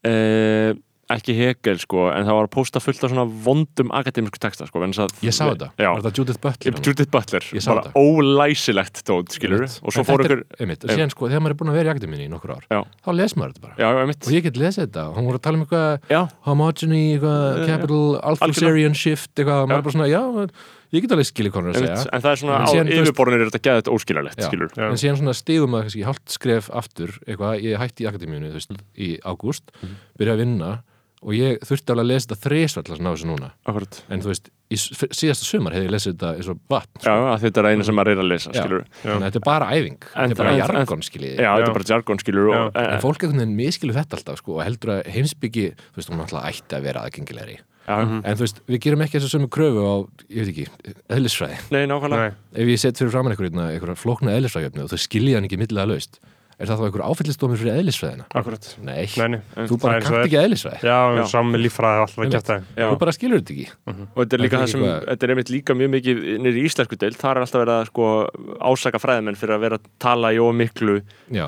uh, 0.07 0.75
ekki 1.10 1.35
Hegel, 1.39 1.78
sko, 1.80 2.09
en 2.12 2.26
það 2.26 2.36
var 2.36 2.47
að 2.48 2.52
posta 2.52 2.80
fullt 2.85 3.02
af 3.05 3.10
svona 3.12 3.24
vondum 3.44 3.89
akademísku 3.97 4.39
texta, 4.43 4.66
sko 4.68 4.80
vegna 4.82 4.93
þess 4.93 5.05
að- 5.06 5.24
ég 5.24 5.32
sá 5.32 5.44
þetta, 5.48 5.68
Já, 5.78 5.89
var 5.93 6.02
þetta 6.02 6.12
Judith 6.18 6.40
Butler 6.40 6.72
hann? 6.74 6.82
Judith 6.85 7.10
Butler, 7.10 7.40
Ég 7.52 7.62
sá 7.64 7.68
bara 7.72 7.82
þetta. 7.89 7.93
ólæsilegt 7.97 9.02
tótt, 9.09 9.28
skilur 9.32 9.62
Einmitt. 9.64 9.80
og 9.82 9.93
svo 9.93 10.05
fór 10.05 10.20
ykkur 10.24 10.43
einmitt, 10.60 10.85
og 10.85 10.90
síðan 10.90 11.10
sko, 11.10 11.28
þegar 11.28 11.40
maður 11.40 11.51
er 11.51 11.59
búin 11.62 11.70
að 11.72 11.78
vera 11.78 11.89
í 11.89 11.93
akademíunni 11.97 12.26
í 12.28 12.32
nokkur 12.32 12.52
ár 12.56 12.64
Já. 12.70 12.80
þá 13.06 13.10
les 13.16 13.35
maður 13.35 13.52
þetta 13.55 13.62
bara. 13.62 13.74
Já, 13.78 13.89
og 14.28 14.32
ég 14.36 14.43
get 14.43 14.55
lesið 14.60 14.86
þetta. 14.86 15.02
Og 15.09 15.16
hún 15.16 15.26
voru 15.28 15.39
að 15.39 15.43
tala 15.43 15.56
um 15.56 15.64
eitthvað 15.64 16.32
homogeny, 16.44 17.02
eitthvað, 17.16 17.66
capital, 17.66 18.20
Althusserian 18.22 18.94
shift 18.94 19.30
eitthvað, 19.35 19.62
og 19.64 19.68
maður 19.68 19.78
er 19.78 19.82
bara 19.89 19.97
svona, 19.97 20.09
já 20.12 20.51
ég 20.93 21.02
get 21.05 21.10
alveg 21.12 21.28
skilið 21.28 21.52
konar 21.52 21.72
að 21.74 21.82
segja. 21.85 22.06
En 22.12 22.22
það 22.22 22.32
er 22.32 22.40
svona 22.40 22.56
En 22.59 22.64
á 22.64 22.93
yfirborðinu 22.97 23.43
er 23.44 23.51
þetta 23.52 24.48
skilur 24.48 24.70
Já. 24.76 24.89
en 24.89 24.97
síðan 24.97 25.18
svona 25.20 25.35
stigum 25.36 25.70
maður 25.70 26.05
hálft 26.09 26.28
skref 26.32 26.70
aftur 26.72 27.12
eitthvað, 27.28 27.60
ég 27.62 27.76
hætti 27.78 28.05
í 28.05 28.09
akademíunni 28.09 28.48
þú 28.48 28.56
veist, 28.56 28.72
í 28.97 29.20
ágúst, 29.20 29.68
Mhm. 29.82 29.94
byrja 30.18 30.32
að 30.32 30.39
vinna 30.39 30.82
og 31.23 31.35
ég 31.35 31.59
þurfti 31.66 31.93
alveg 31.95 32.05
að 32.05 32.11
lesa 32.12 32.28
þetta 32.28 32.45
þrisvall 32.45 32.95
að 32.95 33.03
ná 33.03 33.11
þessu 33.11 33.28
núna, 33.28 33.51
Akkurat 33.69 34.01
en 34.09 34.23
þú 34.24 34.31
veist 34.32 34.51
í 34.69 34.77
síðasta 34.78 35.47
sumar 35.49 35.74
hefði 35.77 35.89
ég 35.89 35.93
lesið 35.95 36.15
þetta 36.15 36.31
eins 36.36 36.51
og 36.53 36.59
vatn 36.69 36.99
Já, 37.01 37.07
sko. 37.09 37.15
að 37.32 37.45
þetta 37.47 37.62
er 37.62 37.69
eina 37.73 37.86
sem 37.89 37.97
maður 37.97 38.12
er 38.12 38.20
að 38.23 38.28
lesa, 38.28 38.51
Já. 38.53 38.59
skilur 38.61 38.85
þannig 39.01 39.16
að 39.16 39.24
þetta 39.28 39.40
er 39.40 39.47
bara 39.49 39.70
æfing. 39.73 39.97
En 40.12 40.35
þetta 40.35 40.35
er 40.35 40.43
bara 40.43 40.59
jargon 40.59 41.05
skiljið 41.09 41.32
Já, 41.32 41.49
þetta 41.49 41.65
Já. 41.65 41.70
er 41.70 41.78
bara 41.78 41.89
jargon, 41.93 42.23
skilur 42.23 42.51
og, 42.51 42.59
Já. 42.59 42.66
en 42.82 42.93
en, 42.93 43.03
fólk 43.05 43.24
einhvern 43.24 43.43
veginn 43.43 43.57
miskilu 43.59 43.97
þetta 43.97 44.19
alltaf 44.19 44.43
sko, 44.43 44.59
og 44.59 44.62
heldur 44.66 44.95
að 44.99 45.11
heimsbyggi, 45.16 45.66
þú 45.81 46.03
veist, 46.03 46.12
hún 46.12 46.24
alltaf 46.27 46.49
ætti 46.53 46.78
að 46.78 46.86
vera 46.90 47.05
aðgengilegri. 47.09 47.59
Já, 47.89 47.97
en 48.05 48.36
þú 48.36 48.45
veist, 48.45 48.61
við 48.69 48.82
gerum 48.85 49.05
ekki 49.07 49.16
þessu 49.16 49.32
sömu 49.32 49.49
kröfu 49.49 49.81
á, 49.89 49.95
ég 50.28 50.45
veit 50.45 50.51
ekki, 50.53 50.95
eðlisfræði. 51.16 51.61
Nei, 51.73 51.86
nákvæmlega. 51.89 52.35
Ef 52.53 52.69
ég 52.74 52.82
set 52.82 53.01
fyrir 53.01 53.15
framann 53.15 53.32
einhver, 53.32 53.49
einhver 53.49 53.97
flókna 53.97 54.35
eðlisfræðjöfni 54.36 54.85
og 54.85 54.93
þau 54.93 55.01
skilja 55.01 55.40
hann 55.40 55.49
ekki 55.49 55.57
millilega 55.62 55.89
laust 55.89 56.20
er 56.59 56.66
það 56.66 56.80
þá 56.80 56.85
einhver 56.89 57.02
áfyllistómur 57.06 57.59
fyrir 57.60 57.76
eðlisfræðina? 57.78 58.24
Akkurat 58.35 58.64
Nei, 58.82 59.05
Nei, 59.16 59.28
nei. 59.35 59.40
þú 59.55 59.76
Það 59.76 59.82
bara 59.85 59.97
er 59.98 60.06
kannt 60.09 60.24
ekki 60.26 60.39
eðlisfræði. 60.43 60.80
Já, 60.89 60.97
Já. 61.18 61.22
saman 61.30 61.52
með 61.55 61.62
líffræði 61.64 62.01
alltaf 62.02 62.48
það. 62.48 62.64
Já. 62.74 62.86
þú 62.90 62.98
bara 63.02 63.14
skilur 63.14 63.39
þetta 63.43 63.55
ekki. 63.55 63.66
Og 63.94 64.18
þetta 64.24 64.35
er 64.39 64.43
líka 64.43 64.56
Það 64.59 64.64
það 64.64 64.72
sem, 64.72 64.80
eitthvað- 64.82 65.06
þetta 65.12 65.22
er 65.28 65.32
einmitt 65.35 65.52
líka 65.55 65.76
mjög 65.78 65.90
mikið 65.94 66.22
nýri 66.43 66.59
í 66.59 66.64
íslensku 66.68 66.98
deild, 66.98 67.16
þar 67.22 67.30
er 67.39 67.43
alltaf 67.47 67.62
verið 67.62 67.74
að 67.78 67.86
sko 67.93 68.09
ásaka 68.72 68.98
fræðimenn 69.05 69.39
fyrir 69.39 69.55
að 69.55 69.60
vera 69.68 69.78
að 69.78 69.86
tala 70.02 70.32
í 70.35 70.39
ómiklu 70.43 70.97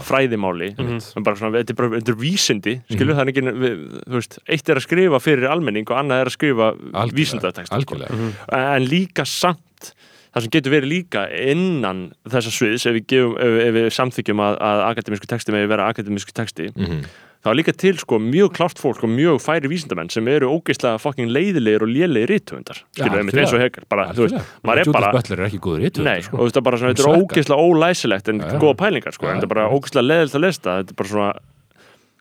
fræðimáli. 0.06 0.70
En 0.78 1.24
bara 1.26 1.36
svona, 1.36 1.58
þetta 1.58 1.74
er 1.74 1.78
bara, 1.80 1.90
þetta 1.98 2.14
er 2.14 2.20
vísindi 2.20 2.76
skilur 2.90 3.16
það 3.18 3.24
er 3.26 3.32
ekki, 3.34 3.44
við, 3.64 3.82
þú 4.06 4.18
veist 4.20 4.38
eitt 4.46 4.68
er 4.70 4.80
að 4.80 4.86
skrifa 4.86 5.20
fyrir 5.22 5.50
almenning 5.50 5.90
og 5.90 5.96
annað 6.00 6.22
er 6.24 6.30
að 6.30 6.36
skrifa 6.36 6.70
Algjörlega, 6.70 7.16
vísindatekst 7.18 7.72
sko. 7.72 7.80
algjörlega. 7.80 8.30
En 8.76 8.86
líka 8.86 9.26
samt 9.26 9.92
það 10.34 10.44
sem 10.46 10.50
getur 10.56 10.72
verið 10.76 10.92
líka 10.94 11.24
innan 11.50 12.04
þessa 12.30 12.52
sviðs 12.54 12.86
ef 12.86 12.94
við, 12.98 13.06
gefum, 13.14 13.34
ef, 13.40 13.56
ef 13.66 13.74
við 13.78 13.88
samþykjum 13.96 14.44
að, 14.46 14.60
að 14.70 14.84
akademísku 14.92 15.26
texti 15.32 15.52
með 15.56 15.68
vera 15.74 15.88
akademísku 15.90 16.32
texti 16.36 16.70
Mhm. 16.76 17.02
þá 17.40 17.48
er 17.48 17.56
líka 17.56 17.72
til 17.72 17.94
sko 17.96 18.18
mjög 18.20 18.50
klárt 18.52 18.76
fólk 18.78 19.00
og 19.02 19.08
mjög 19.08 19.38
færi 19.40 19.68
vísindamenn 19.72 20.10
sem 20.12 20.26
eru 20.28 20.50
ógeðslega 20.52 21.00
fucking 21.00 21.30
leiðilegir 21.32 21.80
og 21.86 21.88
lélegir 21.88 22.28
rithöfundar 22.34 22.82
skilur 22.92 23.16
Já, 23.16 23.20
einmitt 23.22 23.38
eins 23.40 23.54
og. 23.56 23.60
Hegel 23.64 23.86
bara, 23.88 24.10
þú 24.12 24.26
veist, 24.26 24.50
maður 24.62 24.82
er 24.82 24.92
bara 24.92 25.12
Butler 25.16 25.40
er 25.40 25.46
ekki 25.48 25.60
í 25.80 26.04
Nei, 26.04 26.20
sko. 26.20 26.36
og 26.36 26.50
þetta 26.50 26.60
er 26.60 26.66
bara 26.68 26.76
svona, 26.82 26.92
þetta 26.92 27.06
er 27.08 27.22
ógeðslega 27.24 27.64
ólæsilegt 27.64 28.28
en 28.28 28.40
Já, 28.44 28.50
já. 28.52 28.58
góða 28.60 28.76
pælingar 28.84 29.16
sko, 29.16 29.26
en 29.26 29.40
þetta 29.40 29.48
er 29.48 29.54
bara 29.54 29.68
ógeðslega 29.72 30.06
leðilt 30.10 30.36
að 30.36 30.44
lesta 30.44 30.76
þetta 30.82 30.92
er 30.92 30.98
bara 31.00 31.08
svona, 31.14 31.32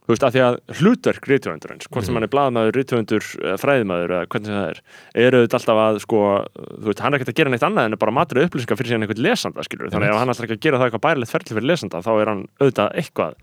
þú 0.10 0.16
veist, 0.16 0.24
að 0.26 0.34
því 0.34 0.42
að 0.42 0.56
hlutverk 0.80 1.28
rithöfundurins, 1.30 1.88
hvort 1.94 2.08
sem 2.08 2.16
hann 2.18 2.26
er 2.26 2.32
blaðmaður, 2.34 2.78
rithöfundur, 2.80 3.26
eða 3.44 3.58
fræðimaður 3.62 4.14
eða 4.16 4.30
hvernig 4.34 4.56
það 4.56 4.70
er, 4.72 4.80
eru 5.22 5.42
þetta 5.44 5.58
alltaf 5.60 5.82
að 5.84 6.00
sko, 6.02 6.22
þú 6.58 6.88
veist, 6.88 7.04
hann 7.06 7.14
er 7.14 7.20
ekkert 7.20 7.30
að 7.30 7.38
gera 7.38 7.52
neitt 7.54 7.66
annað 7.68 7.90
en 7.92 7.98
bara 8.02 8.14
matur 8.18 8.42
upplýsingar 8.42 8.80
fyrir 8.80 8.90
síðan 8.90 9.06
einhvern 9.06 9.22
lesanda 9.28 9.66
skilur, 9.68 9.92
þannig 9.94 10.10
að 10.10 10.22
hann 10.24 10.34
ætlar 10.34 10.48
ekki 10.48 10.58
að 10.58 10.66
gera 10.66 10.80
það 10.82 10.90
eitthvað 10.90 11.04
bærilegt 11.06 11.34
ferli 11.36 11.58
fyrir 11.60 11.70
lesanda, 11.70 12.02
þá 12.02 12.10
er 12.16 12.32
hann 12.34 12.44
auðvitað 12.58 12.98
eitthvað 13.04 13.38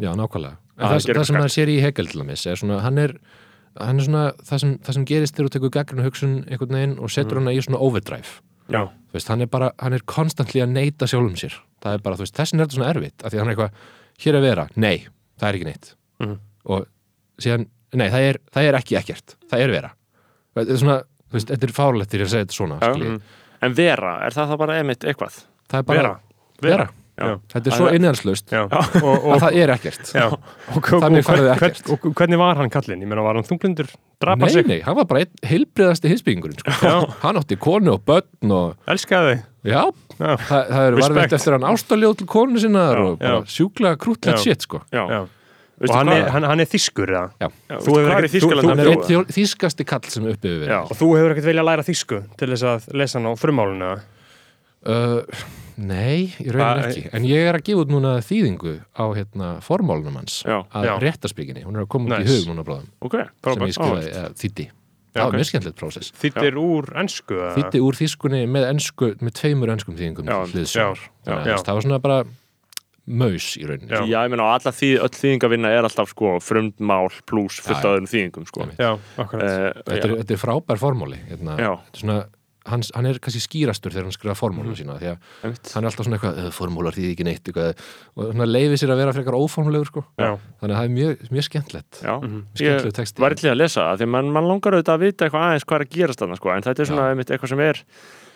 Já, 0.00 0.10
nákvæmlega. 0.16 0.56
Það, 0.80 0.96
gera 1.04 1.20
það 1.20 1.28
sem 1.28 1.38
maður 1.38 1.54
sér 1.58 1.70
í 1.70 1.78
Hegel 1.84 2.08
til 2.08 2.22
dæmis 2.22 2.46
er 2.48 2.58
svona, 2.58 2.80
hann 2.82 2.98
er, 2.98 3.12
hann 3.76 4.00
er 4.00 4.06
svona 4.08 4.24
það 4.40 4.62
sem, 4.64 4.72
það 4.82 4.96
sem 4.96 5.06
gerist 5.12 5.36
þegar 5.36 5.50
þú 5.50 5.54
tekur 5.58 5.74
gaggrinu 5.76 6.06
hugsun 6.08 6.32
einhvern 6.48 6.78
veginn 6.78 6.96
og 6.96 7.12
setur 7.12 7.38
hana 7.38 7.52
í 7.52 7.60
svona 7.62 7.82
overdrive. 7.84 8.40
Já, 8.72 8.86
þú 8.88 9.18
veist, 9.18 9.30
hann 9.30 9.44
er 9.44 9.50
bara, 9.52 9.68
hann 9.78 9.94
er 9.94 10.02
konstantli 10.08 10.64
að 10.64 10.72
neita 10.72 11.06
sjálfum 11.10 11.36
sér. 11.38 11.58
Það 11.84 11.98
er 11.98 12.06
bara, 12.06 12.18
þú 12.18 12.24
veist, 12.24 12.38
þessin 12.40 12.58
er 12.58 12.66
þetta 12.66 12.78
svona 12.78 12.90
erfitt 12.94 13.22
af 13.22 13.34
því 13.34 13.42
hann 13.42 13.52
er 13.52 13.54
eitthvað, 13.54 13.90
hér 14.24 14.38
er 14.38 14.46
vera, 14.48 14.66
nei 14.80 14.96
það 15.42 15.48
er 15.50 15.58
ekki 15.60 15.68
neitt 15.68 15.92
Mhm. 16.22 16.38
og 16.70 16.86
síðan, 17.42 17.66
nei, 17.98 18.06
það 18.14 18.26
er, 18.30 18.40
það 18.54 18.68
er 18.70 18.78
ekki 18.78 18.98
ekkert 19.02 19.36
það 19.50 19.66
er 19.66 19.74
vera 19.74 19.92
þetta 20.54 20.72
er 20.76 20.82
svona, 20.86 20.98
þú 21.02 21.38
veist, 21.40 21.50
þetta 21.50 21.66
er 21.68 21.76
er 22.20 22.26
að 22.28 22.32
segja 22.36 22.46
þetta 22.46 22.58
svona 22.60 22.78
Já. 22.80 22.90
skilji. 22.94 23.20
en 23.66 23.74
vera, 23.78 24.16
er 24.26 24.36
það 24.36 24.50
það 24.52 24.58
bara 24.62 24.78
einmitt 24.80 25.06
eitthvað? 25.10 25.38
það 25.68 25.78
er 25.82 25.88
bara, 25.92 26.02
vera 26.02 26.18
vera 26.62 26.90
Já. 27.22 27.36
Þetta 27.52 27.68
er 27.68 27.74
svo 27.76 27.86
að 27.86 27.94
Og, 29.04 29.24
og, 29.28 29.34
það 29.42 29.56
er 29.60 29.70
ekkert 29.74 30.08
já. 30.16 30.22
og, 30.32 30.78
og, 30.78 30.86
Þannig 31.04 31.20
og, 31.20 31.26
færðu 31.28 31.44
hvern, 31.44 31.74
ekkert. 31.74 31.90
og 31.92 32.06
hvernig 32.16 32.38
var 32.40 32.56
hann 32.56 32.70
kallinn? 32.72 33.02
Ég 33.04 33.10
meina, 33.10 33.22
var 33.26 33.36
hann 33.36 33.44
þunglindur? 33.46 33.90
Drapa 34.24 34.40
Nei, 34.46 34.48
sig? 34.54 34.66
nei, 34.70 34.78
hann 34.86 34.96
var 34.96 35.04
bara 35.10 35.26
heilbriðasti 35.46 36.08
hinsbyggingurinn 36.08 36.62
sko. 36.64 36.72
Hann 37.20 37.36
átti 37.42 37.58
konu 37.60 37.92
og 37.98 38.00
börn 38.08 38.50
og 38.56 38.88
Elskaði? 38.90 39.36
Já, 39.62 39.82
Já. 40.18 40.36
það, 40.36 40.64
það 40.68 40.82
er 40.82 40.94
Respect. 40.96 41.02
varðveitt 41.06 41.32
eftir 41.38 41.52
hann 41.56 41.66
ástaljóð 41.70 42.16
til 42.18 42.26
konu 42.26 42.58
sinnar 42.62 42.96
Já, 42.98 43.04
og 43.06 43.18
bara 43.20 43.36
já. 43.38 43.46
sjúklega 43.56 43.96
krútlegt 44.02 44.42
shit 44.42 44.60
sko 44.66 44.80
Já. 44.92 45.04
Já. 45.06 45.20
Og 45.82 45.90
hann 45.96 46.08
er, 46.14 46.28
hann, 46.30 46.44
hann 46.46 46.60
er 46.62 46.68
þýskur, 46.70 47.10
eða? 47.10 47.48
Þú 47.82 47.94
er 47.98 48.04
í 48.06 48.26
að 48.30 49.06
þjó- 49.08 49.24
þýskasti 49.34 49.86
kall 49.88 50.04
sem 50.12 50.26
uppi 50.30 50.50
hefur 50.52 50.68
Já. 50.68 50.80
verið 50.82 50.90
Og 50.92 50.98
þú 51.00 51.08
hefur 51.18 51.32
ekkert 51.34 51.48
viljað 51.50 51.66
læra 51.70 51.82
þýsku 51.88 52.20
til 52.38 52.48
þess 52.52 52.66
að 52.70 52.86
lesa 53.00 53.18
hann 53.18 53.26
á 53.26 53.32
frumálinu, 53.40 53.88
eða? 53.88 54.02
uh, 54.86 55.22
Nei, 55.82 56.28
í 56.38 56.50
raunin 56.52 56.84
ekki 56.90 57.02
En 57.16 57.24
ég 57.26 57.48
er 57.48 57.56
að 57.58 57.64
gefa 57.66 57.82
út 57.86 57.90
núna 57.94 58.12
þýðingu 58.22 58.74
á 58.94 59.04
hérna, 59.16 59.48
formálunum 59.64 60.18
hans 60.20 60.42
Já. 60.46 60.60
að 60.70 61.00
réttarspíkinni, 61.06 61.64
hún 61.64 61.78
er 61.80 61.86
að 61.86 61.90
koma 61.94 62.18
í 62.20 62.22
Nice. 62.26 62.42
hug 62.44 62.50
núna 62.52 62.62
bráðum 62.66 62.90
Ok, 63.00 63.16
sem 63.16 63.30
frábært. 63.42 63.66
ég 63.70 63.78
skrifaði, 63.78 64.34
þýtti 64.42 64.68
Það 65.12 65.26
var 65.28 65.38
mjög 65.38 65.48
skemmtilegt 65.50 65.80
prósess 65.80 66.12
Þýttir 66.22 66.54
úr 66.60 66.86
ennsku? 67.02 67.40
Þýtti 67.56 67.82
úr 67.84 67.98
þýskunni 67.98 68.44
með 68.48 68.68
ensku 68.70 69.10
með 69.20 69.34
tveimur 69.40 69.72
enskum 69.74 69.98
þýðingum 69.98 70.30
Já, 70.30 70.38
já, 70.64 70.86
já. 71.26 71.56
að 71.56 71.66
það 71.66 71.76
var 71.76 71.84
svona 71.86 72.00
bara 72.02 72.22
maus 73.06 73.48
í 73.58 73.64
rauninni 73.66 73.90
Já. 73.90 74.04
Já, 74.06 74.18
ég 74.24 74.32
meina, 74.32 74.46
alla 74.54 74.72
þýð, 74.72 74.94
öll 75.04 75.16
þýðingavinna 75.18 75.72
er 75.74 75.88
alltaf 75.88 76.12
sko 76.12 76.36
frumdmál 76.42 77.10
pluss 77.28 77.58
fullt 77.64 77.76
Já, 77.76 77.80
af 77.80 77.84
já. 77.84 77.90
öðrum 77.96 78.10
þýðingum 78.12 78.46
sko. 78.48 78.68
Já, 78.78 78.90
akkurat. 79.18 79.42
Uh, 79.42 79.82
þetta, 79.82 80.06
er, 80.06 80.14
þetta 80.22 80.36
er 80.36 80.40
frábær 80.42 80.80
formóli 80.80 81.18
hérna, 81.26 81.56
Já. 81.58 81.72
þetta 81.82 81.98
er 81.98 82.04
svona, 82.04 82.18
hans, 82.66 82.90
hann 82.94 83.06
er 83.06 83.18
kannski 83.18 83.40
skýrastur 83.42 83.90
þegar 83.92 84.06
hann 84.06 84.14
skrifa 84.14 84.34
formólu 84.38 84.74
sína 84.78 84.98
því 85.00 85.08
að 85.10 85.18
hann 85.74 85.84
er 85.84 85.88
alltaf 85.90 86.06
svona 86.06 86.18
eitthvað, 86.18 86.38
"Eh, 86.38 86.50
formólar 86.50 86.92
því 86.94 87.04
ekki 87.12 87.24
neitt 87.26 87.44
eitthvað, 87.44 87.74
og 88.16 88.32
svona 88.32 88.46
leiði 88.46 88.76
sér 88.78 88.92
að 88.94 89.00
vera 89.02 89.12
frekar 89.12 89.34
óformlegur 89.34 89.86
sko. 89.86 90.04
Já. 90.18 90.38
þannig 90.62 90.74
að 90.74 90.78
það 90.78 90.84
er 90.84 90.94
mjög, 90.98 91.28
mjög 91.32 91.44
skemmtlegt 91.48 91.92
Já, 92.02 92.14
skemmtilegur 92.54 92.86
ég 92.86 92.92
texti. 92.92 93.18
var 93.20 93.30
eitthvað 93.30 93.52
að 93.52 93.56
lesa 93.62 93.80
það 93.80 93.98
því 93.98 94.08
mann 94.08 94.32
man 94.32 94.44
langar 94.44 94.72
auðvitað 94.72 94.94
að 94.94 95.00
vita 95.00 95.24
eitthvað 95.26 95.42
aðeins 95.46 95.64
hvað 95.64 95.80
er 95.80 95.84
að 95.84 95.90
gerast 95.90 96.18
þarna 96.22 96.36
sko, 96.36 96.50
en 96.56 96.62
þetta 96.62 96.80
er 96.80 96.86
svona 96.86 97.10
einmitt 97.10 97.30
eitthvað 97.30 97.48
sem 97.48 97.60
er 97.60 97.76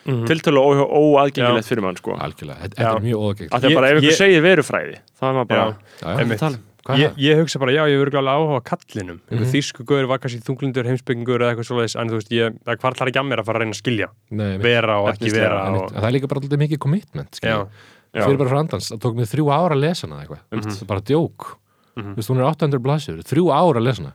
Mhm. 0.07 0.27
tiltölu 0.27 0.61
ó, 0.63 0.71
óaðgengilegt 0.87 1.67
fyrir 1.67 1.83
mann 1.83 1.97
sko. 1.97 2.15
algjörlega, 2.17 2.59
þetta, 2.63 2.79
Já. 2.79 2.95
er 2.97 3.01
mjög 3.03 3.49
að 3.51 3.61
Ég- 3.63 3.75
bara 3.75 3.87
ef 3.91 4.03
ég- 4.03 4.03
ykkur 4.03 4.17
segir 4.17 4.43
verufræði 4.43 4.99
þá 5.19 5.23
er 5.23 5.35
maður 5.35 5.49
bara, 5.49 5.77
já, 6.03 6.23
um 6.23 6.29
hvað 6.31 6.59
Ég, 6.95 7.13
ég 7.19 7.37
hugsa 7.41 7.59
bara, 7.59 7.73
já, 7.75 7.83
ég 7.91 7.99
verður 7.99 8.15
glálega 8.15 8.37
áhuga 8.39 8.61
kallinum. 8.63 9.19
Mm 9.31 9.39
Mhm. 9.39 9.45
-hmm. 9.45 10.07
Var 10.07 10.19
kannski 10.19 10.41
þunglindur, 10.47 10.87
heimsbyggingur 10.87 11.41
eða 11.43 11.51
eitthvað 11.55 11.67
svoleiðis, 11.71 11.97
en 12.01 12.09
þú 12.09 12.15
veist, 12.21 12.31
ég, 12.31 12.59
það 12.65 12.77
kvartlar 12.79 13.09
ekki 13.11 13.21
að 13.21 13.27
mér 13.27 13.39
að 13.41 13.45
fara 13.47 13.59
að 13.59 13.63
reyna 13.63 13.75
að 13.75 13.83
skilja? 13.83 14.09
Nei, 14.31 14.59
vera 14.59 15.01
og 15.03 15.09
ekki 15.11 15.31
vera 15.33 15.61
og, 15.73 15.91
það 15.93 16.05
er 16.05 16.13
líka 16.13 16.29
bara 16.29 16.41
alltaf 16.41 16.59
mikið 16.59 16.79
commitment 16.79 17.31
Já, 17.33 17.37
skilja. 17.39 17.67
Já. 18.15 18.23
fyrir 18.27 18.39
bara 18.39 18.51
frandans, 18.51 18.91
það 18.93 18.99
tók 19.01 19.15
mig 19.17 19.27
þrjú 19.27 19.47
ára 19.51 19.75
að 19.75 19.81
lesa 19.81 20.07
hana 20.07 20.23
eitthvað, 20.23 20.41
það 20.51 20.83
er 20.83 20.87
bara 20.87 21.01
djók. 21.01 21.57
Mhm. 21.97 22.13
þú 22.13 22.17
veist, 22.17 22.29
hún 22.31 22.39
er 22.39 22.45
800 22.45 22.79
blæsjur, 22.79 23.23
þrjú 23.25 23.45
ára 23.51 23.79
að 23.81 23.85
lesa 23.85 24.03
hana. 24.03 24.15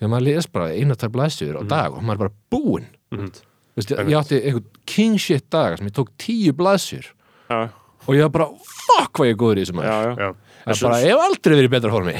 Þegar 0.00 0.10
maður 0.10 0.24
les 0.24 0.46
bara 0.46 0.66
eina, 0.74 0.94
tvær 0.94 1.08
blæsjur 1.14 1.56
á 1.56 1.62
dag 1.68 1.92
og 1.94 2.02
maður 2.02 2.12
er 2.14 2.18
bara 2.18 2.32
búinn. 2.50 2.86
Mhm. 3.12 3.30
Ég, 3.76 4.08
ég 4.08 4.16
átti 4.18 4.36
var 10.64 10.78
bara, 10.84 11.00
ég 11.04 11.12
hef 11.12 11.24
aldrei 11.24 11.54
verið 11.58 11.68
í 11.68 11.72
betra 11.74 11.92
formi. 11.92 12.14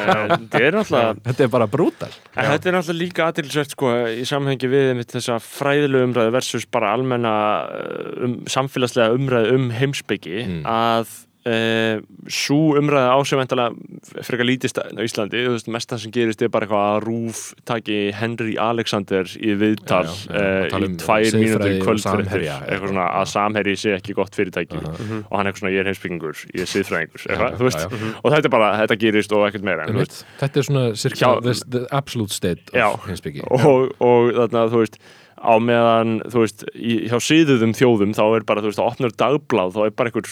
Er 0.62 0.78
þetta 1.26 1.44
er 1.46 1.50
bara 1.52 1.66
brútal. 1.70 2.10
En 2.36 2.48
þetta 2.52 2.70
er 2.70 2.76
náttúrulega 2.78 3.00
líka 3.02 3.26
aðtilsvert 3.28 3.74
sko, 3.76 3.90
í 4.16 4.24
samhengi 4.28 4.70
við 4.72 5.02
þessa 5.12 5.36
fræðilegu 5.44 6.08
umræðu 6.10 6.34
versus 6.36 6.64
bara 6.72 6.94
almenna 6.96 7.34
um, 8.22 8.38
samfélagslega 8.50 9.16
umræðu 9.18 9.58
um 9.58 9.68
heimsbyggi 9.76 10.40
Mm. 10.42 10.62
að 10.66 11.10
uh, 11.48 12.02
svo 12.30 12.76
umræða 12.78 13.16
ásefendalega 13.18 14.22
frekar 14.26 14.48
lítist 14.48 14.78
á 14.78 14.86
Íslandi. 15.02 15.42
Veist, 15.52 15.70
mest 15.72 15.90
það 15.92 16.02
sem 16.04 16.14
gerist 16.14 16.44
er 16.44 16.52
bara 16.52 16.68
eitthvað 16.68 16.88
að 16.88 17.06
Rúf 17.06 17.42
taki 17.68 17.98
Henry 18.16 18.56
Alexander 18.60 19.28
í 19.38 19.54
viðtal 19.60 20.04
Já, 20.06 20.12
já, 20.12 20.32
já, 20.32 20.42
uh, 20.42 20.68
tala 20.72 20.88
í 20.88 20.90
um 20.90 20.98
tvær 21.02 21.38
mínútur 21.38 21.76
kvöldfréttir 21.82 22.28
Samherja, 22.32 22.58
eitthvað 22.66 22.92
svona 22.92 23.08
að 23.20 23.26
Samherji 23.32 23.76
sé 23.82 23.94
ekki 23.96 24.16
gott 24.18 24.38
fyrirtæki. 24.38 24.82
Aha. 24.82 25.22
og 25.28 25.34
hann 25.38 25.50
eitthvað 25.50 25.62
svona 25.62 25.74
ég 25.74 25.82
er 25.82 25.90
heimsbyggingur, 25.90 26.44
ég 26.52 26.64
er 26.64 26.70
siðfræðingur 26.70 27.26
já. 27.26 27.88
og 28.22 28.28
þetta 28.32 28.48
er 28.48 28.52
bara, 28.52 28.70
þetta 28.82 28.98
gerist 29.02 29.34
og 29.36 29.46
ekkert 29.48 29.66
meira 29.66 29.86
en, 29.86 29.96
þú 29.96 30.02
veist, 30.02 30.20
Einmitt. 30.22 30.38
þetta 30.42 30.62
er 30.62 30.68
svona 30.68 30.84
cirka 31.02 31.32
the, 31.42 31.54
the 31.74 31.82
absolute 31.94 32.34
state 32.34 32.72
Já. 32.74 32.86
of 32.92 33.06
heimsbyggi 33.08 33.44
og, 33.48 33.92
og 34.02 34.32
þarna, 34.38 34.66
þú 34.72 34.82
veist 34.84 35.00
á 35.42 35.54
meðan, 35.58 36.20
þú 36.30 36.44
veist, 36.44 36.64
í, 36.74 36.98
hjá 37.10 37.18
síðuðum 37.22 37.74
þjóðum 37.74 38.14
þá 38.14 38.22
er 38.28 38.46
bara, 38.46 38.62
þú 38.62 38.70
veist, 38.70 38.82
að 38.82 38.92
opnur 38.92 39.16
dagblað 39.18 39.74
þá 39.76 39.80
er 39.86 39.96
bara 39.98 40.12
einhver 40.12 40.30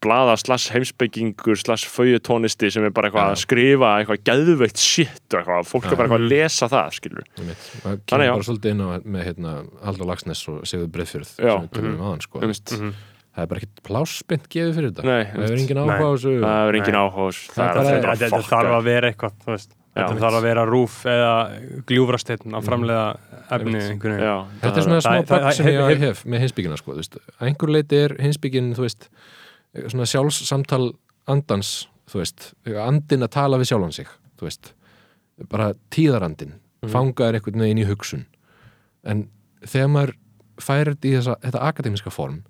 blaða 0.00 0.34
slass 0.40 0.70
heimsbyggingur 0.72 1.58
slass 1.60 1.84
faujutónisti 1.92 2.70
sem 2.72 2.84
er 2.88 2.92
bara 2.96 3.10
eitthvað 3.10 3.26
Já. 3.26 3.34
að 3.34 3.40
skrifa 3.42 3.90
eitthvað 4.00 4.22
geðveikt 4.30 4.80
shit 4.80 5.34
og 5.34 5.40
eitthvað, 5.42 5.66
fólk 5.68 5.84
er 5.90 5.96
bara 5.98 6.08
eitthvað 6.08 6.24
að 6.24 6.30
lesa 6.32 6.68
það, 6.72 6.90
skilur 6.96 7.24
Einmitt. 7.38 7.66
það 7.82 7.84
Þannig, 7.84 8.04
kemur 8.08 8.32
bara 8.32 8.48
svolítið 8.48 8.70
inn 8.74 8.80
á 8.80 8.88
með 9.04 9.26
hérna, 9.28 9.54
Haldur 9.84 10.08
Lagsnes 10.08 10.44
og 10.48 10.60
Sigurður 10.64 10.92
Breiðfjörð 10.96 11.32
Já. 11.36 11.52
sem 11.52 11.66
við 11.66 11.72
tölum 11.76 11.96
um 11.98 12.06
aðan 12.08 12.24
sko. 12.24 12.40
um 12.40 12.54
veist, 12.54 12.72
það 12.74 13.42
er 13.44 13.50
bara 13.52 13.60
ekkert 13.60 13.82
plásspint 13.90 14.48
gefið 14.50 14.72
fyrir 14.78 14.90
þetta. 14.94 15.04
Nei, 15.04 15.24
það 15.34 15.44
er 15.50 15.60
engin 15.60 15.82
áhuga 15.84 16.00
á 16.00 16.10
þessu. 16.16 16.32
Það 16.40 16.70
er 16.70 16.78
engin 16.80 16.96
Nei. 16.96 17.02
áhuga 17.04 17.20
á 17.20 17.26
þessu. 17.30 17.44
Það 17.50 17.60
það 17.60 17.76
bara- 17.76 17.90
er 17.90 18.24
þetta 18.24 18.40
þarf 18.50 18.72
að 18.80 18.88
vera 18.90 19.12
eitthvað 19.12 19.36
þú 19.44 19.52
veist, 19.54 19.70
Já, 19.90 20.06
þetta 20.06 20.20
þarf 20.22 20.36
að 20.38 20.44
vera 20.46 20.64
rúf 20.70 20.96
eða 21.10 21.30
gljúfrasteinn 21.90 22.54
að 22.54 23.18
efni 23.50 23.80
einhvern 23.80 24.14
veginn. 24.14 24.22
Já, 24.22 24.36
Þetta 24.62 24.76
er 24.76 24.84
svona 24.86 25.00
smá 25.02 25.16
það- 25.26 25.52
sem 25.54 25.66
ég 25.66 25.98
hef- 25.98 26.24
með 26.24 26.40
hinsbyggina 26.44 26.76
sko, 26.78 26.92
þú 26.94 27.00
veist. 27.02 27.16
að 27.40 27.48
einhver 27.50 27.72
leiti 27.74 27.96
er 28.04 28.14
hinsbyggin 28.22 28.74
þú 28.74 28.84
veist, 28.86 29.08
svona 29.74 30.06
sjálfssamtal 30.06 30.92
andans, 31.30 31.86
þú 32.10 32.18
veist 32.22 32.52
andin 32.66 33.22
að 33.26 33.30
tala 33.36 33.58
við 33.60 33.70
sjálfan 33.70 33.92
sig 33.94 34.06
þú 34.38 34.48
veist, 34.48 34.72
bara 35.48 35.74
tíðarandin 35.90 36.56
Mhm. 36.82 36.90
fangaður 36.94 37.34
einhvern 37.36 37.60
veginn 37.60 37.78
í 37.84 37.86
hugsun 37.86 38.24
en 39.04 39.28
þegar 39.60 39.88
maður 39.92 40.14
færir 40.60 40.94
í 40.96 41.10
þessa, 41.12 41.34
þetta 41.40 41.60
akademiska 41.68 42.10
form 42.10 42.42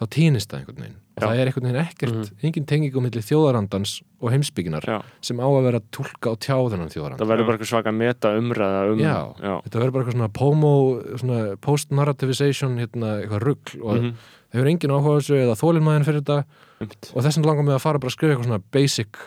þá 0.00 0.06
týnist 0.12 0.48
það 0.48 0.60
einhvern 0.62 0.80
veginn 0.80 0.96
og 1.16 1.22
Já. 1.22 1.26
það 1.28 1.36
er 1.40 1.46
einhvern 1.50 1.66
veginn 1.68 1.82
ekkert, 1.86 2.32
engin 2.44 2.66
tenging 2.66 2.96
um 2.96 3.02
milli 3.04 3.20
þjóðarandans 3.24 4.02
og 4.20 4.30
heimsbygginar 4.32 4.84
Já. 4.84 5.02
sem 5.20 5.36
á 5.36 5.44
að 5.44 5.62
vera 5.64 5.80
að 5.80 5.86
túlka 5.92 6.30
og 6.32 6.40
tjá 6.40 6.56
þennan 6.72 6.88
þjóðarand 6.92 7.20
það 7.20 7.30
verður 7.32 7.46
bara 7.46 7.56
eitthvað 7.58 7.72
svaka 7.72 7.92
meta 7.96 8.28
umræða 8.36 8.92
um 8.92 8.98
Já, 8.98 9.16
þetta 9.64 9.80
verður 9.80 9.92
bara 9.92 10.04
eitthvað 10.04 10.16
svona 10.16 10.32
pomo, 10.32 10.72
svona 11.20 11.56
post-narrativization 11.60 12.76
hérna, 12.80 13.12
eitthvað 13.24 13.42
rugl 13.44 13.82
og 13.84 13.96
Mhm. 13.96 14.12
það 14.12 14.14
hefur 14.56 14.70
engin 14.72 14.94
áhuga 14.96 15.16
þessu 15.20 15.36
eða 15.44 15.56
þólinmæðin 15.60 16.06
fyrir 16.08 16.22
þetta? 16.24 16.38
Einmitt. 16.80 17.10
og 17.14 17.22
þess 17.24 17.38
vegna 17.38 17.48
langar 17.50 17.64
mig 17.68 17.74
að 17.76 17.84
fara 17.86 17.98
bara 18.02 18.10
að 18.12 18.16
skrifa 18.16 18.32
eitthvað 18.34 18.48
svona 18.50 18.62
basic 18.76 19.20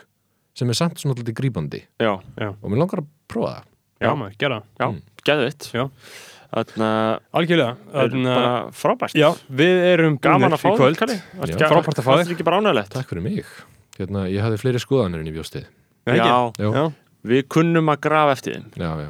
sem 0.59 0.69
er 0.69 0.77
samt 0.77 0.99
svona 1.01 1.15
alltaf 1.15 1.33
grípandi. 1.39 1.83
Já, 2.01 2.11
og 2.49 2.65
mér 2.69 2.81
langar 2.83 3.01
að 3.03 3.07
prófa 3.31 3.53
það. 3.55 3.63
Já. 3.99 4.09
Maður, 4.15 4.35
gera 4.39 4.59
það. 4.59 4.67
já, 4.79 4.87
Mm. 4.89 5.01
geðvitt 5.29 5.69
Já. 5.73 5.85
Algjörlega. 7.33 7.73
Þannig 7.93 8.25
að- 8.25 8.37
bara 8.39 8.71
frábært. 8.73 9.13
Já, 9.13 9.29
við 9.51 9.81
erum 9.93 10.17
gaman 10.19 10.51
að 10.55 10.61
fá 10.63 10.69
Já. 10.73 11.67
Frábært 11.69 11.99
að 11.99 12.03
fá 12.03 12.11
þig. 12.13 12.23
Það 12.23 12.29
er 12.29 12.35
ekki 12.35 12.45
bara 12.47 12.59
ánægilegt 12.61 12.89
Takk 12.89 13.07
fyrir 13.09 13.21
mig. 13.23 13.45
Hérna, 13.99 14.25
Ég 14.31 14.41
hafði 14.41 14.57
fleiri 14.61 14.79
skoðanir 14.81 15.19
en 15.19 15.27
í 15.27 15.33
bjóstið? 15.35 15.65
Já, 16.07 16.53
já, 16.57 16.93
við 17.25 17.43
kunnum 17.51 17.89
að 17.91 17.99
grafa 18.01 18.31
eftir 18.31 18.53
þeim. 18.55 18.71
Já, 18.79 18.91
já, 19.03 19.09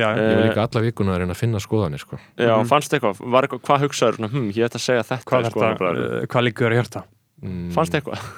já, 0.00 0.08
Eh, 0.16 0.20
ég 0.24 0.36
var 0.40 0.46
líka 0.48 0.64
alla 0.66 0.84
vikuna 0.88 1.14
að 1.14 1.22
reyna 1.24 1.36
að 1.36 1.42
finna 1.44 1.60
skoðanir 1.62 2.00
sko. 2.02 2.18
Já, 2.38 2.54
Mhm. 2.56 2.68
fannst 2.72 2.92
eitthvað, 2.96 3.20
var 3.36 3.46
eitthvað, 3.46 3.64
hvað 3.68 3.82
hugsaður 3.86 4.20
hm, 4.30 4.50
ég 4.56 4.64
ætla 4.68 4.80
að 4.80 4.86
segja 4.88 5.04
þetta 5.04 5.24
hvað, 5.28 5.50
sko, 5.50 5.60
uh, 5.60 6.26
hvað 6.26 6.46
liggur 6.48 6.70
að 6.72 6.78
hjarta? 6.80 7.04
mm, 7.44 7.66
Fannst 7.76 7.92
eitthvað? 7.94 8.30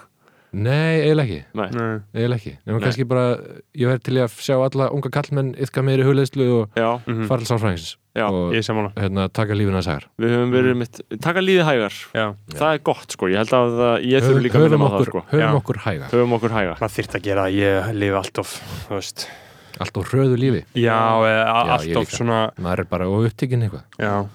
Nei, 0.55 1.01
eiginlega 1.01 1.25
ekki. 1.25 1.45
Nei, 1.57 1.69
Nei. 1.73 2.01
Eiginlega 2.13 2.37
ekki, 2.37 2.51
nema 2.69 2.77
Nei. 2.79 2.85
kannski 2.85 3.05
bara 3.09 3.39
ég 3.73 3.89
verð 3.89 4.03
til 4.05 4.15
að 4.21 4.35
sjá 4.37 4.57
alla 4.61 4.91
unga 4.93 5.09
kallmenn 5.09 5.55
yfka 5.57 5.81
meiri 5.83 6.05
hugleðslu 6.05 6.45
og 6.59 6.69
já, 6.77 6.91
fara 7.27 7.41
til 7.41 7.49
sálfræðings 7.49 7.97
Já, 8.15 8.27
og 8.29 8.53
hérna, 8.53 9.25
taka 9.33 9.55
lífina 9.57 9.81
að 9.81 9.87
sægar 9.89 10.05
við 10.21 10.35
höfum 10.35 10.51
verið 10.53 10.77
mitt, 10.77 11.01
taka 11.25 11.41
líðið 11.41 11.65
hægar. 11.65 11.95
Já, 12.13 12.27
Það 12.53 12.75
er 12.75 12.79
gott, 12.85 13.09
sko, 13.17 13.31
ég 13.33 13.41
held 13.41 13.49
að 13.57 14.05
ég 14.05 14.21
þurfi 14.29 14.43
líka 14.45 14.61
að 14.61 14.67
höfum 14.69 14.85
okkur, 14.91 15.07
sko. 15.09 15.23
höfum 15.33 15.41
Já. 15.41 15.57
okkur 15.63 15.79
hæga 15.87 16.11
Höfum 16.13 16.37
okkur 16.37 16.51
hæga 16.53 16.75
maður 16.83 16.97
þyrft 16.99 17.17
að 17.17 17.23
gera 17.31 17.47
að 17.49 17.57
ég 17.57 17.95
lifi 17.97 18.19
allt 18.21 18.39
of 18.45 18.53
þú 18.91 18.99
veist 19.01 19.27
allt 19.81 19.97
á 19.97 20.01
hröðu 20.03 20.37
lífi, 20.37 20.65
Já, 20.75 21.01
eða 21.25 21.57
allt 21.73 21.87
ég 21.89 21.97
of 21.97 22.05
líka. 22.09 22.17
svona 22.17 22.51
maður 22.61 22.79
er 22.81 22.85
bara 22.91 23.09
og 23.09 23.27
upptikinn 23.31 23.63
eitthvað. 23.69 23.85
Já, 23.99 24.27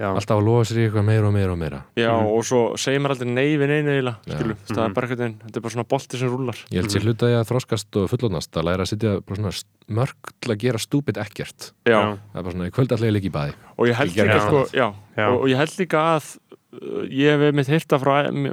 já. 0.00 0.08
Alltaf 0.16 0.38
að 0.40 0.44
lofa 0.46 0.64
sér 0.70 0.78
í 0.80 0.84
eitthvað 0.88 1.04
meira 1.04 1.26
og 1.28 1.32
meira 1.34 1.52
og 1.52 1.58
meira. 1.60 1.82
Já, 1.96 2.08
Mhm. 2.10 2.26
og 2.26 2.44
svo 2.44 2.60
segir 2.80 3.00
maður 3.00 3.10
aldrei 3.20 3.28
nei 3.34 3.56
við 3.60 3.68
neina 3.68 3.90
eiginlega, 3.92 4.16
Já. 4.26 4.34
skilju, 4.38 4.56
það 4.66 4.84
er 4.86 4.94
bara 4.94 5.06
eitthvað 5.06 5.24
einn, 5.26 5.34
þetta 5.44 5.56
er 5.56 5.60
bara 5.60 5.74
svona 5.74 5.88
bolti 5.88 6.16
sem 6.18 6.28
rúlar. 6.30 6.58
Ég 6.70 6.80
held 6.80 6.90
sér 6.90 7.04
hlutaði 7.04 7.34
að 7.36 7.48
þroskast 7.50 7.96
og 8.00 8.08
fullónast 8.10 8.50
að 8.56 8.64
læra 8.64 8.82
að 8.82 8.88
sitja 8.88 9.20
bara 9.20 9.36
svona 9.36 9.64
mörg 9.90 10.32
til 10.40 10.50
að 10.54 10.58
gera 10.58 10.78
stúpid 10.78 11.16
ekkert. 11.20 11.72
Já, 11.84 12.16
það 12.32 12.38
er 12.38 12.42
bara 12.42 12.52
svona, 12.54 12.66
í 12.66 12.70
kvöld 12.72 12.92
allir 12.96 13.12
líka 13.12 13.28
í 13.28 13.30
baði 13.30 13.54
og 13.78 13.86
ég 13.86 13.94
held 13.94 14.10
Ég 14.10 14.16
gerði 14.16 14.32
líka, 14.32 14.40
það. 14.40 14.48
sko, 14.48 14.76
já, 14.76 14.94
Já. 15.20 15.26
Og, 15.28 15.40
og 15.42 15.48
ég 15.48 15.56
held 15.56 15.76
líka 15.76 15.98
að 16.16 16.38
ég 17.10 17.34
hef 17.40 17.54
mitt 17.56 17.66
heyrta 17.70 17.98
frá 17.98 18.12
em, 18.28 18.44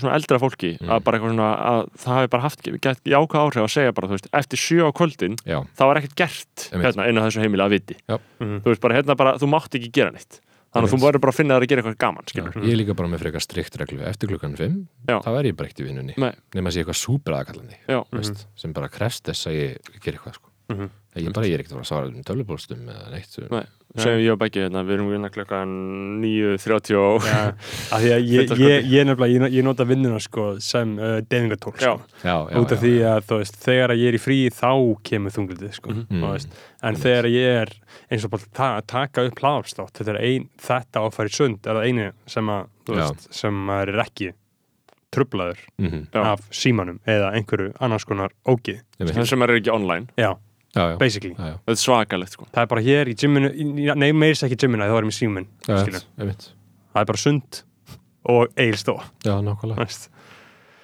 svona 0.00 0.14
eldra 0.18 0.38
fólki 0.42 0.72
Mm. 0.82 0.88
að 0.90 1.02
bara 1.06 1.18
eitthvað 1.18 1.34
svona 1.34 1.50
að 1.72 1.82
það 2.02 2.14
hafi 2.18 2.30
bara 2.32 2.42
haft 2.42 2.62
gett 2.82 3.02
jákvæð 3.06 3.42
áhrif 3.42 3.62
að 3.62 3.72
segja 3.76 3.92
bara, 3.94 4.08
þú 4.10 4.16
veist, 4.16 4.28
eftir 4.34 4.58
sjö 4.58 4.86
á 4.86 4.90
kvöldin 4.90 5.36
já, 5.46 5.58
þá 5.78 5.82
er 5.92 6.00
ekkert 6.02 6.16
gert 6.18 6.64
hérna 6.72 7.06
inn 7.08 7.20
á 7.20 7.22
þessu 7.28 7.42
heimili 7.44 7.62
að 7.62 7.74
viti 7.76 7.96
Já. 8.08 8.16
Mhm. 8.40 8.56
þú 8.64 8.72
veist 8.72 8.80
bara 8.82 8.94
hérna 8.98 9.16
bara, 9.16 9.34
þú 9.38 9.46
mátt 9.52 9.76
ekki 9.78 9.92
gera 9.94 10.10
neitt 10.10 10.40
þannig 10.72 10.88
að 10.88 10.92
þú 10.94 11.00
verður 11.04 11.20
bara 11.22 11.32
að 11.32 11.38
finna 11.38 11.54
þér 11.54 11.62
að 11.62 11.68
gera 11.70 11.82
eitthvað 11.82 11.98
gaman 12.02 12.24
Já, 12.32 12.44
ég 12.66 12.72
er 12.72 12.78
líka 12.82 12.96
bara 12.96 13.08
með 13.12 13.22
frekar 13.22 13.44
strikt 13.44 13.76
reglu 13.78 14.00
eftir 14.08 14.28
klukkan 14.32 14.56
5, 14.56 14.78
Já. 15.06 15.16
þá 15.22 15.30
er 15.38 15.44
ég 15.52 15.56
bara 15.56 15.68
ekkert 15.68 15.84
í 15.84 15.86
vinnunni 15.86 16.14
nema 16.18 16.68
að 16.68 16.72
sé 16.72 16.82
eitthvað 16.82 16.98
súper 17.02 17.36
aðkallandi 17.38 17.76
Já, 17.86 18.00
veist, 18.10 18.46
sem 18.56 18.72
bara 18.72 18.88
krefst 18.88 19.22
þess 19.28 19.46
að 19.46 19.54
ég 19.60 20.00
gera 20.02 20.16
eitthvað 20.18 20.34
sko. 20.40 20.48
Mhm. 20.72 20.88
ég, 21.20 21.32
bara, 21.34 21.46
ég 21.46 21.54
er 21.54 21.62
ekkert 21.62 21.76
að 21.76 21.84
svara 21.84 22.06
um 22.08 22.22
tölvupólstum 22.24 22.86
eða 22.88 23.10
neitt 23.12 23.38
segjum 24.00 24.22
ég 24.24 24.32
og 24.32 24.38
Beggi 24.40 24.60
hérna, 24.62 24.80
við 24.88 24.94
erum 24.96 25.10
vinna 25.12 25.28
klukkan 25.34 25.72
9.30 26.22 26.96
og 26.96 27.26
Já, 27.28 27.40
af 27.92 28.00
því 28.00 28.12
að 28.16 28.28
ég, 28.32 28.52
ég, 28.62 28.86
ég, 28.92 29.06
nefnilega, 29.08 29.32
ég, 29.46 29.56
ég 29.58 29.66
nota 29.66 29.84
vinnuna 29.88 30.20
sko 30.22 30.46
sem 30.64 30.94
uh, 30.98 31.18
deyfingatól 31.28 31.74
Já. 31.76 31.82
sko. 31.98 32.20
já, 32.24 32.36
já, 32.52 32.58
út 32.62 32.72
af 32.76 32.80
því 32.82 32.92
að 33.12 33.26
þú 33.28 33.38
veist, 33.42 33.58
þegar 33.66 33.94
ég 33.98 34.08
er 34.12 34.18
í 34.18 34.22
fríi 34.22 34.50
þá 34.56 34.70
kemur 35.10 35.34
þunglitið 35.36 35.74
sko. 35.76 35.96
Mm. 35.98 36.22
veist, 36.32 36.60
en 36.82 37.00
þegar 37.02 37.28
ég 37.32 37.58
er 37.62 37.74
eins 38.12 38.24
og 38.28 38.32
bara 38.36 38.52
ta 38.56 38.70
taka 38.94 39.26
upp 39.28 39.42
hlaðarpstátt 39.44 39.98
þetta 40.00 40.14
er 40.16 40.20
ein, 40.24 40.48
þetta 40.60 41.02
á 41.02 41.02
að 41.08 41.16
fara 41.18 41.32
í 41.32 41.36
sund 41.36 41.66
er 41.68 41.76
það 41.80 41.90
einu 41.90 42.08
sem 42.36 42.48
að, 42.56 42.70
þú 42.88 42.96
Já. 42.96 43.02
veist, 43.04 43.28
sem 43.42 43.60
maður 43.68 43.92
er 43.96 44.04
ekki 44.06 44.32
trublaður 45.12 45.58
Mhm, 45.76 46.06
Já. 46.14 46.22
af 46.32 46.40
símanum 46.56 46.98
eða 47.04 47.34
einhverju 47.36 47.74
annars 47.84 48.06
konar 48.08 48.32
það 48.48 49.26
sem 49.28 49.42
er 49.44 49.50
ekki 49.58 49.72
online 49.74 50.06
já, 50.16 50.30
já, 50.74 50.82
já, 50.92 50.96
basically. 51.00 51.34
Já, 51.36 51.58
þetta 51.66 51.74
er 51.76 51.80
svakalegt 51.82 52.32
sko. 52.36 52.46
Það 52.52 52.62
er 52.62 52.70
bara 52.72 52.80
hér 52.86 53.10
í 53.12 53.14
gymminu, 53.18 53.50
í- 53.52 53.94
nei 53.98 54.12
meira 54.12 54.34
sér 54.38 54.48
ekki 54.50 54.56
í 54.58 54.62
gymminu 54.66 54.88
þá 54.88 54.96
erum 54.98 55.12
við 55.12 55.18
símin, 55.20 55.46
það 56.92 57.02
er 57.02 57.04
bara 57.12 57.18
sund 57.18 57.62
og 58.24 58.48
eigilstó 58.56 58.98
já, 59.26 59.34
nákvæmlega. 59.42 59.86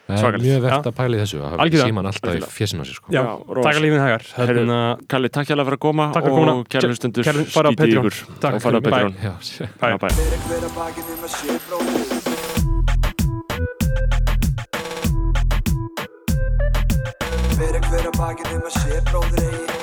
Það 0.09 0.16
Svakalegt. 0.23 0.44
mjög 0.48 0.62
verðt 0.65 0.86
að 0.89 0.94
pæla 0.97 1.16
í 1.16 1.20
þessu 1.20 1.36
að 1.44 1.51
hafa 1.52 1.65
síman 1.85 2.06
alltaf 2.09 2.32
í 2.32 2.40
fjessin 2.48 2.81
á 2.81 2.85
sér 2.89 2.97
sko. 2.97 3.12
taka 3.60 3.81
lífin 3.85 4.01
hægar 4.01 4.23
Heyrðu, 4.39 4.55
hérna, 4.62 4.78
Kalli, 5.06 5.28
takk 5.28 5.47
hjá 5.51 5.56
fyrir 5.69 5.77
að 5.77 5.82
koma 5.85 6.06
Takk 6.16 6.24
fyrir 6.24 6.32
að 6.32 6.39
koma. 6.39 6.55
og 6.56 6.65
skítið 6.97 7.77
í 7.77 7.77
Patreon. 7.77 8.09
ykkur. 8.09 8.40
Takk. 8.40 8.56
Fyrir-. 8.65 8.81
Bye. 8.89 9.12
Já, 9.20 9.32
bye. 10.01 10.09
Fyrir 10.16 10.40
hver 10.48 10.65
að 10.65 10.73
Fyrir 17.59 17.82
hver 17.90 18.06
að 18.09 18.16
sér 18.78 19.02
bróðir 19.10 19.44
eigi 19.48 19.77